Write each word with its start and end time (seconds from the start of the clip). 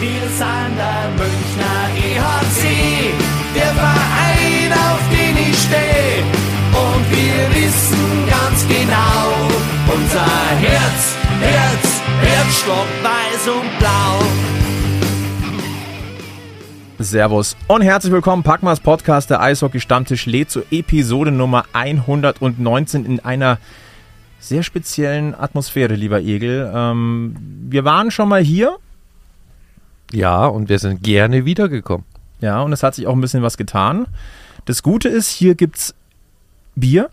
Wir 0.00 0.28
sind 0.28 0.76
der 0.76 1.10
Münchner 1.18 1.90
EHC, 1.96 3.12
der 3.52 3.74
Verein, 3.74 4.72
auf 4.72 5.00
den 5.10 5.36
ich 5.36 5.58
stehe. 5.58 6.22
Und 6.70 7.10
wir 7.10 7.50
wissen 7.56 8.28
ganz 8.30 8.64
genau, 8.68 9.34
unser 9.92 10.24
Herz, 10.60 11.16
Herz, 11.40 12.00
Herzstock 12.20 12.86
weiß 13.02 13.48
und 13.48 13.78
blau. 13.80 14.22
Servus 17.00 17.56
und 17.66 17.82
herzlich 17.82 18.12
willkommen. 18.12 18.44
Packmas 18.44 18.78
Podcast, 18.78 19.30
der 19.30 19.40
Eishockey 19.40 19.80
Stammtisch 19.80 20.26
lädt 20.26 20.52
zur 20.52 20.62
Episode 20.70 21.32
Nummer 21.32 21.64
119 21.72 23.04
in 23.04 23.18
einer 23.18 23.58
sehr 24.38 24.62
speziellen 24.62 25.34
Atmosphäre, 25.34 25.94
lieber 25.94 26.20
Egel. 26.20 26.70
Ähm, 26.72 27.34
wir 27.68 27.84
waren 27.84 28.12
schon 28.12 28.28
mal 28.28 28.40
hier. 28.40 28.78
Ja, 30.12 30.46
und 30.46 30.68
wir 30.68 30.78
sind 30.78 31.02
gerne 31.02 31.44
wiedergekommen. 31.44 32.06
Ja, 32.40 32.62
und 32.62 32.72
es 32.72 32.82
hat 32.82 32.94
sich 32.94 33.06
auch 33.06 33.14
ein 33.14 33.20
bisschen 33.20 33.42
was 33.42 33.56
getan. 33.56 34.06
Das 34.64 34.82
Gute 34.82 35.08
ist, 35.08 35.28
hier 35.28 35.54
gibt's 35.54 35.94
Bier. 36.74 37.10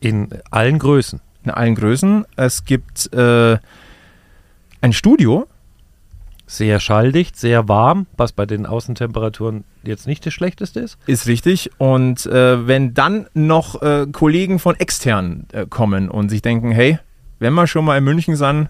In 0.00 0.28
allen 0.50 0.78
Größen. 0.78 1.20
In 1.44 1.50
allen 1.50 1.74
Größen. 1.74 2.26
Es 2.36 2.64
gibt 2.64 3.12
äh, 3.12 3.58
ein 4.80 4.92
Studio 4.92 5.48
sehr 6.46 6.78
schalldicht, 6.78 7.36
sehr 7.36 7.68
warm, 7.68 8.06
was 8.16 8.32
bei 8.32 8.46
den 8.46 8.66
Außentemperaturen 8.66 9.64
jetzt 9.82 10.06
nicht 10.06 10.24
das 10.24 10.32
Schlechteste 10.32 10.80
ist. 10.80 10.96
Ist 11.06 11.26
richtig. 11.26 11.70
Und 11.78 12.26
äh, 12.26 12.66
wenn 12.66 12.94
dann 12.94 13.26
noch 13.34 13.82
äh, 13.82 14.06
Kollegen 14.12 14.58
von 14.58 14.76
extern 14.76 15.46
äh, 15.52 15.66
kommen 15.66 16.08
und 16.08 16.28
sich 16.28 16.42
denken, 16.42 16.70
hey, 16.70 16.98
wenn 17.38 17.52
wir 17.54 17.66
schon 17.66 17.84
mal 17.84 17.98
in 17.98 18.04
München 18.04 18.36
sind, 18.36 18.68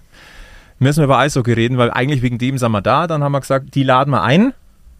müssen 0.79 0.99
wir 0.99 1.05
über 1.05 1.17
Eishockey 1.17 1.53
reden, 1.53 1.77
weil 1.77 1.91
eigentlich 1.91 2.21
wegen 2.21 2.37
dem 2.37 2.57
sind 2.57 2.71
wir 2.71 2.81
da, 2.81 3.07
dann 3.07 3.23
haben 3.23 3.31
wir 3.31 3.41
gesagt, 3.41 3.75
die 3.75 3.83
laden 3.83 4.11
wir 4.11 4.23
ein 4.23 4.53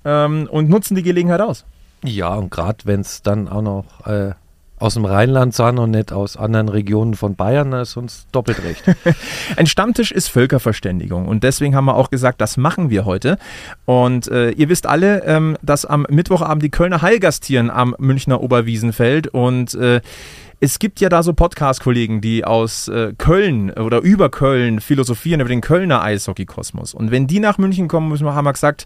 ähm, 0.05 0.47
und 0.51 0.69
nutzen 0.69 0.95
die 0.95 1.03
Gelegenheit 1.03 1.41
aus. 1.41 1.65
Ja, 2.03 2.33
und 2.35 2.51
gerade 2.51 2.77
wenn 2.85 3.01
es 3.01 3.21
dann 3.21 3.47
auch 3.47 3.61
noch 3.61 4.05
äh, 4.05 4.33
aus 4.79 4.93
dem 4.93 5.05
Rheinland 5.05 5.55
sind 5.55 5.79
und 5.79 5.91
nicht 5.91 6.11
aus 6.11 6.37
anderen 6.37 6.69
Regionen 6.69 7.15
von 7.15 7.35
Bayern, 7.35 7.71
da 7.71 7.81
ist 7.81 7.97
uns 7.97 8.27
doppelt 8.31 8.63
recht. 8.63 8.83
Ein 9.57 9.65
Stammtisch 9.65 10.11
ist 10.11 10.27
Völkerverständigung 10.27 11.27
und 11.27 11.43
deswegen 11.43 11.75
haben 11.75 11.85
wir 11.85 11.95
auch 11.95 12.11
gesagt, 12.11 12.41
das 12.41 12.57
machen 12.57 12.91
wir 12.91 13.05
heute. 13.05 13.37
Und 13.85 14.27
äh, 14.27 14.51
ihr 14.51 14.69
wisst 14.69 14.85
alle, 14.85 15.23
ähm, 15.23 15.57
dass 15.63 15.85
am 15.85 16.05
Mittwochabend 16.09 16.61
die 16.61 16.69
Kölner 16.69 17.01
Heil 17.01 17.19
gastieren 17.19 17.71
am 17.71 17.95
Münchner 17.97 18.41
Oberwiesenfeld 18.41 19.27
und 19.27 19.73
äh, 19.73 20.01
es 20.59 20.79
gibt 20.79 20.99
ja 20.99 21.09
da 21.09 21.21
so 21.21 21.33
Podcast-Kollegen, 21.33 22.19
die 22.19 22.43
aus 22.43 22.87
äh, 22.87 23.13
Köln 23.17 23.71
oder 23.71 24.01
über 24.01 24.29
Köln 24.29 24.81
philosophieren 24.81 25.39
über 25.39 25.49
den 25.49 25.61
Kölner 25.61 26.01
Eishockey-Kosmos. 26.01 26.93
Und 26.93 27.11
wenn 27.11 27.27
die 27.27 27.39
nach 27.39 27.57
München 27.57 27.87
kommen, 27.87 28.09
müssen 28.09 28.25
wir, 28.25 28.33
haben 28.33 28.45
wir 28.45 28.53
gesagt, 28.53 28.85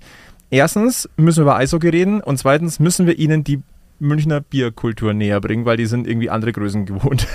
erstens 0.49 1.09
müssen 1.15 1.39
wir 1.39 1.43
über 1.43 1.55
Eishockey 1.55 1.89
reden 1.89 2.21
und 2.21 2.37
zweitens 2.37 2.79
müssen 2.79 3.07
wir 3.07 3.17
ihnen 3.17 3.43
die 3.43 3.61
Münchner 3.99 4.41
Bierkultur 4.41 5.13
näher 5.13 5.39
bringen, 5.39 5.63
weil 5.63 5.77
die 5.77 5.85
sind 5.85 6.07
irgendwie 6.07 6.29
andere 6.29 6.51
Größen 6.51 6.85
gewohnt. 6.85 7.27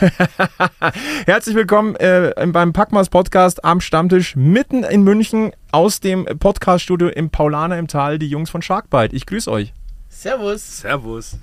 Herzlich 1.26 1.54
willkommen 1.54 1.94
äh, 1.96 2.34
beim 2.48 2.72
Packmas 2.72 3.08
Podcast 3.08 3.64
am 3.64 3.80
Stammtisch 3.80 4.34
mitten 4.36 4.82
in 4.82 5.02
München 5.02 5.52
aus 5.70 6.00
dem 6.00 6.24
Podcaststudio 6.24 7.08
im 7.08 7.30
Paulaner 7.30 7.78
im 7.78 7.86
Tal, 7.86 8.18
die 8.18 8.28
Jungs 8.28 8.50
von 8.50 8.62
Sharkbite. 8.62 9.14
Ich 9.14 9.26
grüße 9.26 9.50
euch. 9.50 9.72
Servus. 10.08 10.80
Servus. 10.80 11.38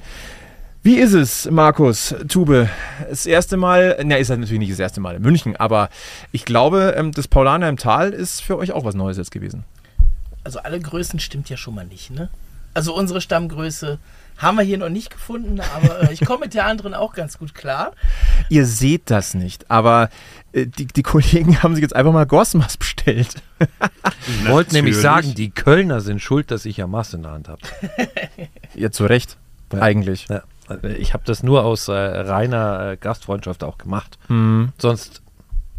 Wie 0.86 0.98
ist 0.98 1.14
es, 1.14 1.50
Markus, 1.50 2.14
Tube? 2.28 2.67
Das 3.09 3.26
erste 3.26 3.56
Mal, 3.56 3.98
na, 4.03 4.17
ist 4.17 4.30
halt 4.30 4.42
natürlich 4.42 4.59
nicht 4.59 4.73
das 4.73 4.80
erste 4.80 5.00
Mal 5.00 5.16
in 5.16 5.22
München, 5.22 5.56
aber 5.56 5.88
ich 6.34 6.44
glaube, 6.44 6.94
ähm, 6.98 7.14
das 7.14 7.30
Paulaner 7.30 7.70
im 7.70 7.78
Tal 7.78 8.09
ist 8.12 8.42
für 8.42 8.58
euch 8.58 8.73
auch 8.73 8.84
was 8.84 8.94
Neues 8.94 9.16
jetzt 9.16 9.31
gewesen. 9.31 9.64
Also 10.44 10.59
alle 10.59 10.81
Größen 10.81 11.22
stimmt 11.22 11.50
ja 11.50 11.56
schon 11.56 11.73
mal 11.73 11.86
nicht, 11.86 12.11
ne? 12.11 12.28
Also 12.73 12.94
unsere 12.94 13.22
Stammgröße 13.22 13.98
haben 14.36 14.58
wir 14.58 14.66
hier 14.66 14.78
noch 14.78 14.89
nicht 14.89 15.09
gefunden, 15.09 15.61
aber 15.61 16.09
äh, 16.09 16.14
ich 16.14 16.26
komme 16.26 16.42
mit 16.42 16.54
der 16.54 16.66
anderen 16.66 16.94
auch 16.94 17.14
ganz 17.14 17.38
gut 17.38 17.56
klar. 17.56 17.94
Ihr 18.50 18.65
seht 18.65 19.04
das 19.10 19.36
nicht, 19.36 19.71
aber 19.71 20.10
äh, 20.52 20.67
die, 20.67 20.88
die 20.88 21.04
Kollegen 21.04 21.64
haben 21.64 21.76
sich 21.76 21.82
jetzt 21.82 21.95
einfach 21.95 22.11
mal 22.11 22.26
Gosmas 22.26 22.76
bestellt. 22.76 23.36
Ich 24.27 24.50
wollte 24.50 24.73
nämlich 24.73 24.98
sagen, 24.98 25.33
die 25.36 25.50
Kölner 25.50 26.02
sind 26.02 26.21
schuld, 26.21 26.52
dass 26.52 26.65
ich 26.65 26.77
ja 26.77 26.88
Masse 26.88 27.17
in 27.17 27.23
der 27.23 27.32
Hand 27.32 27.48
habe. 27.48 27.61
ja, 28.73 28.92
zu 28.92 29.05
Recht, 29.05 29.38
ja. 29.71 29.82
eigentlich. 29.82 30.27
Ja. 30.30 30.44
Ich 30.98 31.14
habe 31.14 31.24
das 31.26 31.44
nur 31.44 31.66
aus 31.66 31.88
äh, 31.88 31.94
reiner 31.94 32.92
äh, 32.92 32.98
Gastfreundschaft 32.98 33.64
auch 33.64 33.78
gemacht. 33.78 34.18
Mhm. 34.30 34.70
Sonst 34.78 35.22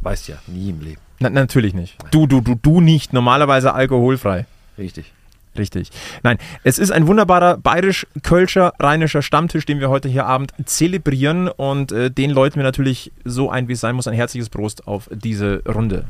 weißt 0.03 0.29
ja 0.29 0.37
nie 0.47 0.71
im 0.71 0.81
Leben. 0.81 1.01
Na, 1.19 1.31
natürlich 1.31 1.75
nicht. 1.75 1.97
Du, 2.11 2.27
du, 2.27 2.41
du, 2.41 2.55
du 2.55 2.81
nicht. 2.81 3.13
Normalerweise 3.13 3.73
alkoholfrei. 3.73 4.47
Richtig. 4.77 5.13
Richtig. 5.57 5.91
Nein, 6.25 6.39
es 6.65 6.79
ist 6.79 6.91
ein 6.91 7.07
wunderbarer 7.07 7.59
bayerisch-kölscher 7.59 8.73
rheinischer 8.81 9.23
Stammtisch, 9.23 9.65
den 9.65 9.79
wir 9.79 9.89
heute 9.89 10.09
hier 10.09 10.27
Abend 10.27 10.53
zelebrieren 10.65 11.49
und 11.49 11.93
äh, 11.93 12.11
den 12.11 12.31
läuten 12.31 12.57
wir 12.57 12.65
natürlich 12.65 13.13
so 13.25 13.51
ein, 13.51 13.69
wie 13.69 13.75
es 13.75 13.81
sein 13.81 13.95
muss. 13.95 14.09
Ein 14.09 14.15
herzliches 14.15 14.51
Prost 14.51 14.89
auf 14.89 15.09
diese 15.13 15.63
Runde. 15.65 16.07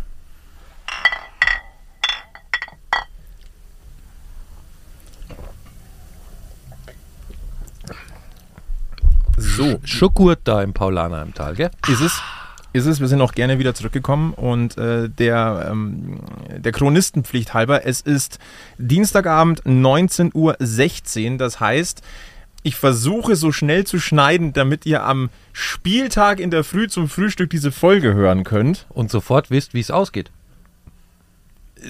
So. 9.36 9.78
Schokurt 9.84 10.40
da 10.44 10.62
im 10.62 10.72
Paulaner 10.72 11.22
im 11.22 11.34
Tal, 11.34 11.54
gell? 11.54 11.70
Ist 11.88 12.00
es? 12.00 12.22
ist 12.74 12.86
es. 12.86 13.00
Wir 13.00 13.08
sind 13.08 13.22
auch 13.22 13.32
gerne 13.32 13.58
wieder 13.58 13.74
zurückgekommen 13.74 14.34
und 14.34 14.76
äh, 14.76 15.08
der, 15.08 15.68
ähm, 15.70 16.20
der 16.56 16.72
Chronistenpflicht 16.72 17.54
halber, 17.54 17.86
es 17.86 18.00
ist 18.00 18.38
Dienstagabend 18.78 19.62
19.16 19.62 20.34
Uhr. 21.32 21.38
Das 21.38 21.60
heißt, 21.60 22.02
ich 22.64 22.76
versuche 22.76 23.36
so 23.36 23.52
schnell 23.52 23.86
zu 23.86 24.00
schneiden, 24.00 24.52
damit 24.52 24.86
ihr 24.86 25.04
am 25.04 25.30
Spieltag 25.52 26.40
in 26.40 26.50
der 26.50 26.64
Früh 26.64 26.88
zum 26.88 27.08
Frühstück 27.08 27.48
diese 27.50 27.70
Folge 27.70 28.12
hören 28.12 28.42
könnt. 28.42 28.86
Und 28.88 29.10
sofort 29.10 29.50
wisst, 29.50 29.72
wie 29.72 29.80
es 29.80 29.90
ausgeht. 29.90 30.32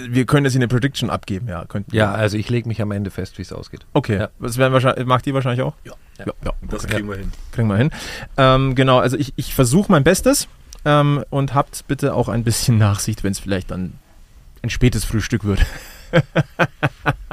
Wir 0.06 0.26
können 0.26 0.44
das 0.44 0.54
in 0.54 0.60
eine 0.60 0.68
Prediction 0.68 1.08
abgeben, 1.08 1.48
ja. 1.48 1.64
Könnten 1.64 1.94
ja, 1.94 2.12
also 2.12 2.36
ich 2.36 2.50
lege 2.50 2.66
mich 2.66 2.82
am 2.82 2.90
Ende 2.90 3.10
fest, 3.10 3.38
wie 3.38 3.42
es 3.42 3.52
ausgeht. 3.52 3.86
Okay. 3.92 4.18
Ja. 4.18 4.28
Das 4.40 4.58
werden 4.58 4.72
wahrscheinlich, 4.72 5.06
macht 5.06 5.26
ihr 5.26 5.34
wahrscheinlich 5.34 5.62
auch? 5.62 5.74
Ja. 5.84 5.92
Ja, 6.18 6.26
ja. 6.44 6.52
das 6.62 6.86
kriegen 6.86 7.08
wir 7.08 7.16
hin. 7.16 7.32
Kriegen 7.52 7.68
wir 7.68 7.76
hin. 7.76 7.90
Ähm, 8.36 8.74
genau, 8.74 8.98
also 8.98 9.16
ich, 9.16 9.32
ich 9.36 9.54
versuche 9.54 9.90
mein 9.90 10.04
Bestes. 10.04 10.48
Ähm, 10.84 11.24
und 11.30 11.54
habt 11.54 11.86
bitte 11.88 12.14
auch 12.14 12.28
ein 12.28 12.44
bisschen 12.44 12.76
Nachsicht, 12.76 13.24
wenn 13.24 13.32
es 13.32 13.38
vielleicht 13.38 13.70
dann 13.70 13.94
ein 14.62 14.70
spätes 14.70 15.04
Frühstück 15.04 15.44
wird. 15.44 15.64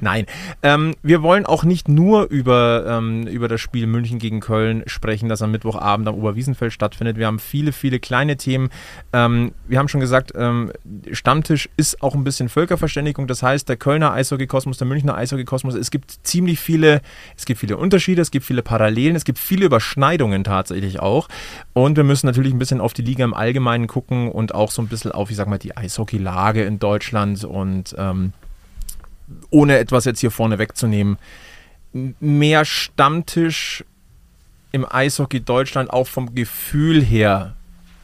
Nein, 0.00 0.26
ähm, 0.62 0.94
wir 1.02 1.22
wollen 1.22 1.46
auch 1.46 1.64
nicht 1.64 1.88
nur 1.88 2.24
über, 2.24 2.84
ähm, 2.88 3.26
über 3.26 3.48
das 3.48 3.60
Spiel 3.60 3.86
München 3.86 4.18
gegen 4.18 4.40
Köln 4.40 4.82
sprechen, 4.86 5.28
das 5.28 5.42
am 5.42 5.50
Mittwochabend 5.50 6.08
am 6.08 6.16
Oberwiesenfeld 6.16 6.72
stattfindet. 6.72 7.16
Wir 7.16 7.26
haben 7.26 7.38
viele, 7.38 7.72
viele 7.72 8.00
kleine 8.00 8.36
Themen. 8.36 8.70
Ähm, 9.12 9.52
wir 9.68 9.78
haben 9.78 9.88
schon 9.88 10.00
gesagt, 10.00 10.32
ähm, 10.34 10.72
Stammtisch 11.12 11.68
ist 11.76 12.02
auch 12.02 12.14
ein 12.14 12.24
bisschen 12.24 12.48
Völkerverständigung. 12.48 13.26
Das 13.26 13.42
heißt, 13.42 13.68
der 13.68 13.76
Kölner 13.76 14.12
Eishockeykosmos, 14.12 14.78
der 14.78 14.86
Münchner 14.86 15.16
Eishockeykosmos, 15.16 15.74
es 15.74 15.90
gibt 15.90 16.18
ziemlich 16.22 16.60
viele, 16.60 17.00
es 17.36 17.44
gibt 17.44 17.60
viele 17.60 17.76
Unterschiede, 17.76 18.22
es 18.22 18.30
gibt 18.30 18.44
viele 18.44 18.62
Parallelen, 18.62 19.16
es 19.16 19.24
gibt 19.24 19.38
viele 19.38 19.66
Überschneidungen 19.66 20.44
tatsächlich 20.44 21.00
auch. 21.00 21.28
Und 21.72 21.96
wir 21.96 22.04
müssen 22.04 22.26
natürlich 22.26 22.52
ein 22.52 22.58
bisschen 22.58 22.80
auf 22.80 22.92
die 22.92 23.02
Liga 23.02 23.24
im 23.24 23.34
Allgemeinen 23.34 23.86
gucken 23.86 24.30
und 24.30 24.54
auch 24.54 24.70
so 24.70 24.82
ein 24.82 24.88
bisschen 24.88 25.12
auf, 25.12 25.30
ich 25.30 25.36
sag 25.36 25.48
mal, 25.48 25.58
die 25.58 25.76
Eishockeylage 25.76 26.64
in 26.64 26.78
Deutschland 26.78 27.44
und 27.44 27.94
ähm, 27.98 28.32
ohne 29.50 29.78
etwas 29.78 30.04
jetzt 30.04 30.20
hier 30.20 30.30
vorne 30.30 30.58
wegzunehmen, 30.58 31.18
mehr 31.92 32.64
Stammtisch 32.64 33.84
im 34.72 34.86
Eishockey 34.90 35.40
Deutschland 35.40 35.90
auch 35.90 36.06
vom 36.06 36.34
Gefühl 36.34 37.02
her 37.02 37.54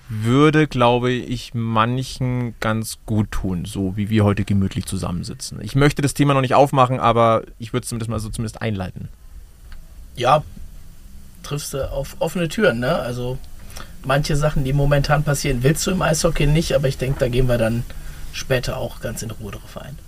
würde, 0.09 0.67
glaube 0.67 1.11
ich, 1.13 1.53
manchen 1.53 2.55
ganz 2.61 2.99
gut 3.05 3.31
tun, 3.31 3.65
so 3.67 3.97
wie 3.97 4.09
wir 4.09 4.25
heute 4.25 4.45
gemütlich 4.45 4.87
zusammensitzen. 4.87 5.61
Ich 5.63 5.75
möchte 5.75 6.01
das 6.01 6.15
Thema 6.15 6.35
noch 6.35 6.41
nicht 6.41 6.55
aufmachen, 6.55 6.99
aber 6.99 7.43
ich 7.59 7.73
würde 7.73 7.85
es 7.85 7.89
zumindest 7.89 8.11
mal 8.11 8.19
so 8.19 8.31
zumindest 8.31 8.63
einleiten. 8.63 9.09
Ja, 10.17 10.43
triffst 11.43 11.75
du 11.75 11.91
auf 11.91 12.17
offene 12.21 12.49
Türen, 12.49 12.81
ne? 12.81 12.95
Also 12.97 13.39
manche 14.03 14.35
Sachen, 14.37 14.65
die 14.65 14.73
momentan 14.73 15.25
passieren, 15.25 15.63
willst 15.63 15.87
du 15.87 15.91
im 15.91 16.01
Eishockey 16.01 16.47
nicht, 16.47 16.73
aber 16.75 16.89
ich 16.89 16.97
denke, 16.97 17.21
da 17.21 17.29
gehen 17.29 17.49
wir 17.49 17.59
dann 17.59 17.85
später 18.33 18.79
auch 18.79 19.01
ganz 19.01 19.23
in 19.23 19.31
Ruhe 19.31 19.53
drauf 19.53 19.77
ein. 19.79 19.99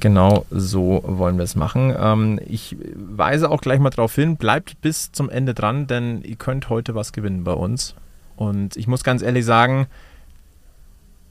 Genau 0.00 0.46
so 0.50 1.02
wollen 1.04 1.38
wir 1.38 1.44
es 1.44 1.56
machen. 1.56 1.94
Ähm, 1.98 2.40
ich 2.46 2.76
weise 2.94 3.50
auch 3.50 3.60
gleich 3.60 3.80
mal 3.80 3.90
darauf 3.90 4.14
hin, 4.14 4.36
bleibt 4.36 4.80
bis 4.80 5.10
zum 5.12 5.28
Ende 5.28 5.54
dran, 5.54 5.86
denn 5.86 6.22
ihr 6.22 6.36
könnt 6.36 6.68
heute 6.68 6.94
was 6.94 7.12
gewinnen 7.12 7.44
bei 7.44 7.52
uns. 7.52 7.94
Und 8.36 8.76
ich 8.76 8.86
muss 8.86 9.02
ganz 9.02 9.22
ehrlich 9.22 9.44
sagen, 9.44 9.88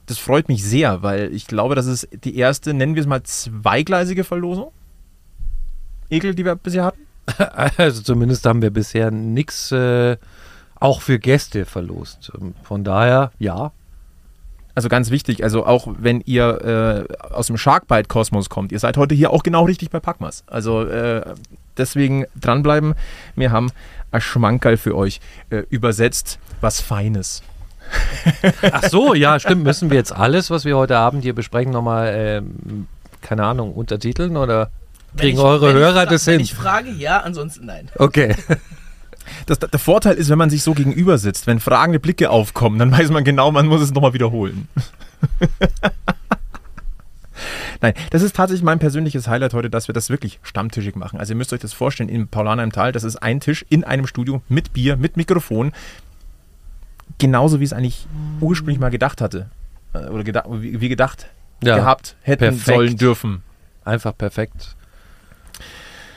das 0.06 0.18
freut 0.18 0.48
mich 0.48 0.64
sehr, 0.64 1.02
weil 1.02 1.32
ich 1.32 1.46
glaube, 1.46 1.74
das 1.74 1.86
ist 1.86 2.08
die 2.24 2.36
erste, 2.36 2.74
nennen 2.74 2.94
wir 2.94 3.00
es 3.00 3.06
mal, 3.06 3.22
zweigleisige 3.22 4.24
Verlosung. 4.24 4.72
Ekel, 6.10 6.34
die 6.34 6.44
wir 6.44 6.56
bisher 6.56 6.84
hatten? 6.84 7.00
Also 7.76 8.02
zumindest 8.02 8.46
haben 8.46 8.62
wir 8.62 8.70
bisher 8.70 9.10
nichts 9.10 9.70
äh, 9.70 10.16
auch 10.76 11.02
für 11.02 11.18
Gäste 11.18 11.66
verlost. 11.66 12.32
Von 12.62 12.84
daher, 12.84 13.32
ja, 13.38 13.72
Also 14.78 14.88
ganz 14.88 15.10
wichtig, 15.10 15.42
also 15.42 15.66
auch 15.66 15.88
wenn 15.98 16.20
ihr 16.24 17.08
äh, 17.10 17.32
aus 17.34 17.48
dem 17.48 17.56
Sharkbite-Kosmos 17.58 18.48
kommt, 18.48 18.70
ihr 18.70 18.78
seid 18.78 18.96
heute 18.96 19.12
hier 19.12 19.32
auch 19.32 19.42
genau 19.42 19.64
richtig 19.64 19.90
bei 19.90 19.98
Packmas. 19.98 20.44
Also 20.46 20.84
äh, 20.84 21.20
deswegen 21.76 22.26
dranbleiben. 22.40 22.94
Wir 23.34 23.50
haben 23.50 23.72
ein 24.12 24.20
Schmankerl 24.20 24.76
für 24.76 24.94
euch 24.96 25.20
äh, 25.50 25.64
übersetzt, 25.68 26.38
was 26.60 26.80
Feines. 26.80 27.42
Ach 28.70 28.84
so, 28.84 29.14
ja, 29.14 29.40
stimmt. 29.40 29.64
Müssen 29.64 29.90
wir 29.90 29.96
jetzt 29.96 30.12
alles, 30.12 30.48
was 30.48 30.64
wir 30.64 30.76
heute 30.76 30.96
Abend 30.96 31.24
hier 31.24 31.34
besprechen, 31.34 31.72
nochmal, 31.72 32.12
ähm, 32.16 32.86
keine 33.20 33.42
Ahnung, 33.46 33.72
untertiteln 33.72 34.36
oder 34.36 34.70
Wenn 35.12 35.20
kriegen 35.22 35.38
ich- 35.38 35.44
eure 35.44 35.70
wenn 35.70 35.76
ich 35.76 35.82
Hörer 35.82 36.02
fra- 36.02 36.06
das 36.06 36.24
Wenn 36.28 36.34
hin? 36.34 36.40
ich 36.42 36.54
frage, 36.54 36.90
ja, 36.90 37.18
ansonsten 37.18 37.66
nein. 37.66 37.88
Okay. 37.96 38.36
Das, 39.46 39.58
der 39.58 39.78
Vorteil 39.78 40.14
ist, 40.16 40.28
wenn 40.28 40.38
man 40.38 40.50
sich 40.50 40.62
so 40.62 40.74
gegenüber 40.74 41.18
sitzt, 41.18 41.46
wenn 41.46 41.60
fragende 41.60 42.00
Blicke 42.00 42.30
aufkommen, 42.30 42.78
dann 42.78 42.90
weiß 42.92 43.10
man 43.10 43.24
genau, 43.24 43.50
man 43.50 43.66
muss 43.66 43.80
es 43.80 43.92
nochmal 43.92 44.12
wiederholen. 44.14 44.68
Nein, 47.80 47.94
das 48.10 48.22
ist 48.22 48.34
tatsächlich 48.34 48.64
mein 48.64 48.80
persönliches 48.80 49.28
Highlight 49.28 49.54
heute, 49.54 49.70
dass 49.70 49.88
wir 49.88 49.92
das 49.92 50.10
wirklich 50.10 50.40
stammtischig 50.42 50.96
machen. 50.96 51.20
Also 51.20 51.32
ihr 51.32 51.36
müsst 51.36 51.52
euch 51.52 51.60
das 51.60 51.72
vorstellen, 51.72 52.08
in 52.08 52.26
Paulaner 52.26 52.64
im 52.64 52.72
Tal, 52.72 52.90
das 52.92 53.04
ist 53.04 53.16
ein 53.16 53.38
Tisch 53.40 53.64
in 53.68 53.84
einem 53.84 54.06
Studio 54.06 54.42
mit 54.48 54.72
Bier, 54.72 54.96
mit 54.96 55.16
Mikrofon. 55.16 55.72
Genauso 57.18 57.60
wie 57.60 57.64
es 57.64 57.72
eigentlich 57.72 58.06
ursprünglich 58.40 58.80
mal 58.80 58.90
gedacht 58.90 59.20
hatte. 59.20 59.50
Äh, 59.92 60.06
Oder 60.08 60.24
geda 60.24 60.44
wie, 60.50 60.80
wie 60.80 60.88
gedacht 60.88 61.28
Ja, 61.62 61.76
gehabt 61.76 62.16
hätten 62.22 62.40
perfekt. 62.40 62.66
sollen 62.66 62.96
dürfen. 62.96 63.42
Einfach 63.84 64.16
perfekt. 64.16 64.76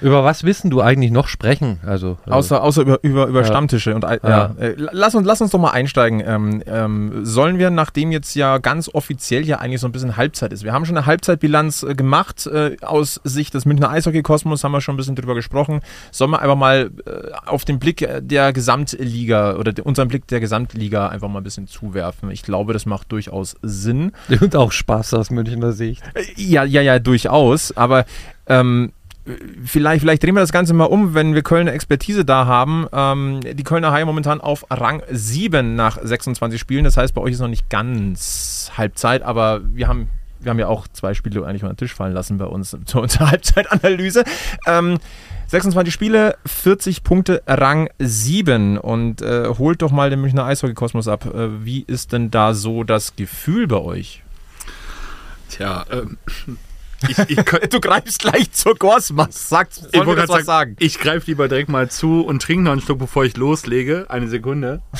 Über 0.01 0.24
was 0.24 0.44
wissen 0.44 0.69
du 0.69 0.81
eigentlich 0.81 1.12
noch 1.12 1.27
sprechen? 1.27 1.80
Also, 1.86 2.18
äh, 2.27 2.31
Außer, 2.31 2.63
außer 2.63 2.81
über, 2.81 3.00
über, 3.03 3.27
über 3.27 3.42
Ja. 3.42 3.45
Stammtische. 3.45 3.94
Und, 3.95 4.03
Ja. 4.03 4.18
ja. 4.24 4.56
Äh, 4.59 4.75
lass, 4.77 5.15
uns, 5.15 5.25
lass 5.25 5.42
uns 5.42 5.51
doch 5.51 5.59
mal 5.59 5.71
einsteigen. 5.71 6.21
Ähm, 6.25 6.63
ähm, 6.65 7.25
sollen 7.25 7.59
wir, 7.59 7.69
nachdem 7.69 8.12
jetzt 8.12 8.36
ja 8.36 8.57
ganz 8.57 8.89
offiziell 8.94 9.45
ja 9.45 9.59
eigentlich 9.59 9.81
so 9.81 9.88
ein 9.88 9.92
bisschen 9.92 10.18
Halbzeit 10.18 10.51
ist, 10.53 10.63
wir 10.63 10.74
haben 10.74 10.86
schon 10.86 10.98
eine 10.98 11.06
Halbzeitbilanz 11.06 11.83
äh, 11.83 11.95
gemacht 11.95 12.48
äh, 12.48 12.77
aus 12.81 13.21
Sicht 13.24 13.53
des 13.53 13.65
Münchner 13.65 13.89
Eishockey-Kosmos, 13.92 14.63
haben 14.63 14.71
wir 14.71 14.81
schon 14.81 14.95
ein 14.95 14.98
bisschen 14.98 15.15
drüber 15.15 15.36
gesprochen. 15.36 15.81
Sollen 16.12 16.31
wir 16.31 16.42
einfach 16.42 16.56
mal 16.56 16.89
äh, 17.06 17.12
auf 17.45 17.65
den 17.65 17.80
Blick 17.80 18.07
der 18.21 18.53
Gesamtliga 18.53 19.56
oder 19.56 19.74
de, 19.74 19.83
unseren 19.86 20.07
Blick 20.07 20.27
der 20.27 20.39
Gesamtliga 20.39 21.07
einfach 21.09 21.27
mal 21.27 21.39
ein 21.39 21.44
bisschen 21.44 21.68
zuwerfen? 21.68 22.31
Ich 22.31 22.44
glaube, 22.44 22.74
das 22.74 22.86
macht 22.86 23.12
durchaus 23.12 23.56
Sinn. 23.62 24.12
und 24.42 24.56
auch 24.56 24.71
Spaß 24.71 25.13
aus 25.13 25.30
Münchner 25.30 25.71
Sicht. 25.74 26.01
Äh, 26.15 26.24
Ja, 26.36 26.63
ja, 26.63 26.81
ja, 26.81 27.00
durchaus. 27.00 27.75
Aber 27.77 28.06
ähm, 28.48 28.92
vielleicht, 29.65 30.01
vielleicht 30.01 30.23
drehen 30.23 30.35
wir 30.35 30.41
das 30.41 30.51
Ganze 30.51 30.73
mal 30.73 30.85
um, 30.85 31.13
wenn 31.13 31.35
wir 31.35 31.44
Kölner 31.44 31.73
Expertise 31.73 32.25
da 32.25 32.45
haben. 32.45 32.88
Ähm, 32.91 33.41
die 33.41 33.63
Kölner 33.63 33.91
Haie 33.91 34.06
momentan 34.06 34.41
auf 34.41 34.65
Rang 34.69 35.03
7 35.09 35.75
nach 35.75 36.00
26 36.01 36.59
Spielen. 36.59 36.83
Das 36.83 36.97
heißt, 36.97 37.13
bei 37.13 37.21
euch 37.21 37.33
ist 37.33 37.39
noch 37.39 37.47
nicht 37.47 37.69
ganz 37.69 38.71
Halbzeit, 38.77 39.21
aber 39.21 39.62
wir 39.63 39.88
haben. 39.88 40.09
Wir 40.44 40.50
haben 40.50 40.57
ja 40.57 40.69
auch 40.69 40.88
zwei 40.88 41.13
Spiele 41.13 41.45
eigentlich 41.45 41.62
unter 41.62 41.75
den 41.75 41.77
Tisch 41.77 41.94
fallen 41.94 42.13
lassen 42.13 42.39
bei 42.39 42.45
uns 42.45 42.75
zur, 42.85 43.07
Halbzeitanalyse. 43.19 44.23
Ähm, 44.65 44.97
26 45.45 45.94
Spiele, 45.94 46.35
40 46.47 47.03
Punkte, 47.03 47.44
Rang 47.45 47.89
7. 48.00 48.79
Und 48.79 49.21
äh, 49.21 49.50
holt 49.59 49.83
doch 49.83 49.91
mal 49.91 50.09
den 50.09 50.19
Münchner 50.19 50.45
Eishockey-Kosmos 50.45 51.07
ab. 51.07 51.25
Äh, 51.31 51.63
wie 51.63 51.83
ist 51.85 52.12
denn 52.12 52.31
da 52.31 52.56
so 52.56 52.83
das 52.83 53.15
Gefühl 53.15 53.67
bei 53.67 53.77
euch? 53.77 54.24
Tja, 55.50 55.85
ähm, 55.91 56.17
ich, 57.07 57.18
ich, 57.18 57.44
Du 57.69 57.80
greifst 57.80 58.19
gleich 58.19 58.51
zur 58.51 58.75
Gorsmas. 58.75 59.50
Sag, 59.50 59.74
sollen 59.74 59.89
ich 59.94 60.06
wollte 60.06 60.27
was 60.27 60.45
sagen? 60.45 60.75
Ich 60.80 61.00
greife 61.00 61.27
lieber 61.27 61.48
direkt 61.48 61.69
mal 61.69 61.89
zu 61.89 62.21
und 62.21 62.42
trinke 62.42 62.63
noch 62.63 62.71
einen 62.71 62.81
Schluck, 62.81 63.00
bevor 63.00 63.25
ich 63.25 63.38
loslege. 63.38 64.06
Eine 64.09 64.27
Sekunde. 64.27 64.81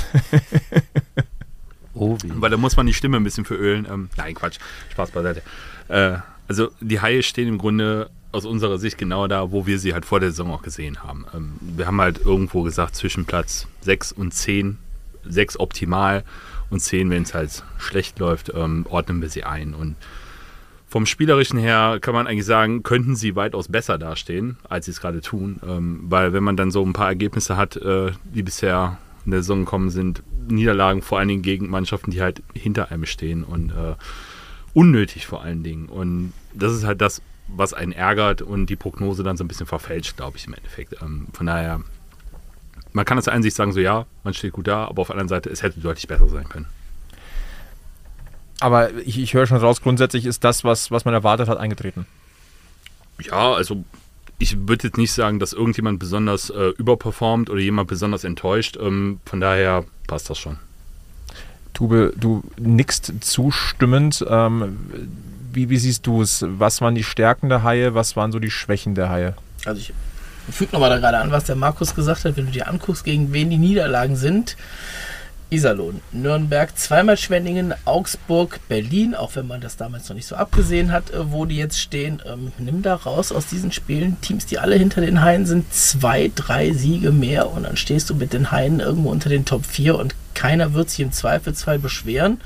Oh, 1.94 2.18
wie. 2.24 2.32
Weil 2.34 2.50
da 2.50 2.58
muss 2.58 2.78
man 2.78 2.88
die 2.88 2.94
Stimme 2.94 3.18
ein 3.18 3.24
bisschen 3.24 3.46
verölen. 3.46 3.86
Ähm, 3.88 4.10
nein, 4.18 4.34
Quatsch. 4.34 4.58
Spaß 4.92 5.12
beiseite. 5.12 5.44
Äh, 5.88 6.18
also 6.48 6.72
die 6.80 7.00
Haie 7.00 7.22
stehen 7.22 7.48
im 7.48 7.58
Grunde 7.58 8.10
aus 8.32 8.46
unserer 8.46 8.78
Sicht 8.78 8.98
genau 8.98 9.28
da, 9.28 9.52
wo 9.52 9.68
wir 9.68 9.78
sie 9.78 9.94
halt 9.94 10.06
vor 10.06 10.20
der 10.20 10.32
Saison 10.32 10.52
auch 10.52 10.62
gesehen 10.62 11.04
haben. 11.04 11.26
Ähm, 11.34 11.54
wir 11.60 11.86
haben 11.86 12.00
halt 12.02 12.20
irgendwo 12.26 12.64
gesagt, 12.64 12.96
zwischen 12.96 13.26
Platz 13.26 13.68
6 13.82 14.14
und 14.14 14.34
10, 14.34 14.78
6 15.26 15.60
optimal 15.60 16.24
und 16.70 16.80
10, 16.80 17.10
wenn 17.10 17.24
es 17.24 17.34
halt 17.34 17.64
schlecht 17.78 18.20
läuft, 18.20 18.52
ähm, 18.56 18.86
ordnen 18.90 19.22
wir 19.22 19.30
sie 19.30 19.44
ein. 19.44 19.74
Und 19.74 19.96
vom 20.92 21.06
Spielerischen 21.06 21.58
her 21.58 22.00
kann 22.02 22.14
man 22.14 22.28
eigentlich 22.28 22.46
sagen, 22.46 22.84
könnten 22.84 23.16
sie 23.16 23.38
weitaus 23.38 23.70
besser 23.70 23.98
dastehen, 23.98 24.58
als 24.68 24.86
sie 24.86 24.92
es 24.92 25.00
gerade 25.00 25.22
tun. 25.22 25.62
Ähm, 25.66 26.02
weil 26.04 26.34
wenn 26.34 26.44
man 26.44 26.58
dann 26.58 26.70
so 26.70 26.86
ein 26.86 26.92
paar 26.92 27.08
Ergebnisse 27.08 27.56
hat, 27.56 27.78
äh, 27.78 28.12
die 28.26 28.44
bisher 28.44 28.98
in 29.24 29.32
der 29.32 29.42
Saison 29.42 29.64
gekommen 29.64 29.90
sind, 29.90 30.22
Niederlagen 30.50 31.02
vor 31.02 31.18
allen 31.18 31.30
Dingen 31.30 31.44
gegen 31.44 31.70
Mannschaften, 31.70 32.12
die 32.12 32.22
halt 32.22 32.44
hinter 32.54 32.92
einem 32.92 33.06
stehen 33.06 33.46
und 33.46 33.70
äh, 33.70 33.96
unnötig 34.74 35.28
vor 35.28 35.42
allen 35.42 35.64
Dingen. 35.64 35.86
Und 35.86 36.34
das 36.54 36.74
ist 36.74 36.84
halt 36.86 37.00
das, 37.00 37.22
was 37.48 37.74
einen 37.74 37.94
ärgert 37.94 38.42
und 38.42 38.66
die 38.66 38.76
Prognose 38.76 39.24
dann 39.24 39.38
so 39.38 39.46
ein 39.46 39.48
bisschen 39.48 39.68
verfälscht, 39.68 40.18
glaube 40.18 40.36
ich, 40.36 40.46
im 40.46 40.54
Endeffekt. 40.56 41.02
Ähm, 41.02 41.28
von 41.32 41.46
daher, 41.46 41.80
man 42.92 43.06
kann 43.06 43.18
aus 43.18 43.26
der 43.26 43.34
Einsicht 43.34 43.56
sagen, 43.56 43.72
so 43.72 43.80
ja, 43.80 44.08
man 44.26 44.34
steht 44.34 44.52
gut 44.52 44.68
da, 44.68 44.88
aber 44.88 45.04
auf 45.04 45.08
der 45.08 45.16
anderen 45.16 45.30
Seite, 45.30 45.50
es 45.52 45.64
hätte 45.64 45.80
deutlich 45.80 46.10
besser 46.10 46.28
sein 46.28 46.50
können. 46.50 46.66
Aber 48.62 48.94
ich, 49.06 49.20
ich 49.20 49.34
höre 49.34 49.48
schon 49.48 49.58
raus, 49.58 49.82
grundsätzlich 49.82 50.26
ist 50.26 50.44
das, 50.44 50.64
was, 50.64 50.92
was 50.92 51.04
man 51.04 51.14
erwartet 51.14 51.50
hat, 51.50 51.58
eingetreten. 51.58 52.06
Ja, 53.20 53.54
also 53.54 53.84
ich 54.38 54.68
würde 54.68 54.88
jetzt 54.88 54.98
nicht 54.98 55.12
sagen, 55.12 55.40
dass 55.40 55.54
irgendjemand 55.54 56.00
besonders 56.00 56.50
äh, 56.50 56.70
überperformt 56.78 57.50
oder 57.50 57.60
jemand 57.60 57.90
besonders 57.90 58.24
enttäuscht. 58.24 58.78
Ähm, 58.80 59.20
von 59.26 59.42
daher 59.42 59.84
passt 60.08 60.30
das 60.30 60.38
schon. 60.38 60.58
Tube, 61.74 62.14
du 62.18 62.44
nickst 62.60 63.14
zustimmend. 63.22 64.26
Ähm, 64.30 64.78
wie, 65.52 65.70
wie 65.70 65.78
siehst 65.78 66.06
du 66.08 66.22
es? 66.22 66.46
Was 66.48 66.82
waren 66.82 66.96
die 66.96 67.04
Stärken 67.04 67.50
der 67.50 67.64
Haie? 67.64 67.96
Was 67.96 68.16
waren 68.16 68.32
so 68.32 68.40
die 68.40 68.52
Schwächen 68.52 68.96
der 68.96 69.10
Haie? 69.10 69.36
Also 69.66 69.80
ich 69.80 69.94
füge 70.52 70.74
nochmal 70.74 70.90
da 70.90 70.98
gerade 71.00 71.18
an, 71.18 71.32
was 71.32 71.46
der 71.46 71.56
Markus 71.56 71.96
gesagt 71.96 72.26
hat, 72.26 72.38
wenn 72.38 72.46
du 72.46 72.52
dir 72.52 72.68
anguckst, 72.68 73.04
gegen 73.04 73.34
wen 73.34 73.50
die 73.50 73.58
Niederlagen 73.58 74.16
sind. 74.16 74.56
Iserlohn, 75.52 76.00
Nürnberg, 76.14 76.78
zweimal 76.78 77.18
Schwenningen, 77.18 77.74
Augsburg, 77.84 78.62
Berlin, 78.70 79.14
auch 79.14 79.36
wenn 79.36 79.48
man 79.48 79.60
das 79.60 79.76
damals 79.76 80.08
noch 80.08 80.16
nicht 80.16 80.26
so 80.26 80.36
abgesehen 80.36 80.94
hat, 80.94 81.12
äh, 81.12 81.30
wo 81.30 81.44
die 81.46 81.58
jetzt 81.58 81.80
stehen. 81.80 82.22
Ähm, 82.26 82.54
nimm 82.58 82.82
da 82.82 82.96
raus 82.96 83.34
aus 83.34 83.48
diesen 83.48 83.74
Spielen 83.74 84.20
Teams, 84.22 84.46
die 84.46 84.60
alle 84.60 84.76
hinter 84.76 85.02
den 85.02 85.22
Haien 85.22 85.46
sind, 85.46 85.72
zwei, 85.74 86.32
drei 86.34 86.72
Siege 86.72 87.12
mehr 87.12 87.52
und 87.52 87.64
dann 87.64 87.76
stehst 87.76 88.10
du 88.10 88.16
mit 88.16 88.32
den 88.32 88.52
Haien 88.52 88.80
irgendwo 88.80 89.10
unter 89.10 89.28
den 89.28 89.44
Top 89.44 89.66
4 89.66 90.00
und 90.00 90.16
keiner 90.34 90.74
wird 90.74 90.90
sich 90.90 91.02
im 91.02 91.12
Zweifelsfall 91.12 91.80
beschweren. 91.80 92.40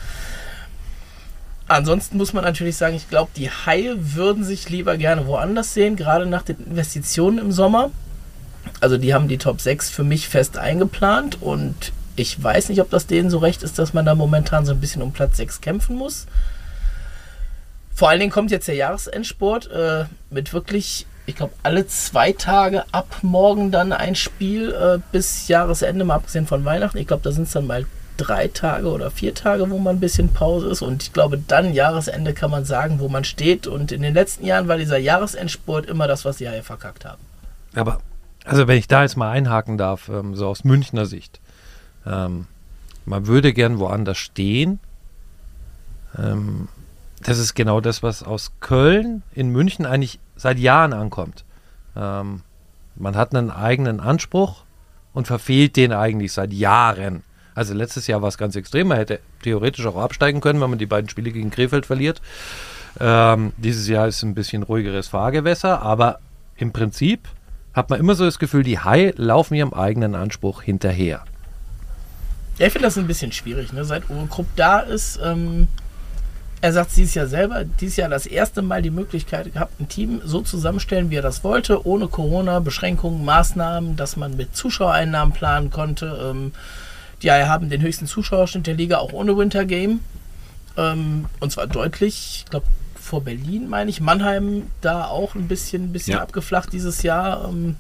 Ansonsten 1.67 2.17
muss 2.17 2.33
man 2.33 2.43
natürlich 2.43 2.75
sagen, 2.75 2.95
ich 2.95 3.09
glaube, 3.09 3.29
die 3.35 3.51
Haie 3.51 3.97
würden 4.15 4.43
sich 4.43 4.69
lieber 4.69 4.97
gerne 4.97 5.27
woanders 5.27 5.75
sehen, 5.75 5.95
gerade 5.95 6.25
nach 6.25 6.41
den 6.41 6.57
Investitionen 6.57 7.37
im 7.37 7.51
Sommer. 7.51 7.91
Also 8.81 8.97
die 8.97 9.13
haben 9.13 9.27
die 9.27 9.37
Top 9.37 9.61
6 9.61 9.91
für 9.91 10.03
mich 10.03 10.27
fest 10.27 10.57
eingeplant 10.57 11.39
und 11.41 11.91
ich 12.15 12.41
weiß 12.41 12.69
nicht, 12.69 12.81
ob 12.81 12.89
das 12.89 13.07
denen 13.07 13.29
so 13.29 13.39
recht 13.39 13.63
ist, 13.63 13.77
dass 13.79 13.93
man 13.93 14.05
da 14.05 14.15
momentan 14.15 14.65
so 14.65 14.71
ein 14.71 14.79
bisschen 14.79 15.01
um 15.01 15.11
Platz 15.11 15.37
6 15.37 15.61
kämpfen 15.61 15.95
muss. 15.95 16.27
Vor 17.93 18.09
allen 18.09 18.19
Dingen 18.19 18.31
kommt 18.31 18.51
jetzt 18.51 18.67
der 18.67 18.75
Jahresendsport 18.75 19.71
äh, 19.71 20.05
mit 20.29 20.53
wirklich, 20.53 21.05
ich 21.25 21.35
glaube, 21.35 21.53
alle 21.63 21.87
zwei 21.87 22.33
Tage 22.33 22.83
ab 22.91 23.19
morgen 23.21 23.71
dann 23.71 23.93
ein 23.93 24.15
Spiel 24.15 24.71
äh, 24.73 24.99
bis 25.11 25.47
Jahresende, 25.47 26.03
mal 26.03 26.15
abgesehen 26.15 26.45
von 26.45 26.65
Weihnachten. 26.65 26.97
Ich 26.97 27.07
glaube, 27.07 27.23
da 27.23 27.31
sind 27.31 27.43
es 27.43 27.53
dann 27.53 27.67
mal 27.67 27.85
drei 28.17 28.47
Tage 28.47 28.87
oder 28.87 29.11
vier 29.11 29.33
Tage, 29.33 29.69
wo 29.69 29.77
man 29.77 29.97
ein 29.97 29.99
bisschen 29.99 30.33
Pause 30.33 30.67
ist. 30.67 30.81
Und 30.81 31.03
ich 31.03 31.13
glaube, 31.13 31.37
dann 31.37 31.73
Jahresende 31.73 32.33
kann 32.33 32.51
man 32.51 32.65
sagen, 32.65 32.99
wo 32.99 33.07
man 33.07 33.23
steht. 33.23 33.67
Und 33.67 33.91
in 33.91 34.01
den 34.01 34.13
letzten 34.13 34.45
Jahren 34.45 34.67
war 34.67 34.77
dieser 34.77 34.97
Jahresendsport 34.97 35.85
immer 35.85 36.07
das, 36.07 36.25
was 36.25 36.37
die 36.37 36.47
Haie 36.47 36.63
verkackt 36.63 37.05
haben. 37.05 37.21
Aber, 37.75 37.99
also 38.45 38.67
wenn 38.67 38.77
ich 38.77 38.87
da 38.87 39.03
jetzt 39.03 39.17
mal 39.17 39.31
einhaken 39.31 39.77
darf, 39.77 40.09
ähm, 40.09 40.35
so 40.35 40.47
aus 40.47 40.63
Münchner 40.63 41.05
Sicht. 41.05 41.39
Ähm, 42.05 42.47
man 43.05 43.27
würde 43.27 43.53
gern 43.53 43.79
woanders 43.79 44.17
stehen. 44.17 44.79
Ähm, 46.17 46.67
das 47.21 47.39
ist 47.39 47.55
genau 47.55 47.81
das, 47.81 48.03
was 48.03 48.23
aus 48.23 48.51
Köln 48.59 49.23
in 49.33 49.49
München 49.49 49.85
eigentlich 49.85 50.19
seit 50.35 50.59
Jahren 50.59 50.93
ankommt. 50.93 51.43
Ähm, 51.95 52.41
man 52.95 53.15
hat 53.15 53.35
einen 53.35 53.51
eigenen 53.51 53.99
Anspruch 53.99 54.63
und 55.13 55.27
verfehlt 55.27 55.75
den 55.75 55.91
eigentlich 55.91 56.33
seit 56.33 56.53
Jahren. 56.53 57.23
Also 57.53 57.73
letztes 57.73 58.07
Jahr 58.07 58.21
war 58.21 58.29
es 58.29 58.37
ganz 58.37 58.55
extrem. 58.55 58.89
Man 58.89 58.97
hätte 58.97 59.19
theoretisch 59.41 59.85
auch 59.85 59.95
absteigen 59.95 60.41
können, 60.41 60.61
wenn 60.61 60.69
man 60.69 60.79
die 60.79 60.85
beiden 60.85 61.09
Spiele 61.09 61.31
gegen 61.31 61.51
Krefeld 61.51 61.85
verliert. 61.85 62.21
Ähm, 62.99 63.53
dieses 63.57 63.87
Jahr 63.87 64.07
ist 64.07 64.23
ein 64.23 64.35
bisschen 64.35 64.63
ruhigeres 64.63 65.07
Fahrgewässer, 65.07 65.81
aber 65.81 66.19
im 66.57 66.71
Prinzip 66.71 67.27
hat 67.73 67.89
man 67.89 67.99
immer 67.99 68.15
so 68.15 68.25
das 68.25 68.39
Gefühl, 68.39 68.63
die 68.63 68.79
Hai 68.79 69.13
laufen 69.17 69.55
ihrem 69.55 69.73
eigenen 69.73 70.15
Anspruch 70.15 70.61
hinterher. 70.61 71.23
Ja, 72.57 72.67
ich 72.67 72.73
finde 72.73 72.87
das 72.87 72.97
ein 72.97 73.07
bisschen 73.07 73.31
schwierig. 73.31 73.73
Ne? 73.73 73.83
Seit 73.85 74.09
Uwe 74.09 74.27
Krupp 74.27 74.47
da 74.55 74.79
ist, 74.79 75.19
ähm, 75.23 75.67
er 76.61 76.73
sagt 76.73 76.89
es 76.89 76.95
dieses 76.95 77.13
Jahr 77.13 77.27
selber, 77.27 77.63
dieses 77.65 77.97
Jahr 77.97 78.09
das 78.09 78.25
erste 78.25 78.61
Mal 78.61 78.81
die 78.81 78.89
Möglichkeit 78.91 79.53
gehabt, 79.53 79.79
ein 79.79 79.89
Team 79.89 80.21
so 80.23 80.41
zusammenstellen, 80.41 81.09
wie 81.09 81.15
er 81.15 81.21
das 81.21 81.43
wollte, 81.43 81.85
ohne 81.85 82.07
Corona, 82.07 82.59
Beschränkungen, 82.59 83.23
Maßnahmen, 83.25 83.97
dass 83.97 84.15
man 84.15 84.37
mit 84.37 84.55
Zuschauereinnahmen 84.55 85.33
planen 85.33 85.69
konnte. 85.69 86.31
Ähm, 86.31 86.53
die 87.21 87.31
haben 87.31 87.69
den 87.69 87.81
höchsten 87.81 88.07
Zuschauerschnitt 88.07 88.67
der 88.67 88.75
Liga, 88.75 88.97
auch 88.97 89.13
ohne 89.13 89.37
Winter 89.37 89.65
Game. 89.65 89.99
Ähm, 90.77 91.25
und 91.39 91.51
zwar 91.51 91.67
deutlich, 91.67 92.43
ich 92.45 92.45
glaube, 92.49 92.65
vor 92.99 93.21
Berlin, 93.21 93.69
meine 93.69 93.89
ich. 93.89 94.01
Mannheim 94.01 94.63
da 94.81 95.05
auch 95.05 95.35
ein 95.35 95.47
bisschen, 95.47 95.91
bisschen 95.93 96.13
Ja. 96.15 96.21
abgeflacht 96.21 96.73
dieses 96.73 97.03
Jahr. 97.03 97.47
Ähm, 97.47 97.75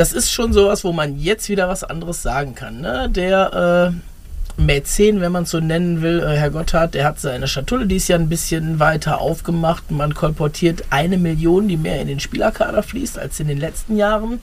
das 0.00 0.14
ist 0.14 0.32
schon 0.32 0.54
sowas, 0.54 0.82
wo 0.82 0.92
man 0.92 1.18
jetzt 1.18 1.50
wieder 1.50 1.68
was 1.68 1.84
anderes 1.84 2.22
sagen 2.22 2.54
kann. 2.54 2.80
Ne? 2.80 3.10
Der 3.10 3.92
äh, 4.56 4.62
Mäzen, 4.62 5.20
wenn 5.20 5.30
man 5.30 5.42
es 5.42 5.50
so 5.50 5.60
nennen 5.60 6.00
will, 6.00 6.20
äh, 6.20 6.38
Herr 6.38 6.48
Gotthard, 6.48 6.94
der 6.94 7.04
hat 7.04 7.20
seine 7.20 7.46
Schatulle 7.46 7.86
dieses 7.86 8.08
Jahr 8.08 8.18
ein 8.18 8.30
bisschen 8.30 8.78
weiter 8.78 9.20
aufgemacht. 9.20 9.90
Man 9.90 10.14
kolportiert 10.14 10.84
eine 10.88 11.18
Million, 11.18 11.68
die 11.68 11.76
mehr 11.76 12.00
in 12.00 12.08
den 12.08 12.18
Spielerkader 12.18 12.82
fließt 12.82 13.18
als 13.18 13.40
in 13.40 13.48
den 13.48 13.58
letzten 13.58 13.94
Jahren. 13.94 14.40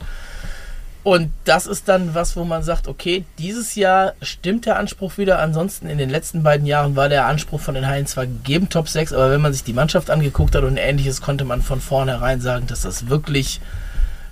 Und 1.02 1.32
das 1.44 1.66
ist 1.66 1.88
dann 1.88 2.14
was, 2.14 2.36
wo 2.36 2.44
man 2.44 2.62
sagt, 2.62 2.86
okay, 2.86 3.24
dieses 3.38 3.74
Jahr 3.74 4.12
stimmt 4.22 4.64
der 4.64 4.78
Anspruch 4.78 5.18
wieder. 5.18 5.40
Ansonsten 5.40 5.88
in 5.88 5.98
den 5.98 6.10
letzten 6.10 6.44
beiden 6.44 6.68
Jahren 6.68 6.94
war 6.94 7.08
der 7.08 7.26
Anspruch 7.26 7.60
von 7.60 7.74
den 7.74 7.88
Haien 7.88 8.06
zwar 8.06 8.26
gegeben, 8.26 8.68
Top 8.68 8.88
6, 8.88 9.12
aber 9.12 9.32
wenn 9.32 9.40
man 9.40 9.52
sich 9.52 9.64
die 9.64 9.72
Mannschaft 9.72 10.08
angeguckt 10.08 10.54
hat 10.54 10.62
und 10.62 10.76
ähnliches, 10.76 11.20
konnte 11.20 11.44
man 11.44 11.62
von 11.62 11.80
vornherein 11.80 12.40
sagen, 12.40 12.68
dass 12.68 12.82
das 12.82 13.08
wirklich 13.08 13.60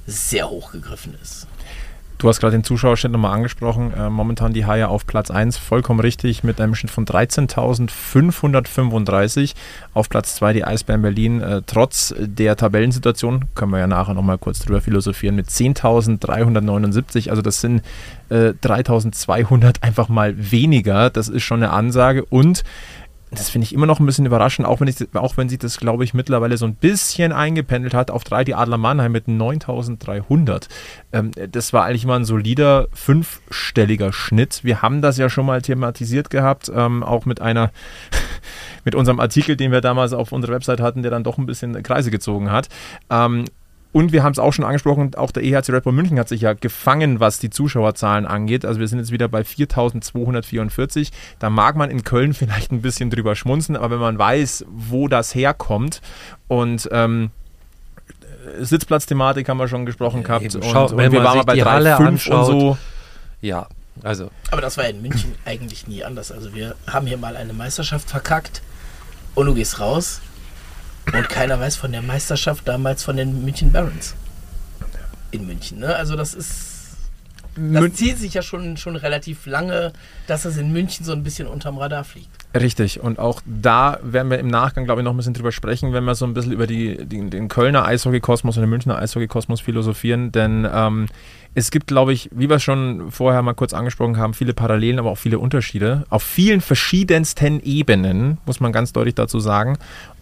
sehr 0.06 0.48
hoch 0.48 0.72
gegriffen 0.72 1.14
ist. 1.22 1.46
Du 2.18 2.28
hast 2.30 2.40
gerade 2.40 2.56
den 2.56 2.64
Zuschauerschnitt 2.64 3.12
nochmal 3.12 3.34
angesprochen. 3.34 3.92
Äh, 3.92 4.08
momentan 4.08 4.54
die 4.54 4.64
Haie 4.64 4.88
auf 4.88 5.06
Platz 5.06 5.30
1, 5.30 5.58
vollkommen 5.58 6.00
richtig, 6.00 6.42
mit 6.42 6.58
einem 6.62 6.75
Schnitt 6.75 6.90
von 6.90 7.04
13.535. 7.04 9.52
Auf 9.92 10.08
Platz 10.08 10.34
2 10.36 10.54
die 10.54 10.64
Eisbären 10.64 11.02
Berlin, 11.02 11.42
äh, 11.42 11.60
trotz 11.66 12.14
der 12.18 12.56
Tabellensituation, 12.56 13.44
können 13.54 13.72
wir 13.72 13.80
ja 13.80 13.86
nachher 13.86 14.14
nochmal 14.14 14.38
kurz 14.38 14.60
drüber 14.60 14.80
philosophieren, 14.80 15.36
mit 15.36 15.48
10.379. 15.48 17.28
Also 17.28 17.42
das 17.42 17.60
sind 17.60 17.82
äh, 18.30 18.54
3.200 18.62 19.82
einfach 19.82 20.08
mal 20.08 20.32
weniger. 20.38 21.10
Das 21.10 21.28
ist 21.28 21.42
schon 21.42 21.62
eine 21.62 21.70
Ansage. 21.70 22.25
Und 22.25 22.64
das 23.30 23.50
finde 23.50 23.64
ich 23.64 23.75
immer 23.75 23.87
noch 23.87 23.99
ein 23.99 24.06
bisschen 24.06 24.25
überraschend, 24.25 24.68
auch 24.68 24.80
wenn, 24.80 24.87
ich, 24.87 24.97
auch 25.14 25.37
wenn 25.37 25.49
sich 25.49 25.59
das, 25.59 25.78
glaube 25.78 26.04
ich, 26.04 26.14
mittlerweile 26.14 26.56
so 26.56 26.64
ein 26.64 26.76
bisschen 26.76 27.33
eingependelt 27.33 27.92
hat. 27.92 28.11
Auf 28.11 28.23
drei 28.23 28.45
die 28.45 28.54
Adler 28.54 28.78
Mannheim 28.78 29.11
mit 29.11 29.26
9300. 29.26 30.68
Ähm, 31.12 31.33
das 31.50 31.73
war 31.73 31.85
eigentlich 31.85 32.06
mal 32.06 32.16
ein 32.16 32.25
solider 32.25 32.87
fünfstelliger 32.92 34.12
Schnitt. 34.12 34.62
Wir 34.62 34.80
haben 34.80 35.02
das 35.02 35.18
ja 35.18 35.28
schon 35.28 35.47
mal 35.47 35.61
thematisiert 35.61 36.30
gehabt, 36.30 36.71
ähm, 36.73 37.02
auch 37.02 37.26
mit 37.26 37.40
einer, 37.40 37.73
mit 38.85 38.95
unserem 38.95 39.18
Artikel, 39.18 39.56
den 39.56 39.73
wir 39.73 39.80
damals 39.80 40.12
auf 40.12 40.30
unserer 40.30 40.52
Website 40.52 40.80
hatten, 40.80 41.02
der 41.02 41.11
dann 41.11 41.25
doch 41.25 41.37
ein 41.37 41.47
bisschen 41.47 41.83
Kreise 41.83 42.12
gezogen 42.12 42.52
hat. 42.52 42.68
Ähm, 43.11 43.47
und 43.96 44.12
wir 44.12 44.22
haben 44.22 44.32
es 44.32 44.38
auch 44.38 44.52
schon 44.52 44.66
angesprochen, 44.66 45.14
auch 45.14 45.30
der 45.30 45.42
EHC 45.42 45.70
Red 45.70 45.84
Bull 45.84 45.94
München 45.94 46.18
hat 46.18 46.28
sich 46.28 46.42
ja 46.42 46.52
gefangen, 46.52 47.18
was 47.18 47.38
die 47.38 47.48
Zuschauerzahlen 47.48 48.26
angeht. 48.26 48.66
Also 48.66 48.78
wir 48.78 48.86
sind 48.88 48.98
jetzt 48.98 49.10
wieder 49.10 49.26
bei 49.26 49.42
4244. 49.42 51.12
Da 51.38 51.48
mag 51.48 51.76
man 51.76 51.88
in 51.90 52.04
Köln 52.04 52.34
vielleicht 52.34 52.72
ein 52.72 52.82
bisschen 52.82 53.08
drüber 53.08 53.34
schmunzen, 53.34 53.74
aber 53.74 53.92
wenn 53.92 54.00
man 54.00 54.18
weiß, 54.18 54.66
wo 54.68 55.08
das 55.08 55.34
herkommt 55.34 56.02
und 56.46 56.86
ähm, 56.92 57.30
Sitzplatzthematik 58.60 59.48
haben 59.48 59.56
wir 59.56 59.66
schon 59.66 59.86
gesprochen 59.86 60.22
gehabt 60.22 60.44
eben. 60.44 60.56
und, 60.56 60.64
Schau, 60.70 60.88
und 60.88 60.98
wenn 60.98 61.10
wir 61.10 61.22
man 61.22 61.34
waren 61.34 61.46
bei 61.46 61.54
die 61.54 61.62
3, 61.62 61.70
Halle 61.70 61.96
5 61.96 62.26
und 62.26 62.44
so. 62.44 62.78
Ja, 63.40 63.66
also 64.02 64.30
Aber 64.50 64.60
das 64.60 64.76
war 64.76 64.86
in 64.86 65.00
München 65.00 65.34
eigentlich 65.46 65.88
nie 65.88 66.04
anders. 66.04 66.30
Also 66.30 66.54
wir 66.54 66.74
haben 66.86 67.06
hier 67.06 67.16
mal 67.16 67.34
eine 67.34 67.54
Meisterschaft 67.54 68.10
verkackt 68.10 68.60
und 69.34 69.46
du 69.46 69.54
gehst 69.54 69.80
raus 69.80 70.20
und 71.12 71.28
keiner 71.28 71.58
weiß 71.60 71.76
von 71.76 71.92
der 71.92 72.02
Meisterschaft 72.02 72.66
damals 72.66 73.04
von 73.04 73.16
den 73.16 73.44
München 73.44 73.72
Barons. 73.72 74.14
In 75.30 75.46
München, 75.46 75.78
ne? 75.80 75.94
Also 75.94 76.16
das 76.16 76.34
ist. 76.34 76.72
Das 77.56 77.82
Mün- 77.82 77.94
zieht 77.94 78.18
sich 78.18 78.34
ja 78.34 78.42
schon, 78.42 78.76
schon 78.76 78.96
relativ 78.96 79.46
lange, 79.46 79.92
dass 80.26 80.44
es 80.44 80.58
in 80.58 80.72
München 80.72 81.06
so 81.06 81.12
ein 81.12 81.22
bisschen 81.22 81.48
unterm 81.48 81.78
Radar 81.78 82.04
fliegt. 82.04 82.28
Richtig, 82.54 83.00
und 83.00 83.18
auch 83.18 83.40
da 83.46 83.98
werden 84.02 84.30
wir 84.30 84.38
im 84.38 84.48
Nachgang, 84.48 84.84
glaube 84.84 85.00
ich, 85.00 85.04
noch 85.06 85.14
ein 85.14 85.16
bisschen 85.16 85.32
drüber 85.32 85.52
sprechen, 85.52 85.94
wenn 85.94 86.04
wir 86.04 86.14
so 86.14 86.26
ein 86.26 86.34
bisschen 86.34 86.52
über 86.52 86.66
die, 86.66 87.02
die, 87.06 87.30
den 87.30 87.48
Kölner 87.48 87.86
Eishockeykosmos 87.86 88.56
und 88.56 88.62
den 88.62 88.68
Münchner 88.70 88.98
Eishockeykosmos 88.98 89.62
philosophieren, 89.62 90.32
denn 90.32 90.68
ähm, 90.70 91.06
es 91.54 91.70
gibt, 91.70 91.86
glaube 91.86 92.12
ich, 92.12 92.28
wie 92.32 92.50
wir 92.50 92.58
schon 92.58 93.10
vorher 93.10 93.40
mal 93.40 93.54
kurz 93.54 93.72
angesprochen 93.72 94.18
haben, 94.18 94.34
viele 94.34 94.52
Parallelen, 94.52 94.98
aber 94.98 95.10
auch 95.10 95.18
viele 95.18 95.38
Unterschiede 95.38 96.04
auf 96.10 96.22
vielen 96.22 96.60
verschiedensten 96.60 97.60
Ebenen, 97.60 98.36
muss 98.44 98.60
man 98.60 98.72
ganz 98.72 98.92
deutlich 98.92 99.14
dazu 99.14 99.40
sagen. 99.40 99.78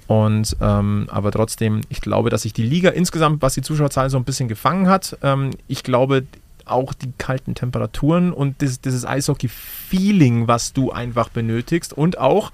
Und 0.06 0.56
ähm, 0.60 1.06
aber 1.10 1.30
trotzdem, 1.30 1.80
ich 1.88 2.00
glaube, 2.00 2.30
dass 2.30 2.42
sich 2.42 2.52
die 2.52 2.62
Liga 2.62 2.90
insgesamt, 2.90 3.40
was 3.42 3.54
die 3.54 3.62
Zuschauerzahlen 3.62 4.10
so 4.10 4.18
ein 4.18 4.24
bisschen 4.24 4.48
gefangen 4.48 4.88
hat. 4.88 5.16
Ähm, 5.22 5.50
ich 5.66 5.82
glaube, 5.82 6.24
auch 6.66 6.94
die 6.94 7.12
kalten 7.18 7.54
Temperaturen 7.54 8.32
und 8.32 8.60
dieses, 8.60 8.80
dieses 8.80 9.04
Eishockey-Feeling, 9.04 10.48
was 10.48 10.72
du 10.72 10.92
einfach 10.92 11.28
benötigst 11.28 11.92
und 11.92 12.18
auch, 12.18 12.52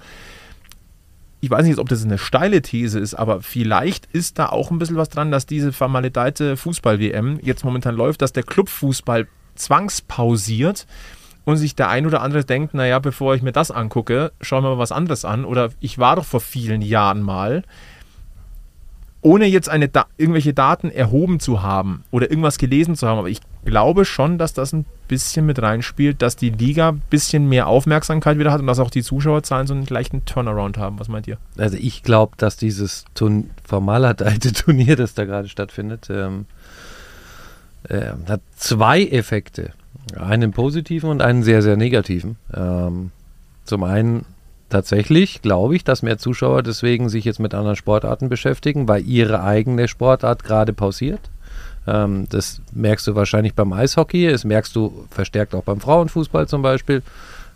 ich 1.39 1.49
weiß 1.49 1.65
nicht, 1.65 1.79
ob 1.79 1.89
das 1.89 2.03
eine 2.03 2.17
steile 2.17 2.61
These 2.61 2.99
ist, 2.99 3.15
aber 3.15 3.41
vielleicht 3.41 4.05
ist 4.07 4.37
da 4.37 4.47
auch 4.47 4.69
ein 4.69 4.79
bisschen 4.79 4.97
was 4.97 5.09
dran, 5.09 5.31
dass 5.31 5.45
diese 5.45 5.73
vermaledeite 5.73 6.55
Fußball-WM 6.55 7.39
jetzt 7.41 7.65
momentan 7.65 7.95
läuft, 7.95 8.21
dass 8.21 8.33
der 8.33 8.43
Clubfußball 8.43 9.27
zwangspausiert 9.55 10.85
und 11.45 11.57
sich 11.57 11.75
der 11.75 11.89
ein 11.89 12.05
oder 12.05 12.21
andere 12.21 12.43
denkt, 12.45 12.73
naja, 12.73 12.99
bevor 12.99 13.35
ich 13.35 13.41
mir 13.41 13.51
das 13.51 13.71
angucke, 13.71 14.31
schauen 14.41 14.63
wir 14.63 14.71
mal 14.71 14.77
was 14.77 14.91
anderes 14.91 15.25
an. 15.25 15.45
Oder 15.45 15.69
ich 15.79 15.97
war 15.97 16.15
doch 16.15 16.25
vor 16.25 16.39
vielen 16.39 16.81
Jahren 16.81 17.21
mal, 17.21 17.63
ohne 19.21 19.45
jetzt 19.45 19.69
eine 19.69 19.87
da 19.87 20.07
irgendwelche 20.17 20.53
Daten 20.53 20.89
erhoben 20.89 21.39
zu 21.39 21.61
haben 21.61 22.03
oder 22.11 22.29
irgendwas 22.29 22.57
gelesen 22.57 22.95
zu 22.95 23.07
haben. 23.07 23.19
Aber 23.19 23.29
ich 23.29 23.41
glaube 23.65 24.05
schon, 24.05 24.37
dass 24.37 24.53
das 24.53 24.73
ein 24.73 24.85
bisschen 25.07 25.45
mit 25.45 25.61
reinspielt, 25.61 26.21
dass 26.21 26.35
die 26.35 26.49
Liga 26.49 26.89
ein 26.89 27.01
bisschen 27.09 27.47
mehr 27.47 27.67
Aufmerksamkeit 27.67 28.39
wieder 28.39 28.51
hat 28.51 28.61
und 28.61 28.67
dass 28.67 28.79
auch 28.79 28.89
die 28.89 29.03
Zuschauerzahlen 29.03 29.67
so 29.67 29.73
einen 29.73 29.85
leichten 29.85 30.25
Turnaround 30.25 30.77
haben. 30.77 30.99
Was 30.99 31.07
meint 31.07 31.27
ihr? 31.27 31.37
Also 31.57 31.77
ich 31.77 32.01
glaube, 32.01 32.35
dass 32.37 32.57
dieses 32.57 33.05
Turn 33.13 33.51
formalalte 33.63 34.25
Turnier, 34.53 34.95
das 34.95 35.13
da 35.13 35.25
gerade 35.25 35.49
stattfindet, 35.49 36.07
ähm, 36.09 36.45
äh, 37.89 38.11
hat 38.27 38.41
zwei 38.55 39.03
Effekte. 39.05 39.73
Einen 40.17 40.51
positiven 40.51 41.09
und 41.09 41.21
einen 41.21 41.43
sehr, 41.43 41.61
sehr 41.61 41.77
negativen. 41.77 42.37
Ähm, 42.53 43.11
zum 43.65 43.83
einen 43.83 44.25
tatsächlich 44.69 45.41
glaube 45.41 45.75
ich, 45.75 45.83
dass 45.83 46.01
mehr 46.01 46.17
Zuschauer 46.17 46.63
deswegen 46.63 47.09
sich 47.09 47.25
jetzt 47.25 47.39
mit 47.39 47.53
anderen 47.53 47.75
Sportarten 47.75 48.29
beschäftigen, 48.29 48.87
weil 48.87 49.05
ihre 49.05 49.43
eigene 49.43 49.87
Sportart 49.87 50.43
gerade 50.43 50.73
pausiert. 50.73 51.29
Ähm, 51.87 52.27
das 52.29 52.61
merkst 52.73 53.07
du 53.07 53.15
wahrscheinlich 53.15 53.53
beim 53.53 53.73
Eishockey, 53.73 54.29
das 54.29 54.43
merkst 54.43 54.75
du 54.75 55.05
verstärkt 55.09 55.55
auch 55.55 55.63
beim 55.63 55.79
Frauenfußball 55.79 56.47
zum 56.47 56.61
Beispiel. 56.61 57.01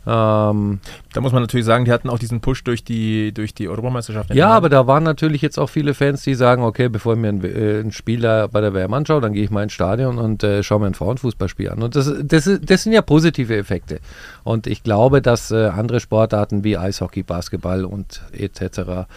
Ähm, 0.07 0.79
Da 1.13 1.21
muss 1.21 1.31
man 1.31 1.41
natürlich 1.41 1.65
sagen, 1.65 1.85
die 1.85 1.91
hatten 1.91 2.09
auch 2.09 2.19
diesen 2.19 2.41
Push 2.41 2.63
durch 2.63 2.83
die, 2.83 3.31
durch 3.33 3.53
die 3.53 3.67
Europameisterschaft. 3.67 4.33
Ja, 4.33 4.49
aber 4.49 4.69
da 4.69 4.85
waren 4.85 5.03
natürlich 5.03 5.41
jetzt 5.41 5.57
auch 5.57 5.69
viele 5.69 5.93
Fans, 5.93 6.23
die 6.23 6.35
sagen, 6.35 6.63
okay, 6.63 6.89
bevor 6.89 7.13
ich 7.13 7.19
mir 7.19 7.29
ein, 7.29 7.43
äh, 7.43 7.79
ein 7.79 7.91
Spiel 7.91 8.21
da 8.21 8.47
bei 8.47 8.61
der 8.61 8.73
WM 8.73 8.93
anschaue, 8.93 9.21
dann 9.21 9.33
gehe 9.33 9.43
ich 9.43 9.49
mal 9.49 9.63
ins 9.63 9.73
Stadion 9.73 10.17
und 10.17 10.43
äh, 10.43 10.61
schaue 10.61 10.81
mir 10.81 10.87
ein 10.87 10.93
Frauenfußballspiel 10.93 11.69
an. 11.69 11.81
Und 11.81 11.95
das, 11.95 12.13
das, 12.23 12.49
das 12.61 12.83
sind 12.83 12.93
ja 12.93 13.01
positive 13.01 13.55
Effekte. 13.55 13.99
Und 14.43 14.67
ich 14.67 14.83
glaube, 14.83 15.21
dass 15.21 15.51
äh, 15.51 15.67
andere 15.67 15.99
Sportarten 15.99 16.63
wie 16.63 16.77
Eishockey, 16.77 17.23
Basketball 17.23 17.85
und 17.85 18.21
etc. 18.31 19.07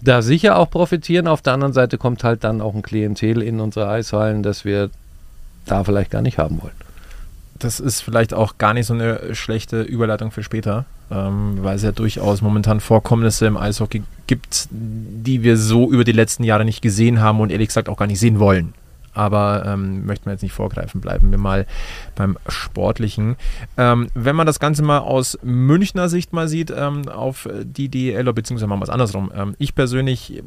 da 0.00 0.22
sicher 0.22 0.56
auch 0.56 0.70
profitieren. 0.70 1.28
Auf 1.28 1.42
der 1.42 1.52
anderen 1.52 1.72
Seite 1.72 1.98
kommt 1.98 2.24
halt 2.24 2.44
dann 2.44 2.60
auch 2.60 2.74
ein 2.74 2.82
Klientel 2.82 3.42
in 3.42 3.60
unsere 3.60 3.88
Eishallen, 3.88 4.42
das 4.42 4.64
wir 4.64 4.90
da 5.66 5.84
vielleicht 5.84 6.10
gar 6.10 6.22
nicht 6.22 6.38
haben 6.38 6.60
wollen. 6.62 6.72
Das 7.64 7.80
ist 7.80 8.00
vielleicht 8.00 8.34
auch 8.34 8.58
gar 8.58 8.74
nicht 8.74 8.86
so 8.86 8.94
eine 8.94 9.34
schlechte 9.34 9.82
Überleitung 9.82 10.30
für 10.30 10.42
später, 10.42 10.84
ähm, 11.10 11.58
weil 11.62 11.76
es 11.76 11.82
ja 11.82 11.92
durchaus 11.92 12.42
momentan 12.42 12.80
Vorkommnisse 12.80 13.46
im 13.46 13.56
Eishockey 13.56 14.02
gibt, 14.26 14.68
die 14.70 15.42
wir 15.42 15.56
so 15.56 15.90
über 15.90 16.04
die 16.04 16.12
letzten 16.12 16.44
Jahre 16.44 16.64
nicht 16.64 16.82
gesehen 16.82 17.20
haben 17.20 17.40
und 17.40 17.50
ehrlich 17.50 17.68
gesagt 17.68 17.88
auch 17.88 17.96
gar 17.96 18.06
nicht 18.06 18.20
sehen 18.20 18.38
wollen. 18.38 18.74
Aber 19.14 19.64
ähm, 19.66 20.06
möchten 20.06 20.24
wir 20.26 20.32
jetzt 20.32 20.42
nicht 20.42 20.54
vorgreifen, 20.54 21.02
bleiben 21.02 21.30
wir 21.30 21.38
mal 21.38 21.66
beim 22.14 22.38
Sportlichen. 22.48 23.36
Ähm, 23.76 24.08
wenn 24.14 24.34
man 24.34 24.46
das 24.46 24.58
Ganze 24.58 24.82
mal 24.82 25.00
aus 25.00 25.38
Münchner 25.42 26.08
Sicht 26.08 26.32
mal 26.32 26.48
sieht, 26.48 26.72
ähm, 26.74 27.08
auf 27.08 27.46
die 27.62 27.90
DEL, 27.90 28.22
oder 28.22 28.32
beziehungsweise 28.32 28.68
mal 28.68 28.80
was 28.80 28.88
andersrum. 28.88 29.30
Ähm, 29.36 29.54
ich 29.58 29.74
persönlich 29.74 30.38
äh, 30.38 30.42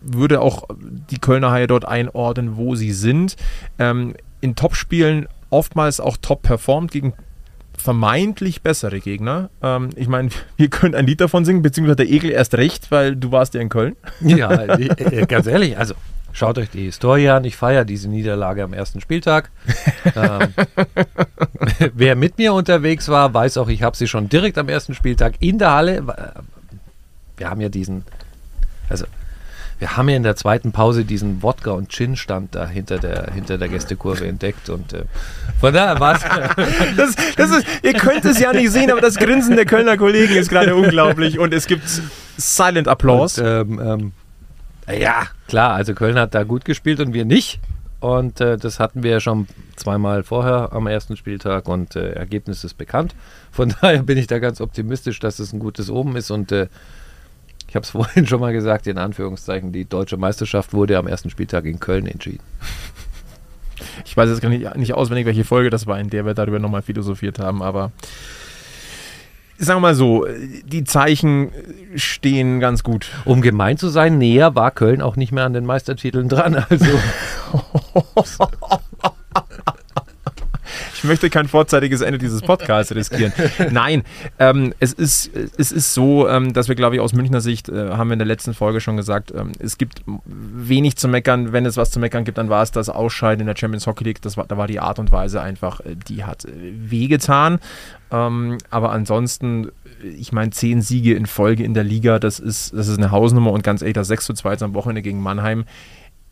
würde 0.00 0.40
auch 0.40 0.68
die 1.10 1.18
Kölner 1.18 1.50
Haie 1.50 1.66
dort 1.66 1.84
einordnen, 1.84 2.56
wo 2.56 2.76
sie 2.76 2.92
sind. 2.92 3.36
Ähm, 3.80 4.14
in 4.40 4.54
Topspielen 4.54 5.26
oftmals 5.50 6.00
auch 6.00 6.16
top 6.20 6.42
performt 6.42 6.90
gegen 6.90 7.14
vermeintlich 7.76 8.62
bessere 8.62 9.00
Gegner. 9.00 9.50
Ähm, 9.62 9.90
ich 9.96 10.08
meine, 10.08 10.30
wir 10.56 10.68
können 10.68 10.94
ein 10.94 11.06
Lied 11.06 11.20
davon 11.20 11.44
singen, 11.44 11.62
beziehungsweise 11.62 11.96
der 11.96 12.08
Egel 12.10 12.30
erst 12.30 12.54
recht, 12.54 12.90
weil 12.90 13.16
du 13.16 13.32
warst 13.32 13.54
ja 13.54 13.60
in 13.60 13.68
Köln. 13.68 13.96
Ja, 14.20 14.50
äh, 14.52 15.26
ganz 15.26 15.46
ehrlich, 15.46 15.76
also 15.78 15.94
schaut 16.32 16.58
euch 16.58 16.70
die 16.70 16.84
Historie 16.84 17.28
an. 17.28 17.44
Ich 17.44 17.56
feiere 17.56 17.84
diese 17.84 18.08
Niederlage 18.08 18.62
am 18.64 18.72
ersten 18.72 19.00
Spieltag. 19.00 19.50
ähm, 20.14 20.48
wer 21.94 22.16
mit 22.16 22.38
mir 22.38 22.54
unterwegs 22.54 23.08
war, 23.08 23.32
weiß 23.32 23.58
auch, 23.58 23.68
ich 23.68 23.82
habe 23.82 23.96
sie 23.96 24.08
schon 24.08 24.28
direkt 24.28 24.58
am 24.58 24.68
ersten 24.68 24.94
Spieltag 24.94 25.34
in 25.40 25.58
der 25.58 25.72
Halle. 25.72 25.96
äh, 25.98 26.40
Wir 27.36 27.50
haben 27.50 27.60
ja 27.60 27.68
diesen, 27.68 28.04
also 28.88 29.04
wir 29.78 29.96
haben 29.96 30.08
ja 30.08 30.16
in 30.16 30.22
der 30.22 30.36
zweiten 30.36 30.72
Pause 30.72 31.04
diesen 31.04 31.42
Wodka- 31.42 31.72
und 31.72 31.90
Gin-Stand 31.90 32.54
da 32.54 32.66
hinter 32.66 32.98
der, 32.98 33.32
hinter 33.32 33.58
der 33.58 33.68
Gästekurve 33.68 34.26
entdeckt 34.26 34.70
und 34.70 34.92
äh, 34.92 35.04
von 35.60 35.74
daher 35.74 36.00
war 36.00 36.16
es. 36.16 36.22
Das, 36.96 37.14
das 37.36 37.50
ist, 37.50 37.66
ihr 37.82 37.92
könnt 37.92 38.24
es 38.24 38.38
ja 38.38 38.52
nicht 38.52 38.70
sehen, 38.70 38.90
aber 38.90 39.00
das 39.00 39.16
Grinsen 39.16 39.56
der 39.56 39.66
Kölner 39.66 39.96
Kollegen 39.96 40.34
ist 40.34 40.48
gerade 40.48 40.74
unglaublich 40.76 41.38
und 41.38 41.52
es 41.52 41.66
gibt 41.66 41.82
Silent 42.36 42.88
Applaus. 42.88 43.38
Und, 43.38 43.46
ähm, 43.46 44.12
ähm, 44.88 44.98
ja, 44.98 45.24
klar, 45.48 45.74
also 45.74 45.94
Köln 45.94 46.18
hat 46.18 46.34
da 46.34 46.44
gut 46.44 46.64
gespielt 46.64 47.00
und 47.00 47.12
wir 47.12 47.24
nicht. 47.24 47.60
Und 48.00 48.40
äh, 48.40 48.56
das 48.56 48.78
hatten 48.78 49.02
wir 49.02 49.10
ja 49.10 49.20
schon 49.20 49.46
zweimal 49.74 50.22
vorher 50.22 50.72
am 50.72 50.86
ersten 50.86 51.16
Spieltag 51.16 51.68
und 51.68 51.96
äh, 51.96 52.12
Ergebnis 52.12 52.62
ist 52.64 52.74
bekannt. 52.74 53.14
Von 53.50 53.74
daher 53.80 54.02
bin 54.02 54.18
ich 54.18 54.26
da 54.26 54.38
ganz 54.38 54.60
optimistisch, 54.60 55.18
dass 55.18 55.38
es 55.38 55.52
ein 55.52 55.58
gutes 55.58 55.90
Oben 55.90 56.16
ist 56.16 56.30
und 56.30 56.52
äh, 56.52 56.68
habe 57.76 57.84
es 57.84 57.90
vorhin 57.92 58.26
schon 58.26 58.40
mal 58.40 58.52
gesagt, 58.52 58.86
in 58.86 58.98
Anführungszeichen, 58.98 59.72
die 59.72 59.84
deutsche 59.88 60.16
Meisterschaft 60.16 60.72
wurde 60.72 60.98
am 60.98 61.06
ersten 61.06 61.30
Spieltag 61.30 61.64
in 61.64 61.78
Köln 61.78 62.06
entschieden. 62.06 62.42
Ich 64.04 64.16
weiß 64.16 64.30
jetzt 64.30 64.40
gar 64.40 64.48
nicht, 64.48 64.74
nicht 64.76 64.94
auswendig, 64.94 65.26
welche 65.26 65.44
Folge 65.44 65.70
das 65.70 65.86
war, 65.86 65.98
in 66.00 66.10
der 66.10 66.24
wir 66.24 66.34
darüber 66.34 66.58
nochmal 66.58 66.82
philosophiert 66.82 67.38
haben, 67.38 67.62
aber 67.62 67.92
sagen 69.58 69.78
wir 69.78 69.88
mal 69.88 69.94
so, 69.94 70.26
die 70.64 70.84
Zeichen 70.84 71.50
stehen 71.94 72.60
ganz 72.60 72.82
gut. 72.82 73.10
Um 73.24 73.42
gemein 73.42 73.78
zu 73.78 73.88
sein, 73.88 74.18
näher 74.18 74.54
war 74.54 74.70
Köln 74.70 75.02
auch 75.02 75.16
nicht 75.16 75.32
mehr 75.32 75.44
an 75.44 75.52
den 75.52 75.66
Meistertiteln 75.66 76.28
dran. 76.28 76.54
Also 76.68 76.86
möchte 81.06 81.30
kein 81.30 81.48
vorzeitiges 81.48 82.00
Ende 82.00 82.18
dieses 82.18 82.42
Podcasts 82.42 82.94
riskieren. 82.94 83.32
Nein, 83.70 84.02
ähm, 84.38 84.74
es, 84.80 84.92
ist, 84.92 85.30
es 85.34 85.72
ist 85.72 85.94
so, 85.94 86.28
ähm, 86.28 86.52
dass 86.52 86.68
wir, 86.68 86.74
glaube 86.74 86.96
ich, 86.96 87.00
aus 87.00 87.12
Münchner 87.12 87.40
Sicht, 87.40 87.68
äh, 87.68 87.90
haben 87.90 88.08
wir 88.08 88.14
in 88.14 88.18
der 88.18 88.26
letzten 88.26 88.54
Folge 88.54 88.80
schon 88.80 88.96
gesagt, 88.96 89.32
ähm, 89.36 89.52
es 89.58 89.78
gibt 89.78 90.02
wenig 90.24 90.96
zu 90.96 91.08
meckern. 91.08 91.52
Wenn 91.52 91.66
es 91.66 91.76
was 91.76 91.90
zu 91.90 91.98
meckern 91.98 92.24
gibt, 92.24 92.38
dann 92.38 92.48
war 92.48 92.62
es 92.62 92.70
das 92.70 92.88
Ausscheiden 92.88 93.40
in 93.40 93.46
der 93.46 93.56
Champions 93.56 93.86
Hockey 93.86 94.04
League. 94.04 94.22
Das 94.22 94.36
war, 94.36 94.46
da 94.46 94.56
war 94.56 94.66
die 94.66 94.80
Art 94.80 94.98
und 94.98 95.12
Weise 95.12 95.40
einfach, 95.40 95.80
äh, 95.80 95.96
die 96.08 96.24
hat 96.24 96.44
äh, 96.44 96.50
wehgetan. 96.74 97.58
Ähm, 98.10 98.58
aber 98.70 98.92
ansonsten, 98.92 99.70
ich 100.02 100.32
meine, 100.32 100.50
zehn 100.50 100.82
Siege 100.82 101.14
in 101.14 101.26
Folge 101.26 101.64
in 101.64 101.74
der 101.74 101.84
Liga, 101.84 102.18
das 102.18 102.38
ist, 102.38 102.72
das 102.74 102.88
ist 102.88 102.98
eine 102.98 103.10
Hausnummer 103.10 103.52
und 103.52 103.62
ganz 103.62 103.82
ehrlich, 103.82 103.94
das 103.94 104.08
6 104.08 104.26
zu 104.26 104.34
2 104.34 104.58
am 104.60 104.74
Wochenende 104.74 105.02
gegen 105.02 105.20
Mannheim. 105.20 105.64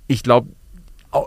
Ich 0.06 0.22
glaube, 0.22 0.48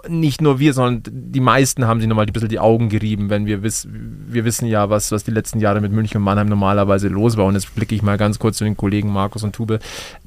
nicht 0.08 0.42
nur 0.42 0.60
wir, 0.60 0.74
sondern 0.74 1.04
die 1.06 1.40
meisten 1.40 1.88
haben 1.88 2.00
sich 2.00 2.10
nochmal 2.10 2.26
ein 2.26 2.34
bisschen 2.34 2.50
die 2.50 2.60
Augen 2.60 2.90
gerieben, 2.90 3.30
wenn 3.30 3.46
wir 3.46 3.64
wissen, 3.64 4.26
wir 4.28 4.46
wissen 4.46 4.68
ja, 4.68 4.90
was, 4.90 5.12
was 5.12 5.24
die 5.24 5.32
letzten 5.32 5.60
Jahre 5.60 5.82
mit 5.82 5.92
München 5.92 6.18
und 6.18 6.24
Mannheim 6.24 6.50
normalerweise 6.50 7.08
los 7.08 7.38
war. 7.38 7.46
Und 7.46 7.56
jetzt 7.56 7.74
blicke 7.76 7.96
ich 7.96 8.02
mal 8.02 8.18
ganz 8.18 8.40
kurz 8.40 8.58
zu 8.58 8.64
den 8.64 8.78
Kollegen 8.78 9.12
Markus 9.12 9.44
und 9.44 9.54
Tube. 9.56 9.80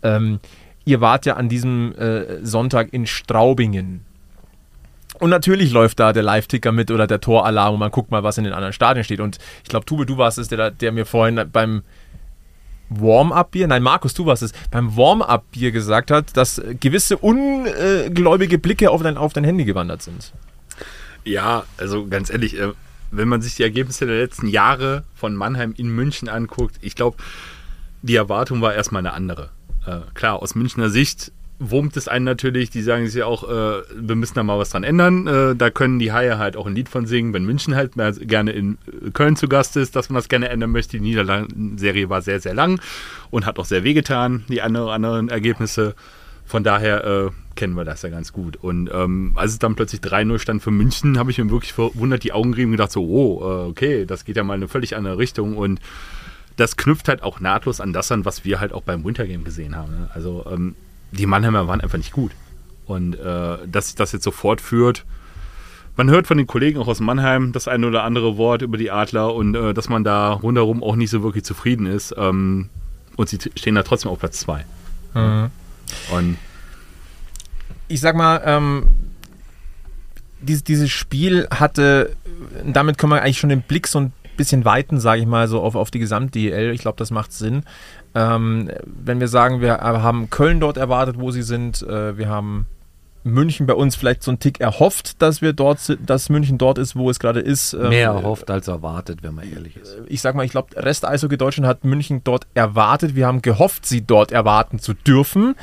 Ähm, 0.03 0.41
ihr 0.85 1.01
wart 1.01 1.27
ja 1.27 1.37
an 1.37 1.49
diesem 1.49 1.95
äh, 1.97 2.45
Sonntag 2.45 2.93
in 2.93 3.07
Straubingen. 3.07 4.05
Und 5.19 5.31
natürlich 5.31 5.73
läuft 5.73 6.01
da 6.01 6.13
der 6.13 6.23
Live-Ticker 6.23 6.73
mit 6.73 6.91
oder 6.91 7.07
der 7.07 7.21
Toralarm 7.21 7.75
und 7.75 7.81
man 7.81 7.91
guckt 7.91 8.11
mal, 8.11 8.23
was 8.23 8.39
in 8.39 8.45
den 8.45 8.55
anderen 8.55 8.73
Stadien 8.73 9.05
steht. 9.05 9.21
Und 9.21 9.39
ich 9.63 9.69
glaube, 9.69 9.85
Tube, 9.85 10.07
du 10.07 10.17
warst 10.17 10.39
es, 10.39 10.49
der, 10.49 10.71
der 10.71 10.93
mir 10.93 11.05
vorhin 11.05 11.41
beim 11.53 11.83
Warm-Up-Bier, 12.91 13.69
nein, 13.69 13.83
Markus, 13.83 14.15
du 14.15 14.27
warst 14.27 14.43
es, 14.43 14.53
beim 14.71 14.97
Warm-Up-Bier 14.97 15.71
gesagt 15.71 16.11
hat, 16.11 16.37
dass 16.37 16.61
gewisse 16.81 17.17
ungläubige 17.17 18.59
Blicke 18.59 18.91
auf 18.91 19.03
dein, 19.03 19.17
auf 19.17 19.33
dein 19.33 19.45
Handy 19.45 19.65
gewandert 19.65 20.03
sind. 20.03 20.33
Ja, 21.25 21.65
also 21.77 22.07
ganz 22.07 22.31
ehrlich, 22.31 22.59
äh, 22.59 22.73
wenn 23.11 23.29
man 23.29 23.43
sich 23.43 23.55
die 23.57 23.63
Ergebnisse 23.63 24.07
der 24.07 24.19
letzten 24.19 24.49
Jahre 24.49 25.05
von 25.15 25.35
Mannheim 25.35 25.75
in 25.77 25.89
München 25.89 26.29
anguckt, 26.29 26.77
ich 26.81 26.95
glaube, 26.95 27.17
die 28.03 28.17
Erwartung 28.17 28.61
war 28.61 28.75
erstmal 28.75 29.01
eine 29.01 29.13
andere. 29.13 29.51
Äh, 29.87 30.01
klar, 30.15 30.43
aus 30.43 30.55
Münchner 30.55 30.91
Sicht 30.91 31.33
wurmt 31.61 31.97
es 31.99 32.09
einen 32.09 32.25
natürlich, 32.25 32.71
die 32.71 32.81
sagen 32.81 33.07
sich 33.07 33.23
auch, 33.23 33.45
äh, 33.45 33.83
wir 33.95 34.17
müssen 34.17 34.35
da 34.35 34.43
mal 34.43 34.59
was 34.59 34.71
dran 34.71 34.83
ändern. 34.83 35.27
Äh, 35.27 35.55
da 35.55 35.71
können 35.71 35.99
die 35.99 36.11
Haie 36.11 36.39
halt 36.39 36.57
auch 36.57 36.67
ein 36.67 36.75
Lied 36.75 36.89
von 36.89 37.07
singen, 37.07 37.35
wenn 37.35 37.45
München 37.45 37.77
halt 37.77 37.97
mehr 37.97 38.13
gerne 38.13 38.53
in 38.53 38.79
Köln 39.13 39.37
zu 39.37 39.47
Gast 39.47 39.77
ist, 39.77 39.95
dass 39.95 40.09
man 40.09 40.15
das 40.17 40.31
gerne 40.31 40.49
ändern 40.49 40.71
möchte. 40.71 40.97
Die 40.97 41.03
Niederlanden-Serie 41.03 42.09
war 42.09 42.23
sehr, 42.23 42.41
sehr 42.41 42.55
lang 42.55 42.81
und 43.31 43.45
hat 43.45 43.59
auch 43.59 43.67
sehr 43.67 43.85
wehgetan, 43.85 44.45
die 44.49 44.63
andere, 44.63 44.93
anderen 44.93 45.29
Ergebnisse. 45.29 45.95
Von 46.47 46.65
daher 46.65 47.05
äh, 47.05 47.31
kennen 47.57 47.75
wir 47.75 47.85
das 47.85 48.01
ja 48.03 48.09
ganz 48.09 48.33
gut. 48.33 48.57
Und 48.57 48.91
ähm, 48.93 49.33
als 49.37 49.53
es 49.53 49.59
dann 49.59 49.77
plötzlich 49.77 50.01
3-0 50.01 50.39
stand 50.39 50.63
für 50.63 50.71
München, 50.71 51.19
habe 51.19 51.31
ich 51.31 51.39
mir 51.39 51.51
wirklich 51.51 51.75
verwundert 51.75 52.25
die 52.25 52.33
Augen 52.33 52.53
gerieben 52.53 52.71
und 52.71 52.79
gedacht 52.79 52.91
so, 52.91 53.05
oh, 53.05 53.41
äh, 53.43 53.69
okay, 53.69 54.07
das 54.07 54.25
geht 54.25 54.37
ja 54.37 54.43
mal 54.43 54.55
in 54.55 54.63
eine 54.63 54.69
völlig 54.69 54.97
andere 54.97 55.19
Richtung 55.19 55.59
und 55.59 55.79
das 56.57 56.77
knüpft 56.77 57.09
halt 57.09 57.23
auch 57.23 57.39
nahtlos 57.41 57.81
an 57.81 57.93
das 57.93 58.11
an, 58.11 58.25
was 58.25 58.45
wir 58.47 58.61
halt 58.61 58.73
auch 58.73 58.83
beim 58.83 59.05
Wintergame 59.05 59.45
gesehen 59.45 59.77
haben. 59.77 59.93
Ne? 59.93 60.11
Also 60.13 60.47
ähm, 60.51 60.75
die 61.13 61.27
Mannheimer 61.27 61.67
waren 61.67 61.81
einfach 61.81 61.99
nicht 61.99 62.13
gut. 62.13 62.33
Und 62.87 63.15
äh, 63.15 63.59
dass 63.67 63.87
sich 63.87 63.97
das 63.97 64.13
jetzt 64.13 64.25
so 64.25 64.31
fortführt, 64.31 65.05
man 65.97 66.09
hört 66.09 66.27
von 66.27 66.39
den 66.39 66.47
Kollegen 66.47 66.79
auch 66.79 66.89
aus 66.89 67.01
Mannheim 67.01 67.53
das 67.53 67.69
eine 67.69 67.87
oder 67.87 68.05
andere 68.05 68.37
Wort 68.37 68.63
über 68.63 68.79
die 68.79 68.91
Adler 68.91 69.35
und 69.35 69.55
äh, 69.55 69.75
dass 69.75 69.89
man 69.89 70.03
da 70.03 70.33
rundherum 70.33 70.83
auch 70.83 70.97
nicht 70.97 71.11
so 71.11 71.23
wirklich 71.23 71.45
zufrieden 71.45 71.87
ist. 71.87 72.15
Ähm, 72.17 72.71
und 73.17 73.29
sie 73.29 73.39
stehen 73.57 73.75
da 73.75 73.83
trotzdem 73.83 74.11
auf 74.11 74.19
Platz 74.19 74.41
2. 74.41 74.65
Mhm. 75.15 75.51
Und 76.13 76.39
ich 77.89 78.01
sag 78.01 78.17
mal, 78.17 78.41
ähm, 78.45 78.85
dieses, 80.41 80.65
dieses 80.65 80.91
Spiel 80.91 81.47
hatte, 81.51 82.17
damit 82.65 82.97
können 82.97 83.13
wir 83.13 83.23
eigentlich 83.23 83.39
schon 83.39 83.51
den 83.51 83.63
Blick 83.63 83.87
so 83.87 84.01
ein 84.01 84.13
bisschen 84.37 84.65
weiten, 84.65 85.01
sage 85.01 85.21
ich 85.21 85.27
mal, 85.27 85.49
so 85.49 85.61
auf, 85.61 85.75
auf 85.75 85.91
die 85.91 85.99
Gesamt-DL. 85.99 86.73
Ich 86.73 86.81
glaube, 86.81 86.97
das 86.97 87.11
macht 87.11 87.33
Sinn. 87.33 87.65
Ähm, 88.15 88.71
wenn 88.85 89.21
wir 89.21 89.29
sagen, 89.29 89.61
wir 89.61 89.79
haben 89.79 90.31
Köln 90.31 90.61
dort 90.61 90.77
erwartet, 90.77 91.17
wo 91.19 91.31
sie 91.31 91.43
sind, 91.43 91.83
äh, 91.83 92.17
wir 92.19 92.29
haben 92.29 92.67
München 93.23 93.67
bei 93.67 93.75
uns 93.75 93.97
vielleicht 93.97 94.23
so 94.23 94.31
einen 94.31 94.39
Tick 94.39 94.61
erhofft, 94.61 95.21
dass 95.21 95.43
wir 95.43 95.53
dort, 95.53 95.97
dass 96.05 96.29
München 96.31 96.59
dort 96.59 96.79
ist, 96.79 96.97
wo 96.97 97.11
es 97.11 97.19
gerade 97.19 97.41
ist. 97.41 97.75
Ähm, 97.75 97.91
Mehr 97.91 98.11
erhofft 98.11 98.51
als 98.51 98.69
erwartet, 98.69 99.23
wenn 99.23 99.35
man 99.35 99.51
ehrlich 99.51 99.77
ist. 99.77 99.95
Äh, 99.95 100.03
ich 100.07 100.21
sag 100.21 100.35
mal, 100.35 100.45
ich 100.45 100.53
glaube, 100.53 100.75
Rest 100.77 101.05
Eishockey 101.05 101.37
Deutschland 101.37 101.67
hat 101.67 101.85
München 101.85 102.23
dort 102.25 102.47
erwartet. 102.55 103.15
Wir 103.15 103.27
haben 103.27 103.43
gehofft, 103.43 103.87
sie 103.87 104.03
dort 104.03 104.33
erwarten 104.33 104.79
zu 104.79 104.95
dürfen. 104.95 105.55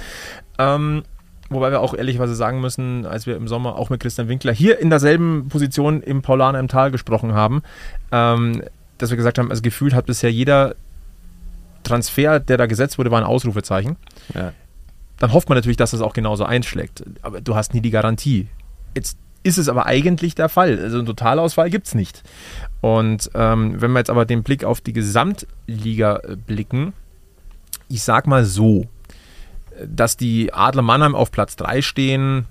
Ähm, 0.60 1.04
wobei 1.50 1.72
wir 1.72 1.82
auch 1.82 1.94
ehrlicherweise 1.94 2.36
sagen 2.36 2.62
müssen, 2.62 3.06
als 3.06 3.26
wir 3.26 3.36
im 3.36 3.48
Sommer 3.48 3.76
auch 3.76 3.90
mit 3.90 4.02
Christian 4.02 4.28
Winkler 4.28 4.54
hier 4.54 4.80
in 4.80 4.90
derselben 4.90 5.48
Position 5.50 6.04
im 6.04 6.22
Paulaner 6.22 6.60
im 6.60 6.68
Tal 6.68 6.92
gesprochen 6.92 7.34
haben, 7.34 7.64
ähm, 8.12 8.62
dass 9.00 9.10
wir 9.10 9.18
gesagt 9.18 9.40
haben, 9.40 9.50
also 9.50 9.62
gefühlt 9.62 9.94
hat 9.94 10.06
bisher 10.06 10.32
jeder 10.32 10.76
Transfer, 11.88 12.40
der 12.40 12.58
da 12.58 12.66
gesetzt 12.66 12.98
wurde, 12.98 13.12
war 13.12 13.20
ein 13.20 13.26
Ausrufezeichen. 13.26 13.98
Ja. 14.34 14.54
Dann 15.20 15.34
hofft 15.34 15.50
man 15.50 15.58
natürlich, 15.58 15.78
dass 15.78 15.92
das 15.92 16.02
auch 16.02 16.14
genauso 16.14 16.46
einschlägt. 16.46 17.04
Aber 17.22 17.42
du 17.42 17.56
hast 17.56 17.74
nie 17.74 17.82
die 17.82 17.90
Garantie. 17.90 18.48
Jetzt 18.96 19.18
ist 19.44 19.58
es 19.58 19.70
aber 19.70 19.86
eigentlich 19.86 20.36
der 20.36 20.50
Fall. 20.50 20.80
Also 20.80 20.98
einen 20.98 21.08
Totalausfall 21.08 21.70
gibt 21.70 21.88
es 21.88 21.96
nicht. 21.96 22.24
Und 22.82 23.32
ähm, 23.34 23.82
wenn 23.82 23.92
wir 23.92 24.00
jetzt 24.00 24.10
aber 24.10 24.26
den 24.26 24.44
Blick 24.44 24.64
auf 24.64 24.82
die 24.82 24.94
Gesamtliga 24.94 26.18
äh, 26.18 26.36
blicken, 26.36 26.94
ich 27.90 28.04
sag 28.04 28.28
mal 28.28 28.46
so, 28.46 28.86
dass 29.86 30.18
die 30.18 30.54
Adler 30.54 30.82
Mannheim 30.82 31.16
auf 31.16 31.32
Platz 31.32 31.56
3 31.56 31.82
stehen, 31.82 32.46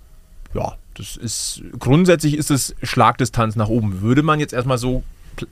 ja, 0.54 0.74
das 0.94 1.16
ist 1.16 1.62
grundsätzlich 1.78 2.36
ist 2.36 2.50
es 2.50 2.74
Schlagdistanz 2.82 3.56
nach 3.56 3.68
oben, 3.68 4.00
würde 4.00 4.22
man 4.22 4.40
jetzt 4.40 4.54
erstmal 4.54 4.78
so 4.78 5.02
pl 5.36 5.46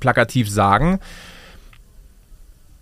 plakativ 0.00 0.50
sagen. 0.50 1.00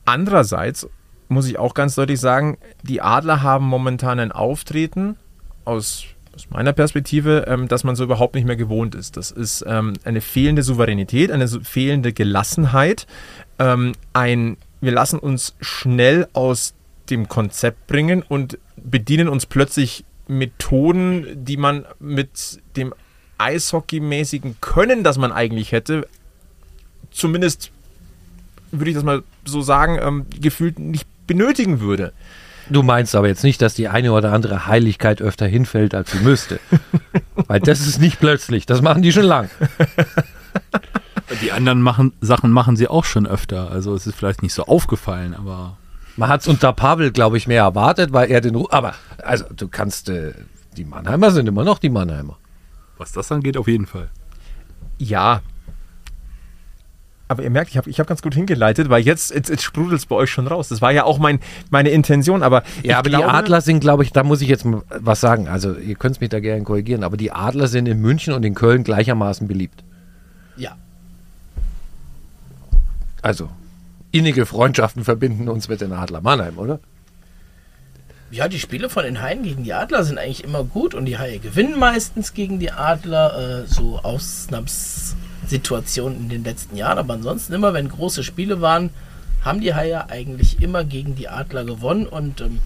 Andererseits 0.05 0.89
muss 1.29 1.49
ich 1.49 1.59
auch 1.59 1.75
ganz 1.75 1.95
deutlich 1.95 2.21
sagen, 2.21 2.59
die 2.83 3.01
Adler 3.01 3.43
haben 3.43 3.67
momentan 3.67 4.21
ein 4.21 4.33
Auftreten 4.33 5.17
aus, 5.65 6.05
aus 6.35 6.51
meiner 6.51 6.73
Perspektive, 6.73 7.47
ähm, 7.49 7.69
dass 7.69 7.85
man 7.85 7.97
so 7.97 8.05
überhaupt 8.05 8.35
nicht 8.35 8.47
mehr 8.47 8.57
gewohnt 8.57 8.95
ist. 8.95 9.17
Das 9.17 9.31
ist 9.31 9.65
ähm, 9.67 9.95
eine 10.05 10.21
fehlende 10.21 10.63
Souveränität, 10.63 11.31
eine 11.31 11.49
fehlende 11.49 12.13
Gelassenheit, 12.13 13.07
ähm, 13.59 13.93
ein 14.13 14.57
wir 14.85 14.93
lassen 14.93 15.19
uns 15.19 15.57
schnell 15.61 16.29
aus 16.35 16.75
dem 17.09 17.29
Konzept 17.29 17.87
bringen 17.87 18.23
und 18.23 18.59
bedienen 18.77 19.29
uns 19.29 19.47
plötzlich 19.47 20.05
Methoden, 20.27 21.45
die 21.45 21.57
man 21.57 21.87
mit 21.99 22.61
dem 22.77 22.95
Eishockey-mäßigen 23.39 24.57
Können, 24.61 25.03
das 25.03 25.19
man 25.19 25.33
eigentlich 25.33 25.73
hätte, 25.73 26.07
zumindest 27.11 27.73
würde 28.79 28.91
ich 28.91 28.97
das 28.97 29.05
mal 29.05 29.23
so 29.45 29.63
sagen, 29.63 29.99
ähm, 30.01 30.27
gefühlt 30.41 30.79
nicht 30.79 31.07
benötigen 31.27 31.81
würde. 31.81 32.13
Du 32.71 32.83
meinst 32.83 33.15
aber 33.15 33.29
jetzt 33.29 33.45
nicht, 33.45 33.61
dass 33.61 33.75
die 33.75 33.89
eine 33.89 34.13
oder 34.13 34.33
andere 34.33 34.67
Heiligkeit 34.67 35.21
öfter 35.21 35.47
hinfällt, 35.47 35.95
als 35.95 36.13
sie 36.13 36.19
müsste. 36.19 36.61
Weil 37.47 37.61
das 37.61 37.87
ist 37.87 38.01
nicht 38.01 38.21
plötzlich, 38.21 38.65
das 38.65 38.81
machen 38.81 39.03
die 39.03 39.13
schon 39.13 39.25
lang. 39.25 39.51
Die 41.43 41.53
anderen 41.53 41.81
machen, 41.81 42.13
Sachen 42.21 42.51
machen 42.51 42.77
sie 42.77 42.87
auch 42.87 43.05
schon 43.05 43.27
öfter. 43.27 43.71
Also 43.71 43.95
es 43.95 44.07
ist 44.07 44.15
vielleicht 44.15 44.43
nicht 44.43 44.53
so 44.53 44.67
aufgefallen, 44.67 45.35
aber. 45.35 45.79
Man 46.17 46.29
hat 46.29 46.43
es 46.43 46.49
unter 46.49 46.73
Pavel, 46.73 47.11
glaube 47.11 47.39
ich, 47.39 47.49
mehr 47.49 47.63
erwartet, 47.63 48.13
weil 48.13 48.31
er 48.31 48.41
den. 48.41 48.55
Ru 48.55 48.69
aber, 48.71 48.95
also, 49.23 49.47
du 49.55 49.69
kannst. 49.69 50.11
Äh, 50.11 50.35
die 50.77 50.85
Mannheimer 50.85 51.31
sind 51.31 51.49
immer 51.49 51.65
noch 51.65 51.79
die 51.79 51.89
Mannheimer. 51.89 52.37
Was 52.99 53.13
das 53.13 53.33
angeht, 53.33 53.57
auf 53.57 53.69
jeden 53.69 53.87
Fall. 53.87 54.11
Ja, 54.99 55.41
Aber 57.27 57.43
ihr 57.43 57.51
merkt, 57.51 57.71
ich 57.71 57.79
habe 57.79 57.89
ich 57.89 57.99
hab 58.01 58.07
ganz 58.07 58.21
gut 58.21 58.35
hingeleitet, 58.35 58.91
weil 58.91 59.03
jetzt, 59.03 59.35
jetzt, 59.35 59.49
jetzt 59.49 59.63
sprudelt 59.63 59.99
es 59.99 60.07
bei 60.07 60.15
euch 60.15 60.31
schon 60.31 60.47
raus. 60.47 60.69
Das 60.69 60.83
war 60.83 60.93
ja 60.93 61.05
auch 61.05 61.19
mein, 61.19 61.41
meine 61.71 61.89
Intention, 61.89 62.43
aber. 62.43 62.63
Ja, 62.83 62.99
aber 62.99 63.09
glaube, 63.09 63.25
die 63.25 63.31
Adler 63.31 63.61
sind, 63.63 63.81
glaube 63.81 64.03
ich, 64.03 64.13
da 64.13 64.23
muss 64.25 64.43
ich 64.43 64.49
jetzt 64.49 64.65
mal 64.65 64.83
was 64.89 65.21
sagen. 65.21 65.49
Also, 65.49 65.75
ihr 65.75 65.95
könnt 65.95 66.17
es 66.17 66.21
mich 66.21 66.29
da 66.29 66.41
gerne 66.41 66.63
korrigieren, 66.65 67.03
aber 67.03 67.17
die 67.17 67.33
Adler 67.33 67.67
sind 67.69 67.87
in 67.87 68.01
München 68.01 68.35
und 68.35 68.45
in 68.45 68.55
Köln 68.55 68.85
gleichermaßen 68.85 69.49
beliebt. 69.49 69.83
Ja. 70.57 70.77
Also, 73.23 73.49
innige 74.13 74.45
Freundschaften 74.45 75.03
verbinden 75.03 75.49
uns 75.49 75.69
mit 75.69 75.81
den 75.81 75.93
Adler 75.93 76.21
Mannheim, 76.21 76.59
oder? 76.59 76.79
Ja, 78.31 78.49
die 78.49 78.59
Spiele 78.59 78.91
von 78.91 79.05
den 79.05 79.23
Haien 79.23 79.45
gegen 79.45 79.65
die 79.65 79.73
Adler 79.73 80.05
sind 80.05 80.19
eigentlich 80.19 80.45
immer 80.45 80.65
gut 80.65 80.95
und 80.95 81.07
die 81.07 81.19
Haie 81.19 81.39
gewinnen 81.39 81.79
meistens 81.79 82.35
gegen 82.35 82.59
die 82.59 82.71
Adler. 82.71 83.63
Äh, 83.63 83.67
so 83.67 84.01
Ausnahmssituationen 85.45 86.19
in 86.19 86.29
den 86.29 86.45
letzten 86.45 86.77
Jahren. 86.77 86.99
Aber 86.99 87.15
ansonsten 87.15 87.53
immer, 87.53 87.75
wenn 87.75 87.89
große 87.89 88.25
Spiele 88.25 88.61
waren, 88.61 88.91
haben 89.43 89.61
die 89.61 89.75
Haie 89.75 90.09
eigentlich 90.09 90.63
immer 90.63 90.85
gegen 90.85 91.15
die 91.15 91.29
Adler 91.29 91.65
gewonnen. 91.65 92.07
Und 92.07 92.41
ähm, 92.41 92.61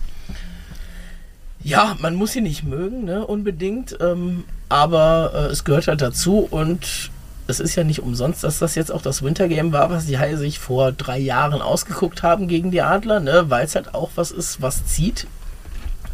ja, 1.62 1.96
man 2.00 2.14
muss 2.14 2.32
sie 2.32 2.40
nicht 2.40 2.64
mögen, 2.64 3.04
ne, 3.04 3.26
unbedingt. 3.26 3.96
Ähm, 4.00 4.44
aber 4.68 5.32
äh, 5.34 5.52
es 5.52 5.64
gehört 5.64 5.88
halt 5.88 6.00
dazu 6.00 6.46
und 6.50 7.10
es 7.46 7.60
ist 7.60 7.76
ja 7.76 7.84
nicht 7.84 8.02
umsonst, 8.02 8.44
dass 8.44 8.58
das 8.58 8.74
jetzt 8.74 8.92
auch 8.92 9.00
das 9.00 9.22
Wintergame 9.22 9.72
war, 9.72 9.90
was 9.90 10.06
die 10.06 10.18
Haie 10.18 10.36
sich 10.36 10.58
vor 10.58 10.92
drei 10.92 11.18
Jahren 11.18 11.62
ausgeguckt 11.62 12.22
haben 12.22 12.46
gegen 12.46 12.70
die 12.70 12.82
Adler, 12.82 13.20
ne? 13.20 13.46
weil 13.48 13.64
es 13.64 13.74
halt 13.74 13.94
auch 13.94 14.10
was 14.16 14.30
ist, 14.30 14.60
was 14.60 14.86
zieht. 14.86 15.26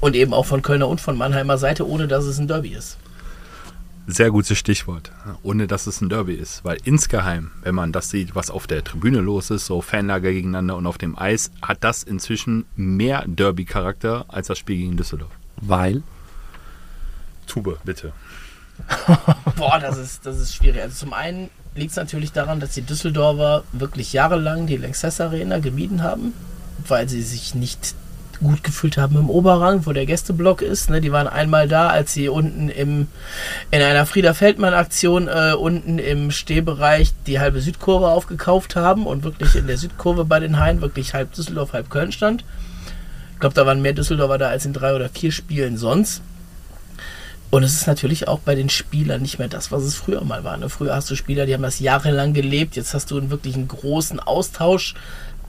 Und 0.01 0.17
eben 0.17 0.35
auch 0.35 0.45
von 0.45 0.63
Kölner 0.63 0.87
und 0.87 1.01
von 1.01 1.17
Mannheimer 1.17 1.57
Seite, 1.57 1.89
ohne 1.89 2.07
dass 2.07 2.25
es 2.25 2.39
ein 2.39 2.47
Derby 2.47 2.75
ist. 2.75 2.99
Sehr 4.07 4.31
gutes 4.31 4.59
Stichwort, 4.59 5.11
ohne 5.43 5.67
dass 5.67 5.87
es 5.87 6.03
ein 6.03 6.11
Derby 6.11 6.35
ist. 6.35 6.63
Weil 6.65 6.79
insgeheim, 6.85 7.53
wenn 7.63 7.75
man 7.75 7.91
das 7.91 8.11
sieht, 8.11 8.35
was 8.35 8.51
auf 8.51 8.67
der 8.67 8.85
Tribüne 8.85 9.21
los 9.21 9.51
ist, 9.51 9.65
so 9.65 9.81
Fanlager 9.81 10.31
gegeneinander 10.31 10.77
und 10.77 10.87
auf 10.87 10.99
dem 10.99 11.19
Eis, 11.19 11.51
hat 11.63 11.83
das 11.83 12.03
inzwischen 12.03 12.67
mehr 12.77 13.25
Derby-Charakter 13.27 14.27
als 14.29 14.49
das 14.49 14.59
Spiel 14.59 14.77
gegen 14.77 14.97
Düsseldorf. 14.99 15.33
Weil? 15.57 16.03
Tube, 17.47 17.79
bitte. 17.85 18.13
Boah, 19.57 19.79
das 19.79 19.97
ist, 19.97 20.27
das 20.27 20.39
ist 20.39 20.55
schwierig. 20.55 20.83
Also 20.83 21.07
zum 21.07 21.15
einen 21.15 21.49
liegt 21.75 21.91
es 21.91 21.97
natürlich 21.97 22.33
daran, 22.33 22.61
dass 22.61 22.73
die 22.73 22.83
Düsseldorfer 22.83 23.65
wirklich 23.73 24.13
jahrelang 24.13 24.67
die 24.67 24.77
Lanxess 24.77 25.21
Arena 25.21 25.61
gemieden 25.61 26.03
haben, 26.03 26.35
weil 26.87 27.09
sie 27.09 27.23
sich 27.23 27.55
nicht 27.55 27.95
gut 28.41 28.65
gefühlt 28.65 28.97
haben 28.97 29.17
im 29.17 29.31
Oberrang, 29.31 29.87
wo 29.87 29.93
der 29.93 30.07
Gästeblock 30.07 30.63
ist. 30.63 30.91
Ne? 30.91 31.01
Die 31.01 31.13
waren 31.13 31.27
einmal 31.27 31.69
da, 31.69 31.89
als 31.89 32.13
sie 32.13 32.29
unten 32.29 32.69
im, 32.69 33.09
in 33.71 33.83
einer 33.83 34.07
Frieder 34.07 34.35
Feldmann-Aktion 34.35 35.29
äh, 35.29 35.55
unten 35.55 35.99
im 35.99 36.31
Stehbereich 36.31 37.13
die 37.27 37.41
halbe 37.41 37.61
Südkurve 37.61 38.09
aufgekauft 38.09 38.77
haben 38.77 39.07
und 39.07 39.25
wirklich 39.25 39.55
in 39.55 39.67
der 39.67 39.79
Südkurve 39.79 40.25
bei 40.25 40.41
den 40.41 40.59
Haien 40.59 40.81
wirklich 40.81 41.15
halb 41.15 41.33
Düsseldorf, 41.33 41.73
halb 41.73 41.91
Köln 41.91 42.13
stand. 42.13 42.45
Ich 43.33 43.41
glaube, 43.41 43.55
da 43.55 43.67
waren 43.67 43.83
mehr 43.83 43.93
Düsseldorfer 43.93 44.39
da 44.39 44.49
als 44.49 44.67
in 44.67 44.73
drei 44.73 44.95
oder 44.95 45.09
vier 45.09 45.33
Spielen 45.33 45.77
sonst. 45.77 46.23
Und 47.55 47.63
es 47.63 47.75
ist 47.75 47.87
natürlich 47.87 48.27
auch 48.27 48.41
bei 48.41 48.57
den 48.57 48.69
Spielern 48.69 49.23
nicht 49.23 49.39
mehr 49.39 49.47
das, 49.47 49.71
was 49.71 49.85
es 49.85 49.95
früher 49.95 50.25
mal 50.25 50.43
war. 50.43 50.57
Ne? 50.57 50.69
Früher 50.69 50.95
hast 50.97 51.09
du 51.11 51.15
Spieler, 51.15 51.47
die 51.47 51.55
haben 51.55 51.63
das 51.63 51.79
jahrelang 51.79 52.33
gelebt. 52.33 52.75
Jetzt 52.75 52.95
hast 52.95 53.13
du 53.13 53.17
einen 53.17 53.31
wirklich 53.31 53.55
einen 53.55 53.69
großen 53.69 54.19
Austausch 54.19 54.95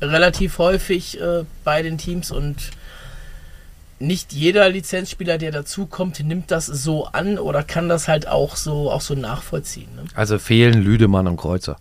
relativ 0.01 0.58
häufig 0.58 1.19
äh, 1.19 1.43
bei 1.63 1.81
den 1.81 1.97
Teams 1.97 2.31
und 2.31 2.71
nicht 3.97 4.34
jeder 4.34 4.67
Lizenzspieler, 4.69 5.38
der 5.38 5.51
dazukommt, 5.51 6.19
nimmt 6.19 6.51
das 6.51 6.65
so 6.65 7.05
an 7.05 7.39
oder 7.39 7.63
kann 7.63 7.88
das 7.88 8.08
halt 8.08 8.27
auch 8.27 8.55
so, 8.58 8.91
auch 8.91 9.01
so 9.01 9.15
nachvollziehen. 9.15 9.88
Ne? 9.95 10.03
Also 10.15 10.38
fehlen 10.38 10.81
Lüdemann 10.81 11.27
und 11.27 11.38
Kreuzer. 11.38 11.77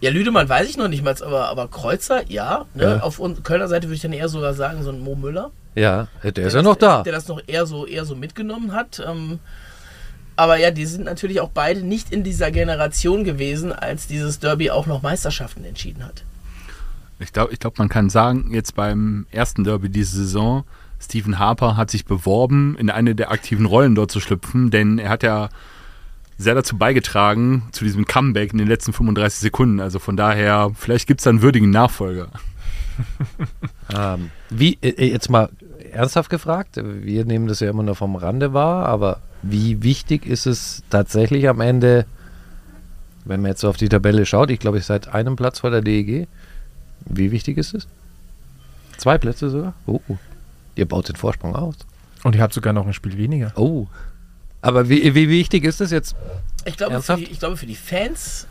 Ja, 0.00 0.10
Lüdemann 0.10 0.48
weiß 0.48 0.68
ich 0.68 0.76
noch 0.78 0.88
nicht 0.88 1.02
mal, 1.04 1.14
aber, 1.22 1.48
aber 1.48 1.68
Kreuzer, 1.68 2.22
ja. 2.30 2.64
Ne? 2.74 2.84
Ja. 2.84 3.00
Auf 3.00 3.20
Kölner 3.42 3.68
Seite 3.68 3.88
würde 3.88 3.96
ich 3.96 4.00
dann 4.02 4.12
eher 4.12 4.28
sogar 4.28 4.54
sagen, 4.54 4.82
so 4.82 4.90
ein 4.90 5.00
Mo 5.00 5.14
Müller. 5.14 5.50
Ja, 5.74 6.08
der 6.22 6.28
ist 6.28 6.36
der 6.36 6.44
ja 6.44 6.50
das- 6.50 6.62
noch 6.64 6.76
da. 6.76 7.02
Der 7.02 7.12
das 7.12 7.28
noch 7.28 7.42
eher 7.46 7.66
so, 7.66 7.84
eher 7.86 8.04
so 8.04 8.14
mitgenommen 8.14 8.72
hat. 8.72 9.02
Ähm, 9.06 9.40
aber 10.36 10.56
ja, 10.56 10.70
die 10.70 10.86
sind 10.86 11.04
natürlich 11.04 11.40
auch 11.40 11.50
beide 11.52 11.82
nicht 11.82 12.12
in 12.12 12.22
dieser 12.24 12.50
Generation 12.50 13.24
gewesen, 13.24 13.72
als 13.72 14.06
dieses 14.06 14.38
Derby 14.38 14.70
auch 14.70 14.86
noch 14.86 15.02
Meisterschaften 15.02 15.64
entschieden 15.64 16.04
hat. 16.06 16.22
Ich 17.20 17.32
glaube, 17.32 17.52
ich 17.52 17.60
glaub, 17.60 17.78
man 17.78 17.88
kann 17.88 18.10
sagen, 18.10 18.50
jetzt 18.52 18.74
beim 18.74 19.26
ersten 19.30 19.64
Derby 19.64 19.90
diese 19.90 20.16
Saison, 20.16 20.64
Stephen 20.98 21.38
Harper 21.38 21.76
hat 21.76 21.90
sich 21.90 22.04
beworben, 22.04 22.76
in 22.78 22.90
eine 22.90 23.14
der 23.14 23.30
aktiven 23.30 23.66
Rollen 23.66 23.94
dort 23.94 24.10
zu 24.10 24.20
schlüpfen, 24.20 24.70
denn 24.70 24.98
er 24.98 25.10
hat 25.10 25.22
ja 25.22 25.48
sehr 26.38 26.54
dazu 26.54 26.78
beigetragen, 26.78 27.64
zu 27.72 27.84
diesem 27.84 28.06
Comeback 28.06 28.52
in 28.52 28.58
den 28.58 28.68
letzten 28.68 28.94
35 28.94 29.40
Sekunden. 29.40 29.80
Also 29.80 29.98
von 29.98 30.16
daher, 30.16 30.70
vielleicht 30.74 31.06
gibt 31.06 31.20
es 31.20 31.24
da 31.24 31.30
einen 31.30 31.42
würdigen 31.42 31.70
Nachfolger. 31.70 32.28
Ähm, 33.92 34.30
wie, 34.50 34.78
äh, 34.82 35.10
jetzt 35.10 35.30
mal 35.30 35.48
ernsthaft 35.90 36.30
gefragt, 36.30 36.80
wir 36.80 37.24
nehmen 37.24 37.48
das 37.48 37.58
ja 37.58 37.68
immer 37.68 37.82
nur 37.82 37.96
vom 37.96 38.14
Rande 38.14 38.52
wahr, 38.52 38.86
aber 38.86 39.20
wie 39.42 39.82
wichtig 39.82 40.26
ist 40.26 40.46
es 40.46 40.84
tatsächlich 40.90 41.48
am 41.48 41.60
Ende, 41.60 42.06
wenn 43.24 43.40
man 43.40 43.50
jetzt 43.50 43.62
so 43.62 43.68
auf 43.68 43.76
die 43.76 43.88
Tabelle 43.88 44.26
schaut, 44.26 44.50
ich 44.50 44.60
glaube, 44.60 44.78
ich 44.78 44.84
seid 44.84 45.12
einem 45.12 45.34
Platz 45.34 45.58
vor 45.58 45.70
der 45.70 45.80
DEG, 45.80 46.28
wie 47.06 47.30
wichtig 47.30 47.58
ist 47.58 47.74
es? 47.74 47.86
Zwei 48.98 49.18
Plätze 49.18 49.50
sogar? 49.50 49.74
Oh, 49.86 50.00
oh. 50.08 50.18
ihr 50.76 50.86
baut 50.86 51.08
den 51.08 51.16
Vorsprung 51.16 51.56
aus. 51.56 51.74
Und 52.22 52.34
ihr 52.34 52.42
habt 52.42 52.52
sogar 52.52 52.72
noch 52.72 52.86
ein 52.86 52.92
Spiel 52.92 53.16
weniger. 53.16 53.52
Oh. 53.56 53.86
Aber 54.62 54.88
wie, 54.88 55.14
wie 55.14 55.28
wichtig 55.28 55.64
ist 55.64 55.80
es 55.80 55.90
jetzt? 55.90 56.14
Ich 56.64 56.76
glaube, 56.76 57.02
die, 57.16 57.24
ich 57.24 57.38
glaube, 57.38 57.56
für 57.56 57.66
die 57.66 57.76
Fans 57.76 58.46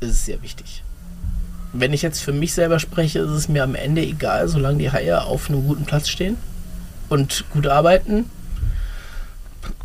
ist 0.00 0.10
es 0.10 0.24
sehr 0.24 0.42
wichtig. 0.42 0.84
Wenn 1.72 1.92
ich 1.92 2.02
jetzt 2.02 2.22
für 2.22 2.32
mich 2.32 2.54
selber 2.54 2.78
spreche, 2.78 3.20
ist 3.20 3.30
es 3.30 3.48
mir 3.48 3.64
am 3.64 3.74
Ende 3.74 4.02
egal, 4.02 4.46
solange 4.46 4.78
die 4.78 4.92
Haie 4.92 5.22
auf 5.22 5.48
einem 5.48 5.66
guten 5.66 5.84
Platz 5.84 6.08
stehen 6.08 6.36
und 7.08 7.44
gut 7.50 7.66
arbeiten. 7.66 8.26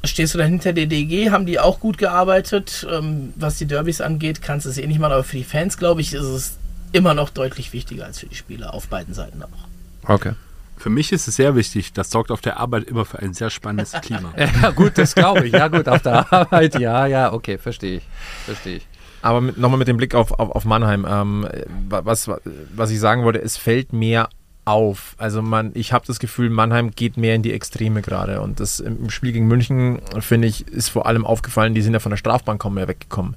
Stehst 0.03 0.33
du 0.33 0.37
dahinter 0.37 0.73
der 0.73 0.85
DG, 0.85 1.31
haben 1.31 1.45
die 1.45 1.59
auch 1.59 1.79
gut 1.79 1.97
gearbeitet. 1.97 2.85
Ähm, 2.91 3.33
was 3.35 3.57
die 3.57 3.65
Derbys 3.65 4.01
angeht, 4.01 4.41
kannst 4.41 4.65
du 4.65 4.69
es 4.69 4.77
eh 4.77 4.85
nicht 4.85 4.99
machen, 4.99 5.13
aber 5.13 5.23
für 5.23 5.37
die 5.37 5.43
Fans, 5.43 5.77
glaube 5.77 6.01
ich, 6.01 6.13
ist 6.13 6.23
es 6.23 6.57
immer 6.91 7.13
noch 7.13 7.29
deutlich 7.29 7.73
wichtiger 7.73 8.05
als 8.05 8.19
für 8.19 8.27
die 8.27 8.35
Spieler, 8.35 8.73
auf 8.73 8.87
beiden 8.87 9.13
Seiten 9.13 9.43
auch. 9.43 10.09
Okay. 10.09 10.33
Für 10.77 10.89
mich 10.91 11.11
ist 11.11 11.27
es 11.27 11.35
sehr 11.35 11.55
wichtig, 11.55 11.93
das 11.93 12.11
sorgt 12.11 12.29
auf 12.29 12.41
der 12.41 12.59
Arbeit 12.59 12.83
immer 12.83 13.03
für 13.03 13.19
ein 13.19 13.33
sehr 13.33 13.49
spannendes 13.49 13.91
Klima. 14.01 14.33
Ja, 14.37 14.69
gut, 14.71 14.97
das 14.97 15.15
glaube 15.15 15.47
ich. 15.47 15.53
Ja, 15.53 15.67
gut, 15.69 15.87
auf 15.89 16.03
der 16.03 16.31
Arbeit. 16.33 16.79
Ja, 16.79 17.07
ja, 17.07 17.33
okay, 17.33 17.57
verstehe 17.57 17.97
ich. 17.97 18.03
Verstehe 18.45 18.77
ich. 18.77 18.87
Aber 19.23 19.41
nochmal 19.41 19.79
mit 19.79 19.87
dem 19.87 19.97
Blick 19.97 20.13
auf, 20.13 20.31
auf, 20.31 20.51
auf 20.51 20.65
Mannheim, 20.65 21.05
ähm, 21.09 21.47
was, 21.89 22.29
was 22.75 22.91
ich 22.91 22.99
sagen 22.99 23.23
wollte, 23.23 23.41
es 23.41 23.57
fällt 23.57 23.91
mehr 23.91 24.29
auf. 24.67 25.15
Also 25.17 25.41
man, 25.41 25.71
ich 25.73 25.93
habe 25.93 26.05
das 26.05 26.19
Gefühl, 26.19 26.49
Mannheim 26.49 26.91
geht 26.91 27.17
mehr 27.17 27.35
in 27.35 27.41
die 27.41 27.53
Extreme 27.53 28.01
gerade. 28.01 28.41
Und 28.41 28.59
das 28.59 28.79
im 28.79 28.97
im 29.05 29.09
Spiel 29.09 29.31
gegen 29.31 29.47
München, 29.47 30.01
finde 30.19 30.47
ich, 30.47 30.67
ist 30.67 30.89
vor 30.89 31.07
allem 31.07 31.25
aufgefallen, 31.25 31.73
die 31.73 31.81
sind 31.81 31.93
ja 31.93 31.99
von 31.99 32.09
der 32.09 32.17
Strafbank 32.17 32.61
kaum 32.61 32.75
mehr 32.75 32.87
weggekommen. 32.87 33.35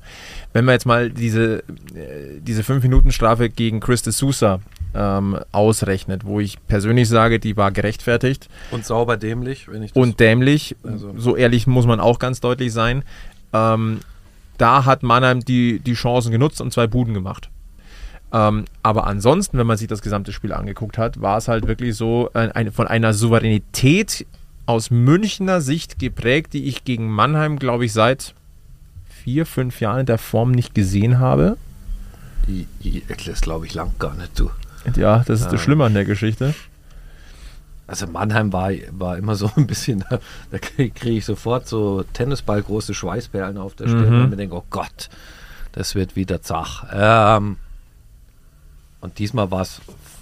Wenn 0.53 0.65
man 0.65 0.73
jetzt 0.75 0.87
mal 0.87 1.11
diese, 1.11 1.61
äh, 1.95 2.41
diese 2.41 2.63
5-Minuten-Strafe 2.63 3.49
gegen 3.51 3.81
Chris 3.81 4.03
de 4.03 4.13
Sousa 4.13 4.61
ähm, 4.95 5.39
ausrechnet, 5.53 6.25
wo 6.25 6.41
ich 6.41 6.59
persönlich 6.67 7.09
sage, 7.09 7.39
die 7.39 7.57
war 7.57 7.71
gerechtfertigt 7.71 8.49
Und 8.73 8.85
sauber 8.85 9.17
dämlich, 9.17 9.69
wenn 9.71 9.83
ich 9.85 9.93
das 9.93 10.03
und 10.03 10.19
dämlich. 10.19 10.77
Also- 10.83 11.15
So 11.17 11.37
ehrlich 11.37 11.67
muss 11.69 11.87
man 11.87 12.01
auch 12.01 12.19
ganz 12.19 12.41
deutlich 12.41 12.73
sein. 12.73 13.05
Ähm, 13.53 14.01
da 14.59 14.85
hat 14.85 15.03
Mannheim 15.03 15.41
die, 15.45 15.79
die 15.79 15.95
Chancen 15.95 16.33
genutzt 16.33 16.61
und 16.61 16.73
zwei 16.73 16.87
Buden 16.87 17.15
gemacht. 17.15 17.49
Ähm, 18.33 18.65
aber 18.83 19.07
ansonsten, 19.07 19.59
wenn 19.59 19.67
man 19.67 19.77
sich 19.77 19.89
das 19.89 20.03
gesamte 20.03 20.33
Spiel 20.33 20.53
angeguckt 20.53 20.99
hat, 20.99 21.21
war 21.21 21.39
es 21.39 21.49
halt 21.49 21.67
wirklich 21.67 21.97
so 21.97 22.31
ein, 22.35 22.53
ein, 22.53 22.71
von 22.73 22.87
einer 22.87 23.13
Souveränität 23.13 24.27
aus 24.67 24.91
Münchner 24.91 25.61
Sicht 25.61 25.99
geprägt, 25.99 26.53
die 26.53 26.65
ich 26.67 26.85
gegen 26.85 27.09
Mannheim, 27.11 27.59
glaube 27.59 27.85
ich, 27.87 27.93
seit 27.93 28.35
vier, 29.23 29.47
fünf 29.47 29.81
Jahren 29.81 30.01
in 30.01 30.07
der 30.07 30.19
Form 30.19 30.51
nicht 30.53 30.75
gesehen 30.75 31.19
habe. 31.19 31.57
I- 32.49 33.03
Das 33.27 33.41
glaube 33.41 33.67
ich 33.67 33.75
lang 33.75 33.93
gar 33.99 34.15
nicht, 34.15 34.39
du. 34.39 34.51
Ja, 34.97 35.19
das 35.21 35.41
ist 35.41 35.47
Ja. 35.47 35.53
das 35.53 35.61
Schlimme 35.61 35.85
an 35.85 35.95
der 35.95 36.05
Geschichte. 36.05 36.55
Also 37.87 38.07
Mannheim 38.07 38.53
war, 38.53 38.71
war 38.93 39.19
immer 39.19 39.35
so 39.35 39.51
ein 39.57 39.67
bisschen, 39.67 40.05
da, 40.09 40.21
da 40.51 40.59
kriege 40.59 40.91
krieg 40.91 41.19
ich 41.19 41.25
sofort 41.25 41.67
so 41.69 42.05
Tennisballgroße 42.13 42.95
Schweißperlen 42.95 43.59
auf 43.59 43.75
der 43.75 43.89
Stirn 43.89 44.17
Mhm. 44.17 44.23
und 44.25 44.31
mir 44.31 44.37
denke, 44.37 44.55
oh 44.57 44.65
Gott, 44.71 45.11
das 45.73 45.95
wird 45.95 46.17
wieder 46.17 46.41
zach. 46.41 46.87
Ähm, 46.93 47.57
und 49.01 49.19
diesmal 49.19 49.51
war 49.51 49.63
es 49.63 49.81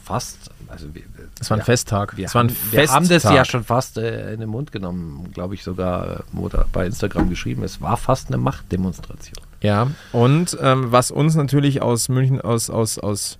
fast, 0.08 0.50
also 0.68 0.94
wir, 0.94 1.02
Es 1.38 1.50
war 1.50 1.58
ein 1.58 1.60
ja, 1.60 1.64
Festtag. 1.64 2.16
Wir, 2.16 2.26
es 2.26 2.34
war 2.34 2.42
ein 2.42 2.48
haben, 2.48 2.72
wir 2.72 2.88
haben 2.88 3.08
das 3.08 3.24
ja 3.24 3.44
schon 3.44 3.62
fast 3.62 3.98
äh, 3.98 4.32
in 4.32 4.40
den 4.40 4.48
Mund 4.48 4.72
genommen, 4.72 5.30
glaube 5.34 5.54
ich 5.54 5.62
sogar 5.62 6.24
oder 6.34 6.64
bei 6.72 6.86
Instagram 6.86 7.28
geschrieben. 7.28 7.62
Es 7.62 7.82
war 7.82 7.98
fast 7.98 8.28
eine 8.28 8.38
Machtdemonstration. 8.38 9.36
Ja, 9.60 9.88
und 10.12 10.56
ähm, 10.62 10.90
was 10.92 11.10
uns 11.10 11.34
natürlich 11.34 11.82
aus 11.82 12.08
München, 12.08 12.40
aus, 12.40 12.70
aus, 12.70 12.98
aus 12.98 13.38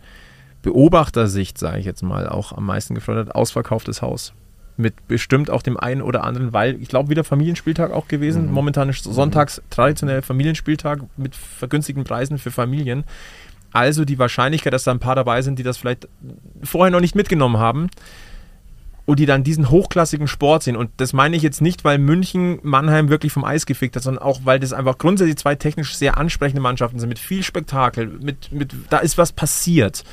Beobachtersicht, 0.61 1.57
sage 1.57 1.79
ich 1.79 1.87
jetzt 1.87 2.03
mal, 2.03 2.29
auch 2.29 2.53
am 2.53 2.67
meisten 2.67 2.95
gefreut 2.95 3.17
hat, 3.17 3.35
ausverkauftes 3.35 4.03
Haus. 4.03 4.35
Mit 4.77 5.09
bestimmt 5.09 5.51
auch 5.51 5.63
dem 5.63 5.79
einen 5.79 6.03
oder 6.03 6.25
anderen, 6.25 6.53
weil 6.53 6.81
ich 6.83 6.89
glaube, 6.89 7.09
wieder 7.09 7.25
Familienspieltag 7.25 7.93
auch 7.93 8.09
gewesen. 8.09 8.47
Mhm. 8.47 8.53
Momentan 8.53 8.91
ist 8.91 9.05
sonntags 9.05 9.63
traditionell 9.71 10.21
Familienspieltag 10.21 11.01
mit 11.17 11.35
vergünstigten 11.35 12.05
Preisen 12.05 12.37
für 12.39 12.51
Familien. 12.51 13.05
Also 13.73 14.05
die 14.05 14.19
Wahrscheinlichkeit, 14.19 14.73
dass 14.73 14.85
da 14.85 14.91
ein 14.91 14.99
paar 14.99 15.15
dabei 15.15 15.43
sind, 15.43 15.59
die 15.59 15.63
das 15.63 15.77
vielleicht 15.77 16.09
vorher 16.63 16.91
noch 16.91 17.01
nicht 17.01 17.15
mitgenommen 17.15 17.59
haben 17.59 17.91
und 19.09 19.19
die 19.19 19.27
dann 19.27 19.43
diesen 19.43 19.71
hochklassigen 19.71 20.29
Sport 20.29 20.63
sehen. 20.63 20.77
Und 20.77 20.91
das 20.99 21.15
meine 21.15 21.35
ich 21.35 21.43
jetzt 21.43 21.63
nicht, 21.63 21.83
weil 21.83 21.97
München 21.97 22.59
Mannheim 22.63 23.09
wirklich 23.09 23.33
vom 23.33 23.43
Eis 23.45 23.65
gefickt 23.65 23.97
hat, 23.97 24.03
sondern 24.03 24.23
auch, 24.23 24.41
weil 24.45 24.61
das 24.61 24.75
einfach 24.75 24.99
grundsätzlich 24.99 25.39
zwei 25.39 25.55
technisch 25.55 25.97
sehr 25.97 26.19
ansprechende 26.19 26.61
Mannschaften 26.61 26.99
sind, 26.99 27.09
mit 27.09 27.19
viel 27.19 27.43
Spektakel, 27.43 28.07
mit, 28.07 28.53
mit, 28.53 28.75
da 28.91 28.99
ist 28.99 29.17
was 29.17 29.33
passiert. 29.33 30.05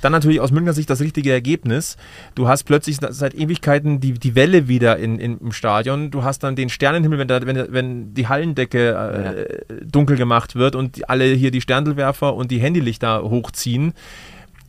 Dann 0.00 0.12
natürlich 0.12 0.40
aus 0.40 0.50
Münchner 0.50 0.72
Sicht 0.72 0.90
das 0.90 1.00
richtige 1.00 1.32
Ergebnis. 1.32 1.96
Du 2.34 2.48
hast 2.48 2.64
plötzlich 2.64 2.98
seit 3.10 3.34
Ewigkeiten 3.34 4.00
die, 4.00 4.12
die 4.12 4.34
Welle 4.34 4.68
wieder 4.68 4.98
in, 4.98 5.18
in, 5.18 5.38
im 5.38 5.52
Stadion. 5.52 6.10
Du 6.10 6.22
hast 6.22 6.40
dann 6.40 6.56
den 6.56 6.68
Sternenhimmel, 6.68 7.18
wenn, 7.18 7.28
da, 7.28 7.46
wenn, 7.46 7.72
wenn 7.72 8.14
die 8.14 8.28
Hallendecke 8.28 8.90
äh, 8.90 9.74
ja. 9.74 9.80
dunkel 9.84 10.16
gemacht 10.16 10.54
wird 10.54 10.74
und 10.74 11.08
alle 11.08 11.24
hier 11.24 11.50
die 11.50 11.60
Sterndelwerfer 11.60 12.34
und 12.34 12.50
die 12.50 12.58
Handylichter 12.58 13.22
hochziehen. 13.22 13.94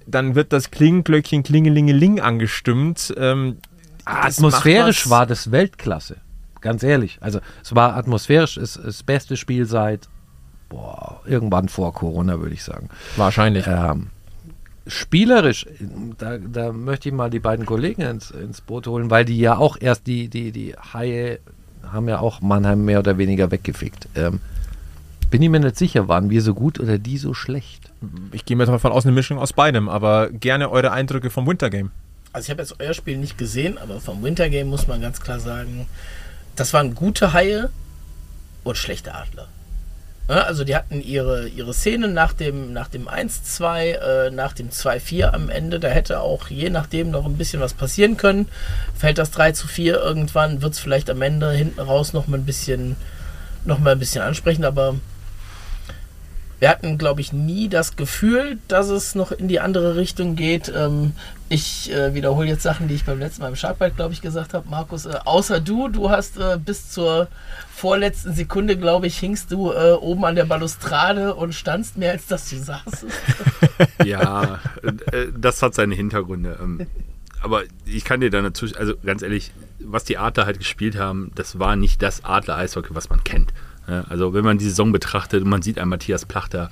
Dann 0.05 0.35
wird 0.35 0.53
das 0.53 0.71
Klingenglöckchen 0.71 1.43
Klingelingeling 1.43 2.21
angestimmt. 2.21 3.13
Ähm, 3.17 3.57
atmosphärisch 4.05 5.09
war 5.09 5.25
das 5.25 5.51
Weltklasse. 5.51 6.17
Ganz 6.61 6.83
ehrlich. 6.83 7.17
Also 7.21 7.39
es 7.61 7.75
war 7.75 7.95
atmosphärisch 7.95 8.57
ist 8.57 8.79
das 8.83 9.03
beste 9.03 9.37
Spiel 9.37 9.65
seit 9.65 10.07
boah, 10.69 11.21
irgendwann 11.25 11.69
vor 11.69 11.93
Corona, 11.93 12.39
würde 12.39 12.53
ich 12.53 12.63
sagen. 12.63 12.89
Wahrscheinlich. 13.15 13.67
Ähm, 13.67 14.07
spielerisch, 14.87 15.65
da, 16.17 16.37
da 16.37 16.71
möchte 16.71 17.09
ich 17.09 17.15
mal 17.15 17.29
die 17.29 17.39
beiden 17.39 17.65
Kollegen 17.65 18.01
ins, 18.01 18.31
ins 18.31 18.61
Boot 18.61 18.87
holen, 18.87 19.09
weil 19.09 19.25
die 19.25 19.37
ja 19.37 19.57
auch 19.57 19.77
erst 19.79 20.07
die, 20.07 20.27
die, 20.27 20.51
die 20.51 20.75
Haie 20.93 21.39
haben 21.83 22.09
ja 22.09 22.19
auch 22.19 22.41
Mannheim 22.41 22.85
mehr 22.85 22.99
oder 22.99 23.17
weniger 23.17 23.51
weggefickt. 23.51 24.09
Ähm, 24.15 24.39
bin 25.29 25.41
ich 25.41 25.49
mir 25.49 25.59
nicht 25.59 25.77
sicher, 25.77 26.07
waren 26.07 26.29
wir 26.29 26.41
so 26.41 26.53
gut 26.53 26.79
oder 26.79 26.97
die 26.97 27.17
so 27.17 27.33
schlecht? 27.33 27.91
Ich 28.31 28.45
gehe 28.45 28.55
mir 28.55 28.65
davon 28.65 28.91
aus, 28.91 29.05
eine 29.05 29.13
Mischung 29.13 29.39
aus 29.39 29.53
beidem, 29.53 29.89
aber 29.89 30.29
gerne 30.29 30.69
eure 30.69 30.91
Eindrücke 30.91 31.29
vom 31.29 31.47
Wintergame. 31.47 31.89
Also 32.31 32.45
ich 32.45 32.49
habe 32.51 32.61
jetzt 32.61 32.79
euer 32.79 32.93
Spiel 32.93 33.17
nicht 33.17 33.37
gesehen, 33.37 33.77
aber 33.77 33.99
vom 33.99 34.23
Wintergame 34.23 34.65
muss 34.65 34.87
man 34.87 35.01
ganz 35.01 35.19
klar 35.19 35.39
sagen, 35.39 35.87
das 36.55 36.73
waren 36.73 36.95
gute 36.95 37.33
Haie 37.33 37.69
und 38.63 38.77
schlechte 38.77 39.13
Adler. 39.15 39.47
Also 40.27 40.65
die 40.65 40.75
hatten 40.75 41.01
ihre, 41.01 41.47
ihre 41.47 41.73
Szenen 41.73 42.13
nach 42.13 42.33
dem, 42.33 42.73
nach 42.73 42.89
dem 42.89 43.07
1-2, 43.07 43.91
äh, 43.91 44.31
nach 44.31 44.51
dem 44.51 44.69
2-4 44.69 45.31
am 45.31 45.49
Ende. 45.49 45.79
Da 45.79 45.87
hätte 45.87 46.19
auch 46.19 46.49
je 46.49 46.69
nachdem 46.69 47.11
noch 47.11 47.25
ein 47.25 47.37
bisschen 47.37 47.61
was 47.61 47.73
passieren 47.73 48.17
können. 48.17 48.49
Fällt 48.93 49.19
das 49.19 49.31
3 49.31 49.53
zu 49.53 49.67
4 49.67 49.95
irgendwann, 49.95 50.61
wird 50.61 50.73
es 50.73 50.79
vielleicht 50.79 51.09
am 51.09 51.21
Ende 51.21 51.51
hinten 51.51 51.79
raus 51.79 52.11
noch 52.11 52.27
mal 52.27 52.37
ein 52.37 52.45
bisschen, 52.45 52.97
noch 53.63 53.79
mal 53.79 53.91
ein 53.91 53.99
bisschen 53.99 54.21
ansprechen, 54.21 54.65
aber 54.65 54.95
wir 56.59 56.69
hatten, 56.69 56.97
glaube 56.97 57.21
ich, 57.21 57.33
nie 57.33 57.69
das 57.69 57.95
Gefühl, 57.95 58.57
dass 58.67 58.89
es 58.89 59.15
noch 59.15 59.31
in 59.31 59.47
die 59.47 59.59
andere 59.59 59.95
Richtung 59.95 60.35
geht. 60.35 60.71
Ähm, 60.75 61.13
ich 61.49 61.91
äh, 61.93 62.13
wiederhole 62.13 62.47
jetzt 62.47 62.63
Sachen, 62.63 62.87
die 62.87 62.95
ich 62.95 63.05
beim 63.05 63.19
letzten 63.19 63.43
Mal 63.43 63.49
im 63.49 63.55
Sharkbite, 63.55 63.95
glaube 63.95 64.13
ich, 64.13 64.21
gesagt 64.21 64.53
habe. 64.53 64.67
Markus, 64.69 65.05
äh, 65.05 65.15
außer 65.23 65.59
du, 65.59 65.87
du 65.87 66.09
hast 66.09 66.37
äh, 66.37 66.57
bis 66.57 66.89
zur 66.89 67.27
vorletzten 67.73 68.33
Sekunde, 68.33 68.75
glaube 68.75 69.07
ich, 69.07 69.17
hingst 69.17 69.51
du 69.51 69.71
äh, 69.71 69.91
oben 69.91 70.25
an 70.25 70.35
der 70.35 70.45
Balustrade 70.45 71.35
und 71.35 71.53
standst 71.53 71.97
mehr, 71.97 72.11
als 72.11 72.25
dass 72.25 72.49
du 72.49 72.57
saßest. 72.57 73.05
ja, 74.03 74.59
äh, 75.11 75.27
das 75.37 75.61
hat 75.61 75.75
seine 75.75 75.93
Hintergründe. 75.93 76.57
Ähm, 76.59 76.87
aber 77.41 77.63
ich 77.85 78.03
kann 78.03 78.19
dir 78.19 78.31
da 78.31 78.41
natürlich, 78.41 78.77
also 78.79 78.95
ganz 79.05 79.21
ehrlich, 79.21 79.51
was 79.79 80.03
die 80.03 80.17
Adler 80.17 80.47
halt 80.47 80.57
gespielt 80.57 80.97
haben, 80.97 81.31
das 81.35 81.59
war 81.59 81.75
nicht 81.75 82.01
das 82.01 82.25
Adler-Eishockey, 82.25 82.95
was 82.95 83.09
man 83.09 83.23
kennt. 83.23 83.53
Ja, 83.87 84.03
also 84.09 84.33
wenn 84.33 84.43
man 84.43 84.57
die 84.57 84.65
Saison 84.65 84.91
betrachtet 84.91 85.43
und 85.43 85.49
man 85.49 85.61
sieht 85.61 85.79
einen 85.79 85.89
Matthias 85.89 86.25
Plachter, 86.25 86.69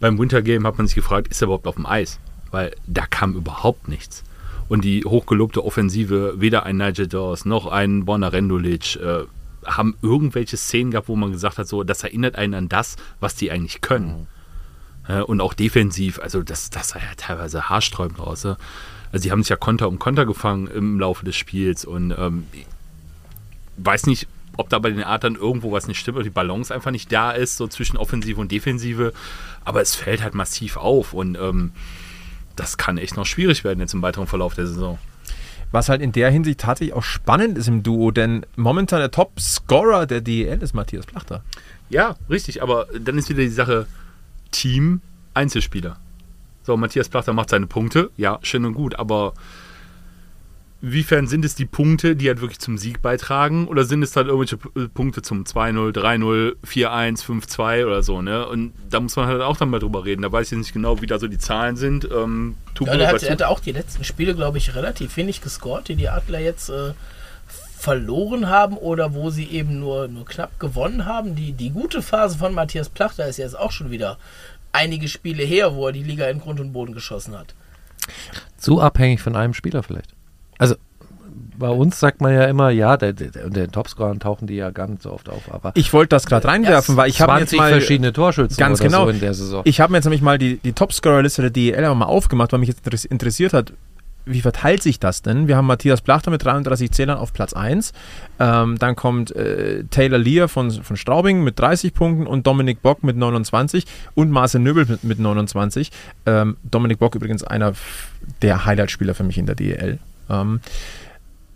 beim 0.00 0.18
Wintergame 0.18 0.66
hat 0.66 0.78
man 0.78 0.86
sich 0.86 0.96
gefragt, 0.96 1.28
ist 1.28 1.42
er 1.42 1.46
überhaupt 1.46 1.66
auf 1.66 1.74
dem 1.74 1.86
Eis? 1.86 2.18
Weil 2.50 2.74
da 2.86 3.06
kam 3.06 3.34
überhaupt 3.34 3.88
nichts. 3.88 4.22
Und 4.68 4.84
die 4.84 5.04
hochgelobte 5.04 5.64
Offensive, 5.64 6.34
weder 6.38 6.64
ein 6.64 6.76
Nigel 6.76 7.06
Dawes 7.06 7.44
noch 7.44 7.66
ein 7.66 8.04
Borna 8.04 8.28
Rendulic, 8.28 8.96
äh, 8.96 9.24
haben 9.64 9.96
irgendwelche 10.02 10.56
Szenen 10.56 10.90
gehabt, 10.92 11.08
wo 11.08 11.16
man 11.16 11.32
gesagt 11.32 11.58
hat, 11.58 11.68
so, 11.68 11.84
das 11.84 12.02
erinnert 12.04 12.36
einen 12.36 12.54
an 12.54 12.68
das, 12.68 12.96
was 13.20 13.34
die 13.34 13.50
eigentlich 13.50 13.80
können. 13.80 14.26
Mhm. 15.08 15.14
Äh, 15.14 15.22
und 15.22 15.40
auch 15.40 15.54
defensiv, 15.54 16.18
also 16.20 16.42
das, 16.42 16.70
das 16.70 16.90
sah 16.90 16.98
ja 16.98 17.14
teilweise 17.16 17.68
haarsträubend 17.68 18.20
aus. 18.20 18.46
Also 18.46 18.56
sie 19.12 19.30
haben 19.30 19.42
sich 19.42 19.50
ja 19.50 19.56
Konter 19.56 19.88
um 19.88 19.98
Konter 19.98 20.26
gefangen 20.26 20.68
im 20.68 20.98
Laufe 20.98 21.24
des 21.24 21.36
Spiels 21.36 21.84
und 21.84 22.14
ähm, 22.16 22.46
weiß 23.76 24.06
nicht, 24.06 24.26
ob 24.56 24.68
da 24.68 24.78
bei 24.78 24.90
den 24.90 25.02
Adlern 25.02 25.34
irgendwo 25.34 25.72
was 25.72 25.88
nicht 25.88 25.98
stimmt, 25.98 26.18
ob 26.18 26.24
die 26.24 26.30
Balance 26.30 26.74
einfach 26.74 26.90
nicht 26.90 27.12
da 27.12 27.32
ist, 27.32 27.56
so 27.56 27.68
zwischen 27.68 27.96
Offensive 27.96 28.40
und 28.40 28.52
Defensive. 28.52 29.12
Aber 29.64 29.80
es 29.80 29.94
fällt 29.94 30.22
halt 30.22 30.34
massiv 30.34 30.76
auf 30.76 31.12
und 31.12 31.36
ähm, 31.36 31.72
das 32.56 32.76
kann 32.76 32.98
echt 32.98 33.16
noch 33.16 33.26
schwierig 33.26 33.64
werden 33.64 33.80
jetzt 33.80 33.94
im 33.94 34.02
weiteren 34.02 34.26
Verlauf 34.26 34.54
der 34.54 34.66
Saison. 34.66 34.98
Was 35.70 35.88
halt 35.88 36.02
in 36.02 36.12
der 36.12 36.30
Hinsicht 36.30 36.60
tatsächlich 36.60 36.94
auch 36.94 37.02
spannend 37.02 37.56
ist 37.56 37.66
im 37.66 37.82
Duo, 37.82 38.10
denn 38.10 38.44
momentan 38.56 39.00
der 39.00 39.10
Top-Scorer 39.10 40.06
der 40.06 40.20
DEL 40.20 40.62
ist 40.62 40.74
Matthias 40.74 41.06
Plachter. 41.06 41.42
Ja, 41.88 42.16
richtig, 42.28 42.62
aber 42.62 42.86
dann 42.98 43.16
ist 43.16 43.30
wieder 43.30 43.40
die 43.40 43.48
Sache 43.48 43.86
Team, 44.50 45.00
Einzelspieler. 45.32 45.96
So, 46.62 46.76
Matthias 46.76 47.08
Plachter 47.08 47.32
macht 47.32 47.48
seine 47.48 47.66
Punkte, 47.66 48.10
ja, 48.16 48.38
schön 48.42 48.66
und 48.66 48.74
gut, 48.74 48.96
aber 48.96 49.32
Inwiefern 50.82 51.28
sind 51.28 51.44
es 51.44 51.54
die 51.54 51.64
Punkte, 51.64 52.16
die 52.16 52.26
halt 52.26 52.40
wirklich 52.40 52.58
zum 52.58 52.76
Sieg 52.76 53.02
beitragen? 53.02 53.68
Oder 53.68 53.84
sind 53.84 54.02
es 54.02 54.16
halt 54.16 54.26
irgendwelche 54.26 54.58
äh, 54.74 54.88
Punkte 54.88 55.22
zum 55.22 55.44
2-0, 55.44 55.92
3-0, 55.92 56.56
4-1, 56.66 57.24
5-2 57.24 57.86
oder 57.86 58.02
so, 58.02 58.20
ne? 58.20 58.48
Und 58.48 58.72
da 58.90 58.98
muss 58.98 59.14
man 59.14 59.28
halt 59.28 59.42
auch 59.42 59.56
dann 59.56 59.70
mal 59.70 59.78
drüber 59.78 60.04
reden. 60.04 60.22
Da 60.22 60.32
weiß 60.32 60.50
ich 60.50 60.58
nicht 60.58 60.72
genau, 60.72 61.00
wie 61.00 61.06
da 61.06 61.20
so 61.20 61.28
die 61.28 61.38
Zahlen 61.38 61.76
sind. 61.76 62.08
Ähm, 62.12 62.56
ja, 62.80 62.94
er, 62.94 63.08
hat, 63.08 63.22
er 63.22 63.30
hatte 63.30 63.48
auch 63.48 63.60
die 63.60 63.70
letzten 63.70 64.02
Spiele, 64.02 64.34
glaube 64.34 64.58
ich, 64.58 64.74
relativ 64.74 65.16
wenig 65.16 65.40
gescored, 65.40 65.86
die 65.86 65.94
die 65.94 66.08
Adler 66.08 66.40
jetzt 66.40 66.68
äh, 66.68 66.94
verloren 67.78 68.48
haben 68.48 68.76
oder 68.76 69.14
wo 69.14 69.30
sie 69.30 69.44
eben 69.44 69.78
nur, 69.78 70.08
nur 70.08 70.24
knapp 70.24 70.58
gewonnen 70.58 71.04
haben. 71.04 71.36
Die, 71.36 71.52
die 71.52 71.70
gute 71.70 72.02
Phase 72.02 72.38
von 72.38 72.54
Matthias 72.54 72.88
Plachter 72.88 73.28
ist 73.28 73.36
jetzt 73.36 73.56
auch 73.56 73.70
schon 73.70 73.92
wieder 73.92 74.18
einige 74.72 75.06
Spiele 75.06 75.44
her, 75.44 75.76
wo 75.76 75.86
er 75.86 75.92
die 75.92 76.02
Liga 76.02 76.26
in 76.26 76.40
Grund 76.40 76.58
und 76.58 76.72
Boden 76.72 76.92
geschossen 76.92 77.38
hat. 77.38 77.54
Zu 78.56 78.80
abhängig 78.80 79.20
von 79.20 79.36
einem 79.36 79.54
Spieler 79.54 79.84
vielleicht. 79.84 80.14
Also 80.62 80.76
bei 81.58 81.68
uns 81.68 82.00
sagt 82.00 82.20
man 82.20 82.32
ja 82.32 82.44
immer, 82.44 82.70
ja, 82.70 82.96
der, 82.96 83.12
der, 83.12 83.50
der 83.50 83.70
Topscorern 83.70 84.20
tauchen 84.20 84.46
die 84.46 84.54
ja 84.54 84.70
gar 84.70 84.88
nicht 84.88 85.02
so 85.02 85.12
oft 85.12 85.28
auf. 85.28 85.52
Aber 85.52 85.72
ich 85.74 85.92
wollte 85.92 86.10
das 86.10 86.26
gerade 86.26 86.46
reinwerfen, 86.48 86.96
weil 86.96 87.08
ich 87.10 87.20
habe 87.20 87.38
jetzt 87.40 87.54
mal 87.54 87.70
verschiedene 87.70 88.12
Torschützen 88.12 88.56
ganz 88.58 88.80
genau 88.80 89.04
so 89.04 89.10
in 89.10 89.20
der 89.20 89.34
Saison. 89.34 89.62
Ich 89.64 89.80
habe 89.80 89.92
mir 89.92 89.98
jetzt 89.98 90.04
nämlich 90.04 90.22
mal 90.22 90.38
die, 90.38 90.58
die 90.58 90.72
Topscorer-Liste 90.72 91.42
der 91.42 91.50
DEL 91.50 91.94
mal 91.94 92.06
aufgemacht, 92.06 92.52
weil 92.52 92.60
mich 92.60 92.68
jetzt 92.68 93.04
interessiert 93.06 93.52
hat, 93.52 93.72
wie 94.24 94.40
verteilt 94.40 94.82
sich 94.82 95.00
das 95.00 95.22
denn? 95.22 95.48
Wir 95.48 95.56
haben 95.56 95.66
Matthias 95.66 96.00
Plachter 96.00 96.30
mit 96.30 96.44
33 96.44 96.92
Zählern 96.92 97.18
auf 97.18 97.32
Platz 97.32 97.52
1. 97.54 97.92
Ähm, 98.38 98.78
dann 98.78 98.94
kommt 98.94 99.34
äh, 99.34 99.84
Taylor 99.90 100.18
Lear 100.18 100.48
von, 100.48 100.70
von 100.70 100.96
Straubing 100.96 101.42
mit 101.42 101.58
30 101.58 101.92
Punkten 101.92 102.26
und 102.26 102.46
Dominik 102.46 102.82
Bock 102.82 103.02
mit 103.02 103.16
29 103.16 103.84
und 104.14 104.30
Marcel 104.30 104.60
Nöbel 104.60 104.86
mit, 104.86 105.02
mit 105.02 105.18
29. 105.18 105.90
Ähm, 106.26 106.56
Dominik 106.62 106.98
Bock 106.98 107.14
übrigens 107.14 107.42
einer 107.42 107.72
der 108.42 108.64
Highlight-Spieler 108.64 109.14
für 109.14 109.24
mich 109.24 109.38
in 109.38 109.46
der 109.46 109.56
DEL. 109.56 109.98
Ähm, 110.32 110.60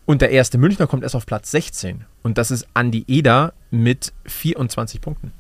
und 0.05 0.23
der 0.23 0.31
erste 0.31 0.57
Münchner 0.59 0.87
kommt 0.87 1.03
erst 1.03 1.17
auf 1.17 1.27
Platz 1.27 1.51
16. 1.51 2.05
Und 2.23 2.39
das 2.39 2.51
ist 2.51 2.67
Andi 2.75 3.05
Eder 3.09 3.53
mit 3.71 4.12
24 4.27 5.01
Punkten. 5.01 5.33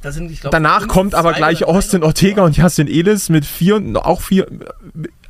Sind, 0.00 0.40
glaub, 0.40 0.52
Danach 0.52 0.86
kommt 0.86 1.16
aber 1.16 1.32
gleich 1.32 1.64
Austin 1.64 2.04
Ortega 2.04 2.42
und 2.44 2.56
Justin 2.56 2.86
Elis 2.86 3.28
mit 3.30 3.44
vier, 3.44 3.82
auch, 3.96 4.20
vier, 4.20 4.46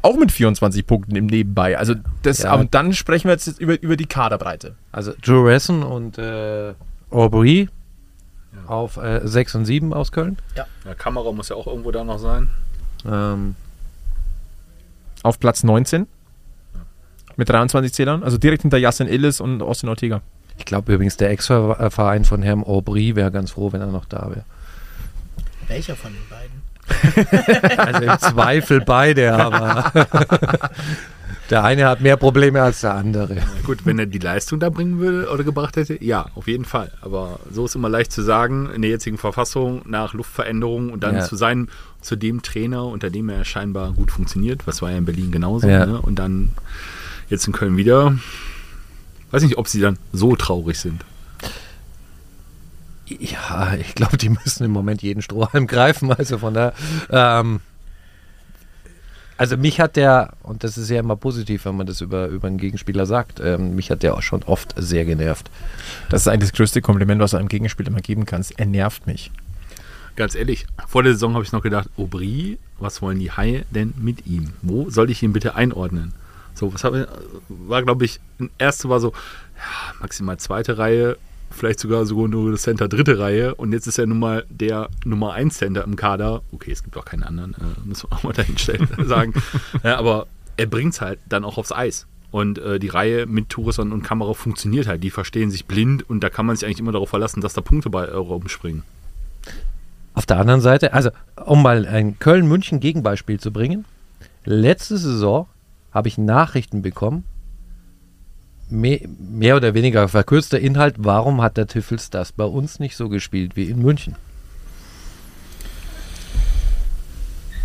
auch 0.02 0.16
mit 0.16 0.30
24 0.30 0.86
Punkten 0.86 1.16
im 1.16 1.24
Nebenbei. 1.24 1.78
Also 1.78 1.94
das, 2.22 2.40
ja. 2.40 2.54
und 2.54 2.74
dann 2.74 2.92
sprechen 2.92 3.28
wir 3.28 3.32
jetzt 3.32 3.46
über, 3.58 3.80
über 3.80 3.96
die 3.96 4.04
Kaderbreite. 4.04 4.74
Also 4.92 5.14
Joe 5.22 5.48
Ressen 5.48 5.82
und 5.82 6.18
äh, 6.18 6.74
Aubry 7.10 7.70
ja. 8.52 8.68
auf 8.68 8.98
äh, 8.98 9.22
6 9.24 9.54
und 9.54 9.64
7 9.64 9.94
aus 9.94 10.12
Köln. 10.12 10.36
Ja. 10.54 10.66
ja. 10.84 10.94
Kamera 10.94 11.32
muss 11.32 11.48
ja 11.48 11.56
auch 11.56 11.66
irgendwo 11.66 11.90
da 11.90 12.04
noch 12.04 12.18
sein. 12.18 12.50
Ähm, 13.06 13.54
auf 15.28 15.38
Platz 15.38 15.62
19 15.62 16.06
mit 17.36 17.48
23 17.48 17.92
Zählern, 17.92 18.22
also 18.24 18.36
direkt 18.36 18.62
hinter 18.62 18.78
Yassin 18.78 19.06
Illis 19.06 19.40
und 19.40 19.62
Austin 19.62 19.88
Ortega. 19.88 20.22
Ich 20.58 20.64
glaube 20.64 20.92
übrigens, 20.92 21.16
der 21.16 21.30
Ex-Verein 21.30 22.24
von 22.24 22.42
Herrn 22.42 22.64
Aubry 22.64 23.14
wäre 23.14 23.30
ganz 23.30 23.52
froh, 23.52 23.72
wenn 23.72 23.80
er 23.80 23.86
noch 23.86 24.04
da 24.04 24.28
wäre. 24.30 24.44
Welcher 25.68 25.94
von 25.94 26.12
den 26.12 26.28
beiden? 26.28 26.58
also 27.78 28.02
im 28.02 28.18
Zweifel 28.18 28.80
beide, 28.80 29.34
aber 29.34 29.92
der 31.50 31.62
eine 31.62 31.86
hat 31.86 32.00
mehr 32.00 32.16
Probleme 32.16 32.62
als 32.62 32.80
der 32.80 32.94
andere. 32.94 33.36
Gut, 33.64 33.86
wenn 33.86 33.98
er 33.98 34.06
die 34.06 34.18
Leistung 34.18 34.58
da 34.58 34.70
bringen 34.70 34.98
würde 34.98 35.30
oder 35.30 35.44
gebracht 35.44 35.76
hätte, 35.76 36.02
ja, 36.02 36.26
auf 36.34 36.48
jeden 36.48 36.64
Fall. 36.64 36.90
Aber 37.02 37.38
so 37.52 37.66
ist 37.66 37.74
immer 37.74 37.88
leicht 37.88 38.10
zu 38.12 38.22
sagen, 38.22 38.70
in 38.74 38.82
der 38.82 38.90
jetzigen 38.90 39.18
Verfassung, 39.18 39.82
nach 39.86 40.12
Luftveränderung 40.12 40.90
und 40.90 41.04
dann 41.04 41.16
ja. 41.16 41.24
zu 41.24 41.36
sein, 41.36 41.68
zu 42.00 42.16
dem 42.16 42.42
Trainer, 42.42 42.84
unter 42.84 43.10
dem 43.10 43.28
er 43.28 43.44
scheinbar 43.44 43.92
gut 43.92 44.10
funktioniert, 44.10 44.66
was 44.66 44.82
war 44.82 44.90
ja 44.90 44.98
in 44.98 45.04
Berlin 45.04 45.30
genauso, 45.30 45.68
ja. 45.68 45.86
ne? 45.86 46.00
und 46.00 46.16
dann 46.16 46.50
jetzt 47.28 47.46
in 47.46 47.52
Köln 47.52 47.76
wieder. 47.76 48.18
Weiß 49.30 49.42
nicht, 49.42 49.58
ob 49.58 49.68
sie 49.68 49.80
dann 49.80 49.98
so 50.12 50.36
traurig 50.36 50.78
sind. 50.78 51.04
Ja, 53.06 53.74
ich 53.74 53.94
glaube, 53.94 54.16
die 54.16 54.28
müssen 54.28 54.64
im 54.64 54.70
Moment 54.70 55.02
jeden 55.02 55.22
Strohhalm 55.22 55.66
greifen. 55.66 56.12
Also 56.12 56.38
von 56.38 56.54
da. 56.54 56.72
Ähm, 57.10 57.60
also 59.36 59.56
mich 59.56 59.80
hat 59.80 59.96
der, 59.96 60.32
und 60.42 60.64
das 60.64 60.76
ist 60.76 60.90
ja 60.90 60.98
immer 60.98 61.16
positiv, 61.16 61.64
wenn 61.64 61.76
man 61.76 61.86
das 61.86 62.00
über, 62.00 62.26
über 62.26 62.48
einen 62.48 62.58
Gegenspieler 62.58 63.06
sagt, 63.06 63.40
ähm, 63.40 63.76
mich 63.76 63.90
hat 63.90 64.02
der 64.02 64.14
auch 64.14 64.22
schon 64.22 64.42
oft 64.42 64.74
sehr 64.76 65.04
genervt. 65.04 65.48
Das 66.10 66.22
ist 66.22 66.28
eigentlich 66.28 66.50
das 66.50 66.56
größte 66.56 66.82
Kompliment, 66.82 67.20
was 67.20 67.30
du 67.30 67.36
einem 67.36 67.48
Gegenspieler 67.48 67.88
immer 67.88 68.00
geben 68.00 68.26
kannst. 68.26 68.58
Er 68.58 68.66
nervt 68.66 69.06
mich. 69.06 69.30
Ganz 70.18 70.34
ehrlich, 70.34 70.66
vor 70.88 71.04
der 71.04 71.12
Saison 71.12 71.34
habe 71.34 71.44
ich 71.44 71.52
noch 71.52 71.62
gedacht, 71.62 71.88
Aubry, 71.96 72.58
was 72.80 73.00
wollen 73.00 73.20
die 73.20 73.30
Haie 73.30 73.64
denn 73.70 73.94
mit 73.96 74.26
ihm? 74.26 74.48
Wo 74.62 74.90
soll 74.90 75.10
ich 75.10 75.22
ihn 75.22 75.32
bitte 75.32 75.54
einordnen? 75.54 76.12
So, 76.54 76.74
was 76.74 76.82
habe 76.82 77.06
war, 77.48 77.84
glaube 77.84 78.04
ich, 78.04 78.18
erste 78.58 78.88
war 78.88 78.98
so, 78.98 79.12
ja, 79.12 79.94
maximal 80.00 80.36
zweite 80.36 80.76
Reihe, 80.76 81.18
vielleicht 81.52 81.78
sogar 81.78 82.04
sogar 82.04 82.26
nur 82.26 82.50
das 82.50 82.62
Center 82.62 82.88
dritte 82.88 83.20
Reihe 83.20 83.54
und 83.54 83.72
jetzt 83.72 83.86
ist 83.86 83.96
er 83.96 84.06
nun 84.06 84.18
mal 84.18 84.44
der 84.50 84.88
Nummer 85.04 85.34
1 85.34 85.56
Center 85.56 85.84
im 85.84 85.94
Kader. 85.94 86.42
Okay, 86.50 86.72
es 86.72 86.82
gibt 86.82 86.96
auch 86.96 87.04
keinen 87.04 87.22
anderen, 87.22 87.54
äh, 87.54 87.86
müssen 87.86 88.10
wir 88.10 88.16
auch 88.16 88.24
mal 88.24 88.32
dahinstellen 88.32 88.88
sagen. 89.06 89.34
Ja, 89.84 89.98
aber 89.98 90.26
er 90.56 90.66
bringt 90.66 90.94
es 90.94 91.00
halt 91.00 91.20
dann 91.28 91.44
auch 91.44 91.58
aufs 91.58 91.70
Eis. 91.70 92.08
Und 92.32 92.58
äh, 92.58 92.80
die 92.80 92.88
Reihe 92.88 93.26
mit 93.26 93.50
Touriston 93.50 93.92
und 93.92 94.02
Kamera 94.02 94.34
funktioniert 94.34 94.88
halt. 94.88 95.04
Die 95.04 95.10
verstehen 95.10 95.52
sich 95.52 95.66
blind 95.66 96.10
und 96.10 96.24
da 96.24 96.28
kann 96.28 96.44
man 96.44 96.56
sich 96.56 96.66
eigentlich 96.66 96.80
immer 96.80 96.90
darauf 96.90 97.10
verlassen, 97.10 97.40
dass 97.40 97.54
da 97.54 97.60
Punkte 97.60 97.88
bei 97.88 98.10
rumspringen. 98.10 98.82
Auf 100.18 100.26
der 100.26 100.38
anderen 100.38 100.60
Seite, 100.60 100.94
also 100.94 101.10
um 101.46 101.62
mal 101.62 101.86
ein 101.86 102.18
Köln-München-Gegenbeispiel 102.18 103.38
zu 103.38 103.52
bringen, 103.52 103.84
letzte 104.44 104.98
Saison 104.98 105.46
habe 105.92 106.08
ich 106.08 106.18
Nachrichten 106.18 106.82
bekommen, 106.82 107.22
mehr, 108.68 108.98
mehr 109.16 109.54
oder 109.54 109.74
weniger 109.74 110.08
verkürzter 110.08 110.58
Inhalt, 110.58 110.96
warum 110.98 111.40
hat 111.40 111.56
der 111.56 111.68
Tiffels 111.68 112.10
das 112.10 112.32
bei 112.32 112.42
uns 112.42 112.80
nicht 112.80 112.96
so 112.96 113.08
gespielt 113.08 113.54
wie 113.54 113.70
in 113.70 113.80
München? 113.80 114.16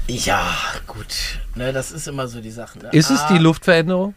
Ja, 0.08 0.56
gut. 0.86 1.40
Ne, 1.56 1.74
das 1.74 1.92
ist 1.92 2.08
immer 2.08 2.28
so 2.28 2.40
die 2.40 2.52
Sache. 2.52 2.78
Ne? 2.78 2.90
Ist 2.92 3.10
es 3.10 3.22
Ah, 3.22 3.34
die 3.34 3.40
Luftveränderung? 3.40 4.14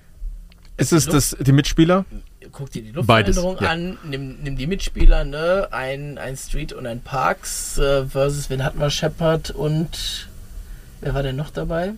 Ist 0.76 0.92
es 0.92 1.06
das, 1.06 1.34
die 1.40 1.52
Mitspieler? 1.52 2.04
Guck 2.52 2.70
dir 2.70 2.82
die 2.82 2.92
Beides, 2.92 3.36
Luftveränderung 3.36 3.58
ja. 3.60 3.70
an, 3.70 3.98
nimm, 4.08 4.36
nimm 4.42 4.56
die 4.56 4.66
Mitspieler, 4.66 5.24
ne? 5.24 5.68
Ein, 5.70 6.18
ein 6.18 6.36
Street 6.36 6.72
und 6.72 6.86
ein 6.86 7.00
Parks 7.00 7.78
äh, 7.78 8.04
versus, 8.06 8.50
wen 8.50 8.64
hatten 8.64 8.78
wir? 8.80 8.90
Shepard 8.90 9.50
und 9.50 10.28
wer 11.00 11.14
war 11.14 11.22
denn 11.22 11.36
noch 11.36 11.50
dabei? 11.50 11.92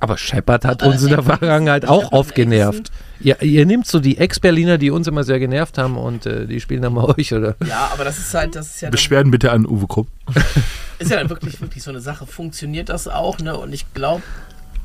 Aber 0.00 0.16
Shepard 0.16 0.64
hat 0.64 0.82
Äh, 0.82 0.86
uns 0.86 1.02
in 1.02 1.10
der 1.10 1.22
Vergangenheit 1.22 1.86
auch 1.86 2.04
Shepard 2.04 2.12
oft 2.12 2.34
genervt. 2.34 2.90
Ihr, 3.20 3.40
ihr 3.42 3.66
nehmt 3.66 3.86
so 3.86 4.00
die 4.00 4.16
Ex-Berliner, 4.16 4.78
die 4.78 4.90
uns 4.90 5.06
immer 5.06 5.24
sehr 5.24 5.38
genervt 5.38 5.76
haben 5.76 5.98
und 5.98 6.24
äh, 6.24 6.46
die 6.46 6.58
spielen 6.58 6.80
dann 6.80 6.94
mal 6.94 7.04
euch, 7.18 7.34
oder? 7.34 7.54
Ja, 7.66 7.90
aber 7.92 8.04
das 8.04 8.18
ist 8.18 8.32
halt, 8.32 8.56
das 8.56 8.66
ist 8.70 8.80
ja, 8.80 8.86
dann, 8.86 8.92
Beschwerden 8.92 9.30
bitte 9.30 9.52
an 9.52 9.66
Uwe 9.66 9.86
Krupp. 9.86 10.08
ist 10.98 11.10
ja 11.10 11.18
dann 11.18 11.28
wirklich, 11.28 11.60
wirklich 11.60 11.84
so 11.84 11.90
eine 11.90 12.00
Sache. 12.00 12.26
Funktioniert 12.26 12.88
das 12.88 13.08
auch, 13.08 13.38
ne? 13.38 13.56
Und 13.58 13.74
ich 13.74 13.92
glaube, 13.92 14.22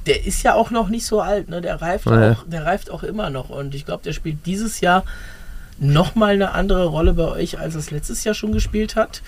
der 0.06 0.26
ist 0.26 0.44
ja 0.44 0.54
auch 0.54 0.72
noch 0.72 0.90
nicht 0.90 1.06
so 1.06 1.22
alt, 1.22 1.50
ne? 1.50 1.62
Der 1.62 1.82
reift 1.82 2.06
Ja. 2.06 2.32
auch, 2.34 2.44
der 2.48 2.66
reift 2.66 2.90
auch 2.92 3.04
immer 3.04 3.30
noch. 3.30 3.50
Und 3.50 3.74
ich 3.76 3.86
glaube, 3.86 4.04
der 4.04 4.14
spielt 4.14 4.46
dieses 4.46 4.80
Jahr 4.82 5.04
nochmal 5.78 6.34
eine 6.34 6.52
andere 6.52 6.86
Rolle 6.86 7.14
bei 7.14 7.28
euch, 7.28 7.60
als 7.60 7.76
es 7.76 7.92
letztes 7.92 8.24
Jahr 8.24 8.36
schon 8.36 8.52
gespielt 8.52 8.96
hat. 8.96 9.22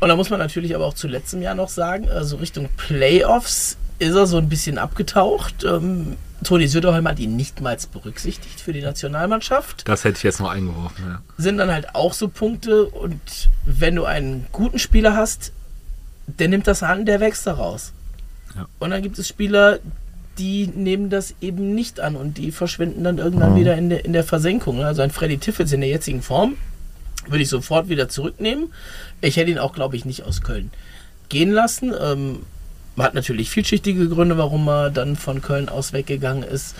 Und 0.00 0.08
da 0.08 0.16
muss 0.16 0.30
man 0.30 0.38
natürlich 0.38 0.74
aber 0.74 0.84
auch 0.86 0.94
zu 0.94 1.08
letztem 1.08 1.40
Jahr 1.42 1.54
noch 1.54 1.68
sagen, 1.68 2.08
also 2.08 2.36
Richtung 2.36 2.68
Playoffs 2.76 3.76
ist 3.98 4.14
er 4.14 4.26
so 4.26 4.36
ein 4.38 4.48
bisschen 4.48 4.76
abgetaucht. 4.78 5.64
Ähm, 5.64 6.16
Toni 6.42 6.66
Söderholm 6.68 7.08
hat 7.08 7.18
ihn 7.20 7.36
nichtmals 7.36 7.86
berücksichtigt 7.86 8.60
für 8.60 8.72
die 8.72 8.82
Nationalmannschaft. 8.82 9.88
Das 9.88 10.04
hätte 10.04 10.18
ich 10.18 10.22
jetzt 10.24 10.40
noch 10.40 10.50
eingeworfen. 10.50 11.04
Ja. 11.08 11.22
Sind 11.38 11.56
dann 11.58 11.70
halt 11.72 11.94
auch 11.94 12.12
so 12.12 12.28
Punkte 12.28 12.84
und 12.86 13.20
wenn 13.64 13.94
du 13.96 14.04
einen 14.04 14.46
guten 14.52 14.78
Spieler 14.78 15.16
hast, 15.16 15.52
der 16.26 16.48
nimmt 16.48 16.66
das 16.66 16.82
an, 16.82 17.06
der 17.06 17.20
wächst 17.20 17.46
daraus. 17.46 17.92
Ja. 18.56 18.66
Und 18.78 18.90
dann 18.90 19.02
gibt 19.02 19.18
es 19.18 19.28
Spieler, 19.28 19.78
die 20.38 20.66
nehmen 20.66 21.10
das 21.10 21.34
eben 21.40 21.74
nicht 21.74 22.00
an 22.00 22.16
und 22.16 22.38
die 22.38 22.50
verschwinden 22.50 23.04
dann 23.04 23.18
irgendwann 23.18 23.56
wieder 23.56 23.76
in 23.76 23.88
der, 23.88 24.04
in 24.04 24.12
der 24.12 24.24
Versenkung. 24.24 24.82
Also 24.82 25.02
ein 25.02 25.10
Freddy 25.10 25.38
Tiffels 25.38 25.72
in 25.72 25.80
der 25.80 25.90
jetzigen 25.90 26.22
Form 26.22 26.56
würde 27.28 27.42
ich 27.42 27.48
sofort 27.48 27.88
wieder 27.88 28.08
zurücknehmen. 28.08 28.72
Ich 29.20 29.36
hätte 29.36 29.50
ihn 29.50 29.58
auch, 29.58 29.72
glaube 29.72 29.96
ich, 29.96 30.04
nicht 30.04 30.24
aus 30.24 30.42
Köln 30.42 30.70
gehen 31.28 31.52
lassen. 31.52 31.94
Ähm, 31.98 32.40
man 32.96 33.06
hat 33.06 33.14
natürlich 33.14 33.50
vielschichtige 33.50 34.08
Gründe, 34.08 34.38
warum 34.38 34.68
er 34.68 34.90
dann 34.90 35.16
von 35.16 35.40
Köln 35.40 35.68
aus 35.68 35.92
weggegangen 35.92 36.42
ist. 36.42 36.74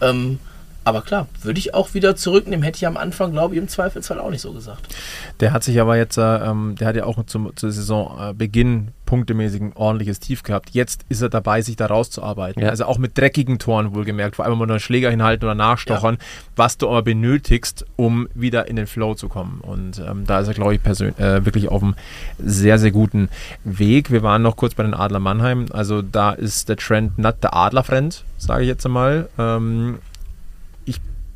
Ähm, 0.00 0.38
aber 0.84 1.02
klar, 1.02 1.28
würde 1.42 1.58
ich 1.58 1.74
auch 1.74 1.94
wieder 1.94 2.16
zurücknehmen. 2.16 2.62
Hätte 2.62 2.76
ich 2.76 2.86
am 2.86 2.96
Anfang, 2.96 3.32
glaube 3.32 3.54
ich, 3.54 3.60
im 3.60 3.68
Zweifelsfall 3.68 4.18
auch 4.18 4.30
nicht 4.30 4.40
so 4.40 4.52
gesagt. 4.52 4.94
Der 5.40 5.52
hat 5.52 5.62
sich 5.62 5.80
aber 5.80 5.96
jetzt, 5.96 6.16
äh, 6.16 6.22
ähm, 6.22 6.76
der 6.78 6.88
hat 6.88 6.96
ja 6.96 7.04
auch 7.04 7.22
zum, 7.24 7.54
zu 7.54 7.70
Saisonbeginn 7.70 8.88
punktemäßig 9.10 9.60
ein 9.60 9.72
ordentliches 9.74 10.20
Tief 10.20 10.44
gehabt. 10.44 10.70
Jetzt 10.70 11.04
ist 11.08 11.20
er 11.20 11.28
dabei, 11.28 11.62
sich 11.62 11.74
da 11.74 11.86
rauszuarbeiten. 11.86 12.62
Ja. 12.62 12.68
Also 12.68 12.84
auch 12.84 12.96
mit 12.96 13.18
dreckigen 13.18 13.58
Toren 13.58 13.92
wohlgemerkt, 13.92 14.36
vor 14.36 14.44
allem 14.44 14.56
mal 14.56 14.70
einen 14.70 14.78
Schläger 14.78 15.10
hinhalten 15.10 15.44
oder 15.44 15.56
nachstochern, 15.56 16.16
was 16.54 16.78
du 16.78 16.88
aber 16.88 17.02
benötigst, 17.02 17.84
um 17.96 18.28
wieder 18.34 18.68
in 18.68 18.76
den 18.76 18.86
Flow 18.86 19.14
zu 19.14 19.28
kommen. 19.28 19.62
Und 19.62 19.98
ähm, 19.98 20.26
da 20.26 20.38
ist 20.38 20.48
er, 20.48 20.54
glaube 20.54 20.76
ich, 20.76 20.82
persön 20.82 21.18
äh, 21.18 21.44
wirklich 21.44 21.68
auf 21.68 21.82
einem 21.82 21.96
sehr, 22.38 22.78
sehr 22.78 22.92
guten 22.92 23.28
Weg. 23.64 24.12
Wir 24.12 24.22
waren 24.22 24.42
noch 24.42 24.56
kurz 24.56 24.74
bei 24.74 24.84
den 24.84 24.94
Adler 24.94 25.18
Mannheim. 25.18 25.66
Also 25.72 26.02
da 26.02 26.30
ist 26.30 26.68
der 26.68 26.76
Trend 26.76 27.18
not 27.18 27.42
der 27.42 27.54
Adlerfriend, 27.54 28.24
sage 28.38 28.62
ich 28.62 28.68
jetzt 28.68 28.86
einmal. 28.86 29.28
Ähm, 29.38 29.98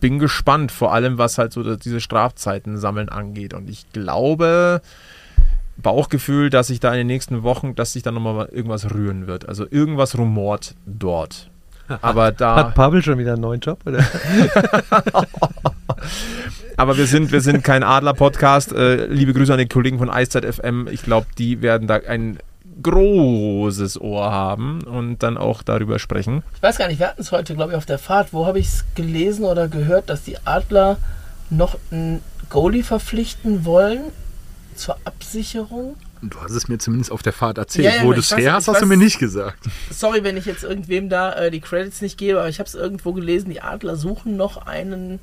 bin 0.04 0.18
gespannt, 0.18 0.70
vor 0.70 0.92
allem 0.92 1.16
was 1.16 1.38
halt 1.38 1.54
so 1.54 1.76
diese 1.76 1.98
Strafzeiten 1.98 2.76
sammeln 2.76 3.08
angeht. 3.08 3.54
Und 3.54 3.70
ich 3.70 3.90
glaube, 3.94 4.82
Bauchgefühl, 5.78 6.50
dass 6.50 6.66
sich 6.66 6.78
da 6.78 6.90
in 6.90 6.98
den 6.98 7.06
nächsten 7.06 7.42
Wochen, 7.42 7.74
dass 7.74 7.94
sich 7.94 8.02
da 8.02 8.12
nochmal 8.12 8.50
irgendwas 8.52 8.92
rühren 8.92 9.26
wird. 9.26 9.48
Also 9.48 9.64
irgendwas 9.70 10.18
rumort 10.18 10.74
dort. 10.84 11.48
Aber 12.02 12.32
da, 12.32 12.54
Hat 12.56 12.74
Pavel 12.74 13.02
schon 13.02 13.16
wieder 13.16 13.32
einen 13.32 13.40
neuen 13.40 13.60
Job? 13.60 13.78
Oder? 13.86 14.04
aber 16.76 16.98
wir 16.98 17.06
sind, 17.06 17.32
wir 17.32 17.40
sind 17.40 17.64
kein 17.64 17.82
Adler-Podcast. 17.82 18.74
Äh, 18.74 19.06
liebe 19.06 19.32
Grüße 19.32 19.54
an 19.54 19.58
die 19.58 19.68
Kollegen 19.68 19.96
von 19.96 20.10
Eiszeit 20.10 20.44
FM. 20.44 20.86
Ich 20.90 21.02
glaube, 21.02 21.28
die 21.38 21.62
werden 21.62 21.88
da 21.88 21.94
ein 21.94 22.38
großes 22.82 24.00
Ohr 24.00 24.30
haben 24.30 24.82
und 24.82 25.22
dann 25.22 25.37
auch 25.37 25.62
darüber 25.62 25.98
sprechen. 25.98 26.42
Ich 26.54 26.62
weiß 26.62 26.78
gar 26.78 26.88
nicht, 26.88 26.98
wir 26.98 27.08
hatten 27.08 27.20
es 27.20 27.32
heute, 27.32 27.54
glaube 27.54 27.72
ich, 27.72 27.76
auf 27.76 27.87
der 27.87 27.98
Fahrt. 27.98 28.32
Wo 28.32 28.46
habe 28.46 28.58
ich 28.58 28.66
es 28.66 28.84
gelesen 28.94 29.44
oder 29.44 29.68
gehört, 29.68 30.08
dass 30.10 30.22
die 30.22 30.37
Adler 30.44 30.98
noch 31.50 31.76
einen 31.90 32.20
Goalie 32.50 32.82
verpflichten 32.82 33.64
wollen 33.64 34.00
zur 34.74 34.96
Absicherung? 35.04 35.96
Du 36.22 36.40
hast 36.40 36.52
es 36.52 36.68
mir 36.68 36.78
zumindest 36.78 37.12
auf 37.12 37.22
der 37.22 37.32
Fahrt 37.32 37.58
erzählt. 37.58 37.87
Ja, 37.87 37.96
ja, 37.96 38.04
Wo 38.04 38.12
du 38.12 38.20
es 38.20 38.34
her 38.34 38.54
hast, 38.54 38.68
hast 38.68 38.80
du 38.80 38.87
mir 38.87 38.96
nicht 38.96 39.18
gesagt. 39.18 39.58
Sorry, 39.90 40.24
wenn 40.24 40.37
ich 40.37 40.46
jetzt 40.46 40.64
irgendwem 40.64 41.08
da 41.10 41.34
äh, 41.34 41.50
die 41.50 41.60
Credits 41.60 42.00
nicht 42.00 42.16
gebe, 42.16 42.38
aber 42.38 42.48
ich 42.48 42.58
habe 42.58 42.66
es 42.66 42.74
irgendwo 42.74 43.12
gelesen, 43.12 43.50
die 43.50 43.60
Adler 43.60 43.96
suchen 43.96 44.37
noch 44.37 44.66
einen 44.66 45.20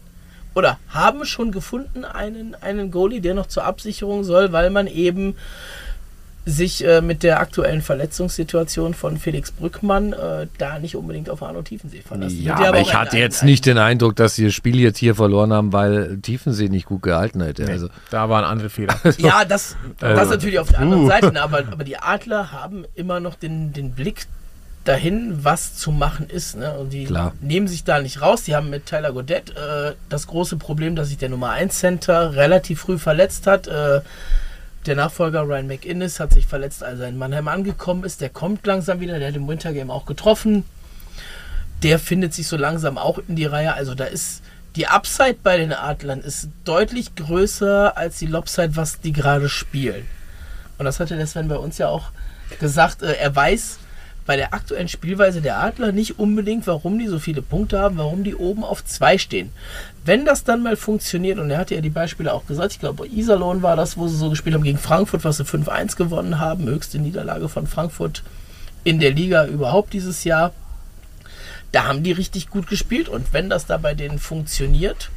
oder 0.54 0.78
haben 0.90 1.26
schon 1.26 1.52
gefunden 1.52 2.04
einen, 2.04 2.56
einen 2.56 2.92
Goalie, 2.92 3.22
der 3.22 3.34
noch 3.34 3.48
zur 3.48 3.64
Absicherung 3.64 4.24
soll, 4.24 4.52
weil 4.52 4.70
man 4.70 4.88
eben 4.88 5.36
sich 6.46 6.84
äh, 6.84 7.02
mit 7.02 7.22
der 7.22 7.40
aktuellen 7.40 7.82
Verletzungssituation 7.82 8.96
von 8.96 9.18
Felix 9.18 9.52
Brückmann 9.52 10.14
äh, 10.14 10.48
da 10.58 10.80
nicht 10.80 10.96
unbedingt 10.96 11.30
auf 11.30 11.44
Arno 11.44 11.62
Tiefensee 11.62 12.02
verlassen. 12.02 12.42
Ja, 12.42 12.56
aber 12.56 12.80
auch 12.80 12.82
ich 12.82 12.96
hatte 12.96 13.18
jetzt 13.18 13.44
nicht 13.44 13.66
den 13.66 13.78
Eindruck, 13.78 14.16
dass 14.16 14.36
sie 14.36 14.46
das 14.46 14.54
Spiel 14.54 14.80
jetzt 14.80 14.98
hier 14.98 15.14
verloren 15.14 15.54
haben, 15.54 15.72
weil 15.72 16.18
Tiefensee 16.22 16.70
nicht 16.70 16.88
gut 16.88 17.04
gehalten 17.04 17.42
hätte. 17.42 17.68
Also, 17.68 17.90
Da 18.10 18.30
waren 18.30 18.44
andere 18.44 18.70
Fehler. 18.70 18.96
Ja, 19.20 19.46
das, 19.46 19.76
das 20.00 20.18
Also, 20.18 20.32
natürlich 20.32 20.58
auf 20.58 20.70
der 20.70 20.80
anderen 20.80 21.04
puh. 21.04 21.10
Seite, 21.10 21.32
ne, 21.32 21.42
aber, 21.44 21.60
aber 21.60 21.84
die 21.84 21.98
Adler 21.98 22.52
haben 22.52 22.86
immer 22.96 23.20
noch 23.20 23.36
den, 23.36 23.72
den 23.72 23.92
Blick 23.92 24.26
dahin, 24.84 25.44
was 25.44 25.76
zu 25.76 25.92
machen 25.92 26.28
ist. 26.28 26.58
Ne? 26.58 26.74
Und 26.74 26.92
die 26.92 27.06
Klar. 27.06 27.34
nehmen 27.40 27.68
sich 27.68 27.84
da 27.84 28.02
nicht 28.02 28.22
raus. 28.22 28.44
Die 28.44 28.56
haben 28.56 28.70
mit 28.72 28.88
Tyler 28.88 29.12
Godet 29.12 29.52
äh, 29.52 29.94
das 30.10 30.26
große 30.26 30.58
Problem, 30.58 30.96
dass 30.96 31.10
sich 31.10 31.18
der 31.18 31.30
Nummer 31.30 31.52
1 31.52 31.78
Center 31.78 32.34
relativ 32.34 32.82
früh 32.82 32.98
verletzt 32.98 33.46
hat. 33.46 33.68
Äh, 33.68 34.02
der 34.86 34.96
Nachfolger 34.96 35.42
Ryan 35.42 35.68
McInnes 35.68 36.20
hat 36.20 36.34
sich 36.34 36.48
verletzt, 36.48 36.84
als 36.84 37.00
er 37.00 37.08
in 37.08 37.18
Mannheim 37.18 37.48
angekommen 37.48 38.04
ist. 38.04 38.22
Der 38.22 38.30
kommt 38.30 38.66
langsam 38.66 39.00
wieder, 39.00 39.20
der 39.20 39.30
hat 39.30 39.36
im 39.36 39.48
Wintergame 39.48 39.94
auch 39.94 40.06
getroffen. 40.06 40.64
Der 41.84 42.00
findet 42.00 42.34
sich 42.34 42.48
so 42.48 42.58
langsam 42.58 42.98
auch 42.98 43.20
in 43.28 43.36
die 43.36 43.46
Reihe. 43.46 43.74
Also 43.74 43.96
da 43.96 44.06
ist 44.06 44.42
die 44.76 44.88
Upside 44.88 45.38
bei 45.44 45.58
den 45.58 45.74
Adlern 45.74 46.22
ist 46.22 46.48
deutlich 46.64 47.16
größer 47.16 47.98
als 47.98 48.20
die 48.20 48.28
Lopside, 48.28 48.76
was 48.76 49.02
die 49.02 49.12
gerade 49.12 49.50
spielen. 49.50 50.06
Und 50.78 50.86
das 50.86 51.00
hatte 51.00 51.18
der 51.18 51.28
Sven 51.28 51.48
bei 51.48 51.58
uns 51.58 51.78
ja 51.78 51.90
auch 51.90 52.12
gesagt. 52.60 53.04
Äh, 53.04 53.14
er 53.14 53.36
weiß 53.36 53.80
bei 54.32 54.38
der 54.38 54.54
aktuellen 54.54 54.88
Spielweise 54.88 55.42
der 55.42 55.60
Adler 55.60 55.92
nicht 55.92 56.18
unbedingt, 56.18 56.66
warum 56.66 56.98
die 56.98 57.10
so 57.10 57.20
viele 57.20 57.42
Punkte 57.42 57.80
haben, 57.80 57.98
warum 57.98 58.24
die 58.24 58.34
oben 58.34 58.64
auf 58.64 58.86
zwei 58.86 59.18
stehen. 59.18 59.52
Wenn 60.06 60.24
das 60.24 60.46
dann 60.46 60.64
mal 60.64 60.78
funktioniert, 60.78 61.38
und 61.38 61.52
er 61.52 61.58
hatte 61.58 61.76
ja 61.76 61.82
die 61.82 61.90
Beispiele 61.90 62.34
auch 62.34 62.46
gesagt, 62.46 62.72
ich 62.72 62.80
glaube, 62.80 63.10
Iserlohn 63.10 63.62
war 63.62 63.76
das, 63.76 63.98
wo 63.98 64.08
sie 64.08 64.16
so 64.16 64.30
gespielt 64.30 64.56
haben 64.56 64.64
gegen 64.64 64.78
Frankfurt, 64.78 65.26
was 65.26 65.36
sie 65.36 65.44
5-1 65.44 65.98
gewonnen 65.98 66.40
haben, 66.40 66.64
höchste 66.64 66.98
Niederlage 66.98 67.50
von 67.50 67.68
Frankfurt 67.68 68.24
in 68.86 69.02
der 69.02 69.12
Liga 69.12 69.48
überhaupt 69.48 69.92
dieses 69.92 70.24
Jahr. 70.24 70.54
Da 71.74 71.84
haben 71.84 72.02
die 72.02 72.14
richtig 72.14 72.50
gut 72.50 72.68
gespielt 72.68 73.10
und 73.10 73.34
wenn 73.34 73.50
das 73.50 73.66
da 73.66 73.76
bei 73.76 73.96
denen 73.96 74.18
funktioniert, 74.18 75.10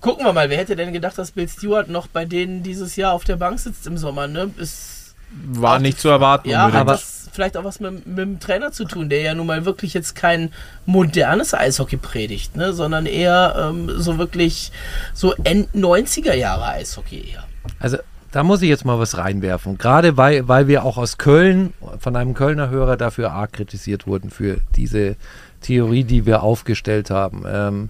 Gucken 0.00 0.26
wir 0.26 0.32
mal, 0.32 0.50
wer 0.50 0.58
hätte 0.58 0.76
denn 0.76 0.92
gedacht, 0.92 1.18
dass 1.18 1.32
Bill 1.32 1.48
Stewart 1.48 1.88
noch 1.88 2.06
bei 2.06 2.26
denen 2.26 2.62
dieses 2.62 2.94
Jahr 2.94 3.12
auf 3.14 3.24
der 3.24 3.36
Bank 3.36 3.58
sitzt 3.58 3.88
im 3.88 3.96
Sommer, 3.96 4.28
ne? 4.28 4.50
Ist 4.58 4.95
War 5.44 5.78
nicht 5.78 6.00
zu 6.00 6.08
erwarten. 6.08 6.48
ja, 6.48 6.66
unbedingt. 6.66 6.88
hat 6.88 6.96
das 6.96 7.28
vielleicht 7.32 7.56
auch 7.56 7.64
was 7.64 7.80
mit, 7.80 8.06
mit 8.06 8.18
dem 8.18 8.40
Trainer 8.40 8.72
zu 8.72 8.84
tun, 8.84 9.08
der 9.08 9.20
ja 9.20 9.34
nun 9.34 9.46
mal 9.46 9.64
wirklich 9.64 9.94
jetzt 9.94 10.16
kein 10.16 10.52
modernes 10.86 11.54
Eishockey 11.54 11.98
predigt, 11.98 12.56
ne? 12.56 12.72
sondern 12.72 13.06
eher 13.06 13.70
ähm, 13.70 13.90
so 13.96 14.18
wirklich 14.18 14.72
so 15.12 15.34
End 15.44 15.68
90er 15.74 16.34
Jahre 16.34 16.66
Eishockey 16.66 17.30
eher. 17.32 17.44
Also 17.78 17.98
da 18.32 18.42
muss 18.42 18.62
ich 18.62 18.68
jetzt 18.68 18.84
mal 18.84 18.98
was 18.98 19.16
reinwerfen. 19.16 19.78
Gerade 19.78 20.16
weil, 20.16 20.48
weil 20.48 20.66
wir 20.66 20.84
auch 20.84 20.96
aus 20.96 21.18
Köln, 21.18 21.72
von 21.98 22.16
einem 22.16 22.34
Kölner 22.34 22.70
Hörer 22.70 22.96
dafür 22.96 23.32
arg 23.32 23.52
kritisiert 23.52 24.06
wurden, 24.06 24.30
für 24.30 24.58
diese 24.74 25.16
Theorie, 25.60 26.04
die 26.04 26.26
wir 26.26 26.42
aufgestellt 26.42 27.10
haben. 27.10 27.44
Ähm, 27.46 27.88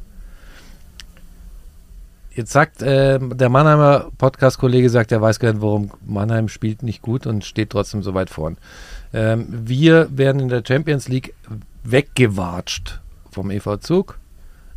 jetzt 2.36 2.52
sagt 2.52 2.82
ähm, 2.82 3.36
der 3.36 3.48
Mannheimer 3.48 4.10
Podcast-Kollege, 4.18 4.90
sagt, 4.90 5.10
er 5.10 5.22
weiß 5.22 5.40
gar 5.40 5.52
nicht, 5.52 5.62
warum 5.62 5.90
Mannheim 6.04 6.48
spielt 6.48 6.82
nicht 6.82 7.02
gut 7.02 7.26
und 7.26 7.44
steht 7.44 7.70
trotzdem 7.70 8.02
so 8.02 8.14
weit 8.14 8.30
vorn. 8.30 8.58
Ähm, 9.12 9.46
wir 9.48 10.08
werden 10.10 10.40
in 10.42 10.48
der 10.48 10.62
Champions 10.66 11.08
League 11.08 11.34
weggewatscht 11.82 13.00
vom 13.30 13.50
EV 13.50 13.78
Zug 13.78 14.18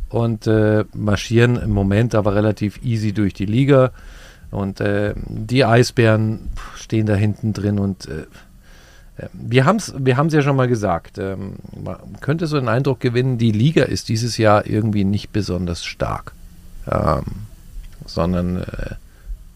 und 0.08 0.46
äh, 0.46 0.84
marschieren 0.94 1.56
im 1.56 1.70
Moment 1.70 2.14
aber 2.14 2.34
relativ 2.34 2.82
easy 2.82 3.12
durch 3.12 3.34
die 3.34 3.46
Liga. 3.46 3.92
Und 4.50 4.80
äh, 4.80 5.14
die 5.16 5.64
Eisbären 5.64 6.50
stehen 6.76 7.06
da 7.06 7.14
hinten 7.14 7.52
drin 7.52 7.78
und 7.78 8.08
äh, 8.08 8.22
äh, 9.16 9.28
wir 9.32 9.64
haben 9.64 9.76
es 9.76 9.94
wir 9.96 10.16
haben's 10.16 10.34
ja 10.34 10.42
schon 10.42 10.56
mal 10.56 10.66
gesagt. 10.66 11.18
Ähm, 11.18 11.54
man 11.84 11.98
könnte 12.20 12.46
so 12.46 12.58
den 12.58 12.68
Eindruck 12.68 13.00
gewinnen, 13.00 13.38
die 13.38 13.52
Liga 13.52 13.84
ist 13.84 14.08
dieses 14.08 14.38
Jahr 14.38 14.66
irgendwie 14.66 15.04
nicht 15.04 15.30
besonders 15.30 15.84
stark. 15.84 16.32
Ähm, 16.90 17.24
sondern 18.14 18.62
äh, 18.62 18.94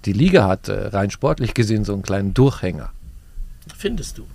die 0.04 0.12
Liga 0.12 0.46
hat 0.46 0.68
äh, 0.68 0.88
rein 0.88 1.10
sportlich 1.10 1.54
gesehen 1.54 1.84
so 1.84 1.92
einen 1.92 2.02
kleinen 2.02 2.34
Durchhänger. 2.34 2.90
Findest 3.76 4.18
du? 4.18 4.26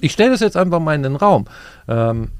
Ich 0.00 0.12
stelle 0.12 0.30
das 0.30 0.40
jetzt 0.40 0.56
einfach 0.56 0.80
mal 0.80 0.94
in 0.94 1.02
den 1.02 1.16
Raum. 1.16 1.46
Ähm, 1.88 2.30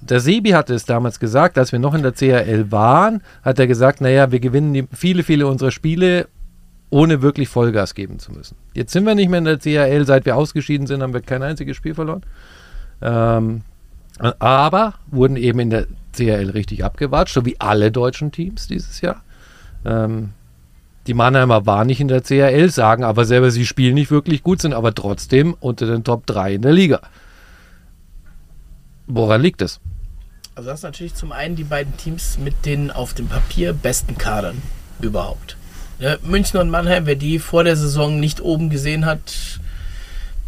der 0.00 0.20
Sebi 0.20 0.50
hatte 0.50 0.74
es 0.74 0.84
damals 0.84 1.18
gesagt, 1.18 1.56
als 1.56 1.72
wir 1.72 1.78
noch 1.78 1.94
in 1.94 2.02
der 2.02 2.12
CRL 2.12 2.70
waren, 2.70 3.22
hat 3.42 3.58
er 3.58 3.66
gesagt, 3.66 4.00
naja, 4.00 4.30
wir 4.32 4.40
gewinnen 4.40 4.88
viele, 4.92 5.22
viele 5.22 5.46
unserer 5.46 5.70
Spiele, 5.70 6.28
ohne 6.90 7.22
wirklich 7.22 7.48
Vollgas 7.48 7.94
geben 7.94 8.18
zu 8.18 8.32
müssen. 8.32 8.56
Jetzt 8.74 8.92
sind 8.92 9.06
wir 9.06 9.14
nicht 9.14 9.30
mehr 9.30 9.38
in 9.38 9.44
der 9.46 9.58
CRL, 9.58 10.04
seit 10.06 10.26
wir 10.26 10.36
ausgeschieden 10.36 10.86
sind, 10.86 11.02
haben 11.02 11.14
wir 11.14 11.22
kein 11.22 11.42
einziges 11.42 11.76
Spiel 11.76 11.94
verloren. 11.94 12.22
Ähm, 13.00 13.62
aber 14.18 14.94
wurden 15.08 15.36
eben 15.36 15.58
in 15.58 15.70
der 15.70 15.86
CRL 16.12 16.50
richtig 16.50 16.84
abgewatscht, 16.84 17.34
so 17.34 17.44
wie 17.44 17.58
alle 17.58 17.90
deutschen 17.90 18.30
Teams 18.30 18.68
dieses 18.68 19.00
Jahr. 19.00 19.23
Ähm, 19.84 20.30
die 21.06 21.14
Mannheimer 21.14 21.66
waren 21.66 21.86
nicht 21.86 22.00
in 22.00 22.08
der 22.08 22.22
CRL, 22.22 22.70
sagen 22.70 23.04
aber 23.04 23.24
selber, 23.24 23.50
sie 23.50 23.66
spielen 23.66 23.94
nicht 23.94 24.10
wirklich 24.10 24.42
gut, 24.42 24.62
sind 24.62 24.72
aber 24.72 24.94
trotzdem 24.94 25.54
unter 25.60 25.86
den 25.86 26.04
Top 26.04 26.26
3 26.26 26.54
in 26.54 26.62
der 26.62 26.72
Liga. 26.72 27.00
Woran 29.06 29.42
liegt 29.42 29.60
es? 29.60 29.80
Also 30.54 30.70
das 30.70 30.80
ist 30.80 30.84
natürlich 30.84 31.14
zum 31.14 31.32
einen 31.32 31.56
die 31.56 31.64
beiden 31.64 31.96
Teams 31.96 32.38
mit 32.38 32.64
den 32.64 32.90
auf 32.90 33.12
dem 33.12 33.26
Papier 33.26 33.72
besten 33.72 34.16
Kadern 34.16 34.62
überhaupt. 35.00 35.56
Ja, 35.98 36.16
München 36.22 36.58
und 36.58 36.70
Mannheim, 36.70 37.06
wer 37.06 37.16
die 37.16 37.38
vor 37.38 37.64
der 37.64 37.76
Saison 37.76 38.18
nicht 38.18 38.40
oben 38.40 38.70
gesehen 38.70 39.04
hat, 39.04 39.60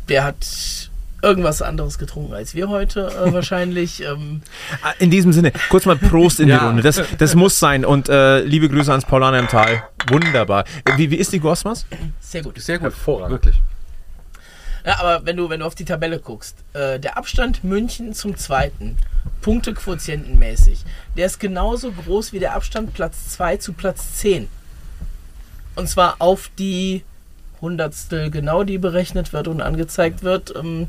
der 0.09 0.25
hat 0.25 0.91
irgendwas 1.23 1.63
anderes 1.63 1.99
getrunken 1.99 2.35
als 2.35 2.55
wir 2.55 2.69
heute 2.69 3.09
äh, 3.09 3.33
wahrscheinlich. 3.33 4.03
Ähm, 4.03 4.43
Ah, 4.83 4.93
In 4.99 5.11
diesem 5.11 5.33
Sinne, 5.33 5.53
kurz 5.71 5.87
mal 5.87 5.97
Prost 5.97 6.41
in 6.41 6.49
Ja. 6.49 6.59
die 6.59 6.65
Runde. 6.67 6.83
Das, 6.83 7.01
das 7.19 7.35
muss 7.35 7.59
sein. 7.59 7.85
Und 7.85 8.09
äh, 8.09 8.41
liebe 8.41 8.69
Grüße 8.69 8.91
ans 8.91 9.05
Paulaner 9.05 9.39
im 9.39 9.49
Tal. 9.49 9.83
Wunderbar. 10.09 10.65
Wie, 10.97 11.11
wie 11.11 11.17
ist 11.17 11.33
die 11.33 11.41
Gosmas? 11.41 11.87
sehr 12.21 12.43
gut. 12.43 12.61
Sehr 12.61 12.79
gut. 12.79 12.85
Hervorragend. 12.85 13.31
Wirklich. 13.33 13.63
Ja, 14.85 15.01
aber 15.01 15.27
wenn 15.27 15.37
du, 15.37 15.49
wenn 15.51 15.61
du 15.61 15.67
auf 15.67 15.75
die 15.75 15.85
Tabelle 15.85 16.21
guckst, 16.21 16.57
äh, 16.75 17.01
der 17.01 17.17
Abstand 17.17 17.65
München 17.65 18.15
zum 18.15 18.37
zweiten, 18.37 18.97
Punktequotientenmäßig, 19.41 20.85
der 21.17 21.27
ist 21.27 21.41
genauso 21.41 21.91
groß 21.91 22.33
wie 22.33 22.39
der 22.39 22.55
Abstand 22.55 22.95
Platz 22.95 23.31
2 23.31 23.57
zu 23.57 23.73
Platz 23.73 24.15
10. 24.15 24.47
Und 25.75 25.89
zwar 25.89 26.17
auf 26.21 26.51
die 26.59 27.03
Hundertstel 27.61 28.31
genau, 28.31 28.65
die 28.65 28.79
berechnet 28.79 29.33
wird 29.33 29.49
und 29.49 29.61
angezeigt 29.61 30.23
wird. 30.23 30.55
Ähm, 30.57 30.89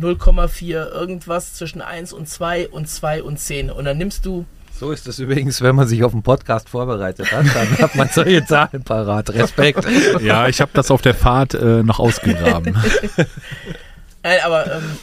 0,4 0.00 0.90
irgendwas 0.92 1.54
zwischen 1.54 1.80
1 1.80 2.12
und 2.12 2.28
2 2.28 2.68
und 2.68 2.88
2 2.88 3.22
und 3.22 3.38
10. 3.38 3.70
Und 3.70 3.84
dann 3.84 3.98
nimmst 3.98 4.24
du 4.24 4.46
So 4.72 4.92
ist 4.92 5.08
es 5.08 5.18
übrigens, 5.18 5.60
wenn 5.60 5.74
man 5.74 5.88
sich 5.88 6.04
auf 6.04 6.12
einen 6.12 6.22
Podcast 6.22 6.68
vorbereitet 6.68 7.32
hat, 7.32 7.46
dann 7.54 7.78
hat 7.78 7.96
man 7.96 8.08
solche 8.08 8.44
Zahlen 8.46 8.84
parat. 8.84 9.30
Respekt. 9.30 9.84
Ja, 10.20 10.46
ich 10.46 10.60
habe 10.60 10.70
das 10.74 10.90
auf 10.90 11.02
der 11.02 11.14
Fahrt 11.14 11.54
äh, 11.54 11.82
noch 11.82 11.98
ausgegraben. 11.98 12.76
Nein, 14.22 14.38
aber 14.44 14.72
ähm, 14.72 14.98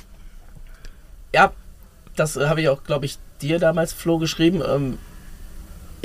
ja, 1.33 1.51
das 2.15 2.38
äh, 2.38 2.47
habe 2.47 2.61
ich 2.61 2.69
auch, 2.69 2.83
glaube 2.83 3.05
ich, 3.05 3.17
dir 3.41 3.59
damals, 3.59 3.91
Flo, 3.91 4.17
geschrieben. 4.17 4.61
Ähm, 4.65 4.97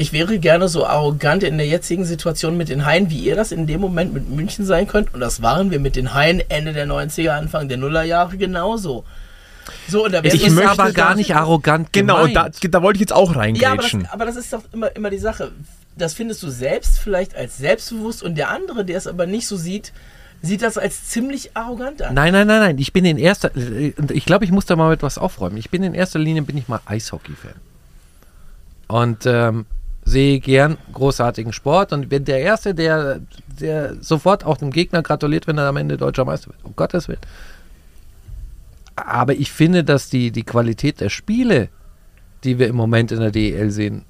ich 0.01 0.14
wäre 0.14 0.38
gerne 0.38 0.66
so 0.68 0.86
arrogant 0.86 1.42
in 1.42 1.59
der 1.59 1.66
jetzigen 1.66 2.07
Situation 2.07 2.57
mit 2.57 2.70
den 2.70 2.86
Haien, 2.86 3.11
wie 3.11 3.18
ihr 3.18 3.36
das 3.36 3.53
in 3.53 3.66
dem 3.66 3.82
Moment 3.82 4.14
mit 4.14 4.30
München 4.30 4.64
sein 4.64 4.86
könnt. 4.86 5.12
Und 5.12 5.20
das 5.20 5.42
waren 5.42 5.70
wir 5.70 5.78
mit 5.78 5.94
den 5.94 6.14
Haien 6.14 6.42
Ende 6.48 6.72
der 6.72 6.86
90er, 6.86 7.30
Anfang 7.30 7.68
der 7.68 7.76
Nullerjahre 7.76 8.38
genauso. 8.38 9.05
So, 9.88 10.07
und 10.07 10.12
da 10.12 10.20
ist 10.20 10.51
möchte 10.51 10.70
aber 10.70 10.92
gar 10.92 11.14
nicht 11.14 11.34
arrogant 11.34 11.92
Genau, 11.92 12.26
da, 12.28 12.48
da 12.48 12.82
wollte 12.82 12.96
ich 12.96 13.01
jetzt 13.03 13.12
auch 13.12 13.34
Ja, 13.34 13.40
aber 13.40 13.44
das, 13.44 13.62
reingrätschen. 13.62 14.07
aber 14.07 14.24
das 14.24 14.36
ist 14.36 14.55
doch 14.55 14.62
immer, 14.72 14.94
immer 14.96 15.11
die 15.11 15.18
Sache. 15.18 15.53
Das 15.96 16.14
findest 16.14 16.42
du 16.42 16.48
selbst 16.48 16.98
vielleicht 16.98 17.36
als 17.36 17.59
selbstbewusst 17.59 18.22
und 18.22 18.36
der 18.36 18.48
andere, 18.48 18.86
der 18.86 18.96
es 18.96 19.07
aber 19.07 19.26
nicht 19.26 19.46
so 19.46 19.57
sieht, 19.59 19.92
sieht 20.40 20.62
das 20.62 20.78
als 20.78 21.09
ziemlich 21.09 21.55
arrogant 21.55 22.01
an. 22.01 22.14
Nein, 22.14 22.32
nein, 22.32 22.46
nein, 22.46 22.61
nein. 22.61 22.78
Ich 22.78 22.94
bin 22.94 23.05
in 23.05 23.18
erster, 23.18 23.55
äh, 23.55 23.92
ich 24.12 24.24
glaube, 24.24 24.46
ich 24.46 24.51
muss 24.51 24.64
da 24.64 24.76
mal 24.76 24.94
etwas 24.94 25.18
aufräumen. 25.18 25.59
Ich 25.59 25.68
bin 25.68 25.82
in 25.82 25.92
erster 25.92 26.18
Linie 26.18 26.40
bin 26.40 26.57
ich 26.57 26.68
mal 26.68 26.80
Eishockey-Fan 26.86 27.53
und 28.88 29.26
ähm, 29.26 29.66
sehe 30.11 30.40
gern 30.40 30.76
großartigen 30.92 31.52
Sport 31.52 31.92
und 31.92 32.08
bin 32.08 32.24
der 32.24 32.40
erste, 32.40 32.74
der, 32.74 33.20
der 33.61 33.94
sofort 34.02 34.44
auch 34.44 34.56
dem 34.56 34.70
Gegner 34.72 35.02
gratuliert, 35.02 35.46
wenn 35.46 35.56
er 35.58 35.68
am 35.68 35.76
Ende 35.76 35.96
deutscher 35.96 36.24
Meister 36.24 36.48
wird. 36.48 36.58
Um 36.64 36.74
Gottes 36.74 37.06
Willen. 37.08 37.20
Aber 38.96 39.34
ich 39.34 39.52
finde, 39.52 39.84
dass 39.84 40.11
die, 40.11 40.30
die 40.30 40.42
Qualität 40.42 41.00
der 41.00 41.08
Spiele, 41.08 41.68
die 42.44 42.58
wir 42.58 42.68
im 42.68 42.76
Moment 42.76 43.12
in 43.12 43.20
der 43.20 43.30
DEL 43.30 43.70
sehen, 43.70 44.04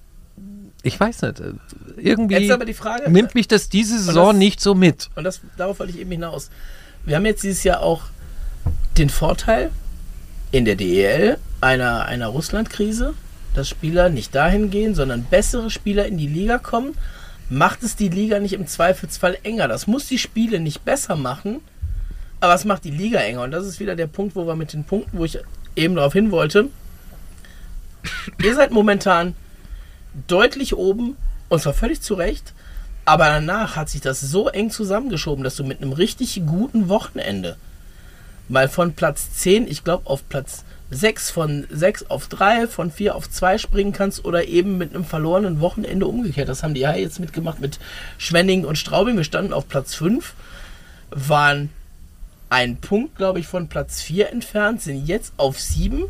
ich 0.82 0.98
weiß 0.98 1.22
nicht, 1.22 1.42
irgendwie 1.98 2.36
Frage, 2.74 3.10
nimmt 3.10 3.34
mich 3.34 3.46
das 3.46 3.68
diese 3.68 3.98
Saison 3.98 4.28
das- 4.28 4.36
nicht 4.36 4.60
so 4.60 4.74
mit. 4.74 5.10
Und 5.14 5.24
das, 5.24 5.40
darauf 5.58 5.78
wollte 5.78 5.92
ich 5.92 6.00
eben 6.00 6.10
hinaus. 6.10 6.50
Wir 7.04 7.16
haben 7.16 7.26
jetzt 7.26 7.42
dieses 7.42 7.62
Jahr 7.64 7.80
auch 7.82 8.02
den 8.96 9.10
Vorteil 9.10 9.70
in 10.50 10.64
der 10.64 10.76
DEL 10.76 11.38
einer, 11.60 12.06
einer 12.06 12.28
Russland-Krise, 12.28 13.14
dass 13.54 13.68
Spieler 13.68 14.08
nicht 14.08 14.34
dahin 14.34 14.70
gehen, 14.70 14.94
sondern 14.94 15.24
bessere 15.24 15.70
Spieler 15.70 16.06
in 16.06 16.18
die 16.18 16.26
Liga 16.26 16.58
kommen. 16.58 16.94
Macht 17.48 17.82
es 17.82 17.96
die 17.96 18.08
Liga 18.08 18.38
nicht 18.38 18.52
im 18.52 18.66
Zweifelsfall 18.66 19.38
enger? 19.42 19.66
Das 19.68 19.86
muss 19.86 20.06
die 20.06 20.18
Spiele 20.18 20.60
nicht 20.60 20.84
besser 20.84 21.16
machen, 21.16 21.60
aber 22.38 22.54
es 22.54 22.64
macht 22.64 22.84
die 22.84 22.90
Liga 22.90 23.18
enger. 23.18 23.42
Und 23.42 23.50
das 23.50 23.66
ist 23.66 23.80
wieder 23.80 23.96
der 23.96 24.06
Punkt, 24.06 24.36
wo 24.36 24.46
wir 24.46 24.54
mit 24.54 24.72
den 24.72 24.84
Punkten, 24.84 25.18
wo 25.18 25.24
ich 25.24 25.38
eben 25.74 25.96
darauf 25.96 26.12
hin 26.12 26.30
wollte. 26.30 26.68
Ihr 28.42 28.54
seid 28.54 28.70
momentan 28.70 29.34
deutlich 30.26 30.74
oben 30.76 31.16
und 31.48 31.60
zwar 31.60 31.74
völlig 31.74 32.00
zu 32.00 32.14
Recht. 32.14 32.54
Aber 33.04 33.26
danach 33.26 33.76
hat 33.76 33.88
sich 33.88 34.00
das 34.00 34.20
so 34.20 34.48
eng 34.48 34.70
zusammengeschoben, 34.70 35.42
dass 35.42 35.56
du 35.56 35.64
mit 35.64 35.82
einem 35.82 35.92
richtig 35.92 36.42
guten 36.46 36.88
Wochenende 36.88 37.56
mal 38.48 38.68
von 38.68 38.92
Platz 38.92 39.32
10, 39.32 39.66
ich 39.68 39.84
glaube, 39.84 40.08
auf 40.08 40.28
Platz 40.28 40.64
6, 40.90 41.30
von 41.30 41.66
6 41.70 42.10
auf 42.10 42.28
3, 42.28 42.66
von 42.66 42.90
4 42.90 43.14
auf 43.14 43.30
2 43.30 43.58
springen 43.58 43.92
kannst 43.92 44.24
oder 44.24 44.46
eben 44.46 44.78
mit 44.78 44.94
einem 44.94 45.04
verlorenen 45.04 45.60
Wochenende 45.60 46.06
umgekehrt. 46.06 46.48
Das 46.48 46.62
haben 46.62 46.74
die 46.74 46.80
ja 46.80 46.94
jetzt 46.94 47.20
mitgemacht 47.20 47.60
mit 47.60 47.78
Schwenning 48.18 48.64
und 48.64 48.76
Straubing. 48.76 49.16
Wir 49.16 49.24
standen 49.24 49.52
auf 49.52 49.68
Platz 49.68 49.94
5, 49.94 50.34
waren 51.10 51.70
ein 52.48 52.76
Punkt, 52.76 53.16
glaube 53.16 53.38
ich, 53.38 53.46
von 53.46 53.68
Platz 53.68 54.02
4 54.02 54.30
entfernt, 54.30 54.82
sind 54.82 55.06
jetzt 55.06 55.32
auf 55.36 55.60
7 55.60 56.04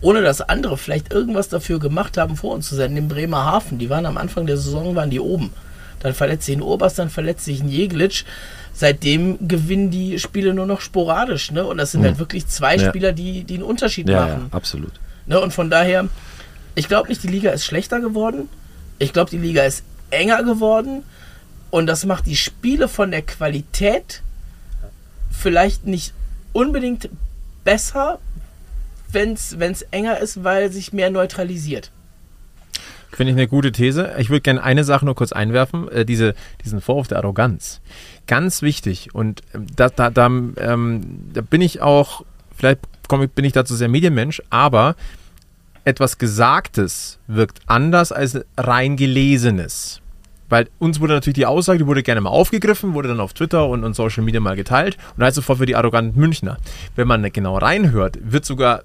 ohne 0.00 0.22
dass 0.22 0.40
andere 0.40 0.76
vielleicht 0.76 1.12
irgendwas 1.12 1.48
dafür 1.48 1.78
gemacht 1.78 2.16
haben, 2.16 2.36
vor 2.36 2.54
uns 2.54 2.68
zu 2.68 2.74
sein. 2.74 2.96
In 2.96 3.08
Bremerhaven, 3.08 3.78
die 3.78 3.90
waren 3.90 4.06
am 4.06 4.16
Anfang 4.16 4.46
der 4.46 4.56
Saison, 4.56 4.94
waren 4.94 5.10
die 5.10 5.20
oben. 5.20 5.52
Dann 6.00 6.14
verletzt 6.14 6.46
sich 6.46 6.56
ein 6.56 6.62
Oberst, 6.62 6.98
dann 6.98 7.10
verletzt 7.10 7.44
sich 7.46 7.62
ein 7.62 7.68
Jeglitsch. 7.68 8.24
Seitdem 8.76 9.46
gewinnen 9.46 9.90
die 9.90 10.18
Spiele 10.18 10.52
nur 10.52 10.66
noch 10.66 10.80
sporadisch. 10.80 11.52
Ne? 11.52 11.64
Und 11.64 11.78
das 11.78 11.92
sind 11.92 12.02
halt 12.02 12.18
wirklich 12.18 12.46
zwei 12.48 12.76
Ja. 12.76 12.88
Spieler, 12.88 13.12
die, 13.12 13.44
die 13.44 13.54
einen 13.54 13.62
Unterschied 13.62 14.08
Ja, 14.08 14.26
ja, 14.26 14.34
machen. 14.36 14.48
absolut. 14.50 14.92
Ne? 15.26 15.40
Und 15.40 15.52
von 15.52 15.70
daher, 15.70 16.08
ich 16.74 16.88
glaube 16.88 17.08
nicht, 17.08 17.22
die 17.22 17.28
Liga 17.28 17.50
ist 17.52 17.64
schlechter 17.64 18.00
geworden. 18.00 18.48
Ich 18.98 19.12
glaube, 19.12 19.30
die 19.30 19.38
Liga 19.38 19.62
ist 19.62 19.84
enger 20.10 20.42
geworden. 20.42 21.04
Und 21.70 21.86
das 21.86 22.04
macht 22.04 22.26
die 22.26 22.36
Spiele 22.36 22.88
von 22.88 23.10
der 23.12 23.22
Qualität 23.22 24.22
vielleicht 25.30 25.86
nicht 25.86 26.12
unbedingt 26.52 27.08
besser, 27.64 28.18
wenn 29.10 29.32
es 29.34 29.82
enger 29.92 30.18
ist, 30.18 30.42
weil 30.42 30.72
sich 30.72 30.92
mehr 30.92 31.10
neutralisiert. 31.10 31.90
Finde 33.12 33.30
ich 33.32 33.38
eine 33.38 33.46
gute 33.46 33.70
These. 33.70 34.12
Ich 34.18 34.28
würde 34.28 34.40
gerne 34.40 34.62
eine 34.62 34.82
Sache 34.82 35.04
nur 35.04 35.14
kurz 35.14 35.30
einwerfen. 35.30 35.88
Äh, 35.88 36.04
diese, 36.04 36.34
diesen 36.64 36.80
Vorwurf 36.80 37.06
der 37.06 37.18
Arroganz. 37.18 37.80
Ganz 38.26 38.62
wichtig. 38.62 39.14
Und 39.14 39.42
ähm, 39.54 39.66
da, 39.74 39.88
da, 39.88 40.10
da, 40.10 40.26
ähm, 40.26 41.00
da 41.32 41.40
bin 41.40 41.60
ich 41.60 41.82
auch, 41.82 42.24
vielleicht 42.56 42.80
komm, 43.08 43.28
bin 43.28 43.44
ich 43.44 43.52
dazu 43.52 43.74
sehr 43.74 43.88
Medienmensch, 43.88 44.42
aber 44.50 44.96
etwas 45.84 46.18
Gesagtes 46.18 47.18
wirkt 47.26 47.60
anders 47.66 48.12
als 48.12 48.40
rein 48.56 48.96
Gelesenes. 48.96 50.00
Weil 50.48 50.68
uns 50.78 51.00
wurde 51.00 51.14
natürlich 51.14 51.34
die 51.34 51.46
Aussage, 51.46 51.78
die 51.78 51.86
wurde 51.86 52.02
gerne 52.02 52.20
mal 52.20 52.30
aufgegriffen, 52.30 52.94
wurde 52.94 53.08
dann 53.08 53.20
auf 53.20 53.32
Twitter 53.32 53.68
und, 53.68 53.82
und 53.82 53.94
Social 53.94 54.22
Media 54.22 54.40
mal 54.40 54.56
geteilt 54.56 54.96
und 55.16 55.24
heißt 55.24 55.36
sofort 55.36 55.58
für 55.58 55.66
die 55.66 55.76
arroganten 55.76 56.18
Münchner. 56.20 56.58
Wenn 56.96 57.08
man 57.08 57.22
genau 57.32 57.56
reinhört, 57.56 58.18
wird 58.22 58.44
sogar, 58.44 58.82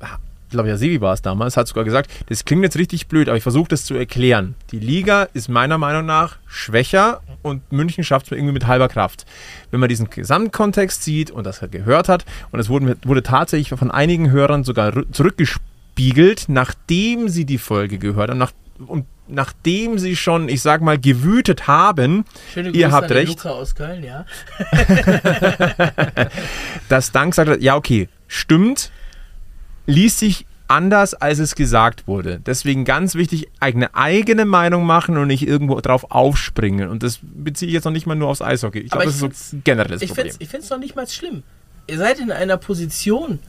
glaube 0.49 0.69
ja, 0.69 0.77
Sevi 0.77 1.01
war 1.01 1.13
es 1.13 1.21
damals, 1.21 1.57
hat 1.57 1.67
sogar 1.67 1.83
gesagt, 1.83 2.09
das 2.27 2.45
klingt 2.45 2.63
jetzt 2.63 2.77
richtig 2.77 3.07
blöd, 3.07 3.27
aber 3.27 3.37
ich 3.37 3.43
versuche 3.43 3.69
das 3.69 3.85
zu 3.85 3.95
erklären. 3.95 4.55
Die 4.71 4.79
Liga 4.79 5.23
ist 5.33 5.49
meiner 5.49 5.77
Meinung 5.77 6.05
nach 6.05 6.37
schwächer 6.47 7.21
und 7.41 7.71
München 7.71 8.03
schafft 8.03 8.27
es 8.27 8.31
irgendwie 8.31 8.53
mit 8.53 8.67
halber 8.67 8.87
Kraft. 8.87 9.25
Wenn 9.71 9.79
man 9.79 9.89
diesen 9.89 10.09
Gesamtkontext 10.09 11.03
sieht 11.03 11.31
und 11.31 11.45
das 11.45 11.61
gehört 11.71 12.09
hat, 12.09 12.25
und 12.51 12.59
es 12.59 12.69
wurde, 12.69 12.97
wurde 13.03 13.23
tatsächlich 13.23 13.77
von 13.77 13.91
einigen 13.91 14.31
Hörern 14.31 14.63
sogar 14.63 14.93
zurückgespiegelt, 15.11 16.45
nachdem 16.47 17.29
sie 17.29 17.45
die 17.45 17.57
Folge 17.57 17.97
gehört 17.97 18.29
haben, 18.29 18.39
nach, 18.39 18.51
und 18.85 19.05
nachdem 19.27 19.99
sie 19.99 20.15
schon, 20.15 20.49
ich 20.49 20.61
sag 20.61 20.81
mal, 20.81 20.97
gewütet 20.97 21.67
haben, 21.67 22.25
Schöne 22.53 22.69
ihr 22.69 22.87
Grüße 22.87 22.95
habt 22.95 23.11
an 23.11 23.17
recht, 23.17 23.29
Luca 23.29 23.49
aus 23.51 23.75
Köln, 23.75 24.03
ja. 24.03 24.25
dass 26.89 27.11
Dank 27.11 27.35
sagt, 27.35 27.61
ja, 27.61 27.75
okay, 27.75 28.09
stimmt, 28.27 28.91
liest 29.89 30.19
sich 30.19 30.45
anders, 30.67 31.15
als 31.15 31.39
es 31.39 31.55
gesagt 31.55 32.07
wurde. 32.07 32.39
Deswegen 32.45 32.85
ganz 32.85 33.15
wichtig, 33.15 33.47
eigene 33.59 33.93
eigene 33.95 34.45
Meinung 34.45 34.85
machen 34.85 35.17
und 35.17 35.27
nicht 35.27 35.47
irgendwo 35.47 35.79
drauf 35.81 36.11
aufspringen. 36.11 36.89
Und 36.89 37.01
das 37.01 37.19
beziehe 37.21 37.67
ich 37.69 37.73
jetzt 37.73 37.85
noch 37.85 37.91
nicht 37.91 38.05
mal 38.05 38.15
nur 38.15 38.29
aufs 38.29 38.41
Eishockey. 38.41 38.79
Ich 38.79 38.91
glaube, 38.91 39.05
das 39.05 39.15
ich 39.21 39.23
ist 39.31 39.49
so 39.49 39.57
ein 39.57 39.63
generelles 39.63 40.01
Ich 40.01 40.09
Problem. 40.09 40.31
finde 40.31 40.57
es 40.57 40.69
noch 40.69 40.77
nicht 40.77 40.95
mal 40.95 41.07
schlimm. 41.07 41.41
Ihr 41.87 41.97
seid 41.97 42.19
in 42.19 42.31
einer 42.31 42.57
Position, 42.57 43.39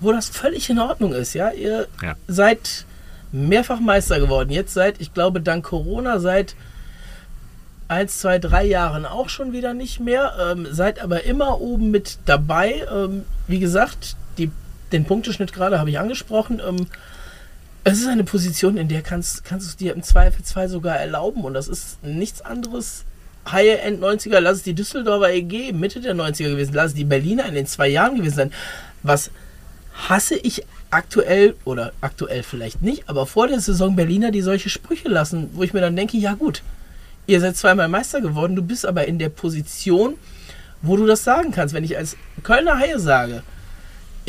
wo 0.00 0.10
das 0.12 0.28
völlig 0.28 0.68
in 0.70 0.80
Ordnung 0.80 1.12
ist, 1.12 1.34
ja. 1.34 1.50
Ihr 1.52 1.86
Ja. 2.02 2.16
seid 2.26 2.84
mehrfach 3.30 3.78
Meister 3.78 4.18
geworden. 4.18 4.50
Jetzt 4.50 4.74
seit, 4.74 5.00
ich 5.00 5.14
glaube, 5.14 5.40
dank 5.40 5.64
Corona 5.64 6.18
seit 6.18 6.56
eins, 7.86 8.18
zwei, 8.18 8.38
drei 8.40 8.64
Jahren 8.64 9.04
auch 9.06 9.28
schon 9.28 9.52
wieder 9.52 9.72
nicht 9.72 10.00
mehr. 10.00 10.32
Ähm, 10.50 10.66
seid 10.70 11.00
aber 11.00 11.24
immer 11.24 11.60
oben 11.60 11.92
mit 11.92 12.18
dabei. 12.26 12.84
Ähm, 12.92 13.24
wie 13.46 13.60
gesagt, 13.60 14.16
den 14.92 15.04
Punkteschnitt 15.04 15.52
gerade 15.52 15.78
habe 15.78 15.90
ich 15.90 15.98
angesprochen. 15.98 16.60
Ähm, 16.66 16.86
es 17.84 18.00
ist 18.00 18.08
eine 18.08 18.24
Position, 18.24 18.76
in 18.76 18.88
der 18.88 19.02
kannst, 19.02 19.44
kannst 19.44 19.66
du 19.66 19.70
es 19.70 19.76
dir 19.76 19.94
im 19.94 20.02
Zweifelsfall 20.02 20.68
sogar 20.68 20.96
erlauben. 20.96 21.44
Und 21.44 21.54
das 21.54 21.68
ist 21.68 22.02
nichts 22.02 22.42
anderes. 22.42 23.04
High 23.50 23.82
End 23.84 24.02
90er, 24.02 24.38
lass 24.40 24.58
es 24.58 24.62
die 24.62 24.74
Düsseldorfer 24.74 25.32
EG 25.32 25.72
Mitte 25.72 26.00
der 26.00 26.14
90er 26.14 26.50
gewesen, 26.50 26.74
lass 26.74 26.88
es 26.88 26.94
die 26.94 27.04
Berliner 27.04 27.46
in 27.46 27.54
den 27.54 27.66
zwei 27.66 27.88
Jahren 27.88 28.16
gewesen 28.16 28.36
sein. 28.36 28.52
Was 29.02 29.30
hasse 30.08 30.36
ich 30.36 30.64
aktuell 30.90 31.54
oder 31.64 31.92
aktuell 32.00 32.42
vielleicht 32.42 32.82
nicht, 32.82 33.08
aber 33.08 33.26
vor 33.26 33.48
der 33.48 33.60
Saison 33.60 33.96
Berliner, 33.96 34.30
die 34.30 34.42
solche 34.42 34.68
Sprüche 34.68 35.08
lassen, 35.08 35.50
wo 35.54 35.62
ich 35.62 35.72
mir 35.72 35.80
dann 35.80 35.96
denke, 35.96 36.16
ja 36.18 36.34
gut, 36.34 36.62
ihr 37.26 37.40
seid 37.40 37.56
zweimal 37.56 37.88
Meister 37.88 38.20
geworden, 38.20 38.56
du 38.56 38.62
bist 38.62 38.84
aber 38.84 39.06
in 39.06 39.18
der 39.18 39.28
Position, 39.28 40.14
wo 40.82 40.96
du 40.96 41.06
das 41.06 41.24
sagen 41.24 41.52
kannst. 41.52 41.74
Wenn 41.74 41.84
ich 41.84 41.96
als 41.96 42.16
Kölner 42.42 42.78
Haie 42.78 42.98
sage, 42.98 43.42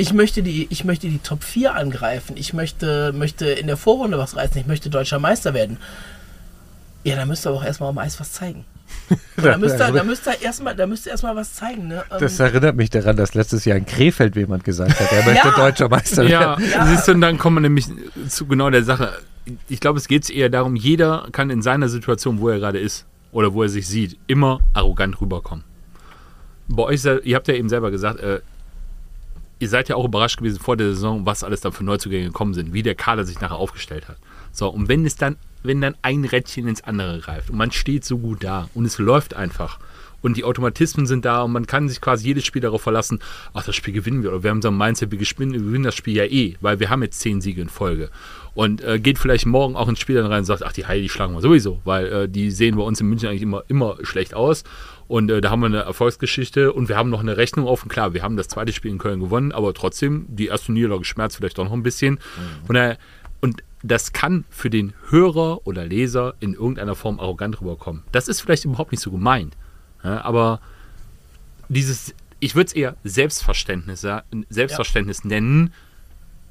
ich 0.02 0.14
möchte 0.14 0.42
die, 0.44 0.68
ich 0.72 0.84
möchte 0.84 1.08
die 1.08 1.20
Top 1.20 1.44
4 1.44 1.76
angreifen, 1.76 2.36
ich 2.36 2.54
möchte, 2.54 3.14
möchte 3.14 3.46
in 3.46 3.68
der 3.68 3.78
Vorrunde 3.78 4.18
was 4.18 4.36
reißen, 4.36 4.60
ich 4.60 4.68
möchte 4.68 4.90
deutscher 4.90 5.20
Meister 5.20 5.54
werden. 5.54 5.78
Ja, 7.04 7.16
dann 7.16 7.28
müsst 7.28 7.46
ihr 7.46 7.50
aber 7.50 7.60
auch 7.60 7.64
erstmal 7.66 7.90
am 7.90 7.98
Eis 7.98 8.20
was 8.20 8.32
zeigen. 8.34 8.66
Da 9.38 9.58
müsst 9.58 9.80
ihr, 9.80 9.92
da 9.92 10.04
müsst 10.04 10.28
ihr 10.28 10.42
erstmal, 10.42 10.76
da 10.76 10.86
müsst 10.86 11.06
ihr 11.06 11.12
erstmal 11.14 11.36
was 11.36 11.54
zeigen. 11.56 11.88
Ne? 11.88 12.04
Ähm, 12.12 12.18
Das 12.20 12.40
erinnert 12.40 12.76
mich 12.76 12.90
daran, 12.90 13.16
dass 13.16 13.34
letztes 13.34 13.66
Jahr 13.66 13.78
in 13.78 13.86
Krefeld 13.86 14.36
jemand 14.36 14.64
gesagt 14.64 15.00
hat, 15.00 15.12
er 15.12 15.24
möchte 15.26 15.48
Ja. 15.48 15.56
deutscher 15.56 15.90
Meister 15.90 16.24
Ja, 16.24 16.58
werden. 16.60 16.88
siehst 16.88 17.08
du, 17.08 17.14
und 17.14 17.22
dann 17.22 17.38
kommen 17.38 17.58
wir 17.58 17.62
nämlich 17.62 17.88
zu 18.28 18.46
genau 18.46 18.70
der 18.70 18.84
Sache. 18.84 19.14
Ich 19.70 19.80
glaube, 19.80 19.98
es 19.98 20.08
geht 20.08 20.30
eher 20.30 20.50
darum, 20.50 20.76
jeder 20.76 21.28
kann 21.32 21.50
in 21.50 21.62
seiner 21.62 21.90
Situation, 21.90 22.40
wo 22.40 22.50
er 22.50 22.60
gerade 22.60 22.80
ist 22.80 23.06
oder 23.32 23.54
wo 23.54 23.64
er 23.64 23.70
sich 23.70 23.88
sieht, 23.88 24.18
immer 24.28 24.60
arrogant 24.74 25.20
rüberkommen. 25.22 25.64
Bei 26.68 26.84
euch, 26.84 27.04
ihr 27.06 27.36
habt 27.36 27.48
ja 27.48 27.54
eben 27.56 27.70
selber 27.70 27.90
gesagt, 27.92 28.20
äh, 28.20 28.42
ihr 29.62 29.70
seid 29.70 29.90
ja 29.90 29.96
auch 29.96 30.06
überrascht 30.06 30.38
gewesen 30.38 30.60
vor 30.60 30.76
der 30.76 30.88
Saison, 30.88 31.26
was 31.26 31.44
alles 31.44 31.62
da 31.62 31.72
für 31.72 31.84
Neuzugänge 31.84 32.28
gekommen 32.28 32.54
sind, 32.54 32.74
wie 32.74 32.84
der 32.84 32.96
Kader 32.96 33.26
sich 33.26 33.40
nachher 33.40 33.58
aufgestellt 33.58 34.08
hat. 34.08 34.18
So, 34.52 34.70
und 34.70 34.90
wenn 34.90 35.06
es 35.06 35.16
dann, 35.16 35.38
wenn 35.64 35.80
dann 35.82 35.96
ein 36.02 36.26
Rädchen 36.26 36.68
ins 36.68 36.84
andere 36.84 37.20
greift 37.20 37.50
und 37.50 37.58
man 37.58 37.72
steht 37.72 38.04
so 38.04 38.18
gut 38.18 38.44
da 38.44 38.70
und 38.74 38.86
es 38.86 38.98
läuft 38.98 39.36
einfach 39.36 39.80
und 40.22 40.38
die 40.38 40.44
Automatismen 40.44 41.06
sind 41.06 41.26
da 41.26 41.42
und 41.44 41.52
man 41.52 41.68
kann 41.68 41.90
sich 41.90 42.02
quasi 42.02 42.28
jedes 42.28 42.46
Spiel 42.46 42.62
darauf 42.62 42.82
verlassen, 42.82 43.20
ach, 43.54 43.66
das 43.66 43.76
Spiel 43.76 43.94
gewinnen 43.94 44.24
wir. 44.24 44.32
Oder 44.32 44.44
wir 44.44 44.50
haben 44.52 44.62
so 44.62 44.70
ein 44.70 44.78
Mindset, 44.78 45.12
wir 45.12 45.18
gewinnen, 45.18 45.84
das 45.84 45.96
Spiel 45.96 46.16
ja 46.16 46.26
eh, 46.26 46.56
weil 46.62 46.80
wir 46.80 46.90
haben 46.90 47.02
jetzt 47.04 47.20
zehn 47.20 47.42
Siege 47.42 47.62
in 47.62 47.70
Folge. 47.70 48.10
Und 48.54 48.84
äh, 48.84 49.00
geht 49.00 49.18
vielleicht 49.18 49.46
morgen 49.46 49.76
auch 49.76 49.88
ins 49.88 50.00
Spiel 50.00 50.16
dann 50.16 50.26
rein 50.28 50.40
und 50.40 50.46
sagt, 50.46 50.64
ach, 50.64 50.74
die 50.74 50.86
Heidi, 50.86 51.10
schlagen 51.10 51.34
wir 51.34 51.42
sowieso, 51.42 51.80
weil 51.86 52.06
äh, 52.08 52.30
die 52.30 52.52
sehen 52.52 52.76
bei 52.76 52.84
uns 52.84 53.00
in 53.00 53.08
München 53.08 53.30
eigentlich 53.30 53.42
immer, 53.42 53.64
immer 53.68 53.98
schlecht 54.04 54.34
aus. 54.34 54.64
Und 55.12 55.30
äh, 55.30 55.42
da 55.42 55.50
haben 55.50 55.60
wir 55.60 55.66
eine 55.66 55.80
Erfolgsgeschichte 55.80 56.72
und 56.72 56.88
wir 56.88 56.96
haben 56.96 57.10
noch 57.10 57.20
eine 57.20 57.36
Rechnung 57.36 57.68
offen. 57.68 57.90
Klar, 57.90 58.14
wir 58.14 58.24
haben 58.24 58.38
das 58.38 58.48
zweite 58.48 58.72
Spiel 58.72 58.92
in 58.92 58.98
Köln 58.98 59.20
gewonnen, 59.20 59.52
aber 59.52 59.74
trotzdem, 59.74 60.26
die 60.30 60.48
erste 60.48 60.72
Niederlage 60.72 61.04
schmerzt 61.04 61.36
vielleicht 61.36 61.58
doch 61.58 61.66
noch 61.66 61.74
ein 61.74 61.84
bisschen. 61.84 62.18
Von 62.66 62.76
daher, 62.76 62.98
und 63.42 63.62
das 63.84 64.14
kann 64.14 64.46
für 64.50 64.70
den 64.70 64.94
Hörer 65.10 65.68
oder 65.68 65.84
Leser 65.86 66.36
in 66.40 66.54
irgendeiner 66.54 66.96
Form 66.96 67.20
arrogant 67.20 67.60
rüberkommen. 67.60 68.04
Das 68.14 68.30
ist 68.30 68.40
vielleicht 68.40 68.64
überhaupt 68.64 68.94
nicht 68.94 69.02
so 69.02 69.12
gemeint. 69.12 69.58
Ja, 70.02 70.22
aber 70.24 70.62
dieses, 71.68 72.16
ich 72.40 72.56
würde 72.56 72.68
es 72.68 72.74
eher 72.74 72.96
Selbstverständnis, 73.04 74.00
sa- 74.00 74.24
Selbstverständnis 74.50 75.26
nennen, 75.26 75.74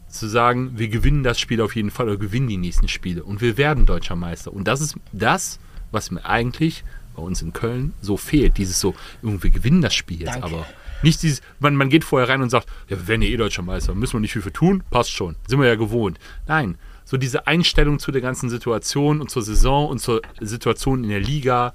zu 0.09 0.27
sagen, 0.29 0.73
wir 0.75 0.89
gewinnen 0.89 1.23
das 1.23 1.41
Spiel 1.41 1.63
auf 1.63 1.75
jeden 1.75 1.91
Fall 1.91 2.09
oder 2.09 2.19
gewinnen 2.19 2.49
die 2.49 2.59
nächsten 2.59 2.89
Spiele 2.89 3.25
und 3.25 3.41
wir 3.41 3.57
werden 3.57 3.87
deutscher 3.87 4.17
Meister. 4.17 4.53
Und 4.53 4.69
das 4.69 4.83
ist 4.83 4.97
das, 5.13 5.61
was 5.93 6.11
mir 6.11 6.27
eigentlich 6.27 6.85
bei 7.21 7.27
uns 7.27 7.43
in 7.43 7.53
Köln 7.53 7.93
so 8.01 8.17
fehlt. 8.17 8.57
Dieses 8.57 8.81
so, 8.81 8.95
irgendwie 9.23 9.51
gewinnen 9.51 9.83
das 9.83 9.95
Spiel 9.95 10.21
jetzt 10.21 10.35
Danke. 10.35 10.47
aber. 10.47 10.67
Nicht 11.03 11.23
dieses, 11.23 11.41
man, 11.61 11.77
man 11.77 11.89
geht 11.89 12.05
vorher 12.05 12.29
rein 12.29 12.43
und 12.43 12.51
sagt, 12.51 12.69
ja, 12.89 12.99
wir 12.99 13.09
werden 13.09 13.23
ja 13.23 13.29
eh 13.29 13.37
deutscher 13.37 13.63
Meister, 13.63 13.95
müssen 13.95 14.15
wir 14.15 14.21
nicht 14.21 14.33
viel 14.33 14.43
für 14.43 14.53
tun, 14.53 14.83
passt 14.91 15.11
schon, 15.11 15.37
sind 15.47 15.59
wir 15.59 15.67
ja 15.67 15.77
gewohnt. 15.77 16.19
Nein, 16.47 16.77
so 17.07 17.17
diese 17.17 17.47
Einstellung 17.47 17.99
zu 17.99 18.13
der 18.13 18.21
ganzen 18.21 18.51
Situation 18.51 19.21
und 19.21 19.31
zur 19.31 19.43
Saison 19.43 19.89
und 19.89 19.99
zur 19.99 20.21
Situation 20.41 21.03
in 21.05 21.11
der 21.11 21.21
Liga, 21.21 21.73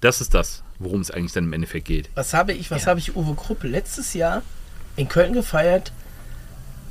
das 0.00 0.20
ist 0.20 0.34
das, 0.34 0.62
worum 0.78 1.00
es 1.00 1.10
eigentlich 1.10 1.32
dann 1.32 1.44
im 1.44 1.52
Endeffekt 1.54 1.86
geht. 1.86 2.10
Was 2.14 2.34
habe 2.34 2.52
ich, 2.52 2.70
was 2.70 2.86
habe 2.86 3.00
ich 3.00 3.16
Uwe 3.16 3.34
Krupp 3.34 3.64
letztes 3.64 4.12
Jahr 4.12 4.42
in 4.96 5.08
Köln 5.08 5.32
gefeiert, 5.32 5.92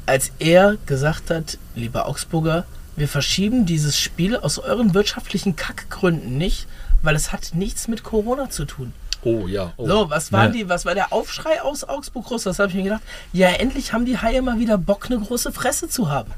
als 0.08 0.32
er 0.40 0.78
gesagt 0.88 1.30
hat, 1.30 1.60
lieber 1.76 2.08
Augsburger, 2.08 2.66
wir 2.96 3.08
verschieben 3.08 3.68
dieses 3.68 3.98
Spiel 3.98 4.36
aus 4.36 4.58
euren 4.58 4.96
wirtschaftlichen 4.96 5.56
Kackgründen 5.56 6.38
nicht, 6.38 6.68
weil 7.02 7.16
es 7.16 7.32
hat 7.32 7.52
nichts 7.54 7.88
mit 7.88 8.04
Corona 8.04 8.50
zu 8.50 8.66
tun. 8.66 8.94
Oh 9.24 9.48
ja. 9.48 9.74
Oh. 9.78 9.86
So, 9.88 10.10
was 10.10 10.32
waren 10.32 10.48
Ja. 10.54 10.64
die, 10.64 10.70
was 10.70 10.86
war 10.86 10.96
der 10.96 11.12
Aufschrei 11.12 11.62
aus 11.62 11.84
Augsburg 11.84 12.26
groß? 12.28 12.44
Das 12.44 12.60
habe 12.60 12.70
ich 12.70 12.76
mir 12.76 12.84
gedacht. 12.84 13.02
Ja, 13.34 13.50
endlich 13.50 13.92
haben 13.92 14.06
die 14.06 14.18
Haie 14.18 14.42
mal 14.42 14.60
wieder 14.60 14.78
Bock, 14.78 15.08
eine 15.08 15.20
große 15.20 15.52
Fresse 15.52 15.90
zu 15.90 16.10
haben. 16.10 16.32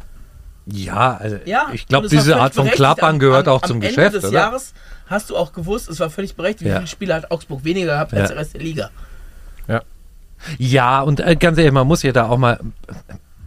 Ja, 0.66 1.18
also 1.18 1.38
Ja, 1.46 1.68
ich 1.74 1.88
glaube, 1.88 2.06
war 2.06 2.10
diese 2.10 2.38
Art 2.38 2.56
von. 2.56 2.68
Klappern 2.68 3.20
gehört 3.20 3.48
am, 3.48 3.56
auch 3.56 3.62
zum 3.62 3.78
am 3.78 3.82
Geschäft, 3.82 3.98
Ende 4.00 4.20
des 4.20 4.30
oder? 4.30 4.40
Jahres 4.40 4.74
hast 5.08 5.30
du 5.30 5.38
auch 5.38 5.54
gewusst, 5.54 5.90
es 5.90 6.00
war 6.00 6.10
völlig 6.10 6.36
berechtigt, 6.36 6.66
wie 6.66 6.70
Ja. 6.70 6.78
viele 6.78 6.88
Spiele 6.88 7.14
hat 7.16 7.30
Augsburg 7.32 7.64
weniger 7.64 7.94
gehabt 7.94 8.14
als 8.14 8.22
Ja. 8.22 8.28
der 8.30 8.38
Rest 8.38 8.54
der 8.54 8.62
Liga. 8.62 8.90
Ja, 10.58 11.02
und 11.02 11.20
äh, 11.20 11.36
ganz 11.36 11.60
ehrlich, 11.60 11.72
man 11.72 11.86
muss 11.86 12.02
ja 12.02 12.12
da 12.12 12.28
auch 12.28 12.38
mal. 12.38 12.60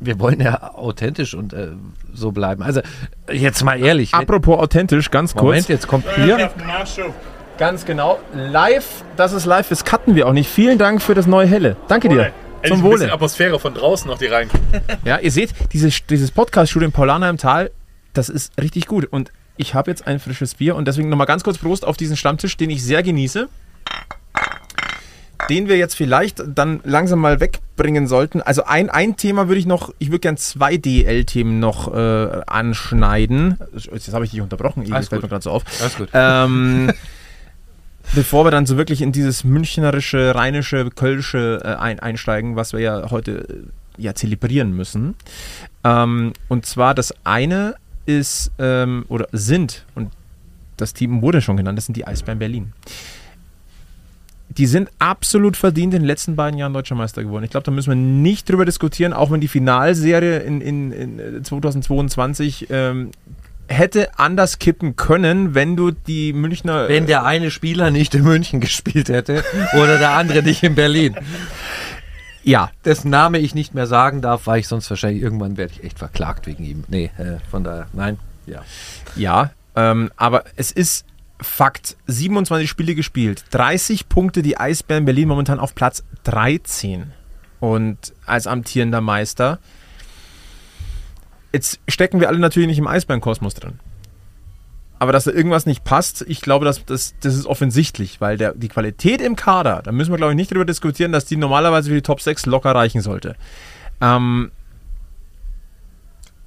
Wir 0.05 0.19
wollen 0.21 0.41
ja 0.41 0.75
authentisch 0.75 1.35
und 1.35 1.53
äh, 1.53 1.69
so 2.13 2.33
bleiben. 2.33 2.63
Also, 2.63 2.81
jetzt 3.33 3.65
mal 3.65 3.83
ehrlich. 3.83 4.15
Apropos 4.15 4.59
authentisch, 4.59 5.11
ganz 5.11 5.33
kurz. 5.33 5.45
Moment, 5.45 5.69
jetzt 5.69 5.89
kommt 5.89 6.05
hier. 6.17 6.51
Ganz 7.57 7.85
genau. 7.85 8.19
Live, 8.35 9.05
das 9.17 9.33
ist 9.33 9.45
live, 9.45 9.69
das 9.69 9.85
cutten 9.85 10.17
wir 10.17 10.27
auch 10.27 10.33
nicht. 10.33 10.51
Vielen 10.51 10.77
Dank 10.77 11.01
für 11.01 11.15
das 11.15 11.27
neue 11.27 11.47
Helle. 11.47 11.77
Danke 11.89 12.09
dir. 12.09 12.33
Zum 12.67 12.83
Wohle. 12.83 13.13
Atmosphäre 13.13 13.59
von 13.61 13.75
draußen 13.75 14.09
noch 14.11 14.19
die 14.19 14.27
reinkommt. 14.27 14.63
Ja, 15.05 15.19
ihr 15.19 15.31
seht, 15.31 15.51
dieses, 15.73 16.07
dieses 16.07 16.31
Podcast-Studio 16.31 16.87
in 16.87 16.93
Paulaner 16.93 17.29
im 17.29 17.37
Tal, 17.37 17.71
das 18.15 18.29
ist 18.29 18.59
richtig 18.61 18.87
gut. 18.87 19.05
Und 19.05 19.31
ich 19.57 19.75
habe 19.75 19.91
jetzt 19.91 20.07
ein 20.07 20.19
frisches 20.19 20.55
Bier 20.55 20.75
und 20.75 20.89
deswegen 20.89 21.11
nochmal 21.11 21.27
ganz 21.27 21.45
kurz 21.45 21.59
Prost 21.59 21.85
auf 21.85 21.97
diesen 21.97 22.17
Stammtisch, 22.17 22.57
den 22.57 22.71
ich 22.71 22.83
sehr 22.83 23.03
genieße. 23.03 23.49
Den 25.49 25.69
wir 25.69 25.77
jetzt 25.77 25.95
vielleicht 25.95 26.43
dann 26.47 26.81
langsam 26.85 27.19
mal 27.19 27.41
wegbringen 27.41 28.07
sollten. 28.07 28.41
Also 28.41 28.65
ein, 28.65 28.91
ein 28.91 29.17
Thema 29.17 29.49
würde 29.49 29.59
ich 29.59 29.67
noch, 29.67 29.93
ich 29.99 30.09
würde 30.09 30.21
gern 30.21 30.37
zwei 30.37 30.77
DL-Themen 30.77 31.59
noch 31.59 31.93
äh, 31.95 32.43
anschneiden. 32.47 33.59
Jetzt 33.75 34.13
habe 34.13 34.25
ich 34.25 34.31
dich 34.31 34.41
unterbrochen, 34.41 34.83
Alles 34.83 35.07
das 35.07 35.09
fällt 35.09 35.23
mir 35.23 35.29
gerade 35.29 35.43
so 35.43 35.51
auf. 35.51 35.65
Alles 35.81 35.97
gut. 35.97 36.09
Ähm, 36.13 36.93
bevor 38.15 38.45
wir 38.45 38.51
dann 38.51 38.67
so 38.67 38.77
wirklich 38.77 39.03
in 39.03 39.13
dieses 39.13 39.45
münchnerische, 39.45 40.35
rheinische, 40.35 40.91
kölsche 40.91 41.61
äh, 41.65 41.75
ein, 41.75 42.01
einsteigen, 42.01 42.57
was 42.57 42.73
wir 42.73 42.81
ja 42.81 43.11
heute 43.11 43.65
äh, 43.99 44.03
ja 44.03 44.15
zelebrieren 44.15 44.73
müssen. 44.73 45.15
Ähm, 45.85 46.33
und 46.49 46.67
zwar 46.67 46.95
das 46.95 47.15
eine 47.25 47.77
ist 48.07 48.51
ähm, 48.59 49.05
oder 49.09 49.29
sind, 49.33 49.85
und 49.95 50.11
das 50.77 50.93
Team 50.93 51.23
wurde 51.23 51.41
schon 51.41 51.57
genannt, 51.57 51.79
das 51.79 51.87
sind 51.87 51.97
die 51.97 52.07
Eisbären 52.07 52.39
Berlin. 52.39 52.73
Die 54.57 54.67
sind 54.67 54.91
absolut 54.99 55.57
verdient 55.57 55.95
in 55.95 56.03
den 56.03 56.07
letzten 56.07 56.37
beiden 56.37 56.59
Jahren 56.59 56.73
Deutscher 56.73 56.95
Meister 56.95 57.23
geworden. 57.23 57.45
Ich 57.45 57.51
glaube, 57.51 57.65
da 57.65 57.71
müssen 57.71 57.91
wir 57.91 57.97
nicht 57.97 58.49
drüber 58.49 58.65
diskutieren, 58.65 59.13
auch 59.13 59.31
wenn 59.31 59.41
die 59.41 59.49
Finalserie 59.49 60.39
in, 60.39 60.61
in, 60.61 60.93
in 60.93 61.45
2022 61.45 62.69
ähm, 62.71 63.11
hätte 63.67 64.19
anders 64.19 64.59
kippen 64.59 64.97
können, 64.97 65.55
wenn 65.55 65.77
du 65.77 65.91
die 65.91 66.33
Münchner. 66.33 66.89
Wenn 66.89 67.07
der 67.07 67.25
eine 67.25 67.51
Spieler 67.51 67.91
nicht 67.91 68.15
in 68.15 68.23
München 68.25 68.61
gespielt 68.61 69.09
hätte 69.09 69.43
oder 69.75 69.99
der 69.99 70.11
andere 70.13 70.43
nicht 70.43 70.63
in 70.63 70.75
Berlin. 70.75 71.17
Ja. 72.43 72.71
Dessen 72.85 73.11
Name 73.11 73.39
ich 73.39 73.55
nicht 73.55 73.75
mehr 73.75 73.87
sagen 73.87 74.21
darf, 74.21 74.47
weil 74.47 74.61
ich 74.61 74.69
sonst 74.69 74.89
wahrscheinlich 74.91 75.23
irgendwann 75.23 75.57
werde 75.57 75.73
ich 75.77 75.85
echt 75.85 75.99
verklagt 75.99 76.47
wegen 76.47 76.65
ihm. 76.65 76.85
Nee, 76.89 77.11
äh, 77.17 77.39
von 77.51 77.65
daher, 77.65 77.87
nein, 77.93 78.19
ja. 78.47 78.63
Ja, 79.17 79.51
ähm, 79.75 80.11
aber 80.17 80.45
es 80.57 80.71
ist 80.71 81.07
Fakt. 81.41 81.97
27 82.07 82.69
Spiele 82.69 82.95
gespielt, 82.95 83.45
30 83.51 84.09
Punkte, 84.09 84.43
die 84.43 84.57
Eisbären 84.57 85.05
Berlin 85.05 85.29
momentan 85.29 85.61
auf 85.61 85.75
Platz 85.75 86.05
13. 86.25 87.13
Und 87.61 88.13
als 88.27 88.47
amtierender 88.47 89.01
Meister. 89.01 89.59
Jetzt 91.53 91.81
stecken 91.89 92.21
wir 92.21 92.29
alle 92.29 92.39
natürlich 92.39 92.67
nicht 92.67 92.79
im 92.79 92.87
Eisbärenkosmos 92.87 93.55
drin. 93.55 93.79
Aber 94.99 95.13
dass 95.13 95.25
da 95.25 95.33
irgendwas 95.33 95.67
nicht 95.67 95.85
passt, 95.85 96.25
ich 96.29 96.41
glaube, 96.41 96.65
das, 96.65 96.85
das, 96.85 97.15
das 97.21 97.35
ist 97.35 97.47
offensichtlich, 97.47 98.21
weil 98.21 98.37
der, 98.37 98.55
die 98.55 98.69
Qualität 98.69 99.21
im 99.21 99.37
Kader, 99.37 99.83
da 99.83 99.93
müssen 99.93 100.13
wir, 100.13 100.17
glaube 100.17 100.33
ich, 100.33 100.37
nicht 100.37 100.51
darüber 100.51 100.65
diskutieren, 100.65 101.13
dass 101.13 101.25
die 101.25 101.37
normalerweise 101.37 101.89
für 101.91 101.95
die 101.97 102.03
Top 102.03 102.21
6 102.21 102.47
locker 102.47 102.75
reichen 102.75 103.01
sollte. 103.01 103.37
Ähm, 104.01 104.51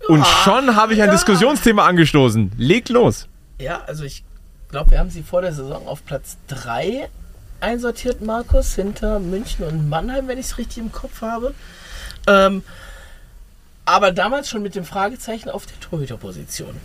und 0.08 0.26
schon 0.26 0.76
habe 0.76 0.94
ich 0.94 1.02
ein 1.02 1.08
ja. 1.08 1.14
Diskussionsthema 1.14 1.86
angestoßen. 1.86 2.52
Legt 2.58 2.90
los. 2.90 3.28
Ja, 3.60 3.82
also 3.86 4.06
ich 4.06 4.24
glaube, 4.70 4.92
wir 4.92 5.00
haben 5.00 5.10
sie 5.10 5.24
vor 5.24 5.42
der 5.42 5.54
Saison 5.54 5.88
auf 5.88 6.06
Platz 6.06 6.38
3 6.48 7.10
einsortiert, 7.60 8.22
Markus, 8.22 8.76
hinter 8.76 9.20
München 9.20 9.66
und 9.66 9.90
Mannheim, 9.90 10.28
wenn 10.28 10.38
ich 10.38 10.48
es 10.48 10.58
richtig 10.58 10.78
im 10.78 10.92
Kopf 10.92 11.22
habe. 11.22 11.54
Ähm, 12.28 12.64
aber 13.86 14.12
damals 14.12 14.50
schon 14.50 14.62
mit 14.62 14.76
dem 14.76 14.84
Fragezeichen 14.84 15.50
auf 15.50 15.66
der 15.66 15.80
Torhüterposition. 15.80 16.76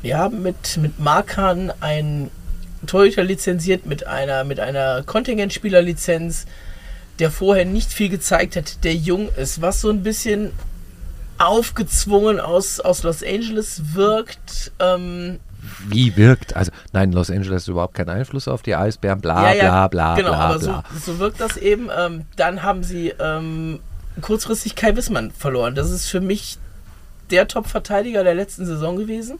Wir 0.00 0.18
haben 0.18 0.42
mit, 0.42 0.76
mit 0.78 0.98
Markan 1.00 1.72
einen 1.80 2.30
Torhüter 2.86 3.24
lizenziert 3.24 3.86
mit 3.86 4.06
einer, 4.06 4.44
mit 4.44 4.58
einer 4.60 5.02
Kontingentspielerlizenz, 5.02 6.46
der 7.18 7.30
vorher 7.30 7.64
nicht 7.64 7.92
viel 7.92 8.08
gezeigt 8.08 8.56
hat, 8.56 8.84
der 8.84 8.94
jung 8.94 9.28
ist, 9.36 9.60
was 9.60 9.80
so 9.80 9.90
ein 9.90 10.02
bisschen 10.02 10.52
aufgezwungen 11.38 12.40
aus, 12.40 12.80
aus 12.80 13.02
Los 13.02 13.22
Angeles 13.22 13.94
wirkt. 13.94 14.72
Ähm, 14.80 15.40
Wie 15.88 16.16
wirkt? 16.16 16.56
Also, 16.56 16.70
nein, 16.92 17.12
Los 17.12 17.30
Angeles 17.30 17.62
hat 17.62 17.68
überhaupt 17.68 17.94
keinen 17.94 18.10
Einfluss 18.10 18.48
auf 18.48 18.62
die 18.62 18.74
Eisbären, 18.74 19.20
bla, 19.20 19.52
bla, 19.54 19.88
bla, 19.88 20.14
genau, 20.16 20.30
bla, 20.30 20.38
aber 20.40 20.58
bla. 20.58 20.84
So, 20.94 21.12
so 21.12 21.18
wirkt 21.18 21.40
das 21.40 21.56
eben. 21.56 21.88
Ähm, 21.96 22.26
dann 22.36 22.62
haben 22.62 22.82
sie 22.82 23.12
ähm, 23.18 23.80
kurzfristig 24.20 24.74
Kai 24.74 24.96
Wissmann 24.96 25.30
verloren. 25.30 25.74
Das 25.74 25.90
ist 25.90 26.08
für 26.08 26.20
mich 26.20 26.58
der 27.30 27.48
Top-Verteidiger 27.48 28.24
der 28.24 28.34
letzten 28.34 28.66
Saison 28.66 28.96
gewesen. 28.96 29.38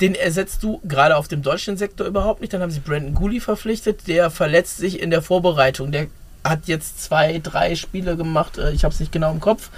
Den 0.00 0.14
ersetzt 0.14 0.62
du 0.62 0.80
gerade 0.84 1.16
auf 1.16 1.28
dem 1.28 1.42
deutschen 1.42 1.76
Sektor 1.76 2.06
überhaupt 2.06 2.40
nicht. 2.40 2.52
Dann 2.52 2.60
haben 2.60 2.70
sie 2.70 2.80
Brandon 2.80 3.14
Gooley 3.14 3.40
verpflichtet. 3.40 4.06
Der 4.08 4.30
verletzt 4.30 4.76
sich 4.78 5.00
in 5.00 5.10
der 5.10 5.22
Vorbereitung. 5.22 5.90
Der 5.90 6.06
hat 6.44 6.66
jetzt 6.66 7.02
zwei, 7.02 7.38
drei 7.42 7.74
Spiele 7.76 8.16
gemacht. 8.16 8.58
Äh, 8.58 8.72
Ich 8.72 8.84
habe 8.84 8.92
es 8.92 9.00
nicht 9.00 9.12
genau 9.12 9.30
im 9.32 9.40
Kopf. 9.40 9.70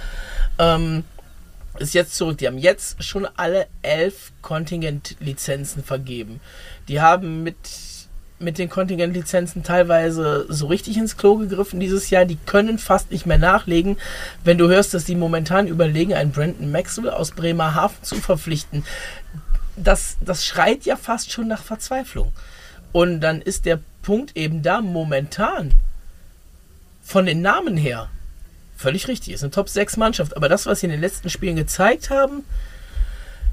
Ähm, 0.57 1.03
ist 1.79 1.93
jetzt 1.93 2.15
zurück. 2.15 2.37
Die 2.37 2.47
haben 2.47 2.57
jetzt 2.57 3.03
schon 3.03 3.27
alle 3.35 3.67
elf 3.81 4.31
Kontingentlizenzen 4.41 5.83
vergeben. 5.83 6.39
Die 6.87 7.01
haben 7.01 7.43
mit, 7.43 7.57
mit 8.39 8.57
den 8.57 8.69
Kontingentlizenzen 8.69 9.63
teilweise 9.63 10.45
so 10.49 10.67
richtig 10.67 10.97
ins 10.97 11.17
Klo 11.17 11.37
gegriffen 11.37 11.79
dieses 11.79 12.09
Jahr. 12.09 12.25
Die 12.25 12.37
können 12.45 12.77
fast 12.77 13.11
nicht 13.11 13.25
mehr 13.25 13.37
nachlegen. 13.37 13.97
Wenn 14.43 14.57
du 14.57 14.67
hörst, 14.67 14.93
dass 14.93 15.05
die 15.05 15.15
momentan 15.15 15.67
überlegen, 15.67 16.13
einen 16.13 16.31
Brandon 16.31 16.71
Maxwell 16.71 17.09
aus 17.09 17.31
Bremerhaven 17.31 18.03
zu 18.03 18.15
verpflichten, 18.15 18.83
das, 19.75 20.17
das 20.21 20.45
schreit 20.45 20.85
ja 20.85 20.95
fast 20.95 21.31
schon 21.31 21.47
nach 21.47 21.63
Verzweiflung. 21.63 22.31
Und 22.91 23.21
dann 23.21 23.41
ist 23.41 23.65
der 23.65 23.79
Punkt 24.01 24.35
eben 24.35 24.61
da 24.61 24.81
momentan 24.81 25.73
von 27.01 27.25
den 27.25 27.41
Namen 27.41 27.77
her 27.77 28.09
völlig 28.79 29.07
richtig. 29.07 29.33
Ist 29.33 29.43
eine 29.43 29.51
Top 29.51 29.69
6 29.69 29.97
Mannschaft. 29.97 30.35
Aber 30.35 30.49
das, 30.49 30.65
was 30.65 30.79
sie 30.79 30.87
in 30.87 30.91
den 30.91 31.01
letzten 31.01 31.29
Spielen 31.29 31.55
gezeigt 31.55 32.09
haben, 32.09 32.43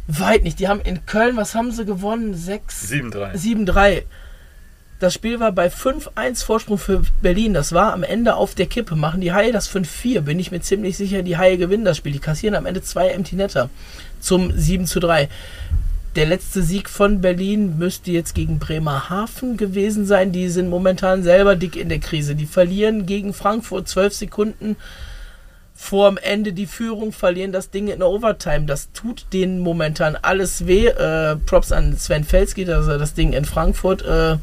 weit 0.07 0.45
nicht. 0.45 0.61
Die 0.61 0.69
haben 0.69 0.81
in 0.81 1.05
Köln, 1.05 1.37
was 1.37 1.55
haben 1.55 1.73
sie 1.73 1.85
gewonnen? 1.85 2.35
6 2.35 2.91
7-3. 2.91 3.35
7-3. 3.35 4.03
Das 4.99 5.13
Spiel 5.13 5.41
war 5.41 5.53
bei 5.53 5.67
5-1 5.67 6.45
Vorsprung 6.45 6.79
für 6.79 7.03
Berlin. 7.21 7.53
Das 7.53 7.73
war 7.73 7.93
am 7.93 8.03
Ende 8.03 8.37
auf 8.37 8.55
der 8.55 8.67
Kippe. 8.67 8.97
Machen 8.97 9.21
die 9.21 9.33
Haie 9.33 9.53
das 9.53 9.69
5-4, 9.69 10.23
bin 10.23 10.39
ich 10.39 10.51
mir 10.51 10.61
ziemlich 10.61 10.97
sicher, 10.97 11.23
die 11.23 11.37
Haie 11.37 11.59
gewinnen 11.59 11.85
das 11.85 11.99
Spiel. 11.99 12.13
Die 12.13 12.19
kassieren 12.19 12.55
am 12.55 12.65
Ende 12.65 12.81
zwei 12.81 13.09
Empty 13.09 13.37
Netter 13.37 13.69
zum 14.21 14.51
7-3. 14.51 15.29
Der 16.15 16.25
letzte 16.25 16.63
Sieg 16.63 16.89
von 16.89 17.21
Berlin 17.21 17.77
müsste 17.77 18.11
jetzt 18.11 18.35
gegen 18.35 18.59
Bremerhaven 18.59 19.59
gewesen 19.59 20.07
sein. 20.07 20.33
Die 20.33 20.49
sind 20.49 20.71
momentan 20.71 21.23
selber 21.23 21.57
dick 21.57 21.77
in 21.77 21.91
der 21.91 21.99
Krise. 21.99 22.35
Die 22.35 22.47
verlieren 22.47 23.05
gegen 23.05 23.35
Frankfurt 23.35 23.87
12 23.87 24.15
Sekunden 24.15 24.77
vorm 25.77 26.17
Ende 26.17 26.55
die 26.55 26.67
Führung, 26.67 27.13
verlieren 27.13 27.53
das 27.53 27.71
Ding 27.71 27.89
in 27.89 27.99
der 27.99 28.09
Overtime. 28.09 28.65
Das 28.65 28.93
tut 28.93 29.27
denen 29.33 29.61
momentan 29.61 30.17
alles 30.21 30.67
weh. 30.67 30.87
Äh, 30.87 31.37
Props 31.37 31.71
an 31.71 31.97
Sven 31.97 32.25
Felski, 32.25 32.65
dass 32.65 32.89
er 32.89 32.99
das 32.99 33.15
Ding 33.15 33.35
in 33.35 33.45
Frankfurt 33.45 34.03
äh, 34.03 34.39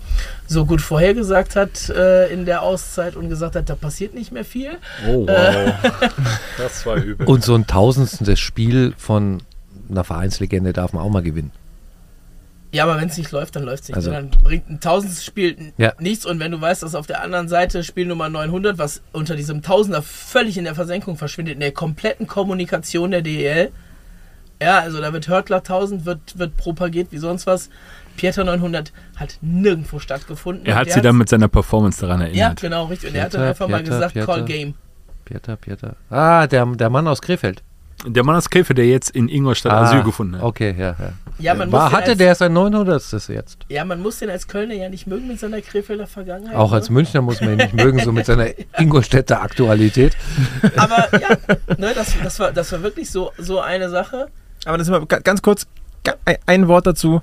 so 0.48 0.66
gut 0.66 0.80
vorhergesagt 0.80 1.56
hat 1.56 1.90
äh, 1.90 2.32
in 2.32 2.46
der 2.46 2.62
Auszeit 2.62 3.16
und 3.16 3.30
gesagt 3.30 3.56
hat, 3.56 3.70
da 3.70 3.76
passiert 3.76 4.14
nicht 4.14 4.32
mehr 4.32 4.46
viel. 4.46 4.78
Oh, 5.08 5.28
wow. 5.28 5.74
das 6.58 6.86
war 6.86 6.98
übel. 6.98 7.26
Und 7.26 7.44
so 7.44 7.56
ein 7.56 7.66
tausendstes 7.66 8.40
Spiel 8.40 8.94
von 8.98 9.42
einer 9.90 10.04
Vereinslegende 10.04 10.72
darf 10.72 10.94
man 10.94 11.04
auch 11.04 11.10
mal 11.10 11.24
gewinnen. 11.24 11.52
Ja, 12.74 12.84
aber 12.86 13.00
wenn 13.00 13.08
es 13.08 13.18
nicht 13.18 13.32
läuft, 13.32 13.56
dann 13.56 13.64
läuft 13.64 13.84
es 13.84 13.90
nicht. 13.90 13.96
Also- 13.96 14.12
dann 14.12 14.30
bringt 14.32 14.68
ein 14.70 14.80
Tausendstes 14.80 15.24
Spiel 15.24 15.72
Ja. 15.78 15.94
nichts. 16.00 16.26
Und 16.26 16.40
wenn 16.40 16.52
du 16.52 16.60
weißt, 16.60 16.82
dass 16.84 16.96
auf 16.96 17.06
der 17.08 17.22
anderen 17.22 17.48
Seite 17.48 17.84
Spiel 17.84 18.06
Nummer 18.08 18.30
900, 18.30 18.78
was 18.80 19.02
unter 19.12 19.36
diesem 19.36 19.62
Tausender 19.62 20.02
völlig 20.02 20.58
in 20.58 20.64
der 20.66 20.74
Versenkung 20.76 21.16
verschwindet, 21.16 21.54
in 21.54 21.60
der 21.60 21.72
kompletten 21.72 22.26
Kommunikation 22.28 23.12
der 23.12 23.22
DEL, 23.22 23.72
ja, 24.62 24.80
also 24.80 25.00
da 25.02 25.14
wird 25.14 25.28
Hörtler 25.28 25.64
1000, 25.64 26.06
wird, 26.06 26.38
wird 26.40 26.58
propagiert 26.58 27.12
wie 27.12 27.18
sonst 27.20 27.46
was. 27.48 27.70
Pieter 28.18 28.44
900 28.44 28.92
hat 29.18 29.38
nirgendwo 29.42 30.00
stattgefunden. 30.00 30.66
Er 30.66 30.76
hat 30.76 30.92
sie 30.92 31.02
dann 31.02 31.18
mit 31.18 31.30
seiner 31.30 31.48
Performance 31.48 32.02
daran 32.02 32.22
Ja, 32.22 32.26
erinnert. 32.28 32.62
genau, 32.62 32.86
richtig. 32.86 33.10
Und 33.10 33.16
er 33.16 33.24
hat 33.26 33.34
dann 33.34 33.42
Pieter, 33.42 33.50
einfach 33.50 33.68
mal 33.68 33.78
Pieter, 33.82 33.92
gesagt, 33.96 34.14
Pieter. 34.14 34.26
Call 34.26 34.46
Game. 34.46 34.74
Pieter, 35.26 35.56
Pieter. 35.58 35.96
Ah, 36.10 36.48
der, 36.48 36.66
der 36.66 36.90
Mann 36.90 37.08
aus 37.08 37.22
Krefeld. 37.22 37.62
Der 38.06 38.24
Mann 38.24 38.36
aus 38.36 38.50
Käfer, 38.50 38.74
der 38.74 38.86
jetzt 38.86 39.10
in 39.12 39.30
Ingolstadt 39.30 39.72
ah, 39.72 39.84
Asyl 39.84 40.04
gefunden 40.04 40.36
hat. 40.36 40.44
Okay, 40.44 40.76
ja, 40.78 40.96
ja. 41.00 41.14
Ja, 41.40 41.54
man 41.56 41.72
War, 41.72 41.92
hatte 41.92 42.12
als- 42.12 42.18
der 42.18 42.36
sein 42.36 42.54
900. 42.54 43.02
jetzt? 43.30 43.58
Ja, 43.70 43.86
man 43.86 44.02
muss 44.02 44.20
den 44.20 44.30
als 44.30 44.48
Kölner 44.48 44.74
ja 44.76 44.90
nicht 44.90 45.08
mögen 45.08 45.28
mit 45.28 45.40
seiner 45.40 45.62
Krefelder 45.62 46.06
Vergangenheit. 46.08 46.56
Auch 46.56 46.72
als 46.74 46.90
ne? 46.90 46.96
Münchner 46.96 47.22
muss 47.22 47.40
man 47.42 47.52
ihn 47.52 47.58
nicht 47.58 47.74
mögen, 47.74 48.00
so 48.00 48.12
mit 48.12 48.26
seiner 48.26 48.48
Ingolstädter 48.78 49.42
Aktualität. 49.42 50.16
Aber 50.76 51.08
ja, 51.20 51.30
ne, 51.78 51.94
das, 51.96 52.14
das, 52.22 52.40
war, 52.40 52.52
das 52.52 52.72
war 52.72 52.84
wirklich 52.84 53.10
so, 53.10 53.32
so 53.38 53.60
eine 53.62 53.90
Sache. 53.90 54.28
Aber 54.66 54.78
das 54.78 54.88
ist 54.88 54.92
mal 54.92 55.06
ga- 55.06 55.20
ganz 55.20 55.42
kurz 55.42 55.66
ein- 56.46 56.68
Wort 56.68 56.86
dazu. 56.88 57.22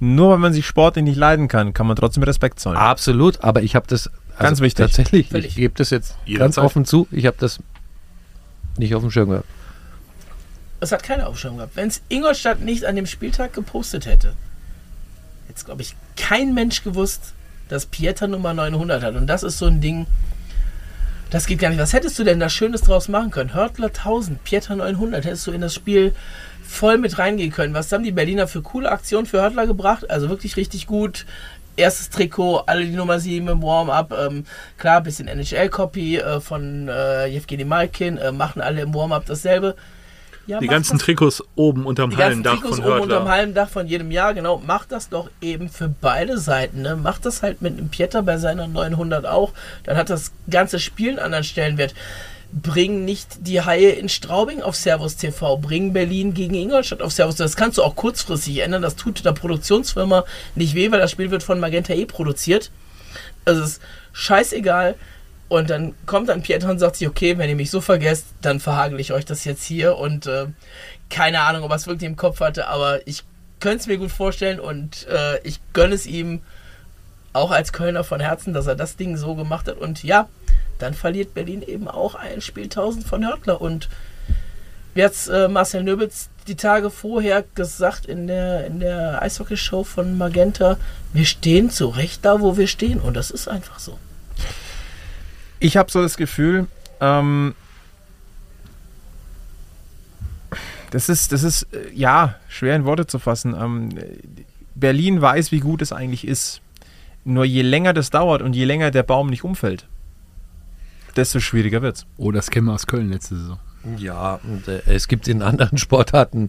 Nur 0.00 0.30
weil 0.30 0.38
man 0.38 0.52
sich 0.52 0.66
sportlich 0.66 1.04
nicht 1.04 1.16
leiden 1.16 1.46
kann, 1.48 1.72
kann 1.72 1.86
man 1.86 1.96
trotzdem 1.96 2.24
Respekt 2.24 2.58
zollen. 2.60 2.76
Absolut, 2.76 3.42
aber 3.44 3.62
ich 3.62 3.76
habe 3.76 3.86
das 3.88 4.08
also 4.36 4.42
Ganz 4.48 4.60
wichtig. 4.60 4.86
Tatsächlich, 4.86 5.28
Völlig. 5.28 5.46
ich 5.50 5.54
gebe 5.56 5.74
das 5.76 5.90
jetzt 5.90 6.10
ganz 6.16 6.28
Jederzeit. 6.28 6.64
offen 6.64 6.84
zu, 6.84 7.06
ich 7.12 7.26
habe 7.26 7.36
das 7.38 7.60
nicht 8.76 8.94
auf 8.96 9.02
dem 9.02 9.12
Schirm 9.12 9.30
gehabt. 9.30 9.46
Es 10.80 10.92
hat 10.92 11.02
keine 11.02 11.26
Aufstellung 11.26 11.58
gehabt. 11.58 11.76
Wenn 11.76 11.88
es 11.88 12.02
Ingolstadt 12.08 12.60
nicht 12.60 12.84
an 12.84 12.96
dem 12.96 13.06
Spieltag 13.06 13.52
gepostet 13.52 14.06
hätte, 14.06 14.34
hätte 15.48 15.64
glaube 15.64 15.82
ich, 15.82 15.96
kein 16.16 16.54
Mensch 16.54 16.82
gewusst, 16.82 17.34
dass 17.68 17.86
Pieter 17.86 18.28
Nummer 18.28 18.54
900 18.54 19.02
hat. 19.02 19.14
Und 19.14 19.26
das 19.26 19.42
ist 19.42 19.58
so 19.58 19.66
ein 19.66 19.80
Ding, 19.80 20.06
das 21.30 21.46
geht 21.46 21.58
gar 21.58 21.70
nicht. 21.70 21.80
Was 21.80 21.92
hättest 21.92 22.18
du 22.18 22.24
denn 22.24 22.38
da 22.38 22.48
Schönes 22.48 22.82
draus 22.82 23.08
machen 23.08 23.30
können? 23.30 23.54
Hörtler 23.54 23.88
1000, 23.88 24.44
Pieter 24.44 24.76
900, 24.76 25.24
hättest 25.24 25.46
du 25.46 25.52
in 25.52 25.62
das 25.62 25.74
Spiel 25.74 26.12
voll 26.62 26.98
mit 26.98 27.18
reingehen 27.18 27.50
können. 27.50 27.74
Was 27.74 27.90
haben 27.92 28.04
die 28.04 28.12
Berliner 28.12 28.46
für 28.46 28.62
coole 28.62 28.90
Aktionen 28.90 29.26
für 29.26 29.40
Hörtler 29.40 29.66
gebracht? 29.66 30.08
Also 30.10 30.28
wirklich 30.28 30.56
richtig 30.56 30.86
gut. 30.86 31.26
Erstes 31.76 32.10
Trikot, 32.10 32.62
alle 32.66 32.84
die 32.84 32.92
Nummer 32.92 33.18
7 33.18 33.48
im 33.48 33.62
Warm-up. 33.62 34.12
Ähm, 34.16 34.44
klar, 34.78 35.00
bisschen 35.00 35.26
NHL-Copy 35.26 36.18
äh, 36.18 36.40
von 36.40 36.88
äh, 36.88 37.26
Jevgeny 37.26 37.64
Malkin. 37.64 38.16
Äh, 38.16 38.30
machen 38.30 38.62
alle 38.62 38.82
im 38.82 38.94
Warm-up 38.94 39.26
dasselbe. 39.26 39.74
Ja, 40.46 40.60
Die 40.60 40.66
ganzen 40.66 40.98
das 40.98 41.06
Trikots 41.06 41.42
oben 41.54 41.86
unterm 41.86 42.10
die 42.10 42.16
Hallendach 42.16 42.60
Trikots 42.60 42.76
von 42.76 42.84
oben 42.84 43.00
unterm 43.00 43.18
Hörtler. 43.20 43.30
Hallendach 43.32 43.68
von 43.70 43.86
jedem 43.86 44.10
Jahr, 44.10 44.34
genau. 44.34 44.58
Macht 44.58 44.92
das 44.92 45.08
doch 45.08 45.30
eben 45.40 45.68
für 45.68 45.88
beide 45.88 46.38
Seiten. 46.38 46.82
Ne? 46.82 46.96
Macht 46.96 47.24
das 47.24 47.42
halt 47.42 47.62
mit 47.62 47.78
einem 47.78 47.88
Pieter 47.88 48.22
bei 48.22 48.36
seiner 48.38 48.66
900 48.66 49.24
auch. 49.26 49.52
Dann 49.84 49.96
hat 49.96 50.10
das 50.10 50.32
ganze 50.50 50.78
Spiel 50.78 51.10
einen 51.10 51.18
anderen 51.18 51.44
Stellenwert. 51.44 51.94
bring 52.62 53.04
nicht 53.04 53.46
die 53.46 53.62
Haie 53.62 53.90
in 53.90 54.08
Straubing 54.08 54.62
auf 54.62 54.76
Servus 54.76 55.16
TV, 55.16 55.56
bring 55.56 55.92
Berlin 55.92 56.34
gegen 56.34 56.54
Ingolstadt 56.54 57.02
auf 57.02 57.12
Servus. 57.12 57.36
Das 57.36 57.56
kannst 57.56 57.78
du 57.78 57.82
auch 57.82 57.96
kurzfristig 57.96 58.58
ändern. 58.58 58.82
Das 58.82 58.96
tut 58.96 59.24
der 59.24 59.32
Produktionsfirma 59.32 60.24
nicht 60.54 60.74
weh, 60.74 60.90
weil 60.92 61.00
das 61.00 61.10
Spiel 61.10 61.30
wird 61.30 61.42
von 61.42 61.58
Magenta 61.58 61.94
E 61.94 62.06
produziert. 62.06 62.70
Also 63.44 63.62
es 63.62 63.70
ist 63.70 63.82
scheißegal. 64.12 64.94
Und 65.48 65.70
dann 65.70 65.94
kommt 66.06 66.28
dann 66.28 66.42
Pieter 66.42 66.70
und 66.70 66.78
sagt 66.78 66.96
sich, 66.96 67.06
okay, 67.06 67.38
wenn 67.38 67.48
ihr 67.48 67.56
mich 67.56 67.70
so 67.70 67.80
vergesst, 67.80 68.26
dann 68.40 68.60
verhagel 68.60 68.98
ich 68.98 69.12
euch 69.12 69.24
das 69.24 69.44
jetzt 69.44 69.64
hier. 69.64 69.96
Und 69.96 70.26
äh, 70.26 70.46
keine 71.10 71.40
Ahnung, 71.40 71.62
ob 71.64 71.70
er 71.70 71.76
es 71.76 71.86
wirklich 71.86 72.08
im 72.08 72.16
Kopf 72.16 72.40
hatte, 72.40 72.66
aber 72.68 73.06
ich 73.06 73.24
könnte 73.60 73.78
es 73.78 73.86
mir 73.86 73.98
gut 73.98 74.10
vorstellen 74.10 74.60
und 74.60 75.06
äh, 75.06 75.38
ich 75.42 75.60
gönne 75.72 75.94
es 75.94 76.06
ihm 76.06 76.40
auch 77.32 77.50
als 77.50 77.72
Kölner 77.72 78.04
von 78.04 78.20
Herzen, 78.20 78.52
dass 78.52 78.66
er 78.66 78.76
das 78.76 78.96
Ding 78.96 79.16
so 79.16 79.34
gemacht 79.34 79.68
hat. 79.68 79.78
Und 79.78 80.02
ja, 80.02 80.28
dann 80.78 80.94
verliert 80.94 81.34
Berlin 81.34 81.62
eben 81.62 81.88
auch 81.88 82.14
ein 82.14 82.40
Spiel 82.40 82.64
1000 82.64 83.06
von 83.06 83.26
Hörtler. 83.26 83.60
Und 83.60 83.88
wie 84.94 85.04
hat 85.04 85.12
äh, 85.30 85.48
Marcel 85.48 85.82
Nöbels 85.82 86.30
die 86.46 86.56
Tage 86.56 86.90
vorher 86.90 87.44
gesagt 87.54 88.06
in 88.06 88.26
der, 88.26 88.66
in 88.66 88.80
der 88.80 89.20
Eishockey-Show 89.22 89.84
von 89.84 90.16
Magenta, 90.16 90.76
wir 91.12 91.24
stehen 91.24 91.70
zu 91.70 91.88
Recht 91.88 92.24
da, 92.24 92.40
wo 92.40 92.56
wir 92.56 92.66
stehen. 92.66 93.00
Und 93.00 93.14
das 93.14 93.30
ist 93.30 93.48
einfach 93.48 93.78
so. 93.78 93.98
Ich 95.60 95.76
habe 95.76 95.90
so 95.90 96.02
das 96.02 96.16
Gefühl, 96.16 96.66
ähm, 97.00 97.54
das 100.90 101.08
ist, 101.08 101.32
das 101.32 101.42
ist, 101.42 101.62
äh, 101.72 101.90
ja, 101.92 102.36
schwer 102.48 102.76
in 102.76 102.84
Worte 102.84 103.06
zu 103.06 103.18
fassen. 103.18 103.54
Ähm, 103.58 103.90
Berlin 104.74 105.20
weiß, 105.20 105.52
wie 105.52 105.60
gut 105.60 105.82
es 105.82 105.92
eigentlich 105.92 106.26
ist. 106.26 106.60
Nur 107.24 107.44
je 107.44 107.62
länger 107.62 107.92
das 107.92 108.10
dauert 108.10 108.42
und 108.42 108.54
je 108.54 108.64
länger 108.64 108.90
der 108.90 109.02
Baum 109.02 109.28
nicht 109.28 109.44
umfällt, 109.44 109.86
desto 111.16 111.40
schwieriger 111.40 111.80
wird's. 111.80 112.06
Oh, 112.18 112.32
das 112.32 112.50
kennen 112.50 112.66
wir 112.66 112.74
aus 112.74 112.86
Köln 112.86 113.10
letzte 113.10 113.36
Saison. 113.36 113.58
Ja, 113.96 114.40
und 114.44 114.68
äh, 114.68 114.82
es 114.86 115.08
gibt 115.08 115.26
in 115.28 115.42
anderen 115.42 115.78
Sportarten 115.78 116.48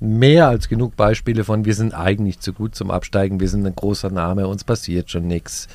mehr 0.00 0.48
als 0.48 0.68
genug 0.68 0.96
Beispiele 0.96 1.44
von, 1.44 1.64
wir 1.64 1.74
sind 1.74 1.94
eigentlich 1.94 2.40
zu 2.40 2.52
gut 2.52 2.74
zum 2.74 2.90
Absteigen, 2.90 3.40
wir 3.40 3.48
sind 3.48 3.66
ein 3.66 3.74
großer 3.74 4.10
Name, 4.10 4.46
uns 4.46 4.64
passiert 4.64 5.10
schon 5.10 5.26
nichts. 5.26 5.68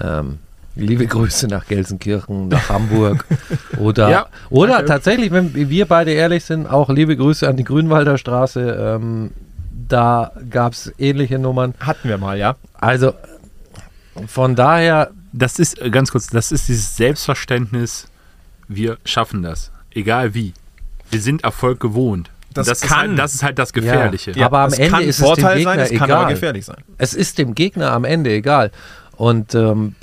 Ähm, 0.00 0.40
liebe 0.74 1.06
Grüße 1.06 1.48
nach 1.48 1.66
Gelsenkirchen, 1.66 2.48
nach 2.48 2.68
Hamburg. 2.68 3.24
Oder, 3.78 4.10
Ja, 4.10 4.26
oder 4.50 4.72
danke. 4.74 4.86
tatsächlich, 4.88 5.30
wenn 5.30 5.54
wir 5.54 5.86
beide 5.86 6.12
ehrlich 6.12 6.44
sind, 6.44 6.66
auch 6.66 6.88
liebe 6.88 7.16
Grüße 7.16 7.46
an 7.48 7.56
die 7.56 7.64
Grünwalder 7.64 8.16
Straße. 8.18 8.96
Ähm, 9.00 9.30
da 9.88 10.32
gab 10.50 10.72
es 10.72 10.92
ähnliche 10.98 11.38
Nummern. 11.38 11.74
Hatten 11.80 12.08
wir 12.08 12.16
mal, 12.18 12.38
ja. 12.38 12.56
Also 12.74 13.12
von 14.26 14.54
daher, 14.54 15.10
Das 15.34 15.58
ist, 15.58 15.80
äh, 15.80 15.90
ganz 15.90 16.10
kurz, 16.12 16.26
das 16.28 16.52
ist 16.52 16.68
dieses 16.68 16.96
Selbstverständnis, 16.96 18.08
wir 18.68 18.98
schaffen 19.04 19.42
das. 19.42 19.70
Egal 19.94 20.34
wie. 20.34 20.52
Wir 21.10 21.20
sind 21.20 21.42
Erfolg 21.44 21.80
gewohnt. 21.80 22.30
Das 22.54 22.68
ist 22.68 22.82
kann- 22.82 23.10
halt, 23.10 23.18
das 23.18 23.34
ist 23.34 23.42
halt 23.42 23.58
das 23.58 23.72
Gefährliche. 23.72 24.32
Ja. 24.32 24.46
Aber 24.46 24.60
am 24.60 24.68
es 24.72 24.78
Ende 24.78 24.90
kann 24.90 25.02
ist 25.02 25.08
es 25.08 25.16
dem 25.18 25.24
Vorteil 25.24 25.56
Gegner 25.56 25.70
sein, 25.72 25.80
es 25.80 25.88
kann 25.90 26.08
egal. 26.08 26.18
aber 26.24 26.30
gefährlich 26.32 26.64
sein. 26.66 26.76
es 26.98 27.14
ist 27.14 27.38
dem 27.38 27.54
Gegner 27.54 27.92
am 27.92 28.04
Ende 28.04 28.30
egal. 28.30 28.70
Und 29.16 29.54
ähm, 29.54 29.94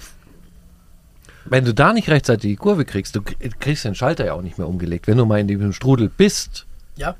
wenn 1.49 1.65
du 1.65 1.73
da 1.73 1.93
nicht 1.93 2.09
rechtzeitig 2.09 2.51
die 2.51 2.55
Kurve 2.55 2.85
kriegst, 2.85 3.15
du 3.15 3.21
krie- 3.21 3.51
kriegst 3.59 3.85
den 3.85 3.95
Schalter 3.95 4.25
ja 4.25 4.33
auch 4.33 4.41
nicht 4.41 4.57
mehr 4.57 4.67
umgelegt. 4.67 5.07
Wenn 5.07 5.17
du 5.17 5.25
mal 5.25 5.39
in 5.39 5.47
dem 5.47 5.73
Strudel 5.73 6.09
bist, 6.15 6.65
Ja, 6.95 7.15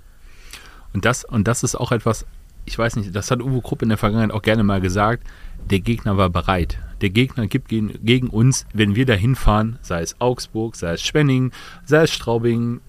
Und 0.93 1.05
das, 1.05 1.23
und 1.23 1.47
das 1.47 1.63
ist 1.63 1.75
auch 1.75 1.91
etwas, 1.91 2.25
ich 2.65 2.77
weiß 2.77 2.95
nicht, 2.97 3.15
das 3.15 3.32
hat 3.32 3.41
Uwe 3.41 3.61
Krupp 3.61 3.82
in 3.82 3.89
der 3.89 3.97
Vergangenheit 3.97 4.32
auch 4.32 4.41
gerne 4.41 4.63
mal 4.63 4.82
gesagt, 4.82 5.23
der 5.69 5.80
Gegner 5.80 6.17
war 6.17 6.30
bereit. 6.30 6.80
Der 7.01 7.09
Gegner 7.09 7.47
gibt 7.47 7.69
gegen, 7.69 7.93
gegen 8.03 8.27
uns, 8.27 8.65
wenn 8.73 8.95
wir 8.95 9.05
da 9.05 9.13
hinfahren, 9.13 9.77
sei 9.82 10.01
es 10.01 10.19
Augsburg, 10.19 10.75
sei 10.75 10.93
es 10.93 11.01
Schwenning, 11.01 11.51
sei 11.86 12.03
es 12.03 12.11
Straubing, 12.11 12.82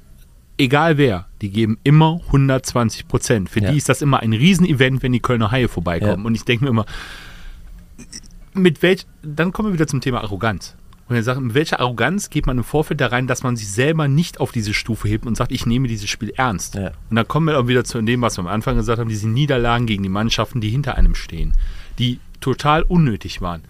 egal 0.59 0.99
wer, 0.99 1.27
die 1.43 1.51
geben 1.51 1.79
immer 1.85 2.21
120 2.27 3.07
Prozent. 3.07 3.49
Für 3.51 3.61
Ja. 3.61 3.71
die 3.71 3.77
ist 3.79 3.89
das 3.89 4.03
immer 4.03 4.21
ein 4.21 4.33
Riesenevent, 4.33 5.03
wenn 5.03 5.13
die 5.13 5.21
Kölner 5.21 5.51
Haie 5.51 5.69
vorbeikommen. 5.69 6.21
Ja. 6.23 6.27
Und 6.27 6.35
ich 6.35 6.45
denke 6.45 6.65
mir 6.65 6.71
immer, 6.71 6.87
mit 8.55 8.83
welch, 8.83 9.07
dann 9.23 9.53
kommen 9.53 9.69
wir 9.69 9.75
wieder 9.75 9.87
zum 9.87 10.01
Thema 10.01 10.23
Arroganz. 10.23 10.75
Und 11.11 11.17
er 11.17 11.25
sagt, 11.25 11.41
mit 11.41 11.55
welcher 11.55 11.81
Arroganz 11.81 12.31
geht 12.31 12.47
man 12.47 12.57
im 12.57 12.63
Vorfeld 12.63 13.01
da 13.01 13.09
rein, 13.09 13.27
dass 13.27 13.43
man 13.43 13.57
sich 13.57 13.69
selber 13.69 14.07
nicht 14.07 14.39
auf 14.39 14.53
diese 14.53 14.73
Stufe 14.73 15.09
hebt 15.09 15.27
und 15.27 15.37
sagt, 15.37 15.51
ich 15.51 15.67
nehme 15.67 15.89
dieses 15.89 16.09
Spiel 16.09 16.33
ernst. 16.37 16.77
Ja. 16.77 16.93
Und 17.11 17.17
dann 17.17 17.27
kommen 17.27 17.49
wir 17.49 17.59
auch 17.59 17.67
wieder 17.67 17.83
zu 17.83 18.01
dem, 18.01 18.23
was 18.23 18.39
wir 18.39 18.43
am 18.43 18.47
Anfang 18.47 18.77
gesagt 18.77 19.01
haben, 19.01 19.09
diese 19.09 19.29
Niederlagen 19.29 19.87
gegen 19.87 20.05
die 20.05 20.09
Mannschaften, 20.09 20.61
die 20.61 20.71
hinter 20.71 20.95
einem 20.95 21.17
stehen, 21.17 21.53
die 21.99 22.21
total 22.41 22.85
unnötig 22.85 23.43
waren. 23.43 23.63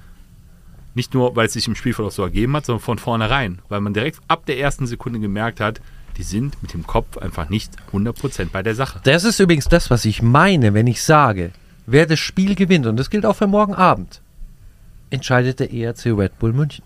Nicht 0.94 1.14
nur, 1.14 1.34
weil 1.34 1.46
es 1.46 1.54
sich 1.54 1.66
im 1.66 1.76
Spielverlauf 1.76 2.12
so 2.12 2.22
ergeben 2.22 2.54
hat, 2.54 2.66
sondern 2.66 2.82
von 2.82 2.98
vornherein, 2.98 3.60
weil 3.70 3.80
man 3.80 3.94
direkt 3.94 4.20
ab 4.28 4.44
der 4.44 4.58
ersten 4.58 4.86
Sekunde 4.86 5.18
gemerkt 5.18 5.60
hat, 5.60 5.80
die 6.18 6.24
sind 6.24 6.62
mit 6.62 6.74
dem 6.74 6.86
Kopf 6.86 7.16
einfach 7.16 7.48
nicht 7.48 7.72
100% 7.94 8.50
bei 8.52 8.62
der 8.62 8.74
Sache. 8.74 9.00
das 9.04 9.24
ist 9.24 9.40
übrigens 9.40 9.66
das, 9.66 9.88
was 9.88 10.04
ich 10.04 10.20
meine, 10.20 10.74
wenn 10.74 10.86
ich 10.86 11.02
sage, 11.02 11.52
wer 11.86 12.04
das 12.04 12.18
Spiel 12.18 12.54
gewinnt, 12.54 12.84
und 12.84 12.98
das 12.98 13.08
gilt 13.08 13.24
auch 13.24 13.36
für 13.36 13.46
morgen 13.46 13.74
Abend, 13.74 14.20
entscheidet 15.08 15.58
der 15.58 15.72
ERC 15.72 16.04
Red 16.08 16.38
Bull 16.38 16.52
München. 16.52 16.84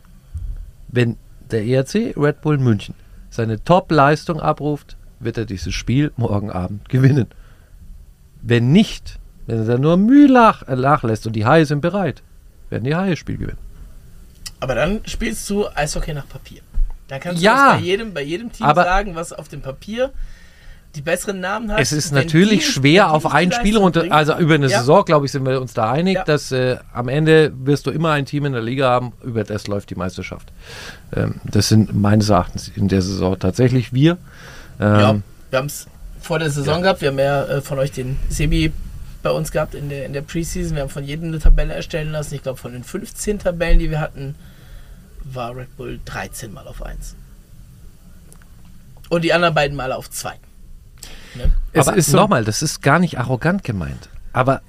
Wenn 0.95 1.17
der 1.51 1.65
ERC 1.65 2.15
Red 2.17 2.41
Bull 2.41 2.59
München 2.59 2.95
seine 3.31 3.63
Top-Leistung 3.65 4.41
abruft, 4.41 4.97
wird 5.19 5.37
er 5.39 5.45
dieses 5.45 5.75
Spiel 5.75 6.13
morgen 6.17 6.51
Abend 6.53 6.89
gewinnen. 6.89 7.27
Wenn 8.43 8.71
nicht, 8.73 9.19
wenn 9.47 9.59
er 9.59 9.65
da 9.65 9.79
nur 9.79 9.97
Mühe 9.97 10.31
nach, 10.31 10.67
nachlässt 10.69 11.27
und 11.27 11.35
die 11.35 11.45
Haie 11.47 11.67
sind 11.67 11.81
bereit, 11.81 12.23
werden 12.71 12.85
die 12.85 12.95
Haie 12.95 13.17
Spiel 13.17 13.39
gewinnen. 13.39 13.59
aber 14.61 14.75
dann 14.77 15.01
spielst 15.05 15.49
du 15.51 15.67
Eishockey 15.75 16.15
nach 16.15 16.29
Papier. 16.29 16.61
Dann 17.09 17.21
kannst 17.21 17.43
Ja. 17.43 17.53
du 17.53 17.59
das 17.73 17.81
bei 17.81 17.85
jedem, 17.87 18.15
bei 18.15 18.23
jedem 18.23 18.51
Team 18.53 18.67
sagen, 18.75 19.15
was 19.15 19.33
auf 19.33 19.49
dem 19.49 19.61
Papier 19.63 20.11
die 20.95 21.03
besseren 21.03 21.41
Namen 21.41 21.73
hat. 21.73 21.81
Es 21.81 21.93
ist 21.93 22.13
natürlich 22.13 22.69
schwer 22.69 23.11
auf 23.13 23.27
ein 23.33 23.51
Spiel 23.53 23.77
runter, 23.77 24.05
also 24.11 24.37
über 24.39 24.55
eine 24.55 24.69
Ja. 24.69 24.79
Saison, 24.79 25.05
glaube 25.05 25.27
ich, 25.27 25.33
sind 25.33 25.45
wir 25.45 25.61
uns 25.61 25.75
da 25.75 25.91
einig, 25.91 26.15
Ja. 26.17 26.25
dass 26.25 26.53
äh, 26.53 26.77
am 26.93 27.09
Ende 27.09 27.53
wirst 27.65 27.87
du 27.87 27.91
immer 27.91 28.13
ein 28.13 28.27
Team 28.27 28.45
in 28.47 28.53
der 28.53 28.63
Liga 28.63 28.89
haben, 28.91 29.13
über 29.23 29.45
das 29.45 29.67
läuft 29.67 29.91
die 29.91 29.95
Meisterschaft. 29.97 30.53
Ähm, 31.15 31.41
das 31.45 31.69
sind 31.69 31.95
meines 31.95 32.29
Erachtens 32.29 32.69
in 32.75 32.89
der 32.89 33.03
Saison 33.03 33.39
tatsächlich 33.39 33.93
wir. 33.93 34.19
Ähm, 34.81 34.87
Ja, 35.01 35.17
wir 35.51 35.59
haben 35.59 35.67
es 35.67 35.87
vor 36.21 36.39
der 36.39 36.51
Saison 36.51 36.83
gehabt. 36.83 37.01
Wir 37.01 37.09
haben 37.09 37.19
ja 37.19 37.45
äh, 37.45 37.61
von 37.61 37.79
euch 37.79 37.93
den 37.93 38.17
Sebi 38.29 38.73
bei 39.23 39.31
uns 39.31 39.51
gehabt 39.53 39.75
in 39.75 39.89
der, 39.89 40.07
in 40.07 40.13
der 40.13 40.23
Preseason. 40.23 40.75
Wir 40.77 40.83
haben 40.83 40.91
von 40.91 41.05
jedem 41.05 41.29
eine 41.29 41.39
Tabelle 41.39 41.73
erstellen 41.75 42.13
lassen. 42.13 42.35
Ich 42.35 42.43
glaube, 42.43 42.59
von 42.59 42.73
den 42.73 42.85
15 42.85 43.39
Tabellen, 43.41 43.79
die 43.79 43.91
wir 43.91 44.01
hatten, 44.01 44.35
war 45.25 45.57
Red 45.57 45.77
Bull 45.77 45.99
13 46.05 46.53
Mal 46.53 46.67
auf 46.69 46.83
1. 46.83 47.15
Und 49.09 49.23
die 49.23 49.33
anderen 49.33 49.55
beiden 49.55 49.77
Male 49.77 49.97
auf 49.97 50.11
2. 50.11 50.33
Ne? 51.35 51.53
Es 51.73 51.89
aber 51.89 51.97
ist 51.97 52.11
so- 52.11 52.17
nochmal, 52.17 52.45
das 52.45 52.63
ist 52.63 52.81
gar 52.83 52.99
nicht 52.99 53.19
arrogant 53.19 53.65
gemeint. 53.65 54.09
Aber 54.33 54.61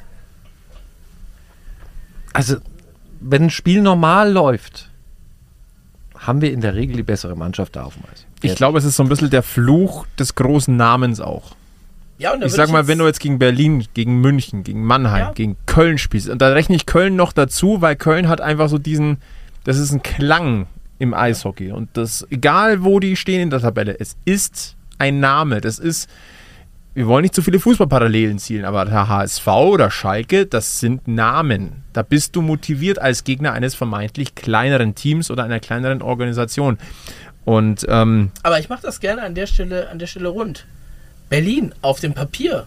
also, 2.34 2.58
wenn 3.22 3.44
ein 3.44 3.50
Spiel 3.50 3.82
normal 3.82 4.32
läuft, 4.32 4.90
haben 6.18 6.42
wir 6.42 6.52
in 6.52 6.62
der 6.62 6.76
Regel 6.76 6.96
die 6.98 7.04
bessere 7.04 7.36
Mannschaft 7.36 7.76
da 7.76 7.84
auf 7.84 7.94
dem 7.96 8.04
Eis. 8.12 8.26
Ich 8.42 8.56
glaube, 8.56 8.78
es 8.78 8.86
ist 8.86 8.96
so 8.96 9.04
ein 9.04 9.10
bisschen 9.10 9.30
der 9.30 9.44
Fluch 9.44 10.06
des 10.20 10.36
großen 10.36 10.76
Namens 10.76 11.20
auch. 11.20 11.56
Ja, 12.18 12.34
und 12.34 12.44
Ich 12.44 12.54
sag 12.54 12.70
mal, 12.70 12.80
jetzt- 12.80 12.88
wenn 12.88 12.98
du 13.00 13.06
jetzt 13.06 13.20
gegen 13.20 13.40
Berlin, 13.40 13.86
gegen 13.94 14.22
München, 14.22 14.64
gegen 14.64 14.84
Mannheim, 14.84 15.20
Ja. 15.28 15.32
gegen 15.34 15.58
Köln 15.66 15.98
spielst, 15.98 16.30
und 16.30 16.42
da 16.42 16.50
rechne 16.50 16.76
ich 16.76 16.86
Köln 16.86 17.16
noch 17.16 17.34
dazu, 17.34 17.82
weil 17.82 17.96
Köln 17.96 18.28
hat 18.28 18.42
einfach 18.42 18.70
so 18.70 18.78
diesen, 18.78 19.18
das 19.64 19.78
ist 19.78 19.92
ein 19.92 20.02
Klang 20.04 20.68
im 21.00 21.14
Eishockey. 21.14 21.72
Und 21.72 21.90
das, 21.98 22.26
egal 22.30 22.84
wo 22.84 23.00
die 23.00 23.16
stehen 23.16 23.42
in 23.42 23.50
der 23.50 23.60
Tabelle, 23.60 23.98
es 24.00 24.16
ist 24.26 24.76
ein 24.98 25.20
Name. 25.20 25.60
Das 25.60 25.78
ist, 25.80 26.10
wir 26.96 27.08
wollen 27.08 27.24
nicht 27.24 27.36
zu 27.36 27.42
viele 27.42 27.60
Fußballparallelen 27.60 28.40
zielen, 28.40 28.64
aber 28.64 28.86
der 28.86 29.10
HSV 29.10 29.46
oder 29.48 29.92
Schalke, 29.92 30.46
das 30.46 30.80
sind 30.80 31.10
Namen. 31.10 31.84
Da 31.92 32.04
bist 32.04 32.36
du 32.38 32.42
motiviert 32.42 33.00
als 33.00 33.26
Gegner 33.26 33.52
eines 33.52 33.76
vermeintlich 33.76 34.34
kleineren 34.34 34.96
Teams 34.96 35.30
oder 35.30 35.44
einer 35.44 35.60
kleineren 35.60 36.02
Organisation. 36.02 36.78
Und 37.44 37.86
ähm, 37.90 38.32
Aber 38.44 38.60
ich 38.60 38.70
mache 38.70 38.82
das 38.82 39.02
gerne 39.02 39.24
an 39.24 39.36
der 39.36 39.46
Stelle, 39.46 39.90
an 39.90 40.00
der 40.00 40.08
Stelle 40.08 40.30
rund. 40.30 40.66
Berlin 41.30 41.74
auf 41.82 42.00
dem 42.00 42.14
Papier 42.14 42.66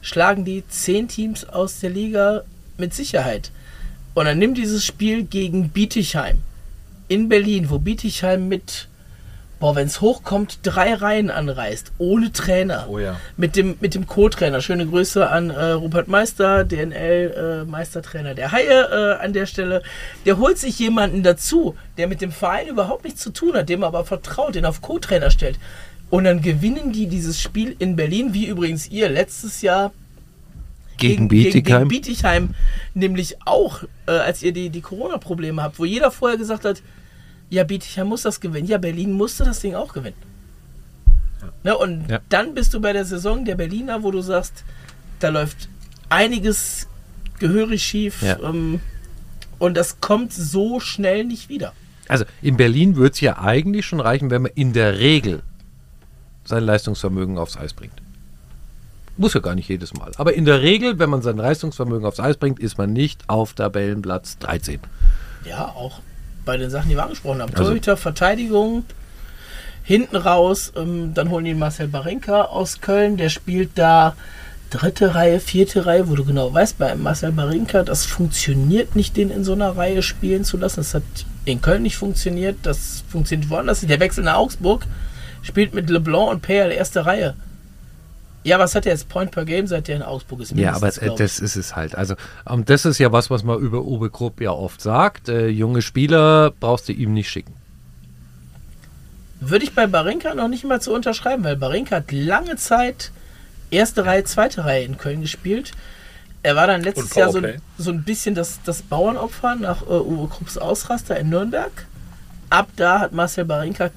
schlagen 0.00 0.46
die 0.46 0.66
zehn 0.68 1.06
Teams 1.06 1.44
aus 1.44 1.80
der 1.80 1.90
Liga 1.90 2.42
mit 2.78 2.94
Sicherheit. 2.94 3.52
Und 4.14 4.24
dann 4.24 4.38
nimm 4.38 4.54
dieses 4.54 4.84
Spiel 4.84 5.24
gegen 5.24 5.68
Bietigheim 5.68 6.38
in 7.08 7.28
Berlin, 7.28 7.68
wo 7.68 7.78
Bietigheim 7.78 8.48
mit, 8.48 8.88
boah, 9.60 9.76
wenn 9.76 9.86
es 9.86 10.00
hochkommt, 10.00 10.60
drei 10.62 10.94
Reihen 10.94 11.30
anreist, 11.30 11.92
ohne 11.98 12.32
Trainer. 12.32 12.86
Oh 12.88 12.98
ja. 12.98 13.20
Mit 13.36 13.54
dem, 13.56 13.76
mit 13.80 13.94
dem 13.94 14.06
Co-Trainer. 14.06 14.62
Schöne 14.62 14.86
Grüße 14.86 15.28
an 15.28 15.50
äh, 15.50 15.72
Rupert 15.72 16.08
Meister, 16.08 16.64
DNL-Meistertrainer 16.64 18.34
der 18.34 18.52
Haie 18.52 19.18
äh, 19.20 19.22
an 19.22 19.34
der 19.34 19.46
Stelle. 19.46 19.82
Der 20.24 20.38
holt 20.38 20.58
sich 20.58 20.78
jemanden 20.78 21.22
dazu, 21.22 21.76
der 21.98 22.08
mit 22.08 22.22
dem 22.22 22.32
Verein 22.32 22.68
überhaupt 22.68 23.04
nichts 23.04 23.20
zu 23.20 23.30
tun 23.30 23.54
hat, 23.54 23.68
dem 23.68 23.84
aber 23.84 24.04
vertraut, 24.04 24.54
den 24.54 24.64
auf 24.64 24.80
Co-Trainer 24.80 25.30
stellt. 25.30 25.58
Und 26.08 26.24
dann 26.24 26.40
gewinnen 26.40 26.92
die 26.92 27.06
dieses 27.06 27.40
Spiel 27.40 27.76
in 27.78 27.94
Berlin, 27.94 28.32
wie 28.32 28.46
übrigens 28.46 28.88
ihr 28.88 29.08
letztes 29.10 29.62
Jahr 29.62 29.92
Gegen, 30.96 31.28
Gegen, 31.28 31.28
Bietigheim. 31.28 31.88
gegen 31.88 31.88
Bietigheim 31.88 32.54
nämlich 32.94 33.36
auch, 33.44 33.84
äh, 34.06 34.12
als 34.12 34.42
ihr 34.42 34.52
die, 34.52 34.70
die 34.70 34.80
Corona-Probleme 34.80 35.62
habt, 35.62 35.78
wo 35.78 35.84
jeder 35.84 36.10
vorher 36.10 36.36
gesagt 36.36 36.64
hat, 36.64 36.82
Ja, 37.50 37.64
Bietigheim 37.64 38.06
muss 38.08 38.22
das 38.22 38.40
gewinnen. 38.40 38.66
Ja, 38.68 38.78
Berlin 38.78 39.12
musste 39.12 39.44
das 39.44 39.60
Ding 39.60 39.74
auch 39.74 39.92
gewinnen. 39.92 40.16
Ne, 41.64 41.76
und 41.76 42.08
Ja. 42.08 42.20
dann 42.28 42.54
bist 42.54 42.72
du 42.74 42.80
bei 42.80 42.92
der 42.92 43.04
Saison 43.04 43.44
der 43.44 43.54
Berliner, 43.56 44.02
wo 44.02 44.10
du 44.10 44.20
sagst, 44.22 44.64
da 45.18 45.28
läuft 45.28 45.68
einiges 46.08 46.86
gehörig 47.38 47.82
schief. 47.82 48.22
Ja. 48.22 48.38
Ähm, 48.40 48.80
und 49.58 49.76
das 49.76 50.00
kommt 50.00 50.32
so 50.32 50.80
schnell 50.80 51.24
nicht 51.24 51.48
wieder. 51.48 51.72
Also 52.08 52.24
in 52.42 52.56
Berlin 52.56 52.96
würde 52.96 53.12
es 53.12 53.20
ja 53.20 53.38
eigentlich 53.38 53.84
schon 53.86 54.00
reichen, 54.00 54.30
wenn 54.30 54.42
man 54.42 54.52
in 54.54 54.72
der 54.72 54.98
Regel 54.98 55.42
sein 56.44 56.64
Leistungsvermögen 56.64 57.36
aufs 57.38 57.56
Eis 57.56 57.72
bringt. 57.74 57.94
Muss 59.16 59.34
ja 59.34 59.40
gar 59.40 59.54
nicht 59.54 59.68
jedes 59.68 59.92
Mal. 59.94 60.10
Aber 60.16 60.32
in 60.34 60.44
der 60.46 60.62
Regel, 60.62 60.98
wenn 60.98 61.10
man 61.10 61.20
sein 61.20 61.36
Leistungsvermögen 61.36 62.06
aufs 62.06 62.20
Eis 62.20 62.36
bringt, 62.38 62.58
ist 62.58 62.78
man 62.78 62.92
nicht 62.92 63.22
auf 63.28 63.52
Tabellenplatz 63.52 64.38
13. 64.38 64.80
Ja, 65.44 65.66
auch 65.66 66.00
bei 66.44 66.56
den 66.56 66.70
Sachen, 66.70 66.88
die 66.88 66.96
wir 66.96 67.02
angesprochen 67.02 67.42
haben. 67.42 67.52
Also- 67.54 67.64
Torhüter, 67.64 67.96
Verteidigung, 67.96 68.84
hinten 69.82 70.16
raus, 70.16 70.72
ähm, 70.76 71.14
dann 71.14 71.30
holen 71.30 71.44
die 71.44 71.54
Marcel 71.54 71.88
Barenka 71.88 72.42
aus 72.42 72.80
Köln, 72.80 73.16
der 73.16 73.28
spielt 73.28 73.70
da 73.76 74.14
dritte 74.70 75.14
Reihe, 75.16 75.40
vierte 75.40 75.84
Reihe, 75.86 76.08
wo 76.08 76.14
du 76.14 76.24
genau 76.24 76.52
weißt, 76.54 76.78
bei 76.78 76.94
Marcel 76.94 77.32
Barenka, 77.32 77.82
das 77.82 78.06
funktioniert 78.06 78.94
nicht, 78.94 79.16
den 79.16 79.30
in 79.30 79.42
so 79.42 79.52
einer 79.52 79.76
Reihe 79.76 80.02
spielen 80.02 80.44
zu 80.44 80.56
lassen. 80.56 80.76
Das 80.80 80.94
hat 80.94 81.02
in 81.44 81.60
Köln 81.60 81.82
nicht 81.82 81.96
funktioniert, 81.96 82.58
das 82.62 83.02
funktioniert 83.08 83.50
woanders. 83.50 83.80
Der 83.80 83.98
Wechsel 84.00 84.22
nach 84.22 84.36
Augsburg 84.36 84.86
spielt 85.42 85.74
mit 85.74 85.90
LeBlanc 85.90 86.30
und 86.30 86.42
Payal 86.42 86.70
erste 86.70 87.04
Reihe. 87.04 87.34
Ja, 88.42 88.58
was 88.58 88.74
hat 88.74 88.86
er 88.86 88.92
jetzt? 88.92 89.08
Point 89.08 89.30
per 89.30 89.44
Game, 89.44 89.66
seit 89.66 89.88
der 89.88 89.96
in 89.96 90.02
Augsburg 90.02 90.40
ist? 90.40 90.52
Ja, 90.52 90.74
aber 90.74 90.88
äh, 90.88 91.14
das 91.16 91.40
ist 91.40 91.56
es 91.56 91.76
halt. 91.76 91.94
Also 91.94 92.14
ähm, 92.48 92.64
das 92.64 92.86
ist 92.86 92.98
ja 92.98 93.12
was, 93.12 93.28
was 93.28 93.44
man 93.44 93.58
über 93.58 93.82
Uwe 93.82 94.08
Krupp 94.10 94.40
ja 94.40 94.50
oft 94.50 94.80
sagt. 94.80 95.28
Äh, 95.28 95.48
junge 95.48 95.82
Spieler 95.82 96.52
brauchst 96.58 96.88
du 96.88 96.92
ihm 96.92 97.12
nicht 97.12 97.28
schicken. 97.28 97.54
Würde 99.40 99.64
ich 99.64 99.74
bei 99.74 99.86
Barinka 99.86 100.34
noch 100.34 100.48
nicht 100.48 100.64
mal 100.64 100.80
zu 100.80 100.92
unterschreiben, 100.92 101.44
weil 101.44 101.56
Barinka 101.56 101.96
hat 101.96 102.12
lange 102.12 102.56
Zeit 102.56 103.10
erste 103.70 104.04
Reihe, 104.04 104.24
zweite 104.24 104.64
Reihe 104.64 104.84
in 104.84 104.98
Köln 104.98 105.20
gespielt. 105.20 105.72
Er 106.42 106.56
war 106.56 106.66
dann 106.66 106.82
letztes 106.82 107.14
Jahr 107.14 107.30
so, 107.30 107.42
so 107.76 107.90
ein 107.90 108.02
bisschen 108.02 108.34
das, 108.34 108.60
das 108.64 108.80
Bauernopfer 108.80 109.56
nach 109.56 109.82
äh, 109.82 109.90
Uwe 109.90 110.28
Krupps 110.28 110.56
Ausraster 110.56 111.18
in 111.18 111.28
Nürnberg. 111.28 111.70
Ab 112.48 112.68
da 112.76 113.00
hat 113.00 113.12
Marcel 113.12 113.44
Barinka 113.44 113.90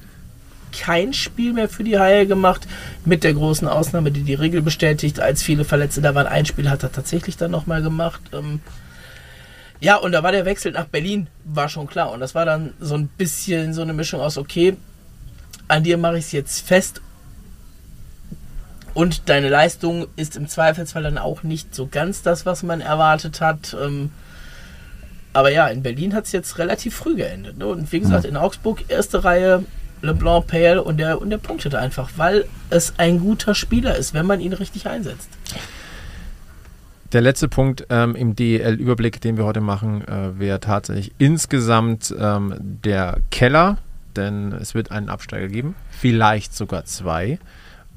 kein 0.77 1.13
Spiel 1.13 1.53
mehr 1.53 1.69
für 1.69 1.83
die 1.83 1.99
Haie 1.99 2.27
gemacht, 2.27 2.67
mit 3.05 3.23
der 3.23 3.33
großen 3.33 3.67
Ausnahme, 3.67 4.11
die 4.11 4.23
die 4.23 4.33
Regel 4.33 4.61
bestätigt. 4.61 5.19
Als 5.19 5.43
viele 5.43 5.65
Verletzte 5.65 6.01
da 6.01 6.15
waren, 6.15 6.27
ein 6.27 6.45
Spiel 6.45 6.69
hat 6.69 6.83
er 6.83 6.91
tatsächlich 6.91 7.37
dann 7.37 7.51
nochmal 7.51 7.81
gemacht. 7.81 8.21
Ähm, 8.33 8.59
ja, 9.79 9.97
und 9.97 10.13
da 10.13 10.23
war 10.23 10.31
der 10.31 10.45
Wechsel 10.45 10.71
nach 10.71 10.85
Berlin, 10.85 11.27
war 11.43 11.69
schon 11.69 11.87
klar. 11.87 12.11
Und 12.11 12.19
das 12.19 12.35
war 12.35 12.45
dann 12.45 12.73
so 12.79 12.95
ein 12.95 13.07
bisschen 13.07 13.73
so 13.73 13.81
eine 13.81 13.93
Mischung 13.93 14.21
aus, 14.21 14.37
okay, 14.37 14.77
an 15.67 15.83
dir 15.83 15.97
mache 15.97 16.17
ich 16.17 16.25
es 16.25 16.31
jetzt 16.31 16.65
fest. 16.65 17.01
Und 18.93 19.27
deine 19.27 19.49
Leistung 19.49 20.07
ist 20.15 20.35
im 20.35 20.47
Zweifelsfall 20.47 21.03
dann 21.03 21.17
auch 21.17 21.43
nicht 21.43 21.73
so 21.73 21.87
ganz 21.87 22.21
das, 22.21 22.45
was 22.45 22.63
man 22.63 22.79
erwartet 22.79 23.41
hat. 23.41 23.75
Ähm, 23.79 24.11
aber 25.33 25.51
ja, 25.51 25.67
in 25.67 25.81
Berlin 25.81 26.13
hat 26.13 26.25
es 26.25 26.31
jetzt 26.31 26.59
relativ 26.59 26.95
früh 26.95 27.15
geendet. 27.15 27.57
Ne? 27.57 27.65
Und 27.65 27.91
wie 27.91 27.99
gesagt, 27.99 28.25
in 28.25 28.37
Augsburg 28.37 28.85
erste 28.87 29.23
Reihe, 29.23 29.65
LeBlanc, 30.03 30.47
Pale 30.47 30.83
und 30.83 30.97
der, 30.97 31.19
und 31.19 31.29
der 31.29 31.37
punktete 31.37 31.79
einfach, 31.79 32.11
weil 32.17 32.45
es 32.69 32.93
ein 32.97 33.19
guter 33.19 33.55
Spieler 33.55 33.95
ist, 33.95 34.13
wenn 34.13 34.25
man 34.25 34.39
ihn 34.39 34.53
richtig 34.53 34.87
einsetzt. 34.87 35.29
Der 37.13 37.21
letzte 37.21 37.47
Punkt 37.47 37.85
ähm, 37.89 38.15
im 38.15 38.35
DEL-Überblick, 38.35 39.21
den 39.21 39.37
wir 39.37 39.45
heute 39.45 39.61
machen, 39.61 40.07
äh, 40.07 40.37
wäre 40.39 40.59
tatsächlich 40.59 41.13
insgesamt 41.19 42.13
ähm, 42.19 42.55
der 42.59 43.17
Keller, 43.29 43.77
denn 44.15 44.51
es 44.51 44.73
wird 44.73 44.91
einen 44.91 45.09
Absteiger 45.09 45.47
geben, 45.47 45.75
vielleicht 45.91 46.55
sogar 46.55 46.85
zwei. 46.85 47.39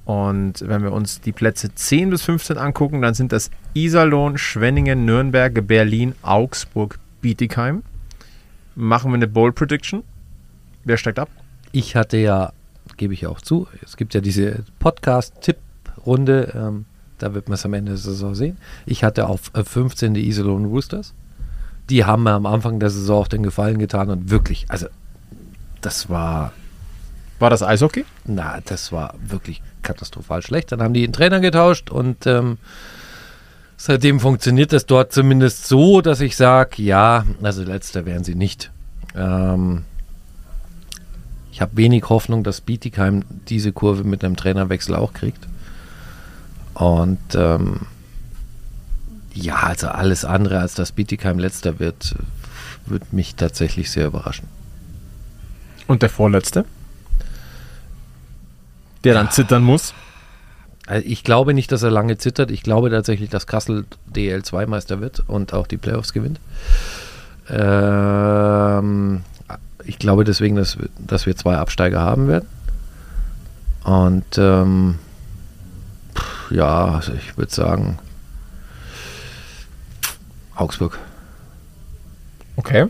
Und 0.05 0.63
wenn 0.67 0.83
wir 0.83 0.93
uns 0.93 1.21
die 1.21 1.33
Plätze 1.33 1.75
10 1.75 2.11
bis 2.11 2.23
15 2.23 2.59
angucken, 2.59 3.03
dann 3.03 3.15
sind 3.15 3.33
das 3.33 3.51
Iserlohn, 3.75 4.39
Schwenningen, 4.39 5.05
Nürnberg, 5.05 5.67
Berlin, 5.67 6.15
Augsburg, 6.23 6.99
Bietigheim. 7.21 7.83
Machen 8.77 9.11
wir 9.11 9.17
eine 9.17 9.27
Bold 9.27 9.55
Prediction. 9.57 10.05
Wer 10.85 10.99
steigt 10.99 11.19
ab? 11.19 11.29
Ich 11.73 11.97
hatte 11.97 12.17
ja, 12.17 12.53
gebe 12.97 13.15
ich 13.15 13.27
auch 13.27 13.41
zu, 13.41 13.67
es 13.83 13.97
gibt 13.97 14.15
ja 14.15 14.21
diese 14.21 14.65
Podcast-Tipp-Runde, 14.79 16.53
ähm, 16.55 16.85
da 17.19 17.35
wird 17.35 17.49
man 17.49 17.55
es 17.55 17.65
am 17.65 17.75
Ende 17.75 17.93
der 17.93 17.99
Saison 17.99 18.35
sehen. 18.35 18.57
Ich 18.85 19.05
hatte 19.05 19.27
auf 19.29 19.51
äh, 19.55 19.65
15 19.65 20.15
die 20.15 20.27
Iserlohn 20.29 20.67
Roosters. 20.67 21.15
Die 21.91 22.05
haben 22.05 22.25
mir 22.25 22.33
am 22.33 22.47
Anfang 22.47 22.81
der 22.81 22.91
Saison 22.91 23.23
auch 23.23 23.29
den 23.29 23.43
Gefallen 23.43 23.79
getan 23.79 24.11
und 24.11 24.31
wirklich, 24.31 24.67
also 24.69 24.87
das 25.81 26.09
war, 26.11 26.53
War 27.39 27.51
das 27.51 27.63
Eishockey? 27.63 28.05
na, 28.25 28.61
das 28.65 28.91
war 28.93 29.15
wirklich 29.25 29.63
katastrophal 29.83 30.43
schlecht. 30.43 30.73
Dann 30.73 30.83
haben 30.83 30.95
die 30.95 31.03
den 31.03 31.13
Trainer 31.13 31.41
getauscht 31.41 31.91
und 31.91 32.27
ähm, 32.27 32.59
seitdem 33.77 34.19
funktioniert 34.21 34.73
das 34.73 34.87
dort 34.87 35.13
zumindest 35.13 35.69
so, 35.69 36.01
dass 36.01 36.21
ich 36.21 36.37
sage, 36.37 36.83
ja, 36.83 37.25
also 37.43 37.63
letzter 37.63 38.05
wären 38.05 38.25
sie 38.25 38.35
nicht. 38.35 38.73
Ähm, 39.15 39.85
ich 41.57 41.63
habe 41.63 41.75
wenig 41.79 42.11
Hoffnung, 42.11 42.45
dass 42.45 42.61
Bietigheim 42.61 43.25
diese 43.49 43.73
Kurve 43.73 44.05
mit 44.05 44.23
einem 44.23 44.37
Trainerwechsel 44.37 44.95
auch 44.95 45.15
kriegt. 45.15 45.49
Und 46.75 47.19
ähm, 47.35 47.87
ja, 49.33 49.55
also 49.55 49.89
alles 49.89 50.27
andere 50.27 50.61
als 50.61 50.75
dass 50.75 50.93
Bietigheim 50.93 51.39
letzter 51.39 51.79
wird, 51.79 52.15
würde 52.85 53.07
mich 53.11 53.37
tatsächlich 53.37 53.91
sehr 53.91 54.09
überraschen. 54.09 54.49
Und 55.87 56.03
der 56.03 56.11
Vorletzte? 56.11 56.67
Der 59.05 59.15
dann 59.15 59.31
zittern 59.31 59.63
muss. 59.63 59.95
Also 60.87 61.07
ich 61.09 61.25
glaube 61.25 61.55
nicht, 61.55 61.73
dass 61.73 61.83
er 61.83 61.91
lange 61.91 62.19
zittert. 62.19 62.51
Ich 62.51 62.65
glaube 62.65 62.91
tatsächlich, 62.91 63.31
dass 63.31 63.47
Kassel 63.47 63.87
DL2-Meister 64.15 65.01
wird 65.01 65.25
und 65.27 65.55
auch 65.55 65.67
die 65.67 65.79
Playoffs 65.79 66.13
gewinnt. 66.13 66.39
Ähm, 67.49 69.23
ich 69.87 69.99
glaube 69.99 70.25
deswegen, 70.25 70.57
dass, 70.57 70.79
wir- 70.79 70.89
dass 70.99 71.27
wir 71.27 71.37
zwei 71.37 71.57
Absteiger 71.57 72.01
haben 72.01 72.29
werden. 72.29 72.47
Und 73.85 74.25
ähm, 74.39 74.97
ja, 76.51 76.87
also 76.87 77.13
ich 77.13 77.37
würde 77.39 77.53
sagen 77.53 77.99
Augsburg. 80.55 80.99
Okay. 82.57 82.87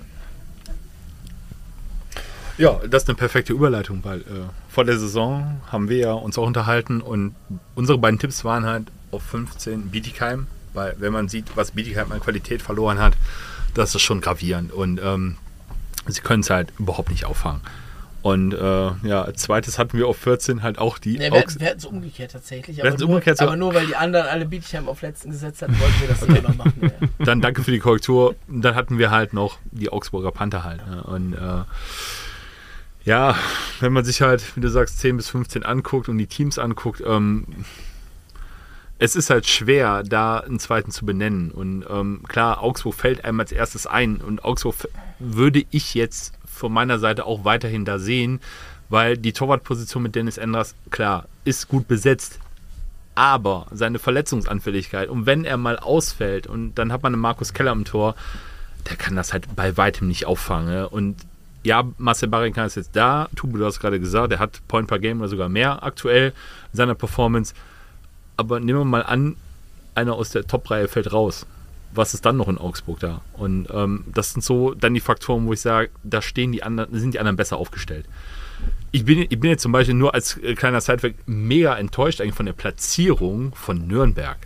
Ja, 2.58 2.80
das 2.88 3.02
ist 3.02 3.08
eine 3.10 3.16
perfekte 3.16 3.52
Überleitung, 3.52 4.00
weil 4.04 4.20
äh, 4.20 4.24
vor 4.70 4.84
der 4.84 4.98
Saison 4.98 5.60
haben 5.70 5.88
wir 5.90 5.98
ja 5.98 6.12
uns 6.12 6.38
auch 6.38 6.46
unterhalten 6.46 7.02
und 7.02 7.34
unsere 7.74 7.98
beiden 7.98 8.18
Tipps 8.18 8.44
waren 8.44 8.64
halt 8.64 8.86
auf 9.10 9.22
15 9.24 9.88
Bietigheim, 9.90 10.46
weil 10.72 10.94
wenn 10.98 11.12
man 11.12 11.28
sieht, 11.28 11.54
was 11.56 11.72
Bietigheim 11.72 12.10
an 12.12 12.20
Qualität 12.20 12.62
verloren 12.62 12.98
hat, 12.98 13.12
das 13.74 13.94
ist 13.94 14.00
schon 14.02 14.22
gravierend 14.22 14.72
und 14.72 14.98
ähm, 15.04 15.36
sie 16.08 16.20
können 16.20 16.40
es 16.40 16.50
halt 16.50 16.72
überhaupt 16.78 17.10
nicht 17.10 17.24
auffangen. 17.24 17.60
Und 18.22 18.54
äh, 18.54 18.58
ja, 19.06 19.22
als 19.22 19.42
zweites 19.42 19.78
hatten 19.78 19.96
wir 19.96 20.08
auf 20.08 20.16
14 20.16 20.64
halt 20.64 20.78
auch 20.78 20.98
die 20.98 21.16
Ne, 21.16 21.30
wir 21.30 21.34
Augs 21.34 21.60
wir 21.60 21.68
hatten 21.68 21.78
es 21.78 21.84
umgekehrt 21.84 22.32
tatsächlich. 22.32 22.82
Aber 22.84 22.96
nur, 22.98 23.08
umgekehrt, 23.10 23.38
so- 23.38 23.44
aber 23.44 23.54
nur 23.56 23.72
weil 23.72 23.86
die 23.86 23.94
anderen 23.94 24.26
alle 24.26 24.46
Bietigheim 24.46 24.88
auf 24.88 25.00
letzten 25.02 25.30
gesetzt 25.30 25.62
hatten, 25.62 25.78
wollten 25.78 26.00
wir 26.00 26.08
das 26.08 26.26
hier 26.26 26.42
noch 26.42 26.56
machen. 26.56 26.72
Ja. 26.82 27.08
Dann 27.24 27.40
danke 27.40 27.62
für 27.62 27.70
die 27.70 27.78
Korrektur. 27.78 28.34
Und 28.48 28.62
Dann 28.62 28.74
hatten 28.74 28.98
wir 28.98 29.12
halt 29.12 29.32
noch 29.32 29.58
die 29.70 29.90
Augsburger 29.90 30.32
Panther 30.32 30.64
halt. 30.64 30.84
Ne? 30.88 31.04
Und 31.04 31.34
äh, 31.34 31.62
ja, 33.04 33.36
wenn 33.78 33.92
man 33.92 34.04
sich 34.04 34.20
halt, 34.22 34.56
wie 34.56 34.60
du 34.60 34.68
sagst, 34.68 34.98
10 34.98 35.16
bis 35.16 35.28
15 35.28 35.62
anguckt 35.64 36.08
und 36.08 36.18
die 36.18 36.26
Teams 36.26 36.58
anguckt, 36.58 37.00
ähm, 37.06 37.46
es 38.98 39.14
ist 39.14 39.30
halt 39.30 39.46
schwer, 39.46 40.02
da 40.02 40.38
einen 40.38 40.58
zweiten 40.58 40.90
zu 40.90 41.04
benennen. 41.04 41.50
Und 41.50 41.84
ähm, 41.88 42.22
klar, 42.26 42.62
Augsburg 42.62 42.94
fällt 42.94 43.24
einem 43.24 43.40
als 43.40 43.52
erstes 43.52 43.86
ein. 43.86 44.16
Und 44.16 44.44
Augsburg 44.44 44.88
würde 45.18 45.64
ich 45.70 45.94
jetzt 45.94 46.34
von 46.46 46.72
meiner 46.72 46.98
Seite 46.98 47.26
auch 47.26 47.44
weiterhin 47.44 47.84
da 47.84 47.98
sehen, 47.98 48.40
weil 48.88 49.18
die 49.18 49.32
Torwartposition 49.32 50.02
mit 50.02 50.14
Dennis 50.14 50.38
Endras, 50.38 50.74
klar, 50.90 51.26
ist 51.44 51.68
gut 51.68 51.86
besetzt. 51.88 52.38
Aber 53.14 53.66
seine 53.70 53.98
Verletzungsanfälligkeit 53.98 55.08
und 55.08 55.24
wenn 55.24 55.46
er 55.46 55.56
mal 55.56 55.78
ausfällt 55.78 56.46
und 56.46 56.74
dann 56.74 56.92
hat 56.92 57.02
man 57.02 57.14
einen 57.14 57.22
Markus 57.22 57.54
Keller 57.54 57.72
im 57.72 57.86
Tor, 57.86 58.14
der 58.90 58.96
kann 58.96 59.16
das 59.16 59.32
halt 59.32 59.56
bei 59.56 59.76
weitem 59.78 60.06
nicht 60.08 60.26
auffangen. 60.26 60.68
ne? 60.68 60.88
Und 60.88 61.16
ja, 61.62 61.84
Marcel 61.98 62.28
Barrinka 62.28 62.64
ist 62.64 62.76
jetzt 62.76 62.94
da. 62.94 63.28
Tubu, 63.34 63.58
du 63.58 63.64
hast 63.64 63.80
gerade 63.80 63.98
gesagt, 63.98 64.32
der 64.32 64.38
hat 64.38 64.60
Point 64.68 64.86
per 64.86 64.98
Game 64.98 65.20
oder 65.20 65.28
sogar 65.28 65.48
mehr 65.48 65.82
aktuell 65.82 66.32
in 66.72 66.76
seiner 66.76 66.94
Performance. 66.94 67.54
Aber 68.36 68.60
nehmen 68.60 68.80
wir 68.80 68.84
mal 68.84 69.02
an, 69.02 69.36
einer 69.94 70.14
aus 70.14 70.30
der 70.30 70.46
Top-Reihe 70.46 70.88
fällt 70.88 71.12
raus. 71.12 71.46
Was 71.92 72.12
ist 72.12 72.26
dann 72.26 72.36
noch 72.36 72.48
in 72.48 72.58
Augsburg 72.58 73.00
da? 73.00 73.22
Und 73.32 73.68
ähm, 73.72 74.04
das 74.12 74.32
sind 74.32 74.44
so 74.44 74.74
dann 74.74 74.92
die 74.92 75.00
Faktoren, 75.00 75.46
wo 75.46 75.52
ich 75.52 75.60
sage, 75.60 75.90
da 76.04 76.20
stehen 76.20 76.52
die 76.52 76.62
anderen, 76.62 76.98
sind 76.98 77.14
die 77.14 77.18
anderen 77.18 77.36
besser 77.36 77.56
aufgestellt. 77.56 78.06
Ich 78.92 79.04
bin, 79.04 79.20
ich 79.20 79.40
bin 79.40 79.50
jetzt 79.50 79.62
zum 79.62 79.72
Beispiel 79.72 79.94
nur 79.94 80.14
als 80.14 80.36
äh, 80.38 80.54
kleiner 80.54 80.80
Sidefact 80.80 81.26
mega 81.26 81.76
enttäuscht 81.76 82.20
eigentlich 82.20 82.34
von 82.34 82.46
der 82.46 82.52
Platzierung 82.52 83.54
von 83.54 83.86
Nürnberg. 83.86 84.36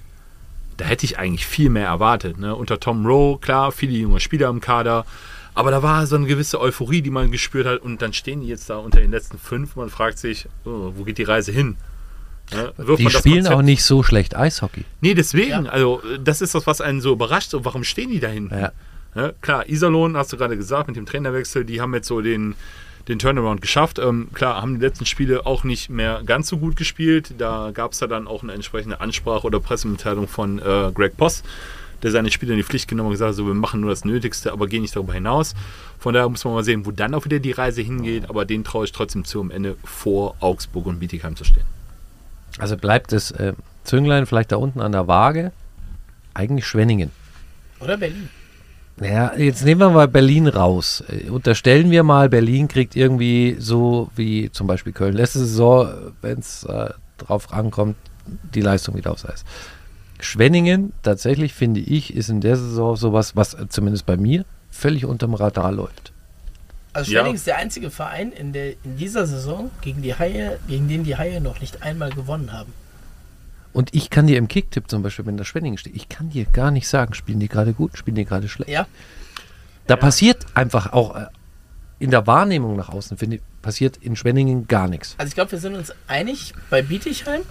Da 0.76 0.84
hätte 0.84 1.04
ich 1.04 1.18
eigentlich 1.18 1.46
viel 1.46 1.70
mehr 1.70 1.86
erwartet. 1.86 2.38
Ne? 2.38 2.54
Unter 2.54 2.78
Tom 2.78 3.04
Rowe, 3.04 3.38
klar, 3.38 3.72
viele 3.72 3.92
junge 3.92 4.20
Spieler 4.20 4.48
im 4.48 4.60
Kader, 4.60 5.04
Aber 5.54 5.70
da 5.70 5.82
war 5.82 6.06
so 6.06 6.16
eine 6.16 6.26
gewisse 6.26 6.60
Euphorie, 6.60 7.02
die 7.02 7.10
man 7.10 7.30
gespürt 7.30 7.66
hat. 7.66 7.80
Und 7.80 8.02
dann 8.02 8.12
stehen 8.12 8.40
die 8.40 8.48
jetzt 8.48 8.70
da 8.70 8.76
unter 8.76 9.00
den 9.00 9.10
letzten 9.10 9.38
fünf. 9.38 9.76
Man 9.76 9.90
fragt 9.90 10.18
sich, 10.18 10.48
oh, 10.64 10.92
wo 10.94 11.04
geht 11.04 11.18
die 11.18 11.24
Reise 11.24 11.52
hin? 11.52 11.76
Ja, 12.52 12.72
wirft 12.78 12.98
Die 13.00 13.04
man 13.04 13.12
das 13.12 13.20
spielen 13.20 13.34
Konzept- 13.36 13.56
auch 13.56 13.62
nicht 13.62 13.84
so 13.84 14.02
schlecht 14.02 14.36
Eishockey. 14.36 14.84
Nee, 15.00 15.14
deswegen. 15.14 15.64
Ja. 15.66 15.70
Also, 15.70 16.00
das 16.22 16.40
ist 16.40 16.54
das, 16.54 16.66
was 16.66 16.80
einen 16.80 17.00
so 17.00 17.12
überrascht. 17.12 17.50
So, 17.50 17.64
warum 17.64 17.84
stehen 17.84 18.10
die 18.10 18.20
da 18.20 18.28
hinten? 18.28 18.54
Ja. 18.58 18.72
Ja, 19.14 19.32
klar, 19.40 19.68
Iserlohn, 19.68 20.16
hast 20.16 20.32
du 20.32 20.36
gerade 20.36 20.56
gesagt, 20.56 20.86
mit 20.86 20.96
dem 20.96 21.04
Trainerwechsel, 21.04 21.64
die 21.64 21.80
haben 21.80 21.92
jetzt 21.94 22.06
so 22.06 22.20
den, 22.20 22.54
den 23.08 23.18
Turnaround 23.18 23.60
geschafft. 23.60 23.98
Ähm, 23.98 24.28
klar, 24.34 24.62
haben 24.62 24.78
die 24.78 24.86
letzten 24.86 25.04
Spiele 25.04 25.46
auch 25.46 25.64
nicht 25.64 25.90
mehr 25.90 26.22
ganz 26.24 26.46
so 26.48 26.58
gut 26.58 26.76
gespielt. 26.76 27.34
Da 27.38 27.72
gab 27.74 27.90
es 27.92 27.98
ja 27.98 28.06
dann 28.06 28.28
auch 28.28 28.44
eine 28.44 28.52
entsprechende 28.52 29.00
Ansprache 29.00 29.46
oder 29.48 29.58
Pressemitteilung 29.58 30.28
von 30.28 30.60
äh, 30.60 30.92
Greg 30.94 31.16
Poss, 31.16 31.42
der 32.04 32.12
seine 32.12 32.30
Spieler 32.30 32.52
in 32.52 32.58
die 32.58 32.62
Pflicht 32.62 32.86
genommen 32.86 33.08
und 33.08 33.14
gesagt 33.14 33.30
hat, 33.30 33.34
so, 33.34 33.46
wir 33.48 33.54
machen 33.54 33.80
nur 33.80 33.90
das 33.90 34.04
Nötigste, 34.04 34.52
aber 34.52 34.68
gehen 34.68 34.82
nicht 34.82 34.94
darüber 34.94 35.12
hinaus. 35.14 35.54
Von 35.98 36.14
daher 36.14 36.28
muss 36.28 36.44
man 36.44 36.54
mal 36.54 36.62
sehen, 36.64 36.86
wo 36.86 36.92
dann 36.92 37.12
auch 37.14 37.24
wieder 37.24 37.40
die 37.40 37.50
Reise 37.50 37.82
hingeht. 37.82 38.30
Aber 38.30 38.44
den 38.44 38.62
traue 38.62 38.84
ich 38.84 38.92
trotzdem 38.92 39.24
zu, 39.24 39.40
am 39.40 39.50
Ende 39.50 39.76
vor 39.84 40.36
Augsburg 40.38 40.86
und 40.86 41.00
Bietigheim 41.00 41.34
zu 41.34 41.42
stehen. 41.42 41.64
Also 42.60 42.76
bleibt 42.76 43.12
das 43.12 43.30
äh, 43.32 43.54
Zünglein 43.84 44.26
vielleicht 44.26 44.52
da 44.52 44.56
unten 44.56 44.80
an 44.80 44.92
der 44.92 45.08
Waage. 45.08 45.52
Eigentlich 46.34 46.66
Schwenningen. 46.66 47.10
Oder 47.80 47.96
Berlin. 47.96 48.28
Naja, 48.98 49.32
jetzt 49.36 49.64
nehmen 49.64 49.80
wir 49.80 49.90
mal 49.90 50.08
Berlin 50.08 50.46
raus. 50.46 51.02
Äh, 51.08 51.30
Unterstellen 51.30 51.90
wir 51.90 52.02
mal, 52.02 52.28
Berlin 52.28 52.68
kriegt 52.68 52.94
irgendwie 52.96 53.56
so 53.58 54.10
wie 54.14 54.50
zum 54.52 54.66
Beispiel 54.66 54.92
Köln 54.92 55.14
letzte 55.14 55.38
Saison, 55.40 56.12
wenn 56.20 56.38
es 56.38 56.64
äh, 56.64 56.90
drauf 57.16 57.52
ankommt, 57.52 57.96
die 58.54 58.60
Leistung 58.60 58.96
wieder 58.96 59.10
aufs 59.10 59.24
Eis. 59.24 59.44
Schwenningen, 60.20 60.92
tatsächlich 61.02 61.54
finde 61.54 61.80
ich, 61.80 62.14
ist 62.14 62.28
in 62.28 62.42
der 62.42 62.56
Saison 62.56 62.94
sowas, 62.94 63.36
was 63.36 63.54
äh, 63.54 63.68
zumindest 63.68 64.04
bei 64.04 64.18
mir 64.18 64.44
völlig 64.70 65.06
unterm 65.06 65.34
Radar 65.34 65.72
läuft. 65.72 66.09
Also 66.92 67.12
Ja. 67.12 67.20
Schwenning 67.20 67.34
ist 67.36 67.46
der 67.46 67.56
einzige 67.56 67.90
Verein 67.90 68.32
in, 68.32 68.52
der, 68.52 68.72
in 68.84 68.96
dieser 68.96 69.26
Saison, 69.26 69.70
gegen, 69.80 70.02
die 70.02 70.14
Haie, 70.14 70.58
gegen 70.68 70.88
den 70.88 71.04
die 71.04 71.16
Haie 71.16 71.40
noch 71.40 71.60
nicht 71.60 71.82
einmal 71.82 72.10
gewonnen 72.10 72.52
haben. 72.52 72.72
Und 73.72 73.94
ich 73.94 74.10
kann 74.10 74.26
dir 74.26 74.36
im 74.38 74.48
Kicktipp 74.48 74.90
zum 74.90 75.02
Beispiel, 75.02 75.26
wenn 75.26 75.36
da 75.36 75.44
Schwenningen 75.44 75.78
steht, 75.78 75.94
ich 75.94 76.08
kann 76.08 76.30
dir 76.30 76.44
gar 76.44 76.72
nicht 76.72 76.88
sagen, 76.88 77.14
spielen 77.14 77.38
die 77.38 77.46
gerade 77.48 77.72
gut, 77.72 77.96
spielen 77.96 78.16
die 78.16 78.24
gerade 78.24 78.48
schlecht. 78.48 78.70
Ja, 78.70 78.86
Da 79.86 79.94
passiert 79.96 80.44
einfach 80.54 80.92
auch 80.92 81.14
äh, 81.14 81.26
in 82.00 82.10
der 82.10 82.26
Wahrnehmung 82.26 82.74
nach 82.76 82.88
außen, 82.88 83.16
finde 83.16 83.36
ich, 83.36 83.42
passiert 83.62 83.96
in 83.98 84.16
Schwenningen 84.16 84.66
gar 84.66 84.88
nichts. 84.88 85.14
also 85.18 85.28
ich 85.28 85.34
glaube, 85.34 85.52
wir 85.52 85.58
sind 85.60 85.76
uns 85.76 85.92
einig 86.08 86.54
bei 86.70 86.82
Bietigheim. 86.82 87.42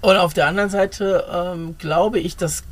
Und 0.00 0.16
auf 0.16 0.32
der 0.34 0.46
anderen 0.46 0.70
Seite 0.70 1.24
ähm, 1.30 1.76
glaube 1.78 2.20
ich, 2.20 2.36
dass 2.36 2.62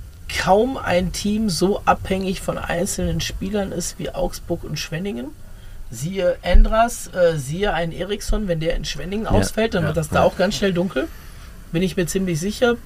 kaum 0.40 0.76
ein 0.78 1.12
Team 1.12 1.50
so 1.50 1.82
abhängig 1.84 2.40
von 2.40 2.56
einzelnen 2.58 3.20
Spielern 3.20 3.72
ist 3.72 3.98
wie 3.98 4.10
Augsburg 4.10 4.64
und 4.64 4.78
Schwenningen. 4.78 5.26
Siehe 5.94 6.38
Endras, 6.40 7.10
äh, 7.14 7.36
siehe 7.36 7.74
ein 7.74 7.92
Eriksson, 7.92 8.48
wenn 8.48 8.60
der 8.60 8.76
in 8.76 8.86
Schwenningen 8.86 9.26
ausfällt, 9.26 9.74
dann 9.74 9.82
ja, 9.82 9.88
wird 9.88 9.98
das 9.98 10.08
da 10.08 10.22
auch 10.22 10.38
ganz 10.38 10.56
schnell 10.56 10.72
dunkel. 10.72 11.06
Bin 11.70 11.82
ich 11.82 11.98
mir 11.98 12.06
ziemlich 12.06 12.40
sicher. 12.40 12.76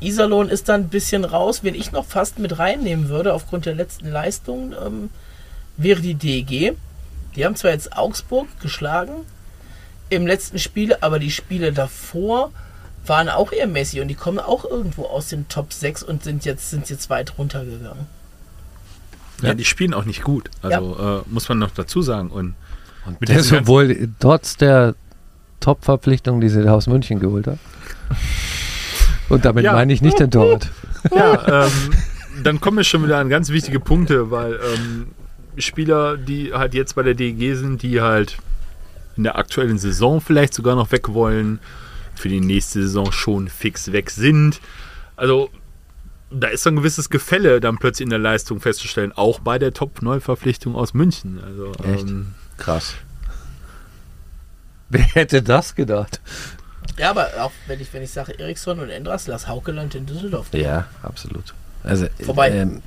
Iserlohn 0.00 0.48
ist 0.48 0.70
dann 0.70 0.82
ein 0.82 0.88
bisschen 0.88 1.26
raus. 1.26 1.62
Wen 1.64 1.74
ich 1.74 1.92
noch 1.92 2.06
fast 2.06 2.38
mit 2.38 2.58
reinnehmen 2.58 3.10
würde, 3.10 3.34
aufgrund 3.34 3.66
der 3.66 3.74
letzten 3.74 4.10
Leistung, 4.10 4.72
ähm, 4.72 5.10
wäre 5.76 6.00
die 6.00 6.14
DEG. 6.14 6.76
Die 7.36 7.44
haben 7.44 7.56
zwar 7.56 7.72
jetzt 7.72 7.94
Augsburg 7.94 8.48
geschlagen 8.60 9.26
im 10.08 10.26
letzten 10.26 10.58
Spiel, 10.58 10.96
aber 11.02 11.18
die 11.18 11.30
Spiele 11.30 11.74
davor 11.74 12.52
waren 13.04 13.28
auch 13.28 13.52
eher 13.52 13.66
mäßig 13.66 14.00
und 14.00 14.08
die 14.08 14.14
kommen 14.14 14.38
auch 14.38 14.64
irgendwo 14.64 15.04
aus 15.04 15.28
den 15.28 15.46
Top 15.48 15.74
6 15.74 16.02
und 16.02 16.24
sind 16.24 16.46
jetzt, 16.46 16.70
sind 16.70 16.88
jetzt 16.88 17.10
weit 17.10 17.36
runtergegangen. 17.36 18.06
Ja, 19.42 19.54
die 19.54 19.64
spielen 19.64 19.94
auch 19.94 20.04
nicht 20.04 20.22
gut. 20.22 20.50
Also 20.62 21.22
äh, 21.26 21.30
muss 21.32 21.48
man 21.48 21.58
noch 21.58 21.70
dazu 21.70 22.02
sagen. 22.02 22.30
Und 22.30 22.54
Und 23.06 23.20
Mit 23.20 23.28
das, 23.30 23.36
diesen 23.38 23.50
ganzen- 23.56 23.62
obwohl 23.64 24.08
trotz 24.20 24.56
der 24.56 24.94
Top-Verpflichtung, 25.60 26.40
die 26.40 26.48
sie 26.48 26.68
aus 26.70 26.86
München 26.86 27.20
geholt 27.20 27.46
hat. 27.46 27.58
Und 29.28 29.44
damit 29.44 29.64
Ja. 29.64 29.72
meine 29.72 29.92
ich 29.92 30.02
nicht 30.02 30.18
den 30.18 30.30
Torwart. 30.30 30.70
Ja, 31.14 31.64
ähm, 31.66 31.72
dann 32.42 32.60
kommen 32.60 32.78
wir 32.78 32.84
schon 32.84 33.04
wieder 33.04 33.18
an 33.18 33.28
ganz 33.28 33.50
wichtige 33.50 33.80
Punkte, 33.80 34.30
weil 34.30 34.54
ähm, 34.74 35.08
Spieler, 35.58 36.16
die 36.16 36.52
halt 36.52 36.74
jetzt 36.74 36.94
bei 36.94 37.02
der 37.02 37.14
DEG 37.14 37.56
sind, 37.56 37.82
die 37.82 38.00
halt 38.00 38.36
in 39.16 39.24
der 39.24 39.36
aktuellen 39.36 39.78
Saison 39.78 40.20
vielleicht 40.20 40.54
sogar 40.54 40.76
noch 40.76 40.92
weg 40.92 41.08
wollen, 41.12 41.58
für 42.14 42.28
die 42.28 42.40
nächste 42.40 42.82
Saison 42.82 43.12
schon 43.12 43.48
fix 43.48 43.92
weg 43.92 44.10
sind. 44.10 44.60
Also 45.16 45.50
da 46.30 46.48
ist 46.48 46.62
so 46.62 46.70
ein 46.70 46.76
gewisses 46.76 47.10
Gefälle 47.10 47.60
dann 47.60 47.78
plötzlich 47.78 48.04
in 48.04 48.10
der 48.10 48.18
Leistung 48.18 48.60
festzustellen, 48.60 49.12
auch 49.12 49.40
bei 49.40 49.58
der 49.58 49.72
Top-Neuverpflichtung 49.72 50.74
aus 50.74 50.94
München. 50.94 51.40
Also, 51.44 51.72
Echt? 51.84 52.08
Ähm, 52.08 52.34
Krass. 52.56 52.94
Wer 54.90 55.02
hätte 55.02 55.42
das 55.42 55.74
gedacht? 55.74 56.20
Ja, 56.98 57.10
aber 57.10 57.28
auch 57.40 57.52
wenn 57.66 57.80
ich, 57.80 57.92
wenn 57.92 58.02
ich 58.02 58.10
sage 58.10 58.38
Eriksson 58.38 58.80
und 58.80 58.90
Endras, 58.90 59.26
lass 59.26 59.46
Haukeland 59.46 59.94
in 59.94 60.06
Düsseldorf. 60.06 60.48
Ja, 60.52 60.86
absolut. 61.02 61.54
Also, 61.84 62.06
Vorbei. 62.24 62.50
Ähm, 62.50 62.82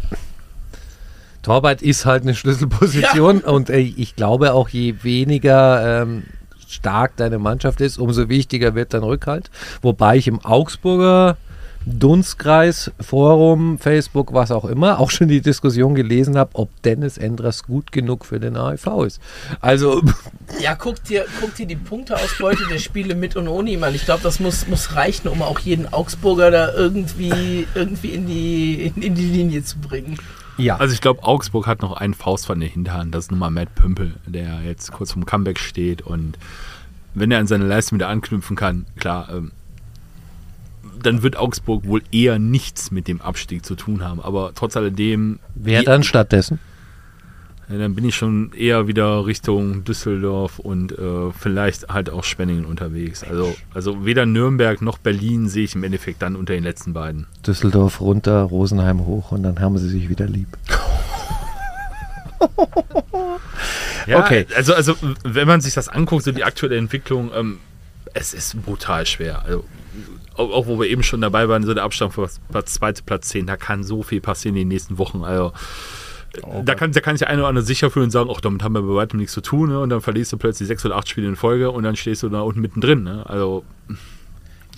Torwart 1.42 1.82
ist 1.82 2.06
halt 2.06 2.24
eine 2.24 2.36
Schlüsselposition 2.36 3.42
und 3.42 3.70
äh, 3.70 3.80
ich 3.80 4.16
glaube 4.16 4.54
auch, 4.54 4.70
je 4.70 4.96
weniger 5.04 6.04
ähm, 6.04 6.24
stark 6.68 7.16
deine 7.18 7.40
Mannschaft 7.40 7.82
ist, 7.82 7.98
umso 7.98 8.30
wichtiger 8.30 8.76
wird 8.76 8.94
dein 8.94 9.04
Rückhalt. 9.04 9.50
Wobei 9.82 10.18
ich 10.18 10.28
im 10.28 10.44
Augsburger 10.44 11.38
Dunstkreis, 11.86 12.92
Forum, 13.00 13.80
Facebook, 13.80 14.34
was 14.34 14.52
auch 14.52 14.66
immer, 14.66 15.00
auch 15.00 15.10
schon 15.10 15.28
die 15.28 15.42
Diskussion 15.42 15.96
gelesen 15.96 16.38
habe, 16.38 16.52
ob 16.54 16.70
Dennis 16.84 17.18
Endras 17.18 17.64
gut 17.64 17.92
genug 17.92 18.26
für 18.26 18.40
den 18.40 18.56
AIV 18.56 18.88
ist. 19.06 19.22
Also, 19.62 20.02
Ja, 20.60 20.76
guck 20.76 21.04
dir, 21.04 21.26
guck 21.40 21.56
dir 21.56 21.66
die 21.66 21.76
Punkteausbeute 21.76 22.64
der 22.70 22.78
Spiele 22.78 23.16
mit 23.16 23.36
und 23.36 23.48
ohne 23.48 23.72
ihn 23.72 23.84
an. 23.84 23.96
Ich 23.96 24.06
glaube, 24.06 24.22
das 24.22 24.40
muss, 24.40 24.68
muss 24.68 24.96
reichen, 24.96 25.28
um 25.28 25.42
auch 25.42 25.60
jeden 25.60 25.92
Augsburger 25.92 26.52
da 26.52 26.74
irgendwie, 26.74 27.68
irgendwie 27.74 28.10
in, 28.10 28.28
die, 28.28 28.92
in, 28.96 29.02
in 29.02 29.16
die 29.16 29.26
Linie 29.28 29.64
zu 29.64 29.80
bringen. 29.80 30.18
ja. 30.58 30.78
Also 30.78 30.94
ich 30.94 31.02
glaube, 31.02 31.24
Augsburg 31.24 31.66
hat 31.66 31.82
noch 31.82 31.94
einen 31.94 32.14
Faust 32.14 32.46
von 32.46 32.60
der 32.60 32.70
Hinterhand. 32.70 33.16
Das 33.16 33.26
ist 33.26 33.32
nun 33.32 33.40
mal 33.40 33.50
Matt 33.50 33.74
Pümpel, 33.74 34.16
der 34.28 34.62
jetzt 34.62 34.92
kurz 34.92 35.14
vom 35.14 35.26
Comeback 35.26 35.58
steht. 35.58 36.04
Und 36.04 36.38
wenn 37.16 37.32
er 37.32 37.40
an 37.40 37.48
seine 37.48 37.66
Leistung 37.66 37.98
wieder 37.98 38.10
anknüpfen 38.10 38.56
kann, 38.56 38.86
klar, 38.98 39.30
ähm, 39.32 39.52
dann 41.02 41.24
wird 41.24 41.38
Augsburg 41.38 41.86
wohl 41.86 42.02
eher 42.12 42.40
nichts 42.40 42.92
mit 42.92 43.08
dem 43.08 43.22
Abstieg 43.22 43.66
zu 43.66 43.76
tun 43.76 44.04
haben. 44.04 44.22
Aber 44.22 44.52
trotz 44.56 44.78
alledem, 44.78 45.40
wer 45.56 45.84
dann 45.84 46.04
stattdessen? 46.04 46.60
ja, 47.72 47.78
dann 47.78 47.96
bin 47.96 48.06
ich 48.06 48.16
schon 48.16 48.52
eher 48.54 48.88
wieder 48.88 49.26
Richtung 49.26 49.84
Düsseldorf 49.84 50.60
und 50.60 50.92
äh, 50.92 51.32
vielleicht 51.32 51.88
halt 51.90 52.10
auch 52.10 52.24
Spenningen 52.24 52.66
unterwegs. 52.66 53.24
Also, 53.24 53.56
also 53.74 54.06
weder 54.06 54.26
Nürnberg 54.26 54.82
noch 54.82 54.98
Berlin 54.98 55.48
sehe 55.48 55.64
ich 55.64 55.76
im 55.76 55.84
Endeffekt 55.84 56.22
dann 56.22 56.36
unter 56.36 56.54
den 56.54 56.64
letzten 56.64 56.94
beiden. 56.94 57.28
Düsseldorf 57.46 58.02
runter, 58.02 58.42
Rosenheim 58.44 59.06
hoch 59.06 59.32
und 59.32 59.44
dann 59.44 59.60
haben 59.60 59.78
sie 59.78 59.90
sich 59.90 60.10
wieder 60.10 60.26
lieb. 60.28 60.48
Ja, 64.08 64.26
Okay. 64.26 64.48
Also, 64.56 64.74
also 64.74 64.96
wenn 65.24 65.48
man 65.48 65.62
sich 65.62 65.76
das 65.76 65.88
anguckt, 65.88 66.24
so 66.24 66.32
die 66.32 66.44
aktuelle 66.44 66.76
Entwicklung, 66.78 67.30
ähm, 67.36 67.60
es 68.14 68.34
ist 68.34 68.64
brutal 68.64 69.06
schwer. 69.06 69.44
Also, 69.44 69.64
auch, 70.36 70.52
auch 70.52 70.68
wo 70.68 70.80
wir 70.80 70.88
eben 70.88 71.04
schon 71.04 71.22
dabei 71.22 71.50
waren, 71.50 71.64
so 71.64 71.74
der 71.74 71.84
Abstand 71.84 72.14
von 72.14 72.28
Platz 72.50 72.74
2 72.76 72.94
zu 72.94 73.04
Platz 73.04 73.30
10, 73.30 73.48
da 73.48 73.58
kann 73.58 73.84
so 73.84 74.04
viel 74.04 74.22
passieren 74.22 74.56
in 74.56 74.62
den 74.62 74.68
nächsten 74.70 74.98
Wochen. 74.98 75.24
Also, 75.24 75.54
da, 76.64 76.76
kann, 76.76 76.94
da 76.94 77.02
kann 77.02 77.16
sich 77.16 77.20
der 77.20 77.30
eine 77.30 77.42
oder 77.42 77.50
andere 77.50 77.66
sicher 77.66 77.92
fühlen 77.92 78.06
und 78.06 78.12
sagen, 78.12 78.30
ach, 78.34 78.40
damit 78.40 78.64
haben 78.64 78.74
wir 78.74 78.82
bei 78.82 78.96
weitem 78.96 79.20
nichts 79.20 79.34
zu 79.34 79.42
tun. 79.42 79.70
Ne? 79.70 79.80
Und 79.80 79.90
dann 79.90 80.00
verlierst 80.02 80.32
du 80.32 80.38
plötzlich 80.38 80.68
sechs 80.68 80.86
oder 80.86 80.96
acht 80.96 81.10
Spiele 81.10 81.28
in 81.28 81.36
Folge 81.36 81.72
und 81.72 81.84
dann 81.84 81.96
stehst 81.98 82.24
du 82.24 82.30
da 82.30 82.42
unten 82.42 82.62
mittendrin. 82.62 83.04
Ne? 83.04 83.24
Also, 83.28 83.66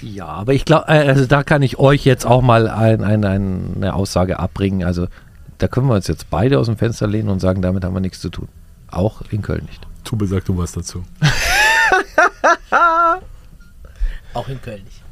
Ja, 0.02 0.26
aber 0.26 0.54
ich 0.54 0.66
glaube, 0.66 0.88
also 0.90 1.26
da 1.28 1.44
kann 1.44 1.62
ich 1.62 1.78
euch 1.78 2.06
jetzt 2.06 2.26
auch 2.26 2.42
mal 2.42 2.68
ein, 2.68 3.04
ein, 3.04 3.24
ein, 3.24 3.74
eine 3.76 3.94
Aussage 3.94 4.40
abbringen. 4.40 4.84
Also 4.84 5.08
da 5.60 5.68
können 5.68 5.88
wir 5.88 5.96
uns 5.96 6.08
jetzt 6.08 6.30
beide 6.32 6.58
aus 6.58 6.66
dem 6.66 6.78
Fenster 6.78 7.08
lehnen 7.08 7.30
und 7.30 7.40
sagen, 7.40 7.62
damit 7.62 7.86
haben 7.86 7.94
wir 7.94 8.02
nichts 8.02 8.20
zu 8.20 8.30
tun. 8.30 8.48
Auch 8.90 9.22
in 9.30 9.44
Köln 9.44 9.66
nicht. 9.66 9.86
Tube 10.04 10.26
sagt 10.26 10.50
du 10.50 10.58
was 10.58 10.72
dazu. 10.72 11.04
Auch 14.34 14.48
in 14.48 14.62
Köln 14.62 14.84
nicht. 14.84 15.04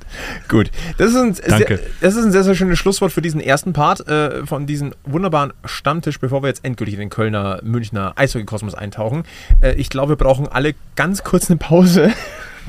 Gut, 0.47 0.71
das 0.97 1.11
ist, 1.11 1.17
ein 1.17 1.35
Danke. 1.47 1.77
Sehr, 1.77 1.87
das 2.01 2.15
ist 2.15 2.25
ein 2.25 2.31
sehr, 2.31 2.43
sehr 2.43 2.55
schönes 2.55 2.77
Schlusswort 2.79 3.11
für 3.11 3.21
diesen 3.21 3.39
ersten 3.39 3.73
Part 3.73 4.07
äh, 4.07 4.45
von 4.45 4.65
diesem 4.65 4.93
wunderbaren 5.05 5.53
Stammtisch, 5.63 6.19
bevor 6.19 6.43
wir 6.43 6.47
jetzt 6.47 6.65
endgültig 6.65 6.95
in 6.95 6.99
den 6.99 7.09
Kölner, 7.09 7.59
Münchner 7.63 8.13
Eishockey-Kosmos 8.17 8.75
eintauchen. 8.75 9.23
Äh, 9.61 9.75
ich 9.75 9.89
glaube, 9.89 10.13
wir 10.13 10.15
brauchen 10.17 10.47
alle 10.47 10.75
ganz 10.95 11.23
kurz 11.23 11.49
eine 11.49 11.57
Pause. 11.57 12.11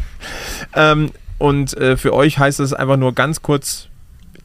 ähm, 0.76 1.11
und 1.38 1.76
äh, 1.76 1.97
für 1.97 2.12
euch 2.14 2.38
heißt 2.38 2.61
es 2.61 2.72
einfach 2.72 2.97
nur 2.97 3.14
ganz 3.14 3.43
kurz, 3.43 3.88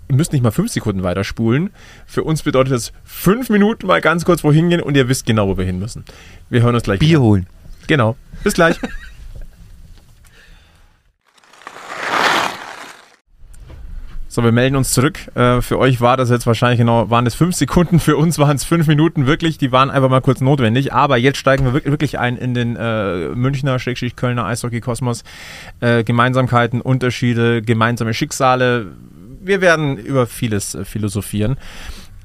ihr 0.09 0.15
müsst 0.15 0.33
nicht 0.33 0.41
mal 0.41 0.51
fünf 0.51 0.71
Sekunden 0.71 1.03
weiterspulen. 1.03 1.69
Für 2.07 2.23
uns 2.23 2.41
bedeutet 2.41 2.73
das 2.73 2.93
fünf 3.03 3.49
Minuten 3.49 3.85
mal 3.85 4.01
ganz 4.01 4.25
kurz 4.25 4.43
wohin 4.43 4.69
gehen 4.69 4.81
und 4.81 4.97
ihr 4.97 5.07
wisst 5.07 5.25
genau, 5.27 5.47
wo 5.47 5.57
wir 5.57 5.65
hin 5.65 5.77
müssen. 5.77 6.03
Wir 6.49 6.63
hören 6.63 6.73
uns 6.73 6.83
gleich 6.83 6.99
Bier 6.99 7.09
wieder. 7.09 7.21
holen. 7.21 7.47
Genau. 7.85 8.15
Bis 8.43 8.55
gleich. 8.55 8.79
So, 14.37 14.43
wir 14.43 14.51
melden 14.51 14.75
uns 14.75 14.91
zurück. 14.91 15.17
Äh, 15.33 15.61
für 15.61 15.79
euch 15.79 15.99
war 15.99 16.15
das 16.15 16.29
jetzt 16.29 16.45
wahrscheinlich 16.45 16.77
genau, 16.77 17.09
waren 17.09 17.25
es 17.25 17.33
fünf 17.33 17.55
Sekunden, 17.55 17.99
für 17.99 18.17
uns 18.17 18.37
waren 18.37 18.55
es 18.55 18.63
fünf 18.63 18.85
Minuten 18.85 19.25
wirklich, 19.25 19.57
die 19.57 19.71
waren 19.71 19.89
einfach 19.89 20.09
mal 20.09 20.21
kurz 20.21 20.41
notwendig. 20.41 20.93
Aber 20.93 21.17
jetzt 21.17 21.39
steigen 21.39 21.65
wir 21.65 21.73
wirklich 21.85 22.19
ein 22.19 22.37
in 22.37 22.53
den 22.53 22.75
äh, 22.75 23.29
Münchner, 23.29 23.79
Schrägstrich 23.79 24.15
Kölner 24.15 24.45
Eishockey-Kosmos. 24.45 25.23
Äh, 25.79 26.03
Gemeinsamkeiten, 26.03 26.81
Unterschiede, 26.81 27.63
gemeinsame 27.63 28.13
Schicksale. 28.13 28.91
Wir 29.41 29.59
werden 29.59 29.97
über 29.97 30.27
vieles 30.27 30.77
philosophieren. 30.83 31.57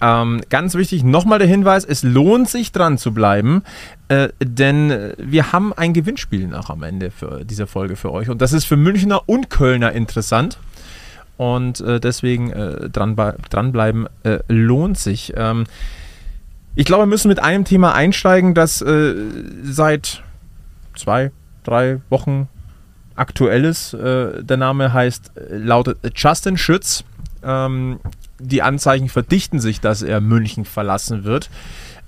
Ähm, 0.02 0.42
ganz 0.50 0.74
wichtig, 0.74 1.04
nochmal 1.04 1.38
der 1.38 1.48
Hinweis, 1.48 1.86
es 1.86 2.02
lohnt 2.02 2.46
sich 2.46 2.72
dran 2.72 2.98
zu 2.98 3.14
bleiben, 3.14 3.62
äh, 4.08 4.28
denn 4.44 5.14
wir 5.16 5.52
haben 5.52 5.72
ein 5.72 5.94
Gewinnspiel 5.94 6.46
nach 6.46 6.68
am 6.68 6.82
Ende 6.82 7.10
für 7.10 7.46
diese 7.46 7.66
Folge 7.66 7.96
für 7.96 8.12
euch. 8.12 8.28
Und 8.28 8.42
das 8.42 8.52
ist 8.52 8.66
für 8.66 8.76
Münchner 8.76 9.26
und 9.30 9.48
Kölner 9.48 9.92
interessant. 9.92 10.58
Und 11.42 11.80
äh, 11.80 11.98
deswegen 11.98 12.52
äh, 12.52 12.88
dran, 12.88 13.16
dranbleiben 13.16 14.06
äh, 14.22 14.38
lohnt 14.46 14.96
sich. 14.96 15.32
Ähm, 15.36 15.64
ich 16.76 16.86
glaube, 16.86 17.02
wir 17.02 17.08
müssen 17.08 17.26
mit 17.26 17.42
einem 17.42 17.64
Thema 17.64 17.96
einsteigen, 17.96 18.54
das 18.54 18.80
äh, 18.80 19.14
seit 19.64 20.22
zwei, 20.94 21.32
drei 21.64 22.00
Wochen 22.10 22.48
aktuell 23.16 23.64
ist. 23.64 23.92
Äh, 23.92 24.44
der 24.44 24.56
Name 24.56 24.92
heißt, 24.92 25.32
äh, 25.36 25.56
lautet 25.56 25.98
Justin 26.14 26.56
Schütz. 26.56 27.02
Ähm, 27.42 27.98
die 28.38 28.62
Anzeichen 28.62 29.08
verdichten 29.08 29.58
sich, 29.58 29.80
dass 29.80 30.02
er 30.02 30.20
München 30.20 30.64
verlassen 30.64 31.24
wird. 31.24 31.50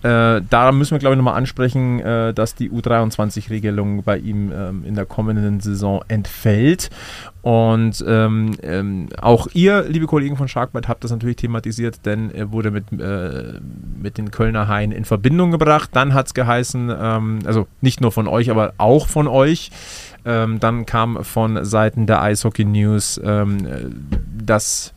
Äh, 0.04 0.42
da 0.50 0.70
müssen 0.70 0.90
wir, 0.90 0.98
glaube 0.98 1.14
ich, 1.14 1.16
nochmal 1.16 1.38
ansprechen, 1.38 1.98
äh, 2.00 2.34
dass 2.34 2.54
die 2.54 2.70
U23-Regelung 2.70 4.02
bei 4.02 4.18
ihm 4.18 4.52
ähm, 4.52 4.84
in 4.84 4.94
der 4.96 5.06
kommenden 5.06 5.60
Saison 5.60 6.04
entfällt. 6.08 6.90
Und 7.40 8.04
ähm, 8.06 8.52
ähm, 8.62 9.08
auch 9.18 9.48
ihr, 9.54 9.84
liebe 9.88 10.06
Kollegen 10.06 10.36
von 10.36 10.46
Sharkbite, 10.46 10.88
habt 10.88 11.04
das 11.04 11.10
natürlich 11.10 11.36
thematisiert, 11.36 12.04
denn 12.04 12.30
er 12.30 12.52
wurde 12.52 12.70
mit, 12.70 12.92
äh, 12.92 13.60
mit 13.98 14.18
den 14.18 14.30
Kölner 14.30 14.68
Haien 14.68 14.92
in 14.92 15.06
Verbindung 15.06 15.50
gebracht. 15.50 15.88
Dann 15.94 16.12
hat 16.12 16.26
es 16.26 16.34
geheißen, 16.34 16.92
ähm, 16.94 17.38
also 17.46 17.66
nicht 17.80 18.02
nur 18.02 18.12
von 18.12 18.28
euch, 18.28 18.50
aber 18.50 18.74
auch 18.76 19.08
von 19.08 19.26
euch. 19.26 19.70
Ähm, 20.26 20.60
dann 20.60 20.84
kam 20.84 21.24
von 21.24 21.64
Seiten 21.64 22.06
der 22.06 22.20
Eishockey 22.20 22.66
News, 22.66 23.18
ähm, 23.24 24.10
dass 24.36 24.92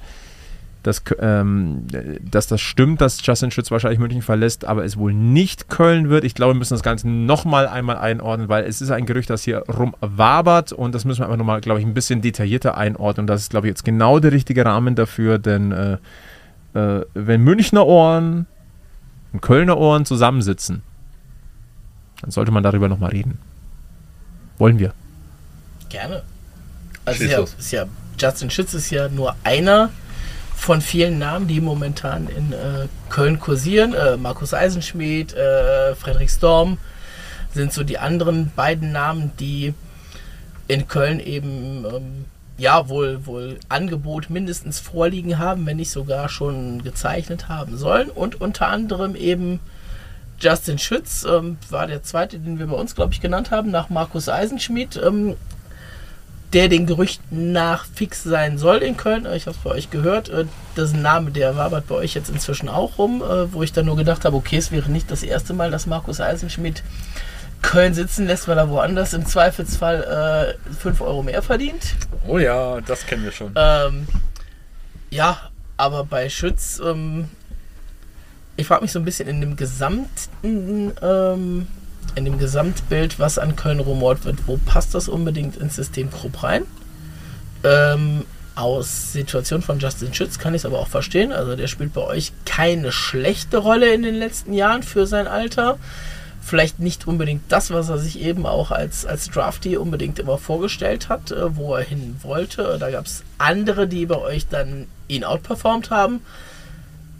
dass, 0.88 1.04
ähm, 1.20 1.86
dass 2.22 2.48
das 2.48 2.62
stimmt, 2.62 3.02
dass 3.02 3.26
Justin 3.26 3.52
Schütz 3.52 3.70
wahrscheinlich 3.72 4.00
München 4.00 4.22
verlässt, 4.22 4.64
aber 4.64 4.86
es 4.86 4.96
wohl 4.96 5.14
nicht 5.14 5.68
Köln 5.68 6.10
wird. 6.10 6.24
Ich 6.24 6.34
glaube, 6.34 6.54
wir 6.54 6.60
müssen 6.60 6.76
das 6.76 6.82
Ganze 6.82 7.10
nochmal 7.10 7.68
einmal 7.68 7.98
einordnen, 7.98 8.48
weil 8.48 8.64
es 8.64 8.80
ist 8.80 8.90
ein 8.90 9.06
Gerücht, 9.06 9.30
das 9.30 9.44
hier 9.44 9.66
rumwabert 9.68 10.72
und 10.72 10.96
das 10.96 11.04
müssen 11.04 11.20
wir 11.20 11.26
einfach 11.26 11.38
nochmal, 11.38 11.60
glaube 11.60 11.82
ich, 11.82 11.86
ein 11.86 11.94
bisschen 11.94 12.22
detaillierter 12.22 12.78
einordnen. 12.78 13.24
Und 13.24 13.28
das 13.28 13.42
ist, 13.42 13.50
glaube 13.50 13.68
ich, 13.68 13.72
jetzt 13.72 13.84
genau 13.84 14.20
der 14.20 14.32
richtige 14.32 14.64
Rahmen 14.64 14.96
dafür, 14.96 15.40
denn 15.40 15.74
äh, 15.74 15.98
äh, 16.74 17.06
wenn 17.14 17.42
Münchner 17.44 17.86
Ohren 17.86 18.46
und 19.34 19.42
Kölner 19.42 19.78
Ohren 19.78 20.06
zusammensitzen, 20.06 20.84
dann 22.22 22.32
sollte 22.32 22.52
man 22.52 22.64
darüber 22.64 22.88
nochmal 22.88 23.12
reden. 23.12 23.40
Wollen 24.58 24.80
wir? 24.80 24.94
Gerne. 25.90 26.24
Also 27.04 27.26
ja, 27.26 27.42
ist 27.42 27.72
ja, 27.72 27.86
Justin 28.18 28.50
Schütz 28.50 28.74
ist 28.74 28.90
ja 28.90 29.10
nur 29.10 29.36
einer 29.44 29.90
von 30.58 30.82
vielen 30.82 31.20
Namen, 31.20 31.48
die 31.48 31.62
momentan 31.62 32.28
in 32.28 32.52
äh, 32.52 32.88
Köln 33.10 33.40
kursieren. 33.40 33.94
Äh, 33.94 34.18
Markus 34.18 34.54
Eisenschmidt, 34.54 35.34
äh, 35.34 35.96
Frederik 35.96 36.30
Storm 36.30 36.80
sind 37.54 37.72
so 37.72 37.84
die 37.84 38.00
anderen 38.00 38.52
beiden 38.56 38.92
Namen, 38.92 39.32
die 39.40 39.74
in 40.68 40.88
Köln 40.88 41.20
eben 41.20 41.86
ähm, 41.86 42.26
ja 42.58 42.90
wohl 42.90 43.26
wohl 43.26 43.60
Angebot 43.70 44.30
mindestens 44.30 44.80
vorliegen 44.80 45.38
haben, 45.38 45.66
wenn 45.66 45.78
nicht 45.78 45.92
sogar 45.92 46.28
schon 46.28 46.84
gezeichnet 46.84 47.48
haben 47.48 47.78
sollen. 47.78 48.10
Und 48.10 48.42
unter 48.42 48.68
anderem 48.68 49.16
eben 49.16 49.60
Justin 50.40 50.80
Schütz 50.80 51.24
ähm, 51.24 51.58
war 51.70 51.88
der 51.88 52.04
zweite, 52.04 52.40
den 52.40 52.60
wir 52.60 52.68
bei 52.68 52.76
uns, 52.76 52.96
glaube 52.96 53.14
ich, 53.14 53.22
genannt 53.22 53.52
haben, 53.52 53.72
nach 53.72 53.90
Markus 53.90 54.28
Eisenschmidt. 54.28 54.98
Ähm, 54.98 55.36
der 56.54 56.70
den 56.70 56.86
Gerüchten 56.86 57.52
nach 57.52 57.86
fix 57.86 58.24
sein 58.24 58.58
soll 58.58 58.78
in 58.78 58.96
Köln. 58.96 59.28
Ich 59.36 59.48
habe 59.48 59.58
es 59.58 59.64
bei 59.64 59.72
euch 59.72 59.90
gehört. 59.90 60.30
Äh, 60.30 60.46
das 60.76 60.90
ist 60.90 60.96
ein 60.96 61.02
Name, 61.02 61.32
der 61.32 61.58
wabert 61.58 61.88
bei 61.88 61.96
euch 61.96 62.14
jetzt 62.14 62.30
inzwischen 62.30 62.70
auch 62.70 62.98
rum, 62.98 63.22
äh, 63.22 63.52
wo 63.52 63.64
ich 63.64 63.74
dann 63.74 63.86
nur 63.86 63.98
gedacht 63.98 64.24
habe, 64.26 64.36
okay, 64.36 64.58
es 64.58 64.72
wäre 64.72 64.90
nicht 64.90 65.12
das 65.12 65.24
erste 65.24 65.54
Mal, 65.54 65.72
dass 65.72 65.86
Markus 65.88 66.22
Eisenschmidt 66.22 66.84
Köln 67.62 67.94
sitzen 67.94 68.28
lässt, 68.28 68.48
weil 68.48 68.58
er 68.58 68.70
woanders 68.70 69.14
im 69.14 69.26
Zweifelsfall 69.26 70.56
äh, 70.70 70.74
5 70.74 71.02
Euro 71.02 71.24
mehr 71.24 71.42
verdient. 71.42 71.96
Oh 72.28 72.38
ja, 72.38 72.80
das 72.82 73.06
kennen 73.06 73.24
wir 73.24 73.32
schon. 73.32 73.52
Ähm, 73.56 74.08
ja, 75.10 75.38
aber 75.76 76.04
bei 76.04 76.30
Schütz, 76.30 76.80
ähm, 76.84 77.30
ich 78.56 78.68
frage 78.68 78.84
mich 78.84 78.92
so 78.92 79.00
ein 79.00 79.06
bisschen 79.06 79.28
in 79.28 79.42
dem 79.42 79.56
gesamten 79.56 80.94
ähm, 81.02 81.68
in 82.18 82.26
dem 82.26 82.40
Gesamtbild, 82.40 83.20
was 83.20 83.38
an 83.38 83.56
Köln 83.56 83.80
rumort 83.80 84.26
wird, 84.26 84.48
wo 84.48 84.58
passt 84.58 84.96
das 84.96 85.08
unbedingt 85.08 85.56
ins 85.56 85.76
System 85.76 86.10
grob 86.10 86.44
rein? 86.44 86.64
Ähm, 87.64 88.26
aus 88.56 89.14
Situation 89.14 89.62
von 89.62 89.78
Justin 89.78 90.14
Schütz 90.14 90.40
kann 90.40 90.56
ich 90.56 90.62
es 90.62 90.66
aber 90.66 90.80
auch 90.80 90.88
verstehen. 90.88 91.32
Also 91.32 91.56
der 91.56 91.68
spielt 91.68 91.94
bei 91.94 92.02
euch 92.02 92.32
keine 92.46 92.92
schlechte 92.92 93.58
Rolle 93.58 93.94
in 93.94 94.02
den 94.02 94.16
letzten 94.16 94.52
Jahren 94.52 94.82
für 94.82 95.06
sein 95.06 95.28
Alter. 95.28 95.78
Vielleicht 96.42 96.80
nicht 96.80 97.08
unbedingt 97.08 97.44
das, 97.50 97.70
was 97.70 97.90
er 97.90 98.00
sich 98.00 98.20
eben 98.20 98.48
auch 98.48 98.72
als, 98.72 99.06
als 99.06 99.30
Drafty 99.30 99.78
unbedingt 99.78 100.18
immer 100.18 100.40
vorgestellt 100.40 101.10
hat, 101.10 101.32
äh, 101.32 101.56
wo 101.56 101.76
er 101.76 101.84
hin 101.84 102.16
wollte. 102.24 102.78
Da 102.80 102.90
gab 102.90 103.06
es 103.06 103.24
andere, 103.38 103.88
die 103.88 104.08
bei 104.08 104.18
euch 104.18 104.48
dann 104.48 104.88
ihn 105.08 105.24
outperformt 105.24 105.92
haben. 105.92 106.22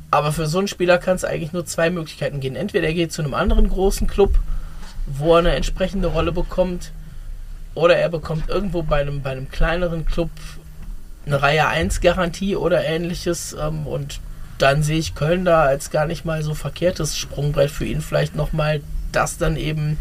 Aber 0.10 0.32
für 0.32 0.48
so 0.48 0.58
einen 0.58 0.68
Spieler 0.68 0.98
kann 0.98 1.18
es 1.18 1.26
eigentlich 1.26 1.54
nur 1.54 1.66
zwei 1.66 1.92
Möglichkeiten 1.92 2.40
gehen. 2.40 2.56
Entweder 2.56 2.88
er 2.88 2.94
geht 2.94 3.12
zu 3.12 3.22
einem 3.22 3.36
anderen 3.36 3.70
großen 3.70 4.08
Club 4.08 4.40
wo 5.08 5.34
er 5.34 5.40
eine 5.40 5.56
entsprechende 5.56 6.10
Rolle 6.10 6.32
bekommt. 6.32 6.92
Oder 7.74 7.98
er 7.98 8.10
bekommt 8.10 8.50
irgendwo 8.50 8.84
bei 8.84 9.02
einem, 9.02 9.22
bei 9.22 9.32
einem 9.32 9.50
kleineren 9.50 10.06
Club 10.06 10.30
eine 11.26 11.42
Reihe 11.42 11.68
1 11.68 12.02
Garantie 12.02 12.56
oder 12.56 12.84
ähnliches. 12.84 13.56
Ähm, 13.60 13.88
und 13.88 14.20
dann 14.58 14.84
sehe 14.84 15.00
ich 15.00 15.16
Köln 15.16 15.46
da 15.46 15.64
als 15.64 15.92
gar 15.92 16.06
nicht 16.06 16.26
mal 16.26 16.42
so 16.44 16.54
verkehrtes 16.54 17.18
Sprungbrett 17.18 17.72
für 17.72 17.86
ihn. 17.86 18.02
Vielleicht 18.02 18.36
nochmal 18.36 18.82
das 19.12 19.38
dann 19.38 19.56
eben 19.56 19.98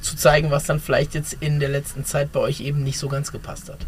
zu 0.00 0.16
zeigen, 0.16 0.50
was 0.50 0.64
dann 0.64 0.80
vielleicht 0.80 1.14
jetzt 1.14 1.34
in 1.40 1.60
der 1.60 1.68
letzten 1.68 2.04
Zeit 2.04 2.32
bei 2.32 2.40
euch 2.40 2.60
eben 2.60 2.82
nicht 2.82 2.98
so 2.98 3.08
ganz 3.08 3.32
gepasst 3.32 3.68
hat. 3.70 3.78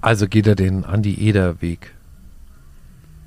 Also 0.00 0.28
geht 0.28 0.46
er 0.46 0.54
den 0.54 0.84
Andi 0.84 1.14
Eder 1.14 1.62
Weg 1.62 1.92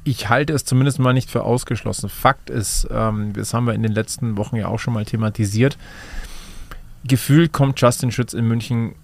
ich 0.07 0.29
halte 0.29 0.53
es 0.53 0.63
zumindest 0.63 0.99
mal 0.99 1.13
nicht 1.13 1.29
für 1.29 1.43
ausgeschlossen. 1.43 2.09
Fakt 2.09 2.49
ist, 2.49 2.87
ähm, 2.89 3.33
das 3.33 3.53
haben 3.53 3.67
wir 3.67 3.73
in 3.73 3.83
den 3.83 3.91
letzten 3.91 4.37
Wochen 4.37 4.55
ja 4.55 4.67
auch 4.67 4.79
schon 4.79 4.93
mal 4.93 5.05
thematisiert, 5.05 5.77
gefühlt 7.03 7.51
kommt 7.51 7.79
Justin 7.81 8.11
Schütz 8.11 8.33
in 8.33 8.47
München 8.47 8.95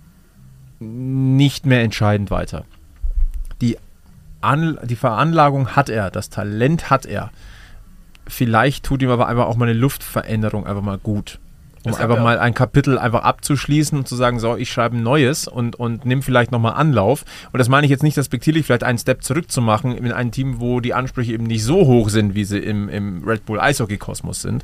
nicht 0.80 1.66
mehr 1.66 1.82
entscheidend 1.82 2.32
weiter. 2.32 2.66
Die, 3.62 3.78
An 4.42 4.78
die 4.84 4.96
Veranlagung 4.96 5.76
hat 5.76 5.90
er, 5.90 6.10
das 6.10 6.30
Talent 6.30 6.90
hat 6.90 7.06
er. 7.06 7.32
Vielleicht 8.26 8.86
tut 8.86 9.02
ihm 9.02 9.10
aber 9.10 9.28
einfach 9.28 9.46
auch 9.46 9.58
mal 9.58 9.70
eine 9.70 9.78
Luftveränderung 9.78 10.66
einfach 10.66 10.82
mal 10.82 10.98
gut 10.98 11.40
um 11.86 11.94
einfach 11.96 12.22
mal 12.22 12.40
ein 12.40 12.54
Kapitel 12.54 12.98
einfach 12.98 13.24
abzuschließen 13.24 13.98
und 13.98 14.08
zu 14.08 14.16
sagen, 14.16 14.40
so, 14.40 14.56
ich 14.56 14.72
schreibe 14.72 14.96
ein 14.96 15.04
neues 15.04 15.48
und, 15.48 15.76
und 15.76 16.06
nimm 16.06 16.22
vielleicht 16.22 16.52
nochmal 16.52 16.74
Anlauf. 16.74 17.26
Und 17.52 17.58
das 17.58 17.68
meine 17.68 17.86
ich 17.86 17.92
jetzt 17.92 18.04
nicht 18.04 18.18
respektierlich, 18.18 18.66
vielleicht 18.66 18.84
einen 18.84 18.98
Step 18.98 19.24
zurück 19.24 19.52
zu 19.52 19.62
machen 19.62 19.98
in 19.98 20.12
ein 20.12 20.32
Team, 20.32 20.60
wo 20.60 20.80
die 20.80 20.94
Ansprüche 20.94 21.34
eben 21.34 21.44
nicht 21.44 21.64
so 21.64 21.86
hoch 21.86 22.10
sind, 22.10 22.36
wie 22.36 22.46
sie 22.46 22.60
im, 22.60 22.88
im 22.88 23.24
Red 23.28 23.46
Bull 23.46 23.60
Eishockey-Kosmos 23.60 24.42
sind, 24.42 24.64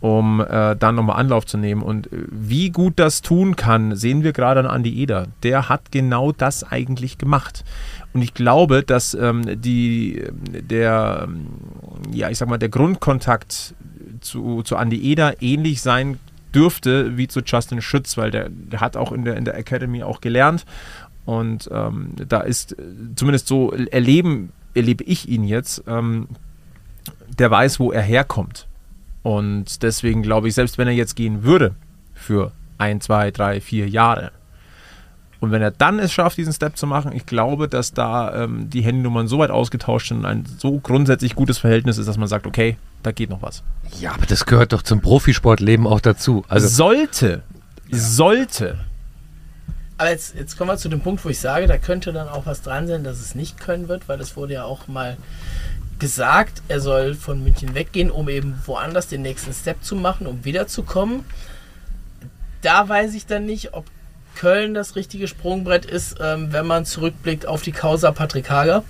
um 0.00 0.40
äh, 0.40 0.76
dann 0.76 0.94
nochmal 0.94 1.16
Anlauf 1.16 1.44
zu 1.44 1.58
nehmen. 1.58 1.82
Und 1.82 2.06
äh, 2.12 2.26
wie 2.30 2.70
gut 2.70 2.94
das 2.96 3.20
tun 3.20 3.56
kann, 3.56 3.96
sehen 3.96 4.22
wir 4.22 4.32
gerade 4.32 4.60
an 4.60 4.76
Andy 4.76 4.96
Eder. 5.02 5.26
Der 5.42 5.68
hat 5.68 5.90
genau 5.90 6.30
das 6.30 6.62
eigentlich 6.62 7.18
gemacht. 7.18 7.64
Und 8.14 8.22
ich 8.22 8.32
glaube, 8.32 8.84
dass 8.84 9.14
ähm, 9.14 9.60
die, 9.60 10.22
der, 10.40 11.28
ja, 12.12 12.30
ich 12.30 12.38
sag 12.38 12.48
mal, 12.48 12.58
der 12.58 12.68
Grundkontakt 12.68 13.74
zu, 14.20 14.62
zu 14.62 14.76
Andy 14.76 15.00
Eder 15.02 15.42
ähnlich 15.42 15.82
sein 15.82 16.18
dürfte 16.58 17.16
wie 17.16 17.28
zu 17.28 17.40
Justin 17.40 17.80
Schütz, 17.80 18.16
weil 18.16 18.30
der, 18.30 18.48
der 18.48 18.80
hat 18.80 18.96
auch 18.96 19.12
in 19.12 19.24
der, 19.24 19.36
in 19.36 19.44
der 19.44 19.56
Academy 19.56 20.02
auch 20.02 20.20
gelernt. 20.20 20.64
Und 21.24 21.68
ähm, 21.72 22.12
da 22.16 22.40
ist 22.40 22.74
zumindest 23.14 23.46
so 23.46 23.70
erleben, 23.72 24.52
erlebe 24.74 25.04
ich 25.04 25.28
ihn 25.28 25.44
jetzt, 25.44 25.84
ähm, 25.86 26.26
der 27.38 27.50
weiß, 27.50 27.78
wo 27.78 27.92
er 27.92 28.02
herkommt. 28.02 28.66
Und 29.22 29.82
deswegen 29.82 30.22
glaube 30.22 30.48
ich, 30.48 30.54
selbst 30.54 30.78
wenn 30.78 30.88
er 30.88 30.94
jetzt 30.94 31.16
gehen 31.16 31.44
würde 31.44 31.74
für 32.14 32.52
ein, 32.78 33.00
zwei, 33.00 33.30
drei, 33.30 33.60
vier 33.60 33.88
Jahre, 33.88 34.32
und 35.40 35.52
wenn 35.52 35.62
er 35.62 35.70
dann 35.70 35.98
es 35.98 36.12
schafft, 36.12 36.36
diesen 36.36 36.52
Step 36.52 36.76
zu 36.76 36.86
machen, 36.86 37.12
ich 37.12 37.24
glaube, 37.24 37.68
dass 37.68 37.92
da 37.92 38.44
ähm, 38.44 38.70
die 38.70 38.80
Handynummern 38.80 39.28
so 39.28 39.38
weit 39.38 39.50
ausgetauscht 39.50 40.08
sind 40.08 40.18
und 40.18 40.26
ein 40.26 40.44
so 40.58 40.78
grundsätzlich 40.78 41.36
gutes 41.36 41.58
Verhältnis 41.58 41.96
ist, 41.98 42.06
dass 42.06 42.18
man 42.18 42.28
sagt, 42.28 42.46
okay, 42.46 42.76
da 43.04 43.12
geht 43.12 43.30
noch 43.30 43.42
was. 43.42 43.62
Ja, 44.00 44.12
aber 44.12 44.26
das 44.26 44.46
gehört 44.46 44.72
doch 44.72 44.82
zum 44.82 45.00
Profisportleben 45.00 45.86
auch 45.86 46.00
dazu. 46.00 46.44
Also 46.48 46.66
sollte, 46.66 47.42
ja. 47.88 47.98
sollte 47.98 48.78
Aber 49.96 50.10
jetzt, 50.10 50.34
jetzt 50.34 50.58
kommen 50.58 50.70
wir 50.70 50.76
zu 50.76 50.88
dem 50.88 51.00
Punkt, 51.00 51.24
wo 51.24 51.28
ich 51.28 51.38
sage, 51.38 51.68
da 51.68 51.78
könnte 51.78 52.12
dann 52.12 52.28
auch 52.28 52.46
was 52.46 52.62
dran 52.62 52.88
sein, 52.88 53.04
dass 53.04 53.20
es 53.20 53.36
nicht 53.36 53.60
können 53.60 53.86
wird, 53.86 54.08
weil 54.08 54.20
es 54.20 54.36
wurde 54.36 54.54
ja 54.54 54.64
auch 54.64 54.88
mal 54.88 55.16
gesagt, 56.00 56.62
er 56.68 56.80
soll 56.80 57.14
von 57.14 57.42
München 57.42 57.74
weggehen, 57.74 58.10
um 58.10 58.28
eben 58.28 58.60
woanders 58.66 59.06
den 59.06 59.22
nächsten 59.22 59.52
Step 59.52 59.84
zu 59.84 59.94
machen, 59.94 60.26
um 60.26 60.44
wiederzukommen. 60.44 61.24
Da 62.62 62.88
weiß 62.88 63.14
ich 63.14 63.26
dann 63.26 63.46
nicht, 63.46 63.74
ob 63.74 63.84
Köln 64.38 64.72
das 64.72 64.94
richtige 64.94 65.26
Sprungbrett 65.26 65.84
ist, 65.84 66.16
ähm, 66.20 66.52
wenn 66.52 66.66
man 66.66 66.84
zurückblickt 66.84 67.46
auf 67.46 67.62
die 67.62 67.72
Causa 67.72 68.12
Patrick 68.12 68.48
Hager, 68.50 68.84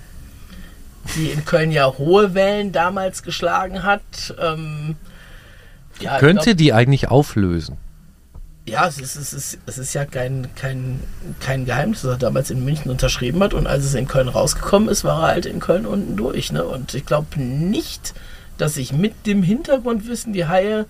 die 1.15 1.31
in 1.31 1.43
Köln 1.43 1.71
ja 1.71 1.91
hohe 1.97 2.35
Wellen 2.35 2.71
damals 2.71 3.23
geschlagen 3.23 3.81
hat. 3.83 4.35
Ähm, 4.39 4.95
ja, 5.99 6.13
ich 6.13 6.19
Könnte 6.19 6.43
glaub- 6.45 6.57
die 6.57 6.73
eigentlich 6.73 7.09
auflösen? 7.09 7.77
ja, 8.69 8.87
es 8.87 8.99
ist, 8.99 9.15
es 9.15 9.33
ist, 9.33 9.57
es 9.65 9.77
ist 9.79 9.93
ja 9.95 10.05
kein, 10.05 10.47
kein, 10.55 10.99
kein 11.39 11.65
Geheimnis, 11.65 12.03
dass 12.03 12.11
er 12.11 12.17
damals 12.17 12.51
in 12.51 12.63
München 12.63 12.91
unterschrieben 12.91 13.41
hat 13.41 13.55
und 13.55 13.65
als 13.65 13.83
es 13.83 13.95
in 13.95 14.07
Köln 14.07 14.27
rausgekommen 14.27 14.89
ist, 14.89 15.03
war 15.03 15.23
er 15.23 15.27
halt 15.33 15.45
in 15.47 15.59
Köln 15.59 15.87
unten 15.87 16.15
durch. 16.15 16.51
Ne? 16.51 16.63
Und 16.63 16.93
ich 16.93 17.05
glaube 17.05 17.41
nicht, 17.41 18.13
dass 18.59 18.75
sich 18.75 18.93
mit 18.93 19.25
dem 19.25 19.41
Hintergrundwissen 19.41 20.33
die 20.33 20.45
Haie 20.45 20.85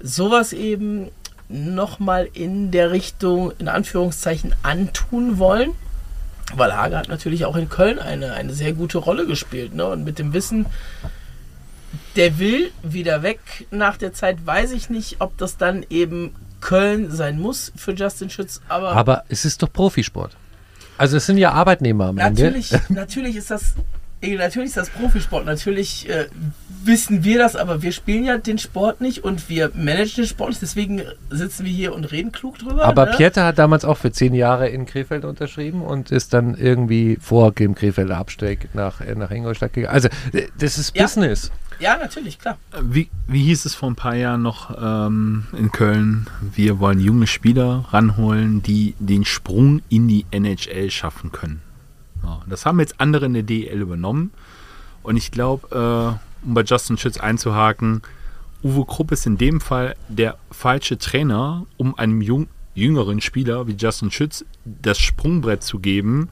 sowas 0.00 0.52
eben 0.52 1.08
nochmal 1.48 2.28
in 2.32 2.70
der 2.70 2.90
Richtung, 2.90 3.52
in 3.58 3.68
Anführungszeichen, 3.68 4.54
antun 4.62 5.38
wollen. 5.38 5.72
Weil 6.54 6.76
Hager 6.76 6.98
hat 6.98 7.08
natürlich 7.08 7.44
auch 7.44 7.56
in 7.56 7.68
Köln 7.68 7.98
eine, 7.98 8.34
eine 8.34 8.52
sehr 8.52 8.72
gute 8.72 8.98
Rolle 8.98 9.26
gespielt. 9.26 9.74
Ne? 9.74 9.86
Und 9.86 10.04
mit 10.04 10.18
dem 10.18 10.32
Wissen, 10.32 10.66
der 12.14 12.38
will 12.38 12.70
wieder 12.82 13.22
weg 13.22 13.40
nach 13.70 13.96
der 13.96 14.12
Zeit, 14.12 14.44
weiß 14.44 14.72
ich 14.72 14.88
nicht, 14.90 15.16
ob 15.20 15.36
das 15.38 15.56
dann 15.56 15.84
eben 15.90 16.34
Köln 16.60 17.10
sein 17.10 17.38
muss 17.38 17.72
für 17.76 17.92
Justin 17.92 18.30
Schütz. 18.30 18.60
Aber, 18.68 18.92
Aber 18.92 19.24
es 19.28 19.44
ist 19.44 19.62
doch 19.62 19.72
Profisport. 19.72 20.36
Also 20.98 21.18
es 21.18 21.26
sind 21.26 21.38
ja 21.38 21.52
Arbeitnehmer 21.52 22.06
am 22.06 22.18
Ende. 22.18 22.42
natürlich, 22.44 22.70
natürlich 22.88 23.36
ist 23.36 23.50
das. 23.50 23.74
Natürlich 24.22 24.68
ist 24.68 24.76
das 24.76 24.90
Profisport, 24.90 25.44
natürlich 25.44 26.08
äh, 26.08 26.26
wissen 26.82 27.22
wir 27.22 27.38
das, 27.38 27.54
aber 27.54 27.82
wir 27.82 27.92
spielen 27.92 28.24
ja 28.24 28.38
den 28.38 28.58
Sport 28.58 29.00
nicht 29.00 29.22
und 29.24 29.48
wir 29.48 29.70
managen 29.74 30.24
den 30.24 30.26
Sport 30.26 30.50
nicht, 30.50 30.62
deswegen 30.62 31.02
sitzen 31.30 31.64
wir 31.66 31.72
hier 31.72 31.94
und 31.94 32.10
reden 32.10 32.32
klug 32.32 32.58
drüber. 32.58 32.84
Aber 32.84 33.06
ne? 33.06 33.12
Pieter 33.16 33.44
hat 33.44 33.58
damals 33.58 33.84
auch 33.84 33.98
für 33.98 34.10
zehn 34.10 34.34
Jahre 34.34 34.68
in 34.68 34.86
Krefeld 34.86 35.24
unterschrieben 35.24 35.82
und 35.82 36.10
ist 36.10 36.32
dann 36.32 36.54
irgendwie 36.54 37.18
vor 37.20 37.52
dem 37.52 37.74
Krefelder 37.74 38.16
Absteig 38.16 38.70
nach, 38.74 39.00
äh, 39.00 39.14
nach 39.14 39.30
Ingolstadt 39.30 39.74
gegangen. 39.74 39.94
Also 39.94 40.08
äh, 40.32 40.46
das 40.58 40.78
ist 40.78 40.96
Ja. 40.96 41.02
Business. 41.02 41.52
Ja, 41.78 41.98
natürlich, 41.98 42.38
klar. 42.38 42.56
Wie, 42.80 43.10
wie 43.26 43.44
hieß 43.44 43.66
es 43.66 43.74
vor 43.74 43.90
ein 43.90 43.96
paar 43.96 44.16
Jahren 44.16 44.40
noch 44.40 44.74
ähm, 44.80 45.46
in 45.52 45.70
Köln? 45.72 46.26
Wir 46.54 46.78
wollen 46.80 47.00
junge 47.00 47.26
Spieler 47.26 47.84
ranholen, 47.90 48.62
die 48.62 48.94
den 48.98 49.26
Sprung 49.26 49.82
in 49.90 50.08
die 50.08 50.24
NHL 50.30 50.90
schaffen 50.90 51.32
können. 51.32 51.60
Ja, 52.26 52.42
das 52.48 52.66
haben 52.66 52.80
jetzt 52.80 53.00
andere 53.00 53.26
in 53.26 53.34
der 53.34 53.42
DEL 53.44 53.80
übernommen. 53.80 54.32
Und 55.02 55.16
ich 55.16 55.30
glaube, 55.30 56.18
äh, 56.42 56.46
um 56.46 56.54
bei 56.54 56.62
Justin 56.62 56.98
Schütz 56.98 57.18
einzuhaken, 57.18 58.02
Uwe 58.62 58.84
Krupp 58.84 59.12
ist 59.12 59.26
in 59.26 59.38
dem 59.38 59.60
Fall 59.60 59.94
der 60.08 60.36
falsche 60.50 60.98
Trainer, 60.98 61.66
um 61.76 61.96
einem 61.96 62.20
jung, 62.20 62.48
jüngeren 62.74 63.20
Spieler 63.20 63.68
wie 63.68 63.76
Justin 63.78 64.10
Schütz 64.10 64.44
das 64.64 64.98
Sprungbrett 64.98 65.62
zu 65.62 65.78
geben, 65.78 66.28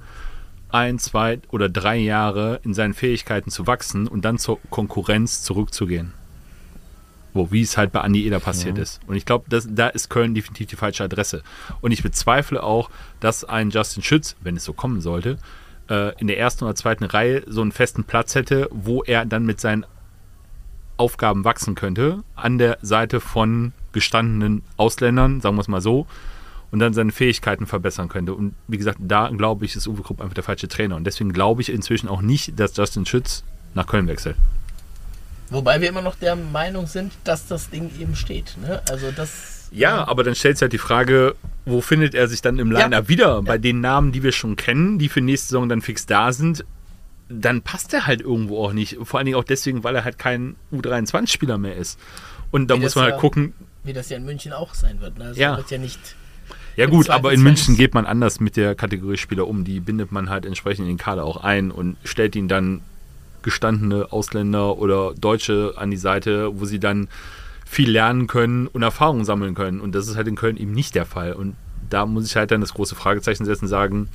ein, 0.71 0.99
zwei 0.99 1.39
oder 1.51 1.69
drei 1.69 1.97
Jahre 1.97 2.61
in 2.65 2.75
seinen 2.75 2.95
Fähigkeiten 2.95 3.51
zu 3.51 3.69
wachsen 3.69 4.09
und 4.09 4.25
dann 4.25 4.39
zur 4.39 4.59
Konkurrenz 4.71 5.43
zurückzugehen. 5.43 6.13
Wo, 7.33 7.53
wie 7.53 7.63
es 7.63 7.77
halt 7.77 7.93
bei 7.93 8.01
Andi 8.01 8.27
Eder 8.27 8.41
passiert 8.41 8.79
ist. 8.79 9.01
Und 9.07 9.17
ich 9.17 9.25
glaube, 9.25 9.45
da 9.49 9.89
ist 9.89 10.09
Köln 10.09 10.35
definitiv 10.35 10.69
die 10.69 10.77
falsche 10.77 11.05
Adresse. 11.05 11.43
Und 11.81 11.91
ich 11.91 12.03
bezweifle 12.03 12.63
auch, 12.63 12.91
dass 13.19 13.45
ein 13.45 13.71
Justin 13.71 14.03
Schütz, 14.05 14.37
wenn 14.41 14.57
es 14.57 14.65
so 14.65 14.73
kommen 14.73 15.01
sollte, 15.01 15.39
äh, 15.89 16.19
in 16.19 16.27
der 16.27 16.39
ersten 16.39 16.65
oder 16.65 16.75
zweiten 16.75 17.05
Reihe 17.05 17.43
so 17.47 17.61
einen 17.61 17.73
festen 17.73 18.05
Platz 18.05 18.35
hätte, 18.35 18.69
wo 18.71 19.03
er 19.03 19.25
dann 19.25 19.45
mit 19.45 19.61
seinen 19.61 19.87
Aufgaben 20.97 21.45
wachsen 21.45 21.75
könnte, 21.75 22.23
an 22.37 22.59
der 22.59 22.79
Seite 22.83 23.21
von 23.21 23.73
gestandenen 23.93 24.63
Ausländern, 24.77 25.41
sagen 25.41 25.57
wir 25.57 25.61
es 25.61 25.69
mal 25.69 25.81
so, 25.81 26.07
und 26.71 26.79
dann 26.81 26.93
seine 26.93 27.13
Fähigkeiten 27.13 27.67
verbessern 27.67 28.09
könnte. 28.09 28.35
Und 28.35 28.55
wie 28.67 28.79
gesagt, 28.79 28.99
da 29.01 29.29
glaube 29.29 29.65
ich, 29.65 29.77
ist 29.77 29.87
Uwe 29.87 30.03
Krupp 30.03 30.21
einfach 30.21 30.35
der 30.35 30.45
falsche 30.45 30.69
Trainer. 30.69 30.97
Und 30.97 31.05
deswegen 31.05 31.33
glaube 31.33 31.63
ich 31.63 31.71
inzwischen 31.71 32.09
auch 32.09 32.21
nicht, 32.21 32.59
dass 32.59 32.77
Justin 32.77 33.07
Schütz 33.07 33.45
nach 33.75 33.87
Köln 33.87 34.09
wechselt. 34.09 34.37
Wobei 35.51 35.81
wir 35.81 35.89
immer 35.89 36.03
noch 36.03 36.17
der 36.17 36.37
Meinung 36.37 36.87
sind, 36.87 37.13
dass 37.23 37.47
das 37.47 37.71
Ding 37.71 37.91
eben 38.01 38.17
steht. 38.17 38.57
Ne? 38.61 38.83
Also 38.91 39.13
das. 39.13 39.64
Ja, 39.75 40.07
aber 40.07 40.23
dann 40.25 40.35
stellt 40.35 40.57
sich 40.57 40.63
halt 40.63 40.73
die 40.73 40.79
Frage, 40.79 41.35
wo 41.67 41.81
findet 41.81 42.15
er 42.15 42.29
sich 42.29 42.41
dann 42.43 42.59
im 42.59 42.71
Ja. 42.73 42.81
Line-Up 42.81 43.09
wieder? 43.09 43.43
Bei 43.43 43.59
den 43.59 43.81
Namen, 43.81 44.13
die 44.13 44.23
wir 44.23 44.33
schon 44.33 44.57
kennen, 44.57 44.99
die 44.99 45.09
für 45.09 45.21
nächste 45.21 45.49
Saison 45.49 45.69
dann 45.69 45.81
fix 45.83 46.07
da 46.07 46.33
sind, 46.33 46.65
dann 47.29 47.63
passt 47.63 47.93
er 47.95 48.07
halt 48.07 48.21
irgendwo 48.21 48.63
auch 48.65 48.73
nicht. 48.73 48.99
Vor 49.03 49.19
allen 49.19 49.27
Dingen 49.27 49.37
auch 49.39 49.45
deswegen, 49.45 49.83
weil 49.83 49.97
er 49.97 50.05
halt 50.05 50.19
kein 50.19 50.57
U23-Spieler 50.73 51.59
mehr 51.59 51.77
ist. 51.77 51.99
Und 52.51 52.69
da 52.71 52.75
Wie 52.77 52.81
muss 52.81 52.89
das 52.93 52.97
man 52.97 53.05
halt 53.07 53.15
ja- 53.15 53.21
gucken, 53.21 53.53
Wie 53.83 53.93
das 53.93 54.09
ja 54.11 54.17
in 54.17 54.25
München 54.25 54.53
auch 54.53 54.73
sein 54.75 55.01
wird. 55.01 55.19
Ne? 55.19 55.25
Also 55.27 55.41
Ja. 55.41 55.57
wird 55.57 55.71
ja 55.71 55.79
nicht. 55.79 55.99
Ja 56.77 56.87
gut, 56.87 57.11
aber 57.11 57.33
in 57.33 57.43
München 57.43 57.77
geht 57.77 57.95
man 57.95 58.05
anders 58.07 58.41
mit 58.41 58.57
der 58.57 58.75
Kategorie 58.75 59.17
Spieler 59.17 59.47
um. 59.47 59.65
Die 59.65 59.81
bindet 59.81 60.11
man 60.13 60.29
halt 60.31 60.45
entsprechend 60.47 60.87
in 60.87 60.95
den 60.95 60.99
Kader 60.99 61.25
auch 61.25 61.39
ein 61.43 61.71
und 61.71 61.97
stellt 62.05 62.35
ihn 62.37 62.49
dann 62.49 62.81
gestandene 63.43 64.11
Ausländer 64.13 64.79
oder 64.79 65.15
Deutsche 65.15 65.75
an 65.77 65.91
die 65.91 65.97
Seite, 65.99 66.59
wo 66.59 66.65
sie 66.65 66.79
dann 66.81 67.09
viel 67.75 67.91
lernen 67.91 68.29
können 68.29 68.69
und 68.69 68.83
Erfahrungen 68.83 69.25
sammeln 69.25 69.55
können. 69.55 69.81
Und 69.81 69.95
das 69.95 70.07
ist 70.07 70.17
halt 70.17 70.29
in 70.29 70.37
Köln 70.37 70.57
eben 70.57 70.73
nicht 70.73 70.95
der 70.95 71.07
Fall. 71.07 71.33
Und 71.33 71.57
da 71.91 72.07
muss 72.07 72.27
ich 72.27 72.37
halt 72.37 72.51
dann 72.53 72.61
das 72.61 72.75
große 72.75 72.95
Fragezeichen 72.95 73.45
setzen 73.45 73.65
und 73.65 73.69
sagen, 73.69 74.09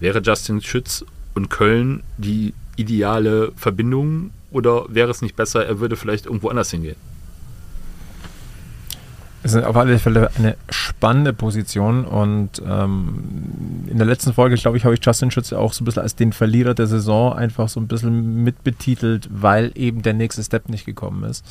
wäre 0.00 0.20
Justin 0.20 0.60
Schütz 0.60 1.04
und 1.34 1.48
Köln 1.48 2.02
die 2.18 2.52
ideale 2.76 3.52
Verbindung 3.56 4.30
oder 4.50 4.86
wäre 4.88 5.10
es 5.10 5.22
nicht 5.22 5.36
besser, 5.36 5.64
er 5.64 5.78
würde 5.78 5.96
vielleicht 5.96 6.26
irgendwo 6.26 6.48
anders 6.48 6.70
hingehen? 6.70 6.96
Es 9.42 9.54
ist 9.54 9.62
auf 9.62 9.76
alle 9.76 10.00
Fälle 10.00 10.30
eine 10.36 10.56
spannende 10.70 11.32
Position 11.32 12.04
und 12.04 12.60
ähm, 12.66 13.84
in 13.86 13.98
der 13.98 14.06
letzten 14.06 14.32
Folge, 14.32 14.56
glaube 14.56 14.76
ich, 14.76 14.84
habe 14.84 14.94
ich 14.96 15.04
Justin 15.04 15.30
Schütz 15.30 15.52
auch 15.52 15.72
so 15.72 15.82
ein 15.82 15.84
bisschen 15.84 16.02
als 16.02 16.16
den 16.16 16.32
Verlierer 16.32 16.74
der 16.74 16.88
Saison 16.88 17.32
einfach 17.32 17.68
so 17.68 17.78
ein 17.78 17.86
bisschen 17.86 18.42
mitbetitelt, 18.42 19.28
weil 19.30 19.70
eben 19.76 20.02
der 20.02 20.14
nächste 20.14 20.42
Step 20.42 20.68
nicht 20.68 20.84
gekommen 20.84 21.22
ist. 21.22 21.44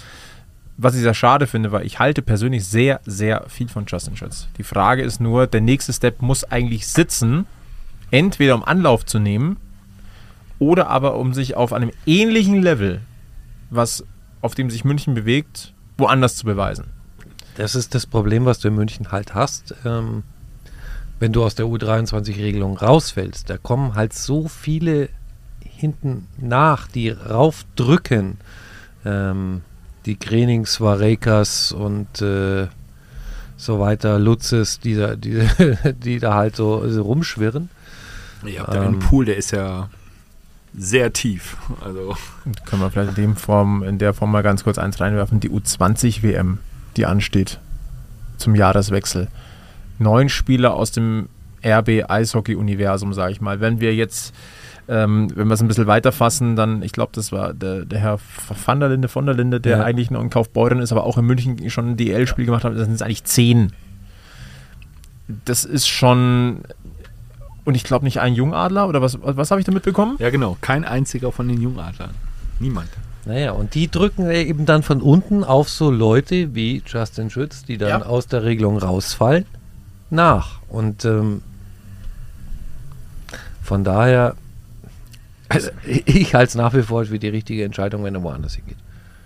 Was 0.77 0.95
ich 0.95 1.01
sehr 1.01 1.13
schade 1.13 1.47
finde, 1.47 1.71
weil 1.71 1.85
ich 1.85 1.99
halte 1.99 2.21
persönlich 2.21 2.65
sehr, 2.65 2.99
sehr 3.05 3.45
viel 3.47 3.69
von 3.69 3.85
Justin 3.87 4.17
Schütz. 4.17 4.47
Die 4.57 4.63
Frage 4.63 5.03
ist 5.03 5.21
nur, 5.21 5.47
der 5.47 5.61
nächste 5.61 5.93
Step 5.93 6.21
muss 6.21 6.43
eigentlich 6.43 6.87
sitzen, 6.87 7.45
entweder 8.11 8.55
um 8.55 8.63
Anlauf 8.63 9.05
zu 9.05 9.19
nehmen 9.19 9.57
oder 10.59 10.87
aber 10.89 11.15
um 11.15 11.33
sich 11.33 11.55
auf 11.55 11.71
einem 11.71 11.91
ähnlichen 12.05 12.61
Level, 12.61 13.01
was 13.69 14.03
auf 14.41 14.53
dem 14.53 14.69
sich 14.69 14.83
München 14.83 15.13
bewegt, 15.13 15.73
woanders 15.97 16.35
zu 16.35 16.45
beweisen. 16.45 16.85
Das 17.55 17.73
ist 17.73 17.95
das 17.95 18.05
Problem, 18.05 18.45
was 18.45 18.59
du 18.59 18.67
in 18.67 18.75
München 18.75 19.11
halt 19.11 19.33
hast. 19.33 19.73
Ähm, 19.85 20.23
wenn 21.19 21.31
du 21.31 21.43
aus 21.43 21.55
der 21.55 21.65
U23-Regelung 21.65 22.77
rausfällst, 22.77 23.49
da 23.49 23.57
kommen 23.57 23.95
halt 23.95 24.13
so 24.13 24.49
viele 24.49 25.09
hinten 25.61 26.27
nach, 26.37 26.87
die 26.87 27.09
raufdrücken. 27.09 28.37
Ähm, 29.05 29.61
die 30.05 30.19
Grenings, 30.19 30.79
Varekas 30.79 31.71
und 31.71 32.21
äh, 32.21 32.67
so 33.57 33.79
weiter, 33.79 34.19
Lutzes, 34.19 34.79
die 34.79 34.95
da, 34.95 35.15
die, 35.15 35.47
die 36.03 36.19
da 36.19 36.33
halt 36.35 36.55
so, 36.55 36.87
so 36.89 37.01
rumschwirren. 37.01 37.69
Ihr 38.45 38.61
habt 38.61 38.73
ja 38.73 38.81
einen 38.81 38.95
Ähm. 38.95 38.99
Pool, 38.99 39.25
der 39.25 39.37
ist 39.37 39.51
ja 39.51 39.89
sehr 40.77 41.13
tief. 41.13 41.57
Also 41.81 42.15
Können 42.65 42.81
wir 42.81 42.91
vielleicht 42.91 43.17
in, 43.17 43.23
dem 43.23 43.35
Form, 43.35 43.81
in 43.83 43.97
der 43.97 44.13
Form 44.13 44.31
mal 44.31 44.43
ganz 44.43 44.63
kurz 44.63 44.77
eins 44.77 44.99
reinwerfen. 44.99 45.39
Die 45.39 45.49
U20-WM, 45.49 46.59
die 46.97 47.05
ansteht 47.05 47.59
zum 48.37 48.55
Jahreswechsel. 48.55 49.29
Neun 49.99 50.27
Spieler 50.27 50.73
aus 50.73 50.91
dem 50.91 51.29
RB-Eishockey-Universum, 51.63 53.13
sage 53.13 53.31
ich 53.31 53.41
mal. 53.41 53.61
Wenn 53.61 53.79
wir 53.79 53.95
jetzt, 53.95 54.33
ähm, 54.87 55.29
wenn 55.35 55.47
wir 55.47 55.53
es 55.55 55.61
ein 55.61 55.67
bisschen 55.67 55.87
weiter 55.87 56.11
fassen, 56.11 56.55
dann, 56.55 56.81
ich 56.83 56.91
glaube, 56.91 57.11
das 57.15 57.31
war 57.31 57.53
der, 57.53 57.85
der 57.85 57.99
Herr 57.99 58.19
van 58.65 58.79
der 58.79 58.89
Linde, 58.89 59.07
von 59.07 59.25
der 59.25 59.35
Linde, 59.35 59.59
der 59.59 59.77
Ja. 59.79 59.83
eigentlich 59.83 60.11
noch 60.11 60.21
in 60.21 60.29
Kaufbeuren 60.29 60.79
ist, 60.79 60.91
aber 60.91 61.03
auch 61.05 61.17
in 61.17 61.25
München 61.25 61.69
schon 61.69 61.91
ein 61.91 61.97
DL-Spiel 61.97 62.45
gemacht 62.45 62.63
hat. 62.63 62.73
Das 62.73 62.85
sind 62.85 62.93
es 62.95 63.01
eigentlich 63.01 63.23
zehn. 63.23 63.73
Das 65.45 65.65
ist 65.65 65.87
schon. 65.87 66.59
Und 67.63 67.73
ich 67.73 67.83
glaube 67.83 68.05
nicht 68.05 68.19
ein 68.19 68.35
Jungadler, 68.35 68.87
oder 68.87 69.01
was, 69.01 69.17
was 69.21 69.49
habe 69.49 69.59
ich 69.59 69.65
damit 69.65 69.83
bekommen? 69.83 70.17
Ja, 70.19 70.29
genau. 70.29 70.55
Kein 70.61 70.85
einziger 70.85 71.31
von 71.31 71.47
den 71.47 71.59
Jungadlern. 71.61 72.11
Niemand. 72.59 72.89
Naja, 73.25 73.53
und 73.53 73.73
die 73.73 73.89
drücken 73.89 74.29
eben 74.29 74.67
dann 74.67 74.83
von 74.83 75.01
unten 75.01 75.43
auf 75.43 75.67
so 75.67 75.89
Leute 75.89 76.53
wie 76.53 76.83
Justin 76.85 77.31
Schütz, 77.31 77.63
die 77.65 77.79
dann 77.79 77.89
Ja. 77.89 78.05
aus 78.05 78.27
der 78.27 78.43
Regelung 78.43 78.77
rausfallen, 78.77 79.45
nach. 80.11 80.59
Und 80.69 81.05
ähm, 81.05 81.41
von 83.63 83.83
daher, 83.83 84.35
also 85.49 85.69
ich 85.85 86.33
halte 86.35 86.49
es 86.49 86.55
nach 86.55 86.73
wie 86.73 86.81
vor 86.83 87.05
für 87.05 87.19
die 87.19 87.29
richtige 87.29 87.63
Entscheidung, 87.63 88.03
wenn 88.03 88.15
er 88.15 88.23
woanders 88.23 88.55
hingeht. 88.55 88.77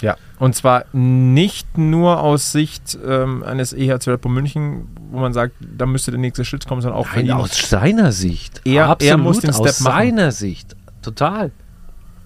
Ja, 0.02 0.16
und 0.40 0.56
zwar 0.56 0.86
nicht 0.94 1.78
nur 1.78 2.22
aus 2.22 2.54
Sicht 2.54 2.98
ähm, 3.06 3.44
eines 3.44 3.74
EHC 3.74 4.08
Red 4.12 4.24
München, 4.26 4.88
wo 5.12 5.20
man 5.20 5.34
sagt, 5.34 5.56
da 5.60 5.86
müsste 5.86 6.12
der 6.12 6.22
nächste 6.22 6.46
Schritt 6.46 6.66
kommen, 6.66 6.82
sondern 6.82 7.00
auch 7.02 7.08
Nein, 7.16 7.30
aus 7.32 7.70
seiner 7.70 8.14
Sicht. 8.14 8.62
Er- 8.64 8.76
er 8.86 8.90
Absolut 8.92 9.20
muss 9.24 9.40
den 9.42 9.50
aus 9.50 9.56
Step 9.58 9.82
machen. 9.82 9.94
seiner 9.98 10.32
Sicht. 10.32 10.76
Total. 11.02 11.52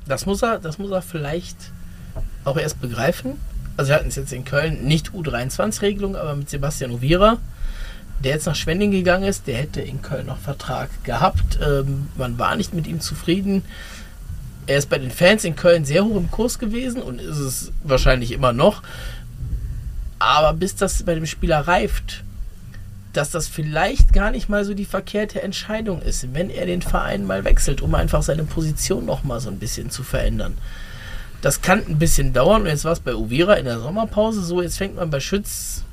Das 0.08 0.28
muss 0.28 0.44
er, 0.44 0.60
das 0.60 0.78
muss 0.78 0.92
er 0.92 1.02
vielleicht 1.02 1.58
auch 2.46 2.58
erst 2.58 2.80
begreifen. 2.80 3.34
Also 3.76 3.90
wir 3.90 3.96
hatten 3.96 4.10
es 4.10 4.18
jetzt 4.18 4.32
in 4.34 4.46
Köln 4.46 4.84
nicht 4.84 5.10
U23-Regelung, 5.10 6.16
aber 6.16 6.36
mit 6.36 6.50
Sebastian 6.52 6.92
Ovira, 6.92 7.38
der 8.24 8.34
jetzt 8.34 8.46
nach 8.46 8.56
Schwending 8.56 8.92
gegangen 8.92 9.26
ist, 9.26 9.48
der 9.48 9.58
hätte 9.58 9.82
in 9.82 10.02
Köln 10.02 10.28
noch 10.28 10.38
Vertrag 10.38 10.90
gehabt. 11.04 11.60
Ähm, 11.62 12.08
man 12.18 12.40
war 12.40 12.56
nicht 12.56 12.74
mit 12.74 12.88
ihm 12.88 13.00
zufrieden. 13.00 13.64
Er 14.66 14.78
ist 14.78 14.90
bei 14.90 14.98
den 14.98 15.12
Fans 15.12 15.44
in 15.44 15.56
Köln 15.56 15.84
sehr 15.84 16.06
hoch 16.06 16.16
im 16.16 16.32
Kurs 16.32 16.58
gewesen 16.58 17.02
und 17.02 17.20
ist 17.20 17.38
es 17.38 17.72
wahrscheinlich 17.84 18.32
immer 18.32 18.54
noch. 18.54 18.82
Aber 20.20 20.54
bis 20.54 20.76
das 20.76 21.04
bei 21.04 21.16
dem 21.16 21.26
Spieler 21.26 21.60
reift, 21.68 22.24
dass 23.12 23.30
das 23.30 23.48
vielleicht 23.48 24.14
gar 24.14 24.32
nicht 24.32 24.50
mal 24.50 24.64
so 24.64 24.74
die 24.74 24.86
verkehrte 24.86 25.42
Entscheidung 25.42 26.02
ist, 26.02 26.34
wenn 26.34 26.50
er 26.50 26.66
den 26.66 26.82
Verein 26.82 27.26
mal 27.26 27.44
wechselt, 27.44 27.82
um 27.82 27.94
einfach 27.94 28.24
seine 28.24 28.44
Position 28.44 29.06
noch 29.06 29.24
mal 29.24 29.40
so 29.40 29.50
ein 29.50 29.60
bisschen 29.60 29.90
zu 29.92 30.02
verändern. 30.04 30.58
Das 31.42 31.62
kann 31.62 31.84
ein 31.86 32.00
bisschen 32.00 32.32
dauern 32.32 32.62
und 32.62 32.68
jetzt 32.70 32.86
war 32.86 32.94
es 32.94 33.02
bei 33.02 33.14
Uvira 33.14 33.56
in 33.56 33.66
der 33.66 33.80
Sommerpause 33.80 34.42
so, 34.42 34.62
jetzt 34.62 34.78
fängt 34.78 34.96
man 34.96 35.10
bei 35.10 35.20
Schütz 35.20 35.84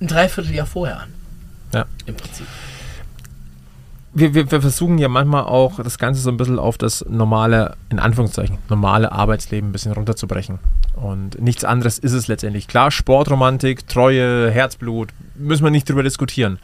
ein 0.00 0.06
Dreivierteljahr 0.06 0.66
vorher 0.66 1.00
an. 1.00 1.17
Ja. 1.72 1.86
Im 2.06 2.14
Prinzip. 2.14 2.46
wir, 4.14 4.34
wir, 4.34 4.50
wir 4.50 4.60
versuchen 4.60 4.98
ja 4.98 5.08
manchmal 5.08 5.44
auch 5.44 5.82
das 5.82 5.98
Ganze 5.98 6.20
so 6.20 6.30
ein 6.30 6.36
bisschen 6.36 6.58
auf 6.58 6.78
das 6.78 7.04
normale, 7.08 7.76
in 7.90 7.98
Anführungszeichen, 7.98 8.58
normale 8.68 9.12
Arbeitsleben 9.12 9.70
ein 9.70 9.72
bisschen 9.72 9.92
runterzubrechen. 9.92 10.58
Und 10.94 11.40
nichts 11.40 11.64
anderes 11.64 11.98
ist 11.98 12.12
es 12.12 12.26
letztendlich. 12.26 12.66
Klar, 12.66 12.90
Sportromantik, 12.90 13.86
Treue, 13.86 14.50
Herzblut, 14.50 15.10
müssen 15.36 15.64
wir 15.64 15.70
nicht 15.70 15.88
drüber 15.88 16.02
diskutieren. 16.02 16.58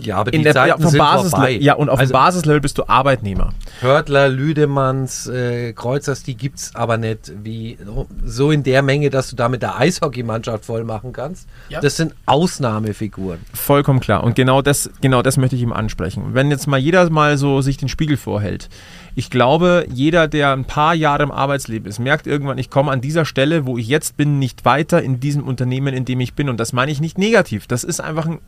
Ja, 0.00 0.16
aber 0.16 0.32
In 0.32 0.40
die 0.40 0.44
der, 0.44 0.54
Zeiten 0.54 0.82
ja, 0.82 0.88
sind 0.88 1.00
Basisle- 1.00 1.30
vorbei. 1.30 1.50
ja, 1.52 1.74
und 1.74 1.88
auf 1.88 1.98
also, 1.98 2.10
dem 2.12 2.14
Basislevel 2.14 2.60
bist 2.60 2.78
du 2.78 2.84
Arbeitnehmer. 2.88 3.50
Hörtler, 3.80 4.28
Lüdemanns, 4.28 5.26
äh, 5.26 5.72
Kreuzers, 5.72 6.22
die 6.22 6.36
gibt 6.36 6.58
es 6.58 6.74
aber 6.74 6.96
nicht 6.96 7.32
wie 7.42 7.78
so 8.24 8.50
in 8.50 8.62
der 8.62 8.82
Menge, 8.82 9.10
dass 9.10 9.30
du 9.30 9.36
damit 9.36 9.62
der 9.62 9.78
Eishockeymannschaft 9.78 10.64
voll 10.64 10.84
machen 10.84 11.12
kannst. 11.12 11.48
Ja. 11.68 11.80
Das 11.80 11.96
sind 11.96 12.14
Ausnahmefiguren. 12.26 13.40
Vollkommen 13.52 14.00
klar. 14.00 14.24
Und 14.24 14.34
genau 14.36 14.62
das, 14.62 14.90
genau 15.00 15.22
das 15.22 15.36
möchte 15.36 15.56
ich 15.56 15.62
ihm 15.62 15.72
ansprechen. 15.72 16.30
Wenn 16.32 16.50
jetzt 16.50 16.66
mal 16.66 16.78
jeder 16.78 17.08
mal 17.10 17.36
so 17.38 17.60
sich 17.60 17.76
den 17.76 17.88
Spiegel 17.88 18.16
vorhält. 18.16 18.68
Ich 19.16 19.30
glaube, 19.30 19.86
jeder, 19.92 20.26
der 20.26 20.52
ein 20.52 20.64
paar 20.64 20.94
Jahre 20.94 21.22
im 21.22 21.30
Arbeitsleben 21.30 21.88
ist, 21.88 22.00
merkt 22.00 22.26
irgendwann, 22.26 22.58
ich 22.58 22.68
komme 22.70 22.90
an 22.90 23.00
dieser 23.00 23.24
Stelle, 23.24 23.64
wo 23.64 23.78
ich 23.78 23.86
jetzt 23.86 24.16
bin, 24.16 24.38
nicht 24.40 24.64
weiter 24.64 25.02
in 25.02 25.20
diesem 25.20 25.44
Unternehmen, 25.46 25.94
in 25.94 26.04
dem 26.04 26.18
ich 26.20 26.34
bin. 26.34 26.48
Und 26.48 26.58
das 26.58 26.72
meine 26.72 26.90
ich 26.90 27.00
nicht 27.00 27.16
negativ. 27.18 27.66
Das 27.68 27.84
ist 27.84 28.00
einfach 28.00 28.26
ein 28.26 28.38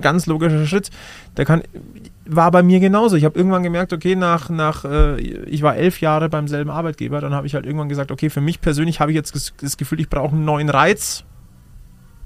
ganz 0.00 0.26
logischer 0.26 0.66
Schritt. 0.66 0.90
Der 1.36 1.44
kann, 1.44 1.62
war 2.26 2.50
bei 2.50 2.62
mir 2.62 2.80
genauso. 2.80 3.16
Ich 3.16 3.24
habe 3.24 3.38
irgendwann 3.38 3.62
gemerkt, 3.62 3.92
okay, 3.92 4.16
nach, 4.16 4.50
nach 4.50 4.84
äh, 4.84 5.20
ich 5.20 5.62
war 5.62 5.76
elf 5.76 6.00
Jahre 6.00 6.28
beim 6.28 6.48
selben 6.48 6.70
Arbeitgeber, 6.70 7.20
dann 7.20 7.34
habe 7.34 7.46
ich 7.46 7.54
halt 7.54 7.66
irgendwann 7.66 7.88
gesagt, 7.88 8.10
okay, 8.10 8.30
für 8.30 8.40
mich 8.40 8.60
persönlich 8.60 9.00
habe 9.00 9.12
ich 9.12 9.16
jetzt 9.16 9.34
das- 9.60 9.76
Gefühl, 9.76 10.00
ich 10.00 10.08
brauche 10.08 10.34
einen 10.34 10.44
neuen 10.44 10.68
Reiz. 10.68 11.24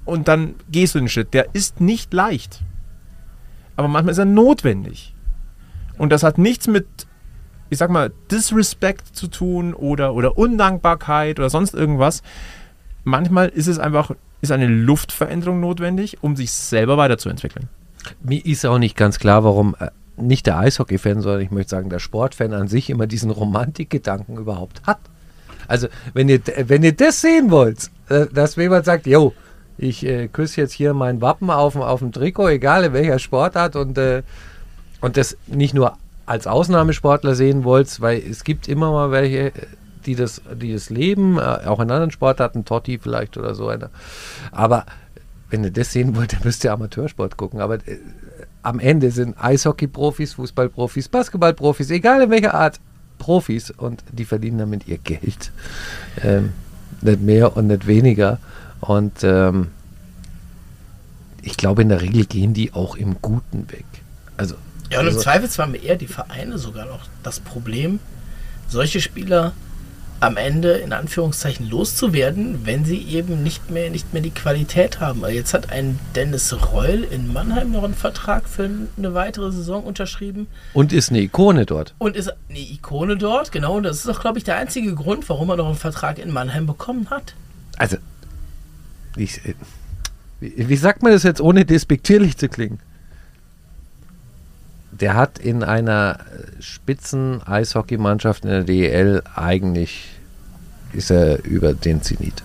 Und 0.04 0.28
dann 0.28 0.54
gehst 0.70 0.94
du 0.94 0.98
den 1.00 1.08
Schritt. 1.08 1.34
Der 1.34 1.54
ist 1.54 1.80
nicht 1.80 2.14
leicht. 2.14 2.62
Aber 3.76 3.88
manchmal 3.88 4.12
ist 4.12 4.18
er 4.18 4.24
notwendig. 4.24 5.14
Und 5.98 6.10
das 6.10 6.22
hat 6.22 6.38
nichts 6.38 6.66
mit, 6.66 6.86
ich 7.68 7.76
sag 7.78 7.90
mal, 7.90 8.10
Disrespect 8.30 9.14
zu 9.14 9.28
tun 9.28 9.74
oder, 9.74 10.14
oder 10.14 10.38
Undankbarkeit 10.38 11.38
oder 11.38 11.50
sonst 11.50 11.74
irgendwas. 11.74 12.22
Manchmal 13.04 13.48
ist 13.48 13.66
es 13.66 13.78
einfach, 13.78 14.12
ist 14.40 14.52
eine 14.52 14.66
Luftveränderung 14.66 15.60
notwendig, 15.60 16.18
um 16.22 16.36
sich 16.36 16.50
selber 16.52 16.96
weiterzuentwickeln. 16.96 17.68
Mir 18.22 18.44
ist 18.44 18.64
auch 18.64 18.78
nicht 18.78 18.96
ganz 18.96 19.18
klar, 19.18 19.44
warum 19.44 19.74
äh, 19.80 19.88
nicht 20.16 20.46
der 20.46 20.58
Eishockey-Fan, 20.58 21.20
sondern 21.20 21.40
ich 21.42 21.50
möchte 21.50 21.70
sagen, 21.70 21.90
der 21.90 21.98
Sportfan 21.98 22.52
an 22.52 22.68
sich 22.68 22.90
immer 22.90 23.06
diesen 23.06 23.30
Romantikgedanken 23.30 24.36
überhaupt 24.36 24.82
hat. 24.86 24.98
Also, 25.66 25.88
wenn 26.14 26.28
ihr, 26.28 26.40
wenn 26.66 26.82
ihr 26.82 26.92
das 26.92 27.20
sehen 27.20 27.50
wollt, 27.50 27.90
äh, 28.08 28.26
dass 28.32 28.56
jemand 28.56 28.84
sagt, 28.84 29.06
yo, 29.06 29.34
ich 29.76 30.04
äh, 30.06 30.28
küsse 30.28 30.60
jetzt 30.62 30.72
hier 30.72 30.94
mein 30.94 31.20
Wappen 31.20 31.50
auf, 31.50 31.74
dem- 31.74 31.82
auf 31.82 32.00
dem 32.00 32.10
Trikot, 32.12 32.48
egal 32.48 32.84
in 32.84 32.92
welcher 32.92 33.18
Sportart 33.18 33.76
und, 33.76 33.98
äh, 33.98 34.22
und 35.00 35.16
das 35.16 35.36
nicht 35.46 35.74
nur 35.74 35.96
als 36.26 36.46
Ausnahmesportler 36.46 37.34
sehen 37.34 37.64
wollt, 37.64 38.00
weil 38.00 38.18
es 38.18 38.44
gibt 38.44 38.68
immer 38.68 38.90
mal 38.92 39.10
welche, 39.10 39.52
die 40.08 40.14
das, 40.14 40.40
die 40.60 40.72
das 40.72 40.90
leben, 40.90 41.38
äh, 41.38 41.42
auch 41.66 41.80
in 41.80 41.90
anderen 41.90 42.10
Sportarten, 42.10 42.64
Totti 42.64 42.98
vielleicht 42.98 43.36
oder 43.36 43.54
so 43.54 43.68
einer. 43.68 43.90
Aber 44.50 44.86
wenn 45.50 45.62
ihr 45.62 45.70
das 45.70 45.92
sehen 45.92 46.16
wollt, 46.16 46.32
dann 46.32 46.40
müsst 46.44 46.64
ihr 46.64 46.72
Amateursport 46.72 47.36
gucken. 47.36 47.60
Aber 47.60 47.74
äh, 47.74 47.98
am 48.62 48.80
Ende 48.80 49.10
sind 49.10 49.36
Eishockey-Profis, 49.38 50.34
Fußball-Profis, 50.34 51.08
Basketball-Profis, 51.08 51.90
egal 51.90 52.22
in 52.22 52.30
welcher 52.30 52.54
Art, 52.54 52.80
Profis 53.18 53.70
und 53.70 54.02
die 54.12 54.24
verdienen 54.24 54.58
damit 54.58 54.88
ihr 54.88 54.98
Geld. 54.98 55.52
Ähm, 56.22 56.52
nicht 57.02 57.20
mehr 57.20 57.56
und 57.56 57.66
nicht 57.66 57.86
weniger. 57.86 58.38
Und 58.80 59.22
ähm, 59.22 59.68
ich 61.42 61.56
glaube, 61.56 61.82
in 61.82 61.88
der 61.88 62.00
Regel 62.00 62.26
gehen 62.26 62.54
die 62.54 62.72
auch 62.72 62.96
im 62.96 63.20
Guten 63.20 63.70
weg. 63.70 63.84
Also, 64.36 64.54
Ja, 64.90 65.00
und 65.00 65.06
im 65.06 65.12
also, 65.12 65.20
Zweifelsfall 65.20 65.66
haben 65.66 65.74
eher 65.74 65.96
die 65.96 66.06
Vereine 66.06 66.58
sogar 66.58 66.86
noch 66.86 67.06
das 67.22 67.40
Problem, 67.40 67.98
solche 68.68 69.00
Spieler 69.00 69.52
am 70.20 70.36
Ende 70.36 70.72
in 70.72 70.92
Anführungszeichen 70.92 71.68
loszuwerden, 71.68 72.66
wenn 72.66 72.84
sie 72.84 72.98
eben 72.98 73.42
nicht 73.42 73.70
mehr, 73.70 73.88
nicht 73.90 74.12
mehr 74.12 74.22
die 74.22 74.30
Qualität 74.30 75.00
haben. 75.00 75.22
Weil 75.22 75.34
Jetzt 75.34 75.54
hat 75.54 75.70
ein 75.70 75.98
Dennis 76.14 76.54
Reul 76.72 77.04
in 77.10 77.32
Mannheim 77.32 77.70
noch 77.70 77.84
einen 77.84 77.94
Vertrag 77.94 78.48
für 78.48 78.68
eine 78.96 79.14
weitere 79.14 79.52
Saison 79.52 79.84
unterschrieben 79.84 80.48
und 80.72 80.92
ist 80.92 81.10
eine 81.10 81.20
Ikone 81.20 81.66
dort. 81.66 81.94
und 81.98 82.16
ist 82.16 82.32
eine 82.48 82.58
Ikone 82.58 83.16
dort, 83.16 83.52
genau. 83.52 83.76
Und 83.76 83.84
das 83.84 83.98
ist 83.98 84.08
auch, 84.08 84.20
glaube 84.20 84.38
ich, 84.38 84.44
der 84.44 84.56
einzige 84.56 84.94
Grund, 84.94 85.28
warum 85.28 85.50
er 85.50 85.56
noch 85.56 85.66
einen 85.66 85.76
Vertrag 85.76 86.18
in 86.18 86.32
Mannheim 86.32 86.66
bekommen 86.66 87.08
hat. 87.10 87.34
Also, 87.76 87.96
ich, 89.16 89.44
äh, 89.44 89.54
wie, 90.40 90.68
wie 90.68 90.76
sagt 90.76 91.02
man 91.02 91.12
das 91.12 91.22
jetzt, 91.22 91.40
ohne 91.40 91.64
despektierlich 91.64 92.36
zu 92.36 92.48
klingen? 92.48 92.80
Der 95.00 95.14
hat 95.14 95.38
in 95.38 95.62
einer 95.62 96.18
äh, 96.18 96.62
Spitzen-Eishockeymannschaft 96.62 98.44
in 98.44 98.50
der 98.50 98.64
DEL 98.64 99.22
eigentlich 99.34 100.08
ist 100.92 101.10
er 101.10 101.44
über 101.44 101.74
den 101.74 102.02
Zenit. 102.02 102.42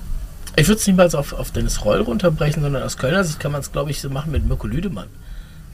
Ich 0.56 0.68
würde 0.68 0.80
es 0.80 0.86
niemals 0.88 1.16
auf, 1.16 1.34
auf 1.34 1.52
Dennis 1.52 1.84
Reul 1.84 2.02
runterbrechen, 2.02 2.62
sondern 2.62 2.84
aus 2.84 2.98
Kölner 2.98 3.24
Sicht 3.24 3.40
kann 3.40 3.52
man 3.52 3.62
es, 3.62 3.72
glaube 3.72 3.90
ich, 3.92 4.02
so 4.02 4.10
machen 4.10 4.32
mit 4.32 4.46
Mirko 4.46 4.68
Lüdemann. 4.68 5.08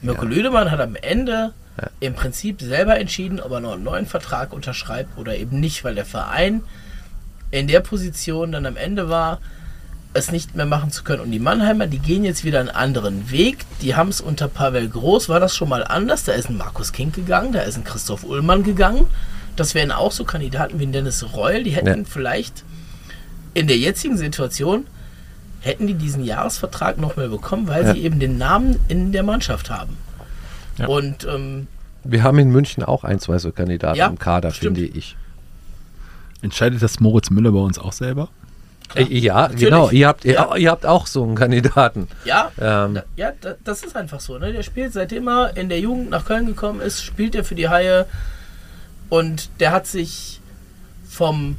Mirko 0.02 0.24
Lüdemann 0.24 0.70
hat 0.70 0.80
am 0.80 0.96
Ende 0.96 1.52
Ja. 1.76 1.90
im 2.00 2.14
Prinzip 2.14 2.62
selber 2.62 2.98
entschieden, 2.98 3.40
ob 3.40 3.52
er 3.52 3.60
noch 3.60 3.72
einen 3.74 3.82
neuen 3.84 4.06
Vertrag 4.06 4.52
unterschreibt 4.54 5.18
oder 5.18 5.36
eben 5.36 5.60
nicht, 5.60 5.84
weil 5.84 5.94
der 5.94 6.06
Verein 6.06 6.62
in 7.50 7.66
der 7.66 7.80
Position 7.80 8.52
dann 8.52 8.64
am 8.64 8.76
Ende 8.76 9.08
war, 9.10 9.40
es 10.12 10.32
nicht 10.32 10.56
mehr 10.56 10.66
machen 10.66 10.90
zu 10.90 11.04
können. 11.04 11.22
Und 11.22 11.30
die 11.30 11.38
Mannheimer, 11.38 11.86
die 11.86 11.98
gehen 12.00 12.24
jetzt 12.24 12.44
wieder 12.44 12.58
einen 12.60 12.68
anderen 12.68 13.30
Weg. 13.30 13.58
Die 13.80 13.94
haben 13.94 14.08
es 14.08 14.20
unter 14.20 14.48
Pavel 14.48 14.88
Groß, 14.88 15.28
war 15.28 15.38
das 15.40 15.54
schon 15.56 15.68
mal 15.68 15.84
anders. 15.84 16.24
Da 16.24 16.32
ist 16.32 16.48
ein 16.50 16.56
Markus 16.56 16.92
Kink 16.92 17.14
gegangen, 17.14 17.52
da 17.52 17.60
ist 17.60 17.76
ein 17.76 17.84
Christoph 17.84 18.24
Ullmann 18.24 18.62
gegangen. 18.64 19.06
Das 19.56 19.74
wären 19.74 19.92
auch 19.92 20.10
so 20.12 20.24
Kandidaten 20.24 20.78
wie 20.80 20.86
ein 20.86 20.92
Dennis 20.92 21.24
Reul. 21.34 21.62
Die 21.62 21.70
hätten 21.70 21.86
Ja. 22.00 22.04
vielleicht 22.08 22.64
in 23.54 23.66
der 23.68 23.78
jetzigen 23.78 24.16
Situation 24.16 24.86
hätten 25.60 25.86
die 25.86 25.94
diesen 25.94 26.24
Jahresvertrag 26.24 26.96
noch 26.98 27.16
mehr 27.16 27.28
bekommen, 27.28 27.68
weil 27.68 27.84
Ja. 27.84 27.92
sie 27.92 28.00
eben 28.00 28.18
den 28.18 28.38
Namen 28.38 28.78
in 28.88 29.12
der 29.12 29.22
Mannschaft 29.22 29.68
haben. 29.70 29.96
Ja. 30.78 30.86
Und 30.86 31.24
ähm, 31.24 31.66
Wir 32.02 32.22
haben 32.22 32.38
in 32.38 32.48
München 32.50 32.82
auch 32.82 33.04
ein, 33.04 33.18
zwei 33.20 33.38
so 33.38 33.52
Kandidaten 33.52 33.98
Ja, 33.98 34.06
im 34.06 34.18
Kader, 34.18 34.50
stimmt. 34.52 34.78
finde 34.78 34.96
ich. 34.98 35.16
Entscheidet 36.42 36.82
das 36.82 36.98
Moritz 37.00 37.28
Müller 37.30 37.52
bei 37.52 37.58
uns 37.58 37.78
auch 37.78 37.92
selber? 37.92 38.28
Äh, 38.94 39.02
ja, 39.18 39.34
Natürlich. 39.42 39.60
genau. 39.64 39.90
Ihr 39.90 40.08
habt, 40.08 40.24
ihr, 40.24 40.32
Ja. 40.34 40.56
ihr 40.56 40.70
habt 40.70 40.86
auch 40.86 41.06
so 41.06 41.22
einen 41.22 41.34
Kandidaten. 41.36 42.08
ja, 42.24 42.50
Ähm, 42.60 43.00
ja, 43.16 43.32
da, 43.40 43.54
das 43.64 43.82
ist 43.82 43.96
einfach 43.96 44.20
so. 44.20 44.38
Ne? 44.38 44.52
Der 44.52 44.62
spielt 44.62 44.92
seitdem 44.92 45.28
er 45.28 45.56
in 45.56 45.68
der 45.68 45.80
Jugend 45.80 46.10
nach 46.10 46.24
Köln 46.24 46.46
gekommen 46.46 46.80
ist, 46.80 47.02
spielt 47.04 47.34
er 47.34 47.44
für 47.44 47.54
die 47.54 47.68
Haie 47.68 48.06
und 49.08 49.48
der 49.60 49.72
hat 49.72 49.86
sich 49.86 50.40
vom 51.08 51.56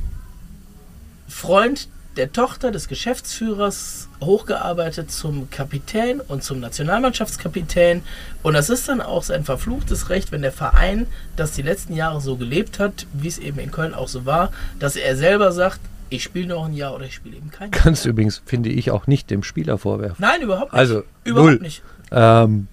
Freund 1.27 1.87
der 2.17 2.33
Tochter 2.33 2.71
des 2.71 2.89
Geschäftsführers 2.89 4.09
hochgearbeitet 4.21 5.11
zum 5.11 5.49
Kapitän 5.49 6.19
und 6.19 6.43
zum 6.43 6.59
Nationalmannschaftskapitän. 6.59 8.03
Und 8.43 8.53
das 8.53 8.69
ist 8.69 8.89
dann 8.89 8.99
auch 9.01 9.23
sein 9.23 9.45
verfluchtes 9.45 10.09
Recht, 10.09 10.33
wenn 10.33 10.41
der 10.41 10.51
Verein 10.51 11.07
das 11.37 11.53
die 11.53 11.61
letzten 11.61 11.95
Jahre 11.95 12.19
so 12.19 12.35
gelebt 12.35 12.79
hat, 12.79 13.07
wie 13.13 13.29
es 13.29 13.37
eben 13.37 13.59
in 13.59 13.71
Köln 13.71 13.93
auch 13.93 14.09
so 14.09 14.25
war, 14.25 14.51
dass 14.77 14.97
er 14.97 15.15
selber 15.15 15.53
sagt, 15.53 15.79
ich 16.11 16.23
spiele 16.23 16.47
noch 16.47 16.65
ein 16.65 16.73
Jahr 16.73 16.93
oder 16.93 17.05
ich 17.05 17.15
spiele 17.15 17.37
eben 17.37 17.49
kein 17.49 17.71
Jahr. 17.71 17.81
kannst 17.81 18.05
du 18.05 18.09
übrigens, 18.09 18.41
finde 18.45 18.69
ich, 18.69 18.91
auch 18.91 19.07
nicht 19.07 19.31
dem 19.31 19.43
Spieler 19.43 19.77
vorwerfen. 19.77 20.17
Nein, 20.19 20.41
überhaupt 20.41 20.73
nicht. 20.73 20.79
Also, 20.79 21.03
überhaupt 21.23 21.51
null. 21.51 21.59
nicht. 21.61 21.81
Ähm, 22.11 22.67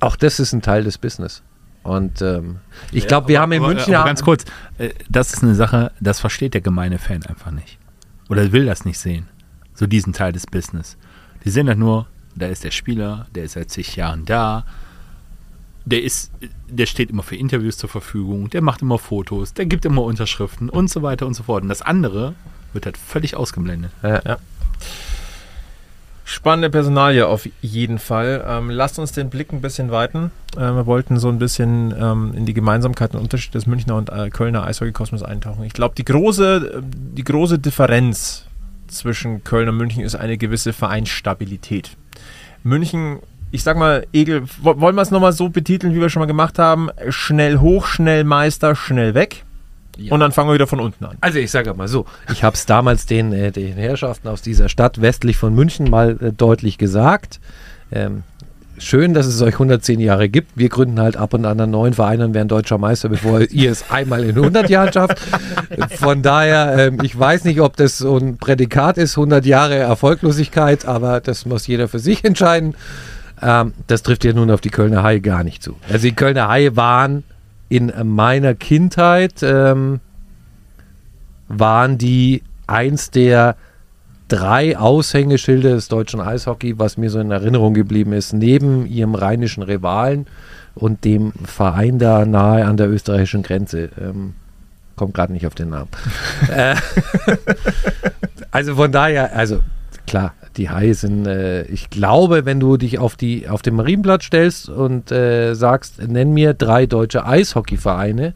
auch 0.00 0.16
das 0.16 0.40
ist 0.40 0.52
ein 0.52 0.62
Teil 0.62 0.84
des 0.84 0.98
Business. 0.98 1.42
Und 1.84 2.22
ähm, 2.22 2.58
ich 2.92 3.06
glaube, 3.06 3.28
wir 3.28 3.40
haben 3.40 3.52
in 3.52 3.62
aber, 3.62 3.72
München 3.72 3.94
Aber 3.94 4.06
ganz 4.06 4.22
kurz, 4.22 4.44
äh, 4.78 4.90
das 5.08 5.32
ist 5.32 5.42
eine 5.42 5.54
Sache, 5.54 5.92
das 6.00 6.18
versteht 6.18 6.54
der 6.54 6.60
gemeine 6.60 6.98
Fan 6.98 7.22
einfach 7.24 7.52
nicht. 7.52 7.78
Oder 8.28 8.50
will 8.52 8.66
das 8.66 8.84
nicht 8.84 8.98
sehen. 8.98 9.28
So 9.74 9.86
diesen 9.86 10.12
Teil 10.12 10.32
des 10.32 10.46
Business. 10.46 10.96
Die 11.44 11.50
sehen 11.50 11.68
halt 11.68 11.78
nur, 11.78 12.06
da 12.34 12.46
ist 12.46 12.64
der 12.64 12.70
Spieler, 12.72 13.26
der 13.34 13.44
ist 13.44 13.52
seit 13.52 13.70
zig 13.70 13.96
Jahren 13.96 14.24
da. 14.24 14.64
Der 15.86 16.02
ist, 16.02 16.32
der 16.68 16.86
steht 16.86 17.10
immer 17.10 17.22
für 17.22 17.36
Interviews 17.36 17.76
zur 17.76 17.90
Verfügung, 17.90 18.48
der 18.48 18.62
macht 18.62 18.80
immer 18.80 18.98
Fotos, 18.98 19.52
der 19.52 19.66
gibt 19.66 19.84
immer 19.84 20.02
Unterschriften 20.02 20.70
und 20.70 20.88
so 20.88 21.02
weiter 21.02 21.26
und 21.26 21.34
so 21.34 21.42
fort. 21.42 21.62
Und 21.62 21.68
das 21.68 21.82
andere 21.82 22.34
wird 22.72 22.86
halt 22.86 22.96
völlig 22.96 23.36
ausgeblendet. 23.36 23.90
Spannende 26.26 26.70
Personalie 26.70 27.26
auf 27.26 27.46
jeden 27.60 27.98
Fall. 27.98 28.42
Ähm, 28.48 28.70
lasst 28.70 28.98
uns 28.98 29.12
den 29.12 29.28
Blick 29.28 29.52
ein 29.52 29.60
bisschen 29.60 29.90
weiten. 29.90 30.30
Äh, 30.56 30.60
wir 30.60 30.86
wollten 30.86 31.18
so 31.18 31.28
ein 31.28 31.38
bisschen 31.38 31.94
ähm, 31.98 32.32
in 32.34 32.46
die 32.46 32.54
Gemeinsamkeiten 32.54 33.18
und 33.18 33.24
Unterschiede 33.24 33.58
des 33.58 33.66
Münchner 33.66 33.96
und 33.96 34.08
äh, 34.08 34.30
Kölner 34.30 34.64
Eishockeykosmos 34.64 35.22
eintauchen. 35.22 35.64
Ich 35.64 35.74
glaube, 35.74 35.94
die 35.96 36.04
große, 36.04 36.78
äh, 36.78 36.82
die 36.82 37.24
große 37.24 37.58
Differenz 37.58 38.46
zwischen 38.88 39.44
Köln 39.44 39.68
und 39.68 39.76
München 39.76 40.02
ist 40.02 40.14
eine 40.14 40.38
gewisse 40.38 40.72
Vereinsstabilität. 40.72 41.90
München, 42.62 43.18
ich 43.54 43.62
sag 43.62 43.76
mal, 43.76 44.04
Egel, 44.12 44.42
wo- 44.62 44.80
wollen 44.80 44.96
wir 44.96 45.02
es 45.02 45.12
nochmal 45.12 45.32
so 45.32 45.48
betiteln, 45.48 45.94
wie 45.94 46.00
wir 46.00 46.08
schon 46.10 46.18
mal 46.20 46.26
gemacht 46.26 46.58
haben? 46.58 46.90
Schnell 47.08 47.58
hoch, 47.58 47.86
schnell 47.86 48.24
Meister, 48.24 48.74
schnell 48.74 49.14
weg. 49.14 49.44
Ja. 49.96 50.12
Und 50.12 50.18
dann 50.18 50.32
fangen 50.32 50.48
wir 50.48 50.54
wieder 50.54 50.66
von 50.66 50.80
unten 50.80 51.04
an. 51.04 51.16
Also 51.20 51.38
ich 51.38 51.52
sage 51.52 51.72
mal 51.74 51.86
so, 51.86 52.04
ich 52.32 52.42
habe 52.42 52.54
es 52.56 52.66
damals 52.74 53.06
den, 53.06 53.32
äh, 53.32 53.52
den 53.52 53.74
Herrschaften 53.74 54.26
aus 54.26 54.42
dieser 54.42 54.68
Stadt 54.68 55.00
westlich 55.00 55.36
von 55.36 55.54
München 55.54 55.88
mal 55.88 56.18
äh, 56.20 56.32
deutlich 56.32 56.78
gesagt. 56.78 57.38
Ähm, 57.92 58.24
schön, 58.76 59.14
dass 59.14 59.26
es 59.26 59.40
euch 59.40 59.54
110 59.54 60.00
Jahre 60.00 60.28
gibt. 60.28 60.50
Wir 60.56 60.68
gründen 60.68 60.98
halt 60.98 61.16
ab 61.16 61.32
und 61.32 61.44
an 61.44 61.60
einen 61.60 61.70
neuen 61.70 61.92
Verein 61.94 62.22
und 62.22 62.34
werden 62.34 62.48
deutscher 62.48 62.76
Meister, 62.76 63.08
bevor 63.08 63.40
ihr 63.52 63.70
es 63.70 63.88
einmal 63.88 64.24
in 64.24 64.30
100 64.36 64.68
Jahren 64.68 64.92
schafft. 64.92 65.20
Von 66.00 66.22
daher, 66.22 66.88
ähm, 66.88 66.98
ich 67.04 67.16
weiß 67.16 67.44
nicht, 67.44 67.60
ob 67.60 67.76
das 67.76 67.98
so 67.98 68.16
ein 68.18 68.36
Prädikat 68.36 68.98
ist, 68.98 69.16
100 69.16 69.46
Jahre 69.46 69.76
Erfolglosigkeit, 69.76 70.86
aber 70.86 71.20
das 71.20 71.46
muss 71.46 71.68
jeder 71.68 71.86
für 71.86 72.00
sich 72.00 72.24
entscheiden. 72.24 72.74
Ähm, 73.42 73.74
das 73.86 74.02
trifft 74.02 74.24
ja 74.24 74.32
nun 74.32 74.50
auf 74.50 74.60
die 74.60 74.70
Kölner 74.70 75.02
Haie 75.02 75.20
gar 75.20 75.44
nicht 75.44 75.62
zu. 75.62 75.76
Also 75.88 76.06
die 76.06 76.14
Kölner 76.14 76.48
Haie 76.48 76.76
waren 76.76 77.24
in 77.68 77.92
meiner 78.04 78.54
Kindheit 78.54 79.42
ähm, 79.42 80.00
waren 81.48 81.98
die 81.98 82.42
eins 82.66 83.10
der 83.10 83.56
drei 84.28 84.78
Aushängeschilder 84.78 85.70
des 85.70 85.88
deutschen 85.88 86.20
Eishockey, 86.20 86.78
was 86.78 86.96
mir 86.96 87.10
so 87.10 87.20
in 87.20 87.30
Erinnerung 87.30 87.74
geblieben 87.74 88.12
ist, 88.12 88.32
neben 88.32 88.86
ihrem 88.86 89.14
rheinischen 89.14 89.62
Rivalen 89.62 90.26
und 90.74 91.04
dem 91.04 91.32
Verein 91.44 91.98
da 91.98 92.24
nahe 92.24 92.64
an 92.64 92.76
der 92.76 92.88
österreichischen 92.90 93.42
Grenze. 93.42 93.90
Ähm, 94.00 94.34
kommt 94.96 95.14
gerade 95.14 95.32
nicht 95.32 95.46
auf 95.46 95.54
den 95.54 95.70
Namen. 95.70 95.88
Äh, 96.50 96.76
also 98.50 98.74
von 98.76 98.90
daher, 98.92 99.34
also 99.34 99.60
klar, 100.06 100.34
die 100.56 100.94
sind, 100.94 101.26
äh, 101.26 101.62
ich 101.64 101.90
glaube, 101.90 102.44
wenn 102.44 102.60
du 102.60 102.76
dich 102.76 102.98
auf, 102.98 103.16
die, 103.16 103.48
auf 103.48 103.62
den 103.62 103.74
Marienplatz 103.74 104.24
stellst 104.24 104.68
und 104.68 105.10
äh, 105.10 105.54
sagst, 105.54 106.00
nenn 106.06 106.32
mir 106.32 106.54
drei 106.54 106.86
deutsche 106.86 107.26
Eishockeyvereine, 107.26 108.34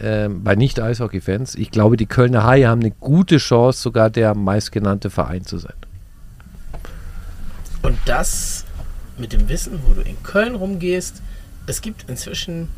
ähm, 0.00 0.42
bei 0.42 0.56
Nicht-Eishockey-Fans, 0.56 1.54
ich 1.54 1.70
glaube, 1.70 1.96
die 1.96 2.06
Kölner 2.06 2.44
Haie 2.44 2.68
haben 2.68 2.80
eine 2.80 2.90
gute 2.90 3.38
Chance, 3.38 3.80
sogar 3.80 4.10
der 4.10 4.34
meistgenannte 4.34 5.08
Verein 5.08 5.44
zu 5.44 5.58
sein. 5.58 5.76
Und 7.82 7.98
das 8.06 8.64
mit 9.18 9.32
dem 9.32 9.48
Wissen, 9.48 9.80
wo 9.86 9.94
du 9.94 10.00
in 10.00 10.22
Köln 10.22 10.54
rumgehst, 10.54 11.22
es 11.66 11.80
gibt 11.80 12.10
inzwischen 12.10 12.68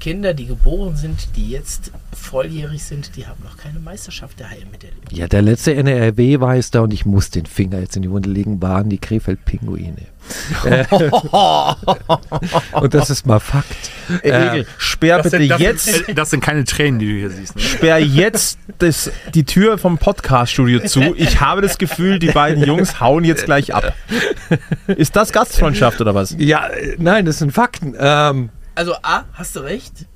Kinder, 0.00 0.34
die 0.34 0.46
geboren 0.46 0.96
sind, 0.96 1.36
die 1.36 1.50
jetzt 1.50 1.92
volljährig 2.12 2.82
sind, 2.82 3.16
die 3.16 3.26
haben 3.26 3.42
noch 3.44 3.56
keine 3.56 3.78
Meisterschaft 3.78 4.40
der 4.40 4.50
Haie 4.50 4.66
miterlebt. 4.70 5.12
Ja, 5.12 5.28
der 5.28 5.42
letzte 5.42 5.74
NRW 5.74 6.40
war 6.40 6.56
es 6.56 6.70
da 6.70 6.80
und 6.80 6.92
ich 6.92 7.06
muss 7.06 7.30
den 7.30 7.46
Finger 7.46 7.80
jetzt 7.80 7.96
in 7.96 8.02
die 8.02 8.10
Wunde 8.10 8.30
legen, 8.30 8.60
waren 8.60 8.88
die 8.88 8.98
Krefeld-Pinguine. 8.98 10.06
Und 12.72 12.94
das 12.94 13.10
ist 13.10 13.26
mal 13.26 13.40
Fakt. 13.40 13.90
Äh, 14.22 14.28
Egel, 14.28 14.66
sperr 14.78 15.22
bitte 15.22 15.48
das, 15.48 15.60
jetzt. 15.60 15.86
Sind, 15.86 16.16
das 16.16 16.30
sind 16.30 16.40
keine 16.40 16.64
Tränen, 16.64 17.00
die 17.00 17.06
du 17.06 17.18
hier 17.18 17.30
siehst. 17.30 17.56
Ne? 17.56 17.62
sperr 17.62 17.98
jetzt 17.98 18.58
das, 18.78 19.10
die 19.34 19.44
Tür 19.44 19.78
vom 19.78 19.98
Podcast-Studio 19.98 20.80
zu. 20.80 21.14
Ich 21.16 21.40
habe 21.40 21.62
das 21.62 21.78
Gefühl, 21.78 22.18
die 22.18 22.30
beiden 22.30 22.64
Jungs 22.64 23.00
hauen 23.00 23.24
jetzt 23.24 23.46
gleich 23.46 23.74
ab. 23.74 23.94
Ist 24.86 25.16
das 25.16 25.32
Gastfreundschaft 25.32 26.00
oder 26.00 26.14
was? 26.14 26.36
Ja, 26.38 26.68
äh, 26.68 26.96
nein, 26.98 27.24
das 27.24 27.38
sind 27.38 27.52
Fakten. 27.52 27.94
Ähm, 27.98 28.50
Also 28.80 28.94
A, 29.02 29.24
hast 29.34 29.56
du 29.56 29.60
recht. 29.60 30.06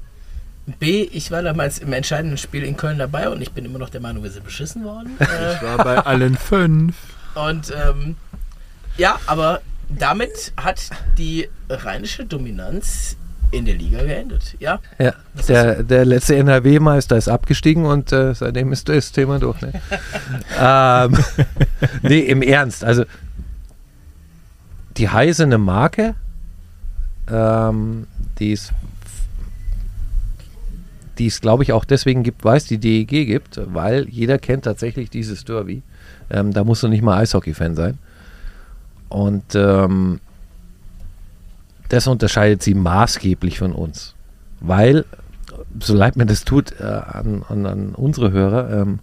B, 0.79 1.03
ich 1.03 1.31
war 1.31 1.43
damals 1.43 1.81
im 1.81 1.93
entscheidenden 1.93 2.39
Spiel 2.39 2.65
in 2.65 2.79
Köln 2.79 2.97
dabei 2.97 3.29
und 3.29 3.43
ich 3.43 3.53
bin 3.53 3.67
immer 3.67 3.79
noch 3.79 3.91
der 3.91 4.01
Meinung, 4.01 4.23
wir 4.23 4.31
sind 4.31 4.43
beschissen 4.43 4.85
worden. 4.85 5.11
Ich 5.21 5.63
war 5.63 5.85
bei 5.85 5.99
allen 5.99 6.35
fünf. 6.35 6.97
Und 7.35 7.71
ähm, 7.77 8.17
ja, 8.97 9.21
aber 9.27 9.61
damit 9.91 10.55
hat 10.57 10.81
die 11.19 11.47
rheinische 11.69 12.25
Dominanz 12.25 13.19
in 13.51 13.67
der 13.67 13.75
Liga 13.75 14.03
geendet. 14.03 14.57
Ja, 14.61 14.79
ja, 14.99 15.13
der, 15.47 15.83
der 15.83 16.07
letzte 16.07 16.37
NRW-Meister 16.37 17.19
ist 17.19 17.29
abgestiegen 17.29 17.85
und 17.85 18.13
äh, 18.13 18.33
seitdem 18.35 18.73
ist 18.73 18.89
das 18.89 19.13
Thema 19.13 19.39
durch. 19.41 19.61
Ne? 19.61 19.75
ähm, 20.59 21.19
nee, 22.01 22.21
im 22.21 22.41
Ernst. 22.41 22.83
Also, 22.83 23.05
die 24.97 25.09
eine 25.09 25.59
Marke, 25.59 26.15
ähm, 27.31 28.07
die 28.39 28.53
es, 28.53 28.73
glaube 31.41 31.63
ich, 31.63 31.73
auch 31.73 31.85
deswegen 31.85 32.23
gibt, 32.23 32.45
weil 32.45 32.57
es 32.57 32.67
die 32.67 32.79
DEG 32.79 33.27
gibt, 33.27 33.61
weil 33.73 34.09
jeder 34.09 34.39
kennt 34.39 34.65
tatsächlich 34.65 35.11
dieses 35.11 35.45
Derby. 35.45 35.83
Ähm, 36.31 36.53
da 36.53 36.65
musst 36.65 36.83
du 36.83 36.89
nicht 36.89 37.03
mal 37.03 37.19
Eishockey-Fan 37.19 37.75
sein. 37.75 37.99
Und 39.09 39.55
ähm, 39.55 40.21
das 41.89 42.07
unterscheidet 42.07 42.63
sie 42.63 42.75
maßgeblich 42.75 43.59
von 43.59 43.73
uns. 43.73 44.15
Weil, 44.61 45.05
so 45.79 45.95
leid 45.95 46.17
mir 46.17 46.27
das 46.27 46.45
tut 46.45 46.81
äh, 46.81 46.85
an, 46.85 47.45
an, 47.49 47.67
an 47.67 47.95
unsere 47.95 48.33
Hörer, 48.33 48.71
ähm, 48.81 48.99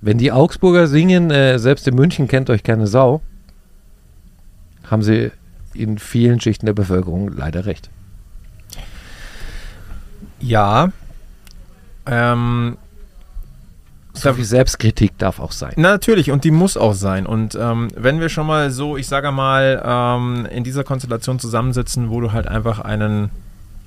wenn 0.00 0.18
die 0.18 0.30
Augsburger 0.30 0.86
singen, 0.86 1.30
äh, 1.30 1.58
selbst 1.58 1.88
in 1.88 1.94
München 1.94 2.28
kennt 2.28 2.50
euch 2.50 2.62
keine 2.62 2.86
Sau, 2.86 3.22
haben 4.84 5.02
sie 5.02 5.32
in 5.74 5.98
vielen 5.98 6.40
Schichten 6.40 6.66
der 6.66 6.74
Bevölkerung 6.74 7.32
leider 7.34 7.66
recht. 7.66 7.90
Ja. 10.40 10.90
Ähm, 12.06 12.76
So 14.14 14.32
viel 14.32 14.44
Selbstkritik 14.44 15.18
darf 15.18 15.40
auch 15.40 15.52
sein. 15.52 15.74
Na, 15.76 15.90
natürlich, 15.90 16.30
und 16.30 16.44
die 16.44 16.50
muss 16.50 16.76
auch 16.78 16.94
sein. 16.94 17.26
Und 17.26 17.54
ähm, 17.54 17.88
wenn 17.94 18.18
wir 18.18 18.30
schon 18.30 18.46
mal 18.46 18.70
so, 18.70 18.96
ich 18.96 19.08
sage 19.08 19.30
mal, 19.30 19.82
ähm, 19.84 20.46
in 20.46 20.64
dieser 20.64 20.84
Konstellation 20.84 21.38
zusammensitzen, 21.38 22.08
wo 22.08 22.20
du 22.20 22.32
halt 22.32 22.48
einfach 22.48 22.80
einen, 22.80 23.30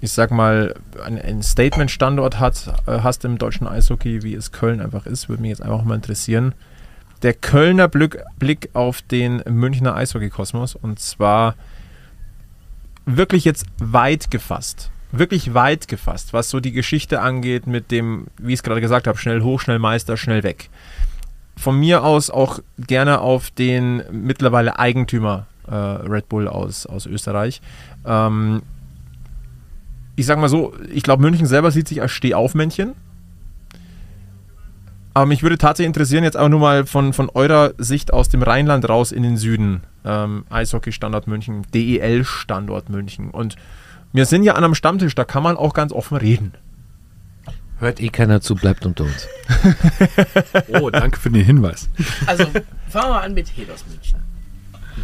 ich 0.02 0.12
sag 0.12 0.30
mal, 0.30 0.76
einen, 1.04 1.42
Statement-Standort 1.42 2.40
hat, 2.40 2.74
äh, 2.86 3.00
hast 3.00 3.26
im 3.26 3.40
deutschen 3.40 3.68
Eishockey, 3.68 4.22
wie 4.22 4.36
es 4.36 4.52
Köln 4.52 4.82
einfach 4.82 5.08
ist, 5.08 5.30
würde 5.30 5.42
mich 5.42 5.50
jetzt 5.50 5.64
einfach 5.64 5.84
mal 5.84 5.96
interessieren. 5.96 6.54
Der 7.24 7.34
Kölner 7.34 7.88
Blick, 7.88 8.24
Blick 8.38 8.70
auf 8.74 9.02
den 9.02 9.42
Münchner 9.50 9.96
Eishockey-Kosmos 9.96 10.76
und 10.76 11.00
zwar 11.00 11.56
wirklich 13.06 13.46
jetzt 13.46 13.66
weit 13.80 14.30
gefasst. 14.30 14.92
Wirklich 15.12 15.54
weit 15.54 15.88
gefasst, 15.88 16.34
was 16.34 16.50
so 16.50 16.60
die 16.60 16.72
Geschichte 16.72 17.22
angeht 17.22 17.66
mit 17.66 17.90
dem, 17.92 18.28
wie 18.38 18.54
ich 18.54 18.60
es 18.60 18.64
gerade 18.64 18.82
gesagt 18.82 19.08
habe, 19.08 19.18
schnell 19.18 19.42
hoch, 19.42 19.60
schnell 19.60 19.80
Meister, 19.80 20.18
schnell 20.18 20.44
weg 20.44 20.70
von 21.60 21.78
mir 21.78 22.04
aus 22.06 22.30
auch 22.30 22.60
gerne 22.78 23.20
auf 23.20 23.52
den 23.52 24.02
mittlerweile 24.12 24.80
Eigentümer 24.80 25.46
äh, 25.68 25.76
Red 25.76 26.30
Bull 26.30 26.48
aus, 26.48 26.86
aus 26.86 27.06
Österreich. 27.06 27.62
Ähm, 28.06 28.62
ich 30.16 30.26
sag 30.26 30.40
mal 30.40 30.48
so, 30.48 30.74
ich 30.92 31.04
glaube, 31.04 31.22
München 31.22 31.46
selber 31.46 31.72
sieht 31.72 31.90
sich 31.90 32.02
als 32.02 32.12
Stehaufmännchen. 32.12 32.96
Aber 35.14 35.26
mich 35.26 35.44
würde 35.44 35.58
tatsächlich 35.58 35.88
interessieren, 35.88 36.24
jetzt 36.24 36.38
auch 36.38 36.48
nur 36.48 36.62
mal 36.62 36.86
von, 36.86 37.12
von 37.12 37.30
eurer 37.34 37.74
Sicht 37.78 38.14
aus 38.14 38.30
dem 38.30 38.42
Rheinland 38.42 38.88
raus 38.88 39.12
in 39.12 39.24
den 39.24 39.36
Süden. 39.36 39.82
Ähm, 40.06 40.46
Eishockey-Standort 40.50 41.28
München, 41.28 41.64
DEL-Standort 41.74 42.90
München. 42.90 43.32
Und 43.32 43.58
wir 44.14 44.26
sind 44.26 44.44
ja 44.44 44.54
an 44.56 44.64
einem 44.64 44.76
Stammtisch, 44.76 45.16
da 45.16 45.24
kann 45.24 45.44
man 45.44 45.58
auch 45.58 45.74
ganz 45.74 45.92
offen 45.92 46.18
reden. 46.18 46.54
Hört 47.80 48.02
eh 48.02 48.10
keiner 48.10 48.42
zu, 48.42 48.56
bleibt 48.56 48.86
unter 48.86 49.06
uns. 49.06 49.28
Oh, 50.82 50.90
danke 50.90 51.20
für 51.20 51.30
den 51.30 51.44
Hinweis. 51.44 51.90
also 52.26 52.46
fangen 52.90 53.10
wir 53.10 53.22
an 53.22 53.34
mit 53.34 53.56
Helos 53.56 53.86
München. 53.88 54.20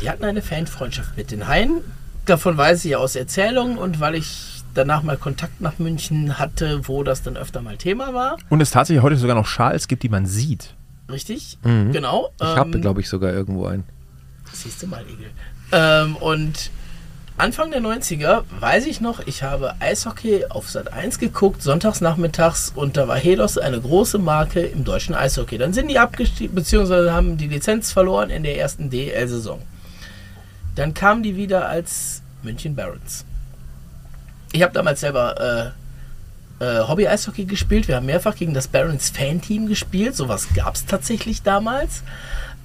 Die 0.01 0.09
hatten 0.09 0.23
eine 0.25 0.41
Fanfreundschaft 0.41 1.15
mit 1.17 1.31
den 1.31 1.47
Haien. 1.47 1.81
Davon 2.25 2.57
weiß 2.57 2.83
ich 2.85 2.95
aus 2.95 3.15
Erzählungen 3.15 3.77
und 3.77 3.99
weil 3.99 4.15
ich 4.15 4.63
danach 4.73 5.03
mal 5.03 5.17
Kontakt 5.17 5.61
nach 5.61 5.79
München 5.79 6.37
hatte, 6.37 6.87
wo 6.87 7.03
das 7.03 7.23
dann 7.23 7.37
öfter 7.37 7.61
mal 7.61 7.77
Thema 7.77 8.13
war. 8.13 8.37
Und 8.49 8.61
es 8.61 8.71
tatsächlich 8.71 9.03
heute 9.03 9.15
sogar 9.15 9.35
noch 9.35 9.47
Schals 9.47 9.87
gibt, 9.87 10.03
die 10.03 10.09
man 10.09 10.25
sieht. 10.25 10.75
Richtig? 11.09 11.57
Mhm. 11.63 11.91
Genau. 11.91 12.29
Ich 12.41 12.45
habe, 12.47 12.79
glaube 12.79 12.99
ich, 13.01 13.07
sogar 13.09 13.31
irgendwo 13.31 13.67
einen. 13.67 13.83
Siehst 14.51 14.81
du 14.83 14.87
mal, 14.87 15.03
Igel. 15.03 15.29
Ähm, 15.71 16.15
und 16.17 16.71
Anfang 17.37 17.69
der 17.71 17.81
90er 17.81 18.43
weiß 18.61 18.85
ich 18.85 19.01
noch, 19.01 19.19
ich 19.27 19.43
habe 19.43 19.75
Eishockey 19.81 20.45
auf 20.47 20.69
Sat 20.69 20.93
1 20.93 21.19
geguckt, 21.19 21.61
sonntags 21.61 21.99
nachmittags 21.99 22.71
und 22.73 22.95
da 22.95 23.09
war 23.09 23.17
Helos 23.17 23.57
eine 23.57 23.81
große 23.81 24.19
Marke 24.19 24.61
im 24.61 24.85
deutschen 24.85 25.13
Eishockey. 25.13 25.57
Dann 25.57 25.73
sind 25.73 25.89
die 25.89 25.99
abgestiegen, 25.99 26.55
beziehungsweise 26.55 27.11
haben 27.11 27.35
die 27.35 27.47
Lizenz 27.47 27.91
verloren 27.91 28.29
in 28.29 28.43
der 28.43 28.57
ersten 28.57 28.89
DL-Saison. 28.89 29.61
Dann 30.75 30.93
kamen 30.93 31.23
die 31.23 31.35
wieder 31.35 31.67
als 31.67 32.21
München 32.41 32.73
Barons. 32.73 33.25
Ich 34.53 34.61
habe 34.61 34.71
damals 34.71 35.01
selber 35.01 35.73
äh, 36.59 36.63
äh, 36.63 36.87
Hobby-Eishockey 36.87 37.43
gespielt. 37.43 37.89
Wir 37.89 37.97
haben 37.97 38.05
mehrfach 38.05 38.35
gegen 38.35 38.53
das 38.53 38.69
Barons 38.69 39.09
Fan-Team 39.09 39.67
gespielt. 39.67 40.15
Sowas 40.15 40.47
gab 40.55 40.75
es 40.75 40.85
tatsächlich 40.85 41.41
damals. 41.41 42.01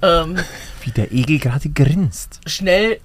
Ähm, 0.01 0.37
Wie 0.83 0.91
der 0.91 1.11
Egel 1.11 1.39
gerade 1.39 1.69
grinst. 1.69 2.39
schnell 2.47 3.01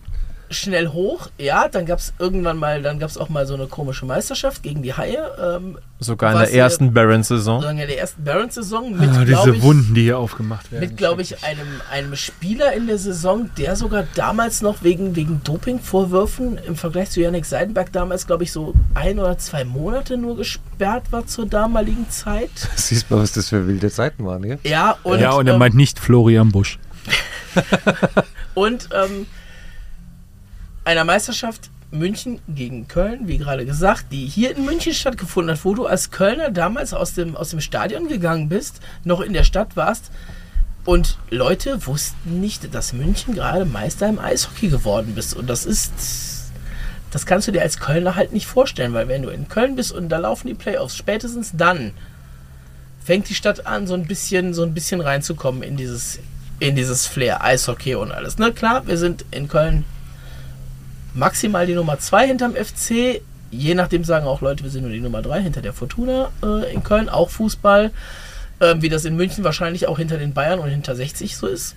schnell 0.50 0.88
hoch. 0.88 1.28
Ja, 1.38 1.68
dann 1.68 1.86
gab 1.86 1.98
es 1.98 2.12
irgendwann 2.18 2.56
mal, 2.56 2.82
dann 2.82 2.98
gab 2.98 3.10
es 3.10 3.18
auch 3.18 3.28
mal 3.28 3.46
so 3.46 3.54
eine 3.54 3.66
komische 3.66 4.06
Meisterschaft 4.06 4.62
gegen 4.62 4.82
die 4.82 4.94
Haie. 4.94 5.18
Ähm, 5.42 5.78
Sogar 5.98 6.32
in 6.32 6.38
der 6.38 6.52
ersten 6.52 6.92
Barons-Saison. 6.92 7.56
sozusagen 7.60 7.78
in 7.78 7.88
der 7.88 7.98
ersten 7.98 8.22
Barons-Saison 8.24 8.92
mit, 8.96 9.08
Ah, 9.10 9.24
glaube 9.24 9.26
diese 9.26 9.56
ich, 9.56 9.62
Wunden, 9.62 9.94
die 9.94 10.02
hier 10.02 10.18
aufgemacht 10.18 10.70
werden. 10.70 10.86
mit, 10.88 10.96
glaube 10.96 11.22
ich, 11.22 11.42
einem, 11.42 11.66
einem 11.90 12.14
Spieler 12.16 12.72
in 12.74 12.86
der 12.86 12.98
Saison, 12.98 13.50
der 13.56 13.76
sogar 13.76 14.04
damals 14.14 14.60
noch 14.62 14.82
wegen, 14.82 15.16
wegen 15.16 15.40
Dopingvorwürfen 15.42 16.58
im 16.58 16.76
Vergleich 16.76 17.10
zu 17.10 17.20
Yannick 17.20 17.44
Seidenberg 17.46 17.92
damals, 17.92 18.26
glaube 18.26 18.44
ich, 18.44 18.52
so 18.52 18.74
ein 18.94 19.18
oder 19.18 19.38
zwei 19.38 19.64
Monate 19.64 20.16
nur 20.16 20.36
gesperrt 20.36 21.04
war 21.10 21.26
zur 21.26 21.46
damaligen 21.46 22.08
Zeit. 22.10 22.50
Siehst 22.76 23.10
mal, 23.10 23.18
was 23.20 23.32
das 23.32 23.48
für 23.48 23.66
wilde 23.66 23.90
Zeiten 23.90 24.24
waren, 24.26 24.44
ja? 24.44 24.56
Ja, 24.64 24.96
und, 25.02 25.18
ja, 25.20 25.32
und 25.32 25.46
er 25.46 25.54
ähm, 25.54 25.58
meint 25.60 25.74
nicht 25.74 25.98
Florian 25.98 26.52
Busch. 26.52 26.78
Und 28.54 28.88
ähm, 28.94 29.26
einer 30.86 31.04
Meisterschaft 31.04 31.70
München 31.90 32.40
gegen 32.48 32.88
Köln, 32.88 33.28
wie 33.28 33.38
gerade 33.38 33.66
gesagt, 33.66 34.06
die 34.12 34.26
hier 34.26 34.56
in 34.56 34.64
München 34.64 34.94
stattgefunden 34.94 35.56
hat, 35.56 35.64
wo 35.64 35.74
du 35.74 35.86
als 35.86 36.10
Kölner 36.10 36.50
damals 36.50 36.94
aus 36.94 37.14
dem, 37.14 37.36
aus 37.36 37.50
dem 37.50 37.60
Stadion 37.60 38.08
gegangen 38.08 38.48
bist, 38.48 38.80
noch 39.04 39.20
in 39.20 39.32
der 39.32 39.44
Stadt 39.44 39.76
warst. 39.76 40.10
Und 40.84 41.18
Leute 41.30 41.86
wussten 41.86 42.40
nicht, 42.40 42.72
dass 42.74 42.92
München 42.92 43.34
gerade 43.34 43.64
Meister 43.64 44.08
im 44.08 44.20
Eishockey 44.20 44.68
geworden 44.68 45.14
bist. 45.14 45.34
Und 45.34 45.48
das 45.48 45.66
ist. 45.66 45.92
Das 47.10 47.24
kannst 47.24 47.48
du 47.48 47.52
dir 47.52 47.62
als 47.62 47.78
Kölner 47.78 48.14
halt 48.14 48.32
nicht 48.32 48.46
vorstellen, 48.46 48.92
weil 48.92 49.08
wenn 49.08 49.22
du 49.22 49.30
in 49.30 49.48
Köln 49.48 49.74
bist 49.74 49.92
und 49.92 50.08
da 50.10 50.18
laufen 50.18 50.48
die 50.48 50.54
Playoffs, 50.54 50.96
spätestens 50.96 51.52
dann 51.54 51.92
fängt 53.02 53.28
die 53.28 53.34
Stadt 53.34 53.64
an, 53.66 53.86
so 53.86 53.94
ein 53.94 54.06
bisschen, 54.06 54.52
so 54.52 54.64
ein 54.64 54.74
bisschen 54.74 55.00
reinzukommen 55.00 55.62
in 55.62 55.76
dieses, 55.76 56.18
in 56.58 56.74
dieses 56.76 57.06
Flair, 57.06 57.42
Eishockey 57.42 57.94
und 57.94 58.12
alles. 58.12 58.38
Ne, 58.38 58.52
klar, 58.52 58.86
wir 58.86 58.98
sind 58.98 59.24
in 59.30 59.48
Köln 59.48 59.84
maximal 61.16 61.66
die 61.66 61.74
Nummer 61.74 61.98
2 61.98 62.26
hinterm 62.28 62.54
FC. 62.54 63.20
Je 63.50 63.74
nachdem 63.74 64.04
sagen 64.04 64.26
auch 64.26 64.40
Leute, 64.40 64.64
wir 64.64 64.70
sind 64.70 64.82
nur 64.82 64.92
die 64.92 65.00
Nummer 65.00 65.22
3 65.22 65.42
hinter 65.42 65.62
der 65.62 65.72
Fortuna 65.72 66.30
äh, 66.42 66.72
in 66.72 66.84
Köln, 66.84 67.08
auch 67.08 67.30
Fußball. 67.30 67.90
Ähm, 68.60 68.80
wie 68.80 68.88
das 68.88 69.04
in 69.04 69.16
München 69.16 69.44
wahrscheinlich 69.44 69.86
auch 69.86 69.98
hinter 69.98 70.16
den 70.16 70.32
Bayern 70.32 70.60
und 70.60 70.68
hinter 70.68 70.94
60 70.94 71.36
so 71.36 71.46
ist. 71.46 71.74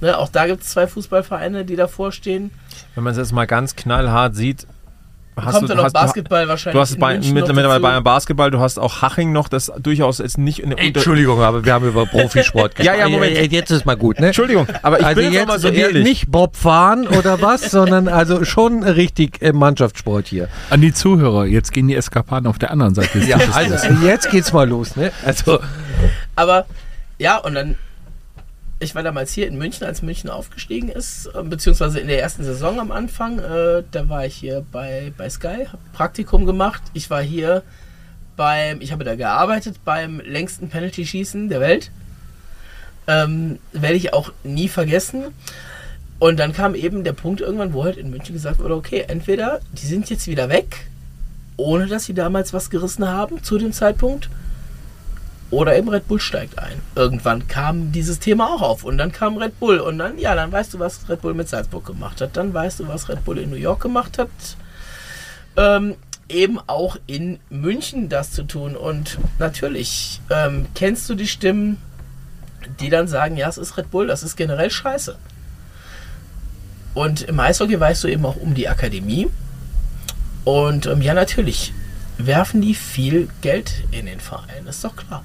Ne, 0.00 0.18
auch 0.18 0.28
da 0.28 0.46
gibt 0.46 0.62
es 0.62 0.70
zwei 0.70 0.86
Fußballvereine, 0.86 1.64
die 1.64 1.76
davor 1.76 2.12
stehen. 2.12 2.50
Wenn 2.94 3.04
man 3.04 3.12
es 3.12 3.18
jetzt 3.18 3.32
mal 3.32 3.46
ganz 3.46 3.74
knallhart 3.76 4.34
sieht, 4.34 4.66
hast 5.36 5.52
Kommt 5.52 5.64
du, 5.64 5.68
dann 5.68 5.76
noch 5.78 5.84
hast, 5.84 5.92
Basketball 5.92 6.48
wahrscheinlich. 6.48 6.74
du 6.74 6.80
hast 6.80 6.94
in 6.94 7.00
bei, 7.00 7.14
mit, 7.18 7.24
noch 7.24 7.32
mittlerweile 7.34 7.68
dazu. 7.68 7.82
Bayern 7.82 8.04
Basketball, 8.04 8.50
du 8.50 8.60
hast 8.60 8.78
auch 8.78 9.02
Haching 9.02 9.32
noch, 9.32 9.48
das 9.48 9.72
durchaus 9.78 10.18
jetzt 10.18 10.38
nicht 10.38 10.60
in 10.60 10.70
der 10.70 10.78
Unter 10.78 10.98
Entschuldigung, 10.98 11.40
aber 11.40 11.64
wir 11.64 11.72
haben 11.72 11.86
über 11.86 12.06
Profisport 12.06 12.78
Ja, 12.82 12.94
ja, 12.94 13.08
Moment. 13.08 13.52
Jetzt 13.52 13.70
ist 13.70 13.84
mal 13.86 13.96
gut, 13.96 14.20
ne? 14.20 14.26
Entschuldigung, 14.26 14.66
aber 14.82 15.00
ich 15.00 15.06
also 15.06 15.20
bin 15.20 15.32
jetzt 15.32 15.48
mal 15.48 15.58
so 15.58 15.68
ehrlich. 15.68 16.04
nicht 16.04 16.30
Bob 16.30 16.56
fahren 16.56 17.06
oder 17.08 17.40
was, 17.40 17.62
sondern 17.70 18.08
also 18.08 18.44
schon 18.44 18.82
richtig 18.82 19.42
äh, 19.42 19.52
Mannschaftssport 19.52 20.26
hier. 20.28 20.48
An 20.70 20.80
die 20.80 20.92
Zuhörer, 20.92 21.46
jetzt 21.46 21.72
gehen 21.72 21.88
die 21.88 21.94
Eskapaden 21.94 22.46
auf 22.46 22.58
der 22.58 22.70
anderen 22.70 22.94
Seite 22.94 23.18
des 23.18 23.28
Ja, 23.28 23.38
also 23.52 23.74
los. 23.74 23.98
jetzt 24.02 24.30
geht's 24.30 24.52
mal 24.52 24.68
los, 24.68 24.96
ne? 24.96 25.12
Also 25.24 25.60
Aber 26.36 26.66
ja, 27.18 27.38
und 27.38 27.54
dann, 27.54 27.76
ich 28.84 28.94
war 28.94 29.02
damals 29.02 29.32
hier 29.32 29.48
in 29.48 29.56
München, 29.58 29.86
als 29.86 30.02
München 30.02 30.30
aufgestiegen 30.30 30.88
ist, 30.88 31.26
äh, 31.26 31.42
beziehungsweise 31.42 31.98
in 31.98 32.06
der 32.06 32.20
ersten 32.20 32.44
Saison 32.44 32.78
am 32.78 32.92
Anfang, 32.92 33.38
äh, 33.38 33.82
da 33.90 34.08
war 34.08 34.26
ich 34.26 34.34
hier 34.34 34.64
bei, 34.70 35.12
bei 35.16 35.28
Sky, 35.28 35.66
habe 35.66 35.82
Praktikum 35.92 36.46
gemacht. 36.46 36.82
Ich 36.92 37.10
war 37.10 37.22
hier 37.22 37.62
beim, 38.36 38.80
ich 38.80 38.92
habe 38.92 39.04
da 39.04 39.16
gearbeitet 39.16 39.80
beim 39.84 40.20
längsten 40.20 40.68
Penalty-Schießen 40.68 41.48
der 41.48 41.60
Welt. 41.60 41.90
Ähm, 43.06 43.58
Werde 43.72 43.96
ich 43.96 44.12
auch 44.12 44.32
nie 44.44 44.68
vergessen. 44.68 45.24
Und 46.18 46.38
dann 46.38 46.52
kam 46.52 46.74
eben 46.74 47.04
der 47.04 47.12
Punkt 47.12 47.40
irgendwann, 47.40 47.74
wo 47.74 47.84
halt 47.84 47.96
in 47.96 48.10
München 48.10 48.34
gesagt 48.34 48.60
wurde, 48.60 48.76
okay, 48.76 49.04
entweder 49.08 49.60
die 49.72 49.86
sind 49.86 50.08
jetzt 50.10 50.26
wieder 50.26 50.48
weg, 50.48 50.86
ohne 51.56 51.86
dass 51.86 52.04
sie 52.04 52.14
damals 52.14 52.52
was 52.52 52.70
gerissen 52.70 53.06
haben 53.06 53.42
zu 53.42 53.58
dem 53.58 53.72
Zeitpunkt, 53.72 54.30
oder 55.54 55.76
eben 55.76 55.88
Red 55.88 56.08
Bull 56.08 56.20
steigt 56.20 56.58
ein. 56.58 56.80
Irgendwann 56.96 57.46
kam 57.46 57.92
dieses 57.92 58.18
Thema 58.18 58.54
auch 58.54 58.62
auf 58.62 58.84
und 58.84 58.98
dann 58.98 59.12
kam 59.12 59.36
Red 59.36 59.60
Bull 59.60 59.78
und 59.78 59.98
dann, 59.98 60.18
ja, 60.18 60.34
dann 60.34 60.50
weißt 60.50 60.74
du, 60.74 60.78
was 60.78 61.08
Red 61.08 61.22
Bull 61.22 61.34
mit 61.34 61.48
Salzburg 61.48 61.86
gemacht 61.86 62.20
hat. 62.20 62.36
Dann 62.36 62.52
weißt 62.52 62.80
du, 62.80 62.88
was 62.88 63.08
Red 63.08 63.24
Bull 63.24 63.38
in 63.38 63.50
New 63.50 63.56
York 63.56 63.80
gemacht 63.80 64.18
hat. 64.18 64.28
Ähm, 65.56 65.94
eben 66.28 66.58
auch 66.66 66.96
in 67.06 67.38
München 67.50 68.08
das 68.08 68.32
zu 68.32 68.42
tun. 68.42 68.76
Und 68.76 69.18
natürlich 69.38 70.20
ähm, 70.30 70.66
kennst 70.74 71.08
du 71.08 71.14
die 71.14 71.28
Stimmen, 71.28 71.78
die 72.80 72.90
dann 72.90 73.06
sagen, 73.06 73.36
ja, 73.36 73.48
es 73.48 73.58
ist 73.58 73.76
Red 73.76 73.90
Bull, 73.90 74.06
das 74.08 74.22
ist 74.22 74.36
generell 74.36 74.70
scheiße. 74.70 75.16
Und 76.94 77.22
im 77.22 77.38
Eishockey 77.38 77.78
weißt 77.78 78.04
du 78.04 78.08
eben 78.08 78.26
auch 78.26 78.36
um 78.36 78.54
die 78.54 78.68
Akademie. 78.68 79.28
Und 80.44 80.86
ähm, 80.86 81.00
ja, 81.00 81.14
natürlich 81.14 81.72
werfen 82.18 82.60
die 82.60 82.74
viel 82.74 83.28
Geld 83.40 83.84
in 83.90 84.06
den 84.06 84.20
Verein, 84.20 84.66
ist 84.66 84.84
doch 84.84 84.96
klar. 84.96 85.24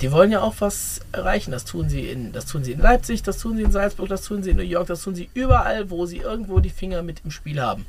Die 0.00 0.12
wollen 0.12 0.32
ja 0.32 0.40
auch 0.40 0.54
was 0.60 1.00
erreichen. 1.12 1.50
Das 1.50 1.64
tun 1.64 1.88
sie 1.88 2.08
in, 2.08 2.32
das 2.32 2.46
tun 2.46 2.64
sie 2.64 2.72
in 2.72 2.80
Leipzig, 2.80 3.22
das 3.22 3.38
tun 3.38 3.56
sie 3.56 3.62
in 3.62 3.72
Salzburg, 3.72 4.08
das 4.08 4.22
tun 4.22 4.42
sie 4.42 4.50
in 4.50 4.56
New 4.56 4.62
York, 4.62 4.86
das 4.86 5.02
tun 5.02 5.14
sie 5.14 5.28
überall, 5.34 5.90
wo 5.90 6.06
sie 6.06 6.18
irgendwo 6.18 6.60
die 6.60 6.70
Finger 6.70 7.02
mit 7.02 7.20
im 7.24 7.30
Spiel 7.30 7.60
haben. 7.60 7.84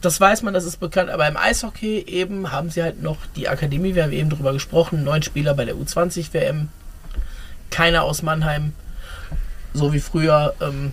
Das 0.00 0.20
weiß 0.20 0.42
man, 0.42 0.54
das 0.54 0.64
ist 0.64 0.78
bekannt, 0.78 1.10
aber 1.10 1.26
im 1.26 1.36
Eishockey 1.36 2.04
eben 2.06 2.52
haben 2.52 2.70
sie 2.70 2.82
halt 2.82 3.02
noch 3.02 3.16
die 3.34 3.48
Akademie, 3.48 3.94
wir 3.94 4.04
haben 4.04 4.12
eben 4.12 4.30
drüber 4.30 4.52
gesprochen, 4.52 5.02
neun 5.02 5.22
Spieler 5.22 5.54
bei 5.54 5.64
der 5.64 5.74
U20 5.74 6.32
WM, 6.32 6.68
keiner 7.70 8.02
aus 8.02 8.22
Mannheim, 8.22 8.72
so 9.74 9.92
wie 9.92 10.00
früher. 10.00 10.54
Ähm, 10.60 10.92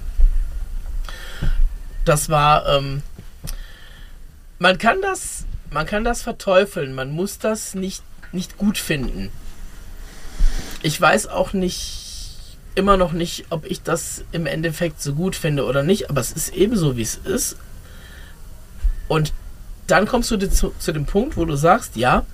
das 2.06 2.30
war, 2.30 2.68
ähm, 2.68 3.04
man 4.58 4.78
kann 4.78 5.02
das, 5.02 5.46
man 5.70 5.86
kann 5.86 6.04
das 6.04 6.24
verteufeln, 6.24 6.96
man 6.96 7.12
muss 7.12 7.38
das 7.38 7.76
nicht, 7.76 8.04
nicht 8.32 8.58
gut 8.58 8.78
finden. 8.78 9.30
Ich 10.82 11.00
weiß 11.00 11.28
auch 11.28 11.54
nicht, 11.54 12.04
immer 12.76 12.98
noch 12.98 13.12
nicht, 13.12 13.46
ob 13.50 13.66
ich 13.66 13.84
das 13.84 14.24
im 14.32 14.46
Endeffekt 14.46 15.02
so 15.02 15.14
gut 15.14 15.36
finde 15.36 15.66
oder 15.66 15.84
nicht, 15.84 16.10
aber 16.10 16.22
es 16.22 16.32
ist 16.32 16.54
ebenso, 16.54 16.98
wie 16.98 17.04
es 17.04 17.16
ist. 17.16 17.58
Und 19.08 19.34
dann 19.88 20.08
kommst 20.08 20.32
du 20.32 20.38
zu, 20.50 20.74
zu 20.80 20.92
dem 20.92 21.06
Punkt, 21.06 21.38
wo 21.38 21.46
du 21.46 21.56
sagst, 21.56 21.96
ja, 21.96 22.26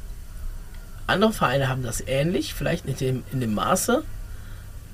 andere 1.08 1.34
Vereine 1.34 1.68
haben 1.68 1.84
das 1.84 2.04
ähnlich, 2.06 2.54
vielleicht 2.54 2.86
nicht 2.86 3.02
in 3.02 3.08
dem, 3.08 3.24
in 3.34 3.40
dem 3.42 3.54
Maße, 3.54 4.04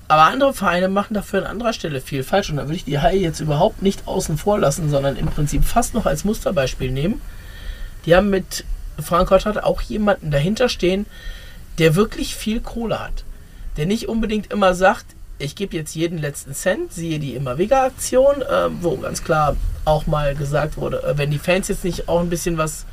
aber 0.08 0.24
andere 0.24 0.54
Vereine 0.54 0.88
machen 0.88 1.14
dafür 1.14 1.40
an 1.40 1.46
anderer 1.46 1.74
Stelle 1.74 2.00
viel 2.00 2.24
falsch. 2.24 2.50
Und 2.50 2.58
da 2.58 2.68
will 2.68 2.76
ich 2.76 2.86
die 2.86 3.00
Haie 3.00 3.20
jetzt 3.20 3.40
überhaupt 3.40 3.82
nicht 3.82 4.08
außen 4.08 4.38
vor 4.38 4.60
lassen, 4.60 4.90
sondern 4.90 5.18
im 5.18 5.28
Prinzip 5.28 5.64
fast 5.66 5.94
noch 5.94 6.06
als 6.06 6.24
Musterbeispiel 6.24 6.92
nehmen. 6.92 7.22
Die 8.06 8.16
haben 8.16 8.30
mit 8.30 8.66
Frank 9.04 9.30
Gotthard 9.30 9.64
auch 9.64 9.82
jemanden 9.82 10.30
dahinter 10.30 10.70
stehen, 10.70 11.08
der 11.80 11.96
wirklich 11.96 12.36
viel 12.36 12.62
Kohle 12.62 13.00
hat. 13.00 13.24
Der 13.78 13.86
nicht 13.86 14.08
unbedingt 14.08 14.52
immer 14.52 14.74
sagt, 14.74 15.06
ich 15.38 15.56
gebe 15.56 15.76
jetzt 15.76 15.96
jeden 15.96 16.18
letzten 16.18 16.54
Cent, 16.54 16.94
siehe 16.94 17.20
die 17.20 17.36
Immer-Vega-Aktion, 17.36 18.42
äh, 18.42 18.70
wo 18.82 18.96
ganz 18.98 19.24
klar 19.24 19.58
auch 19.84 20.08
mal 20.08 20.34
gesagt 20.36 20.78
wurde, 20.78 21.04
äh, 21.04 21.18
wenn 21.18 21.32
die 21.32 21.40
Fans 21.40 21.68
jetzt 21.68 21.84
nicht 21.84 22.08
auch 22.08 22.22
ein 22.22 22.30
bisschen 22.30 22.58
was 22.58 22.86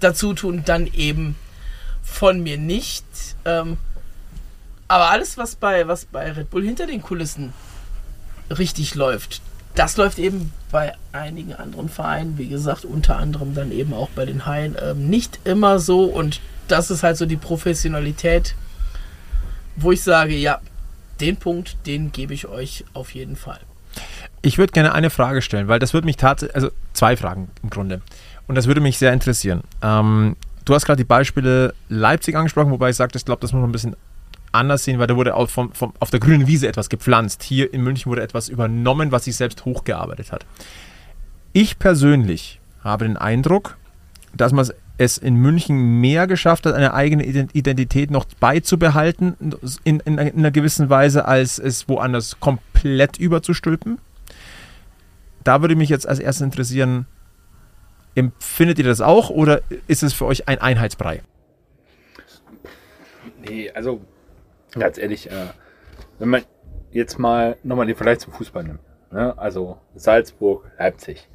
dazu 0.00 0.32
tun, 0.32 0.62
dann 0.64 0.86
eben 0.86 1.36
von 2.02 2.42
mir 2.42 2.56
nicht. 2.56 3.04
Ähm, 3.44 3.76
aber 4.88 5.10
alles, 5.10 5.36
was 5.36 5.54
bei, 5.54 5.86
was 5.86 6.06
bei 6.06 6.32
Red 6.32 6.50
Bull 6.50 6.64
hinter 6.64 6.86
den 6.86 7.02
Kulissen 7.02 7.52
richtig 8.50 8.94
läuft, 8.94 9.40
das 9.74 9.96
läuft 9.96 10.18
eben 10.18 10.52
bei 10.70 10.94
einigen 11.12 11.54
anderen 11.54 11.88
Vereinen, 11.88 12.38
wie 12.38 12.48
gesagt, 12.48 12.84
unter 12.84 13.16
anderem 13.16 13.54
dann 13.54 13.72
eben 13.72 13.94
auch 13.94 14.10
bei 14.10 14.26
den 14.26 14.46
Haien, 14.46 14.76
ähm, 14.82 15.08
nicht 15.08 15.40
immer 15.44 15.78
so. 15.78 16.04
Und 16.04 16.40
das 16.68 16.90
ist 16.90 17.02
halt 17.02 17.16
so 17.16 17.26
die 17.26 17.36
Professionalität, 17.36 18.54
wo 19.76 19.92
ich 19.92 20.02
sage, 20.02 20.34
ja, 20.34 20.60
den 21.20 21.36
Punkt, 21.36 21.76
den 21.86 22.12
gebe 22.12 22.34
ich 22.34 22.46
euch 22.48 22.84
auf 22.94 23.14
jeden 23.14 23.36
Fall. 23.36 23.60
Ich 24.42 24.58
würde 24.58 24.72
gerne 24.72 24.92
eine 24.92 25.10
Frage 25.10 25.40
stellen, 25.40 25.68
weil 25.68 25.78
das 25.78 25.94
würde 25.94 26.06
mich 26.06 26.16
tatsächlich, 26.16 26.56
also 26.56 26.70
zwei 26.92 27.16
Fragen 27.16 27.48
im 27.62 27.70
Grunde. 27.70 28.02
Und 28.48 28.56
das 28.56 28.66
würde 28.66 28.80
mich 28.80 28.98
sehr 28.98 29.12
interessieren. 29.12 29.62
Ähm, 29.82 30.36
du 30.64 30.74
hast 30.74 30.84
gerade 30.84 30.96
die 30.96 31.04
Beispiele 31.04 31.74
Leipzig 31.88 32.34
angesprochen, 32.34 32.70
wobei 32.70 32.90
ich 32.90 32.96
sage, 32.96 33.12
ich 33.14 33.24
glaube, 33.24 33.40
das 33.40 33.52
muss 33.52 33.60
man 33.60 33.70
ein 33.70 33.72
bisschen 33.72 33.96
anders 34.52 34.84
sehen, 34.84 34.98
weil 34.98 35.06
da 35.06 35.16
wurde 35.16 35.34
auch 35.34 35.48
vom, 35.48 35.72
vom, 35.72 35.92
auf 35.98 36.10
der 36.10 36.20
grünen 36.20 36.46
Wiese 36.46 36.68
etwas 36.68 36.88
gepflanzt. 36.88 37.42
Hier 37.42 37.72
in 37.72 37.82
München 37.82 38.10
wurde 38.10 38.22
etwas 38.22 38.48
übernommen, 38.48 39.12
was 39.12 39.24
sich 39.24 39.36
selbst 39.36 39.64
hochgearbeitet 39.64 40.32
hat. 40.32 40.46
Ich 41.52 41.78
persönlich 41.78 42.60
habe 42.82 43.04
den 43.06 43.16
Eindruck, 43.16 43.76
dass 44.34 44.52
man 44.52 44.68
es 44.98 45.18
in 45.18 45.34
München 45.36 46.00
mehr 46.00 46.26
geschafft 46.26 46.66
hat, 46.66 46.74
eine 46.74 46.94
eigene 46.94 47.24
Identität 47.24 48.10
noch 48.10 48.24
beizubehalten, 48.40 49.36
in, 49.84 50.00
in, 50.00 50.18
in 50.18 50.18
einer 50.18 50.50
gewissen 50.50 50.90
Weise, 50.90 51.24
als 51.24 51.58
es 51.58 51.88
woanders 51.88 52.38
komplett 52.40 53.18
überzustülpen. 53.18 53.98
Da 55.44 55.60
würde 55.60 55.76
mich 55.76 55.88
jetzt 55.88 56.06
als 56.06 56.18
erstes 56.18 56.44
interessieren, 56.44 57.06
empfindet 58.14 58.78
ihr 58.78 58.84
das 58.84 59.00
auch 59.00 59.30
oder 59.30 59.62
ist 59.88 60.02
es 60.02 60.12
für 60.12 60.26
euch 60.26 60.48
ein 60.48 60.60
Einheitsbrei? 60.60 61.22
Nee, 63.40 63.70
also 63.70 64.00
ganz 64.78 64.98
ehrlich, 64.98 65.30
äh, 65.30 65.46
wenn 66.18 66.28
man 66.28 66.42
jetzt 66.90 67.18
mal 67.18 67.56
nochmal 67.62 67.86
den 67.86 67.96
Vergleich 67.96 68.20
zum 68.20 68.32
Fußball 68.32 68.64
nimmt, 68.64 68.80
ne? 69.10 69.36
also 69.38 69.78
Salzburg, 69.94 70.70
Leipzig, 70.78 71.28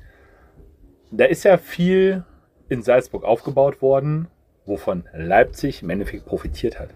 da 1.11 1.25
ist 1.25 1.43
ja 1.43 1.57
viel 1.57 2.23
in 2.69 2.81
Salzburg 2.81 3.23
aufgebaut 3.23 3.81
worden, 3.81 4.27
wovon 4.65 5.05
Leipzig 5.13 5.83
im 5.83 5.89
Endeffekt 5.89 6.25
profitiert 6.25 6.79
hat. 6.79 6.89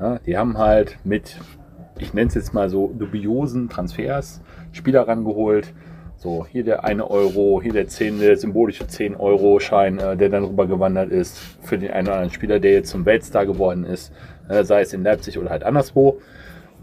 Ja, 0.00 0.18
die 0.18 0.36
haben 0.36 0.58
halt 0.58 0.98
mit, 1.04 1.38
ich 1.98 2.14
nenne 2.14 2.28
es 2.28 2.34
jetzt 2.34 2.52
mal 2.52 2.68
so, 2.68 2.88
dubiosen 2.88 3.68
Transfers 3.68 4.42
Spieler 4.72 5.06
rangeholt. 5.06 5.72
So, 6.16 6.44
hier 6.46 6.64
der 6.64 6.84
eine 6.84 7.08
Euro, 7.08 7.62
hier 7.62 7.72
der 7.72 7.86
10, 7.86 8.18
der 8.18 8.36
symbolische 8.36 8.84
10-Euro-Schein, 8.84 9.98
äh, 9.98 10.16
der 10.16 10.28
dann 10.28 10.44
rübergewandert 10.44 11.10
ist 11.10 11.38
für 11.38 11.78
den 11.78 11.92
einen 11.92 12.08
oder 12.08 12.16
anderen 12.16 12.34
Spieler, 12.34 12.58
der 12.58 12.72
jetzt 12.72 12.90
zum 12.90 13.06
Weltstar 13.06 13.46
geworden 13.46 13.84
ist, 13.84 14.12
äh, 14.48 14.64
sei 14.64 14.82
es 14.82 14.92
in 14.92 15.02
Leipzig 15.02 15.38
oder 15.38 15.50
halt 15.50 15.64
anderswo. 15.64 16.20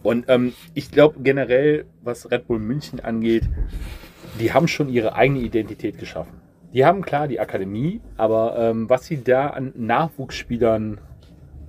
Und 0.03 0.25
ähm, 0.27 0.53
ich 0.73 0.91
glaube 0.91 1.19
generell, 1.21 1.85
was 2.03 2.29
Red 2.29 2.47
Bull 2.47 2.59
München 2.59 2.99
angeht, 2.99 3.49
die 4.39 4.53
haben 4.53 4.67
schon 4.67 4.89
ihre 4.89 5.15
eigene 5.15 5.39
Identität 5.39 5.97
geschaffen. 5.97 6.33
Die 6.73 6.85
haben 6.85 7.01
klar 7.01 7.27
die 7.27 7.39
Akademie, 7.39 8.01
aber 8.17 8.55
ähm, 8.57 8.89
was 8.89 9.05
sie 9.05 9.23
da 9.23 9.47
an 9.47 9.71
Nachwuchsspielern 9.75 10.99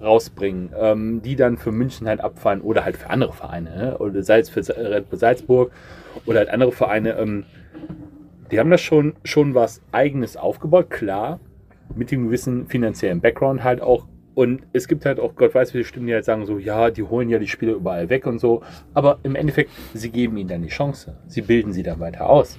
rausbringen, 0.02 0.70
ähm, 0.78 1.22
die 1.22 1.36
dann 1.36 1.56
für 1.56 1.72
München 1.72 2.06
halt 2.08 2.20
abfallen 2.20 2.60
oder 2.60 2.84
halt 2.84 2.96
für 2.96 3.10
andere 3.10 3.32
Vereine, 3.32 3.76
ne? 3.76 3.98
oder 3.98 4.22
sei 4.22 4.40
es 4.40 4.50
für 4.50 4.60
Red 4.68 5.08
Bull 5.08 5.18
Salzburg 5.18 5.70
oder 6.26 6.40
halt 6.40 6.50
andere 6.50 6.72
Vereine, 6.72 7.16
ähm, 7.18 7.44
die 8.50 8.60
haben 8.60 8.70
da 8.70 8.78
schon, 8.78 9.14
schon 9.24 9.54
was 9.54 9.80
Eigenes 9.92 10.36
aufgebaut, 10.36 10.90
klar, 10.90 11.40
mit 11.94 12.10
dem 12.10 12.26
gewissen 12.26 12.66
finanziellen 12.66 13.20
Background 13.20 13.64
halt 13.64 13.80
auch. 13.80 14.06
Und 14.36 14.64
es 14.74 14.86
gibt 14.86 15.06
halt 15.06 15.18
auch, 15.18 15.34
Gott 15.34 15.54
weiß, 15.54 15.70
wie 15.70 15.78
viele 15.78 15.84
Stimmen, 15.84 16.08
die 16.08 16.12
halt 16.12 16.26
sagen, 16.26 16.44
so, 16.44 16.58
ja, 16.58 16.90
die 16.90 17.02
holen 17.02 17.30
ja 17.30 17.38
die 17.38 17.48
Spieler 17.48 17.72
überall 17.72 18.10
weg 18.10 18.26
und 18.26 18.38
so. 18.38 18.62
Aber 18.92 19.18
im 19.22 19.34
Endeffekt, 19.34 19.70
sie 19.94 20.10
geben 20.10 20.36
ihnen 20.36 20.50
dann 20.50 20.60
die 20.60 20.68
Chance. 20.68 21.16
Sie 21.26 21.40
bilden 21.40 21.72
sie 21.72 21.82
dann 21.82 22.00
weiter 22.00 22.28
aus 22.28 22.58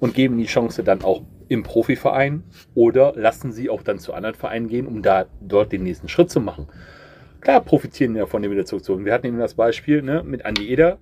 und 0.00 0.14
geben 0.14 0.38
die 0.38 0.46
Chance 0.46 0.82
dann 0.82 1.02
auch 1.02 1.20
im 1.48 1.64
Profiverein 1.64 2.44
oder 2.74 3.12
lassen 3.14 3.52
sie 3.52 3.68
auch 3.68 3.82
dann 3.82 3.98
zu 3.98 4.14
anderen 4.14 4.36
Vereinen 4.36 4.68
gehen, 4.68 4.86
um 4.86 5.02
da 5.02 5.26
dort 5.42 5.70
den 5.70 5.82
nächsten 5.82 6.08
Schritt 6.08 6.30
zu 6.30 6.40
machen. 6.40 6.66
Klar 7.42 7.60
profitieren 7.60 8.16
ja 8.16 8.24
von 8.24 8.40
dem 8.40 8.50
wieder 8.50 8.64
zurückzogen. 8.64 9.04
Wir 9.04 9.12
hatten 9.12 9.26
eben 9.26 9.38
das 9.38 9.52
Beispiel 9.52 10.00
ne, 10.00 10.22
mit 10.24 10.46
Andy 10.46 10.66
Eder. 10.70 10.96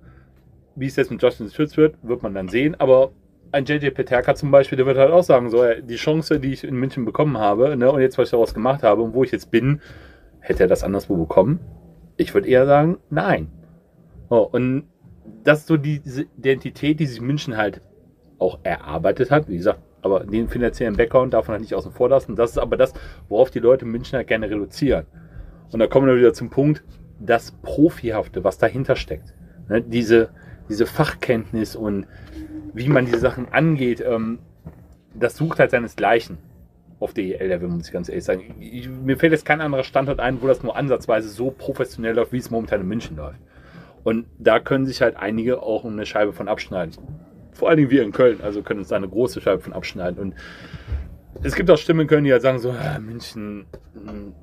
Wie 0.75 0.87
es 0.87 0.97
jetzt 0.97 1.09
mit 1.09 1.21
Justin 1.21 1.49
Schütz 1.49 1.77
wird, 1.77 1.95
wird 2.03 2.21
man 2.21 2.33
dann 2.33 2.49
sehen. 2.49 2.75
Aber 2.77 3.11
ein 3.53 3.63
JJ 3.63 3.91
Peterka 3.91 4.35
zum 4.35 4.51
Beispiel, 4.51 4.75
der 4.75 4.85
wird 4.85 4.97
halt 4.97 5.11
auch 5.11 5.23
sagen, 5.23 5.49
so, 5.49 5.63
die 5.81 5.95
Chance, 5.95 6.41
die 6.41 6.51
ich 6.51 6.65
in 6.65 6.75
München 6.75 7.05
bekommen 7.05 7.37
habe, 7.37 7.77
ne, 7.77 7.89
und 7.89 8.01
jetzt, 8.01 8.17
was 8.17 8.27
ich 8.27 8.31
daraus 8.31 8.53
gemacht 8.53 8.83
habe 8.83 9.01
und 9.01 9.13
wo 9.13 9.23
ich 9.23 9.31
jetzt 9.31 9.51
bin, 9.51 9.79
hätte 10.47 10.63
er 10.63 10.67
das 10.67 10.83
anderswo 10.83 11.15
bekommen? 11.15 11.59
Ich 12.15 12.33
würde 12.33 12.47
eher 12.47 12.65
sagen, 12.65 12.97
nein. 13.09 13.49
Oh, 14.29 14.47
und 14.51 14.85
das 15.43 15.59
ist 15.59 15.67
so 15.67 15.77
die, 15.77 15.99
diese 15.99 16.23
Identität, 16.37 16.99
die 16.99 17.05
sich 17.05 17.21
München 17.21 17.57
halt 17.57 17.81
auch 18.39 18.59
erarbeitet 18.63 19.31
hat. 19.31 19.47
Wie 19.47 19.57
gesagt, 19.57 19.79
aber 20.01 20.21
den 20.21 20.47
finanziellen 20.47 20.95
Background 20.95 21.33
darf 21.33 21.47
man 21.47 21.53
halt 21.53 21.61
nicht 21.61 21.75
außen 21.75 21.91
vor 21.91 22.09
lassen. 22.09 22.35
Das 22.35 22.51
ist 22.51 22.57
aber 22.57 22.77
das, 22.77 22.93
worauf 23.29 23.51
die 23.51 23.59
Leute 23.59 23.85
München 23.85 24.17
halt 24.17 24.27
gerne 24.27 24.49
reduzieren. 24.49 25.05
Und 25.71 25.79
da 25.79 25.87
kommen 25.87 26.07
wir 26.07 26.17
wieder 26.17 26.33
zum 26.33 26.49
Punkt, 26.49 26.83
das 27.19 27.51
Profihafte, 27.51 28.43
was 28.43 28.57
dahinter 28.57 28.95
steckt. 28.95 29.33
Ne, 29.69 29.81
diese, 29.81 30.29
diese 30.69 30.85
Fachkenntnis 30.85 31.75
und 31.75 32.07
wie 32.73 32.87
man 32.87 33.05
diese 33.05 33.19
Sachen 33.19 33.51
angeht, 33.51 34.03
ähm, 34.05 34.39
das 35.13 35.35
sucht 35.35 35.59
halt 35.59 35.71
seinesgleichen 35.71 36.37
auf 36.99 37.13
DEL-Level, 37.13 37.69
muss 37.69 37.87
ich 37.87 37.93
ganz 37.93 38.09
ehrlich 38.09 38.23
sagen. 38.23 38.55
Ich, 38.59 38.89
mir 38.89 39.17
fällt 39.17 39.31
jetzt 39.31 39.45
kein 39.45 39.61
anderer 39.61 39.83
Standort 39.83 40.19
ein, 40.19 40.41
wo 40.41 40.47
das 40.47 40.63
nur 40.63 40.75
ansatzweise 40.75 41.29
so 41.29 41.51
professionell 41.51 42.15
läuft, 42.15 42.33
wie 42.33 42.37
es 42.37 42.49
momentan 42.49 42.81
in 42.81 42.87
München 42.87 43.17
läuft. 43.17 43.39
Und 44.03 44.25
da 44.37 44.59
können 44.59 44.85
sich 44.85 45.01
halt 45.01 45.17
einige 45.17 45.61
auch 45.61 45.85
eine 45.85 46.05
Scheibe 46.05 46.33
von 46.33 46.47
abschneiden 46.47 46.93
vor 47.57 47.69
allen 47.69 47.77
Dingen 47.77 47.89
wir 47.89 48.03
in 48.03 48.11
Köln, 48.11 48.39
also 48.41 48.61
können 48.61 48.79
uns 48.79 48.89
da 48.89 48.95
eine 48.95 49.09
große 49.09 49.41
Scheibe 49.41 49.61
von 49.61 49.73
abschneiden. 49.73 50.19
Und 50.19 50.35
es 51.43 51.55
gibt 51.55 51.69
auch 51.69 51.77
Stimmen 51.77 52.01
in 52.01 52.07
Köln, 52.07 52.23
die 52.23 52.31
halt 52.31 52.43
sagen 52.43 52.59
so, 52.59 52.71
ah, 52.71 52.99
München, 52.99 53.65
hm, 53.93 54.33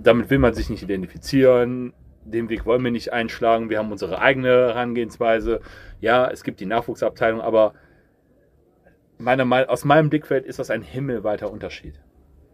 damit 0.00 0.30
will 0.30 0.38
man 0.38 0.54
sich 0.54 0.70
nicht 0.70 0.82
identifizieren, 0.82 1.92
den 2.24 2.48
Weg 2.48 2.64
wollen 2.64 2.82
wir 2.84 2.90
nicht 2.90 3.12
einschlagen, 3.12 3.70
wir 3.70 3.78
haben 3.78 3.92
unsere 3.92 4.20
eigene 4.20 4.48
Herangehensweise. 4.48 5.60
Ja, 6.00 6.30
es 6.30 6.42
gibt 6.42 6.60
die 6.60 6.66
Nachwuchsabteilung, 6.66 7.40
aber 7.40 7.74
meiner, 9.18 9.70
aus 9.70 9.84
meinem 9.84 10.10
Blickfeld 10.10 10.44
ist 10.44 10.58
das 10.58 10.70
ein 10.70 10.82
himmelweiter 10.82 11.50
Unterschied. 11.50 11.94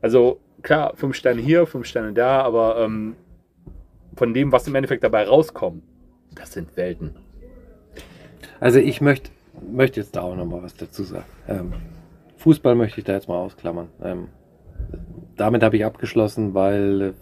Also 0.03 0.41
klar, 0.63 0.95
fünf 0.97 1.17
Sterne 1.17 1.41
hier, 1.41 1.67
fünf 1.67 1.87
Sterne 1.87 2.13
da, 2.13 2.43
aber 2.43 2.79
ähm, 2.81 3.17
von 4.17 4.35
dem, 4.35 4.53
was 4.53 4.67
im 4.67 4.75
Endeffekt 4.75 5.05
dabei 5.05 5.25
rauskommt, 5.25 5.83
das 6.35 6.53
sind 6.53 6.77
Welten. 6.77 7.17
Also 8.61 8.79
ich 8.79 9.01
möchte 9.01 9.31
möchte 9.69 10.01
jetzt 10.01 10.17
da 10.17 10.23
auch 10.23 10.37
noch 10.37 10.47
mal 10.47 10.63
was 10.63 10.75
dazu 10.75 11.03
sagen. 11.03 11.25
Ähm, 11.49 11.73
Fußball 12.39 12.75
möchte 12.75 13.01
ich 13.01 13.05
da 13.05 13.13
jetzt 13.13 13.29
mal 13.29 13.37
ausklammern. 13.37 13.89
Ähm, 14.03 14.29
damit 15.37 15.63
habe 15.63 15.77
ich 15.77 15.85
abgeschlossen, 15.85 16.55
weil 16.55 17.01
äh, 17.03 17.13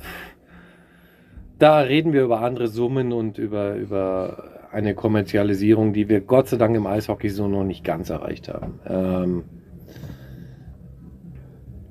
da 1.59 1.81
reden 1.81 2.13
wir 2.13 2.23
über 2.23 2.41
andere 2.41 2.69
Summen 2.69 3.13
und 3.13 3.39
über, 3.39 3.75
über 3.75 4.58
eine 4.73 4.95
Kommerzialisierung, 4.95 5.93
die 5.93 6.09
wir 6.09 6.21
Gott 6.21 6.49
sei 6.49 6.57
Dank 6.57 6.77
im 6.77 6.87
Eishockey 6.87 7.29
so 7.29 7.49
noch 7.49 7.65
nicht 7.65 7.85
ganz 7.85 8.11
erreicht 8.11 8.49
haben. 8.49 8.81
Ähm, 8.87 9.45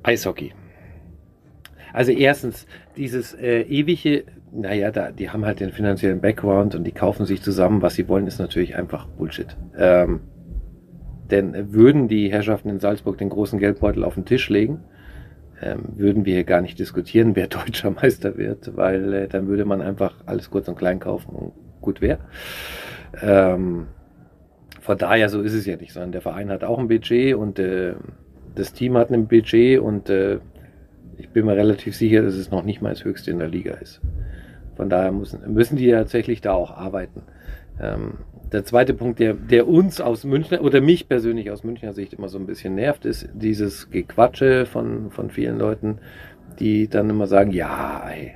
Eishockey. 0.03 0.53
Also 1.93 2.11
erstens, 2.11 2.67
dieses 2.95 3.33
äh, 3.33 3.61
ewige, 3.61 4.25
naja, 4.51 4.91
da, 4.91 5.11
die 5.11 5.29
haben 5.29 5.45
halt 5.45 5.59
den 5.59 5.71
finanziellen 5.71 6.21
Background 6.21 6.75
und 6.75 6.83
die 6.83 6.91
kaufen 6.91 7.25
sich 7.25 7.41
zusammen, 7.41 7.81
was 7.81 7.95
sie 7.95 8.07
wollen, 8.07 8.27
ist 8.27 8.39
natürlich 8.39 8.75
einfach 8.75 9.07
Bullshit. 9.07 9.57
Ähm, 9.77 10.21
denn 11.31 11.73
würden 11.73 12.07
die 12.07 12.31
Herrschaften 12.31 12.69
in 12.69 12.79
Salzburg 12.79 13.17
den 13.17 13.29
großen 13.29 13.59
Geldbeutel 13.59 14.03
auf 14.03 14.13
den 14.13 14.25
Tisch 14.25 14.49
legen, 14.49 14.81
ähm, 15.61 15.83
würden 15.95 16.25
wir 16.25 16.35
hier 16.35 16.43
gar 16.43 16.61
nicht 16.61 16.79
diskutieren, 16.79 17.35
wer 17.35 17.47
deutscher 17.47 17.91
Meister 17.91 18.37
wird, 18.37 18.77
weil 18.77 19.13
äh, 19.13 19.27
dann 19.27 19.47
würde 19.47 19.65
man 19.65 19.81
einfach 19.81 20.15
alles 20.25 20.49
kurz 20.49 20.67
und 20.67 20.77
klein 20.77 20.99
kaufen 20.99 21.35
und 21.35 21.53
gut 21.87 22.01
wäre. 22.01 22.19
Ähm, 23.21 23.87
von 24.81 24.97
daher, 24.97 25.29
so 25.29 25.41
ist 25.41 25.53
es 25.53 25.65
ja 25.65 25.77
nicht, 25.77 25.93
sondern 25.93 26.11
der 26.11 26.21
Verein 26.21 26.49
hat 26.49 26.65
auch 26.65 26.79
ein 26.79 26.89
Budget 26.89 27.35
und 27.35 27.59
äh, 27.59 27.93
das 28.55 28.73
Team 28.73 28.97
hat 28.97 29.09
ein 29.09 29.27
Budget 29.27 29.79
und 29.79 30.09
äh, 30.09 30.39
ich 31.17 31.29
bin 31.29 31.45
mir 31.45 31.55
relativ 31.55 31.95
sicher, 31.95 32.21
dass 32.23 32.33
es 32.33 32.51
noch 32.51 32.63
nicht 32.63 32.81
mal 32.81 32.89
das 32.89 33.05
höchste 33.05 33.31
in 33.31 33.39
der 33.39 33.47
Liga 33.47 33.75
ist. 33.75 34.01
Von 34.75 34.89
daher 34.89 35.13
müssen, 35.13 35.53
müssen 35.53 35.77
die 35.77 35.89
tatsächlich 35.89 36.41
da 36.41 36.53
auch 36.53 36.71
arbeiten. 36.71 37.23
Ähm, 37.81 38.19
der 38.51 38.65
zweite 38.65 38.93
Punkt, 38.93 39.19
der, 39.19 39.33
der 39.33 39.67
uns 39.67 40.01
aus 40.01 40.23
Münchner 40.23 40.61
oder 40.61 40.81
mich 40.81 41.07
persönlich 41.07 41.51
aus 41.51 41.63
Münchner 41.63 41.93
Sicht 41.93 42.13
immer 42.13 42.27
so 42.27 42.37
ein 42.37 42.45
bisschen 42.45 42.75
nervt, 42.75 43.05
ist 43.05 43.29
dieses 43.33 43.89
Gequatsche 43.89 44.65
von, 44.65 45.11
von 45.11 45.29
vielen 45.29 45.57
Leuten, 45.57 45.99
die 46.59 46.87
dann 46.87 47.09
immer 47.09 47.27
sagen, 47.27 47.51
ja, 47.51 48.09
ey, 48.09 48.35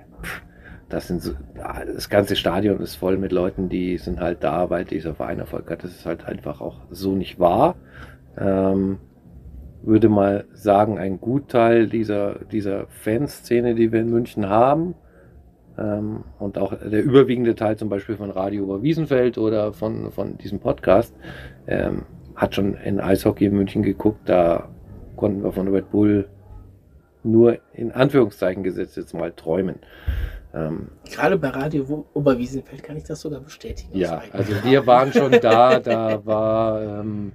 das 0.92 1.08
sind 1.08 1.22
so, 1.22 1.34
das 1.56 2.10
ganze 2.10 2.36
Stadion 2.36 2.80
ist 2.80 2.96
voll 2.96 3.18
mit 3.18 3.32
Leuten, 3.32 3.70
die 3.70 3.98
sind 3.98 4.20
halt 4.20 4.44
da, 4.44 4.70
weil 4.70 4.86
dieser 4.86 5.16
Verein 5.16 5.40
Erfolg 5.40 5.70
hat. 5.72 5.84
Das 5.84 5.92
ist 5.92 6.06
halt 6.06 6.26
einfach 6.26 6.62
auch 6.62 6.80
so 6.90 7.16
nicht 7.16 7.40
wahr. 7.40 7.76
Ähm, 8.38 9.00
würde 9.84 10.10
mal 10.10 10.46
sagen, 10.54 11.00
ein 11.00 11.20
Gutteil 11.20 11.88
dieser, 11.88 12.40
dieser 12.52 12.88
Fanszene, 12.88 13.74
die 13.74 13.92
wir 13.92 14.02
in 14.02 14.12
München 14.12 14.48
haben, 14.48 14.96
ähm, 15.78 16.24
und 16.40 16.58
auch 16.58 16.74
der 16.74 17.04
überwiegende 17.04 17.56
Teil 17.56 17.78
zum 17.78 17.90
Beispiel 17.90 18.16
von 18.16 18.30
Radio 18.30 18.64
über 18.64 18.84
Wiesenfeld 18.84 19.38
oder 19.38 19.74
von, 19.74 20.12
von 20.12 20.38
diesem 20.38 20.60
Podcast 20.60 21.16
ähm, 21.68 22.04
hat 22.36 22.56
schon 22.56 22.76
in 22.76 23.00
Eishockey 23.00 23.46
in 23.46 23.56
München 23.56 23.84
geguckt. 23.84 24.22
Da 24.26 24.70
konnten 25.16 25.44
wir 25.44 25.52
von 25.52 25.68
Red 25.68 25.92
Bull 25.92 26.28
nur 27.24 27.60
in 27.74 27.92
Anführungszeichen 27.92 28.64
gesetzt 28.64 28.98
jetzt 28.98 29.14
mal 29.14 29.32
träumen. 29.32 29.76
Ähm, 30.54 30.90
Gerade 31.10 31.38
bei 31.38 31.50
Radio 31.50 32.06
Oberwiesenfeld 32.14 32.84
kann 32.84 32.98
ich 32.98 33.04
das 33.04 33.22
sogar 33.22 33.40
bestätigen. 33.40 33.98
Ja, 33.98 34.22
also 34.34 34.54
wir 34.64 34.86
waren 34.86 35.14
schon 35.14 35.32
da, 35.32 35.80
da 35.80 36.26
war 36.26 36.82
ähm, 36.82 37.32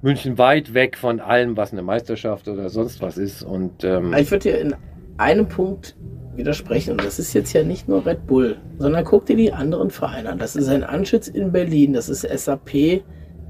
München 0.00 0.38
weit 0.38 0.74
weg 0.74 0.96
von 0.96 1.20
allem, 1.20 1.56
was 1.56 1.72
eine 1.72 1.82
Meisterschaft 1.82 2.48
oder 2.48 2.68
sonst 2.68 3.00
was 3.00 3.18
ist. 3.18 3.42
Und, 3.42 3.84
ähm, 3.84 4.14
ich 4.14 4.30
würde 4.30 4.50
dir 4.50 4.60
in 4.60 4.74
einem 5.18 5.48
Punkt 5.48 5.96
widersprechen. 6.34 6.92
Und 6.92 7.04
das 7.04 7.18
ist 7.18 7.34
jetzt 7.34 7.52
ja 7.52 7.62
nicht 7.62 7.88
nur 7.88 8.04
Red 8.06 8.26
Bull, 8.26 8.56
sondern 8.78 9.04
guck 9.04 9.26
dir 9.26 9.36
die 9.36 9.52
anderen 9.52 9.90
Vereine 9.90 10.30
an. 10.30 10.38
Das 10.38 10.56
ist 10.56 10.68
ein 10.68 10.82
Anschütz 10.82 11.28
in 11.28 11.52
Berlin, 11.52 11.92
das 11.92 12.08
ist 12.08 12.22
SAP 12.22 13.02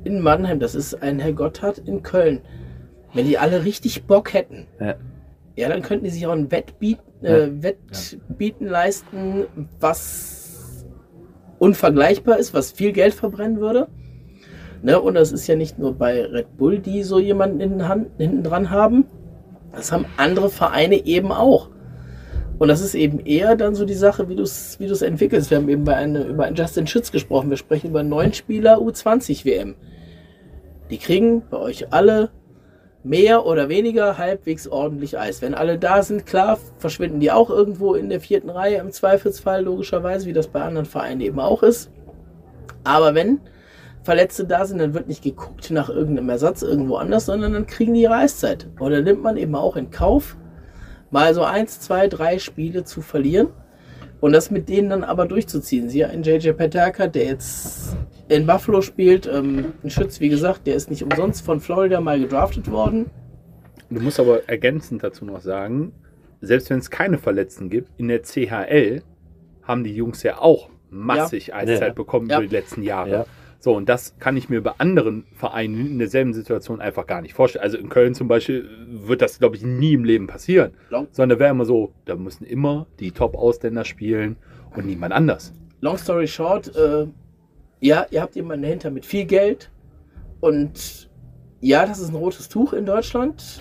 in 0.04 0.20
Mannheim, 0.20 0.58
das 0.58 0.74
ist 0.74 1.00
ein 1.02 1.20
Herr 1.20 1.32
Gotthard 1.32 1.78
in 1.78 2.02
Köln. 2.02 2.40
Wenn 3.14 3.26
die 3.26 3.38
alle 3.38 3.64
richtig 3.64 4.04
Bock 4.04 4.34
hätten, 4.34 4.66
Ja. 4.80 4.96
Ja, 5.56 5.68
dann 5.68 5.82
könnten 5.82 6.04
die 6.04 6.10
sich 6.10 6.26
auch 6.26 6.32
ein 6.32 6.50
Wettbiet, 6.50 6.98
äh, 7.22 7.48
Wettbieten 7.50 8.66
leisten, 8.66 9.46
was 9.80 10.86
unvergleichbar 11.58 12.38
ist, 12.38 12.54
was 12.54 12.72
viel 12.72 12.92
Geld 12.92 13.14
verbrennen 13.14 13.60
würde. 13.60 13.88
Ne? 14.82 15.00
Und 15.00 15.14
das 15.14 15.30
ist 15.30 15.46
ja 15.46 15.54
nicht 15.54 15.78
nur 15.78 15.94
bei 15.94 16.24
Red 16.24 16.56
Bull, 16.56 16.78
die 16.78 17.02
so 17.02 17.18
jemanden 17.18 17.60
in 17.60 17.86
Hand, 17.86 18.08
hinten 18.18 18.42
dran 18.42 18.70
haben. 18.70 19.04
Das 19.72 19.92
haben 19.92 20.06
andere 20.16 20.50
Vereine 20.50 21.06
eben 21.06 21.32
auch. 21.32 21.70
Und 22.58 22.68
das 22.68 22.80
ist 22.80 22.94
eben 22.94 23.20
eher 23.20 23.56
dann 23.56 23.74
so 23.74 23.84
die 23.84 23.94
Sache, 23.94 24.28
wie 24.28 24.36
du 24.36 24.42
es 24.42 24.78
wie 24.78 24.86
du's 24.86 25.02
entwickelst. 25.02 25.50
Wir 25.50 25.58
haben 25.58 25.68
eben 25.68 25.84
bei 25.84 25.96
eine, 25.96 26.24
über 26.24 26.44
einen 26.44 26.56
Justin 26.56 26.86
Schütz 26.86 27.10
gesprochen. 27.12 27.50
Wir 27.50 27.56
sprechen 27.56 27.90
über 27.90 28.02
neun 28.02 28.32
Spieler 28.32 28.78
U20 28.78 29.44
WM. 29.44 29.74
Die 30.90 30.98
kriegen 30.98 31.42
bei 31.50 31.58
euch 31.58 31.92
alle 31.92 32.30
mehr 33.04 33.46
oder 33.46 33.68
weniger 33.68 34.18
halbwegs 34.18 34.68
ordentlich 34.68 35.18
Eis. 35.18 35.42
Wenn 35.42 35.54
alle 35.54 35.78
da 35.78 36.02
sind, 36.02 36.26
klar, 36.26 36.58
verschwinden 36.78 37.20
die 37.20 37.32
auch 37.32 37.50
irgendwo 37.50 37.94
in 37.94 38.08
der 38.08 38.20
vierten 38.20 38.50
Reihe 38.50 38.76
im 38.76 38.92
Zweifelsfall, 38.92 39.64
logischerweise, 39.64 40.26
wie 40.26 40.32
das 40.32 40.48
bei 40.48 40.62
anderen 40.62 40.86
Vereinen 40.86 41.20
eben 41.20 41.40
auch 41.40 41.62
ist. 41.62 41.90
Aber 42.84 43.14
wenn 43.14 43.40
Verletzte 44.02 44.44
da 44.44 44.64
sind, 44.66 44.78
dann 44.78 44.94
wird 44.94 45.08
nicht 45.08 45.22
geguckt 45.22 45.70
nach 45.70 45.88
irgendeinem 45.88 46.28
Ersatz 46.28 46.62
irgendwo 46.62 46.96
anders, 46.96 47.26
sondern 47.26 47.52
dann 47.52 47.66
kriegen 47.66 47.94
die 47.94 48.02
ihre 48.02 48.14
Eiszeit. 48.14 48.68
Oder 48.80 49.00
nimmt 49.02 49.22
man 49.22 49.36
eben 49.36 49.54
auch 49.54 49.76
in 49.76 49.90
Kauf, 49.90 50.36
mal 51.10 51.34
so 51.34 51.42
eins, 51.42 51.80
zwei, 51.80 52.08
drei 52.08 52.38
Spiele 52.38 52.84
zu 52.84 53.00
verlieren 53.00 53.48
und 54.20 54.32
das 54.32 54.50
mit 54.50 54.68
denen 54.68 54.90
dann 54.90 55.04
aber 55.04 55.26
durchzuziehen. 55.26 55.88
Sie 55.88 56.04
ein 56.04 56.22
JJ 56.22 56.52
Pataka, 56.52 57.06
der 57.06 57.24
jetzt 57.26 57.96
in 58.32 58.46
Buffalo 58.46 58.80
spielt, 58.82 59.26
ähm, 59.26 59.72
ein 59.82 59.90
Schütz, 59.90 60.20
wie 60.20 60.28
gesagt, 60.28 60.66
der 60.66 60.74
ist 60.74 60.90
nicht 60.90 61.02
umsonst 61.02 61.44
von 61.44 61.60
Florida 61.60 62.00
mal 62.00 62.18
gedraftet 62.20 62.70
worden. 62.70 63.06
Du 63.90 64.00
musst 64.00 64.18
aber 64.20 64.48
ergänzend 64.48 65.02
dazu 65.02 65.24
noch 65.24 65.40
sagen, 65.40 65.92
selbst 66.40 66.70
wenn 66.70 66.78
es 66.78 66.90
keine 66.90 67.18
Verletzten 67.18 67.68
gibt, 67.70 67.90
in 67.98 68.08
der 68.08 68.22
CHL 68.22 69.02
haben 69.62 69.84
die 69.84 69.94
Jungs 69.94 70.22
ja 70.22 70.38
auch 70.38 70.70
massig 70.90 71.54
Eiszeit 71.54 71.80
Ja. 71.88 71.92
bekommen 71.94 72.28
Ja. 72.28 72.38
über 72.38 72.46
die 72.46 72.54
letzten 72.54 72.82
Jahre. 72.82 73.10
Ja. 73.10 73.26
So, 73.60 73.76
und 73.76 73.88
das 73.88 74.18
kann 74.18 74.36
ich 74.36 74.48
mir 74.48 74.60
bei 74.60 74.72
anderen 74.78 75.24
Vereinen 75.36 75.86
in 75.86 75.98
derselben 76.00 76.34
Situation 76.34 76.80
einfach 76.80 77.06
gar 77.06 77.22
nicht 77.22 77.34
vorstellen. 77.34 77.62
Also 77.62 77.78
in 77.78 77.88
Köln 77.88 78.14
zum 78.14 78.26
Beispiel 78.26 78.68
wird 78.88 79.22
das, 79.22 79.38
glaube 79.38 79.54
ich, 79.54 79.62
nie 79.62 79.92
im 79.92 80.04
Leben 80.04 80.26
passieren. 80.26 80.72
Long, 80.90 81.06
Sondern 81.12 81.38
wäre 81.38 81.50
immer 81.52 81.64
so, 81.64 81.92
da 82.06 82.16
müssen 82.16 82.44
immer 82.44 82.88
die 82.98 83.12
Top-Ausländer 83.12 83.84
spielen 83.84 84.36
und 84.74 84.86
niemand 84.86 85.12
anders. 85.14 85.52
long 85.80 85.96
story 85.96 86.26
short, 86.26 86.74
äh, 86.76 87.06
ja, 87.82 88.06
ihr 88.10 88.22
habt 88.22 88.36
jemanden 88.36 88.62
dahinter 88.62 88.90
mit 88.90 89.04
viel 89.04 89.24
Geld 89.24 89.70
und 90.40 91.10
ja, 91.60 91.84
das 91.84 91.98
ist 91.98 92.10
ein 92.10 92.14
rotes 92.14 92.48
Tuch 92.48 92.72
in 92.72 92.86
Deutschland, 92.86 93.58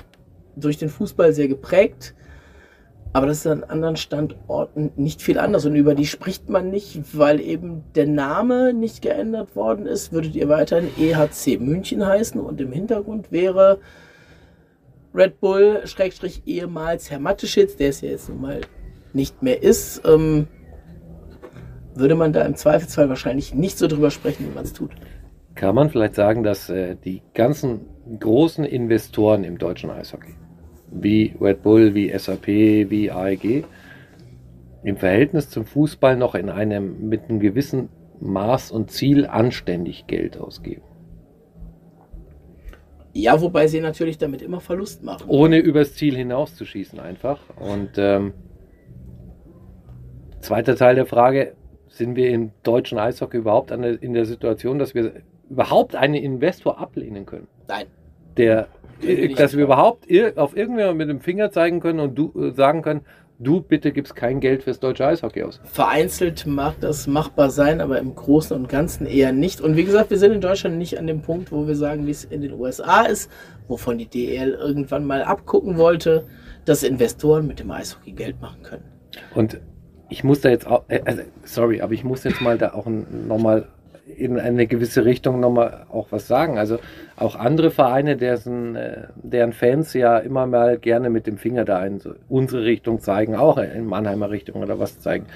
durch 0.55 0.77
den 0.77 0.89
Fußball 0.89 1.33
sehr 1.33 1.47
geprägt. 1.47 2.13
Aber 3.13 3.25
das 3.25 3.39
ist 3.39 3.47
an 3.47 3.63
anderen 3.63 3.97
Standorten 3.97 4.91
nicht 4.95 5.21
viel 5.21 5.37
anders 5.37 5.65
und 5.65 5.75
über 5.75 5.95
die 5.95 6.05
spricht 6.05 6.49
man 6.49 6.69
nicht, 6.69 7.17
weil 7.17 7.41
eben 7.41 7.83
der 7.95 8.05
Name 8.05 8.73
nicht 8.73 9.01
geändert 9.01 9.55
worden 9.55 9.85
ist. 9.85 10.13
Würdet 10.13 10.35
ihr 10.35 10.47
weiterhin 10.47 10.89
EHC 10.97 11.59
München 11.59 12.05
heißen 12.05 12.39
und 12.39 12.61
im 12.61 12.71
Hintergrund 12.71 13.31
wäre 13.31 13.79
Red 15.13 15.41
Bull, 15.41 15.81
Schrägstrich 15.85 16.43
ehemals 16.45 17.09
Herr 17.09 17.19
Mateschitz, 17.19 17.75
der 17.75 17.89
es 17.89 18.01
ja 18.01 18.11
jetzt 18.11 18.29
nun 18.29 18.39
mal 18.39 18.61
nicht 19.13 19.41
mehr 19.41 19.61
ist, 19.61 20.03
ähm, 20.05 20.47
würde 21.95 22.15
man 22.15 22.33
da 22.33 22.41
im 22.43 22.55
Zweifelsfall 22.55 23.09
wahrscheinlich 23.09 23.53
nicht 23.53 23.77
so 23.77 23.87
drüber 23.87 24.11
sprechen, 24.11 24.47
wie 24.49 24.55
man 24.55 24.63
es 24.63 24.73
tut. 24.73 24.91
Kann 25.55 25.75
man 25.75 25.89
vielleicht 25.89 26.15
sagen, 26.15 26.43
dass 26.43 26.69
äh, 26.69 26.95
die 26.95 27.21
ganzen 27.33 27.81
großen 28.19 28.63
Investoren 28.63 29.43
im 29.43 29.57
deutschen 29.57 29.89
Eishockey, 29.89 30.33
wie 30.91 31.35
Red 31.39 31.61
Bull, 31.63 31.93
wie 31.93 32.17
SAP, 32.17 32.47
wie 32.47 33.11
AEG, 33.11 33.65
im 34.83 34.97
Verhältnis 34.97 35.49
zum 35.49 35.65
Fußball 35.65 36.15
noch 36.17 36.35
in 36.35 36.49
einem 36.49 37.07
mit 37.07 37.29
einem 37.29 37.39
gewissen 37.39 37.89
Maß 38.19 38.71
und 38.71 38.91
Ziel 38.91 39.25
anständig 39.25 40.07
Geld 40.07 40.37
ausgeben. 40.37 40.83
Ja, 43.13 43.41
wobei 43.41 43.67
sie 43.67 43.81
natürlich 43.81 44.17
damit 44.17 44.41
immer 44.41 44.61
Verlust 44.61 45.03
machen. 45.03 45.25
Ohne 45.27 45.57
übers 45.57 45.95
Ziel 45.95 46.15
hinauszuschießen 46.15 46.99
einfach. 46.99 47.41
Und 47.59 47.91
ähm, 47.97 48.33
zweiter 50.39 50.75
Teil 50.75 50.95
der 50.95 51.05
Frage, 51.05 51.55
sind 52.01 52.15
wir 52.15 52.31
im 52.31 52.49
deutschen 52.63 52.97
Eishockey 52.97 53.37
überhaupt 53.37 53.69
der, 53.69 54.01
in 54.01 54.13
der 54.13 54.25
Situation, 54.25 54.79
dass 54.79 54.95
wir 54.95 55.11
überhaupt 55.51 55.95
einen 55.95 56.15
Investor 56.15 56.79
ablehnen 56.79 57.27
können? 57.27 57.47
Nein. 57.67 57.85
der, 58.37 58.69
Finde 58.99 59.21
ich 59.21 59.35
dass 59.35 59.55
wir 59.55 59.65
überhaupt 59.65 60.07
auf 60.35 60.57
irgendjemand 60.57 60.97
mit 60.97 61.09
dem 61.09 61.19
Finger 61.19 61.51
zeigen 61.51 61.79
können 61.79 61.99
und 61.99 62.15
du 62.15 62.33
äh, 62.39 62.53
sagen 62.53 62.81
können, 62.81 63.01
du 63.37 63.61
bitte 63.61 63.91
gibst 63.91 64.15
kein 64.15 64.39
Geld 64.39 64.63
fürs 64.63 64.79
deutsche 64.79 65.05
Eishockey 65.05 65.43
aus. 65.43 65.61
Vereinzelt 65.63 66.47
mag 66.47 66.73
das 66.79 67.05
machbar 67.05 67.51
sein, 67.51 67.81
aber 67.81 67.99
im 67.99 68.15
Großen 68.15 68.57
und 68.57 68.67
Ganzen 68.67 69.05
eher 69.05 69.31
nicht. 69.31 69.61
Und 69.61 69.77
wie 69.77 69.83
gesagt, 69.83 70.09
wir 70.09 70.17
sind 70.17 70.31
in 70.31 70.41
Deutschland 70.41 70.79
nicht 70.79 70.97
an 70.97 71.05
dem 71.05 71.21
Punkt, 71.21 71.51
wo 71.51 71.67
wir 71.67 71.75
sagen, 71.75 72.07
wie 72.07 72.11
es 72.11 72.23
in 72.23 72.41
den 72.41 72.53
USA 72.53 73.03
ist, 73.03 73.29
wovon 73.67 73.99
die 73.99 74.07
DEL 74.07 74.53
irgendwann 74.53 75.05
mal 75.05 75.21
abgucken 75.21 75.77
wollte, 75.77 76.25
dass 76.65 76.81
Investoren 76.81 77.45
mit 77.45 77.59
dem 77.59 77.69
Eishockey 77.69 78.13
Geld 78.13 78.41
machen 78.41 78.63
können. 78.63 78.85
Und 79.35 79.59
ich 80.11 80.25
muss 80.25 80.41
da 80.41 80.49
jetzt 80.49 80.67
auch, 80.67 80.83
äh, 80.89 81.01
also, 81.05 81.23
sorry, 81.45 81.81
aber 81.81 81.93
ich 81.93 82.03
muss 82.03 82.25
jetzt 82.25 82.41
mal 82.41 82.57
da 82.57 82.73
auch 82.73 82.85
nochmal 82.85 83.69
in 84.17 84.37
eine 84.37 84.67
gewisse 84.67 85.05
Richtung 85.05 85.39
nochmal 85.39 85.85
auch 85.89 86.07
was 86.11 86.27
sagen. 86.27 86.57
Also 86.57 86.79
auch 87.15 87.35
andere 87.35 87.71
Vereine, 87.71 88.17
dessen, 88.17 88.75
äh, 88.75 89.07
deren 89.15 89.53
Fans 89.53 89.93
ja 89.93 90.17
immer 90.17 90.45
mal 90.47 90.77
gerne 90.77 91.09
mit 91.09 91.27
dem 91.27 91.37
Finger 91.37 91.63
da 91.63 91.83
in 91.85 91.99
so 91.99 92.13
unsere 92.27 92.65
Richtung 92.65 92.99
zeigen, 92.99 93.35
auch 93.35 93.57
in 93.57 93.85
Mannheimer 93.85 94.29
Richtung 94.29 94.61
oder 94.61 94.79
was 94.79 94.99
zeigen. 94.99 95.27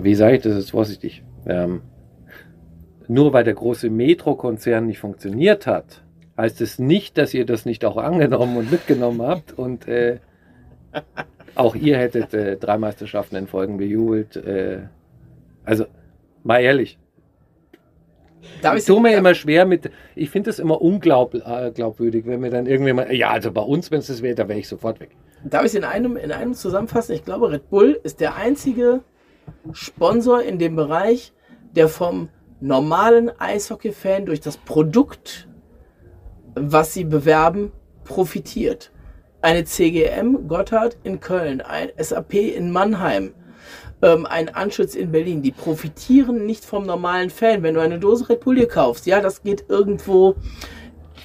Wie 0.00 0.14
sage 0.14 0.36
ich 0.36 0.42
das 0.42 0.54
jetzt 0.54 0.70
vorsichtig? 0.70 1.24
Ähm, 1.44 1.82
nur 3.08 3.32
weil 3.32 3.44
der 3.44 3.54
große 3.54 3.90
Metro-Konzern 3.90 4.86
nicht 4.86 5.00
funktioniert 5.00 5.66
hat, 5.66 6.02
heißt 6.36 6.60
es 6.60 6.78
nicht, 6.78 7.18
dass 7.18 7.34
ihr 7.34 7.46
das 7.46 7.66
nicht 7.66 7.84
auch 7.84 7.96
angenommen 7.96 8.56
und 8.56 8.70
mitgenommen 8.70 9.22
habt 9.22 9.58
und 9.58 9.88
äh, 9.88 10.18
auch 11.54 11.74
ihr 11.74 11.98
hättet 11.98 12.34
äh, 12.34 12.56
drei 12.56 12.78
Meisterschaften 12.78 13.36
in 13.36 13.46
Folgen 13.46 13.76
bejubelt. 13.76 14.36
Äh, 14.36 14.82
also, 15.64 15.86
mal 16.42 16.60
ehrlich. 16.60 16.98
Darf 18.60 18.76
Ich 18.76 18.84
tue 18.84 19.00
mir 19.00 19.16
immer 19.16 19.34
schwer 19.34 19.64
mit, 19.64 19.90
ich 20.14 20.30
finde 20.30 20.50
es 20.50 20.58
immer 20.58 20.80
unglaubwürdig, 20.80 22.26
wenn 22.26 22.40
mir 22.40 22.50
dann 22.50 22.66
irgendjemand, 22.66 23.10
ja, 23.12 23.30
also 23.30 23.50
bei 23.50 23.62
uns, 23.62 23.90
wenn 23.90 24.00
es 24.00 24.08
das 24.08 24.22
wäre, 24.22 24.34
da 24.34 24.48
wäre 24.48 24.58
ich 24.58 24.68
sofort 24.68 25.00
weg. 25.00 25.10
Darf 25.44 25.62
ich 25.62 25.68
es 25.68 25.74
in 25.74 25.84
einem, 25.84 26.16
in 26.16 26.32
einem 26.32 26.54
zusammenfassen? 26.54 27.14
Ich 27.14 27.24
glaube, 27.24 27.50
Red 27.50 27.68
Bull 27.70 27.98
ist 28.02 28.20
der 28.20 28.36
einzige 28.36 29.00
Sponsor 29.72 30.42
in 30.42 30.58
dem 30.58 30.76
Bereich, 30.76 31.32
der 31.74 31.88
vom 31.88 32.28
normalen 32.60 33.30
Eishockey-Fan 33.38 34.26
durch 34.26 34.40
das 34.40 34.56
Produkt, 34.56 35.48
was 36.54 36.94
sie 36.94 37.04
bewerben, 37.04 37.72
profitiert. 38.04 38.90
Eine 39.44 39.66
CGM 39.66 40.48
Gotthard 40.48 40.96
in 41.02 41.20
Köln, 41.20 41.60
ein 41.60 41.90
SAP 41.98 42.32
in 42.32 42.70
Mannheim, 42.70 43.34
ähm, 44.00 44.24
ein 44.24 44.48
Anschütz 44.48 44.94
in 44.94 45.12
Berlin, 45.12 45.42
die 45.42 45.52
profitieren 45.52 46.46
nicht 46.46 46.64
vom 46.64 46.86
normalen 46.86 47.28
Fan. 47.28 47.62
Wenn 47.62 47.74
du 47.74 47.82
eine 47.82 47.98
Dose 47.98 48.26
Red 48.30 48.40
Bull 48.40 48.64
kaufst, 48.64 49.04
ja, 49.04 49.20
das 49.20 49.42
geht 49.42 49.66
irgendwo 49.68 50.36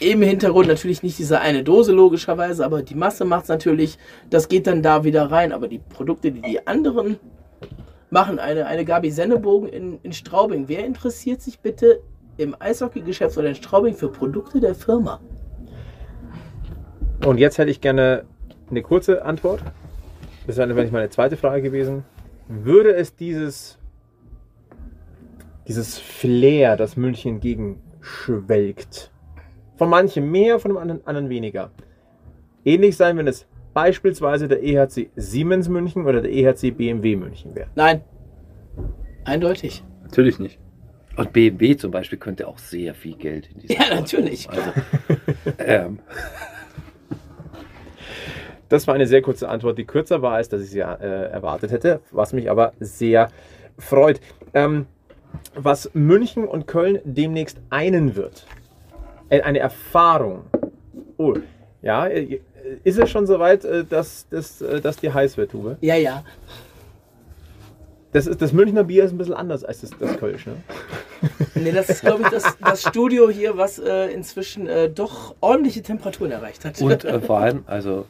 im 0.02 0.22
Hintergrund 0.22 0.68
natürlich 0.68 1.02
nicht 1.02 1.18
diese 1.18 1.40
eine 1.40 1.64
Dose 1.64 1.94
logischerweise, 1.94 2.66
aber 2.66 2.84
die 2.84 2.94
Masse 2.94 3.24
macht 3.24 3.44
es 3.44 3.48
natürlich, 3.48 3.98
das 4.30 4.50
geht 4.50 4.68
dann 4.68 4.84
da 4.84 5.06
wieder 5.06 5.32
rein. 5.32 5.54
Aber 5.54 5.70
die 5.70 5.80
Produkte, 5.80 6.34
die 6.34 6.42
die 6.42 6.68
anderen 6.68 7.20
machen, 8.10 8.38
eine, 8.38 8.66
eine 8.66 8.84
Gabi 8.84 9.12
Sennebogen 9.12 9.70
in, 9.70 9.98
in 10.04 10.12
Straubing, 10.12 10.68
wer 10.68 10.86
interessiert 10.86 11.42
sich 11.42 11.62
bitte 11.62 12.02
im 12.36 12.54
Eishockey-Geschäft 12.60 13.38
oder 13.38 13.48
in 13.48 13.56
Straubing 13.56 13.96
für 13.96 14.10
Produkte 14.10 14.60
der 14.60 14.76
Firma? 14.76 15.22
Und 17.26 17.38
jetzt 17.38 17.58
hätte 17.58 17.72
ich 17.72 17.82
gerne 17.82 18.26
eine 18.70 18.82
kurze 18.82 19.24
Antwort. 19.26 19.62
Das 20.48 20.58
wäre 20.58 20.68
nämlich 20.68 20.92
meine 20.92 21.10
zweite 21.10 21.38
Frage 21.38 21.62
gewesen. 21.62 22.04
Würde 22.48 22.96
es 22.96 23.16
dieses, 23.16 23.78
dieses 25.68 26.00
Flair, 26.00 26.76
das 26.78 26.98
München 26.98 27.36
entgegenschwelgt, 27.36 29.12
von 29.78 29.90
manchen 29.90 30.32
mehr, 30.32 30.60
von 30.60 30.72
dem 30.72 30.78
anderen, 30.78 31.06
anderen 31.06 31.30
weniger, 31.30 31.72
ähnlich 32.66 32.98
sein, 32.98 33.18
wenn 33.18 33.28
es 33.28 33.46
beispielsweise 33.74 34.48
der 34.48 34.64
EHC 34.64 35.10
Siemens 35.16 35.70
München 35.70 36.06
oder 36.06 36.22
der 36.22 36.32
EHC 36.32 36.72
BMW 36.76 37.16
München 37.16 37.56
wäre? 37.56 37.68
Nein. 37.76 38.02
Eindeutig. 39.26 39.84
Natürlich 40.04 40.40
nicht. 40.40 40.58
Und 41.18 41.34
BMW 41.34 41.76
zum 41.76 41.92
Beispiel 41.92 42.18
könnte 42.18 42.48
auch 42.48 42.58
sehr 42.58 42.96
viel 42.96 43.16
Geld 43.16 43.50
in 43.54 43.60
diesem 43.60 43.76
Ja, 43.76 43.84
Sport- 43.84 44.00
natürlich. 44.00 44.50
Also, 44.50 44.72
ähm, 45.60 46.00
Das 48.70 48.88
war 48.88 48.94
eine 48.94 49.08
sehr 49.08 49.22
kurze 49.22 49.50
Antwort, 49.50 49.78
die 49.78 49.86
kürzer 49.86 50.22
war, 50.22 50.34
als 50.34 50.50
dass 50.50 50.62
ich 50.62 50.70
sie 50.70 50.80
äh, 50.80 50.84
erwartet 50.84 51.72
hätte, 51.72 52.02
was 52.12 52.34
mich 52.34 52.50
aber 52.50 52.74
sehr 52.80 53.30
freut. 53.78 54.22
Ähm, 54.54 54.86
was 55.56 55.92
München 55.94 56.48
und 56.48 56.68
Köln 56.68 57.00
demnächst 57.04 57.60
einen 57.70 58.16
wird. 58.16 58.46
Äh, 59.30 59.42
Eine 59.42 59.60
Erfahrung. 59.60 60.44
Oh, 61.18 61.36
ja, 61.82 62.08
äh, 62.08 62.40
ist 62.84 63.00
es 63.00 63.10
schon 63.10 63.26
soweit, 63.26 63.66
äh, 63.66 63.86
dass, 63.86 64.28
dass, 64.30 64.64
dass 64.82 64.98
dir 64.98 65.14
heiß 65.14 65.38
wird, 65.38 65.52
Tube? 65.52 65.78
Ja, 65.82 65.96
ja. 65.96 66.24
Das, 68.12 68.26
ist, 68.26 68.42
das 68.42 68.54
Münchner 68.54 68.84
Bier 68.84 69.04
ist 69.04 69.12
ein 69.12 69.18
bisschen 69.20 69.36
anders 69.36 69.64
als 69.64 69.82
das, 69.82 69.92
das 70.00 70.18
Kölsch, 70.18 70.48
ne? 70.48 70.54
Nee, 71.56 71.72
das 71.72 71.90
ist, 71.90 72.02
glaube 72.02 72.24
ich, 72.24 72.30
das, 72.30 72.58
das 72.60 72.82
Studio 72.82 73.30
hier, 73.30 73.58
was 73.58 73.78
äh, 73.78 74.08
inzwischen 74.08 74.68
äh, 74.68 74.90
doch 74.90 75.36
ordentliche 75.42 75.82
Temperaturen 75.82 76.32
erreicht 76.32 76.64
hat. 76.64 76.80
Und 76.82 77.04
äh, 77.04 77.20
vor 77.20 77.40
allem, 77.40 77.64
also 77.68 78.06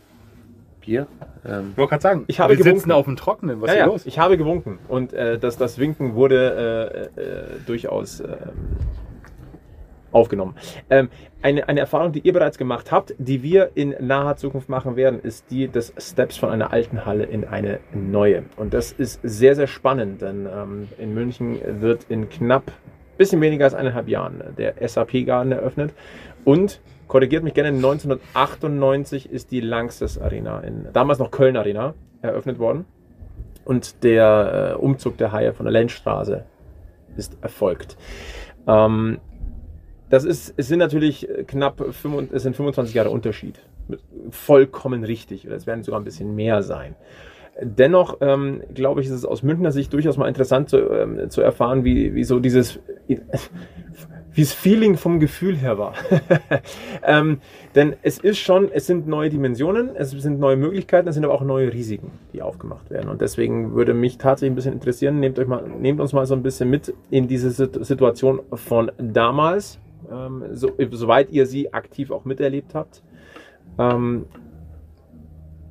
Bier. 0.82 1.08
Ähm, 1.46 1.70
Ich 1.72 1.78
wollte 1.78 1.90
gerade 1.90 2.02
sagen, 2.02 2.24
Ich 2.28 2.40
habe 2.40 2.52
wir 2.58 2.58
sitzen 2.64 2.74
gewunken. 2.74 2.92
auf 2.92 3.06
dem 3.06 3.16
Trockenen. 3.16 3.62
Was 3.62 3.68
ja, 3.70 3.74
ist 3.74 3.80
ja, 3.80 3.86
los? 3.86 4.06
ich 4.06 4.20
habe 4.20 4.38
gewunken 4.38 4.80
und 4.88 5.14
äh, 5.14 5.38
das, 5.38 5.58
das 5.58 5.78
Winken 5.78 6.16
wurde 6.16 7.10
äh, 7.18 7.22
äh, 7.22 7.44
durchaus 7.66 8.20
ähm, 8.22 8.28
aufgenommen. 10.12 10.56
Ähm, 10.90 11.10
eine, 11.42 11.70
eine 11.70 11.80
Erfahrung, 11.80 12.12
die 12.12 12.20
ihr 12.20 12.34
bereits 12.34 12.58
gemacht 12.58 12.92
habt, 12.92 13.14
die 13.18 13.44
wir 13.44 13.72
in 13.76 13.96
naher 14.00 14.36
Zukunft 14.36 14.68
machen 14.70 14.96
werden, 14.96 15.20
ist 15.22 15.50
die 15.52 15.68
des 15.68 15.94
Steps 15.98 16.36
von 16.38 16.50
einer 16.50 16.74
alten 16.74 17.06
Halle 17.06 17.24
in 17.24 17.46
eine 17.46 17.80
neue. 17.94 18.44
Und 18.58 18.74
das 18.74 18.92
ist 18.92 19.20
sehr, 19.24 19.56
sehr 19.56 19.68
spannend, 19.68 20.22
denn 20.22 20.48
ähm, 20.52 20.88
in 20.98 21.14
München 21.14 21.60
wird 21.82 22.06
in 22.10 22.30
knapp 22.30 22.72
bisschen 23.18 23.42
weniger 23.42 23.66
als 23.66 23.74
eineinhalb 23.74 24.08
Jahren 24.08 24.42
der 24.58 24.76
SAP-Garten 24.86 25.52
eröffnet 25.52 25.94
und 26.46 26.80
korrigiert 27.10 27.44
mich 27.44 27.54
gerne, 27.54 27.70
1998 27.70 29.30
ist 29.30 29.52
die 29.52 29.60
Langsys 29.60 30.18
Arena, 30.18 30.62
in, 30.62 30.88
damals 30.94 31.20
noch 31.20 31.32
Köln 31.32 31.58
Arena, 31.58 31.96
eröffnet 32.22 32.60
worden. 32.60 32.86
Und 33.66 34.04
der 34.04 34.76
äh, 34.78 34.80
Umzug 34.80 35.18
der 35.18 35.34
Haie 35.34 35.54
von 35.54 35.66
der 35.66 35.74
Lenzstraße 35.74 36.46
ist 37.18 37.38
erfolgt. 37.42 37.98
Ähm, 38.68 39.20
das 40.10 40.24
ist, 40.24 40.54
es 40.58 40.68
sind 40.68 40.80
natürlich 40.80 41.28
knapp 41.46 41.78
25, 41.78 42.36
es 42.36 42.44
sind 42.44 42.56
25 42.56 42.96
Jahre 42.96 43.10
Unterschied. 43.10 43.60
Vollkommen 44.32 45.04
richtig. 45.04 45.46
Oder 45.46 45.56
es 45.56 45.68
werden 45.68 45.84
sogar 45.84 46.00
ein 46.00 46.04
bisschen 46.04 46.36
mehr 46.36 46.64
sein. 46.64 46.96
Dennoch 47.62 48.18
ähm, 48.22 48.62
glaube 48.74 49.02
ich, 49.02 49.08
ist 49.08 49.14
es 49.14 49.26
aus 49.26 49.44
Münchner 49.44 49.72
Sicht 49.72 49.92
durchaus 49.94 50.18
mal 50.18 50.28
interessant 50.28 50.70
zu, 50.70 50.78
ähm, 50.78 51.30
zu 51.30 51.42
erfahren, 51.42 51.84
wie, 51.84 52.16
wie 52.16 52.24
so 52.24 52.40
dieses, 52.40 52.80
wie 54.34 54.42
das 54.42 54.54
Feeling 54.54 54.98
vom 54.98 55.20
Gefühl 55.20 55.58
her 55.58 55.78
war. 55.78 55.94
ähm, 57.04 57.40
denn 57.76 57.96
es 58.04 58.20
ist 58.20 58.38
schon, 58.38 58.72
es 58.72 58.86
sind 58.86 59.08
neue 59.08 59.30
Dimensionen, 59.30 59.96
es 59.96 60.12
sind 60.12 60.40
neue 60.40 60.56
Möglichkeiten, 60.56 61.08
es 61.08 61.16
sind 61.16 61.26
aber 61.26 61.34
auch 61.34 61.44
neue 61.44 61.74
Risiken, 61.74 62.12
die 62.34 62.42
aufgemacht 62.42 62.90
werden. 62.90 63.10
Und 63.10 63.22
deswegen 63.22 63.74
würde 63.74 63.94
mich 63.94 64.18
tatsächlich 64.18 64.54
ein 64.54 64.56
bisschen 64.56 64.74
interessieren, 64.74 65.20
nehmt, 65.20 65.40
euch 65.40 65.48
mal, 65.48 65.68
nehmt 65.68 66.00
uns 66.00 66.14
mal 66.14 66.26
so 66.26 66.36
ein 66.36 66.44
bisschen 66.44 66.70
mit 66.70 66.94
in 67.10 67.28
diese 67.28 67.52
Sit- 67.52 67.86
Situation 67.86 68.42
von 68.54 68.92
damals, 68.98 69.80
ähm, 70.12 70.44
so, 70.52 70.72
soweit 70.92 71.32
ihr 71.32 71.46
sie 71.46 71.74
aktiv 71.74 72.12
auch 72.12 72.26
miterlebt 72.26 72.76
habt. 72.76 73.04
Ähm, 73.78 74.26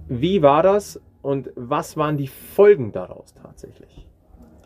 wie 0.08 0.42
war 0.42 0.62
das 0.62 1.00
und 1.22 1.50
was 1.54 1.96
waren 1.96 2.16
die 2.16 2.28
Folgen 2.28 2.92
daraus 2.92 3.34
tatsächlich? 3.34 4.06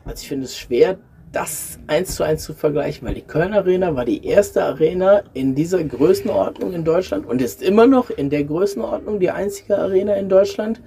Also 0.04 0.22
ich 0.22 0.28
finde 0.28 0.44
es 0.44 0.56
schwer, 0.56 0.98
das 1.32 1.78
eins 1.86 2.14
zu 2.14 2.22
eins 2.22 2.44
zu 2.44 2.52
vergleichen, 2.52 3.08
weil 3.08 3.14
die 3.14 3.22
Köln 3.22 3.54
Arena 3.54 3.94
war 3.96 4.04
die 4.04 4.24
erste 4.26 4.62
Arena 4.62 5.22
in 5.32 5.54
dieser 5.54 5.82
Größenordnung 5.82 6.74
in 6.74 6.84
Deutschland 6.84 7.26
und 7.26 7.40
ist 7.40 7.62
immer 7.62 7.86
noch 7.86 8.10
in 8.10 8.28
der 8.28 8.44
Größenordnung 8.44 9.18
die 9.18 9.30
einzige 9.30 9.78
Arena 9.78 10.14
in 10.14 10.28
Deutschland. 10.28 10.82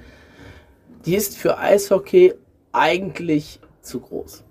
Die 1.06 1.16
ist 1.16 1.36
für 1.36 1.58
Eishockey 1.58 2.34
eigentlich 2.72 3.60
zu 3.82 4.00
groß. 4.00 4.44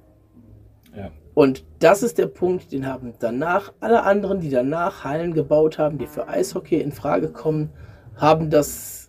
Ja. 0.96 1.10
Und 1.34 1.64
das 1.78 2.02
ist 2.02 2.18
der 2.18 2.26
Punkt, 2.26 2.72
den 2.72 2.86
haben 2.86 3.14
danach 3.18 3.72
alle 3.80 4.02
anderen, 4.02 4.40
die 4.40 4.50
danach 4.50 5.04
Hallen 5.04 5.32
gebaut 5.32 5.78
haben, 5.78 5.98
die 5.98 6.06
für 6.06 6.28
Eishockey 6.28 6.80
in 6.80 6.92
Frage 6.92 7.28
kommen, 7.28 7.70
haben 8.16 8.50
das 8.50 9.03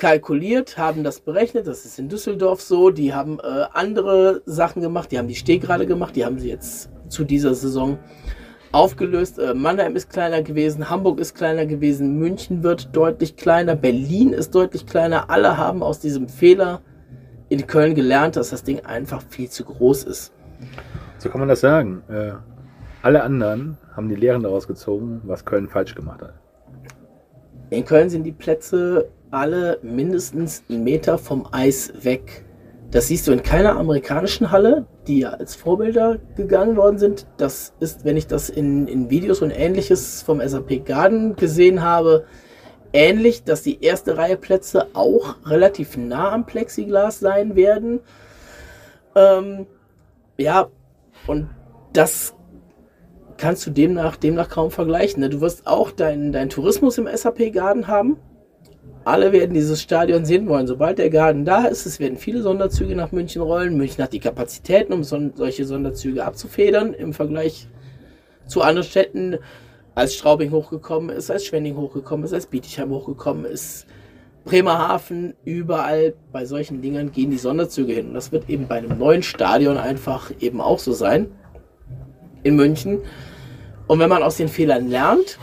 kalkuliert, 0.00 0.76
haben 0.76 1.04
das 1.04 1.20
berechnet. 1.20 1.68
Das 1.68 1.84
ist 1.84 1.98
in 1.98 2.08
Düsseldorf 2.08 2.60
so. 2.60 2.90
Die 2.90 3.14
haben 3.14 3.38
äh, 3.38 3.66
andere 3.72 4.42
Sachen 4.46 4.82
gemacht. 4.82 5.12
Die 5.12 5.18
haben 5.18 5.28
die 5.28 5.36
Stehgrade 5.36 5.86
gemacht. 5.86 6.16
Die 6.16 6.24
haben 6.24 6.40
sie 6.40 6.48
jetzt 6.48 6.90
zu 7.08 7.22
dieser 7.22 7.54
Saison 7.54 7.98
aufgelöst. 8.72 9.38
Äh, 9.38 9.54
Mannheim 9.54 9.94
ist 9.94 10.10
kleiner 10.10 10.42
gewesen. 10.42 10.90
Hamburg 10.90 11.20
ist 11.20 11.34
kleiner 11.34 11.66
gewesen. 11.66 12.18
München 12.18 12.64
wird 12.64 12.96
deutlich 12.96 13.36
kleiner. 13.36 13.76
Berlin 13.76 14.32
ist 14.32 14.54
deutlich 14.54 14.86
kleiner. 14.86 15.30
Alle 15.30 15.56
haben 15.56 15.82
aus 15.82 16.00
diesem 16.00 16.28
Fehler 16.28 16.80
in 17.48 17.66
Köln 17.66 17.94
gelernt, 17.94 18.36
dass 18.36 18.50
das 18.50 18.64
Ding 18.64 18.84
einfach 18.84 19.22
viel 19.28 19.50
zu 19.50 19.64
groß 19.64 20.04
ist. 20.04 20.32
So 21.18 21.28
kann 21.28 21.40
man 21.40 21.48
das 21.48 21.60
sagen. 21.60 22.02
Äh, 22.08 22.32
alle 23.02 23.22
anderen 23.22 23.76
haben 23.94 24.08
die 24.08 24.14
Lehren 24.14 24.42
daraus 24.42 24.66
gezogen, 24.66 25.20
was 25.24 25.44
Köln 25.44 25.68
falsch 25.68 25.94
gemacht 25.94 26.22
hat. 26.22 26.34
In 27.70 27.84
Köln 27.84 28.10
sind 28.10 28.24
die 28.24 28.32
Plätze 28.32 29.08
alle 29.30 29.78
mindestens 29.82 30.64
einen 30.68 30.84
Meter 30.84 31.18
vom 31.18 31.46
Eis 31.52 31.92
weg. 32.02 32.44
Das 32.90 33.06
siehst 33.06 33.28
du 33.28 33.32
in 33.32 33.42
keiner 33.42 33.76
amerikanischen 33.76 34.50
Halle, 34.50 34.86
die 35.06 35.20
ja 35.20 35.30
als 35.30 35.54
Vorbilder 35.54 36.18
gegangen 36.36 36.76
worden 36.76 36.98
sind. 36.98 37.26
Das 37.36 37.72
ist, 37.78 38.04
wenn 38.04 38.16
ich 38.16 38.26
das 38.26 38.50
in, 38.50 38.88
in 38.88 39.10
Videos 39.10 39.42
und 39.42 39.50
ähnliches 39.50 40.22
vom 40.22 40.40
SAP 40.40 40.84
Garden 40.84 41.36
gesehen 41.36 41.82
habe, 41.82 42.24
ähnlich, 42.92 43.44
dass 43.44 43.62
die 43.62 43.82
erste 43.84 44.18
Reihe 44.18 44.36
Plätze 44.36 44.88
auch 44.94 45.36
relativ 45.46 45.96
nah 45.96 46.32
am 46.32 46.46
Plexiglas 46.46 47.20
sein 47.20 47.54
werden. 47.54 48.00
Ähm, 49.14 49.66
ja, 50.36 50.68
und 51.28 51.48
das 51.92 52.34
kannst 53.36 53.66
du 53.66 53.70
demnach, 53.70 54.16
demnach 54.16 54.48
kaum 54.48 54.72
vergleichen. 54.72 55.20
Ne? 55.20 55.30
Du 55.30 55.40
wirst 55.40 55.66
auch 55.68 55.92
deinen 55.92 56.32
dein 56.32 56.48
Tourismus 56.48 56.98
im 56.98 57.06
SAP 57.06 57.52
Garden 57.52 57.86
haben. 57.86 58.16
Alle 59.04 59.32
werden 59.32 59.54
dieses 59.54 59.80
Stadion 59.80 60.24
sehen 60.24 60.46
wollen. 60.48 60.66
Sobald 60.66 60.98
der 60.98 61.10
Garden 61.10 61.44
da 61.44 61.64
ist, 61.64 61.86
es 61.86 62.00
werden 62.00 62.18
viele 62.18 62.42
Sonderzüge 62.42 62.94
nach 62.94 63.12
München 63.12 63.40
rollen. 63.40 63.76
München 63.76 64.04
hat 64.04 64.12
die 64.12 64.20
Kapazitäten, 64.20 64.92
um 64.92 65.04
son 65.04 65.32
solche 65.34 65.64
Sonderzüge 65.64 66.24
abzufedern 66.24 66.92
im 66.92 67.14
Vergleich 67.14 67.68
zu 68.46 68.60
anderen 68.62 68.86
Städten. 68.86 69.38
Als 69.94 70.14
Straubing 70.14 70.50
hochgekommen 70.50 71.10
ist, 71.10 71.30
als 71.30 71.46
Schwenning 71.46 71.76
hochgekommen 71.76 72.24
ist, 72.24 72.32
als 72.32 72.46
Bietigheim 72.46 72.90
hochgekommen 72.90 73.44
ist, 73.44 73.86
Bremerhaven, 74.44 75.34
überall 75.44 76.14
bei 76.32 76.44
solchen 76.44 76.80
Dingern 76.80 77.12
gehen 77.12 77.30
die 77.30 77.38
Sonderzüge 77.38 77.92
hin. 77.92 78.08
Und 78.08 78.14
das 78.14 78.32
wird 78.32 78.48
eben 78.48 78.68
bei 78.68 78.76
einem 78.76 78.98
neuen 78.98 79.22
Stadion 79.22 79.76
einfach 79.76 80.30
eben 80.40 80.60
auch 80.60 80.78
so 80.78 80.92
sein. 80.92 81.30
In 82.42 82.56
München. 82.56 83.00
Und 83.86 83.98
wenn 83.98 84.08
man 84.08 84.22
aus 84.22 84.36
den 84.36 84.48
Fehlern 84.48 84.88
lernt, 84.88 85.38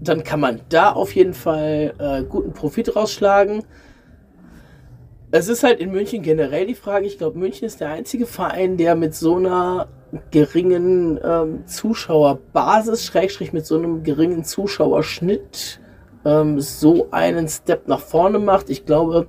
dann 0.00 0.24
kann 0.24 0.40
man 0.40 0.60
da 0.68 0.92
auf 0.92 1.14
jeden 1.14 1.34
Fall 1.34 1.94
äh, 1.98 2.22
guten 2.24 2.52
Profit 2.52 2.96
rausschlagen. 2.96 3.64
Es 5.30 5.48
ist 5.48 5.62
halt 5.62 5.78
in 5.78 5.92
München 5.92 6.22
generell 6.22 6.66
die 6.66 6.74
Frage, 6.74 7.06
ich 7.06 7.18
glaube, 7.18 7.38
München 7.38 7.66
ist 7.66 7.80
der 7.80 7.90
einzige 7.90 8.26
Verein, 8.26 8.76
der 8.76 8.96
mit 8.96 9.14
so 9.14 9.36
einer 9.36 9.88
geringen 10.30 11.20
ähm, 11.22 11.66
Zuschauerbasis, 11.66 13.04
Schrägstrich 13.04 13.52
mit 13.52 13.64
so 13.64 13.78
einem 13.78 14.02
geringen 14.02 14.42
Zuschauerschnitt, 14.42 15.80
ähm, 16.24 16.60
so 16.60 17.08
einen 17.12 17.48
Step 17.48 17.86
nach 17.86 18.00
vorne 18.00 18.40
macht. 18.40 18.70
Ich 18.70 18.86
glaube, 18.86 19.28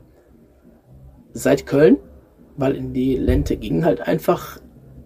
seit 1.34 1.68
Köln, 1.68 1.98
weil 2.58 2.76
in 2.76 2.94
die 2.94 3.16
Lente 3.16 3.58
ging 3.58 3.86
halt 3.86 4.02
einfach 4.02 4.60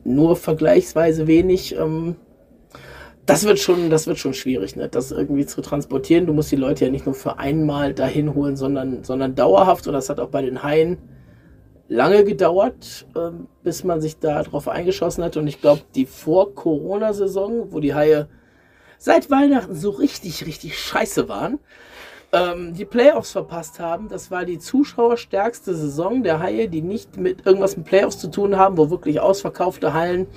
nur 0.05 0.37
vergleichsweise 0.37 1.27
wenig. 1.27 1.75
Ähm, 1.75 2.15
das 3.26 3.45
wird 3.45 3.60
schon, 3.60 3.89
das 3.89 4.06
wird 4.07 4.19
schon 4.19 4.34
schwierig, 4.34 4.76
ne? 4.76 4.88
das 4.88 5.11
irgendwie 5.11 5.45
zu 5.45 5.61
transportieren. 5.61 6.27
Du 6.27 6.34
musst 6.34 6.52
die 6.52 6.57
Leute 6.57 6.85
ja 6.85 6.91
nicht 6.91 7.06
nur 7.06 7.15
für 7.15 7.39
einmal 7.39 7.93
dahin 7.93 8.35
holen, 8.35 8.56
sondern, 8.56 9.03
sondern 9.03 9.35
dauerhaft. 9.35 9.88
Und 9.88 9.93
das 9.93 10.10
hat 10.10 10.19
auch 10.19 10.30
bei 10.30 10.43
den 10.43 10.61
Haien 10.61 10.97
lange 11.88 12.23
gedauert, 12.23 13.07
ähm, 13.15 13.47
bis 13.64 13.84
man 13.84 13.99
sich 14.02 14.19
da 14.19 14.43
drauf 14.43 14.68
eingeschossen 14.68 15.23
hat. 15.23 15.38
Und 15.38 15.47
ich 15.47 15.60
glaube, 15.60 15.81
die 15.95 16.06
Vor-Corona-Saison, 16.06 17.72
wo 17.72 17.80
die 17.80 17.95
Haie 17.95 18.27
seit 18.99 19.31
Weihnachten 19.31 19.76
so 19.76 19.89
richtig, 19.89 20.45
richtig 20.45 20.77
scheiße 20.80 21.27
waren, 21.27 21.60
ähm, 22.31 22.76
die 22.76 22.85
Playoffs 22.85 23.31
verpasst 23.31 23.80
haben. 23.80 24.07
Das 24.07 24.30
war 24.30 24.45
die 24.45 24.60
zuschauerstärkste 24.60 25.73
Saison 25.73 26.22
der 26.22 26.39
Haie, 26.39 26.69
die 26.69 26.81
nicht 26.81 27.18
mit 27.18 27.45
irgendwas 27.45 27.76
mit 27.76 27.88
Playoffs 27.88 28.19
zu 28.19 28.30
tun 28.30 28.56
haben, 28.57 28.77
wo 28.77 28.91
wirklich 28.91 29.19
ausverkaufte 29.19 29.93
Hallen 29.93 30.27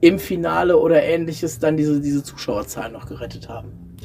im 0.00 0.18
Finale 0.18 0.76
oder 0.78 1.02
ähnliches 1.02 1.58
dann 1.58 1.76
diese, 1.76 2.00
diese 2.00 2.22
Zuschauerzahlen 2.22 2.92
noch 2.92 3.06
gerettet 3.06 3.48
haben. 3.48 3.96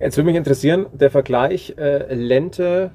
Jetzt 0.00 0.16
würde 0.16 0.26
mich 0.26 0.36
interessieren, 0.36 0.86
der 0.92 1.10
Vergleich 1.10 1.74
äh, 1.78 2.12
Lente 2.14 2.90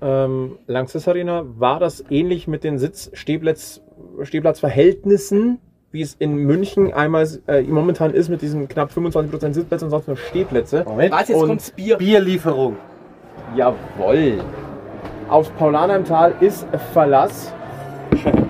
ähm, 0.00 0.58
Langsys 0.66 1.08
Arena, 1.08 1.44
war 1.58 1.80
das 1.80 2.04
ähnlich 2.10 2.46
mit 2.46 2.62
den 2.64 2.78
Sitz-Stehplatz- 2.78 3.80
Stehplatzverhältnissen, 4.22 5.58
wie 5.90 6.02
es 6.02 6.14
in 6.14 6.34
München 6.36 6.92
einmal 6.92 7.26
äh, 7.46 7.62
momentan 7.62 8.12
ist 8.12 8.28
mit 8.28 8.42
diesen 8.42 8.68
knapp 8.68 8.90
25% 8.90 9.54
Sitzplätze 9.54 9.84
und 9.84 9.90
sonst 9.90 10.06
nur 10.08 10.16
Stehplätze? 10.16 10.84
Moment. 10.86 11.12
Warte, 11.12 11.32
jetzt 11.32 11.40
Und- 11.40 11.48
kommt's 11.48 11.70
Bier. 11.70 11.96
Bierlieferung. 11.96 12.76
Jawoll. 13.56 14.40
Aufs 15.28 15.48
Paulaner 15.50 15.96
im 15.96 16.04
Tal 16.04 16.34
ist 16.40 16.66
Verlass. 16.92 17.52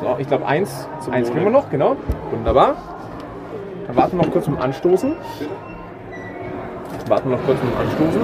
So, 0.00 0.16
ich 0.18 0.28
glaube, 0.28 0.46
eins, 0.46 0.88
eins 1.10 1.28
kriegen 1.30 1.44
wir 1.44 1.50
noch, 1.50 1.70
genau. 1.70 1.96
Wunderbar. 2.30 2.76
Dann 3.86 3.96
warten 3.96 4.16
wir 4.16 4.24
noch 4.24 4.32
kurz 4.32 4.46
mit 4.46 4.56
dem 4.56 4.62
Anstoßen. 4.62 5.12
Warten 7.08 7.30
wir 7.30 7.36
noch 7.36 7.44
kurz 7.44 7.58
mit 7.62 7.72
dem 7.72 7.78
Anstoßen. 7.78 8.20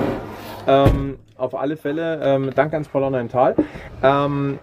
Ähm, 0.67 1.19
auf 1.37 1.55
alle 1.57 1.77
Fälle, 1.77 2.21
ähm, 2.23 2.51
danke 2.55 2.75
ans 2.75 2.89
Paulaner 2.89 3.21
im 3.21 3.29
Tal. 3.29 3.57
Ähm, 4.03 4.61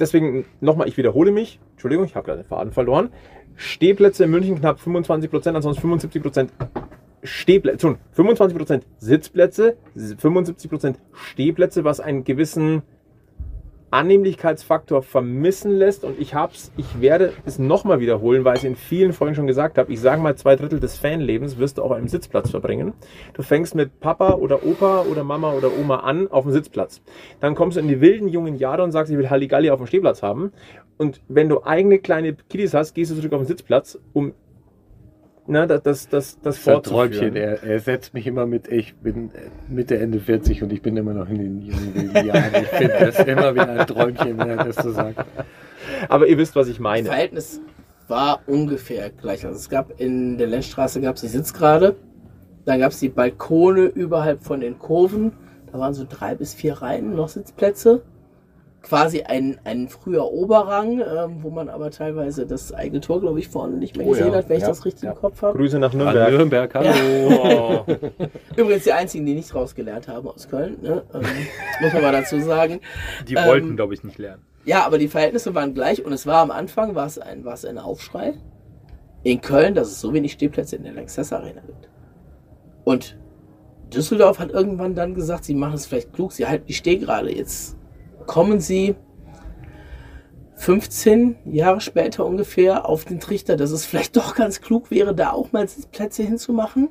deswegen 0.00 0.46
nochmal, 0.60 0.88
ich 0.88 0.96
wiederhole 0.96 1.30
mich. 1.30 1.60
Entschuldigung, 1.72 2.06
ich 2.06 2.16
habe 2.16 2.24
gerade 2.24 2.42
den 2.42 2.48
Faden 2.48 2.72
verloren. 2.72 3.10
Stehplätze 3.56 4.24
in 4.24 4.30
München 4.30 4.58
knapp 4.58 4.80
25 4.80 5.30
Prozent, 5.30 5.56
ansonsten 5.56 5.82
75 5.82 6.22
Prozent 6.22 6.52
Stehplätze, 7.22 7.98
25 8.12 8.56
Prozent 8.56 8.86
Sitzplätze, 8.98 9.76
75 9.94 10.70
Prozent 10.70 11.00
Stehplätze, 11.12 11.84
was 11.84 12.00
einen 12.00 12.24
gewissen 12.24 12.82
Annehmlichkeitsfaktor 13.94 15.02
vermissen 15.02 15.70
lässt. 15.70 16.04
Und 16.04 16.18
ich 16.18 16.34
hab's, 16.34 16.72
ich 16.76 17.00
werde 17.00 17.32
es 17.46 17.58
nochmal 17.58 18.00
wiederholen, 18.00 18.44
weil 18.44 18.54
ich 18.54 18.64
es 18.64 18.68
in 18.68 18.74
vielen 18.76 19.12
Folgen 19.12 19.36
schon 19.36 19.46
gesagt 19.46 19.78
habe. 19.78 19.92
Ich 19.92 20.00
sage 20.00 20.20
mal, 20.20 20.34
zwei 20.34 20.56
Drittel 20.56 20.80
des 20.80 20.98
Fanlebens 20.98 21.58
wirst 21.58 21.78
du 21.78 21.82
auf 21.82 21.92
einem 21.92 22.08
Sitzplatz 22.08 22.50
verbringen. 22.50 22.92
Du 23.34 23.42
fängst 23.42 23.74
mit 23.74 24.00
Papa 24.00 24.34
oder 24.34 24.66
Opa 24.66 25.02
oder 25.02 25.22
Mama 25.22 25.52
oder 25.52 25.70
Oma 25.78 26.00
an 26.00 26.28
auf 26.28 26.44
dem 26.44 26.52
Sitzplatz. 26.52 27.02
Dann 27.38 27.54
kommst 27.54 27.76
du 27.76 27.80
in 27.80 27.88
die 27.88 28.00
wilden 28.00 28.28
jungen 28.28 28.56
Jahre 28.56 28.82
und 28.82 28.90
sagst, 28.90 29.12
ich 29.12 29.18
will 29.18 29.30
Halligalli 29.30 29.70
auf 29.70 29.78
dem 29.78 29.86
Stehplatz 29.86 30.22
haben. 30.22 30.52
Und 30.96 31.20
wenn 31.28 31.48
du 31.48 31.62
eigene 31.64 31.98
kleine 31.98 32.34
Kiddies 32.34 32.74
hast, 32.74 32.94
gehst 32.94 33.12
du 33.12 33.16
zurück 33.16 33.32
auf 33.32 33.42
den 33.42 33.46
Sitzplatz, 33.46 33.98
um 34.12 34.32
ne, 35.46 35.66
das, 35.66 35.82
das, 35.82 36.08
das, 36.08 36.08
das 36.08 36.40
Das 36.42 36.58
ist 36.58 36.68
ein 36.68 36.82
Träumchen. 36.82 37.36
Er, 37.36 37.62
er 37.62 37.80
setzt 37.80 38.14
mich 38.14 38.26
immer 38.26 38.46
mit, 38.46 38.68
ich 38.68 38.94
bin 38.96 39.30
Mitte, 39.68 39.98
Ende 39.98 40.20
40 40.20 40.62
und 40.62 40.72
ich 40.72 40.82
bin 40.82 40.96
immer 40.96 41.14
noch 41.14 41.28
in 41.28 41.38
den 41.38 41.62
jungen 41.62 42.26
Jahren. 42.26 42.54
Ich 42.62 42.68
finde 42.68 42.96
das 42.98 43.18
immer 43.20 43.54
wieder 43.54 43.68
ein 43.68 43.86
Träumchen, 43.86 44.38
wenn 44.38 44.50
er 44.50 44.64
das 44.64 44.76
so 44.76 44.92
sagt. 44.92 45.24
Aber 46.08 46.26
ihr 46.26 46.38
wisst, 46.38 46.56
was 46.56 46.68
ich 46.68 46.80
meine. 46.80 47.06
Das 47.06 47.14
Verhältnis 47.14 47.60
war 48.08 48.40
ungefähr 48.46 49.10
gleich. 49.10 49.44
Also 49.44 49.58
es 49.58 49.68
gab 49.68 50.00
in 50.00 50.38
der 50.38 50.46
Lenzstraße 50.46 51.00
gab 51.00 51.16
es 51.16 51.22
die 51.22 51.28
Sitzgrade, 51.28 51.96
dann 52.64 52.80
gab 52.80 52.92
es 52.92 53.00
die 53.00 53.08
Balkone 53.08 53.86
überhalb 53.86 54.42
von 54.42 54.60
den 54.60 54.78
Kurven. 54.78 55.32
Da 55.72 55.78
waren 55.78 55.94
so 55.94 56.06
drei 56.08 56.34
bis 56.34 56.54
vier 56.54 56.74
Reihen 56.74 57.14
noch 57.14 57.28
Sitzplätze. 57.28 58.02
Quasi 58.84 59.22
ein, 59.22 59.58
ein 59.64 59.88
früher 59.88 60.30
Oberrang, 60.30 61.00
ähm, 61.00 61.38
wo 61.42 61.50
man 61.50 61.68
aber 61.68 61.90
teilweise 61.90 62.46
das 62.46 62.72
eigene 62.72 63.00
Tor, 63.00 63.20
glaube 63.20 63.38
ich, 63.38 63.48
vorne 63.48 63.76
nicht 63.78 63.96
mehr 63.96 64.06
Oh 64.06 64.10
gesehen 64.10 64.28
ja, 64.28 64.34
hat, 64.34 64.48
wenn 64.48 64.58
ich 64.58 64.62
ja, 64.62 64.68
das 64.68 64.84
richtig 64.84 65.04
ja. 65.04 65.12
im 65.12 65.16
Kopf 65.16 65.40
habe. 65.40 65.56
Grüße 65.56 65.78
nach 65.78 65.92
An 65.92 65.98
Nürnberg. 65.98 66.30
Nürnberg, 66.30 66.74
hallo. 66.74 67.84
Übrigens 68.56 68.84
die 68.84 68.92
einzigen, 68.92 69.24
die 69.24 69.34
nicht 69.34 69.54
rausgelernt 69.54 70.06
haben 70.06 70.28
aus 70.28 70.48
Köln, 70.48 70.76
ne? 70.82 71.02
ähm, 71.14 71.22
muss 71.80 71.92
man 71.94 72.02
mal 72.02 72.12
dazu 72.12 72.38
sagen. 72.40 72.80
Die 73.26 73.34
Ähm, 73.34 73.46
wollten, 73.46 73.76
glaube 73.76 73.94
ich, 73.94 74.04
nicht 74.04 74.18
lernen. 74.18 74.42
Ja, 74.66 74.84
aber 74.84 74.98
die 74.98 75.08
Verhältnisse 75.08 75.54
waren 75.54 75.74
gleich 75.74 76.04
und 76.04 76.12
es 76.12 76.26
war 76.26 76.42
am 76.42 76.50
Anfang 76.50 76.94
war 76.94 77.06
es 77.06 77.18
ein, 77.18 77.44
war 77.44 77.54
es 77.54 77.64
ein 77.64 77.78
Aufschrei 77.78 78.34
in 79.22 79.40
Köln, 79.40 79.74
dass 79.74 79.88
es 79.88 80.00
so 80.00 80.12
wenig 80.12 80.32
Stehplätze 80.32 80.76
in 80.76 80.84
der 80.84 80.92
Lanxess 80.92 81.32
Arena 81.32 81.62
gibt. 81.66 81.88
Und 82.84 83.16
Düsseldorf 83.92 84.38
hat 84.38 84.50
irgendwann 84.50 84.94
dann 84.94 85.14
gesagt, 85.14 85.44
sie 85.44 85.54
machen 85.54 85.74
es 85.74 85.86
vielleicht 85.86 86.12
klug, 86.12 86.32
sie 86.32 86.46
halten 86.46 86.66
die 86.66 86.74
Stehgrade. 86.74 87.34
Jetzt 87.34 87.76
kommen 88.26 88.60
sie 88.60 88.94
15 90.56 91.36
Jahre 91.46 91.80
später 91.80 92.24
ungefähr 92.24 92.88
auf 92.88 93.04
den 93.04 93.20
Trichter, 93.20 93.56
dass 93.56 93.70
es 93.70 93.84
vielleicht 93.84 94.16
doch 94.16 94.34
ganz 94.34 94.60
klug 94.60 94.90
wäre, 94.90 95.14
da 95.14 95.30
auch 95.32 95.52
mal 95.52 95.66
Plätze 95.92 96.22
hinzumachen. 96.22 96.90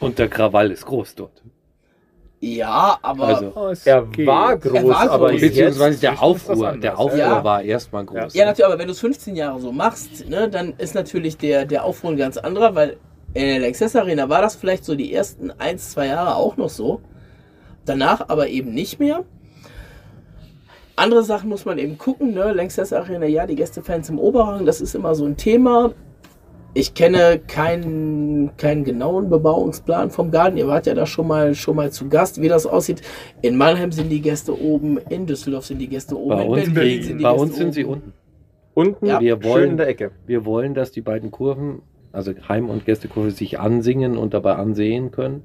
Und 0.00 0.18
der 0.18 0.28
Krawall 0.28 0.70
ist 0.70 0.86
groß 0.86 1.14
dort. 1.14 1.42
Ja, 2.40 2.98
aber 3.00 3.26
Also, 3.56 3.80
Er 3.86 4.06
war 4.26 4.58
groß, 4.58 4.72
Er 4.74 4.88
war 4.88 5.10
aber 5.10 5.30
groß. 5.30 5.40
beziehungsweise 5.40 5.90
jetzt 5.92 6.02
der 6.02 6.22
Aufruhr, 6.22 6.72
der 6.76 6.98
Aufruhr 6.98 7.18
Ja. 7.18 7.44
war 7.44 7.62
erstmal 7.62 8.04
groß. 8.04 8.34
Ja, 8.34 8.44
natürlich, 8.44 8.66
aber 8.66 8.78
wenn 8.78 8.86
du 8.86 8.92
es 8.92 9.00
15 9.00 9.34
Jahre 9.34 9.60
so 9.60 9.72
machst, 9.72 10.28
ne, 10.28 10.48
dann 10.50 10.74
ist 10.76 10.94
natürlich 10.94 11.38
der, 11.38 11.64
der 11.64 11.84
Aufruhr 11.84 12.10
ein 12.10 12.18
ganz 12.18 12.36
anderer, 12.36 12.74
weil 12.74 12.98
in 13.32 13.46
der 13.46 13.60
Lexus 13.60 13.96
Arena 13.96 14.28
war 14.28 14.42
das 14.42 14.56
vielleicht 14.56 14.84
so 14.84 14.94
die 14.94 15.14
ersten 15.14 15.50
ein, 15.52 15.78
zwei 15.78 16.06
Jahre 16.08 16.36
auch 16.36 16.56
noch 16.58 16.68
so. 16.68 17.00
Danach 17.86 18.28
aber 18.28 18.48
eben 18.48 18.74
nicht 18.74 18.98
mehr. 19.00 19.24
Andere 20.96 21.24
Sachen 21.24 21.48
muss 21.48 21.64
man 21.64 21.78
eben 21.78 21.98
gucken, 21.98 22.34
ne? 22.34 22.52
Lanxess 22.52 22.92
Arena, 22.92 23.26
ja, 23.26 23.46
die 23.46 23.56
Gästefans 23.56 24.08
im 24.10 24.18
Oberrang, 24.18 24.64
das 24.64 24.80
ist 24.80 24.94
immer 24.94 25.14
so 25.14 25.24
ein 25.24 25.36
Thema. 25.36 25.92
Ich 26.76 26.94
kenne 26.94 27.40
keinen, 27.46 28.56
keinen 28.56 28.82
genauen 28.84 29.30
Bebauungsplan 29.30 30.10
vom 30.10 30.30
Garten. 30.32 30.56
Ihr 30.56 30.66
wart 30.66 30.86
ja 30.86 30.94
da 30.94 31.06
schon 31.06 31.28
mal, 31.28 31.54
schon 31.54 31.76
mal 31.76 31.92
zu 31.92 32.08
Gast, 32.08 32.40
wie 32.40 32.48
das 32.48 32.66
aussieht. 32.66 33.00
In 33.42 33.56
Mannheim 33.56 33.92
sind 33.92 34.08
die 34.08 34.20
Gäste 34.20 34.60
oben, 34.60 34.98
in 35.08 35.26
Düsseldorf 35.26 35.66
sind 35.66 35.78
die 35.78 35.88
Gäste 35.88 36.18
oben, 36.18 36.30
Bei 36.36 36.42
in 36.44 36.48
uns, 36.50 36.74
Berlin 36.74 37.02
sind 37.02 37.18
die 37.18 37.22
bei 37.22 37.30
Gäste 37.30 37.42
uns 37.46 37.56
sind 37.56 37.74
sie 37.74 37.84
oben. 37.84 37.94
unten. 37.94 38.12
unten 38.74 39.06
Ja. 39.06 39.20
Wir 39.20 39.34
schön 39.40 39.44
wollen- 39.44 39.70
in 39.70 39.76
der 39.76 39.88
Ecke. 39.88 40.10
Wir 40.26 40.44
wollen, 40.44 40.74
dass 40.74 40.90
die 40.90 41.00
beiden 41.00 41.30
Kurven, 41.30 41.82
also 42.12 42.32
Heim- 42.48 42.70
und 42.70 42.84
Gästekurve, 42.86 43.30
sich 43.30 43.60
ansingen 43.60 44.16
und 44.16 44.34
dabei 44.34 44.54
ansehen 44.56 45.10
können. 45.12 45.42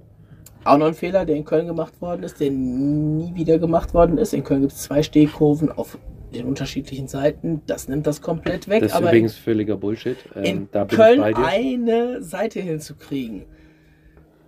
Auch 0.69 0.77
noch 0.77 0.87
ein 0.87 0.93
Fehler, 0.93 1.25
der 1.25 1.35
in 1.35 1.45
Köln 1.45 1.67
gemacht 1.67 2.01
worden 2.01 2.23
ist, 2.23 2.39
der 2.39 2.51
nie 2.51 3.33
wieder 3.35 3.59
gemacht 3.59 3.93
worden 3.93 4.17
ist. 4.17 4.33
In 4.33 4.43
Köln 4.43 4.61
gibt 4.61 4.73
es 4.73 4.83
zwei 4.83 5.03
Stehkurven 5.03 5.71
auf 5.71 5.97
den 6.33 6.45
unterschiedlichen 6.45 7.07
Seiten. 7.07 7.61
Das 7.65 7.87
nimmt 7.87 8.05
das 8.07 8.21
komplett 8.21 8.67
weg. 8.67 8.81
Das 8.81 8.91
ist 8.91 8.97
aber 8.97 9.09
übrigens 9.09 9.35
völliger 9.35 9.77
Bullshit. 9.77 10.17
in 10.35 10.45
Ähm, 10.45 10.67
bin 10.67 10.87
Köln 10.87 11.21
eine 11.21 12.21
Seite 12.21 12.59
hinzukriegen, 12.59 13.45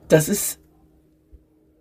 das 0.08 0.30
ist 0.30 0.60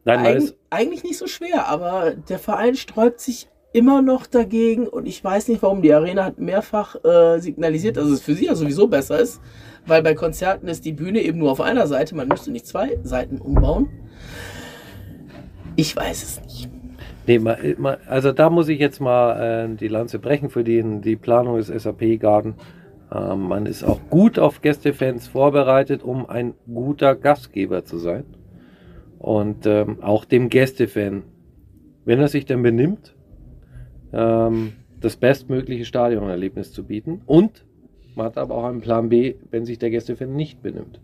Nein, 0.05 0.25
eig 0.25 0.55
eigentlich 0.71 1.05
nicht 1.05 1.19
so 1.19 1.27
schwer. 1.27 1.67
Aber 1.69 2.13
der 2.13 2.39
Verein 2.39 2.77
sträubt 2.77 3.21
sich 3.21 3.49
immer 3.73 4.03
noch 4.03 4.27
dagegen 4.27 4.89
und 4.89 5.07
ich 5.07 5.23
weiß 5.23 5.49
nicht, 5.49 5.63
warum 5.63 5.83
die 5.83 5.93
Arena 5.93 6.25
hat 6.25 6.39
mehrfach 6.39 6.97
äh, 7.05 7.39
signalisiert, 7.39 7.97
dass 7.97 8.09
es 8.09 8.21
für 8.21 8.35
sie 8.35 8.47
ja 8.47 8.55
sowieso 8.55 8.89
besser 8.89 9.19
ist, 9.19 9.41
weil 9.87 10.03
bei 10.03 10.15
Konzerten 10.15 10.67
ist 10.69 10.85
die 10.85 10.93
Bühne 10.93 11.21
eben 11.21 11.39
nur 11.39 11.53
auf 11.53 11.61
einer 11.61 11.87
Seite, 11.87 12.17
man 12.17 12.29
müsste 12.29 12.51
nicht 12.51 12.67
zwei 12.67 12.99
Seiten 13.03 13.39
umbauen. 13.39 13.89
Ich 15.77 15.97
weiß 15.97 16.23
es 16.23 16.43
nicht. 16.43 16.69
nee, 17.27 17.39
mal, 17.39 17.59
mal, 17.79 17.99
also 18.07 18.33
da 18.33 18.51
muss 18.51 18.69
ich 18.69 18.79
jetzt 18.79 19.01
mal 19.01 19.69
äh, 19.71 19.77
die 19.77 19.89
Lanze 19.89 20.19
brechen 20.19 20.51
für 20.51 20.65
die, 20.65 20.83
die 21.01 21.17
Planung 21.17 21.57
des 21.57 21.69
SAP-Garten. 21.69 22.55
Ähm, 23.13 23.49
man 23.49 23.67
ist 23.67 23.83
auch 23.85 24.01
gut 24.11 24.39
auf 24.39 24.61
Gästefans 24.63 25.27
vorbereitet, 25.27 26.03
um 26.03 26.29
ein 26.29 26.55
guter 26.73 27.15
Gastgeber 27.15 27.85
zu 27.85 27.99
sein. 27.99 28.25
Und 29.19 29.67
ähm, 29.67 30.03
auch 30.03 30.25
dem 30.25 30.49
Gästefan, 30.49 31.25
wenn 32.05 32.21
er 32.21 32.29
sich 32.29 32.47
denn 32.47 32.63
benimmt, 32.63 33.15
ähm, 34.13 34.73
das 35.01 35.17
bestmögliche 35.17 35.85
Stadionerlebnis 35.85 36.73
zu 36.73 36.85
bieten. 36.85 37.23
Und 37.27 37.65
man 38.15 38.27
hat 38.27 38.39
aber 38.39 38.55
auch 38.55 38.65
einen 38.65 38.81
Plan 38.81 39.09
B, 39.09 39.35
wenn 39.51 39.65
sich 39.65 39.79
der 39.79 39.91
Gästefan 39.91 40.35
nicht 40.35 40.63
benimmt. 40.63 41.01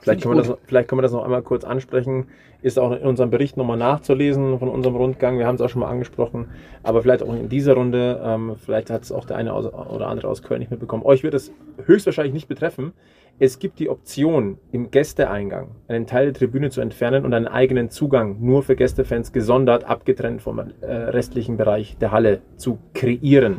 Vielleicht 0.00 0.18
ich 0.18 0.22
können, 0.24 0.38
wir 0.38 0.42
das, 0.42 0.58
vielleicht 0.66 0.88
können 0.88 0.98
wir 0.98 1.02
das 1.02 1.12
noch 1.12 1.24
einmal 1.24 1.42
kurz 1.42 1.64
ansprechen. 1.64 2.26
Ist 2.62 2.78
auch 2.78 2.92
in 2.92 3.02
unserem 3.06 3.30
Bericht 3.30 3.56
nochmal 3.56 3.76
nachzulesen 3.76 4.58
von 4.58 4.68
unserem 4.68 4.96
Rundgang. 4.96 5.38
Wir 5.38 5.46
haben 5.46 5.56
es 5.56 5.60
auch 5.60 5.68
schon 5.68 5.80
mal 5.80 5.90
angesprochen. 5.90 6.48
Aber 6.82 7.02
vielleicht 7.02 7.22
auch 7.22 7.32
in 7.34 7.48
dieser 7.48 7.74
Runde, 7.74 8.20
ähm, 8.24 8.56
vielleicht 8.56 8.90
hat 8.90 9.02
es 9.02 9.12
auch 9.12 9.24
der 9.24 9.36
eine 9.36 9.52
aus, 9.52 9.66
oder 9.66 10.08
andere 10.08 10.28
aus 10.28 10.42
Köln 10.42 10.60
nicht 10.60 10.70
mitbekommen. 10.70 11.04
Euch 11.04 11.22
wird 11.22 11.34
es 11.34 11.52
höchstwahrscheinlich 11.84 12.34
nicht 12.34 12.48
betreffen. 12.48 12.92
Es 13.38 13.58
gibt 13.58 13.78
die 13.78 13.90
Option, 13.90 14.58
im 14.72 14.90
Gästeeingang 14.90 15.72
einen 15.88 16.06
Teil 16.06 16.26
der 16.26 16.34
Tribüne 16.34 16.70
zu 16.70 16.80
entfernen 16.80 17.26
und 17.26 17.34
einen 17.34 17.46
eigenen 17.46 17.90
Zugang 17.90 18.38
nur 18.40 18.62
für 18.62 18.76
Gästefans 18.76 19.30
gesondert, 19.32 19.84
abgetrennt 19.84 20.40
vom 20.40 20.58
äh, 20.58 20.86
restlichen 20.86 21.58
Bereich 21.58 21.98
der 21.98 22.12
Halle 22.12 22.40
zu 22.56 22.78
kreieren. 22.94 23.58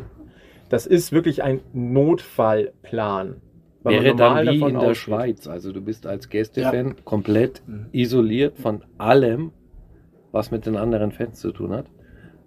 Das 0.68 0.84
ist 0.84 1.12
wirklich 1.12 1.44
ein 1.44 1.60
Notfallplan. 1.72 3.36
Wäre 3.84 4.14
dann 4.16 4.46
wie 4.46 4.60
in 4.60 4.70
der 4.70 4.78
ausgeht. 4.78 4.96
Schweiz. 4.96 5.46
Also 5.46 5.72
du 5.72 5.80
bist 5.80 6.06
als 6.06 6.28
Gästefan 6.28 6.96
komplett 7.04 7.62
isoliert 7.92 8.58
von 8.58 8.82
allem, 8.98 9.52
was 10.32 10.50
mit 10.50 10.66
den 10.66 10.76
anderen 10.76 11.12
Fans 11.12 11.40
zu 11.40 11.52
tun 11.52 11.72
hat. 11.72 11.86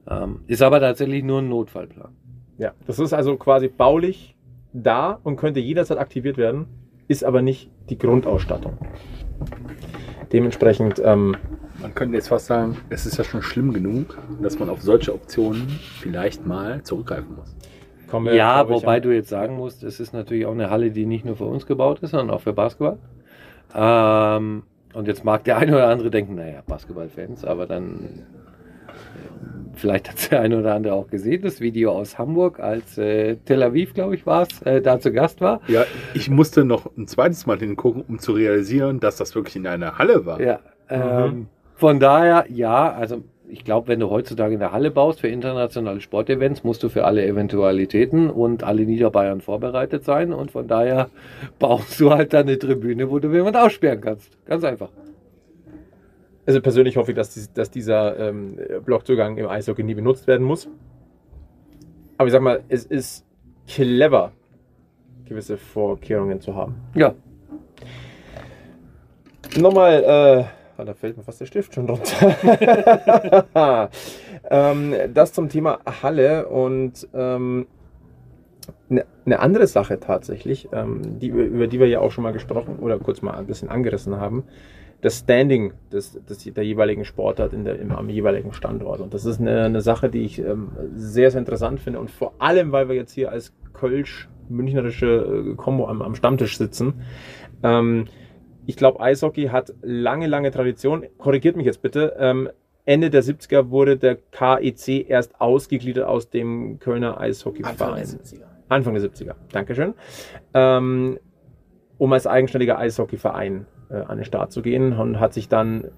Ähm, 0.09 0.41
ist 0.47 0.61
aber 0.61 0.79
tatsächlich 0.79 1.23
nur 1.23 1.39
ein 1.39 1.49
Notfallplan. 1.49 2.15
Ja, 2.57 2.73
das 2.85 2.99
ist 2.99 3.13
also 3.13 3.37
quasi 3.37 3.67
baulich 3.69 4.35
da 4.73 5.19
und 5.23 5.35
könnte 5.37 5.59
jederzeit 5.59 5.97
aktiviert 5.97 6.37
werden, 6.37 6.65
ist 7.07 7.23
aber 7.23 7.41
nicht 7.41 7.69
die 7.89 7.97
Grundausstattung. 7.97 8.77
Dementsprechend, 10.31 11.01
ähm, 11.03 11.35
Man 11.81 11.93
könnte 11.95 12.15
jetzt 12.15 12.27
fast 12.27 12.45
sagen, 12.45 12.77
es 12.89 13.05
ist 13.05 13.17
ja 13.17 13.23
schon 13.23 13.41
schlimm 13.41 13.73
genug, 13.73 14.17
dass 14.41 14.59
man 14.59 14.69
auf 14.69 14.81
solche 14.81 15.13
Optionen 15.13 15.67
vielleicht 15.99 16.45
mal 16.45 16.83
zurückgreifen 16.83 17.35
muss. 17.35 17.55
Kommen 18.11 18.27
wir. 18.27 18.35
Ja, 18.35 18.69
wobei 18.69 18.97
an- 18.97 19.01
du 19.01 19.15
jetzt 19.15 19.29
sagen 19.29 19.55
musst, 19.55 19.83
es 19.83 19.99
ist 19.99 20.13
natürlich 20.13 20.45
auch 20.45 20.51
eine 20.51 20.69
Halle, 20.69 20.91
die 20.91 21.05
nicht 21.07 21.25
nur 21.25 21.35
für 21.37 21.45
uns 21.45 21.65
gebaut 21.65 21.99
ist, 22.01 22.11
sondern 22.11 22.29
auch 22.29 22.41
für 22.41 22.53
Basketball. 22.53 22.97
Ähm, 23.73 24.63
und 24.93 25.07
jetzt 25.07 25.23
mag 25.23 25.43
der 25.45 25.57
eine 25.57 25.73
oder 25.73 25.87
andere 25.87 26.11
denken, 26.11 26.35
naja, 26.35 26.61
Basketballfans, 26.67 27.45
aber 27.45 27.65
dann 27.65 28.25
äh, 28.89 28.91
vielleicht 29.75 30.09
hat 30.09 30.29
der 30.31 30.41
eine 30.41 30.59
oder 30.59 30.75
andere 30.75 30.93
auch 30.93 31.07
gesehen, 31.07 31.41
das 31.41 31.61
Video 31.61 31.91
aus 31.91 32.17
Hamburg, 32.17 32.59
als 32.59 32.97
äh, 32.97 33.37
Tel 33.37 33.63
Aviv, 33.63 33.93
glaube 33.93 34.15
ich, 34.15 34.25
war 34.25 34.43
es, 34.43 34.61
äh, 34.63 34.81
da 34.81 34.99
zu 34.99 35.11
Gast 35.13 35.39
war. 35.39 35.61
Ja, 35.67 35.85
ich 36.13 36.29
musste 36.29 36.65
noch 36.65 36.85
ein 36.97 37.07
zweites 37.07 37.45
Mal 37.45 37.57
hingucken, 37.57 38.03
um 38.07 38.19
zu 38.19 38.33
realisieren, 38.33 38.99
dass 38.99 39.15
das 39.15 39.33
wirklich 39.33 39.55
in 39.55 39.65
einer 39.65 39.97
Halle 39.97 40.25
war. 40.25 40.41
Ja, 40.41 40.59
ähm, 40.89 41.47
von 41.75 41.99
daher, 41.99 42.45
ja, 42.49 42.91
also 42.91 43.23
ich 43.51 43.65
glaube, 43.65 43.87
wenn 43.89 43.99
du 43.99 44.09
heutzutage 44.09 44.55
eine 44.55 44.71
Halle 44.71 44.91
baust 44.91 45.19
für 45.19 45.27
internationale 45.27 45.99
Sportevents, 46.01 46.63
musst 46.63 46.81
du 46.83 46.89
für 46.89 47.03
alle 47.05 47.25
Eventualitäten 47.25 48.29
und 48.29 48.63
alle 48.63 48.83
Niederbayern 48.85 49.41
vorbereitet 49.41 50.03
sein. 50.05 50.31
Und 50.33 50.51
von 50.51 50.67
daher 50.67 51.09
baust 51.59 51.99
du 51.99 52.11
halt 52.11 52.33
dann 52.33 52.47
eine 52.47 52.57
Tribüne, 52.57 53.09
wo 53.11 53.19
du 53.19 53.31
jemand 53.31 53.57
aussperren 53.57 53.99
kannst. 54.01 54.37
Ganz 54.45 54.63
einfach. 54.63 54.89
Also 56.45 56.61
persönlich 56.61 56.97
hoffe 56.97 57.11
ich, 57.11 57.15
dass, 57.17 57.33
dies- 57.33 57.51
dass 57.53 57.69
dieser 57.69 58.17
ähm, 58.19 58.57
Blockzugang 58.85 59.37
im 59.37 59.47
Eishockey 59.47 59.83
nie 59.83 59.93
benutzt 59.95 60.27
werden 60.27 60.45
muss. 60.47 60.67
Aber 62.17 62.27
ich 62.27 62.31
sag 62.33 62.41
mal, 62.41 62.61
es 62.69 62.85
ist 62.85 63.25
clever, 63.67 64.31
gewisse 65.25 65.57
Vorkehrungen 65.57 66.39
zu 66.41 66.55
haben. 66.55 66.75
Ja, 66.95 67.13
Nochmal, 69.59 70.03
äh, 70.03 70.60
ah, 70.81 70.85
da 70.85 70.93
fällt 70.93 71.17
mir 71.17 71.23
fast 71.23 71.39
der 71.41 71.45
Stift 71.45 71.73
schon 71.73 71.89
runter. 71.89 72.35
ähm, 74.49 74.93
das 75.13 75.33
zum 75.33 75.49
Thema 75.49 75.79
Halle 76.01 76.47
und 76.47 77.07
ähm, 77.13 77.67
eine 78.89 79.05
eine 79.25 79.39
andere 79.39 79.67
Sache 79.67 79.99
tatsächlich, 79.99 80.69
ähm, 80.73 81.19
die, 81.19 81.27
über 81.27 81.67
die 81.67 81.79
wir 81.79 81.87
ja 81.87 81.99
auch 81.99 82.11
schon 82.11 82.23
mal 82.23 82.33
gesprochen 82.33 82.79
oder 82.79 82.97
kurz 82.99 83.21
mal 83.21 83.35
ein 83.35 83.45
bisschen 83.45 83.69
angerissen 83.69 84.17
haben, 84.17 84.43
das 85.01 85.19
Standing 85.19 85.73
des, 85.91 86.19
des, 86.25 86.43
der 86.43 86.63
jeweiligen 86.63 87.05
Sportart 87.05 87.53
in 87.53 87.63
der, 87.63 87.79
im, 87.79 87.91
am 87.91 88.09
jeweiligen 88.09 88.53
Standort. 88.53 88.99
Und 88.99 89.13
das 89.13 89.25
ist 89.25 89.39
eine, 89.39 89.63
eine 89.63 89.81
Sache, 89.81 90.09
die 90.09 90.23
ich 90.23 90.39
ähm, 90.39 90.69
sehr, 90.95 91.31
sehr 91.31 91.39
interessant 91.39 91.79
finde 91.79 91.99
und 91.99 92.11
vor 92.11 92.33
allem, 92.39 92.71
weil 92.71 92.87
wir 92.87 92.95
jetzt 92.95 93.13
hier 93.13 93.31
als 93.31 93.53
Kölsch-Münchnerische 93.73 95.51
äh, 95.51 95.55
Kombo 95.55 95.87
am, 95.87 96.01
am 96.01 96.15
Stammtisch 96.15 96.57
sitzen. 96.57 97.01
Ähm, 97.63 98.05
ich 98.65 98.75
glaube, 98.75 98.99
Eishockey 98.99 99.47
hat 99.47 99.73
lange, 99.81 100.27
lange 100.27 100.51
Tradition. 100.51 101.05
Korrigiert 101.17 101.55
mich 101.55 101.65
jetzt 101.65 101.81
bitte. 101.81 102.15
Ähm, 102.19 102.49
Ende 102.85 103.09
der 103.09 103.23
70er 103.23 103.69
wurde 103.69 103.97
der 103.97 104.15
KEC 104.15 105.09
erst 105.09 105.39
ausgegliedert 105.39 106.07
aus 106.07 106.29
dem 106.29 106.79
Kölner 106.79 107.17
Anfang 107.17 107.23
Eishockeyverein. 107.23 107.95
der 107.95 108.05
70er. 108.05 108.45
Anfang 108.69 108.93
der 108.93 109.03
70er. 109.03 109.35
Dankeschön. 109.51 109.93
Ähm, 110.53 111.19
um 111.97 112.13
als 112.13 112.25
eigenständiger 112.25 112.79
Eishockeyverein 112.79 113.67
äh, 113.89 113.95
an 113.95 114.17
den 114.17 114.25
Start 114.25 114.51
zu 114.51 114.61
gehen 114.61 114.93
und 114.93 115.19
hat 115.19 115.33
sich 115.33 115.47
dann 115.49 115.91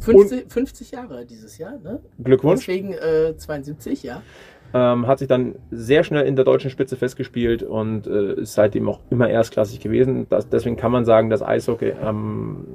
50, 0.00 0.50
50 0.50 0.90
Jahre 0.92 1.26
dieses 1.26 1.58
Jahr, 1.58 1.78
ne? 1.78 2.00
Glückwunsch, 2.22 2.66
Deswegen 2.66 2.92
äh, 2.92 3.36
72, 3.36 4.02
ja. 4.02 4.22
Ähm, 4.72 5.06
hat 5.06 5.18
sich 5.18 5.28
dann 5.28 5.56
sehr 5.70 6.04
schnell 6.04 6.26
in 6.26 6.36
der 6.36 6.44
deutschen 6.44 6.70
Spitze 6.70 6.96
festgespielt 6.96 7.62
und 7.62 8.06
äh, 8.06 8.34
ist 8.40 8.54
seitdem 8.54 8.88
auch 8.88 9.00
immer 9.10 9.28
erstklassig 9.28 9.80
gewesen. 9.80 10.26
Das, 10.28 10.48
deswegen 10.48 10.76
kann 10.76 10.92
man 10.92 11.04
sagen, 11.04 11.30
dass 11.30 11.42
Eishockey 11.42 11.92
ähm, 12.02 12.66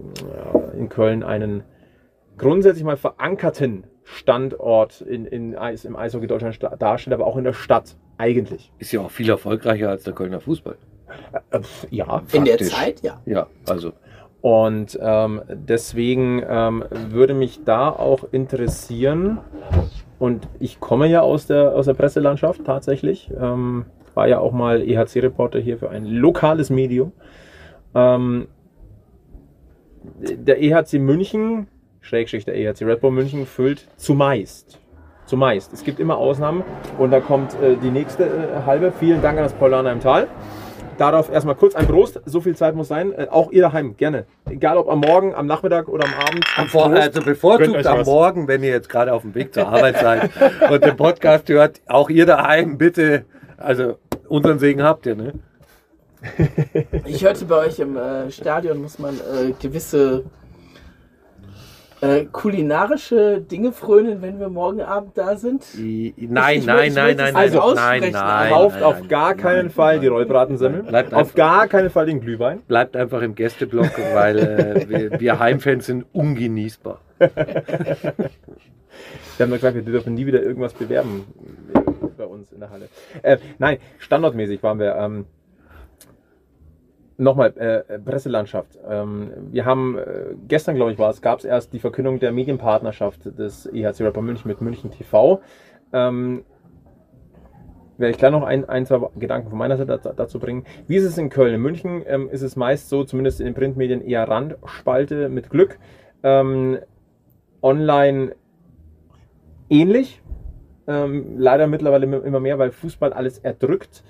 in 0.77 0.89
Köln 0.89 1.23
einen 1.23 1.63
grundsätzlich 2.37 2.83
mal 2.83 2.97
verankerten 2.97 3.85
Standort 4.03 5.01
in, 5.01 5.25
in 5.25 5.55
Eis, 5.55 5.85
im 5.85 5.95
Eishockey 5.95 6.27
Deutschland 6.27 6.59
darstellt, 6.79 7.13
aber 7.13 7.25
auch 7.25 7.37
in 7.37 7.43
der 7.43 7.53
Stadt 7.53 7.95
eigentlich. 8.17 8.71
ist 8.77 8.91
ja 8.91 9.01
auch 9.01 9.11
viel 9.11 9.29
erfolgreicher 9.29 9.89
als 9.89 10.03
der 10.03 10.13
Kölner 10.13 10.39
Fußball. 10.39 10.77
Äh, 11.51 11.59
pf, 11.61 11.87
ja, 11.89 12.21
In 12.33 12.45
der 12.45 12.57
Faktisch. 12.57 12.69
Zeit, 12.69 13.01
ja. 13.01 13.21
Ja, 13.25 13.47
also 13.67 13.93
Und 14.45 14.99
ähm, 15.01 15.41
deswegen 15.49 16.43
ähm, 16.47 16.85
würde 17.09 17.33
mich 17.33 17.63
da 17.65 17.89
auch 17.89 18.25
interessieren, 18.31 19.39
und 20.19 20.47
ich 20.59 20.79
komme 20.79 21.07
ja 21.07 21.21
aus 21.21 21.47
der, 21.47 21.73
aus 21.73 21.87
der 21.87 21.95
Presselandschaft 21.95 22.63
tatsächlich, 22.63 23.31
ähm, 23.41 23.85
war 24.13 24.27
ja 24.27 24.37
auch 24.37 24.51
mal 24.51 24.87
EHC-Reporter 24.87 25.57
hier 25.57 25.79
für 25.79 25.89
ein 25.89 26.05
lokales 26.05 26.69
Medium. 26.69 27.11
Ähm, 27.95 28.45
der 30.13 30.61
EHC 30.61 30.99
München, 30.99 31.65
Schrägstrich 32.01 32.45
der 32.45 32.55
EHC 32.55 32.83
Red 32.83 33.01
Bull 33.01 33.09
München, 33.09 33.47
füllt 33.47 33.87
zumeist. 33.97 34.79
Zumeist. 35.25 35.73
Es 35.73 35.83
gibt 35.83 35.99
immer 35.99 36.17
Ausnahmen 36.17 36.63
und 36.99 37.09
da 37.09 37.19
kommt 37.19 37.59
äh, 37.63 37.77
die 37.77 37.89
nächste 37.89 38.25
äh, 38.25 38.61
halbe. 38.67 38.91
Vielen 38.91 39.23
Dank 39.23 39.39
an 39.39 39.45
das 39.45 39.53
Paulaner 39.53 39.91
im 39.91 40.01
Tal. 40.01 40.27
Darauf 40.97 41.29
erstmal 41.31 41.55
kurz 41.55 41.75
ein 41.75 41.87
Prost. 41.87 42.21
So 42.25 42.41
viel 42.41 42.55
Zeit 42.55 42.75
muss 42.75 42.87
sein. 42.87 43.11
Äh, 43.13 43.27
auch 43.29 43.51
ihr 43.51 43.61
daheim, 43.61 43.97
gerne. 43.97 44.25
Egal 44.49 44.77
ob 44.77 44.89
am 44.89 44.99
Morgen, 44.99 45.35
am 45.35 45.45
Nachmittag 45.45 45.87
oder 45.87 46.05
am 46.05 46.13
Abend. 46.13 46.45
Am 46.57 46.67
Vor 46.67 46.89
Prost. 46.89 47.01
also 47.01 47.21
bevorzugt 47.21 47.85
am 47.85 47.99
was. 47.99 48.07
Morgen, 48.07 48.47
wenn 48.47 48.63
ihr 48.63 48.71
jetzt 48.71 48.89
gerade 48.89 49.13
auf 49.13 49.23
dem 49.23 49.35
Weg 49.35 49.53
zur 49.53 49.67
Arbeit 49.67 49.99
seid 49.99 50.29
und 50.69 50.83
den 50.83 50.95
Podcast 50.95 51.49
hört, 51.49 51.81
auch 51.87 52.09
ihr 52.09 52.25
daheim 52.25 52.77
bitte, 52.77 53.25
also 53.57 53.97
unseren 54.27 54.59
Segen 54.59 54.83
habt 54.83 55.05
ihr, 55.05 55.15
ne? 55.15 55.33
Ich 57.05 57.23
hörte 57.23 57.45
bei 57.45 57.67
euch 57.67 57.79
im 57.79 57.97
äh, 57.97 58.31
Stadion, 58.31 58.81
muss 58.81 58.97
man 58.97 59.15
äh, 59.15 59.51
gewisse 59.61 60.23
äh, 62.01 62.25
kulinarische 62.25 63.39
Dinge 63.41 63.71
frönen, 63.71 64.21
wenn 64.21 64.39
wir 64.39 64.49
morgen 64.49 64.81
Abend 64.81 65.17
da 65.17 65.37
sind. 65.37 65.63
I- 65.77 66.13
Nein, 66.17 66.59
Ich- 66.59 66.65
nein, 66.65 66.89
ich 66.89 66.95
nein, 66.95 67.15
nein, 67.17 67.33
nein, 67.33 67.33
nein, 67.33 68.11
nein, 68.11 68.49
Kauft 68.51 68.75
nein, 68.75 68.83
auf 68.83 68.99
nein, 68.99 69.07
gar 69.07 69.33
keinen 69.35 69.57
nein. 69.67 69.69
Fall 69.71 69.99
die 69.99 70.07
Rollbratensemmel. 70.07 70.83
Bleibt 70.83 71.13
Auf 71.13 71.19
einfach- 71.19 71.35
gar 71.35 71.67
keinen 71.67 71.89
Fall 71.89 72.05
den 72.07 72.19
Glühwein. 72.21 72.61
Bleibt 72.67 72.95
einfach 72.95 73.21
im 73.21 73.33
Gästeblock, 73.35 73.91
weil 74.13 74.37
äh, 74.39 74.89
wir, 74.89 75.19
wir 75.19 75.39
Heimfans 75.39 75.85
sind 75.85 76.05
ungenießbar. 76.11 76.99
Wir 77.17 77.29
haben 79.43 79.49
doch 79.51 79.57
gesagt, 79.57 79.75
wir 79.75 79.81
dürfen 79.83 80.13
nie 80.13 80.25
wieder 80.25 80.41
irgendwas 80.41 80.73
bewerben 80.73 81.25
äh, 81.73 81.79
bei 82.17 82.25
uns 82.25 82.51
in 82.53 82.59
der 82.61 82.69
Halle. 82.69 82.87
Äh, 83.21 83.37
nein, 83.57 83.77
standortmäßig 83.99 84.61
waren 84.63 84.79
wir. 84.79 84.95
Ähm, 84.95 85.25
Nochmal, 87.17 87.53
äh, 87.57 87.99
Presselandschaft. 87.99 88.77
Ähm, 88.87 89.31
wir 89.51 89.65
haben, 89.65 89.97
äh, 89.97 90.35
gestern 90.47 90.75
glaube 90.75 90.91
ich 90.91 90.99
war 90.99 91.09
es, 91.09 91.21
gab 91.21 91.39
es 91.39 91.45
erst 91.45 91.71
die 91.71 91.79
Verkündung 91.79 92.19
der 92.19 92.33
Medienpartnerschaft 92.33 93.37
des 93.39 93.65
EHC 93.67 94.01
Rapper 94.01 94.21
München 94.21 94.49
mit 94.49 94.59
München 94.59 94.91
TV. 94.91 95.41
Ähm, 95.93 96.43
werde 97.97 98.11
ich 98.11 98.17
gleich 98.17 98.31
noch 98.31 98.43
ein, 98.43 98.67
ein, 98.67 98.85
zwei 98.85 99.07
Gedanken 99.17 99.49
von 99.49 99.57
meiner 99.57 99.77
Seite 99.77 99.91
dazu, 99.91 100.09
dazu 100.13 100.39
bringen. 100.39 100.65
Wie 100.87 100.97
ist 100.97 101.05
es 101.05 101.17
in 101.17 101.29
Köln? 101.29 101.55
In 101.55 101.61
München 101.61 102.03
ähm, 102.05 102.29
ist 102.29 102.41
es 102.41 102.57
meist 102.57 102.89
so, 102.89 103.05
zumindest 103.05 103.39
in 103.39 103.45
den 103.45 103.53
Printmedien, 103.53 104.01
eher 104.01 104.27
Randspalte 104.27 105.29
mit 105.29 105.49
Glück. 105.49 105.79
Ähm, 106.21 106.79
online 107.61 108.35
ähnlich. 109.69 110.21
Ähm, 110.87 111.37
leider 111.37 111.67
mittlerweile 111.67 112.05
immer 112.17 112.41
mehr, 112.41 112.59
weil 112.59 112.71
Fußball 112.71 113.13
alles 113.13 113.39
erdrückt. 113.39 114.03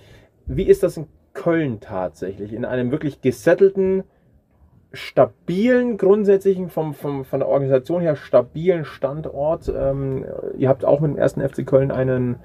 Wie 0.47 0.63
ist 0.63 0.81
das 0.81 0.97
in 0.97 1.07
Köln 1.35 1.79
tatsächlich? 1.79 2.53
In 2.53 2.65
einem 2.65 2.89
wirklich 2.89 3.21
gesettelten, 3.21 4.03
stabilen, 4.95 5.97
grundsätzlichen, 5.97 6.69
vom, 6.69 6.93
vom, 6.93 7.25
von 7.25 7.39
der 7.39 7.49
Organisation 7.49 8.01
her 8.01 8.15
stabilen 8.15 8.85
Standort. 8.85 9.71
Ähm, 9.75 10.25
ihr 10.57 10.69
habt 10.69 10.85
auch 10.85 11.01
mit 11.01 11.11
dem 11.11 11.17
ersten 11.17 11.47
FC 11.47 11.65
Köln 11.65 11.91
einen, 11.91 12.37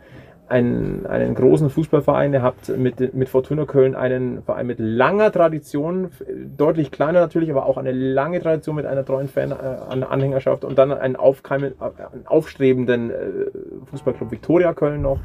einen, 0.49 1.07
einen 1.07 1.35
großen 1.35 1.71
Fußballverein. 1.71 2.35
Ihr 2.35 2.43
habt 2.43 2.69
mit, 2.77 3.15
mit 3.15 3.29
Fortuna 3.29 3.65
Köln 3.65 3.95
einen 3.95 4.43
Verein 4.43 4.67
mit 4.67 4.79
langer 4.81 5.31
Tradition, 5.31 6.11
deutlich 6.57 6.91
kleiner 6.91 7.21
natürlich, 7.21 7.51
aber 7.51 7.67
auch 7.67 7.79
eine 7.79 7.93
lange 7.93 8.41
Tradition 8.41 8.77
mit 8.77 8.87
einer 8.87 9.05
treuen 9.05 9.29
Fan-Anhängerschaft 9.29 10.65
und 10.65 10.77
dann 10.77 10.93
einen, 10.93 11.17
aufkeimen, 11.17 11.75
einen 11.81 12.27
aufstrebenden 12.27 13.11
äh, 13.11 13.15
Fußballclub 13.87 14.31
Viktoria 14.31 14.75
Köln 14.75 15.03
noch, 15.03 15.21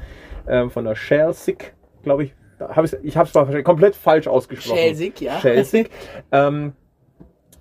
äh, 0.45 0.69
von 0.69 0.85
der 0.85 0.93
Chelsea, 0.93 1.55
glaube 2.03 2.25
ich. 2.25 2.35
Hab 2.59 2.85
ich 3.03 3.17
habe 3.17 3.29
es 3.29 3.63
komplett 3.63 3.95
falsch 3.95 4.27
ausgesprochen. 4.27 4.77
Chelsea, 4.77 5.11
ja. 5.19 5.39
Chelsea. 5.39 5.85
ähm, 6.31 6.73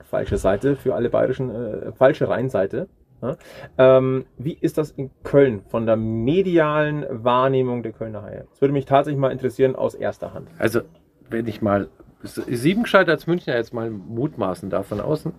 falsche 0.04 0.38
Seite 0.38 0.76
für 0.76 0.94
alle 0.94 1.10
bayerischen, 1.10 1.50
äh, 1.50 1.92
falsche 1.92 2.28
Rheinseite. 2.28 2.88
Ja. 3.22 3.36
Ähm, 3.78 4.26
wie 4.36 4.56
ist 4.60 4.78
das 4.78 4.90
in 4.90 5.10
Köln 5.22 5.62
von 5.68 5.86
der 5.86 5.96
medialen 5.96 7.06
Wahrnehmung 7.10 7.82
der 7.82 7.92
Kölner 7.92 8.22
Haie? 8.22 8.46
Das 8.50 8.60
würde 8.60 8.72
mich 8.72 8.84
tatsächlich 8.84 9.18
mal 9.18 9.32
interessieren 9.32 9.74
aus 9.74 9.94
erster 9.94 10.34
Hand. 10.34 10.48
Also, 10.58 10.82
wenn 11.30 11.46
ich 11.46 11.62
mal 11.62 11.88
Siebengescheit 12.22 13.08
als 13.08 13.26
Münchner 13.26 13.56
jetzt 13.56 13.74
mal 13.74 13.90
mutmaßen 13.90 14.70
darf 14.70 14.86
von 14.86 15.00
außen, 15.00 15.32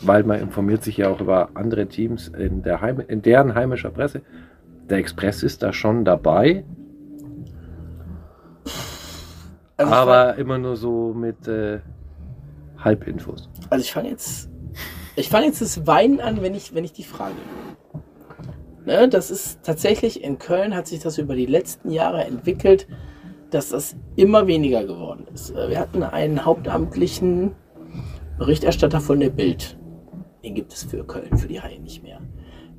weil 0.00 0.22
man 0.24 0.40
informiert 0.40 0.82
sich 0.82 0.96
ja 0.96 1.08
auch 1.08 1.20
über 1.20 1.50
andere 1.54 1.86
Teams 1.86 2.28
in, 2.28 2.62
der 2.62 2.80
Heim, 2.80 3.00
in 3.06 3.22
deren 3.22 3.54
heimischer 3.54 3.90
Presse. 3.90 4.22
Der 4.90 4.98
Express 4.98 5.42
ist 5.42 5.62
da 5.62 5.72
schon 5.72 6.04
dabei, 6.04 6.64
Also 9.76 9.92
aber 9.92 10.36
immer 10.36 10.58
nur 10.58 10.76
so 10.76 11.12
mit 11.14 11.48
äh, 11.48 11.80
Halbinfos. 12.78 13.48
Also 13.70 13.82
ich 13.82 13.92
fange 13.92 14.10
jetzt, 14.10 14.48
ich 15.16 15.28
fange 15.28 15.46
jetzt 15.46 15.60
das 15.60 15.86
Weinen 15.86 16.20
an, 16.20 16.42
wenn 16.42 16.54
ich, 16.54 16.74
wenn 16.74 16.84
ich 16.84 16.92
die 16.92 17.04
Frage. 17.04 17.34
Ne, 18.84 19.08
das 19.08 19.30
ist 19.30 19.62
tatsächlich 19.62 20.22
in 20.22 20.38
Köln 20.38 20.74
hat 20.74 20.86
sich 20.86 21.00
das 21.00 21.16
über 21.16 21.34
die 21.34 21.46
letzten 21.46 21.90
Jahre 21.90 22.24
entwickelt, 22.24 22.86
dass 23.50 23.70
das 23.70 23.96
immer 24.14 24.46
weniger 24.46 24.84
geworden 24.84 25.26
ist. 25.32 25.50
Äh, 25.50 25.70
Wir 25.70 25.80
hatten 25.80 26.02
einen 26.02 26.44
hauptamtlichen 26.44 27.52
Berichterstatter 28.38 29.00
von 29.00 29.20
der 29.20 29.30
Bild. 29.30 29.78
Den 30.42 30.54
gibt 30.54 30.72
es 30.72 30.84
für 30.84 31.04
Köln, 31.04 31.38
für 31.38 31.48
die 31.48 31.60
Haie 31.62 31.80
nicht 31.80 32.02
mehr. 32.02 32.20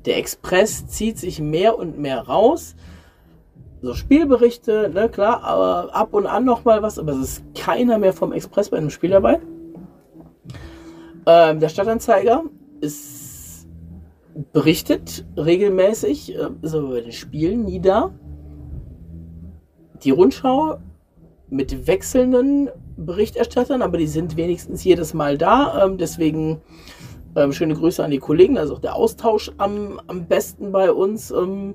Der 0.04 0.18
Express 0.18 0.86
zieht 0.86 1.18
sich 1.18 1.40
mehr 1.40 1.76
und 1.76 1.98
mehr 1.98 2.20
raus. 2.20 2.76
So 3.82 3.94
Spielberichte, 3.94 4.90
ne, 4.92 5.08
klar, 5.08 5.44
aber 5.44 5.94
ab 5.94 6.14
und 6.14 6.26
an 6.26 6.44
noch 6.44 6.64
mal 6.64 6.82
was, 6.82 6.98
aber 6.98 7.12
es 7.12 7.18
ist 7.18 7.44
keiner 7.54 7.98
mehr 7.98 8.12
vom 8.12 8.32
Express 8.32 8.70
bei 8.70 8.78
einem 8.78 8.90
Spiel 8.90 9.10
dabei. 9.10 9.40
Ähm, 11.26 11.60
der 11.60 11.68
Stadtanzeiger 11.68 12.44
ist 12.80 13.66
berichtet 14.52 15.26
regelmäßig, 15.36 16.34
äh, 16.34 16.48
ist 16.62 16.74
aber 16.74 16.88
bei 16.90 17.00
den 17.00 17.12
Spielen 17.12 17.64
nie 17.64 17.80
da. 17.80 18.14
Die 20.04 20.10
Rundschau 20.10 20.78
mit 21.48 21.86
wechselnden 21.86 22.70
Berichterstattern, 22.96 23.82
aber 23.82 23.98
die 23.98 24.06
sind 24.06 24.36
wenigstens 24.36 24.84
jedes 24.84 25.14
Mal 25.14 25.38
da. 25.38 25.84
Ähm, 25.84 25.98
deswegen 25.98 26.60
ähm, 27.34 27.52
schöne 27.52 27.74
Grüße 27.74 28.02
an 28.02 28.10
die 28.10 28.18
Kollegen. 28.18 28.58
Also 28.58 28.74
auch 28.74 28.80
der 28.80 28.94
Austausch 28.94 29.52
am, 29.58 30.00
am 30.06 30.26
besten 30.26 30.72
bei 30.72 30.90
uns. 30.90 31.30
Ähm, 31.30 31.74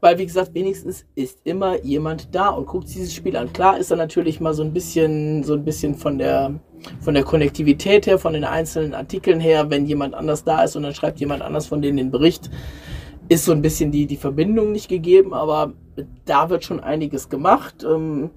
weil, 0.00 0.18
wie 0.18 0.26
gesagt, 0.26 0.54
wenigstens 0.54 1.06
ist 1.14 1.40
immer 1.44 1.82
jemand 1.82 2.34
da 2.34 2.50
und 2.50 2.66
guckt 2.66 2.88
dieses 2.88 3.14
Spiel 3.14 3.36
an. 3.36 3.52
Klar 3.52 3.78
ist 3.78 3.90
da 3.90 3.96
natürlich 3.96 4.40
mal 4.40 4.54
so 4.54 4.62
ein 4.62 4.72
bisschen, 4.72 5.42
so 5.42 5.54
ein 5.54 5.64
bisschen 5.64 5.94
von 5.94 6.18
der, 6.18 6.60
von 7.00 7.14
der 7.14 7.24
Konnektivität 7.24 8.06
her, 8.06 8.18
von 8.18 8.34
den 8.34 8.44
einzelnen 8.44 8.94
Artikeln 8.94 9.40
her, 9.40 9.70
wenn 9.70 9.86
jemand 9.86 10.14
anders 10.14 10.44
da 10.44 10.62
ist 10.62 10.76
und 10.76 10.82
dann 10.82 10.94
schreibt 10.94 11.20
jemand 11.20 11.42
anders 11.42 11.66
von 11.66 11.80
denen 11.80 11.96
den 11.96 12.10
Bericht, 12.10 12.50
ist 13.28 13.44
so 13.44 13.52
ein 13.52 13.62
bisschen 13.62 13.90
die, 13.90 14.06
die 14.06 14.16
Verbindung 14.16 14.72
nicht 14.72 14.88
gegeben, 14.88 15.34
aber 15.34 15.72
da 16.24 16.50
wird 16.50 16.64
schon 16.64 16.80
einiges 16.80 17.28
gemacht. 17.28 17.84
Ähm, 17.84 18.30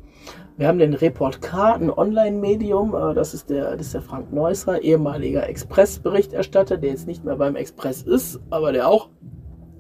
wir 0.57 0.67
haben 0.67 0.79
den 0.79 0.93
Report 0.93 1.41
K, 1.41 1.75
ein 1.75 1.89
Online-Medium, 1.89 2.95
äh, 2.95 3.13
das, 3.13 3.33
ist 3.33 3.49
der, 3.49 3.77
das 3.77 3.87
ist 3.87 3.93
der 3.93 4.01
Frank 4.01 4.33
Neusser, 4.33 4.81
ehemaliger 4.81 5.47
Express-Berichterstatter, 5.47 6.77
der 6.77 6.89
jetzt 6.91 7.07
nicht 7.07 7.23
mehr 7.23 7.35
beim 7.35 7.55
Express 7.55 8.01
ist, 8.01 8.39
aber 8.49 8.71
der 8.71 8.87
auch 8.87 9.09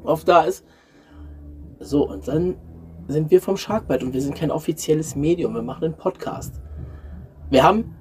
oft 0.03 0.27
da 0.27 0.43
ist. 0.43 0.65
So, 1.79 2.07
und 2.07 2.27
dann 2.27 2.55
sind 3.07 3.31
wir 3.31 3.41
vom 3.41 3.57
Sharkbite 3.57 4.05
und 4.05 4.13
wir 4.13 4.21
sind 4.21 4.35
kein 4.35 4.51
offizielles 4.51 5.15
Medium, 5.15 5.55
wir 5.55 5.61
machen 5.61 5.85
einen 5.85 5.97
Podcast. 5.97 6.61
Wir 7.49 7.63
haben, 7.63 7.95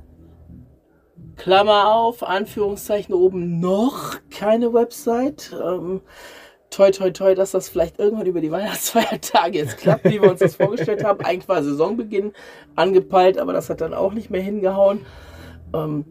Klammer 1.36 1.94
auf, 1.94 2.22
Anführungszeichen 2.22 3.14
oben, 3.14 3.60
noch 3.60 4.16
keine 4.30 4.74
Website. 4.74 5.56
Ähm, 5.64 6.02
toi, 6.68 6.90
toi, 6.90 7.10
toi, 7.10 7.34
dass 7.34 7.52
das 7.52 7.68
vielleicht 7.68 7.98
irgendwann 7.98 8.26
über 8.26 8.40
die 8.40 8.50
Weihnachtsfeiertage 8.50 9.58
jetzt 9.58 9.78
klappt, 9.78 10.04
wie 10.04 10.20
wir 10.20 10.30
uns 10.30 10.40
das 10.40 10.56
vorgestellt 10.56 11.04
haben. 11.04 11.24
Eigentlich 11.24 11.48
war 11.48 11.62
Saisonbeginn 11.62 12.32
angepeilt, 12.74 13.38
aber 13.38 13.52
das 13.52 13.70
hat 13.70 13.80
dann 13.80 13.94
auch 13.94 14.12
nicht 14.12 14.30
mehr 14.30 14.42
hingehauen. 14.42 15.06
Ähm, 15.72 16.04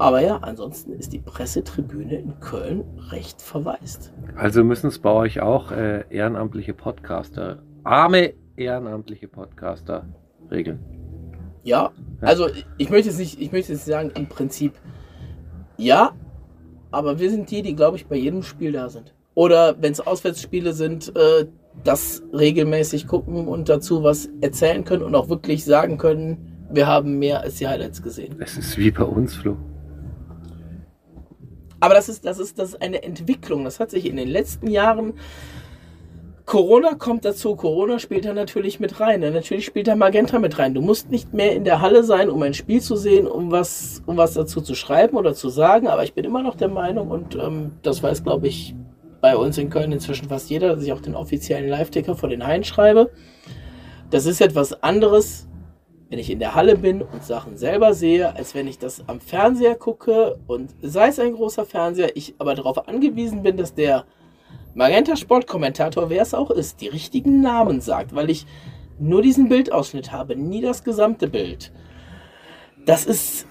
aber 0.00 0.22
ja, 0.22 0.38
ansonsten 0.38 0.92
ist 0.92 1.12
die 1.12 1.18
Pressetribüne 1.18 2.18
in 2.18 2.40
Köln 2.40 2.84
recht 3.10 3.42
verwaist. 3.42 4.12
Also 4.34 4.64
müssen 4.64 4.86
es 4.86 4.98
bei 4.98 5.10
euch 5.10 5.40
auch 5.40 5.72
äh, 5.72 6.04
ehrenamtliche 6.08 6.72
Podcaster, 6.72 7.62
arme 7.84 8.32
ehrenamtliche 8.56 9.28
Podcaster 9.28 10.06
regeln. 10.50 10.80
Ja, 11.62 11.92
also 12.22 12.48
ich 12.78 12.88
möchte 12.88 13.10
jetzt 13.10 13.18
nicht, 13.18 13.40
ich 13.40 13.52
möchte 13.52 13.72
jetzt 13.72 13.84
sagen, 13.84 14.10
im 14.14 14.26
Prinzip 14.26 14.72
ja, 15.76 16.12
aber 16.90 17.18
wir 17.18 17.30
sind 17.30 17.50
die, 17.50 17.62
die, 17.62 17.76
glaube 17.76 17.96
ich, 17.96 18.06
bei 18.06 18.16
jedem 18.16 18.42
Spiel 18.42 18.72
da 18.72 18.88
sind. 18.88 19.14
Oder 19.34 19.76
wenn 19.80 19.92
es 19.92 20.00
Auswärtsspiele 20.00 20.72
sind, 20.72 21.14
äh, 21.14 21.46
das 21.84 22.22
regelmäßig 22.32 23.06
gucken 23.06 23.48
und 23.48 23.68
dazu 23.68 24.02
was 24.02 24.28
erzählen 24.40 24.84
können 24.84 25.02
und 25.02 25.14
auch 25.14 25.28
wirklich 25.28 25.64
sagen 25.64 25.98
können, 25.98 26.66
wir 26.70 26.86
haben 26.86 27.18
mehr 27.18 27.40
als 27.40 27.56
die 27.56 27.68
Highlights 27.68 28.02
gesehen. 28.02 28.36
Es 28.38 28.56
ist 28.56 28.76
wie 28.78 28.90
bei 28.90 29.04
uns, 29.04 29.34
Flo. 29.34 29.56
Aber 31.80 31.94
das 31.94 32.08
ist, 32.08 32.24
das 32.24 32.38
ist, 32.38 32.58
das 32.58 32.70
ist 32.70 32.82
eine 32.82 33.02
Entwicklung. 33.02 33.64
Das 33.64 33.80
hat 33.80 33.90
sich 33.90 34.06
in 34.06 34.16
den 34.16 34.28
letzten 34.28 34.68
Jahren. 34.68 35.14
Corona 36.44 36.94
kommt 36.94 37.24
dazu. 37.24 37.54
Corona 37.54 37.98
spielt 37.98 38.24
da 38.24 38.34
natürlich 38.34 38.80
mit 38.80 39.00
rein. 39.00 39.20
Natürlich 39.20 39.64
spielt 39.64 39.86
da 39.86 39.94
Magenta 39.94 40.38
mit 40.38 40.58
rein. 40.58 40.74
Du 40.74 40.80
musst 40.80 41.10
nicht 41.10 41.32
mehr 41.32 41.54
in 41.54 41.64
der 41.64 41.80
Halle 41.80 42.02
sein, 42.02 42.28
um 42.28 42.42
ein 42.42 42.54
Spiel 42.54 42.80
zu 42.80 42.96
sehen, 42.96 43.26
um 43.26 43.50
was, 43.50 44.02
um 44.06 44.16
was 44.16 44.34
dazu 44.34 44.60
zu 44.60 44.74
schreiben 44.74 45.16
oder 45.16 45.34
zu 45.34 45.48
sagen. 45.48 45.86
Aber 45.86 46.02
ich 46.02 46.12
bin 46.12 46.24
immer 46.24 46.42
noch 46.42 46.56
der 46.56 46.68
Meinung, 46.68 47.10
und 47.10 47.36
ähm, 47.36 47.72
das 47.82 48.02
weiß, 48.02 48.24
glaube 48.24 48.48
ich, 48.48 48.74
bei 49.20 49.36
uns 49.36 49.58
in 49.58 49.70
Köln 49.70 49.92
inzwischen 49.92 50.28
fast 50.28 50.50
jeder, 50.50 50.74
dass 50.74 50.84
ich 50.84 50.92
auch 50.92 51.00
den 51.00 51.14
offiziellen 51.14 51.68
Live-Ticker 51.68 52.16
vor 52.16 52.28
den 52.28 52.46
Haien 52.46 52.64
schreibe. 52.64 53.10
Das 54.10 54.26
ist 54.26 54.40
etwas 54.40 54.82
anderes, 54.82 55.46
wenn 56.10 56.18
ich 56.18 56.28
in 56.28 56.40
der 56.40 56.56
Halle 56.56 56.76
bin 56.76 57.02
und 57.02 57.24
Sachen 57.24 57.56
selber 57.56 57.94
sehe, 57.94 58.34
als 58.34 58.54
wenn 58.56 58.66
ich 58.66 58.78
das 58.78 59.08
am 59.08 59.20
Fernseher 59.20 59.76
gucke 59.76 60.38
und 60.48 60.74
sei 60.82 61.06
es 61.06 61.20
ein 61.20 61.34
großer 61.34 61.64
Fernseher, 61.64 62.16
ich 62.16 62.34
aber 62.38 62.56
darauf 62.56 62.88
angewiesen 62.88 63.44
bin, 63.44 63.56
dass 63.56 63.74
der 63.74 64.04
Magenta 64.74 65.14
Sportkommentator, 65.14 66.10
wer 66.10 66.22
es 66.22 66.34
auch 66.34 66.50
ist, 66.50 66.80
die 66.80 66.88
richtigen 66.88 67.40
Namen 67.40 67.80
sagt, 67.80 68.12
weil 68.12 68.28
ich 68.28 68.44
nur 68.98 69.22
diesen 69.22 69.48
Bildausschnitt 69.48 70.10
habe, 70.10 70.34
nie 70.34 70.60
das 70.60 70.82
gesamte 70.82 71.28
Bild. 71.28 71.72
Das 72.84 73.06
ist 73.06 73.46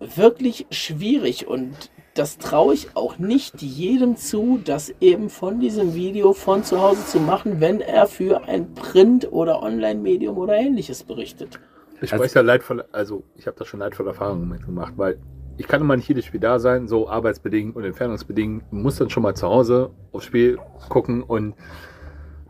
wirklich 0.00 0.66
schwierig 0.70 1.46
und 1.46 1.90
das 2.14 2.38
traue 2.38 2.74
ich 2.74 2.88
auch 2.94 3.18
nicht 3.18 3.62
jedem 3.62 4.16
zu, 4.16 4.58
das 4.64 4.92
eben 5.00 5.30
von 5.30 5.60
diesem 5.60 5.94
Video 5.94 6.32
von 6.32 6.64
zu 6.64 6.80
Hause 6.80 7.06
zu 7.06 7.20
machen, 7.20 7.60
wenn 7.60 7.80
er 7.80 8.06
für 8.06 8.44
ein 8.48 8.74
Print- 8.74 9.30
oder 9.30 9.62
Online-Medium 9.62 10.36
oder 10.36 10.56
ähnliches 10.56 11.04
berichtet. 11.04 11.60
Ich 12.00 12.12
also, 12.12 12.24
spreche 12.24 12.34
da 12.34 12.40
leidvoll, 12.42 12.84
also 12.92 13.24
ich 13.36 13.46
habe 13.46 13.56
da 13.58 13.64
schon 13.64 13.80
leidvolle 13.80 14.10
Erfahrungen 14.10 14.48
mit 14.48 14.64
gemacht, 14.64 14.94
weil 14.96 15.18
ich 15.58 15.66
kann 15.66 15.80
immer 15.80 15.96
nicht 15.96 16.08
jedes 16.08 16.26
Spiel 16.26 16.40
da 16.40 16.58
sein, 16.58 16.86
so 16.86 17.08
arbeitsbedingt 17.08 17.76
und 17.76 17.84
entfernungsbedingt, 17.84 18.70
muss 18.72 18.96
dann 18.96 19.08
schon 19.10 19.22
mal 19.22 19.34
zu 19.34 19.46
Hause 19.46 19.90
aufs 20.12 20.26
Spiel 20.26 20.58
gucken 20.88 21.22
und 21.22 21.54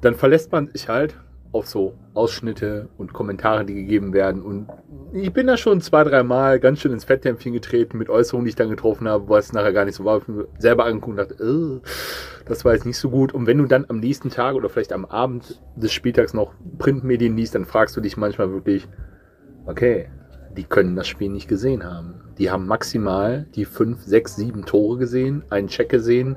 dann 0.01 0.15
verlässt 0.15 0.53
man 0.53 0.67
sich 0.67 0.89
halt 0.89 1.17
auf 1.53 1.67
so 1.67 1.95
Ausschnitte 2.13 2.89
und 2.99 3.13
Kommentare, 3.13 3.65
die 3.65 3.75
gegeben 3.75 4.13
werden. 4.13 4.43
Und 4.43 4.69
ich 5.13 5.33
bin 5.33 5.47
da 5.47 5.57
schon 5.57 5.81
zwei, 5.81 6.05
drei 6.05 6.23
Mal 6.23 6.61
ganz 6.61 6.81
schön 6.81 6.93
ins 6.93 7.05
Fettdämpfchen 7.05 7.53
getreten 7.53 7.97
mit 7.97 8.11
Äußerungen, 8.11 8.45
die 8.45 8.51
ich 8.51 8.57
dann 8.57 8.69
getroffen 8.69 9.09
habe, 9.09 9.29
was 9.29 9.53
nachher 9.53 9.73
gar 9.73 9.87
nicht 9.87 9.95
so 9.95 10.05
war. 10.05 10.19
Ich 10.19 10.29
mir 10.29 10.49
selber 10.59 10.85
angeguckt 10.85 11.19
und 11.19 11.31
dachte, 11.31 11.81
das 12.45 12.65
war 12.65 12.75
jetzt 12.75 12.85
nicht 12.85 12.99
so 12.99 13.09
gut. 13.09 13.33
Und 13.33 13.47
wenn 13.47 13.59
du 13.59 13.65
dann 13.65 13.87
am 13.89 14.01
nächsten 14.01 14.29
Tag 14.29 14.55
oder 14.55 14.69
vielleicht 14.69 14.93
am 14.93 15.07
Abend 15.07 15.61
des 15.77 15.93
Spieltags 15.93 16.35
noch 16.35 16.53
Printmedien 16.79 17.37
liest, 17.37 17.55
dann 17.55 17.65
fragst 17.65 17.97
du 17.97 18.01
dich 18.01 18.17
manchmal 18.17 18.53
wirklich, 18.53 18.87
okay, 19.67 20.09
die 20.57 20.65
können 20.65 20.97
das 20.97 21.07
Spiel 21.07 21.31
nicht 21.31 21.49
gesehen 21.49 21.85
haben. 21.85 22.15
Die 22.39 22.51
haben 22.51 22.67
maximal 22.67 23.47
die 23.55 23.65
fünf, 23.65 24.03
sechs, 24.03 24.37
sieben 24.37 24.65
Tore 24.65 24.99
gesehen, 24.99 25.43
einen 25.51 25.69
Check 25.69 25.89
gesehen, 25.89 26.37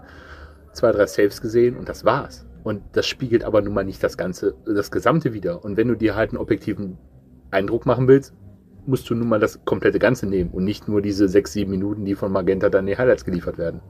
zwei, 0.73 0.91
drei 0.91 1.05
Saves 1.05 1.41
gesehen 1.41 1.77
und 1.77 1.89
das 1.89 2.05
war's. 2.05 2.45
Und 2.63 2.81
das 2.91 3.07
spiegelt 3.07 3.43
aber 3.43 3.61
nun 3.61 3.73
mal 3.73 3.85
nicht 3.85 4.03
das 4.03 4.17
ganze, 4.17 4.55
das 4.65 4.91
Gesamte 4.91 5.33
wieder. 5.33 5.63
Und 5.63 5.77
wenn 5.77 5.87
du 5.87 5.95
dir 5.95 6.15
halt 6.15 6.31
einen 6.31 6.37
objektiven 6.39 6.97
Eindruck 7.51 7.85
machen 7.85 8.07
willst, 8.07 8.33
musst 8.85 9.09
du 9.09 9.15
nun 9.15 9.29
mal 9.29 9.39
das 9.39 9.63
komplette 9.65 9.99
Ganze 9.99 10.27
nehmen 10.27 10.49
und 10.51 10.65
nicht 10.65 10.87
nur 10.87 11.01
diese 11.01 11.29
sechs, 11.29 11.53
sieben 11.53 11.71
Minuten, 11.71 12.05
die 12.05 12.15
von 12.15 12.31
Magenta 12.31 12.69
dann 12.69 12.85
die 12.85 12.97
Highlights 12.97 13.23
geliefert 13.23 13.57
werden. 13.57 13.81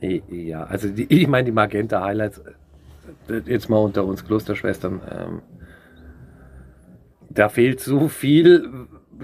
Ja, 0.00 0.64
also 0.64 0.88
die, 0.88 1.06
ich 1.08 1.26
meine 1.26 1.46
die 1.46 1.52
Magenta 1.52 2.02
Highlights, 2.02 2.42
äh, 3.28 3.40
jetzt 3.46 3.68
mal 3.68 3.78
unter 3.78 4.04
uns 4.04 4.24
Klosterschwestern, 4.24 5.00
ähm, 5.10 5.42
da 7.30 7.48
fehlt 7.48 7.80
so 7.80 8.08
viel, 8.08 8.70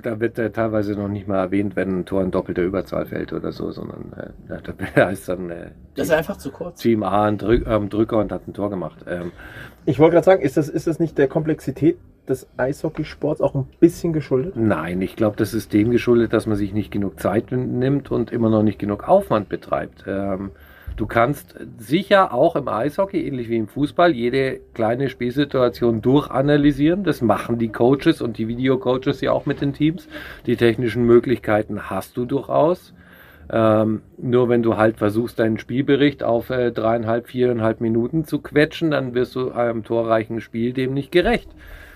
da 0.03 0.21
wird 0.21 0.39
ja 0.39 0.49
teilweise 0.49 0.93
noch 0.93 1.09
nicht 1.09 1.29
mal 1.29 1.39
erwähnt, 1.39 1.77
wenn 1.77 2.01
ein 2.01 2.05
Tor 2.05 2.23
in 2.23 2.31
doppelter 2.31 2.63
Überzahl 2.63 3.07
fällt 3.07 3.33
oder 3.33 3.53
so, 3.53 3.71
sondern 3.71 4.13
äh, 4.49 4.59
da 4.95 5.07
heißt 5.07 5.29
dann. 5.29 5.51
Äh, 5.51 5.71
das 5.95 6.09
ist 6.09 6.13
einfach 6.13 6.37
zu 6.37 6.51
kurz. 6.51 6.81
Team 6.81 7.03
A 7.03 7.25
ein 7.27 7.39
Drück, 7.39 7.67
ähm, 7.67 7.89
Drücker 7.89 8.19
und 8.19 8.33
hat 8.33 8.47
ein 8.49 8.55
Tor 8.55 8.71
gemacht. 8.71 9.05
Ähm, 9.09 9.33
ich 9.87 9.99
wollte 9.99 10.15
gerade 10.15 10.25
sagen, 10.25 10.43
ist 10.43 10.57
das, 10.57 10.69
ist 10.69 10.87
das 10.87 10.99
nicht 10.99 11.19
der 11.19 11.29
Komplexität 11.29 11.99
des 12.29 12.49
Eishockeysports 12.57 13.41
auch 13.41 13.55
ein 13.55 13.67
bisschen 13.81 14.13
geschuldet? 14.13 14.57
Nein, 14.57 15.03
ich 15.03 15.15
glaube, 15.15 15.37
das 15.37 15.53
ist 15.53 15.73
dem 15.73 15.91
geschuldet, 15.91 16.33
dass 16.33 16.47
man 16.47 16.57
sich 16.57 16.73
nicht 16.73 16.91
genug 16.91 17.21
Zeit 17.21 17.53
nimmt 17.53 18.11
und 18.11 18.33
immer 18.33 18.49
noch 18.49 18.63
nicht 18.63 18.79
genug 18.79 19.07
Aufwand 19.07 19.49
betreibt. 19.49 20.05
Ähm, 20.07 20.51
Du 20.97 21.07
kannst 21.07 21.57
sicher 21.77 22.33
auch 22.33 22.55
im 22.55 22.69
Eishockey, 22.69 23.27
ähnlich 23.27 23.49
wie 23.49 23.57
im 23.57 23.67
Fußball, 23.67 24.13
jede 24.13 24.61
kleine 24.75 25.09
Spielsituation 25.09 26.01
durchanalysieren. 26.03 27.03
Das 27.03 27.21
machen 27.21 27.59
die 27.59 27.71
Coaches 27.71 28.23
und 28.23 28.39
die 28.39 28.47
Videocoaches 28.47 29.21
ja 29.21 29.33
auch 29.33 29.45
mit 29.45 29.61
den 29.61 29.73
Teams. 29.73 30.07
Die 30.47 30.57
technischen 30.57 31.05
Möglichkeiten 31.05 31.91
hast 31.91 32.17
du 32.17 32.27
durchaus. 32.27 32.95
Ähm, 33.51 34.03
nur 34.17 34.49
wenn 34.49 34.63
du 34.63 34.77
halt 34.77 34.99
versuchst, 34.99 35.39
deinen 35.39 35.59
Spielbericht 35.59 36.23
auf 36.23 36.51
äh, 36.51 36.71
dreieinhalb, 36.71 37.27
viereinhalb 37.27 37.81
Minuten 37.81 38.25
zu 38.25 38.39
quetschen, 38.41 38.93
dann 38.93 39.15
wirst 39.15 39.35
du 39.35 39.51
einem 39.51 39.85
torreichen 39.85 40.41
Spiel 40.41 40.73
dem 40.73 40.95
nicht 40.95 41.11
gerecht. 41.11 41.51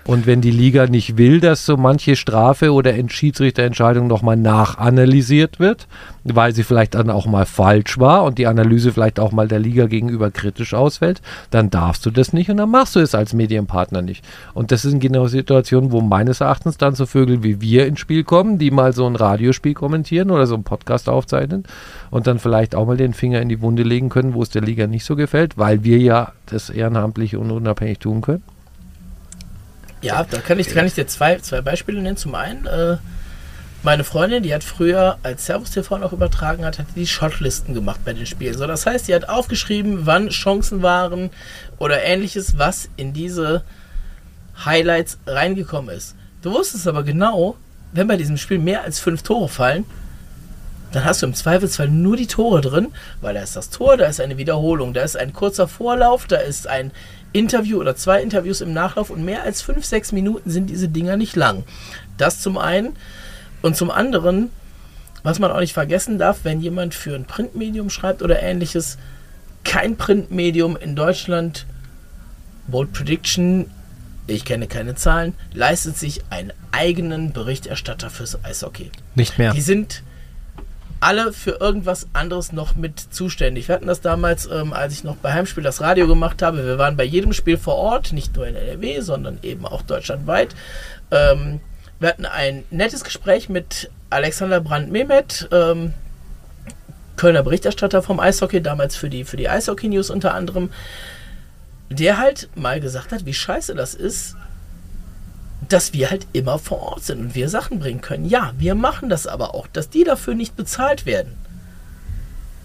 Und 0.09 0.25
wenn 0.25 0.41
die 0.41 0.49
Liga 0.49 0.87
nicht 0.87 1.19
will, 1.19 1.39
dass 1.39 1.67
so 1.67 1.77
manche 1.77 2.15
Strafe 2.15 2.73
oder 2.73 2.95
Schiedsrichterentscheidung 3.07 4.07
nochmal 4.07 4.37
nachanalysiert 4.37 5.59
wird, 5.59 5.87
weil 6.23 6.51
sie 6.55 6.63
vielleicht 6.63 6.95
dann 6.95 7.11
auch 7.11 7.27
mal 7.27 7.45
falsch 7.45 7.99
war 7.99 8.23
und 8.23 8.39
die 8.39 8.47
Analyse 8.47 8.91
vielleicht 8.91 9.19
auch 9.19 9.31
mal 9.31 9.47
der 9.47 9.59
Liga 9.59 9.85
gegenüber 9.85 10.31
kritisch 10.31 10.73
ausfällt, 10.73 11.21
dann 11.51 11.69
darfst 11.69 12.07
du 12.07 12.09
das 12.09 12.33
nicht 12.33 12.49
und 12.49 12.57
dann 12.57 12.71
machst 12.71 12.95
du 12.95 13.01
es 13.01 13.13
als 13.13 13.33
Medienpartner 13.33 14.01
nicht. 14.01 14.25
Und 14.55 14.71
das 14.71 14.81
sind 14.81 14.99
genau 14.99 15.27
Situationen, 15.27 15.91
wo 15.91 16.01
meines 16.01 16.41
Erachtens 16.41 16.77
dann 16.77 16.95
so 16.95 17.05
Vögel 17.05 17.43
wie 17.43 17.61
wir 17.61 17.85
ins 17.85 17.99
Spiel 17.99 18.23
kommen, 18.23 18.57
die 18.57 18.71
mal 18.71 18.93
so 18.93 19.05
ein 19.05 19.15
Radiospiel 19.15 19.75
kommentieren 19.75 20.31
oder 20.31 20.47
so 20.47 20.55
einen 20.55 20.63
Podcast 20.63 21.07
aufzeichnen 21.07 21.65
und 22.09 22.25
dann 22.25 22.39
vielleicht 22.39 22.73
auch 22.73 22.87
mal 22.87 22.97
den 22.97 23.13
Finger 23.13 23.43
in 23.43 23.49
die 23.49 23.61
Wunde 23.61 23.83
legen 23.83 24.09
können, 24.09 24.33
wo 24.33 24.41
es 24.41 24.49
der 24.49 24.63
Liga 24.63 24.87
nicht 24.87 25.05
so 25.05 25.15
gefällt, 25.15 25.59
weil 25.59 25.83
wir 25.83 25.99
ja 25.99 26.31
das 26.47 26.71
ehrenamtlich 26.71 27.35
und 27.35 27.51
unabhängig 27.51 27.99
tun 27.99 28.21
können. 28.21 28.41
Ja, 30.01 30.23
da 30.23 30.39
kann 30.39 30.59
ich, 30.59 30.69
kann 30.69 30.85
ich 30.85 30.93
dir 30.93 31.07
zwei, 31.07 31.37
zwei 31.39 31.61
Beispiele 31.61 32.01
nennen. 32.01 32.17
Zum 32.17 32.35
einen, 32.35 32.65
äh, 32.65 32.97
meine 33.83 34.03
Freundin, 34.03 34.43
die 34.43 34.53
hat 34.53 34.63
früher, 34.63 35.17
als 35.23 35.45
Servus 35.45 35.71
TV 35.71 35.97
noch 35.97 36.13
übertragen 36.13 36.65
hat, 36.65 36.79
hat 36.79 36.87
die 36.95 37.07
Shotlisten 37.07 37.73
gemacht 37.73 38.01
bei 38.05 38.13
den 38.13 38.25
Spielen. 38.25 38.57
So, 38.57 38.67
das 38.67 38.85
heißt, 38.85 39.07
die 39.07 39.15
hat 39.15 39.27
aufgeschrieben, 39.27 40.05
wann 40.05 40.29
Chancen 40.29 40.81
waren 40.81 41.29
oder 41.77 42.03
ähnliches, 42.03 42.57
was 42.57 42.89
in 42.97 43.13
diese 43.13 43.63
Highlights 44.65 45.17
reingekommen 45.25 45.95
ist. 45.95 46.15
Du 46.41 46.51
wusstest 46.51 46.87
aber 46.87 47.03
genau, 47.03 47.55
wenn 47.91 48.07
bei 48.07 48.17
diesem 48.17 48.37
Spiel 48.37 48.59
mehr 48.59 48.83
als 48.83 48.99
fünf 48.99 49.23
Tore 49.23 49.49
fallen, 49.49 49.85
dann 50.91 51.05
hast 51.05 51.21
du 51.21 51.27
im 51.27 51.33
Zweifelsfall 51.33 51.87
nur 51.87 52.17
die 52.17 52.27
Tore 52.27 52.61
drin, 52.61 52.87
weil 53.21 53.35
da 53.35 53.41
ist 53.41 53.55
das 53.55 53.69
Tor, 53.69 53.97
da 53.97 54.05
ist 54.05 54.19
eine 54.19 54.37
Wiederholung, 54.37 54.93
da 54.93 55.01
ist 55.01 55.17
ein 55.17 55.33
kurzer 55.33 55.67
Vorlauf, 55.67 56.25
da 56.25 56.37
ist 56.37 56.67
ein 56.67 56.91
Interview 57.31 57.79
oder 57.79 57.95
zwei 57.95 58.21
Interviews 58.21 58.61
im 58.61 58.73
Nachlauf 58.73 59.09
und 59.09 59.23
mehr 59.23 59.43
als 59.43 59.61
fünf, 59.61 59.85
sechs 59.85 60.11
Minuten 60.11 60.49
sind 60.49 60.69
diese 60.69 60.87
Dinger 60.89 61.17
nicht 61.17 61.35
lang. 61.35 61.63
Das 62.17 62.41
zum 62.41 62.57
einen. 62.57 62.95
Und 63.61 63.75
zum 63.75 63.91
anderen, 63.91 64.49
was 65.23 65.39
man 65.39 65.51
auch 65.51 65.59
nicht 65.59 65.73
vergessen 65.73 66.17
darf, 66.17 66.39
wenn 66.43 66.61
jemand 66.61 66.95
für 66.95 67.15
ein 67.15 67.25
Printmedium 67.25 67.89
schreibt 67.89 68.21
oder 68.21 68.41
ähnliches, 68.41 68.97
kein 69.63 69.97
Printmedium 69.97 70.77
in 70.77 70.95
Deutschland, 70.95 71.65
Bold 72.67 72.93
Prediction, 72.93 73.69
ich 74.27 74.45
kenne 74.45 74.67
keine 74.67 74.95
Zahlen, 74.95 75.33
leistet 75.53 75.97
sich 75.97 76.21
einen 76.29 76.53
eigenen 76.71 77.33
Berichterstatter 77.33 78.09
fürs 78.09 78.43
Eishockey. 78.43 78.91
Nicht 79.15 79.37
mehr. 79.37 79.53
Die 79.53 79.61
sind 79.61 80.03
alle 80.99 81.31
für 81.31 81.51
irgendwas 81.51 82.07
anderes 82.13 82.51
noch 82.51 82.75
mit 82.75 82.99
zuständig. 82.99 83.67
Wir 83.67 83.75
hatten 83.75 83.87
das 83.87 84.01
damals, 84.01 84.47
ähm, 84.47 84.73
als 84.73 84.93
ich 84.93 85.03
noch 85.03 85.15
bei 85.15 85.33
Heimspiel 85.33 85.63
das 85.63 85.81
Radio 85.81 86.07
gemacht 86.07 86.41
habe. 86.41 86.65
Wir 86.65 86.77
waren 86.77 86.97
bei 86.97 87.03
jedem 87.03 87.33
Spiel 87.33 87.57
vor 87.57 87.75
Ort, 87.75 88.11
nicht 88.11 88.35
nur 88.35 88.47
in 88.47 88.55
NRW, 88.55 88.99
sondern 89.01 89.39
eben 89.41 89.65
auch 89.65 89.81
deutschlandweit. 89.81 90.55
Ähm, 91.11 91.61
wir 91.99 92.09
hatten 92.09 92.25
ein 92.25 92.63
nettes 92.69 93.03
Gespräch 93.03 93.49
mit 93.49 93.89
Alexander 94.09 94.59
Brandt-Mehmet, 94.59 95.49
ähm, 95.51 95.93
Kölner 97.15 97.43
Berichterstatter 97.43 98.01
vom 98.01 98.19
Eishockey, 98.19 98.61
damals 98.61 98.95
für 98.95 99.09
die, 99.09 99.25
für 99.25 99.37
die 99.37 99.49
Eishockey-News 99.49 100.09
unter 100.09 100.33
anderem, 100.33 100.69
der 101.89 102.17
halt 102.17 102.49
mal 102.55 102.79
gesagt 102.79 103.11
hat, 103.11 103.25
wie 103.25 103.33
scheiße 103.33 103.75
das 103.75 103.93
ist, 103.93 104.35
dass 105.69 105.93
wir 105.93 106.09
halt 106.09 106.27
immer 106.33 106.59
vor 106.59 106.81
Ort 106.81 107.03
sind 107.03 107.19
und 107.19 107.35
wir 107.35 107.47
Sachen 107.47 107.79
bringen 107.79 108.01
können. 108.01 108.25
Ja, 108.27 108.53
wir 108.57 108.75
machen 108.75 109.09
das 109.09 109.27
aber 109.27 109.53
auch. 109.53 109.67
Dass 109.67 109.89
die 109.89 110.03
dafür 110.03 110.33
nicht 110.33 110.55
bezahlt 110.55 111.05
werden, 111.05 111.33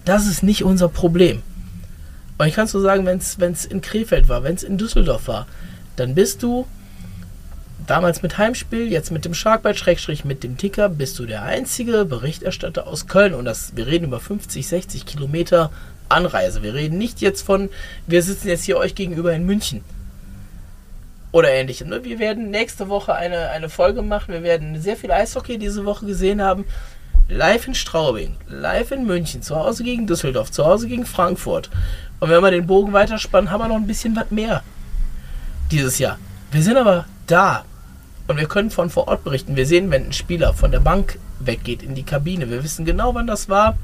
das 0.05 0.27
ist 0.27 0.43
nicht 0.43 0.63
unser 0.63 0.89
Problem. 0.89 1.41
Und 2.37 2.47
ich 2.47 2.55
kann 2.55 2.67
so 2.67 2.81
sagen, 2.81 3.05
wenn 3.05 3.51
es 3.51 3.65
in 3.65 3.81
Krefeld 3.81 4.27
war, 4.27 4.43
wenn 4.43 4.55
es 4.55 4.63
in 4.63 4.77
Düsseldorf 4.77 5.27
war, 5.27 5.47
dann 5.95 6.15
bist 6.15 6.43
du 6.43 6.67
damals 7.87 8.23
mit 8.23 8.37
Heimspiel, 8.37 8.91
jetzt 8.91 9.11
mit 9.11 9.23
dem 9.23 9.33
Sharkbite, 9.33 9.77
Schrägstrich 9.77 10.25
mit 10.25 10.43
dem 10.43 10.57
Ticker, 10.57 10.89
bist 10.89 11.17
du 11.19 11.25
der 11.25 11.43
einzige 11.43 12.05
Berichterstatter 12.05 12.87
aus 12.87 13.07
Köln. 13.07 13.33
Und 13.33 13.45
das, 13.45 13.75
wir 13.75 13.87
reden 13.87 14.05
über 14.05 14.19
50, 14.19 14.67
60 14.67 15.05
Kilometer 15.05 15.71
Anreise. 16.09 16.61
Wir 16.63 16.73
reden 16.73 16.97
nicht 16.97 17.21
jetzt 17.21 17.43
von, 17.43 17.69
wir 18.07 18.21
sitzen 18.21 18.47
jetzt 18.47 18.63
hier 18.63 18.77
euch 18.77 18.95
gegenüber 18.95 19.33
in 19.33 19.45
München 19.45 19.83
oder 21.35 21.51
ähnlichem. 21.51 21.89
Ne? 21.89 22.01
Wir 22.05 22.17
werden 22.17 22.49
nächste 22.49 22.87
Woche 22.87 23.13
eine, 23.13 23.49
eine 23.49 23.67
Folge 23.67 24.01
machen. 24.01 24.33
Wir 24.33 24.41
werden 24.41 24.81
sehr 24.81 24.95
viel 24.95 25.11
Eishockey 25.11 25.57
diese 25.57 25.83
Woche 25.83 26.05
gesehen 26.05 26.41
haben. 26.41 26.63
Live 27.27 27.67
in 27.67 27.75
Straubing, 27.75 28.37
live 28.47 28.91
in 28.91 29.05
München, 29.05 29.41
zu 29.41 29.57
Hause 29.57 29.83
gegen 29.83 30.07
Düsseldorf, 30.07 30.49
zu 30.49 30.65
Hause 30.65 30.87
gegen 30.87 31.05
Frankfurt. 31.05 31.69
Und 32.21 32.29
wenn 32.29 32.41
wir 32.41 32.51
den 32.51 32.65
Bogen 32.65 32.93
weiterspannen, 32.93 33.51
haben 33.51 33.59
wir 33.59 33.67
noch 33.67 33.75
ein 33.75 33.85
bisschen 33.85 34.15
was 34.15 34.31
mehr 34.31 34.63
dieses 35.71 35.99
Jahr. 35.99 36.17
Wir 36.51 36.63
sind 36.63 36.77
aber 36.77 37.03
da 37.27 37.65
und 38.27 38.37
wir 38.37 38.47
können 38.47 38.69
von 38.69 38.89
vor 38.89 39.09
Ort 39.09 39.25
berichten. 39.25 39.57
Wir 39.57 39.65
sehen, 39.65 39.91
wenn 39.91 40.05
ein 40.05 40.13
Spieler 40.13 40.53
von 40.53 40.71
der 40.71 40.79
Bank 40.79 41.19
weggeht 41.41 41.83
in 41.83 41.95
die 41.95 42.03
Kabine. 42.03 42.49
Wir 42.49 42.63
wissen 42.63 42.85
genau, 42.85 43.13
wann 43.13 43.27
das 43.27 43.49
war 43.49 43.77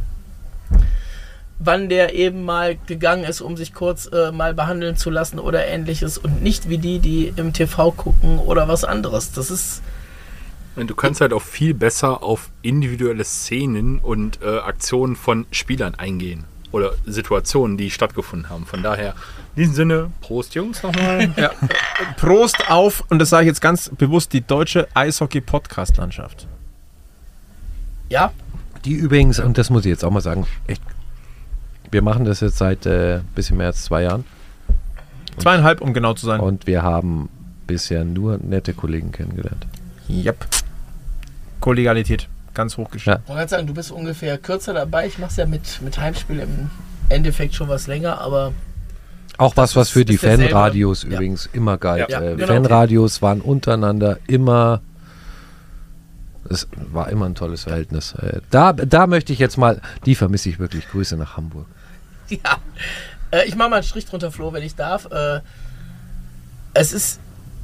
wann 1.64 1.90
der 1.90 2.14
eben 2.16 2.44
mal 2.44 2.78
gegangen 2.88 3.24
ist, 3.24 3.42
um 3.42 3.56
sich 3.56 3.74
kurz 3.74 4.08
äh, 4.08 4.32
mal 4.32 4.54
behandeln 4.54 4.98
zu 4.98 5.10
lassen 5.10 5.40
oder 5.40 5.66
ähnliches 5.66 6.18
und 6.18 6.42
nicht 6.42 6.70
wie 6.70 6.78
die, 6.78 7.00
die 7.00 7.34
im 7.36 7.54
TV 7.54 7.92
gucken 7.92 8.40
oder 8.40 8.68
was 8.68 8.84
anderes. 8.84 9.32
Das 9.32 9.52
ist. 9.52 9.82
Du 10.76 10.96
kannst 10.96 11.20
halt 11.20 11.34
auch 11.34 11.42
viel 11.42 11.74
besser 11.74 12.24
auf 12.24 12.50
individuelle 12.62 13.26
Szenen 13.26 14.00
und 14.00 14.42
äh, 14.42 14.60
Aktionen 14.60 15.18
von 15.18 15.46
Spielern 15.52 15.96
eingehen 15.96 16.46
oder 16.72 16.94
Situationen, 17.06 17.78
die 17.78 17.92
stattgefunden 17.92 18.50
haben. 18.50 18.66
Von 18.66 18.82
daher, 18.82 19.14
in 19.56 19.64
diesem 19.64 19.76
Sinne, 19.76 20.12
Prost 20.22 20.56
Jungs 20.56 20.82
nochmal. 20.82 21.30
Ja. 21.38 21.52
Prost 22.18 22.70
auf, 22.70 23.04
und 23.10 23.20
das 23.20 23.30
sage 23.30 23.44
ich 23.44 23.48
jetzt 23.48 23.62
ganz 23.62 23.90
bewusst, 23.90 24.32
die 24.32 24.42
deutsche 24.42 24.88
Eishockey-Podcast-Landschaft. 24.94 26.48
Ja. 28.10 28.32
Die 28.86 28.94
übrigens, 28.94 29.40
und 29.40 29.58
das 29.58 29.70
muss 29.70 29.84
ich 29.84 29.90
jetzt 29.90 30.06
auch 30.06 30.12
mal 30.12 30.22
sagen, 30.22 30.48
echt 30.68 30.82
wir 31.92 32.02
machen 32.02 32.26
das 32.26 32.40
jetzt 32.40 32.58
seit 32.58 32.86
äh, 32.86 33.20
bisschen 33.36 33.58
mehr 33.58 33.68
als 33.68 33.84
zwei 33.84 34.04
Jahren. 34.04 34.24
Zweieinhalb, 35.38 35.82
um 35.82 35.94
genau 35.94 36.14
zu 36.14 36.26
sein. 36.26 36.40
Und 36.40 36.68
wir 36.68 36.84
haben 36.84 37.30
bisher 37.68 38.04
nur 38.04 38.38
nette 38.38 38.74
Kollegen 38.74 39.12
kennengelernt. 39.12 39.66
Yep. 40.10 40.46
Kollegialität, 41.60 42.28
ganz 42.54 42.78
hochgestellt. 42.78 43.20
Ja. 43.20 43.34
Ich 43.34 43.38
wollte 43.38 43.50
sagen, 43.50 43.68
du 43.68 43.74
bist 43.74 43.92
ungefähr 43.92 44.38
kürzer 44.38 44.74
dabei. 44.74 45.08
Ich 45.08 45.20
mache 45.20 45.32
es 45.32 45.38
ja 45.38 45.46
mit, 45.46 45.82
mit 45.82 45.98
Heimspiel 46.00 46.40
im 46.40 46.70
Endeffekt 47.10 47.56
schon 47.56 47.70
was 47.70 47.88
länger, 47.88 48.20
aber. 48.20 48.54
Auch 49.38 49.56
was, 49.58 49.76
was 49.76 49.90
für 49.90 50.06
die 50.06 50.18
Fanradios 50.18 51.04
ja. 51.04 51.10
übrigens 51.10 51.50
immer 51.54 51.78
galt. 51.78 52.10
Ja, 52.10 52.22
äh, 52.22 52.36
genau. 52.36 52.48
Fanradios 52.48 53.22
waren 53.22 53.42
untereinander 53.42 54.18
immer 54.28 54.82
es 56.50 56.68
war 56.92 57.10
immer 57.10 57.28
ein 57.28 57.36
tolles 57.36 57.64
Verhältnis. 57.64 58.14
Äh, 58.16 58.42
da, 58.50 58.74
da 58.74 59.08
möchte 59.08 59.32
ich 59.32 59.40
jetzt 59.40 59.58
mal, 59.58 59.82
die 60.06 60.16
vermisse 60.16 60.50
ich 60.50 60.60
wirklich. 60.60 60.88
Grüße 60.90 61.16
nach 61.16 61.38
Hamburg. 61.38 61.66
Ja, 62.44 62.60
äh, 63.32 63.48
ich 63.48 63.56
mache 63.56 63.70
mal 63.70 63.76
einen 63.78 63.84
Strich 63.84 64.06
drunter, 64.06 64.32
Flo, 64.32 64.54
wenn 64.54 64.64
ich 64.64 64.76
darf. 64.76 65.12
Äh, 65.12 65.42
es 66.74 66.94
ist 66.94 67.20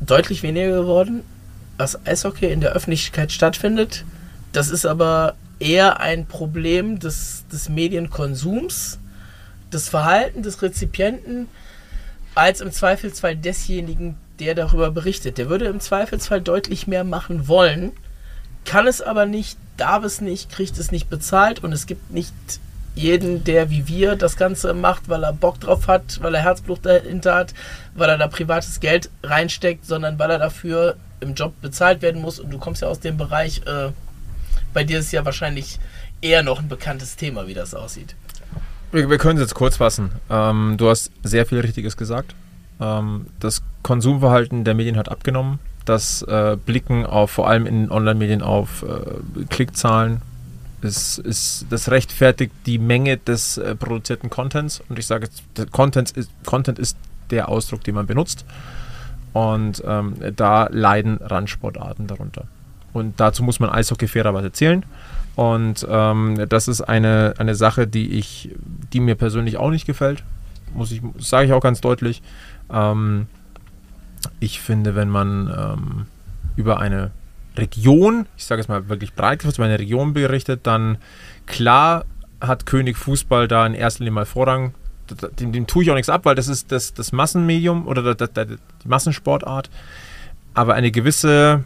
deutlich 0.06 0.44
weniger 0.44 0.81
geworden, 0.81 1.23
was 1.77 2.06
Eishockey 2.06 2.52
in 2.52 2.61
der 2.61 2.73
Öffentlichkeit 2.73 3.31
stattfindet. 3.31 4.03
Das 4.52 4.69
ist 4.69 4.85
aber 4.85 5.35
eher 5.60 5.99
ein 5.99 6.26
Problem 6.26 6.99
des, 6.99 7.45
des 7.52 7.69
Medienkonsums, 7.69 8.99
des 9.72 9.89
Verhaltens 9.89 10.44
des 10.44 10.61
Rezipienten, 10.61 11.48
als 12.35 12.61
im 12.61 12.72
Zweifelsfall 12.72 13.35
desjenigen, 13.35 14.18
der 14.39 14.53
darüber 14.53 14.91
berichtet. 14.91 15.38
Der 15.38 15.49
würde 15.49 15.65
im 15.65 15.80
Zweifelsfall 15.80 16.41
deutlich 16.41 16.85
mehr 16.85 17.03
machen 17.03 17.48
wollen, 17.48 17.91
kann 18.65 18.85
es 18.85 19.02
aber 19.02 19.26
nicht, 19.26 19.57
darf 19.77 20.03
es 20.03 20.22
nicht, 20.22 20.52
kriegt 20.52 20.77
es 20.77 20.91
nicht 20.91 21.10
bezahlt 21.10 21.64
und 21.64 21.72
es 21.72 21.88
gibt 21.88 22.11
nicht 22.11 22.34
jeden, 22.98 23.44
der 23.44 23.69
wie 23.69 23.88
wir 23.88 24.15
das 24.15 24.36
Ganze 24.36 24.74
macht, 24.74 25.07
weil 25.07 25.24
er 25.24 25.34
Bock 25.34 25.60
drauf 25.60 25.88
hat, 25.88 26.19
weil 26.22 26.36
er 26.36 26.41
Herzblut 26.41 26.86
dahinter 26.86 27.36
hat, 27.36 27.53
weil 27.95 28.10
er 28.10 28.18
da 28.18 28.28
privates 28.28 28.80
Geld 28.80 29.10
reinsteckt, 29.24 29.86
sondern 29.86 30.19
weil 30.19 30.32
er 30.32 30.40
dafür 30.40 30.95
im 31.19 31.34
Job 31.34 31.53
bezahlt 31.61 32.02
werden 32.02 32.22
muss. 32.22 32.40
Und 32.40 32.52
du 32.52 32.57
kommst 32.57 32.82
ja 32.82 32.88
aus 32.88 32.99
dem 32.99 33.18
Bereich, 33.18 33.61
äh, 33.65 33.91
bei 34.74 34.84
dir 34.84 34.99
ist 34.99 35.11
ja 35.11 35.24
wahrscheinlich 35.26 35.80
eher 36.22 36.44
noch 36.44 36.60
ein 36.60 36.68
bekanntes 36.68 37.15
Thema, 37.15 37.48
wie 37.48 37.53
das 37.53 37.74
aussieht. 37.74 38.15
Wir, 38.91 39.10
wir 39.10 39.18
können 39.18 39.38
es 39.38 39.44
jetzt 39.44 39.56
kurz 39.56 39.78
fassen. 39.78 40.11
Ähm, 40.30 40.76
du 40.78 40.90
hast 40.90 41.11
sehr 41.24 41.45
viel 41.45 41.60
Richtiges 41.60 41.98
gesagt. 41.98 42.36
Ähm, 42.80 43.28
das 43.40 43.61
Konsumverhalten 43.84 44.64
der 44.64 44.74
Medien 44.74 44.98
hat 44.98 45.10
abgenommen. 45.10 45.60
Das 45.86 46.22
äh, 46.24 46.57
Blicken 46.65 47.06
auf 47.06 47.32
vor 47.32 47.48
allem 47.48 47.65
in 47.65 47.90
Online-Medien 47.90 48.41
auf 48.41 48.84
äh, 48.84 49.45
Klickzahlen, 49.49 50.22
ist, 50.82 51.18
ist, 51.20 51.66
das 51.70 51.90
rechtfertigt 51.90 52.54
die 52.66 52.78
Menge 52.80 53.18
des 53.18 53.58
äh, 53.58 53.76
produzierten 53.76 54.30
Contents. 54.30 54.82
Und 54.90 54.99
ich 54.99 55.08
sage, 55.08 55.28
Content 55.72 56.12
ist, 56.12 56.32
Content 56.45 56.80
ist 56.80 56.98
der 57.30 57.49
Ausdruck, 57.49 57.84
den 57.84 57.95
man 57.95 58.06
benutzt. 58.06 58.45
Und 59.34 59.84
ähm, 59.86 60.16
da 60.36 60.68
leiden 60.72 61.18
Randsportarten 61.18 62.08
darunter. 62.08 62.45
Und 62.94 63.20
dazu 63.20 63.44
muss 63.44 63.60
man 63.60 63.70
Eishockey 63.70 64.08
fairerweise 64.08 64.52
zählen. 64.52 64.84
Und 65.36 65.86
ähm, 65.88 66.45
das 66.49 66.68
ist 66.68 66.82
eine, 66.82 67.36
eine 67.38 67.54
Sache, 67.54 67.86
die 67.86 68.14
ich, 68.14 68.49
die 68.94 68.99
mir 68.99 69.16
persönlich 69.16 69.58
auch 69.58 69.70
nicht 69.70 69.86
gefällt. 69.86 70.24
Muss 70.74 70.91
ich, 70.91 71.02
sage 71.20 71.45
ich 71.45 71.54
auch 71.54 71.62
ganz 71.62 71.82
deutlich. 71.82 72.24
Ähm, 72.72 73.28
ich 74.40 74.60
finde, 74.60 74.95
wenn 74.95 75.10
man 75.10 75.48
ähm, 75.56 76.06
über 76.56 76.80
eine 76.80 77.12
Region, 77.58 78.28
ich 78.38 78.46
sage 78.46 78.62
es 78.62 78.68
mal 78.68 78.90
wirklich 78.90 79.14
breit 79.14 79.40
gefasst, 79.40 79.58
über 79.58 79.66
eine 79.66 79.80
Region 79.80 80.14
berichtet, 80.14 80.62
dann 80.64 80.98
klar 81.46 82.06
hat 82.40 82.66
König 82.66 82.98
Fußball 82.98 83.48
da 83.48 83.66
in 83.66 83.74
erster 83.74 84.04
Linie 84.04 84.14
mal 84.14 84.26
Vorrang. 84.26 84.74
Dem, 85.40 85.52
dem 85.54 85.68
tue 85.68 85.84
ich 85.84 85.92
auch 85.92 85.96
nichts 85.96 86.10
ab, 86.10 86.26
weil 86.26 86.36
das 86.36 86.48
ist 86.48 86.72
das, 86.72 86.94
das 86.94 87.12
Massenmedium 87.12 87.88
oder 87.88 88.14
das, 88.14 88.32
das, 88.34 88.48
die 88.48 88.88
Massensportart. 88.88 89.70
Aber 90.54 90.74
eine 90.74 90.92
gewisse, 90.92 91.64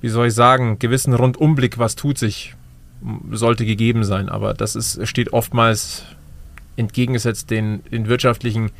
wie 0.00 0.08
soll 0.08 0.28
ich 0.28 0.34
sagen, 0.34 0.78
gewissen 0.78 1.14
Rundumblick, 1.14 1.78
was 1.78 1.96
tut 1.96 2.18
sich, 2.18 2.54
sollte 3.30 3.64
gegeben 3.64 4.04
sein. 4.04 4.28
Aber 4.28 4.54
das 4.54 4.76
ist, 4.76 5.06
steht 5.08 5.32
oftmals 5.32 6.04
entgegengesetzt 6.76 7.50
den, 7.50 7.82
den 7.90 8.08
wirtschaftlichen 8.08 8.70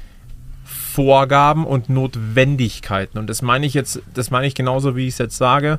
Vorgaben 0.65 1.65
und 1.65 1.89
Notwendigkeiten. 1.89 3.19
Und 3.19 3.28
das 3.28 3.40
meine 3.40 3.65
ich 3.65 3.74
jetzt, 3.74 4.02
das 4.12 4.31
meine 4.31 4.47
ich 4.47 4.55
genauso, 4.55 4.97
wie 4.97 5.06
ich 5.06 5.15
es 5.15 5.19
jetzt 5.19 5.36
sage, 5.36 5.78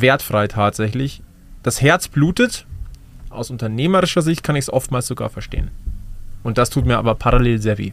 wertfrei 0.00 0.48
tatsächlich. 0.48 1.22
das 1.62 1.80
Herz 1.80 2.08
blutet. 2.08 2.66
Aus 3.28 3.50
unternehmerischer 3.50 4.22
Sicht 4.22 4.42
kann 4.42 4.56
ich 4.56 4.66
es 4.66 4.72
oftmals 4.72 5.06
sogar 5.06 5.30
verstehen. 5.30 5.70
Und 6.42 6.58
das 6.58 6.70
tut 6.70 6.86
mir 6.86 6.96
aber 6.96 7.16
parallel 7.16 7.60
sehr 7.60 7.76
weh. 7.76 7.92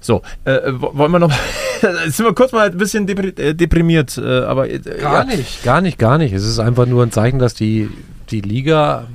So, 0.00 0.22
äh, 0.44 0.60
wollen 0.72 1.12
wir 1.12 1.18
noch. 1.18 1.32
Jetzt 2.04 2.16
sind 2.16 2.24
wir 2.24 2.34
kurz 2.34 2.52
mal 2.52 2.70
ein 2.70 2.78
bisschen 2.78 3.06
äh, 3.08 3.54
deprimiert, 3.54 4.16
äh, 4.16 4.44
aber. 4.44 4.70
Äh, 4.70 4.78
gar 4.78 5.28
ja. 5.28 5.36
nicht, 5.36 5.62
gar 5.64 5.80
nicht, 5.80 5.98
gar 5.98 6.16
nicht. 6.16 6.32
Es 6.32 6.44
ist 6.44 6.58
einfach 6.58 6.86
nur 6.86 7.02
ein 7.02 7.12
Zeichen, 7.12 7.38
dass 7.38 7.54
die, 7.54 7.90
die 8.30 8.40
Liga 8.40 9.06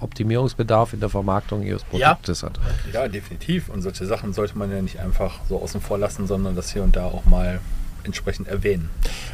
Optimierungsbedarf 0.00 0.92
in 0.92 1.00
der 1.00 1.08
Vermarktung 1.08 1.62
ihres 1.62 1.84
Produktes 1.84 2.42
ja. 2.42 2.48
hat. 2.48 2.60
Ja, 2.92 3.08
definitiv. 3.08 3.68
Und 3.68 3.82
solche 3.82 4.06
Sachen 4.06 4.32
sollte 4.32 4.56
man 4.56 4.70
ja 4.70 4.82
nicht 4.82 5.00
einfach 5.00 5.40
so 5.48 5.60
außen 5.60 5.80
vor 5.80 5.98
lassen, 5.98 6.26
sondern 6.26 6.54
das 6.54 6.72
hier 6.72 6.82
und 6.82 6.96
da 6.96 7.04
auch 7.04 7.24
mal 7.24 7.60
entsprechend 8.06 8.48
erwähnen. 8.48 8.88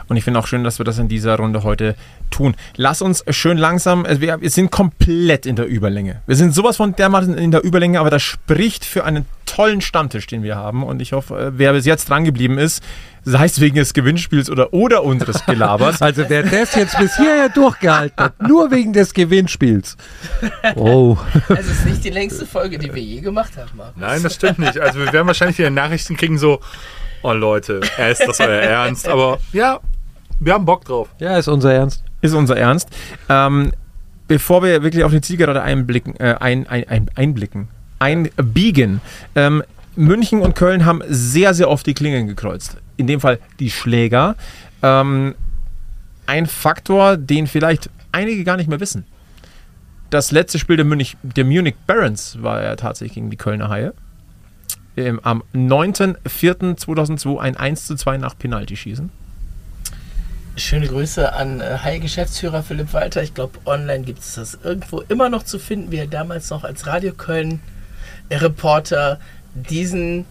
Und 0.08 0.16
ich 0.16 0.24
finde 0.24 0.40
auch 0.40 0.46
schön, 0.46 0.64
dass 0.64 0.78
wir 0.78 0.84
das 0.84 0.98
in 0.98 1.08
dieser 1.08 1.36
Runde 1.36 1.62
heute 1.62 1.94
tun. 2.30 2.54
Lass 2.76 3.02
uns 3.02 3.24
schön 3.30 3.58
langsam, 3.58 4.04
also 4.04 4.20
wir, 4.20 4.40
wir, 4.40 4.50
sind 4.50 4.70
komplett 4.70 5.46
in 5.46 5.56
der 5.56 5.66
Überlänge. 5.66 6.22
Wir 6.26 6.36
sind 6.36 6.54
sowas 6.54 6.76
von 6.76 6.96
dermaßen 6.96 7.36
in 7.38 7.50
der 7.50 7.62
Überlänge, 7.62 8.00
aber 8.00 8.10
das 8.10 8.22
spricht 8.22 8.84
für 8.84 9.04
einen 9.04 9.26
tollen 9.46 9.80
Stammtisch, 9.80 10.26
den 10.26 10.42
wir 10.42 10.56
haben. 10.56 10.82
Und 10.82 11.02
ich 11.02 11.12
hoffe, 11.12 11.38
äh, 11.38 11.58
wer 11.58 11.72
bis 11.72 11.84
jetzt 11.84 12.08
dran 12.08 12.24
geblieben 12.24 12.58
ist, 12.58 12.82
sei 13.24 13.44
es 13.44 13.60
wegen 13.60 13.76
des 13.76 13.92
Gewinnspiels 13.94 14.50
oder, 14.50 14.72
oder 14.72 15.04
unseres 15.04 15.44
Gelabers. 15.46 16.00
Also 16.12 16.24
wer 16.28 16.42
das 16.42 16.74
jetzt 16.74 16.98
bis 16.98 17.16
hierher 17.16 17.48
durchgehalten 17.48 18.24
hat, 18.24 18.42
nur 18.42 18.70
wegen 18.70 18.92
des 18.92 19.14
Gewinnspiels. 19.14 19.96
Oh. 20.74 21.16
Es 21.48 21.66
ist 21.66 21.86
nicht 21.86 22.04
die 22.04 22.10
längste 22.10 22.44
Folge, 22.44 22.78
die 22.78 22.92
wir 22.92 23.02
je 23.02 23.20
gemacht 23.20 23.56
haben. 23.56 23.70
Markus. 23.76 24.00
Nein, 24.00 24.22
das 24.22 24.34
stimmt 24.34 24.58
nicht. 24.58 24.78
Also 24.78 24.98
wir 24.98 25.12
werden 25.12 25.26
wahrscheinlich 25.26 25.58
wieder 25.58 25.70
Nachrichten 25.70 26.16
kriegen, 26.16 26.38
so, 26.38 26.60
oh 27.22 27.32
Leute, 27.32 27.80
ist 28.10 28.26
das 28.26 28.40
euer 28.40 28.60
Ernst? 28.60 29.08
Aber 29.08 29.38
ja, 29.52 29.80
wir 30.40 30.54
haben 30.54 30.64
Bock 30.64 30.84
drauf. 30.84 31.08
Ja, 31.18 31.36
ist 31.36 31.48
unser 31.48 31.72
Ernst. 31.72 32.02
Ist 32.20 32.34
unser 32.34 32.56
Ernst. 32.56 32.88
Ähm, 33.28 33.72
bevor 34.28 34.62
wir 34.62 34.82
wirklich 34.82 35.04
auf 35.04 35.12
die 35.12 35.20
Zielgerade 35.20 35.62
einblicken, 35.62 36.18
äh, 36.18 36.36
ein, 36.40 36.66
ein, 36.66 36.88
ein, 36.88 37.10
einblicken, 37.14 37.68
einbiegen, 37.98 39.00
ähm, 39.34 39.62
München 39.94 40.40
und 40.40 40.54
Köln 40.54 40.84
haben 40.84 41.02
sehr, 41.06 41.54
sehr 41.54 41.68
oft 41.68 41.86
die 41.86 41.94
Klingen 41.94 42.26
gekreuzt. 42.26 42.78
In 42.96 43.06
dem 43.06 43.20
Fall 43.20 43.38
die 43.58 43.70
Schläger. 43.70 44.36
Ähm, 44.82 45.34
ein 46.26 46.46
Faktor, 46.46 47.16
den 47.16 47.46
vielleicht 47.46 47.90
einige 48.10 48.44
gar 48.44 48.56
nicht 48.56 48.68
mehr 48.68 48.80
wissen. 48.80 49.04
Das 50.10 50.30
letzte 50.30 50.58
Spiel 50.58 50.76
der 50.76 50.84
Munich, 50.84 51.16
der 51.22 51.44
Munich 51.44 51.74
Barons 51.86 52.42
war 52.42 52.62
ja 52.62 52.76
tatsächlich 52.76 53.14
gegen 53.14 53.30
die 53.30 53.36
Kölner 53.36 53.68
Haie 53.68 53.94
ähm, 54.96 55.20
am 55.22 55.42
9.04.2002 55.54 57.38
ein 57.38 57.56
1 57.56 57.86
zu 57.86 57.96
2 57.96 58.18
nach 58.18 58.38
Penalty 58.38 58.76
schießen. 58.76 59.10
Schöne 60.56 60.86
Grüße 60.86 61.32
an 61.32 61.60
äh, 61.60 61.78
Hai-Geschäftsführer 61.82 62.62
Philipp 62.62 62.92
Walter. 62.92 63.22
Ich 63.22 63.32
glaube, 63.32 63.58
online 63.64 64.04
gibt 64.04 64.18
es 64.18 64.34
das 64.34 64.58
irgendwo 64.62 65.00
immer 65.00 65.30
noch 65.30 65.44
zu 65.44 65.58
finden, 65.58 65.90
wie 65.90 65.96
er 65.96 66.06
damals 66.06 66.50
noch 66.50 66.64
als 66.64 66.86
Radio 66.86 67.14
Köln-Reporter 67.14 69.18
diesen 69.54 70.26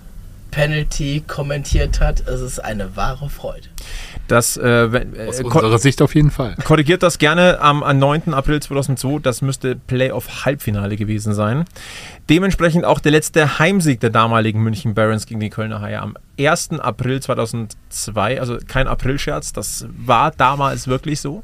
Penalty 0.51 1.23
kommentiert 1.25 1.99
hat. 1.99 2.27
Es 2.27 2.41
ist 2.41 2.59
eine 2.59 2.95
wahre 2.95 3.29
Freude. 3.29 3.67
Das, 4.27 4.57
äh, 4.57 4.91
wenn, 4.91 5.15
äh, 5.15 5.27
Aus 5.27 5.39
unserer 5.39 5.79
Sicht 5.79 6.01
auf 6.01 6.13
jeden 6.13 6.31
Fall. 6.31 6.55
Korrigiert 6.63 7.03
das 7.03 7.17
gerne 7.17 7.59
am, 7.59 7.83
am 7.83 7.97
9. 7.97 8.33
April 8.33 8.61
2002. 8.61 9.19
Das 9.19 9.41
müsste 9.41 9.75
Playoff-Halbfinale 9.75 10.97
gewesen 10.97 11.33
sein. 11.33 11.65
Dementsprechend 12.30 12.85
auch 12.85 12.99
der 12.99 13.11
letzte 13.11 13.60
Heimsieg 13.60 13.99
der 13.99 14.10
damaligen 14.10 14.61
München 14.61 14.93
Barons 14.93 15.26
gegen 15.26 15.39
die 15.39 15.49
Kölner 15.49 15.81
Haie 15.81 15.99
am 15.99 16.15
1. 16.39 16.80
April 16.80 17.22
2002. 17.22 18.39
Also 18.39 18.57
kein 18.68 18.88
Aprilscherz, 18.88 19.53
das 19.53 19.88
war 19.98 20.31
damals 20.31 20.88
wirklich 20.88 21.19
so. 21.19 21.43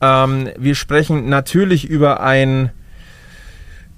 Ähm, 0.00 0.50
wir 0.58 0.74
sprechen 0.74 1.28
natürlich 1.28 1.84
über 1.86 2.20
ein 2.20 2.70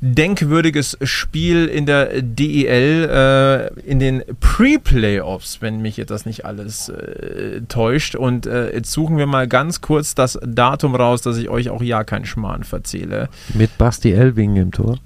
denkwürdiges 0.01 0.99
Spiel 1.03 1.66
in 1.66 1.87
der 1.87 2.23
DEL 2.23 3.09
äh, 3.11 3.81
in 3.91 3.99
den 3.99 4.23
Pre-Playoffs, 4.41 5.62
wenn 5.62 5.81
mich 5.81 5.97
jetzt 5.97 6.11
das 6.11 6.27
nicht 6.27 6.45
alles 6.45 6.89
äh, 6.91 7.62
täuscht. 7.69 8.15
Und 8.15 8.47
äh, 8.47 8.74
jetzt 8.74 8.93
suchen 8.93 9.16
wir 9.16 9.27
mal 9.27 9.49
ganz 9.49 9.81
kurz 9.81 10.15
das 10.15 10.39
Datum 10.45 10.95
raus, 10.95 11.23
dass 11.23 11.39
ich 11.39 11.49
euch 11.49 11.70
auch 11.70 11.83
ja 11.83 12.05
keinen 12.05 12.27
Schmarrn 12.27 12.65
verzähle. 12.65 13.28
Mit 13.55 13.77
Basti 13.78 14.12
Elving 14.12 14.57
im 14.57 14.70
Tor. 14.70 14.99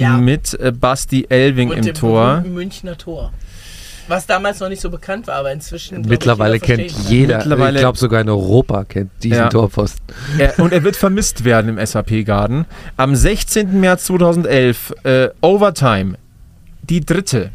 Ja. 0.00 0.16
Mit 0.16 0.58
äh, 0.58 0.72
Basti 0.72 1.26
Elving 1.28 1.72
im 1.72 1.94
Tor. 1.94 2.42
Münchner 2.46 2.96
Tor. 2.96 3.32
Was 4.08 4.26
damals 4.26 4.58
noch 4.58 4.68
nicht 4.68 4.80
so 4.80 4.90
bekannt 4.90 5.28
war, 5.28 5.36
aber 5.36 5.52
inzwischen. 5.52 6.00
Mittlerweile 6.02 6.56
ich, 6.56 6.62
kennt 6.62 6.90
jeder, 7.08 7.38
Mittlerweile, 7.38 7.78
ich 7.78 7.82
glaube 7.82 7.96
sogar 7.96 8.20
in 8.20 8.28
Europa 8.28 8.84
kennt 8.84 9.12
diesen 9.22 9.36
ja. 9.36 9.48
Torpfosten. 9.48 10.04
Er, 10.36 10.58
und 10.58 10.72
er 10.72 10.82
wird 10.82 10.96
vermisst 10.96 11.44
werden 11.44 11.78
im 11.78 11.86
SAP-Garden. 11.86 12.64
Am 12.96 13.14
16. 13.14 13.78
März 13.78 14.06
2011, 14.06 14.94
äh, 15.04 15.28
Overtime, 15.42 16.16
die 16.82 17.04
dritte. 17.04 17.52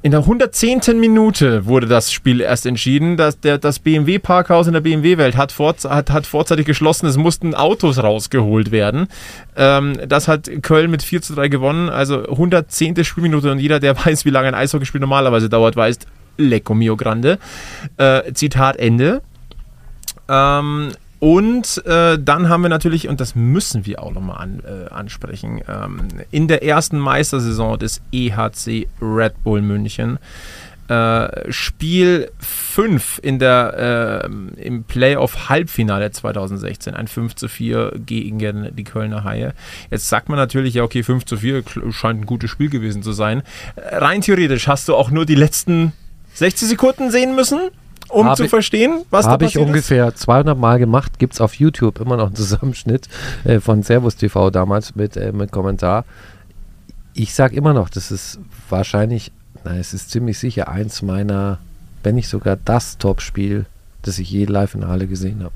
In 0.00 0.12
der 0.12 0.20
110. 0.20 1.00
Minute 1.00 1.66
wurde 1.66 1.88
das 1.88 2.12
Spiel 2.12 2.40
erst 2.40 2.66
entschieden. 2.66 3.16
dass 3.16 3.40
der, 3.40 3.58
das 3.58 3.80
BMW-Parkhaus 3.80 4.68
in 4.68 4.72
der 4.72 4.80
BMW-Welt 4.80 5.36
hat, 5.36 5.50
vor, 5.50 5.74
hat, 5.74 6.10
hat, 6.10 6.26
vorzeitig 6.26 6.66
geschlossen. 6.66 7.06
Es 7.06 7.16
mussten 7.16 7.52
Autos 7.52 8.00
rausgeholt 8.00 8.70
werden. 8.70 9.08
Ähm, 9.56 9.98
das 10.06 10.28
hat 10.28 10.48
Köln 10.62 10.92
mit 10.92 11.02
4 11.02 11.22
zu 11.22 11.34
3 11.34 11.48
gewonnen. 11.48 11.88
Also 11.88 12.22
110. 12.28 13.02
Spielminute 13.04 13.50
und 13.50 13.58
jeder, 13.58 13.80
der 13.80 13.96
weiß, 14.04 14.24
wie 14.24 14.30
lange 14.30 14.48
ein 14.48 14.54
Eishockeyspiel 14.54 15.00
normalerweise 15.00 15.48
dauert, 15.48 15.74
weiß, 15.74 15.98
Lecco 16.36 16.74
mio 16.74 16.96
grande. 16.96 17.38
Äh, 17.96 18.32
Zitat 18.34 18.76
Ende. 18.76 19.20
Ähm, 20.28 20.92
und 21.20 21.84
äh, 21.84 22.18
dann 22.18 22.48
haben 22.48 22.62
wir 22.62 22.68
natürlich, 22.68 23.08
und 23.08 23.20
das 23.20 23.34
müssen 23.34 23.86
wir 23.86 24.02
auch 24.02 24.12
nochmal 24.12 24.40
an, 24.40 24.62
äh, 24.64 24.88
ansprechen, 24.92 25.62
ähm, 25.68 26.08
in 26.30 26.46
der 26.46 26.62
ersten 26.62 26.98
Meistersaison 26.98 27.78
des 27.78 28.00
EHC 28.12 28.86
Red 29.00 29.42
Bull 29.42 29.60
München. 29.60 30.18
Äh, 30.86 31.52
Spiel 31.52 32.30
5 32.38 33.20
in 33.22 33.38
der, 33.38 34.24
äh, 34.24 34.62
im 34.62 34.84
Playoff-Halbfinale 34.84 36.12
2016, 36.12 36.94
ein 36.94 37.08
5 37.08 37.34
zu 37.34 37.48
4 37.48 37.92
gegen 38.06 38.74
die 38.74 38.84
Kölner 38.84 39.24
Haie. 39.24 39.52
Jetzt 39.90 40.08
sagt 40.08 40.30
man 40.30 40.38
natürlich, 40.38 40.74
ja, 40.74 40.84
okay, 40.84 41.02
5 41.02 41.26
zu 41.26 41.36
4 41.36 41.62
scheint 41.90 42.22
ein 42.22 42.26
gutes 42.26 42.50
Spiel 42.50 42.70
gewesen 42.70 43.02
zu 43.02 43.12
sein. 43.12 43.42
Rein 43.76 44.22
theoretisch 44.22 44.66
hast 44.66 44.88
du 44.88 44.94
auch 44.94 45.10
nur 45.10 45.26
die 45.26 45.34
letzten 45.34 45.92
60 46.34 46.68
Sekunden 46.68 47.10
sehen 47.10 47.34
müssen 47.34 47.70
um 48.10 48.26
hab 48.26 48.36
zu 48.36 48.48
verstehen, 48.48 49.04
was 49.10 49.24
da 49.24 49.36
passiert 49.36 49.54
Habe 49.54 49.62
ich 49.62 49.68
ungefähr 49.68 50.14
200 50.14 50.58
Mal 50.58 50.78
gemacht. 50.78 51.18
Gibt 51.18 51.34
es 51.34 51.40
auf 51.40 51.54
YouTube 51.54 52.00
immer 52.00 52.16
noch 52.16 52.26
einen 52.26 52.36
Zusammenschnitt 52.36 53.08
äh, 53.44 53.60
von 53.60 53.82
Servus 53.82 54.16
TV 54.16 54.50
damals 54.50 54.94
mit, 54.94 55.16
äh, 55.16 55.32
mit 55.32 55.52
Kommentar. 55.52 56.04
Ich 57.14 57.34
sage 57.34 57.56
immer 57.56 57.74
noch, 57.74 57.88
das 57.88 58.10
ist 58.10 58.38
wahrscheinlich, 58.68 59.32
nein, 59.64 59.78
es 59.78 59.92
ist 59.92 60.10
ziemlich 60.10 60.38
sicher 60.38 60.68
eins 60.68 61.02
meiner, 61.02 61.58
wenn 62.02 62.14
nicht 62.14 62.28
sogar 62.28 62.56
das 62.56 62.98
Top-Spiel, 62.98 63.66
das 64.02 64.18
ich 64.18 64.30
je 64.30 64.44
live 64.44 64.74
in 64.74 64.86
Halle 64.86 65.06
gesehen 65.06 65.42
habe. 65.42 65.54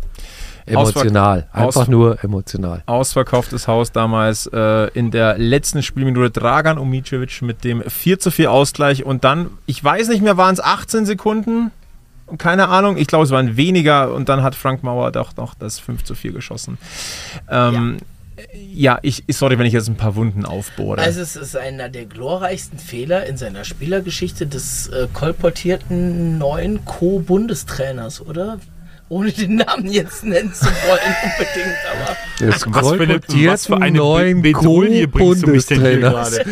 Emotional, 0.66 1.48
Ausver 1.52 1.66
einfach 1.66 1.88
nur 1.88 2.22
emotional. 2.22 2.82
Ausverkauftes 2.86 3.66
Haus 3.66 3.90
damals 3.90 4.46
äh, 4.46 4.88
in 4.94 5.10
der 5.10 5.38
letzten 5.38 5.82
Spielminute 5.82 6.30
Dragan 6.30 6.78
Umicevic 6.78 7.42
mit 7.42 7.64
dem 7.64 7.82
4 7.82 8.20
zu 8.20 8.30
4 8.30 8.50
Ausgleich 8.50 9.04
und 9.04 9.24
dann, 9.24 9.50
ich 9.66 9.82
weiß 9.82 10.08
nicht 10.08 10.22
mehr, 10.22 10.36
waren 10.36 10.54
es 10.54 10.60
18 10.60 11.04
Sekunden? 11.04 11.72
Keine 12.38 12.68
Ahnung, 12.68 12.96
ich 12.96 13.06
glaube, 13.06 13.24
es 13.24 13.30
waren 13.30 13.56
weniger 13.56 14.12
und 14.14 14.28
dann 14.28 14.42
hat 14.42 14.54
Frank 14.54 14.82
Mauer 14.82 15.12
doch 15.12 15.36
noch 15.36 15.54
das 15.54 15.78
5 15.78 16.04
zu 16.04 16.14
4 16.14 16.32
geschossen. 16.32 16.78
Ähm, 17.50 17.98
ja. 18.74 18.94
ja, 18.94 18.98
ich, 19.02 19.24
sorry, 19.28 19.58
wenn 19.58 19.66
ich 19.66 19.72
jetzt 19.72 19.88
ein 19.88 19.96
paar 19.96 20.14
Wunden 20.14 20.44
aufbohre. 20.44 21.00
Also 21.00 21.20
es 21.20 21.36
ist 21.36 21.56
einer 21.56 21.88
der 21.88 22.06
glorreichsten 22.06 22.78
Fehler 22.78 23.26
in 23.26 23.36
seiner 23.36 23.64
Spielergeschichte 23.64 24.46
des 24.46 24.88
äh, 24.88 25.08
kolportierten 25.12 26.38
neuen 26.38 26.84
Co-Bundestrainers, 26.84 28.20
oder? 28.20 28.58
ohne 29.12 29.30
den 29.30 29.56
Namen 29.56 29.92
jetzt 29.92 30.24
nennen 30.24 30.54
zu 30.54 30.64
wollen 30.64 31.00
unbedingt, 31.22 31.76
aber 31.92 32.16
das 32.50 32.64
was, 32.66 32.88
für 32.92 33.02
eine, 33.02 33.20
was 33.50 33.66
für 33.66 33.76
eine 33.76 33.98
neuen 33.98 34.40
Bedouille 34.40 35.06
bringst 35.06 35.42
du 35.42 35.50
mich 35.50 35.66
denn 35.66 35.82
hier 35.82 35.98
gerade? 35.98 36.44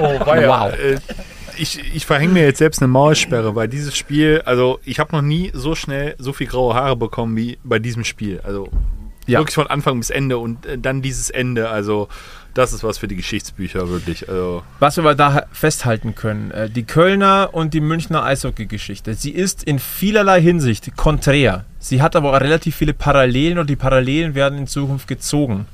Oh, 0.00 0.18
wow. 0.24 0.72
Äh, 0.72 0.96
ich, 1.60 1.94
ich 1.94 2.06
verhänge 2.06 2.32
mir 2.32 2.44
jetzt 2.44 2.58
selbst 2.58 2.80
eine 2.80 2.88
Maulsperre, 2.88 3.54
weil 3.54 3.68
dieses 3.68 3.96
Spiel, 3.96 4.42
also 4.44 4.80
ich 4.84 4.98
habe 4.98 5.12
noch 5.12 5.22
nie 5.22 5.50
so 5.52 5.74
schnell 5.74 6.14
so 6.18 6.32
viel 6.32 6.46
graue 6.46 6.74
Haare 6.74 6.96
bekommen 6.96 7.36
wie 7.36 7.58
bei 7.62 7.78
diesem 7.78 8.04
Spiel. 8.04 8.40
Also 8.42 8.68
ja. 9.26 9.38
wirklich 9.38 9.54
von 9.54 9.66
Anfang 9.66 9.98
bis 9.98 10.10
Ende 10.10 10.38
und 10.38 10.66
äh, 10.66 10.78
dann 10.78 11.02
dieses 11.02 11.30
Ende. 11.30 11.68
Also 11.68 12.08
das 12.54 12.72
ist 12.72 12.82
was 12.82 12.98
für 12.98 13.08
die 13.08 13.16
Geschichtsbücher 13.16 13.88
wirklich. 13.88 14.28
Also 14.28 14.62
was 14.78 14.96
wir 14.96 15.14
da 15.14 15.46
festhalten 15.52 16.14
können, 16.14 16.50
äh, 16.50 16.70
die 16.70 16.84
Kölner 16.84 17.50
und 17.52 17.74
die 17.74 17.80
Münchner 17.80 18.24
Eishockey-Geschichte, 18.24 19.14
sie 19.14 19.30
ist 19.30 19.62
in 19.62 19.78
vielerlei 19.78 20.40
Hinsicht 20.40 20.96
konträr. 20.96 21.64
Sie 21.78 22.02
hat 22.02 22.16
aber 22.16 22.34
auch 22.34 22.40
relativ 22.40 22.76
viele 22.76 22.94
Parallelen 22.94 23.58
und 23.58 23.70
die 23.70 23.76
Parallelen 23.76 24.34
werden 24.34 24.58
in 24.58 24.66
Zukunft 24.66 25.06
gezogen. 25.06 25.66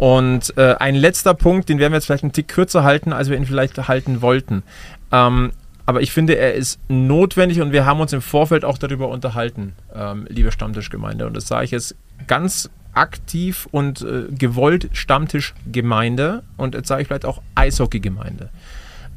Und 0.00 0.56
äh, 0.56 0.76
ein 0.78 0.94
letzter 0.94 1.34
Punkt, 1.34 1.68
den 1.68 1.78
werden 1.78 1.92
wir 1.92 1.98
jetzt 1.98 2.06
vielleicht 2.06 2.24
einen 2.24 2.32
Tick 2.32 2.48
kürzer 2.48 2.84
halten, 2.84 3.12
als 3.12 3.28
wir 3.28 3.36
ihn 3.36 3.44
vielleicht 3.44 3.86
halten 3.86 4.22
wollten. 4.22 4.62
Ähm, 5.12 5.52
aber 5.86 6.02
ich 6.02 6.12
finde, 6.12 6.36
er 6.36 6.54
ist 6.54 6.78
notwendig 6.88 7.60
und 7.60 7.72
wir 7.72 7.84
haben 7.84 8.00
uns 8.00 8.12
im 8.12 8.22
Vorfeld 8.22 8.64
auch 8.64 8.78
darüber 8.78 9.08
unterhalten, 9.08 9.72
ähm, 9.94 10.26
liebe 10.28 10.52
Stammtischgemeinde. 10.52 11.26
Und 11.26 11.36
das 11.36 11.48
sage 11.48 11.64
ich 11.64 11.72
jetzt 11.72 11.96
ganz 12.26 12.70
aktiv 12.92 13.68
und 13.70 14.02
äh, 14.02 14.24
gewollt 14.30 14.88
Stammtischgemeinde 14.92 16.42
und 16.56 16.74
jetzt 16.74 16.88
sage 16.88 17.02
ich 17.02 17.08
vielleicht 17.08 17.24
auch 17.24 17.42
Eishockeygemeinde. 17.54 18.50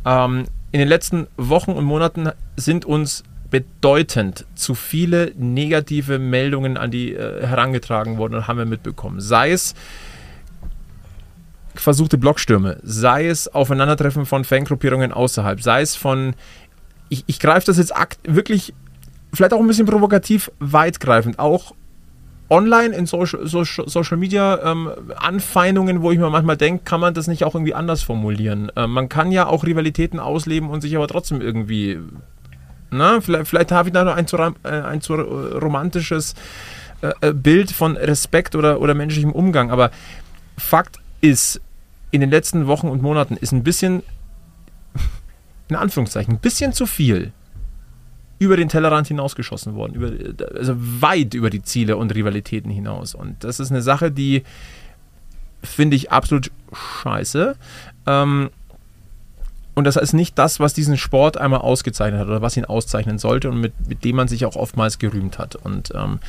Ähm, 0.06 0.46
in 0.72 0.80
den 0.80 0.88
letzten 0.88 1.28
Wochen 1.38 1.72
und 1.72 1.86
Monaten 1.86 2.30
sind 2.56 2.86
uns 2.86 3.24
bedeutend 3.52 4.48
zu 4.56 4.74
viele 4.74 5.32
negative 5.38 6.18
Meldungen 6.18 6.76
an 6.76 6.90
die 6.90 7.14
äh, 7.14 7.46
herangetragen 7.46 8.18
worden 8.18 8.34
und 8.34 8.48
haben 8.48 8.58
wir 8.58 8.66
mitbekommen. 8.66 9.22
Sei 9.22 9.52
es 9.52 9.76
versuchte 11.76 12.18
Blockstürme, 12.18 12.78
sei 12.84 13.28
es 13.28 13.54
Aufeinandertreffen 13.54 14.26
von 14.26 14.44
Fangruppierungen 14.44 15.12
außerhalb, 15.12 15.62
sei 15.62 15.82
es 15.82 15.96
von, 15.96 16.36
ich, 17.10 17.24
ich 17.28 17.40
greife 17.40 17.66
das 17.66 17.78
jetzt 17.78 17.94
wirklich, 18.24 18.74
vielleicht 19.34 19.54
auch 19.54 19.60
ein 19.60 19.68
bisschen 19.68 19.86
provokativ, 19.86 20.52
weitgreifend, 20.60 21.40
auch 21.40 21.74
online 22.50 22.96
in 22.96 23.06
Social, 23.06 23.48
Social, 23.48 23.88
Social 23.88 24.18
Media 24.18 24.60
ähm, 24.64 24.92
Anfeindungen, 25.16 26.02
wo 26.02 26.12
ich 26.12 26.20
mir 26.20 26.30
manchmal 26.30 26.58
denke, 26.58 26.84
kann 26.84 27.00
man 27.00 27.14
das 27.14 27.28
nicht 27.28 27.44
auch 27.44 27.56
irgendwie 27.56 27.74
anders 27.74 28.04
formulieren? 28.04 28.72
Ähm, 28.76 28.92
man 28.92 29.10
kann 29.10 29.32
ja 29.32 29.48
auch 29.48 29.64
Rivalitäten 29.64 30.20
ausleben 30.20 30.70
und 30.70 30.82
sich 30.82 30.96
aber 30.96 31.08
trotzdem 31.08 31.42
irgendwie, 31.42 32.00
na, 32.92 33.22
vielleicht, 33.22 33.48
vielleicht 33.48 33.72
habe 33.72 33.90
ich 33.90 33.94
da 33.94 34.04
noch 34.04 34.16
ein 34.16 34.28
zu, 34.28 34.38
äh, 34.38 34.54
ein 34.64 35.02
zu 35.02 35.16
romantisches 35.16 36.36
äh, 37.02 37.12
äh, 37.22 37.34
Bild 37.34 37.72
von 37.72 37.98
Respekt 37.98 38.56
oder, 38.56 38.80
oder 38.80 38.94
menschlichem 38.94 39.32
Umgang, 39.32 39.72
aber 39.72 39.92
Fakt 40.58 41.00
ist, 41.24 41.62
in 42.12 42.22
den 42.22 42.30
letzten 42.30 42.68
Wochen 42.68 42.90
und 42.90 43.02
Monaten 43.02 43.38
ist 43.38 43.54
ein 43.54 43.64
bisschen, 43.64 44.04
in 45.70 45.76
Anführungszeichen, 45.76 46.36
ein 46.36 46.40
bisschen 46.40 46.74
zu 46.74 46.86
viel 46.86 47.32
über 48.40 48.58
den 48.58 48.68
Tellerrand 48.68 49.08
hinausgeschossen 49.08 49.74
worden, 49.74 49.96
über, 49.96 50.12
also 50.56 50.76
weit 50.76 51.34
über 51.34 51.50
die 51.50 51.64
Ziele 51.64 51.96
und 51.96 52.14
Rivalitäten 52.14 52.70
hinaus. 52.70 53.16
Und 53.16 53.44
das 53.44 53.62
ist 53.62 53.72
eine 53.72 53.82
Sache, 53.82 54.12
die 54.12 54.44
finde 55.64 55.96
ich 55.96 56.12
absolut 56.12 56.52
scheiße. 56.74 57.56
Ähm, 58.06 58.50
und 59.76 59.86
das 59.86 59.96
ist 59.96 60.14
nicht 60.14 60.38
das, 60.38 60.60
was 60.60 60.74
diesen 60.74 60.98
Sport 60.98 61.38
einmal 61.38 61.62
ausgezeichnet 61.62 62.20
hat 62.20 62.28
oder 62.28 62.42
was 62.42 62.58
ihn 62.58 62.66
auszeichnen 62.66 63.18
sollte 63.18 63.50
und 63.50 63.62
mit, 63.62 63.88
mit 63.88 64.04
dem 64.04 64.18
man 64.18 64.28
sich 64.28 64.46
auch 64.46 64.58
oftmals 64.58 65.00
gerühmt 65.00 65.40
hat. 65.40 65.56
Und 65.56 65.94
ähm, 65.96 66.20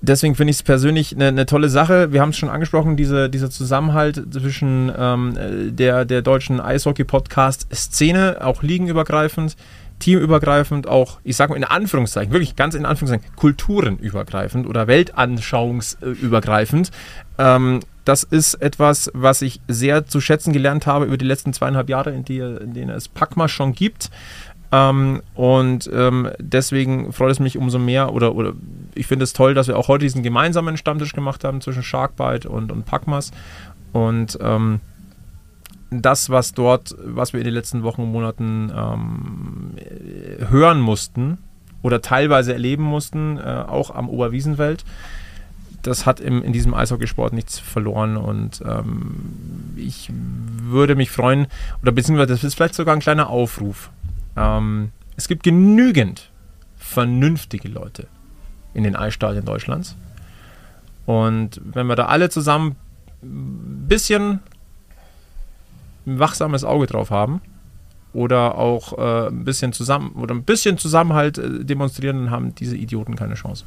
deswegen 0.00 0.34
finde 0.34 0.50
ich 0.50 0.58
es 0.58 0.62
persönlich 0.62 1.14
eine, 1.14 1.28
eine, 1.28 1.46
tolle 1.46 1.68
Sache. 1.68 2.12
Wir 2.12 2.20
haben 2.20 2.30
es 2.30 2.36
schon 2.36 2.48
angesprochen, 2.48 2.96
diese, 2.96 3.30
dieser 3.30 3.50
Zusammenhalt 3.50 4.22
zwischen 4.32 4.92
ähm, 4.96 5.76
der, 5.76 6.04
der 6.04 6.22
deutschen 6.22 6.60
Eishockey-Podcast-Szene, 6.60 8.38
auch 8.40 8.62
ligenübergreifend, 8.62 9.56
teamübergreifend, 9.98 10.86
auch, 10.86 11.20
ich 11.24 11.36
sage 11.36 11.52
mal 11.52 11.56
in 11.56 11.64
Anführungszeichen, 11.64 12.32
wirklich 12.32 12.56
ganz 12.56 12.74
in 12.74 12.84
Anführungszeichen, 12.84 13.34
kulturenübergreifend 13.36 14.66
oder 14.66 14.86
weltanschauungsübergreifend. 14.86 16.90
Ähm, 17.38 17.80
das 18.04 18.22
ist 18.22 18.54
etwas, 18.54 19.10
was 19.14 19.42
ich 19.42 19.60
sehr 19.66 20.06
zu 20.06 20.20
schätzen 20.20 20.52
gelernt 20.52 20.86
habe 20.86 21.06
über 21.06 21.16
die 21.16 21.24
letzten 21.24 21.52
zweieinhalb 21.52 21.88
Jahre, 21.88 22.12
in, 22.12 22.24
die, 22.24 22.38
in 22.38 22.72
denen 22.72 22.90
es 22.90 23.08
Packma 23.08 23.48
schon 23.48 23.72
gibt. 23.72 24.10
Ähm, 24.72 25.22
und 25.34 25.90
ähm, 25.92 26.30
deswegen 26.38 27.12
freut 27.12 27.30
es 27.30 27.40
mich 27.40 27.56
umso 27.56 27.78
mehr, 27.78 28.12
oder, 28.12 28.34
oder 28.34 28.52
ich 28.94 29.06
finde 29.06 29.24
es 29.24 29.32
toll, 29.32 29.54
dass 29.54 29.68
wir 29.68 29.78
auch 29.78 29.88
heute 29.88 30.04
diesen 30.04 30.22
gemeinsamen 30.22 30.76
Stammtisch 30.76 31.12
gemacht 31.12 31.44
haben 31.44 31.60
zwischen 31.60 31.82
Sharkbite 31.82 32.48
und, 32.48 32.72
und 32.72 32.84
Packmas. 32.84 33.30
Und 33.92 34.38
ähm, 34.40 34.80
das, 35.90 36.30
was 36.30 36.52
dort, 36.52 36.96
was 37.04 37.32
wir 37.32 37.40
in 37.40 37.44
den 37.44 37.54
letzten 37.54 37.82
Wochen 37.82 38.02
und 38.02 38.12
Monaten 38.12 38.72
ähm, 38.74 39.74
hören 40.48 40.80
mussten 40.80 41.38
oder 41.82 42.02
teilweise 42.02 42.52
erleben 42.52 42.82
mussten, 42.82 43.38
äh, 43.38 43.64
auch 43.66 43.94
am 43.94 44.08
Oberwiesenfeld, 44.08 44.84
das 45.82 46.04
hat 46.04 46.20
im, 46.20 46.42
in 46.42 46.52
diesem 46.52 46.74
Eishockeysport 46.74 47.32
nichts 47.32 47.58
verloren 47.58 48.16
und 48.16 48.62
ähm, 48.66 49.74
ich 49.76 50.10
würde 50.12 50.96
mich 50.96 51.10
freuen, 51.10 51.46
oder 51.82 51.92
beziehungsweise 51.92 52.32
das 52.32 52.42
ist 52.42 52.54
vielleicht 52.54 52.74
sogar 52.74 52.94
ein 52.94 53.00
kleiner 53.00 53.30
Aufruf. 53.30 53.90
Ähm, 54.36 54.90
es 55.16 55.28
gibt 55.28 55.42
genügend 55.42 56.30
vernünftige 56.76 57.68
Leute 57.68 58.06
in 58.74 58.84
den 58.84 58.96
Eisstadien 58.96 59.44
Deutschlands. 59.44 59.96
Und 61.06 61.60
wenn 61.64 61.86
wir 61.86 61.96
da 61.96 62.06
alle 62.06 62.28
zusammen 62.30 62.76
ein 63.22 63.86
bisschen 63.88 64.40
ein 66.06 66.18
wachsames 66.18 66.64
Auge 66.64 66.86
drauf 66.86 67.10
haben 67.10 67.40
oder 68.12 68.56
auch 68.56 68.96
äh, 68.98 69.28
ein 69.28 69.44
bisschen 69.44 69.72
zusammen 69.72 70.12
oder 70.12 70.34
ein 70.34 70.44
bisschen 70.44 70.78
Zusammenhalt 70.78 71.38
äh, 71.38 71.64
demonstrieren, 71.64 72.24
dann 72.24 72.30
haben 72.30 72.54
diese 72.54 72.76
Idioten 72.76 73.16
keine 73.16 73.34
Chance. 73.34 73.64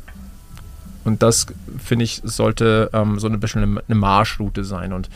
Und 1.05 1.23
das, 1.23 1.47
finde 1.77 2.05
ich, 2.05 2.21
sollte 2.23 2.89
ähm, 2.93 3.19
so 3.19 3.27
ein 3.27 3.39
bisschen 3.39 3.79
eine, 3.87 3.95
Marschroute 3.95 4.63
sein. 4.63 4.93
Und 4.93 5.09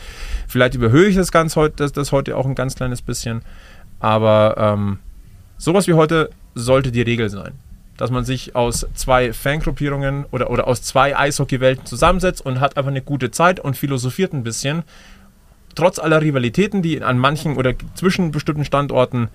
vielleicht 0.48 0.74
überhöhe 0.74 1.06
ich 1.06 1.16
das, 1.16 1.30
ganz 1.30 1.56
heut, 1.56 1.78
das, 1.78 1.92
das 1.92 2.10
heute 2.10 2.36
auch 2.36 2.46
ein 2.46 2.54
ganz 2.54 2.74
kleines 2.74 3.02
bisschen. 3.02 3.42
Aber 4.00 4.56
ähm, 4.58 4.98
sowas 5.58 5.86
wie 5.86 5.94
heute 5.94 6.30
sollte 6.54 6.92
die 6.92 7.02
Regel 7.02 7.30
sein. 7.30 7.52
Dass 7.96 8.10
man 8.10 8.24
sich 8.24 8.56
aus 8.56 8.86
zwei 8.94 9.32
Fangruppierungen 9.32 10.24
oder, 10.32 10.50
oder 10.50 10.66
aus 10.66 10.82
zwei 10.82 11.16
Eishockeywelten 11.16 11.86
zusammensetzt 11.86 12.44
und 12.44 12.60
hat 12.60 12.76
einfach 12.76 12.90
eine 12.90 13.02
gute 13.02 13.30
Zeit 13.30 13.60
und 13.60 13.76
philosophiert 13.76 14.32
ein 14.32 14.42
bisschen 14.42 14.82
trotz 15.74 15.98
aller 15.98 16.20
Rivalitäten, 16.20 16.82
die 16.82 17.02
an 17.02 17.18
manchen 17.18 17.56
oder 17.56 17.74
zwischen 17.94 18.30
bestimmten 18.30 18.64
Standorten 18.64 19.28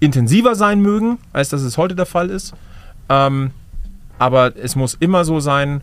intensiver 0.00 0.54
sein 0.54 0.80
mögen, 0.80 1.18
als 1.32 1.48
das 1.48 1.62
es 1.62 1.78
heute 1.78 1.94
der 1.94 2.06
Fall 2.06 2.30
ist. 2.30 2.54
Ähm, 3.08 3.50
aber 4.18 4.56
es 4.56 4.76
muss 4.76 4.94
immer 4.94 5.24
so 5.24 5.40
sein. 5.40 5.82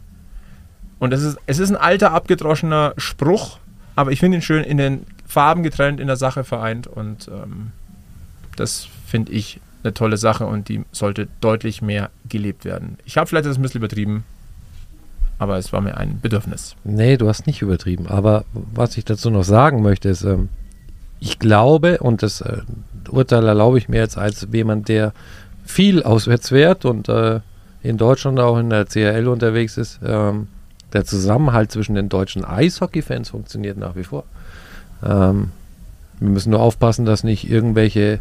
Und 1.00 1.14
es 1.14 1.24
ist, 1.24 1.38
es 1.48 1.60
ist 1.60 1.72
ein 1.72 1.78
alter, 1.78 2.12
abgedroschener 2.12 2.94
Spruch, 2.98 3.58
aber 3.96 4.12
ich 4.12 4.20
finde 4.20 4.38
ihn 4.38 4.42
schön 4.42 4.64
in 4.64 4.78
den 4.78 5.06
Farben 5.26 5.64
getrennt, 5.64 6.00
in 6.00 6.08
der 6.08 6.18
Sache 6.18 6.44
vereint. 6.44 6.88
Und 6.88 7.28
ähm, 7.28 7.72
das 8.56 8.88
finde 9.12 9.34
ich 9.34 9.60
eine 9.84 9.94
tolle 9.94 10.18
Sache 10.18 10.46
und 10.46 10.70
die 10.70 10.84
sollte 10.92 11.28
deutlich 11.42 11.82
mehr 11.82 12.10
gelebt 12.30 12.66
werden. 12.66 12.98
Ich 13.06 13.18
habe 13.18 13.28
vielleicht 13.28 13.46
das 13.46 13.58
ein 13.58 13.62
bisschen 13.62 13.80
übertrieben, 13.80 14.24
aber 15.38 15.58
es 15.58 15.74
war 15.74 15.82
mir 15.82 15.98
ein 15.98 16.20
Bedürfnis. 16.22 16.76
Nee, 16.84 17.18
du 17.18 17.28
hast 17.28 17.46
nicht 17.46 17.62
übertrieben. 17.62 18.08
Aber 18.08 18.46
was 18.54 18.98
ich 18.98 19.06
dazu 19.06 19.30
noch 19.30 19.44
sagen 19.44 19.82
möchte, 19.82 20.10
ist, 20.10 20.24
ähm, 20.24 20.50
ich 21.20 21.40
glaube, 21.40 21.98
und 22.00 22.24
das 22.24 22.42
äh, 22.42 22.62
Urteil 23.10 23.46
erlaube 23.48 23.78
ich 23.78 23.90
mir 23.90 23.98
jetzt 23.98 24.18
als 24.18 24.48
jemand, 24.52 24.88
der 24.88 25.14
viel 25.66 26.04
auswärts 26.04 26.50
fährt 26.50 26.86
und 26.86 27.10
äh, 27.10 27.42
in 27.84 27.98
Deutschland 27.98 28.40
auch 28.40 28.58
in 28.58 28.70
der 28.70 28.86
CRL 28.86 29.28
unterwegs 29.28 29.78
ist, 29.78 30.00
ähm, 30.06 30.48
der 30.94 31.06
Zusammenhalt 31.06 31.72
zwischen 31.72 31.96
den 31.96 32.10
deutschen 32.10 32.46
Eishockey-Fans 32.46 33.30
funktioniert 33.30 33.78
nach 33.78 33.96
wie 33.96 34.04
vor. 34.04 34.24
Ähm, 35.04 35.52
wir 36.20 36.30
müssen 36.30 36.52
nur 36.52 36.62
aufpassen, 36.62 37.06
dass 37.06 37.24
nicht 37.24 37.50
irgendwelche 37.50 38.20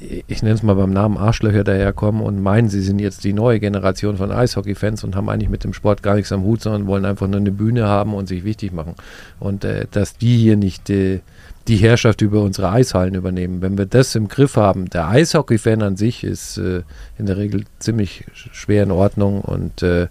ich 0.00 0.42
nenne 0.42 0.54
es 0.54 0.62
mal 0.62 0.74
beim 0.74 0.92
Namen 0.92 1.18
Arschlöcher 1.18 1.62
daherkommen 1.62 2.22
und 2.22 2.42
meinen, 2.42 2.68
sie 2.68 2.80
sind 2.80 3.00
jetzt 3.00 3.22
die 3.24 3.34
neue 3.34 3.60
Generation 3.60 4.16
von 4.16 4.32
Eishockey-Fans 4.32 5.04
und 5.04 5.14
haben 5.14 5.28
eigentlich 5.28 5.50
mit 5.50 5.62
dem 5.64 5.74
Sport 5.74 6.02
gar 6.02 6.14
nichts 6.14 6.32
am 6.32 6.42
Hut, 6.42 6.62
sondern 6.62 6.86
wollen 6.86 7.04
einfach 7.04 7.26
nur 7.26 7.40
eine 7.40 7.52
Bühne 7.52 7.86
haben 7.86 8.14
und 8.14 8.26
sich 8.26 8.44
wichtig 8.44 8.72
machen. 8.72 8.94
Und 9.38 9.64
äh, 9.64 9.86
dass 9.90 10.16
die 10.16 10.38
hier 10.38 10.56
nicht 10.56 10.88
äh, 10.88 11.20
die 11.68 11.76
Herrschaft 11.76 12.22
über 12.22 12.42
unsere 12.42 12.70
Eishallen 12.70 13.14
übernehmen. 13.14 13.60
Wenn 13.60 13.76
wir 13.76 13.86
das 13.86 14.14
im 14.14 14.28
Griff 14.28 14.56
haben, 14.56 14.88
der 14.88 15.08
Eishockey-Fan 15.08 15.82
an 15.82 15.96
sich 15.96 16.24
ist 16.24 16.56
äh, 16.56 16.82
in 17.18 17.26
der 17.26 17.36
Regel 17.36 17.64
ziemlich 17.78 18.24
schwer 18.32 18.84
in 18.84 18.90
Ordnung 18.90 19.42
und 19.42 19.82
äh, 19.82 20.08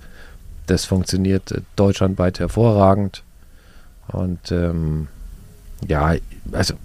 das 0.68 0.86
funktioniert 0.86 1.52
äh, 1.52 1.62
deutschlandweit 1.76 2.40
hervorragend. 2.40 3.24
Und 4.08 4.52
ähm, 4.52 5.08
ja, 5.88 6.16
also 6.52 6.76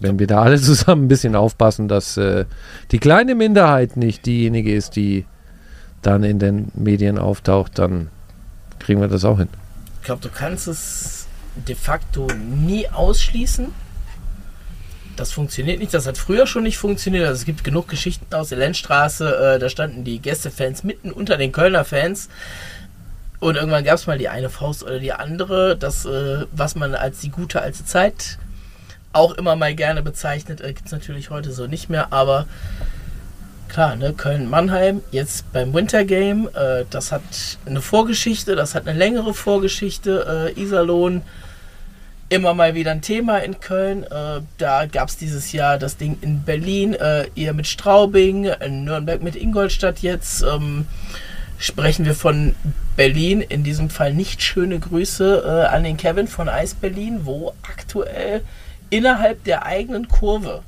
wenn 0.00 0.18
wir 0.18 0.26
da 0.26 0.42
alle 0.42 0.60
zusammen 0.60 1.04
ein 1.04 1.08
bisschen 1.08 1.36
aufpassen, 1.36 1.88
dass 1.88 2.16
äh, 2.16 2.44
die 2.90 2.98
kleine 2.98 3.34
Minderheit 3.34 3.96
nicht 3.96 4.26
diejenige 4.26 4.74
ist, 4.74 4.96
die 4.96 5.24
dann 6.02 6.22
in 6.22 6.38
den 6.38 6.70
Medien 6.74 7.18
auftaucht, 7.18 7.78
dann 7.78 8.10
kriegen 8.78 9.00
wir 9.00 9.08
das 9.08 9.24
auch 9.24 9.38
hin. 9.38 9.48
Ich 10.00 10.06
glaube, 10.06 10.22
du 10.22 10.28
kannst 10.28 10.68
es 10.68 11.26
de 11.66 11.74
facto 11.74 12.26
nie 12.66 12.88
ausschließen. 12.88 13.68
Das 15.16 15.32
funktioniert 15.32 15.78
nicht. 15.78 15.94
Das 15.94 16.06
hat 16.06 16.18
früher 16.18 16.46
schon 16.46 16.64
nicht 16.64 16.76
funktioniert. 16.76 17.26
Also 17.26 17.38
es 17.38 17.44
gibt 17.44 17.62
genug 17.64 17.88
Geschichten 17.88 18.34
aus 18.34 18.48
der 18.48 18.58
Lenzstraße. 18.58 19.54
Äh, 19.54 19.58
da 19.58 19.68
standen 19.68 20.04
die 20.04 20.18
Gästefans 20.18 20.82
mitten 20.82 21.12
unter 21.12 21.36
den 21.36 21.52
Kölner 21.52 21.84
Fans. 21.84 22.28
Und 23.38 23.56
irgendwann 23.56 23.84
gab 23.84 23.94
es 23.94 24.06
mal 24.06 24.18
die 24.18 24.28
eine 24.28 24.50
Faust 24.50 24.82
oder 24.82 24.98
die 24.98 25.12
andere. 25.12 25.76
Das, 25.76 26.04
äh, 26.04 26.46
was 26.52 26.74
man 26.74 26.94
als 26.94 27.20
die 27.20 27.30
gute 27.30 27.62
alte 27.62 27.84
Zeit 27.84 28.38
auch 29.14 29.32
immer 29.32 29.56
mal 29.56 29.74
gerne 29.74 30.02
bezeichnet. 30.02 30.60
Äh, 30.60 30.72
Gibt 30.74 30.86
es 30.86 30.92
natürlich 30.92 31.30
heute 31.30 31.52
so 31.52 31.66
nicht 31.66 31.88
mehr, 31.88 32.12
aber 32.12 32.46
klar, 33.68 33.96
ne, 33.96 34.12
Köln-Mannheim, 34.12 35.02
jetzt 35.10 35.52
beim 35.52 35.74
Winter 35.74 36.04
Game, 36.04 36.48
äh, 36.54 36.84
das 36.90 37.12
hat 37.12 37.22
eine 37.66 37.80
Vorgeschichte, 37.80 38.54
das 38.56 38.74
hat 38.74 38.86
eine 38.86 38.98
längere 38.98 39.34
Vorgeschichte. 39.34 40.52
Äh, 40.56 40.60
Iserlohn, 40.60 41.22
immer 42.28 42.54
mal 42.54 42.74
wieder 42.74 42.90
ein 42.90 43.02
Thema 43.02 43.38
in 43.38 43.60
Köln. 43.60 44.04
Äh, 44.04 44.40
da 44.58 44.86
gab 44.86 45.08
es 45.08 45.16
dieses 45.16 45.52
Jahr 45.52 45.78
das 45.78 45.96
Ding 45.96 46.18
in 46.20 46.42
Berlin, 46.42 46.94
äh, 46.94 47.26
ihr 47.34 47.52
mit 47.52 47.66
Straubing, 47.66 48.44
in 48.44 48.84
Nürnberg 48.84 49.22
mit 49.22 49.36
Ingolstadt 49.36 50.00
jetzt. 50.00 50.42
Ähm, 50.42 50.86
sprechen 51.58 52.04
wir 52.04 52.14
von 52.14 52.54
Berlin. 52.96 53.40
In 53.40 53.64
diesem 53.64 53.90
Fall 53.90 54.14
nicht 54.14 54.42
schöne 54.42 54.78
Grüße 54.78 55.42
äh, 55.44 55.74
an 55.74 55.84
den 55.84 55.96
Kevin 55.96 56.28
von 56.28 56.48
Eis 56.48 56.74
Berlin, 56.74 57.20
wo 57.24 57.54
aktuell 57.62 58.42
innerhalb 58.94 59.42
der 59.42 59.66
eigenen 59.66 60.06
Kurve 60.06 60.62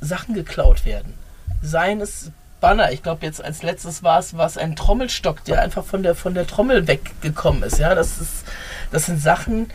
Sachen 0.00 0.32
geklaut 0.32 0.86
werden. 0.86 1.14
Seien 1.60 2.00
es 2.00 2.30
Banner, 2.60 2.92
ich 2.92 3.02
glaube 3.02 3.26
jetzt 3.26 3.44
als 3.44 3.64
letztes 3.64 4.04
war 4.04 4.20
es 4.20 4.36
was 4.36 4.56
ein 4.56 4.76
Trommelstock, 4.76 5.44
der 5.44 5.60
einfach 5.60 5.84
von 5.84 6.04
der 6.04 6.14
von 6.14 6.34
der 6.34 6.46
Trommel 6.46 6.86
weggekommen 6.86 7.64
ist. 7.64 7.78
Ja, 7.78 7.96
das 7.96 8.20
ist 8.20 8.44
das 8.92 9.06
sind 9.06 9.20
Sachen, 9.20 9.70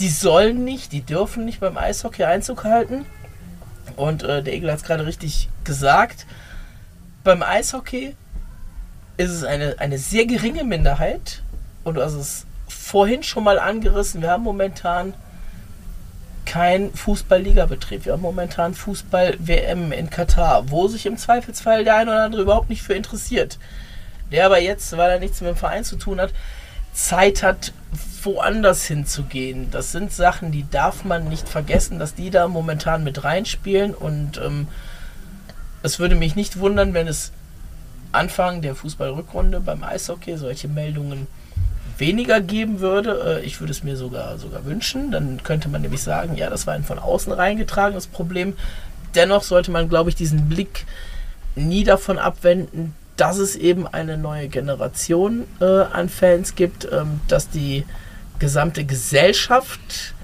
die 0.00 0.08
sollen 0.08 0.64
nicht, 0.64 0.90
die 0.90 1.02
dürfen 1.02 1.44
nicht 1.44 1.60
beim 1.60 1.78
Eishockey 1.78 2.24
Einzug 2.24 2.64
halten. 2.64 3.06
Und 3.94 4.24
äh, 4.24 4.42
der 4.42 4.54
Egel 4.54 4.70
hat 4.70 4.78
es 4.78 4.84
gerade 4.84 5.06
richtig 5.06 5.48
gesagt. 5.62 6.26
Beim 7.22 7.42
Eishockey 7.42 8.16
ist 9.16 9.30
es 9.30 9.44
eine, 9.44 9.76
eine 9.78 9.98
sehr 9.98 10.26
geringe 10.26 10.64
Minderheit. 10.64 11.44
Und 11.84 11.94
du 11.94 12.02
hast 12.02 12.14
es 12.14 12.46
vorhin 12.66 13.22
schon 13.22 13.44
mal 13.44 13.60
angerissen. 13.60 14.22
Wir 14.22 14.30
haben 14.30 14.42
momentan 14.42 15.14
kein 16.46 16.92
Fußball-Liga-Betrieb. 16.92 18.04
Wir 18.04 18.12
haben 18.12 18.22
momentan 18.22 18.74
Fußball-WM 18.74 19.92
in 19.92 20.10
Katar, 20.10 20.70
wo 20.70 20.88
sich 20.88 21.06
im 21.06 21.16
Zweifelsfall 21.16 21.84
der 21.84 21.96
eine 21.96 22.10
oder 22.10 22.24
andere 22.24 22.42
überhaupt 22.42 22.70
nicht 22.70 22.82
für 22.82 22.94
interessiert. 22.94 23.58
Der 24.30 24.46
aber 24.46 24.60
jetzt, 24.60 24.96
weil 24.96 25.10
er 25.10 25.18
nichts 25.20 25.40
mit 25.40 25.50
dem 25.50 25.56
Verein 25.56 25.84
zu 25.84 25.96
tun 25.96 26.20
hat, 26.20 26.32
Zeit 26.92 27.42
hat, 27.42 27.72
woanders 28.22 28.84
hinzugehen. 28.84 29.70
Das 29.70 29.92
sind 29.92 30.12
Sachen, 30.12 30.52
die 30.52 30.68
darf 30.70 31.04
man 31.04 31.28
nicht 31.28 31.48
vergessen, 31.48 31.98
dass 31.98 32.14
die 32.14 32.30
da 32.30 32.48
momentan 32.48 33.04
mit 33.04 33.24
reinspielen. 33.24 33.94
Und 33.94 34.38
ähm, 34.38 34.68
es 35.82 35.98
würde 35.98 36.14
mich 36.14 36.36
nicht 36.36 36.58
wundern, 36.58 36.94
wenn 36.94 37.08
es 37.08 37.32
Anfang 38.12 38.62
der 38.62 38.74
Fußballrückrunde 38.74 39.60
beim 39.60 39.82
Eishockey 39.82 40.36
solche 40.36 40.68
Meldungen 40.68 41.26
weniger 41.98 42.40
geben 42.40 42.80
würde. 42.80 43.40
Äh, 43.42 43.46
ich 43.46 43.60
würde 43.60 43.72
es 43.72 43.82
mir 43.82 43.96
sogar, 43.96 44.38
sogar 44.38 44.64
wünschen. 44.64 45.10
Dann 45.10 45.42
könnte 45.42 45.68
man 45.68 45.82
nämlich 45.82 46.02
sagen, 46.02 46.36
ja, 46.36 46.50
das 46.50 46.66
war 46.66 46.74
ein 46.74 46.84
von 46.84 46.98
außen 46.98 47.32
reingetragenes 47.32 48.06
Problem. 48.06 48.54
Dennoch 49.14 49.42
sollte 49.42 49.70
man, 49.70 49.88
glaube 49.88 50.10
ich, 50.10 50.16
diesen 50.16 50.48
Blick 50.48 50.86
nie 51.54 51.84
davon 51.84 52.18
abwenden, 52.18 52.94
dass 53.16 53.38
es 53.38 53.56
eben 53.56 53.86
eine 53.86 54.16
neue 54.16 54.48
Generation 54.48 55.44
äh, 55.60 55.64
an 55.64 56.08
Fans 56.08 56.54
gibt, 56.54 56.88
ähm, 56.90 57.20
dass 57.28 57.50
die 57.50 57.84
gesamte 58.38 58.84
Gesellschaft 58.84 60.14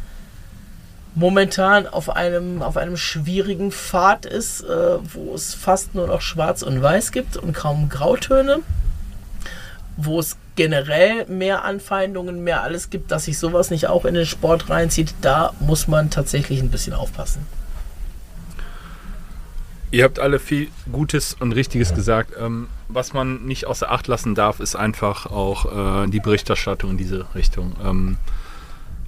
momentan 1.14 1.86
auf 1.86 2.10
einem, 2.10 2.62
auf 2.62 2.76
einem 2.76 2.96
schwierigen 2.96 3.72
Pfad 3.72 4.24
ist, 4.24 4.62
äh, 4.62 4.98
wo 5.14 5.34
es 5.34 5.54
fast 5.54 5.94
nur 5.94 6.06
noch 6.06 6.20
Schwarz 6.20 6.62
und 6.62 6.82
Weiß 6.82 7.12
gibt 7.12 7.36
und 7.36 7.52
kaum 7.52 7.88
Grautöne, 7.88 8.60
wo 9.96 10.20
es 10.20 10.36
generell 10.58 11.24
mehr 11.26 11.64
Anfeindungen, 11.64 12.42
mehr 12.42 12.64
alles 12.64 12.90
gibt, 12.90 13.12
dass 13.12 13.26
sich 13.26 13.38
sowas 13.38 13.70
nicht 13.70 13.86
auch 13.86 14.04
in 14.04 14.14
den 14.14 14.26
Sport 14.26 14.68
reinzieht, 14.68 15.14
da 15.20 15.52
muss 15.60 15.86
man 15.86 16.10
tatsächlich 16.10 16.60
ein 16.60 16.68
bisschen 16.68 16.94
aufpassen. 16.94 17.46
Ihr 19.92 20.02
habt 20.02 20.18
alle 20.18 20.40
viel 20.40 20.66
Gutes 20.90 21.36
und 21.38 21.52
Richtiges 21.52 21.94
gesagt. 21.94 22.32
Ähm, 22.38 22.66
was 22.88 23.12
man 23.12 23.44
nicht 23.44 23.66
außer 23.66 23.88
Acht 23.88 24.08
lassen 24.08 24.34
darf, 24.34 24.58
ist 24.58 24.74
einfach 24.74 25.26
auch 25.26 26.04
äh, 26.04 26.08
die 26.08 26.18
Berichterstattung 26.18 26.90
in 26.90 26.96
diese 26.98 27.32
Richtung. 27.36 27.76
Ähm, 27.84 28.16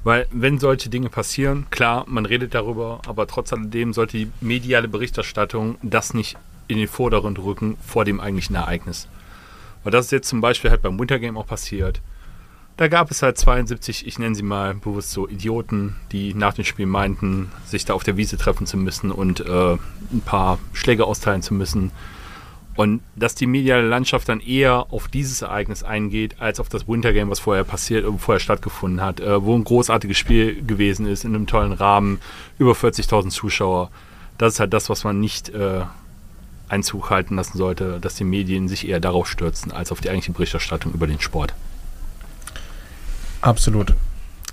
weil 0.05 0.29
wenn 0.31 0.61
solche 0.61 0.89
Dinge 0.89 1.11
passieren, 1.11 1.67
klar, 1.71 2.05
man 2.07 2.27
redet 2.27 2.55
darüber, 2.55 3.01
aber 3.09 3.27
trotz 3.27 3.53
alledem 3.53 3.93
sollte 3.93 4.19
die 4.19 4.31
mediale 4.41 4.87
Berichterstattung 4.87 5.79
das 5.83 6.15
nicht 6.15 6.39
in 6.69 6.79
den 6.79 6.87
Vordergrund 6.87 7.41
rücken 7.41 7.77
vor 7.85 8.05
dem 8.05 8.21
eigentlichen 8.21 8.55
Ereignis. 8.55 9.09
Weil 9.83 9.93
das 9.93 10.07
ist 10.07 10.13
jetzt 10.13 10.29
zum 10.29 10.41
Beispiel 10.41 10.71
halt 10.71 10.83
beim 10.83 10.99
Wintergame 10.99 11.39
auch 11.39 11.47
passiert. 11.47 12.01
Da 12.77 12.89
gab 12.89 13.11
es 13.11 13.23
halt 13.23 13.37
72, 13.37 14.07
ich 14.07 14.19
nenne 14.19 14.35
sie 14.35 14.43
mal 14.43 14.75
bewusst 14.75 15.11
so 15.11 15.29
Idioten, 15.29 15.97
die 16.13 16.33
nach 16.33 16.55
dem 16.55 16.65
Spiel 16.65 16.87
meinten, 16.87 17.53
sich 17.67 17.85
da 17.85 17.93
auf 17.93 18.05
der 18.05 18.17
Wiese 18.17 18.39
treffen 18.39 18.67
zu 18.67 18.79
müssen 18.79 19.11
und 19.11 19.41
äh, 19.41 19.73
ein 19.75 20.23
paar 20.25 20.59
Schläge 20.73 21.05
austeilen 21.05 21.43
zu 21.43 21.53
müssen. 21.53 21.93
Und 22.77 23.03
dass 23.17 23.35
die 23.35 23.47
mediale 23.47 23.87
Landschaft 23.87 24.31
dann 24.31 24.41
eher 24.41 24.87
auf 24.91 25.09
dieses 25.09 25.43
Ereignis 25.43 25.83
eingeht, 25.83 26.41
als 26.41 26.61
auf 26.61 26.71
das 26.71 26.89
Wintergame, 26.89 27.31
was 27.31 27.41
vorher 27.41 27.65
passiert, 27.65 28.07
äh, 28.07 28.13
vorher 28.19 28.41
stattgefunden 28.41 29.03
hat, 29.03 29.21
äh, 29.21 29.45
wo 29.45 29.55
ein 29.55 29.65
großartiges 29.65 30.17
Spiel 30.17 30.63
gewesen 30.63 31.07
ist, 31.07 31.27
in 31.27 31.35
einem 31.35 31.47
tollen 31.47 31.73
Rahmen, 31.73 32.21
über 32.59 32.73
40.000 32.73 33.29
Zuschauer. 33.29 33.91
Das 34.39 34.55
ist 34.55 34.61
halt 34.61 34.73
das, 34.73 34.89
was 34.89 35.05
man 35.05 35.21
nicht 35.21 35.51
äh, 35.51 35.83
Einzug 36.71 37.11
halten 37.11 37.37
lassen 37.37 37.59
sollte, 37.59 37.99
dass 38.01 38.15
die 38.15 38.25
Medien 38.25 38.69
sich 38.69 38.89
eher 38.89 39.01
darauf 39.01 39.29
stürzen, 39.29 39.73
als 39.73 39.93
auf 39.93 40.01
die 40.01 40.09
eigentliche 40.09 40.33
Berichterstattung 40.33 40.93
über 40.93 41.07
den 41.07 41.21
Sport. 41.21 41.55
Absolut. 43.41 43.95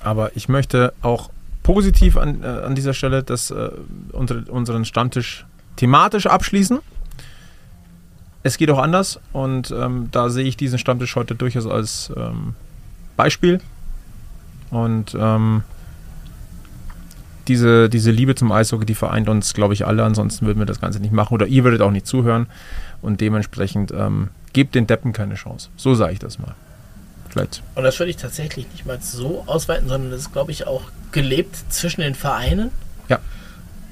Aber 0.03 0.35
ich 0.35 0.49
möchte 0.49 0.93
auch 1.01 1.29
positiv 1.63 2.17
an, 2.17 2.43
äh, 2.43 2.47
an 2.47 2.75
dieser 2.75 2.93
Stelle 2.93 3.23
das, 3.23 3.51
äh, 3.51 3.69
unser, 4.11 4.43
unseren 4.49 4.85
Stammtisch 4.85 5.45
thematisch 5.75 6.25
abschließen. 6.25 6.79
Es 8.43 8.57
geht 8.57 8.69
auch 8.71 8.79
anders 8.79 9.19
und 9.33 9.71
ähm, 9.71 10.07
da 10.11 10.29
sehe 10.29 10.45
ich 10.45 10.55
diesen 10.55 10.79
Stammtisch 10.79 11.15
heute 11.15 11.35
durchaus 11.35 11.67
als 11.67 12.11
ähm, 12.15 12.55
Beispiel. 13.17 13.59
Und 14.69 15.15
ähm, 15.19 15.63
diese, 17.47 17.89
diese 17.89 18.11
Liebe 18.11 18.35
zum 18.35 18.51
Eishockey, 18.51 18.85
die 18.85 18.95
vereint 18.95 19.29
uns, 19.29 19.53
glaube 19.53 19.73
ich, 19.73 19.85
alle. 19.85 20.03
Ansonsten 20.03 20.45
würden 20.45 20.59
wir 20.59 20.65
das 20.65 20.81
Ganze 20.81 20.99
nicht 20.99 21.13
machen 21.13 21.33
oder 21.33 21.47
ihr 21.47 21.63
würdet 21.63 21.81
auch 21.81 21.91
nicht 21.91 22.07
zuhören. 22.07 22.47
Und 23.01 23.21
dementsprechend 23.21 23.91
ähm, 23.91 24.29
gebt 24.53 24.75
den 24.75 24.87
Deppen 24.87 25.13
keine 25.13 25.35
Chance. 25.35 25.69
So 25.77 25.95
sage 25.95 26.13
ich 26.13 26.19
das 26.19 26.39
mal. 26.39 26.55
Vielleicht. 27.29 27.61
Und 27.75 27.83
das 27.83 27.99
würde 27.99 28.09
ich 28.09 28.17
tatsächlich 28.17 28.67
nicht 28.71 28.85
mal 28.85 28.99
so 29.01 29.43
ausweiten, 29.45 29.87
sondern 29.87 30.11
das 30.11 30.21
ist, 30.21 30.33
glaube 30.33 30.51
ich, 30.51 30.65
auch 30.65 30.83
gelebt 31.11 31.55
zwischen 31.69 32.01
den 32.01 32.15
Vereinen. 32.15 32.71
Ja. 33.09 33.19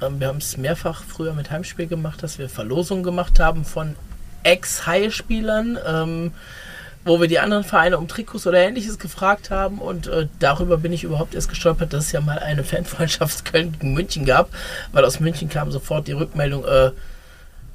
Ähm, 0.01 0.19
wir 0.19 0.27
haben 0.27 0.37
es 0.37 0.57
mehrfach 0.57 1.03
früher 1.03 1.33
mit 1.33 1.51
Heimspiel 1.51 1.87
gemacht, 1.87 2.23
dass 2.23 2.39
wir 2.39 2.49
Verlosungen 2.49 3.03
gemacht 3.03 3.39
haben 3.39 3.65
von 3.65 3.95
Ex-High-Spielern, 4.43 5.77
ähm, 5.85 6.31
wo 7.05 7.21
wir 7.21 7.27
die 7.27 7.39
anderen 7.39 7.63
Vereine 7.63 7.99
um 7.99 8.07
Trikots 8.07 8.47
oder 8.47 8.57
ähnliches 8.57 8.97
gefragt 8.99 9.51
haben. 9.51 9.77
Und 9.77 10.07
äh, 10.07 10.27
darüber 10.39 10.77
bin 10.77 10.91
ich 10.91 11.03
überhaupt 11.03 11.35
erst 11.35 11.49
gestolpert, 11.49 11.93
dass 11.93 12.05
es 12.05 12.11
ja 12.11 12.19
mal 12.19 12.39
eine 12.39 12.63
Fanfreundschaft 12.65 13.45
Köln 13.45 13.71
gegen 13.73 13.93
München 13.93 14.25
gab, 14.25 14.49
weil 14.91 15.05
aus 15.05 15.19
München 15.19 15.47
kam 15.47 15.71
sofort 15.71 16.07
die 16.07 16.13
Rückmeldung, 16.13 16.65
äh, 16.65 16.91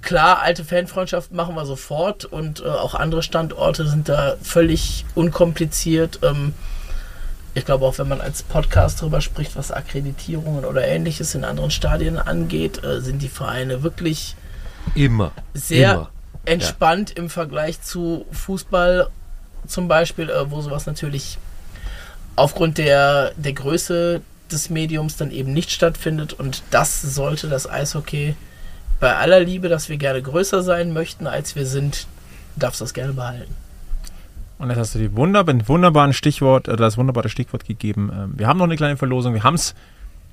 klar, 0.02 0.42
alte 0.42 0.64
Fanfreundschaft 0.64 1.32
machen 1.32 1.54
wir 1.54 1.64
sofort 1.64 2.24
und 2.24 2.60
äh, 2.60 2.64
auch 2.64 2.94
andere 2.94 3.22
Standorte 3.22 3.86
sind 3.86 4.08
da 4.08 4.36
völlig 4.42 5.04
unkompliziert. 5.14 6.18
Ähm, 6.22 6.52
ich 7.54 7.64
glaube 7.64 7.84
auch, 7.84 7.98
wenn 7.98 8.08
man 8.08 8.20
als 8.20 8.42
Podcast 8.42 9.00
darüber 9.00 9.20
spricht, 9.20 9.56
was 9.56 9.70
Akkreditierungen 9.70 10.64
oder 10.64 10.86
ähnliches 10.86 11.34
in 11.34 11.44
anderen 11.44 11.70
Stadien 11.70 12.18
angeht, 12.18 12.82
äh, 12.82 13.00
sind 13.00 13.22
die 13.22 13.28
Vereine 13.28 13.82
wirklich 13.84 14.34
Immer. 14.94 15.32
sehr 15.54 15.92
Immer. 15.92 16.10
entspannt 16.46 17.12
im 17.12 17.28
Vergleich 17.28 17.82
zu 17.82 18.26
Fußball 18.32 19.08
zum 19.66 19.88
Beispiel, 19.88 20.30
äh, 20.30 20.50
wo 20.50 20.60
sowas 20.60 20.86
natürlich 20.86 21.38
aufgrund 22.36 22.78
der, 22.78 23.32
der 23.36 23.52
Größe 23.52 24.22
des 24.50 24.70
Mediums 24.70 25.16
dann 25.16 25.30
eben 25.30 25.52
nicht 25.52 25.70
stattfindet 25.70 26.32
und 26.32 26.62
das 26.70 27.02
sollte 27.02 27.48
das 27.48 27.68
Eishockey 27.68 28.34
bei 28.98 29.16
aller 29.16 29.40
Liebe, 29.40 29.68
dass 29.68 29.88
wir 29.88 29.96
gerne 29.96 30.20
größer 30.20 30.62
sein 30.62 30.92
möchten, 30.92 31.26
als 31.26 31.56
wir 31.56 31.66
sind, 31.66 32.06
darfst 32.56 32.80
du 32.80 32.84
das 32.84 32.94
gerne 32.94 33.12
behalten. 33.12 33.54
Und 34.58 34.68
jetzt 34.68 34.78
hast 34.78 34.94
du 34.94 34.98
die 34.98 35.16
wunderbar, 35.16 35.54
wunderbaren 35.68 36.12
Stichwort, 36.12 36.68
oder 36.68 36.76
das 36.76 36.98
wunderbare 36.98 37.30
Stichwort 37.30 37.64
gegeben. 37.64 38.10
Ähm, 38.12 38.34
Wir 38.36 38.46
haben 38.46 38.58
noch 38.58 38.66
eine 38.66 38.76
kleine 38.76 38.98
Verlosung. 38.98 39.32
Wir 39.32 39.42
haben 39.42 39.54
es 39.54 39.74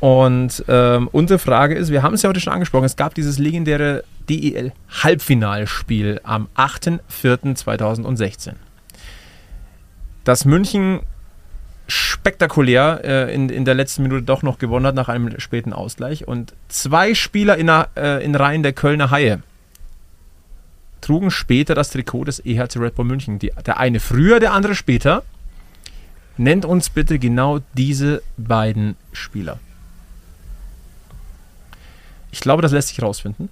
Und 0.00 0.64
ähm, 0.66 1.08
unsere 1.12 1.38
Frage 1.38 1.74
ist, 1.74 1.90
wir 1.90 2.02
haben 2.02 2.14
es 2.14 2.22
ja 2.22 2.30
heute 2.30 2.40
schon 2.40 2.54
angesprochen, 2.54 2.86
es 2.86 2.96
gab 2.96 3.14
dieses 3.14 3.38
legendäre 3.38 4.02
DEL-Halbfinalspiel 4.30 6.20
am 6.24 6.48
8.4.2016. 6.56 8.54
Das 10.24 10.46
München 10.46 11.00
spektakulär 11.86 13.00
äh, 13.04 13.34
in, 13.34 13.48
in 13.50 13.64
der 13.64 13.74
letzten 13.74 14.02
Minute 14.02 14.22
doch 14.22 14.42
noch 14.42 14.58
gewonnen 14.58 14.86
hat 14.86 14.94
nach 14.94 15.08
einem 15.08 15.38
späten 15.38 15.72
Ausgleich. 15.72 16.26
Und 16.26 16.54
zwei 16.68 17.14
Spieler 17.14 17.58
in, 17.58 17.68
äh, 17.68 18.24
in 18.24 18.34
Reihen 18.34 18.62
der 18.62 18.72
Kölner 18.72 19.10
Haie 19.10 19.42
trugen 21.00 21.30
später 21.30 21.74
das 21.74 21.90
Trikot 21.90 22.24
des 22.24 22.44
EHC 22.44 22.76
Red 22.76 22.94
Bull 22.94 23.04
München. 23.04 23.38
Die, 23.38 23.52
der 23.66 23.78
eine 23.78 24.00
früher, 24.00 24.40
der 24.40 24.52
andere 24.52 24.74
später. 24.74 25.24
Nennt 26.36 26.64
uns 26.64 26.88
bitte 26.88 27.18
genau 27.18 27.58
diese 27.74 28.22
beiden 28.38 28.96
Spieler. 29.12 29.58
Ich 32.32 32.40
glaube, 32.40 32.62
das 32.62 32.72
lässt 32.72 32.88
sich 32.88 33.02
rausfinden. 33.02 33.48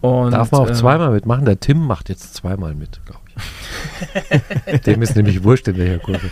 Und, 0.00 0.32
Darf 0.32 0.52
man 0.52 0.60
auch 0.60 0.68
ähm, 0.68 0.74
zweimal 0.74 1.10
mitmachen. 1.10 1.46
Der 1.46 1.58
Tim 1.58 1.86
macht 1.86 2.10
jetzt 2.10 2.34
zweimal 2.34 2.74
mit, 2.74 3.00
glaube 3.06 3.20
ich. 3.26 4.80
Dem 4.82 5.00
ist 5.00 5.16
nämlich 5.16 5.42
wurscht 5.42 5.66
in 5.68 5.78
welcher 5.78 5.98
Kurve. 5.98 6.20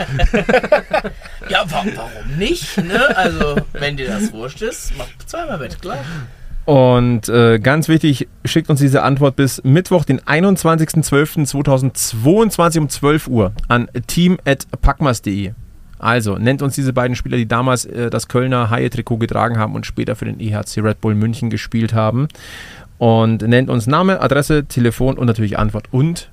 Ja, 1.49 1.65
wa 1.69 1.85
warum 1.97 2.39
nicht? 2.39 2.79
Ne? 2.79 3.17
Also, 3.17 3.57
wenn 3.73 3.97
dir 3.97 4.07
das 4.09 4.33
wurscht 4.33 4.63
ist, 4.63 4.93
mach 4.97 5.09
zweimal 5.27 5.59
mit, 5.59 5.83
klar. 5.83 5.99
Und 6.65 7.29
äh, 7.29 7.59
ganz 7.59 7.89
wichtig, 7.89 8.29
schickt 8.45 8.71
uns 8.71 8.79
diese 8.79 9.03
Antwort 9.03 9.35
bis 9.37 9.65
Mittwoch, 9.65 10.05
den 10.05 10.21
21.12.2022 10.21 12.79
um 12.79 12.89
12 12.89 13.27
Uhr 13.27 13.53
an 13.69 13.89
team.packmas.de. 14.07 15.55
Also 16.03 16.37
nennt 16.37 16.63
uns 16.63 16.75
diese 16.75 16.93
beiden 16.93 17.15
Spieler, 17.15 17.37
die 17.37 17.47
damals 17.47 17.85
äh, 17.85 18.11
das 18.11 18.27
Kölner 18.27 18.71
Haie-Trikot 18.71 19.19
getragen 19.19 19.57
haben 19.57 19.75
und 19.75 19.87
später 19.87 20.17
für 20.17 20.25
den 20.25 20.41
EHC 20.41 20.79
Red 20.79 21.01
Bull 21.01 21.15
München 21.15 21.49
gespielt 21.49 21.95
haben. 21.95 22.29
Und 22.99 23.43
nennt 23.43 23.71
uns 23.71 23.87
Name, 23.87 24.21
Adresse, 24.21 24.65
Telefon 24.67 25.17
und 25.17 25.27
natürlich 25.27 25.59
Antwort 25.59 25.89
und 25.93 26.29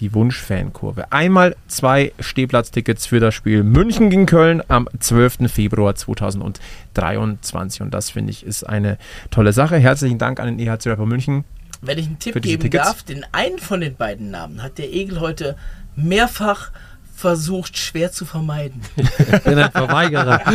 die 0.00 0.12
Wunsch-Fankurve. 0.12 1.10
Einmal 1.12 1.56
zwei 1.66 2.12
Stehplatztickets 2.20 3.06
für 3.06 3.18
das 3.18 3.34
Spiel 3.34 3.62
München 3.62 4.10
gegen 4.10 4.26
Köln 4.26 4.62
am 4.68 4.86
12. 4.98 5.50
Februar 5.50 5.94
2023. 5.94 7.80
Und 7.80 7.94
das 7.94 8.10
finde 8.10 8.32
ich 8.32 8.44
ist 8.44 8.64
eine 8.64 8.98
tolle 9.30 9.54
Sache. 9.54 9.78
Herzlichen 9.78 10.18
Dank 10.18 10.40
an 10.40 10.46
den 10.46 10.58
EHC 10.58 10.90
Rapper 10.90 11.06
München. 11.06 11.44
Wenn 11.80 11.98
ich 11.98 12.06
einen 12.06 12.18
Tipp 12.18 12.40
geben 12.42 12.62
Tickets? 12.62 12.84
darf, 12.84 13.02
den 13.02 13.24
einen 13.32 13.58
von 13.58 13.80
den 13.80 13.96
beiden 13.96 14.30
Namen 14.30 14.62
hat 14.62 14.76
der 14.76 14.92
Egel 14.92 15.20
heute 15.20 15.56
mehrfach 15.94 16.70
versucht, 17.16 17.78
schwer 17.78 18.12
zu 18.12 18.24
vermeiden. 18.24 18.82
Bin 19.44 19.58
ein 19.58 19.70
Verweigerer. 19.70 20.40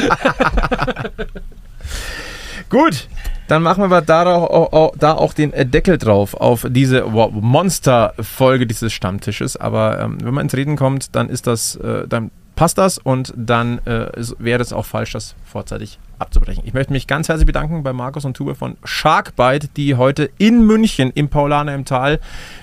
Gut, 2.70 3.10
dann 3.48 3.64
machen 3.64 3.90
wir 3.90 4.02
da 4.02 4.24
auch, 4.24 4.72
auch, 4.72 4.94
da 4.98 5.14
auch 5.14 5.34
den 5.34 5.52
äh, 5.52 5.66
Deckel 5.66 5.98
drauf 5.98 6.36
auf 6.36 6.66
diese 6.70 7.04
Monster-Folge 7.04 8.66
dieses 8.66 8.94
Stammtisches. 8.94 9.58
Aber 9.58 10.00
ähm, 10.00 10.20
wenn 10.24 10.34
man 10.34 10.46
ins 10.46 10.54
Reden 10.54 10.78
kommt, 10.78 11.16
dann 11.16 11.28
ist 11.28 11.48
das, 11.48 11.76
äh, 11.76 12.08
dann 12.08 12.32
passt 12.62 12.78
das 12.78 13.00
und 13.00 13.34
dann 13.36 13.80
äh, 13.88 14.12
wäre 14.38 14.62
es 14.62 14.72
auch 14.72 14.86
falsch, 14.86 15.14
das 15.14 15.34
vorzeitig 15.46 15.98
abzubrechen. 16.20 16.62
Ich 16.64 16.76
möchte 16.76 16.94
mich 16.94 17.08
ganz 17.08 17.28
herzlich 17.28 17.48
bedanken 17.48 17.82
bei 17.82 17.92
Markus 17.92 18.24
und 18.24 18.38
Tube 18.38 18.56
von 18.56 18.78
Sharkbite, 18.84 19.68
die 19.70 19.96
heute 19.96 20.30
in 20.38 20.64
München 20.68 21.10
im 21.16 21.30
Paulaner 21.30 21.74
im 21.74 21.86
Tal 21.86 22.20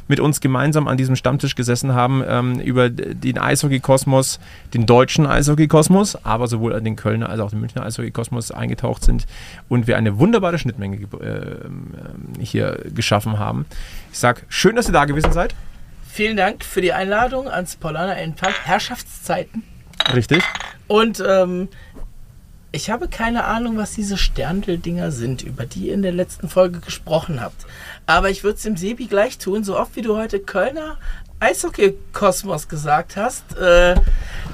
mit 0.07 0.20
uns 0.20 0.41
gemeinsam 0.41 0.86
an 0.86 0.99
diesem 0.99 1.17
Stammtisch 1.17 1.57
gesessen 1.57 1.94
haben, 1.94 2.23
ähm, 2.28 2.60
über 2.60 2.91
den 2.91 3.39
Eishockey-Kosmos, 3.39 4.39
den 4.73 4.86
deutschen 4.86 5.27
Eishockey-Kosmos, 5.27 6.25
aber 6.25 6.47
sowohl 6.47 6.81
den 6.81 6.94
Kölner 6.94 7.28
als 7.28 7.41
auch 7.41 7.51
den 7.51 7.59
Münchner 7.59 7.83
Eishockey-Kosmos 7.85 8.52
eingetaucht 8.52 9.02
sind 9.02 9.27
und 9.68 9.89
wir 9.89 9.97
eine 9.97 10.20
wunderbare 10.20 10.60
Schnittmenge 10.60 10.99
ge- 10.99 11.20
äh, 11.20 11.67
ähm, 11.67 11.91
hier 12.39 12.85
geschaffen 12.94 13.41
haben. 13.41 13.67
Ich 14.12 14.20
sage, 14.20 14.43
schön, 14.49 14.77
dass 14.77 14.89
ihr 14.89 14.93
da 14.93 15.07
gewesen 15.07 15.33
seid. 15.33 15.57
Vielen 16.07 16.36
Dank 16.36 16.65
für 16.65 16.83
die 16.83 16.93
Einladung 16.93 17.49
ans 17.49 17.75
Paulaner 17.75 18.17
Endpark. 18.17 18.55
Herrschaftszeiten. 18.62 19.65
Richtig. 20.15 20.43
Und 20.86 21.23
ähm, 21.27 21.68
ich 22.70 22.91
habe 22.91 23.09
keine 23.09 23.44
Ahnung, 23.44 23.77
was 23.77 23.93
diese 23.93 24.17
Sterndl-Dinger 24.17 25.10
sind, 25.10 25.43
über 25.43 25.65
die 25.65 25.89
ihr 25.89 25.94
in 25.94 26.02
der 26.02 26.12
letzten 26.12 26.49
Folge 26.49 26.81
gesprochen 26.81 27.41
habt. 27.41 27.67
Aber 28.07 28.31
ich 28.31 28.44
würde 28.44 28.57
es 28.57 28.62
dem 28.62 28.77
Sebi 28.77 29.07
gleich 29.07 29.39
tun, 29.39 29.65
so 29.65 29.78
oft 29.78 29.97
wie 29.97 30.02
du 30.02 30.17
heute 30.17 30.39
Kölner 30.39 30.99
Eishockey-Kosmos 31.41 32.68
gesagt 32.68 33.17
hast. 33.17 33.57
Äh, 33.57 33.94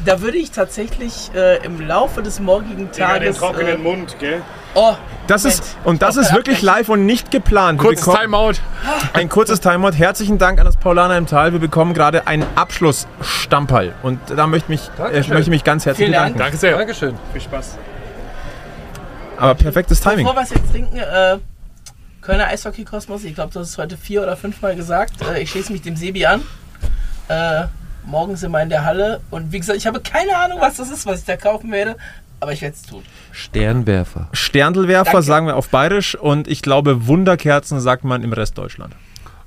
da 0.05 0.21
würde 0.21 0.37
ich 0.37 0.51
tatsächlich 0.51 1.31
äh, 1.35 1.65
im 1.65 1.81
Laufe 1.87 2.23
des 2.23 2.41
morgigen 2.41 2.93
Tages. 2.93 3.41
äh, 3.41 3.77
Mund, 3.79 4.17
gell? 4.21 4.43
oh, 4.75 4.95
Das 5.27 5.45
Moment. 5.45 5.61
ist, 5.61 5.77
und 5.85 6.03
das 6.03 6.17
ist 6.17 6.35
wirklich 6.35 6.61
live 6.61 6.89
und 6.91 7.07
nicht 7.07 7.31
geplant. 7.31 7.81
Kurzes 7.81 8.05
bekommen- 8.05 8.23
Timeout. 8.23 8.53
Ein 9.15 9.29
kurzes 9.31 9.61
Timeout. 9.61 9.93
Herzlichen 9.93 10.37
Dank 10.39 10.59
an 10.59 10.67
das 10.67 10.77
Paulaner 10.77 11.17
im 11.17 11.27
Tal. 11.27 11.53
Wir 11.53 11.61
bekommen 11.61 11.95
gerade 11.95 12.27
einen 12.27 12.45
Abschlussstamperl. 12.55 13.95
Und 14.03 14.19
da 14.37 14.47
möchte, 14.47 14.71
mich, 14.71 14.83
äh, 14.99 15.21
möchte 15.21 15.39
ich 15.41 15.49
mich 15.49 15.65
ganz 15.65 15.87
herzlich 15.87 16.07
Vielen 16.07 16.13
Dank. 16.19 16.35
bedanken. 16.35 16.39
Danke 16.39 16.57
sehr. 16.59 16.77
Dankeschön. 16.77 17.15
Viel 17.33 17.41
Spaß. 17.41 17.79
Aber 19.39 19.55
perfektes 19.55 20.01
Timing. 20.01 20.19
Bevor 20.27 20.35
wir 20.37 20.43
es 20.43 20.51
jetzt 20.51 20.71
trinken, 20.71 20.97
äh, 20.99 21.39
Kölner 22.21 22.47
Eishockey-Kosmos, 22.49 23.25
ich 23.25 23.35
glaube, 23.35 23.53
du 23.53 23.61
hast 23.61 23.71
es 23.71 23.79
heute 23.79 23.97
vier 23.97 24.23
oder 24.23 24.37
fünfmal 24.37 24.77
gesagt. 24.77 25.13
Äh, 25.23 25.43
ich 25.43 25.51
schließe 25.51 25.73
mich 25.73 25.83
dem 25.83 25.97
Sebi 25.97 26.25
an. 26.27 26.43
Äh, 27.29 27.65
morgen 28.07 28.37
sind 28.37 28.53
wir 28.53 28.63
in 28.63 28.69
der 28.69 28.85
Halle. 28.85 29.21
Und 29.31 29.53
wie 29.53 29.59
gesagt, 29.59 29.79
ich 29.79 29.87
habe 29.87 30.01
keine 30.01 30.37
Ahnung, 30.37 30.59
was 30.61 30.77
das 30.77 30.91
ist, 30.91 31.07
was 31.07 31.21
ich 31.21 31.27
da 31.27 31.37
kaufen 31.37 31.71
werde. 31.73 31.97
Aber 32.41 32.53
ich 32.53 32.61
werde 32.63 32.75
es 32.75 32.83
tun. 32.83 33.03
Sternwerfer. 33.33 34.29
Sterndelwerfer 34.33 35.13
Danke. 35.13 35.27
sagen 35.27 35.47
wir 35.47 35.57
auf 35.57 35.71
Bayerisch 35.71 36.15
und 36.15 36.47
ich 36.47 36.61
glaube 36.61 37.07
Wunderkerzen 37.07 37.81
sagt 37.81 38.05
man 38.05 38.23
im 38.23 38.33
Rest 38.33 38.59
Deutschland. 38.59 38.95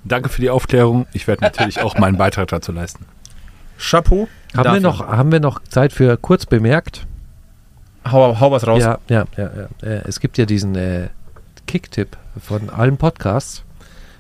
Danke 0.04 0.30
für 0.30 0.42
die 0.42 0.50
Aufklärung. 0.50 1.06
Ich 1.14 1.28
werde 1.28 1.44
natürlich 1.44 1.82
auch 1.82 1.98
meinen 1.98 2.18
Beitrag 2.18 2.48
dazu 2.48 2.72
leisten. 2.72 3.06
Chapeau. 3.78 4.28
Haben 4.56 4.74
wir, 4.74 4.82
noch, 4.82 5.06
haben 5.06 5.32
wir 5.32 5.40
noch 5.40 5.62
Zeit 5.64 5.94
für 5.94 6.18
kurz 6.18 6.46
bemerkt? 6.46 7.06
Hau, 8.10 8.40
hau 8.40 8.52
was 8.52 8.66
raus. 8.66 8.82
Ja, 8.82 8.98
ja, 9.10 9.26
ja. 9.36 9.50
ja. 9.56 9.88
Äh, 9.88 10.02
es 10.08 10.20
gibt 10.20 10.38
ja 10.38 10.46
diesen 10.46 10.76
äh, 10.76 11.10
Kicktipp 11.68 12.18
von 12.42 12.70
allen 12.70 12.98
Podcasts. 12.98 13.64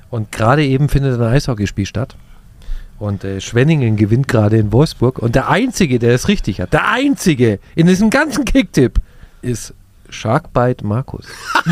Und 0.09 0.31
gerade 0.31 0.63
eben 0.63 0.89
findet 0.89 1.19
ein 1.19 1.27
Eishockeyspiel 1.27 1.85
statt. 1.85 2.15
Und 2.99 3.23
äh, 3.23 3.41
Schwenningen 3.41 3.95
gewinnt 3.95 4.27
gerade 4.27 4.57
in 4.57 4.71
Wolfsburg. 4.71 5.19
Und 5.19 5.35
der 5.35 5.49
Einzige, 5.49 5.99
der 5.99 6.13
es 6.15 6.27
richtig 6.27 6.61
hat, 6.61 6.73
der 6.73 6.87
Einzige 6.87 7.59
in 7.75 7.87
diesem 7.87 8.09
ganzen 8.09 8.43
Kicktipp 8.43 8.99
ist 9.41 9.73
Sharkbite 10.09 10.85
Markus. 10.85 11.27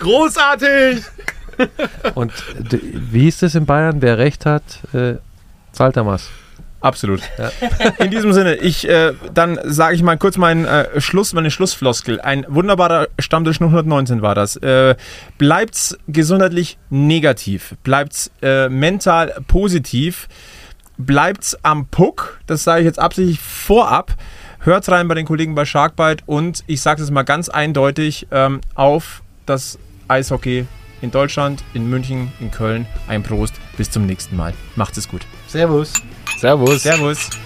Großartig! 0.00 1.02
Und 2.14 2.32
wie 2.58 3.28
ist 3.28 3.42
es 3.42 3.54
in 3.54 3.64
Bayern? 3.64 4.02
Wer 4.02 4.18
recht 4.18 4.44
hat, 4.44 4.62
äh, 4.92 5.14
zahlt 5.72 5.96
er 5.96 6.06
was. 6.06 6.28
Absolut. 6.80 7.20
In 7.98 8.10
diesem 8.10 8.32
Sinne, 8.32 8.56
ich 8.56 8.88
äh, 8.88 9.12
dann 9.32 9.58
sage 9.64 9.94
ich 9.94 10.02
mal 10.02 10.16
kurz 10.18 10.36
meinen 10.36 10.64
äh, 10.64 11.00
Schluss, 11.00 11.32
meine 11.32 11.50
Schlussfloskel. 11.50 12.20
Ein 12.20 12.44
wunderbarer 12.48 13.08
Stammtisch 13.18 13.60
119 13.60 14.22
war 14.22 14.34
das. 14.34 14.56
Äh, 14.56 14.94
bleibt's 15.38 15.98
gesundheitlich 16.06 16.78
negativ, 16.90 17.74
bleibt's 17.82 18.30
äh, 18.42 18.68
mental 18.68 19.34
positiv 19.48 20.28
bleibt's 20.98 21.56
am 21.62 21.86
Puck. 21.86 22.40
Das 22.46 22.64
sage 22.64 22.80
ich 22.80 22.86
jetzt 22.86 22.98
absichtlich 22.98 23.40
vorab. 23.40 24.14
Hört 24.60 24.88
rein 24.88 25.06
bei 25.08 25.14
den 25.14 25.26
Kollegen 25.26 25.54
bei 25.54 25.64
Sharkbite 25.64 26.24
und 26.26 26.64
ich 26.66 26.80
sage 26.80 27.02
es 27.02 27.10
mal 27.10 27.22
ganz 27.22 27.48
eindeutig 27.48 28.26
ähm, 28.30 28.60
auf 28.74 29.22
das 29.46 29.78
Eishockey 30.08 30.66
in 31.02 31.10
Deutschland, 31.10 31.62
in 31.74 31.88
München, 31.88 32.32
in 32.40 32.50
Köln. 32.50 32.86
Ein 33.06 33.22
Prost. 33.22 33.54
Bis 33.76 33.90
zum 33.90 34.06
nächsten 34.06 34.36
Mal. 34.36 34.54
Macht 34.74 34.96
es 34.96 35.08
gut. 35.08 35.26
Servus. 35.46 35.92
Servus. 36.38 36.82
Servus. 36.82 37.45